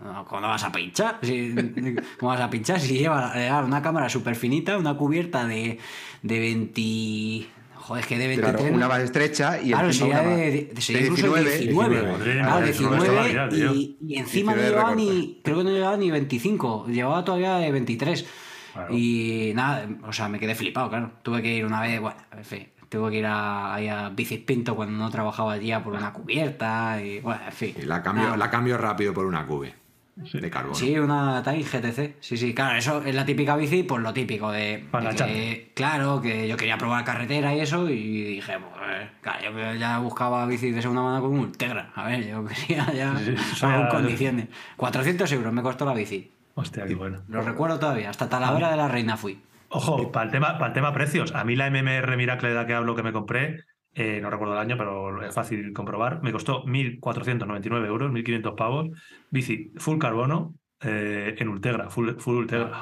No, 0.04 0.26
¿cómo 0.26 0.42
no 0.42 0.48
vas 0.48 0.64
a 0.64 0.72
pinchar? 0.72 1.20
Si- 1.22 1.54
¿Cómo 2.20 2.32
vas 2.32 2.42
a 2.42 2.50
pinchar 2.50 2.80
si 2.80 2.98
lleva 3.00 3.34
lleva 3.34 3.64
una 3.64 3.82
cámara 3.82 4.10
súper 4.10 4.36
finita, 4.36 4.78
una 4.78 4.96
cubierta 4.96 5.46
de, 5.46 5.80
de 6.22 6.40
20... 6.40 7.48
Joder, 7.76 8.02
es 8.04 8.08
que 8.10 8.18
de 8.18 8.28
23... 8.28 8.56
Claro, 8.58 8.76
una 8.76 8.88
más 8.90 9.00
estrecha 9.02 9.62
y 9.62 9.70
Claro, 9.70 9.88
encima 9.88 10.08
sería 10.18 10.22
una 10.28 10.36
de, 10.36 10.52
de- 10.74 10.82
sería 10.82 11.02
De 11.04 11.08
incluso 11.08 11.34
19. 11.36 11.58
19. 11.60 12.02
Madre 12.12 12.34
Claro, 12.34 12.60
mía, 12.62 12.70
eso 12.70 12.82
no 12.84 12.90
me 12.90 12.96
19 12.98 13.08
estaba 13.08 13.28
mirando, 13.28 13.74
y, 13.76 13.98
y 14.06 14.16
encima 14.18 14.52
no 14.52 14.58
19 14.62 14.70
llevaba 14.70 14.96
ni, 14.96 15.40
creo 15.44 15.58
que 15.60 15.64
no 15.64 15.70
llevaba 15.70 15.98
ni 15.98 16.12
25, 16.12 16.88
llevaba 16.90 17.24
todavía 17.24 17.56
de 17.60 17.72
23. 17.72 18.26
Claro. 18.74 18.94
Y 18.96 19.54
nada, 19.56 19.88
o 20.06 20.12
sea, 20.12 20.28
me 20.28 20.38
quedé 20.38 20.54
flipado, 20.54 20.90
claro. 20.90 21.12
Tuve 21.24 21.42
que 21.42 21.56
ir 21.56 21.66
una 21.66 21.82
vez, 21.82 22.00
bueno, 22.02 22.18
en 22.36 22.44
fin, 22.46 22.68
tuve 22.90 23.12
que 23.12 23.18
ir 23.20 23.26
a, 23.26 23.74
ahí 23.74 23.88
a 23.88 24.10
Bicis 24.10 24.40
Pinto 24.40 24.76
cuando 24.76 24.98
no 24.98 25.10
trabajaba 25.10 25.54
allí 25.54 25.72
a 25.72 25.84
por 25.84 25.94
una 25.94 26.14
cubierta 26.14 27.02
y, 27.02 27.20
bueno, 27.20 27.42
en 27.46 27.52
fin. 27.54 27.76
Y 27.82 27.86
la 27.86 28.02
cambio, 28.04 28.36
la 28.38 28.50
cambio 28.50 28.78
rápido 28.78 29.14
por 29.14 29.26
una 29.26 29.46
cube 29.46 29.74
de 30.16 30.50
carbono. 30.50 30.74
Sí, 30.74 30.98
una 30.98 31.44
Time 31.44 31.62
GTC. 31.64 32.16
Sí, 32.22 32.38
sí, 32.38 32.54
claro, 32.56 32.76
eso 32.78 33.04
es 33.04 33.14
la 33.14 33.24
típica 33.24 33.56
bici, 33.56 33.84
pues 33.84 34.02
lo 34.02 34.14
típico 34.14 34.52
de, 34.52 34.84
Para 34.90 35.12
de 35.12 35.16
que, 35.16 35.72
claro, 35.76 36.20
que 36.22 36.48
yo 36.48 36.58
quería 36.58 36.76
probar 36.80 37.04
carretera 37.04 37.54
y 37.54 37.60
eso, 37.60 37.88
y 37.88 38.24
dije, 38.24 38.54
pues, 38.58 39.10
claro, 39.22 39.52
yo 39.52 39.74
ya 39.76 40.00
buscaba 40.00 40.44
bici 40.48 40.72
de 40.72 40.82
segunda 40.82 41.04
mano 41.04 41.22
con 41.22 41.34
un 41.34 41.40
Ultegra. 41.42 41.92
A 41.94 42.06
ver, 42.08 42.26
yo 42.28 42.44
quería 42.68 42.92
ya 42.94 43.16
Sí, 43.20 43.26
sí, 43.26 43.36
eso 43.54 43.68
algo 43.68 43.80
en 43.82 43.86
ya- 43.86 43.90
condiciones. 43.92 44.48
400 44.78 45.32
euros 45.34 45.54
me 45.54 45.62
costó 45.62 45.86
la 45.86 45.94
bici. 45.94 46.32
Hostia, 46.56 46.88
qué 46.88 46.96
bueno. 46.96 47.20
Lo 47.28 47.44
recuerdo 47.44 47.78
todavía, 47.78 48.10
hasta 48.10 48.28
Talavera 48.28 48.72
de 48.72 48.78
la 48.78 48.88
Reina 48.88 49.18
fui. 49.18 49.40
Ojo, 49.70 50.12
para 50.12 50.26
el, 50.26 50.32
tema, 50.32 50.54
para 50.54 50.68
el 50.68 50.74
tema 50.74 50.94
precios, 50.94 51.36
a 51.36 51.44
mí 51.44 51.56
la 51.56 51.70
MMR 51.70 52.16
Miracle 52.16 52.50
de 52.50 52.56
la 52.56 52.66
que 52.66 52.74
hablo 52.74 52.96
que 52.96 53.04
me 53.04 53.12
compré, 53.12 53.66
eh, 53.94 54.20
no 54.22 54.30
recuerdo 54.30 54.54
el 54.54 54.60
año, 54.60 54.78
pero 54.78 55.24
es 55.24 55.34
fácil 55.34 55.74
comprobar, 55.74 56.22
me 56.22 56.32
costó 56.32 56.64
1.499 56.66 57.86
euros, 57.86 58.12
1.500 58.12 58.56
pavos, 58.56 58.90
bici 59.30 59.74
full 59.78 59.98
carbono, 59.98 60.54
eh, 60.82 61.36
en 61.40 61.48
Ultegra, 61.50 61.90
full, 61.90 62.12
full 62.18 62.36
Ultegra. 62.38 62.72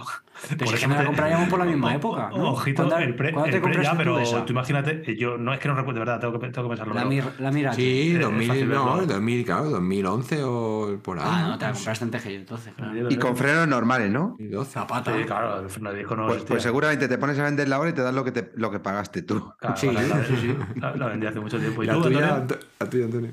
Pero 0.49 0.57
Por 0.57 0.67
es 0.67 0.71
que 0.73 0.75
eso 0.79 0.87
no 0.89 0.95
la 0.95 1.05
compraríamos 1.05 1.47
por 1.47 1.59
la 1.59 1.63
misma 1.65 1.87
o- 1.87 1.91
época, 1.91 2.29
o- 2.33 2.37
¿no? 2.37 2.51
Ojito, 2.51 2.83
¿Cuánto- 2.83 2.97
el 2.97 3.15
pre, 3.15 3.31
cuándo 3.31 3.49
te 3.51 3.55
el 3.55 3.61
pre 3.61 3.71
compraste 3.71 3.83
ya, 3.85 3.91
tú 3.93 3.97
pero 3.97 4.19
esa? 4.19 4.45
tú 4.45 4.51
imagínate, 4.51 5.03
eh, 5.09 5.15
yo 5.15 5.37
no 5.37 5.53
es 5.53 5.61
que 5.61 5.69
no 5.69 5.75
recuerdo, 5.75 5.93
de 6.01 6.05
verdad, 6.05 6.19
tengo 6.19 6.37
que, 6.37 6.49
tengo 6.49 6.67
que 6.67 6.75
pensarlo. 6.75 6.93
La, 6.93 7.05
mir, 7.05 7.23
la 7.39 7.51
Miracle. 7.51 7.77
Sí, 7.81 8.11
Eh, 8.11 8.13
es 8.15 8.19
2000, 8.21 8.47
fácil 8.49 8.69
no, 8.69 8.85
verlo. 8.97 9.05
2000, 9.13 9.45
claro, 9.45 9.69
2011 9.69 10.43
o 10.43 10.99
por 11.01 11.19
ahí. 11.19 11.25
Ah, 11.25 11.47
no, 11.51 11.57
te 11.57 11.65
la 11.67 11.71
compraste 11.71 12.03
antes 12.03 12.21
que 12.21 12.33
yo 12.33 12.39
entonces, 12.39 12.73
claro. 12.75 13.09
Y 13.09 13.15
con 13.15 13.37
frenos 13.37 13.65
normales, 13.69 14.11
¿no? 14.11 14.27
2012. 14.31 14.71
Zapata. 14.71 15.17
Sí, 15.17 15.23
claro, 15.23 15.61
el 15.61 15.69
freno 15.69 15.91
de 15.93 15.97
disco 15.99 16.15
no 16.17 16.27
Pues, 16.27 16.43
pues 16.43 16.63
seguramente 16.63 17.07
te 17.07 17.17
pones 17.17 17.39
a 17.39 17.43
vender 17.43 17.69
la 17.69 17.79
hora 17.79 17.91
y 17.91 17.93
te 17.93 18.01
das 18.01 18.13
lo 18.13 18.25
que, 18.25 18.33
te, 18.33 18.51
lo 18.55 18.69
que 18.71 18.79
pagaste 18.81 19.21
tú. 19.21 19.53
Claro, 19.57 19.77
Sí, 19.77 19.89
la, 19.89 20.01
sí, 20.25 20.35
sí. 20.41 20.55
la- 20.81 20.95
la 20.97 21.07
vendí 21.07 21.27
hace 21.27 21.39
mucho 21.39 21.57
tiempo. 21.57 21.81
¿Y 21.81 21.85
¿Y 21.85 21.87
la 21.87 21.93
tú, 21.93 22.01
tuya, 22.03 22.17
Antonio? 22.17 22.35
Anto- 22.35 22.59
la 22.81 22.89
tuya, 22.89 23.05
Antonio? 23.05 23.31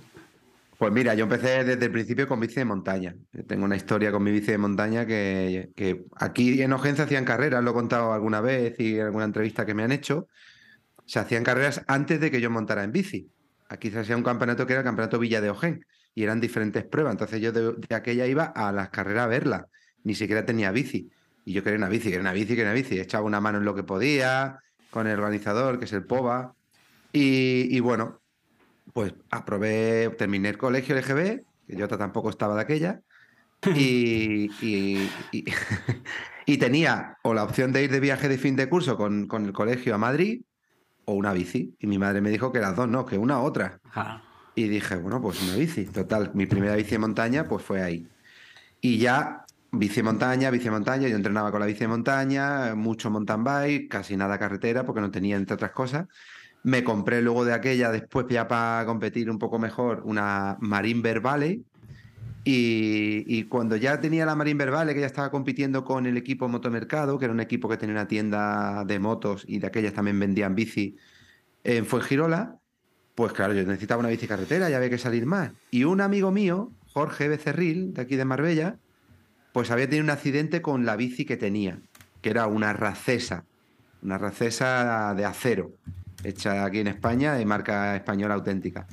Pues 0.83 0.93
mira, 0.93 1.15
yo 1.15 1.23
empecé 1.23 1.62
desde 1.62 1.85
el 1.85 1.93
principio 1.93 2.27
con 2.27 2.41
bici 2.41 2.57
de 2.57 2.65
montaña. 2.65 3.15
Tengo 3.47 3.65
una 3.65 3.77
historia 3.77 4.11
con 4.11 4.25
mi 4.25 4.33
bici 4.33 4.51
de 4.51 4.59
montaña 4.59 5.07
que, 5.07 5.70
aquí 6.17 6.61
en 6.61 6.73
Ojense 6.73 7.02
hacían 7.02 7.25
carreras, 7.25 7.62
lo 7.62 7.70
he 7.70 7.73
contado 7.73 8.12
alguna 8.12 8.41
vez 8.41 8.75
y 8.81 8.97
en 8.97 9.02
alguna 9.02 9.27
entrevista 9.27 9.65
que 9.65 9.75
me 9.75 9.85
han 9.85 9.93
hecho. 9.93 10.27
Se 11.07 11.20
hacían 11.20 11.44
carreras 11.44 11.85
antes 11.86 12.19
de 12.19 12.33
que 12.33 12.41
yo 12.41 12.51
montara 12.51 12.83
en 12.83 12.91
bici. 12.91 13.31
Aquí 13.69 13.93
se 13.93 14.01
hacía 14.01 14.17
un 14.17 14.25
campeonato 14.25 14.67
que 14.67 14.73
era 14.73 14.81
el 14.81 14.85
campeonato 14.85 15.20
Villa 15.20 15.41
de 15.41 15.51
Ojén 15.51 15.86
y 16.17 16.25
eran 16.25 16.41
diferentes 16.41 16.83
pruebas. 16.83 17.12
Entonces 17.12 17.41
yo 17.41 17.52
de, 17.52 17.77
aquella 17.94 18.27
iba 18.27 18.47
a 18.47 18.73
las 18.73 18.91
carreras 18.91 19.27
a 19.27 19.28
verlas. 19.28 19.67
Ni 20.02 20.17
siquiera 20.17 20.44
tenía 20.44 20.73
bici. 20.73 21.12
Y 21.44 21.52
yo 21.52 21.62
quería 21.62 21.78
una 21.78 21.91
bici, 21.91 22.07
quería 22.07 22.23
una 22.23 22.33
bici, 22.33 22.57
quería 22.57 22.65
una 22.65 22.75
bici. 22.75 22.99
Echaba 22.99 23.25
una 23.25 23.41
mano 23.41 23.59
en 23.59 23.65
lo 23.65 23.77
que 23.77 23.85
podía 23.85 24.59
con 24.91 25.07
el 25.07 25.17
organizador, 25.17 25.78
que 25.78 25.85
es 25.85 25.93
el 25.93 26.05
POVA. 26.05 26.57
Y 27.12 27.78
bueno, 27.78 28.22
pues 28.92 29.14
aprobé, 29.30 30.10
terminé 30.18 30.48
el 30.50 30.58
colegio 30.58 30.96
LGB, 30.96 31.44
que 31.66 31.76
yo 31.76 31.88
tampoco 31.88 32.30
estaba 32.30 32.54
de 32.54 32.60
aquella, 32.62 33.00
y, 33.74 34.50
y- 34.60 35.10
y- 35.30 35.44
y 36.46 36.56
tenía 36.58 37.16
o 37.22 37.34
la 37.34 37.44
opción 37.44 37.72
de 37.72 37.84
ir 37.84 37.90
de 37.90 38.00
viaje 38.00 38.28
de 38.28 38.38
fin 38.38 38.56
de 38.56 38.68
curso 38.68 38.96
con, 38.96 39.26
con 39.26 39.46
el 39.46 39.52
colegio 39.52 39.94
a 39.94 39.98
Madrid 39.98 40.42
o 41.04 41.14
una 41.14 41.32
bici. 41.32 41.74
Y 41.78 41.86
mi 41.86 41.98
madre 41.98 42.20
me 42.20 42.30
dijo 42.30 42.52
que 42.52 42.58
las 42.60 42.74
dos 42.76 42.88
no, 42.88 43.06
que 43.06 43.18
una 43.18 43.40
u 43.40 43.44
otra. 43.44 43.80
Claro. 43.92 44.22
Y 44.54 44.68
dije, 44.68 44.96
bueno, 44.96 45.20
pues 45.22 45.40
una 45.42 45.56
bici. 45.56 45.84
Total, 45.86 46.30
mi 46.34 46.46
primera 46.46 46.74
bici 46.76 46.90
de 46.90 46.98
montaña 46.98 47.48
pues 47.48 47.64
fue 47.64 47.82
ahí. 47.82 48.06
Y 48.80 48.98
ya 48.98 49.44
bici 49.70 49.96
de 49.96 50.02
montaña, 50.02 50.50
bici 50.50 50.64
de 50.64 50.72
montaña, 50.72 51.08
yo 51.08 51.16
entrenaba 51.16 51.50
con 51.50 51.60
la 51.60 51.66
bici 51.66 51.80
de 51.80 51.88
montaña, 51.88 52.74
mucho 52.74 53.10
mountain 53.10 53.44
bike, 53.44 53.88
casi 53.88 54.16
nada 54.16 54.38
carretera 54.38 54.84
porque 54.84 55.00
no 55.00 55.10
tenía 55.10 55.36
entre 55.36 55.54
otras 55.54 55.70
cosas. 55.70 56.06
Me 56.65 56.84
compré 56.84 57.23
luego 57.23 57.44
de 57.44 57.55
aquella, 57.55 57.91
después 57.91 58.26
ya 58.28 58.47
para 58.47 58.86
competir 58.86 59.31
un 59.31 59.39
poco 59.39 59.58
mejor, 59.58 60.02
una 60.05 60.57
Marine 60.60 61.00
Bear 61.00 61.20
Valley. 61.20 61.65
Y, 62.44 63.24
y 63.26 63.44
cuando 63.44 63.76
ya 63.76 64.00
tenía 64.00 64.26
la 64.26 64.34
Marine 64.34 64.58
Bear 64.58 64.70
Valley, 64.70 64.94
que 64.94 65.00
ya 65.00 65.07
estaba 65.07 65.31
compitiendo 65.31 65.84
con 65.84 66.07
el 66.07 66.16
equipo 66.16 66.49
Motomercado, 66.49 67.18
que 67.18 67.26
era 67.26 67.34
un 67.34 67.41
equipo 67.41 67.68
que 67.68 67.76
tenía 67.76 67.94
una 67.94 68.08
tienda 68.08 68.84
de 68.84 68.99
motos 68.99 69.44
y 69.47 69.58
de 69.58 69.66
aquellas 69.66 69.92
también 69.92 70.18
vendían 70.18 70.55
bici 70.55 70.97
en 71.65 71.86
Fuengirola, 71.86 72.58
pues 73.15 73.32
claro, 73.32 73.52
yo 73.52 73.62
necesitaba 73.62 74.00
una 74.00 74.08
bici 74.08 74.26
carretera, 74.26 74.70
ya 74.70 74.76
había 74.76 74.91
que 74.91 74.99
salir 74.99 75.26
más. 75.26 75.52
Y 75.70 75.84
un 75.84 76.00
amigo 76.00 76.31
mío, 76.31 76.70
Jorge 76.92 77.28
Becerril, 77.28 77.94
de 77.94 78.02
aquí 78.02 78.16
de 78.16 78.24
Marbella, 78.24 78.76
pues 79.52 79.70
había 79.70 79.86
tenido 79.86 80.05
un 80.05 80.10
accidente 80.10 80.62
con 80.62 80.86
la 80.86 80.97
bici 80.97 81.24
que 81.24 81.36
tenía, 81.36 81.78
que 82.23 82.31
era 82.31 82.47
una 82.47 82.73
racesa, 82.73 83.44
una 84.02 84.18
racesa 84.18 85.15
de 85.15 85.24
acero, 85.24 85.73
hecha 86.25 86.65
aquí 86.65 86.81
en 86.81 86.89
España, 86.89 87.34
de 87.34 87.44
marca 87.47 87.97
española 87.97 88.34
auténtica. 88.34 88.86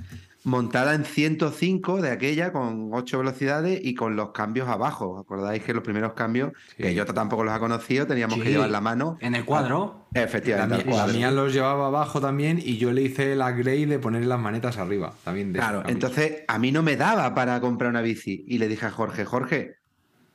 Montada 0.46 0.94
en 0.96 1.04
105 1.04 2.02
de 2.02 2.12
aquella, 2.12 2.54
con 2.54 2.90
8 2.94 3.18
velocidades 3.20 3.80
y 3.84 3.94
con 3.94 4.16
los 4.16 4.32
cambios 4.32 4.70
abajo. 4.70 5.20
¿Acordáis 5.20 5.62
que 5.64 5.74
los 5.74 5.84
primeros 5.84 6.14
cambios, 6.14 6.54
que 6.78 6.90
Sí. 6.90 6.96
yo 6.96 7.06
tampoco 7.06 7.44
los 7.44 7.54
ha 7.54 7.60
conocido, 7.60 8.08
teníamos 8.08 8.38
Sí. 8.38 8.44
que 8.44 8.50
llevar 8.52 8.70
la 8.70 8.80
mano? 8.80 9.18
En 9.20 9.36
el 9.36 9.44
cuadro. 9.44 10.08
La, 10.14 10.24
Efectivamente, 10.24 10.76
al 10.76 10.86
mía- 10.86 10.96
la 10.96 11.02
cuadro. 11.04 11.18
mía 11.18 11.32
los 11.32 11.54
llevaba 11.54 11.88
abajo 11.88 12.22
también 12.22 12.58
y 12.58 12.78
yo 12.78 12.94
le 12.94 13.02
hice 13.02 13.36
la 13.36 13.52
grey 13.52 13.84
de 13.86 14.00
poner 14.00 14.26
las 14.26 14.40
manetas 14.40 14.78
arriba. 14.78 15.14
También 15.26 15.52
de 15.52 15.60
Claro, 15.60 15.84
entonces 15.88 16.44
a 16.48 16.58
mí 16.58 16.72
no 16.72 16.84
me 16.84 16.96
daba 16.96 17.36
para 17.36 17.60
comprar 17.60 17.90
una 17.90 18.02
bici. 18.02 18.46
Y 18.48 18.60
le 18.60 18.70
dije 18.70 18.86
a 18.86 18.92
Jorge, 18.92 19.26
Jorge, 19.26 19.76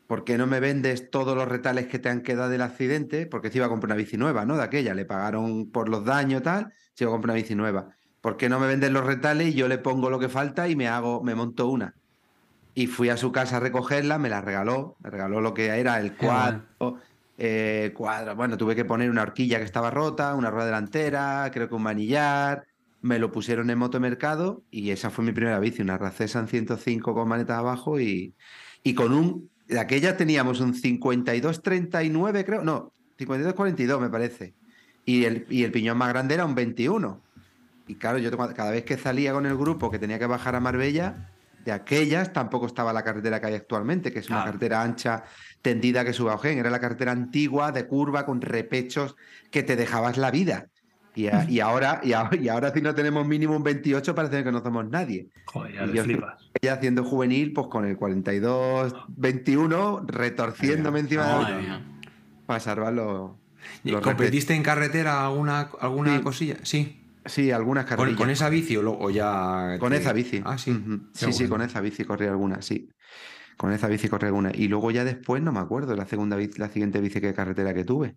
¿por 0.06 0.24
qué 0.24 0.36
no 0.36 0.47
me 0.47 0.60
vendes 0.60 1.10
todos 1.10 1.34
los 1.34 1.48
retales 1.48 1.86
que 1.86 1.98
te 1.98 2.10
han 2.10 2.20
quedado 2.20 2.50
del 2.50 2.60
accidente? 2.60 3.24
Porque 3.24 3.50
se 3.50 3.56
iba 3.56 3.66
a 3.66 3.70
comprar 3.70 3.89
una 3.92 3.97
bici 3.97 4.18
nueva, 4.18 4.44
¿no? 4.44 4.58
De 4.58 4.62
aquella, 4.62 4.92
le 4.94 5.06
pagaron 5.06 5.70
por 5.70 5.89
los 5.89 6.05
daños 6.05 6.42
tal, 6.42 6.73
se 6.94 7.05
iba 7.05 7.10
a 7.10 7.14
comprar 7.14 7.34
una 7.34 7.42
bici 7.42 7.55
nueva. 7.55 7.89
¿Por 8.20 8.36
qué 8.36 8.48
no 8.48 8.58
me 8.58 8.66
vendes 8.66 8.90
los 8.90 9.05
retales 9.05 9.48
y 9.48 9.55
yo 9.55 9.68
le 9.68 9.78
pongo 9.78 10.08
lo 10.08 10.18
que 10.18 10.28
falta 10.28 10.68
y 10.68 10.76
me 10.76 10.89
hago, 10.89 11.23
me 11.23 11.34
monto 11.34 11.68
una? 11.68 11.94
Y 12.74 12.86
fui 12.86 13.08
a 13.08 13.16
su 13.16 13.32
casa 13.32 13.58
a 13.58 13.60
recogerla, 13.60 14.18
me 14.18 14.28
la 14.28 14.40
regaló, 14.40 14.97
me 15.02 15.10
regaló 15.10 15.40
lo 15.40 15.55
que 15.55 15.66
era 15.66 16.00
el 16.00 16.16
cuadro, 16.16 16.64
eh, 17.36 17.82
el 17.84 17.92
cuadro. 17.92 18.34
Bueno, 18.34 18.56
tuve 18.56 18.74
que 18.74 18.84
poner 18.84 19.10
una 19.10 19.23
horquilla 19.23 19.58
que 19.58 19.64
estaba 19.64 19.90
rota, 19.90 20.34
una 20.34 20.50
rueda 20.50 20.66
delantera, 20.66 21.50
creo 21.52 21.68
que 21.68 21.74
un 21.74 21.82
manillar, 21.82 22.64
me 23.02 23.18
lo 23.18 23.31
pusieron 23.31 23.68
en 23.68 23.76
motomercado 23.76 24.62
y 24.70 24.90
esa 24.90 25.10
fue 25.10 25.26
mi 25.26 25.32
primera 25.32 25.60
bici, 25.60 25.82
una 25.82 25.98
Racesan 25.98 26.48
105 26.48 27.12
con 27.12 27.28
maneta 27.28 27.58
abajo 27.58 28.00
y, 28.00 28.34
y 28.82 28.94
con 28.94 29.12
un... 29.12 29.50
De 29.68 29.78
aquella 29.78 30.16
teníamos 30.16 30.60
un 30.60 30.73
52-39 30.73 32.44
creo, 32.47 32.64
no, 32.64 32.92
52-42 33.18 34.00
me 34.00 34.08
parece. 34.08 34.55
Y 35.07 35.24
el, 35.24 35.47
y 35.50 35.65
el 35.65 35.73
piñón 35.73 35.99
más 35.99 36.08
grande 36.08 36.34
era 36.34 36.44
un 36.44 36.55
21. 36.55 37.20
Y 37.86 37.97
claro, 37.97 38.18
yo 38.18 38.31
cada 38.55 38.70
vez 38.70 38.84
que 38.84 38.97
salía 38.97 39.33
con 39.33 39.44
el 39.47 39.57
grupo 39.57 39.91
que 39.91 39.99
tenía 39.99 40.18
que 40.18 40.26
bajar 40.26 40.55
a 40.55 40.60
Marbella, 40.60 41.31
de 41.65 41.73
aquellas 41.73 42.33
tampoco 42.33 42.66
estaba 42.66 42.92
la 42.92 43.02
carretera 43.05 43.41
que 43.41 43.47
hay 43.49 43.55
actualmente, 43.55 44.12
que 44.12 44.18
es 44.20 44.28
una 44.28 44.39
Claro. 44.39 44.52
carretera 44.52 44.83
ancha, 44.83 45.24
tendida 45.62 46.05
que 46.05 46.12
sube 46.12 46.31
a 46.31 46.34
Ojén. 46.34 46.58
Era 46.58 46.70
la 46.70 46.81
carretera 46.81 47.12
antigua, 47.12 47.73
de 47.73 47.86
curva, 47.86 48.24
con 48.26 48.41
repechos, 48.41 49.16
que 49.50 49.62
te 49.62 49.76
dejabas 49.76 50.16
la 50.18 50.31
vida. 50.31 50.66
Y, 51.15 51.28
a- 51.28 51.44
y 51.49 51.60
ahora, 51.60 52.00
y, 52.02 52.12
ahora, 52.12 52.36
y 52.36 52.49
ahora 52.49 52.73
si 52.73 52.81
no 52.83 52.94
tenemos 52.94 53.26
mínimo 53.26 53.55
un 53.57 53.62
28 53.62 54.15
parece 54.15 54.42
que 54.42 54.50
no 54.50 54.62
somos 54.62 54.89
nadie. 54.89 55.28
Joder, 55.47 55.74
ya 55.74 55.84
Y 55.86 55.92
yo- 55.94 56.05
flipas. 56.05 56.50
Ella 56.60 56.74
haciendo 56.74 57.05
juvenil, 57.05 57.52
pues 57.52 57.66
con 57.68 57.84
el 57.84 57.97
42-21, 57.99 60.05
retorciéndome 60.07 61.00
encima 61.00 61.49
de 61.50 61.62
mía. 61.62 61.81
para 62.47 62.60
salvar 62.60 62.92
los, 63.64 63.80
¿Y 63.84 63.90
los 63.90 64.00
¿Competiste 64.02 64.54
en 64.54 64.62
carretera 64.62 65.24
alguna, 65.26 65.68
alguna 65.80 66.16
Sí. 66.16 66.22
cosilla? 66.22 66.56
Sí. 66.62 67.00
Sí, 67.26 67.50
algunas 67.50 67.86
¿Con, 67.86 67.96
carreras. 67.96 68.16
con 68.18 68.30
esa 68.30 68.48
bici 68.50 68.76
o, 68.76 68.82
lo- 68.82 68.98
o 68.98 69.08
ya.? 69.10 69.76
Con 69.80 69.92
te- 69.92 69.98
esa 69.98 70.12
bici. 70.12 70.42
Ah, 70.44 70.58
sí. 70.58 70.72
Ujú. 70.72 70.98
Qué 71.18 71.26
Sí, 71.26 71.32
sí, 71.32 71.38
bueno. 71.44 71.54
con 71.56 71.62
esa 71.62 71.80
bici 71.80 72.04
corrí 72.04 72.26
alguna, 72.26 72.60
sí. 72.60 72.90
Con 73.56 73.72
esa 73.72 73.88
bici 73.88 74.08
corrí 74.08 74.26
alguna. 74.26 74.50
Y 74.54 74.68
luego 74.68 74.90
ya 74.90 75.04
después 75.04 75.42
no 75.42 75.52
me 75.52 75.60
acuerdo 75.60 75.94
la 75.96 76.06
segunda 76.06 76.36
bici, 76.36 76.58
la 76.58 76.68
siguiente 76.68 77.00
bici 77.00 77.20
que 77.20 77.32
carretera 77.32 77.72
que 77.72 77.84
tuve. 77.84 78.16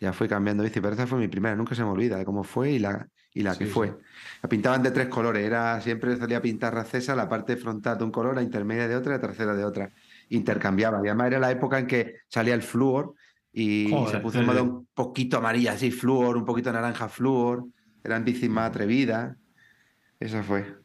Ya 0.00 0.12
fui 0.12 0.28
cambiando 0.28 0.62
bici, 0.62 0.80
pero 0.82 0.92
esa 0.94 1.06
fue 1.06 1.18
mi 1.18 1.28
primera, 1.28 1.56
nunca 1.56 1.74
se 1.74 1.82
me 1.82 1.88
olvida 1.88 2.18
de 2.18 2.26
cómo 2.26 2.44
fue 2.44 2.72
y 2.72 2.78
la, 2.78 3.08
y 3.32 3.42
la 3.42 3.56
que 3.56 3.64
Sí, 3.64 3.70
fue. 3.70 3.88
sí. 3.88 3.94
La 4.42 4.48
pintaban 4.50 4.82
de 4.82 4.90
tres 4.90 5.08
colores, 5.08 5.42
era 5.42 5.80
siempre 5.80 6.14
salía 6.18 6.36
a 6.36 6.42
pintar 6.42 6.74
racesa, 6.74 7.16
la 7.16 7.30
parte 7.30 7.56
frontal 7.56 7.96
de 7.96 8.04
un 8.04 8.10
color, 8.10 8.34
la 8.34 8.42
intermedia 8.42 8.86
de 8.88 8.96
otra 8.96 9.14
y 9.14 9.16
la 9.16 9.20
tercera 9.22 9.54
de 9.54 9.64
otra. 9.64 9.90
Intercambiaba. 10.28 10.98
Y 11.02 11.06
además 11.08 11.28
era 11.28 11.38
la 11.38 11.50
época 11.50 11.78
en 11.78 11.86
que 11.86 12.16
salía 12.28 12.52
el 12.54 12.62
flúor 12.62 13.14
y, 13.58 13.88
se 14.10 14.20
puso 14.20 14.38
en 14.38 14.44
modo 14.44 14.62
un 14.62 14.88
poquito 14.92 15.38
amarilla, 15.38 15.72
así, 15.72 15.90
flúor, 15.90 16.36
un 16.36 16.44
poquito 16.44 16.70
naranja 16.70 17.08
flúor. 17.08 17.64
Eran 18.04 18.22
bicis 18.22 18.50
más 18.50 18.68
atrevidas. 18.68 19.34
Esa 20.20 20.42
fue. 20.42 20.76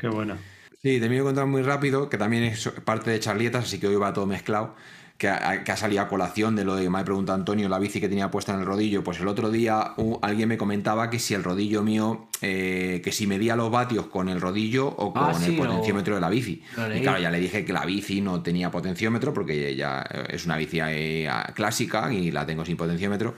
Qué 0.00 0.08
buena. 0.08 0.38
Sí, 0.78 1.00
te 1.00 1.06
voy 1.06 1.18
a 1.18 1.22
contar 1.22 1.46
muy 1.46 1.60
rápido, 1.60 2.08
que 2.08 2.16
también 2.16 2.44
es 2.44 2.66
parte 2.82 3.10
de 3.10 3.20
charlietas, 3.20 3.64
así 3.64 3.78
que 3.78 3.88
hoy 3.88 3.96
va 3.96 4.14
todo 4.14 4.24
mezclado. 4.24 4.74
Que 5.18 5.28
ha, 5.28 5.64
que 5.64 5.72
ha 5.72 5.76
salido 5.76 6.00
a 6.00 6.08
colación 6.08 6.54
de 6.54 6.64
lo 6.64 6.76
de 6.76 6.84
que 6.84 6.90
me 6.90 7.00
ha 7.00 7.04
preguntado 7.04 7.36
Antonio, 7.36 7.68
la 7.68 7.80
bici 7.80 8.00
que 8.00 8.08
tenía 8.08 8.30
puesta 8.30 8.54
en 8.54 8.60
el 8.60 8.66
rodillo. 8.66 9.02
Pues 9.02 9.18
el 9.18 9.26
otro 9.26 9.50
día 9.50 9.94
uh, 9.96 10.18
alguien 10.22 10.48
me 10.48 10.56
comentaba 10.56 11.10
que 11.10 11.18
si 11.18 11.34
el 11.34 11.42
rodillo 11.42 11.82
mío, 11.82 12.28
eh, 12.40 13.00
que 13.02 13.10
si 13.10 13.26
medía 13.26 13.56
los 13.56 13.68
vatios 13.68 14.06
con 14.06 14.28
el 14.28 14.40
rodillo 14.40 14.86
o 14.86 15.12
con 15.12 15.24
Ah, 15.24 15.34
sí, 15.34 15.50
el 15.50 15.56
potenciómetro 15.56 16.14
de 16.14 16.20
la 16.20 16.30
bici. 16.30 16.62
Y 16.94 17.00
claro, 17.00 17.18
ya 17.20 17.32
le 17.32 17.40
dije 17.40 17.64
que 17.64 17.72
la 17.72 17.84
bici 17.84 18.20
no 18.20 18.42
tenía 18.42 18.70
potenciómetro 18.70 19.34
porque 19.34 19.74
ya 19.74 20.02
es 20.02 20.46
una 20.46 20.56
bici 20.56 20.78
eh, 20.80 21.28
clásica 21.52 22.12
y 22.12 22.30
la 22.30 22.46
tengo 22.46 22.64
sin 22.64 22.76
potenciómetro. 22.76 23.34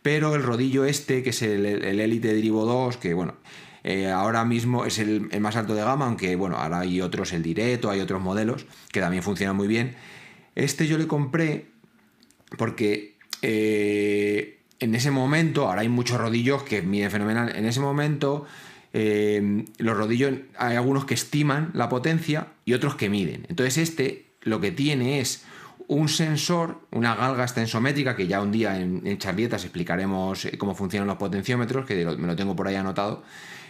Pero 0.00 0.34
el 0.34 0.42
rodillo 0.42 0.86
este, 0.86 1.22
que 1.22 1.30
es 1.30 1.42
el, 1.42 1.66
el 1.66 2.00
Elite 2.00 2.32
Derivo 2.32 2.64
2, 2.64 2.96
que 2.96 3.12
bueno, 3.12 3.34
eh, 3.84 4.10
ahora 4.10 4.44
mismo 4.44 4.84
es 4.84 4.98
el, 4.98 5.28
el 5.30 5.40
más 5.40 5.56
alto 5.56 5.74
de 5.74 5.82
gama, 5.82 6.06
aunque 6.06 6.36
bueno, 6.36 6.56
ahora 6.56 6.80
hay 6.80 7.00
otros, 7.00 7.32
el 7.32 7.42
Directo, 7.42 7.90
hay 7.90 8.00
otros 8.00 8.22
modelos 8.22 8.66
que 8.92 9.00
también 9.00 9.22
funcionan 9.22 9.56
muy 9.56 9.68
bien. 9.68 9.94
Este 10.58 10.88
yo 10.88 10.98
le 10.98 11.06
compré 11.06 11.66
porque 12.56 13.16
eh, 13.42 14.58
en 14.80 14.94
ese 14.96 15.12
momento, 15.12 15.68
ahora 15.68 15.82
hay 15.82 15.88
muchos 15.88 16.18
rodillos 16.18 16.64
que 16.64 16.82
miden 16.82 17.12
fenomenal, 17.12 17.54
en 17.54 17.64
ese 17.64 17.78
momento 17.78 18.44
eh, 18.92 19.64
los 19.78 19.96
rodillos 19.96 20.34
hay 20.56 20.76
algunos 20.76 21.04
que 21.04 21.14
estiman 21.14 21.70
la 21.74 21.88
potencia 21.88 22.48
y 22.64 22.74
otros 22.74 22.96
que 22.96 23.08
miden. 23.08 23.46
Entonces 23.48 23.78
este 23.78 24.26
lo 24.42 24.60
que 24.60 24.72
tiene 24.72 25.20
es 25.20 25.44
un 25.86 26.08
sensor, 26.08 26.80
una 26.90 27.14
galga 27.14 27.46
tensométrica, 27.46 28.16
que 28.16 28.26
ya 28.26 28.42
un 28.42 28.50
día 28.50 28.80
en, 28.80 29.06
en 29.06 29.16
charlietas 29.18 29.62
explicaremos 29.62 30.44
eh, 30.44 30.58
cómo 30.58 30.74
funcionan 30.74 31.06
los 31.06 31.18
potenciómetros, 31.18 31.86
que 31.86 32.04
me 32.04 32.26
lo 32.26 32.34
tengo 32.34 32.56
por 32.56 32.66
ahí 32.66 32.74
anotado, 32.74 33.22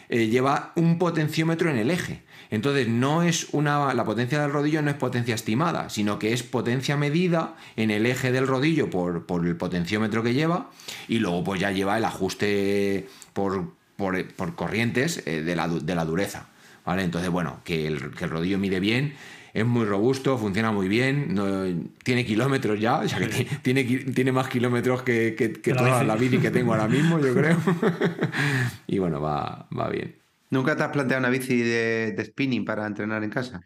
eh, 0.08 0.28
lleva 0.28 0.72
un 0.76 0.98
potenciómetro 0.98 1.70
en 1.70 1.78
el 1.78 1.90
eje. 1.90 2.22
Entonces 2.50 2.88
no 2.88 3.22
es 3.22 3.48
una. 3.52 3.92
La 3.94 4.04
potencia 4.04 4.40
del 4.40 4.50
rodillo 4.50 4.80
no 4.82 4.90
es 4.90 4.96
potencia 4.96 5.34
estimada, 5.34 5.90
sino 5.90 6.18
que 6.18 6.32
es 6.32 6.42
potencia 6.42 6.96
medida 6.96 7.54
en 7.76 7.90
el 7.90 8.06
eje 8.06 8.32
del 8.32 8.46
rodillo 8.46 8.88
por, 8.88 9.26
por 9.26 9.46
el 9.46 9.56
potenciómetro 9.56 10.22
que 10.22 10.34
lleva. 10.34 10.70
Y 11.08 11.18
luego, 11.18 11.44
pues 11.44 11.60
ya 11.60 11.70
lleva 11.72 11.98
el 11.98 12.04
ajuste 12.04 13.06
por, 13.32 13.72
por, 13.96 14.26
por 14.34 14.54
corrientes 14.54 15.22
eh, 15.26 15.42
de, 15.42 15.56
la, 15.56 15.68
de 15.68 15.94
la 15.94 16.04
dureza. 16.04 16.46
¿Vale? 16.86 17.02
Entonces, 17.02 17.28
bueno, 17.28 17.60
que 17.64 17.86
el, 17.86 18.12
que 18.12 18.24
el 18.24 18.30
rodillo 18.30 18.58
mide 18.58 18.80
bien. 18.80 19.14
Es 19.54 19.64
muy 19.64 19.84
robusto, 19.86 20.36
funciona 20.38 20.70
muy 20.72 20.88
bien, 20.88 21.34
no- 21.34 21.64
tiene 22.04 22.24
kilómetros 22.24 22.78
ya, 22.78 22.98
o 22.98 23.08
sea 23.08 23.18
que 23.18 23.26
ti- 23.28 23.46
tiene, 23.62 23.84
tiene 23.84 24.30
más 24.32 24.48
kilómetros 24.48 25.02
que, 25.02 25.34
que- 25.36 25.48
toda 25.48 26.04
la 26.04 26.16
bici 26.16 26.38
que 26.38 26.50
tengo 26.50 26.72
ahora 26.72 26.88
mismo, 26.88 27.18
yo 27.18 27.32
creo. 27.34 27.56
y 28.86 28.98
bueno, 28.98 29.20
va, 29.20 29.66
va 29.76 29.88
bien. 29.88 30.16
¿Nunca 30.50 30.76
te 30.76 30.82
has 30.82 30.90
planteado 30.90 31.20
una 31.20 31.30
bici 31.30 31.58
de, 31.62 32.12
de 32.16 32.24
spinning 32.24 32.64
para 32.64 32.86
entrenar 32.86 33.22
en 33.24 33.30
casa? 33.30 33.60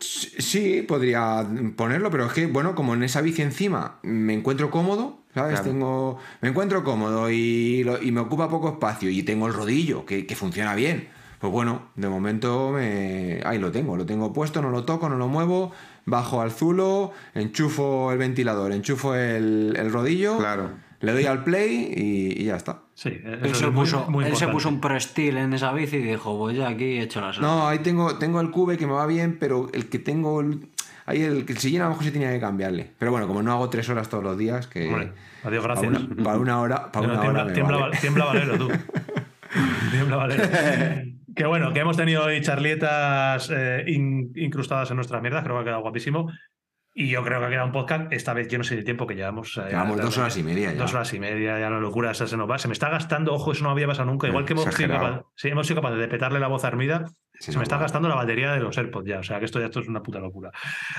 Sí, 0.00 0.28
sí, 0.38 0.82
podría 0.82 1.46
ponerlo, 1.76 2.10
pero 2.10 2.26
es 2.26 2.32
que, 2.32 2.46
bueno, 2.46 2.74
como 2.74 2.94
en 2.94 3.02
esa 3.04 3.20
bici 3.20 3.42
encima 3.42 3.98
me 4.02 4.34
encuentro 4.34 4.70
cómodo, 4.70 5.22
¿sabes? 5.34 5.52
Claro. 5.60 5.70
Tengo, 5.70 6.18
me 6.42 6.48
encuentro 6.48 6.82
cómodo 6.84 7.30
y, 7.30 7.84
lo- 7.84 8.02
y 8.02 8.10
me 8.12 8.20
ocupa 8.20 8.48
poco 8.48 8.70
espacio 8.70 9.08
y 9.08 9.22
tengo 9.22 9.46
el 9.46 9.52
rodillo 9.54 10.04
que, 10.04 10.26
que 10.26 10.36
funciona 10.36 10.74
bien. 10.74 11.08
Pues 11.44 11.52
bueno, 11.52 11.82
de 11.94 12.08
momento 12.08 12.70
me... 12.72 13.42
ahí 13.44 13.58
lo 13.58 13.70
tengo, 13.70 13.98
lo 13.98 14.06
tengo 14.06 14.32
puesto, 14.32 14.62
no 14.62 14.70
lo 14.70 14.84
toco, 14.84 15.10
no 15.10 15.16
lo 15.16 15.28
muevo, 15.28 15.72
bajo 16.06 16.40
al 16.40 16.50
zulo, 16.50 17.12
enchufo 17.34 18.10
el 18.12 18.16
ventilador, 18.16 18.72
enchufo 18.72 19.14
el, 19.14 19.76
el 19.78 19.92
rodillo, 19.92 20.38
Claro. 20.38 20.70
le 21.00 21.12
doy 21.12 21.26
al 21.26 21.44
play 21.44 21.92
y, 21.94 22.40
y 22.40 22.44
ya 22.46 22.56
está. 22.56 22.78
Sí, 22.94 23.10
eso 23.22 23.28
Él, 23.28 23.40
es 23.50 23.58
se 23.58 23.66
muy- 23.66 23.74
puso, 23.74 24.06
muy 24.08 24.24
él 24.24 24.30
se 24.30 24.44
importante. 24.46 24.52
puso 24.54 24.68
un 24.70 24.80
Pro 24.80 24.98
Steel 24.98 25.36
en 25.36 25.52
esa 25.52 25.70
bici 25.74 25.96
y 25.96 26.02
dijo, 26.02 26.38
pues 26.38 26.56
ya 26.56 26.66
aquí 26.68 26.84
he 26.84 27.02
hecho 27.02 27.20
la 27.20 27.34
sola. 27.34 27.46
No, 27.46 27.68
ahí 27.68 27.80
tengo, 27.80 28.16
tengo 28.16 28.40
el 28.40 28.50
cube 28.50 28.78
que 28.78 28.86
me 28.86 28.94
va 28.94 29.04
bien, 29.06 29.36
pero 29.38 29.68
el 29.74 29.90
que 29.90 29.98
tengo. 29.98 30.40
el- 30.40 30.70
ahí 31.04 31.20
el, 31.20 31.44
el 31.46 31.58
sillín 31.58 31.82
a 31.82 31.84
lo 31.84 31.90
mejor 31.90 32.04
sí 32.04 32.10
tenía 32.10 32.32
que 32.32 32.40
cambiarle. 32.40 32.90
Pero 32.98 33.10
bueno, 33.10 33.26
como 33.26 33.42
no 33.42 33.52
hago 33.52 33.68
tres 33.68 33.86
horas 33.90 34.08
todos 34.08 34.24
los 34.24 34.38
días, 34.38 34.66
que. 34.66 34.88
Hombre, 34.88 35.12
adiós, 35.42 35.62
para 35.62 35.74
gracias. 35.78 36.02
una, 36.04 36.24
para 36.24 36.38
una 36.38 36.58
hora. 36.62 36.90
Para 36.90 37.06
Bueno, 37.06 37.20
una 37.20 37.30
hora 37.42 37.52
tiembla, 37.52 37.52
me 37.52 37.52
tiembla, 37.52 37.76
vale. 37.76 37.90
Val- 37.90 38.00
tiembla 38.00 38.24
Valero, 38.24 38.56
tú. 38.56 38.68
tiembla 39.90 40.16
Valero. 40.16 40.42
que 41.34 41.46
bueno, 41.46 41.72
que 41.72 41.80
hemos 41.80 41.96
tenido 41.96 42.24
hoy 42.24 42.40
charlietas 42.40 43.50
eh, 43.50 43.84
in- 43.86 44.32
incrustadas 44.36 44.90
en 44.90 44.96
nuestras 44.96 45.20
mierdas, 45.22 45.42
creo 45.44 45.56
que 45.56 45.60
ha 45.62 45.64
quedado 45.64 45.82
guapísimo. 45.82 46.30
Y 46.96 47.08
yo 47.08 47.24
creo 47.24 47.40
que 47.40 47.46
ha 47.46 47.50
quedado 47.50 47.66
un 47.66 47.72
podcast, 47.72 48.12
esta 48.12 48.32
vez 48.34 48.46
yo 48.46 48.56
no 48.56 48.62
sé 48.62 48.74
el 48.76 48.84
tiempo 48.84 49.04
que 49.04 49.16
llevamos. 49.16 49.50
o 49.50 49.52
sea, 49.54 49.64
ya 49.64 49.70
Llevamos 49.70 50.00
dos 50.00 50.16
horas 50.16 50.36
y 50.38 50.44
media 50.44 50.72
ya. 50.72 50.78
Dos 50.78 50.94
horas 50.94 51.12
y 51.12 51.18
media, 51.18 51.58
ya 51.58 51.68
la 51.68 51.80
locura 51.80 52.12
esa 52.12 52.28
se 52.28 52.36
nos 52.36 52.48
va. 52.48 52.56
Se 52.58 52.68
me 52.68 52.72
está 52.72 52.88
gastando, 52.88 53.34
ojo, 53.34 53.50
eso 53.50 53.64
no 53.64 53.70
había 53.70 53.88
pasado 53.88 54.08
nunca. 54.08 54.28
Igual 54.28 54.44
que 54.44 54.52
hemos 54.52 54.72
sido, 54.72 54.90
capaz, 54.90 55.22
sí, 55.34 55.48
hemos 55.48 55.66
sido 55.66 55.82
capaces 55.82 55.98
de 55.98 56.06
petarle 56.06 56.38
la 56.38 56.46
voz 56.46 56.62
a 56.64 56.68
Armida, 56.68 57.04
Sí, 57.44 57.52
se 57.52 57.58
me 57.58 57.64
está 57.64 57.76
gastando 57.78 58.08
la 58.08 58.14
batería 58.14 58.52
de 58.52 58.60
los 58.60 58.76
AirPods 58.78 59.06
ya. 59.06 59.18
O 59.18 59.22
sea, 59.22 59.38
que 59.38 59.44
esto 59.44 59.60
ya 59.60 59.66
esto 59.66 59.80
es 59.80 59.88
una 59.88 60.02
puta 60.02 60.18
locura. 60.18 60.50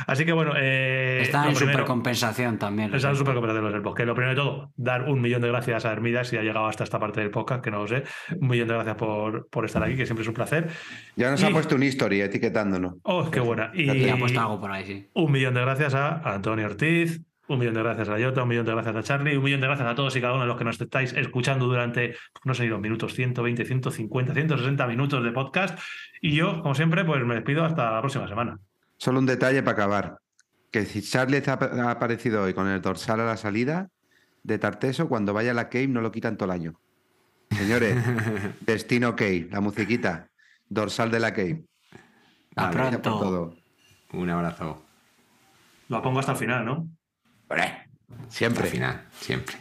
Así 0.06 0.26
que 0.26 0.32
bueno, 0.34 0.54
eh, 0.56 1.20
Está 1.22 1.44
lo 1.44 1.50
en 1.50 1.56
supercompensación 1.56 2.58
también. 2.60 2.94
Está 2.94 3.10
en 3.10 3.16
supercompensación 3.16 3.64
de 3.64 3.70
los 3.72 3.74
AirPods. 3.76 3.96
Que 3.96 4.06
lo 4.06 4.14
primero 4.14 4.36
de 4.36 4.42
todo, 4.42 4.72
dar 4.76 5.10
un 5.10 5.22
millón 5.22 5.42
de 5.42 5.48
gracias 5.48 5.86
a 5.86 5.92
Hermida 5.92 6.24
si 6.24 6.38
ha 6.38 6.44
llegado 6.44 6.68
hasta 6.68 6.84
esta 6.84 7.00
parte 7.00 7.22
del 7.22 7.32
podcast, 7.32 7.64
que 7.64 7.72
no 7.72 7.80
lo 7.80 7.88
sé. 7.88 8.04
Un 8.40 8.48
millón 8.48 8.68
de 8.68 8.74
gracias 8.76 8.96
por, 8.96 9.48
por 9.50 9.66
estar 9.66 9.82
aquí, 9.84 9.96
que 9.96 10.06
siempre 10.06 10.22
es 10.24 10.28
un 10.28 10.36
placer. 10.36 10.68
Ya 11.16 11.32
nos 11.32 11.42
Y- 11.42 11.46
ha 11.46 11.50
puesto 11.50 11.76
un 11.76 11.84
history 11.84 12.22
etiquetándonos. 12.22 12.96
Oh, 13.04 13.30
qué 13.32 13.40
buena. 13.40 13.72
Y 13.74 13.86
Ya 13.86 13.94
te 13.94 14.00
Y 14.00 14.10
ha 14.10 14.18
puesto 14.18 14.40
algo 14.40 14.60
por 14.60 14.72
ahí, 14.72 14.86
sí. 14.86 15.10
un 15.14 15.32
millón 15.32 15.54
de 15.56 15.62
gracias 15.62 15.96
a 15.96 16.18
Antonio 16.34 16.66
Ortiz, 16.68 17.22
un 17.48 17.60
millón 17.60 17.74
de 17.74 17.84
gracias 17.84 18.10
a 18.10 18.20
Jota, 18.20 18.44
un 18.44 18.50
millón 18.50 18.66
de 18.66 18.72
gracias 18.72 18.96
a 18.96 19.04
Charlie, 19.04 19.38
un 19.38 19.44
millón 19.44 19.62
de 19.62 19.68
gracias 19.68 19.88
a 19.88 19.96
todos 19.96 20.16
y 20.16 20.22
cada 20.22 20.34
uno 20.34 20.44
de 20.44 20.48
los 20.48 20.58
que 20.58 20.64
nos 20.64 20.80
estáis 20.80 21.14
escuchando 21.14 21.66
durante, 21.66 22.16
no 22.44 22.54
sé, 22.54 22.66
los 22.66 22.80
minutos, 22.80 23.14
120, 23.14 23.66
150, 23.66 24.34
160 24.34 24.88
minutos 24.88 25.24
de 25.24 25.32
podcast. 25.32 25.80
Y 26.22 26.36
yo, 26.36 26.62
como 26.62 26.74
siempre, 26.74 27.06
pues 27.06 27.24
me 27.24 27.36
despido 27.36 27.64
hasta 27.64 27.92
la 27.92 28.00
próxima 28.00 28.28
semana. 28.28 28.60
Solo 28.98 29.20
un 29.20 29.26
detalle 29.26 29.62
para 29.62 29.74
acabar. 29.74 30.18
Que 30.72 30.86
si 30.86 31.02
Charlie 31.02 31.44
ha 31.46 31.54
ha 31.54 31.92
aparecido 31.92 32.44
hoy 32.44 32.54
con 32.54 32.68
el 32.68 32.82
dorsal 32.82 33.20
a 33.22 33.26
la 33.26 33.38
salida 33.38 33.90
de 34.44 34.58
Tarteso, 34.58 35.08
cuando 35.08 35.34
vaya 35.34 35.52
a 35.52 35.54
la 35.54 35.70
Cave 35.70 35.88
no 35.88 36.02
lo 36.02 36.12
quitan 36.12 36.38
todo 36.38 36.52
el 36.52 36.60
año. 36.60 36.80
Señores, 37.52 37.96
Destino 38.62 39.16
Cave, 39.16 39.48
la 39.52 39.62
musiquita, 39.62 40.28
dorsal 40.68 41.12
de 41.12 41.20
la 41.20 41.34
Cave. 41.34 41.64
Gracias 42.56 43.02
por 43.02 43.20
todo. 43.20 43.56
Un 44.14 44.30
abrazo. 44.30 44.82
Lo 45.90 46.02
pongo 46.02 46.20
hasta 46.20 46.32
el 46.32 46.38
final, 46.38 46.66
¿no? 46.66 46.88
Siempre. 48.30 48.64
Al 48.66 48.70
final, 48.70 49.02
siempre. 49.22 49.56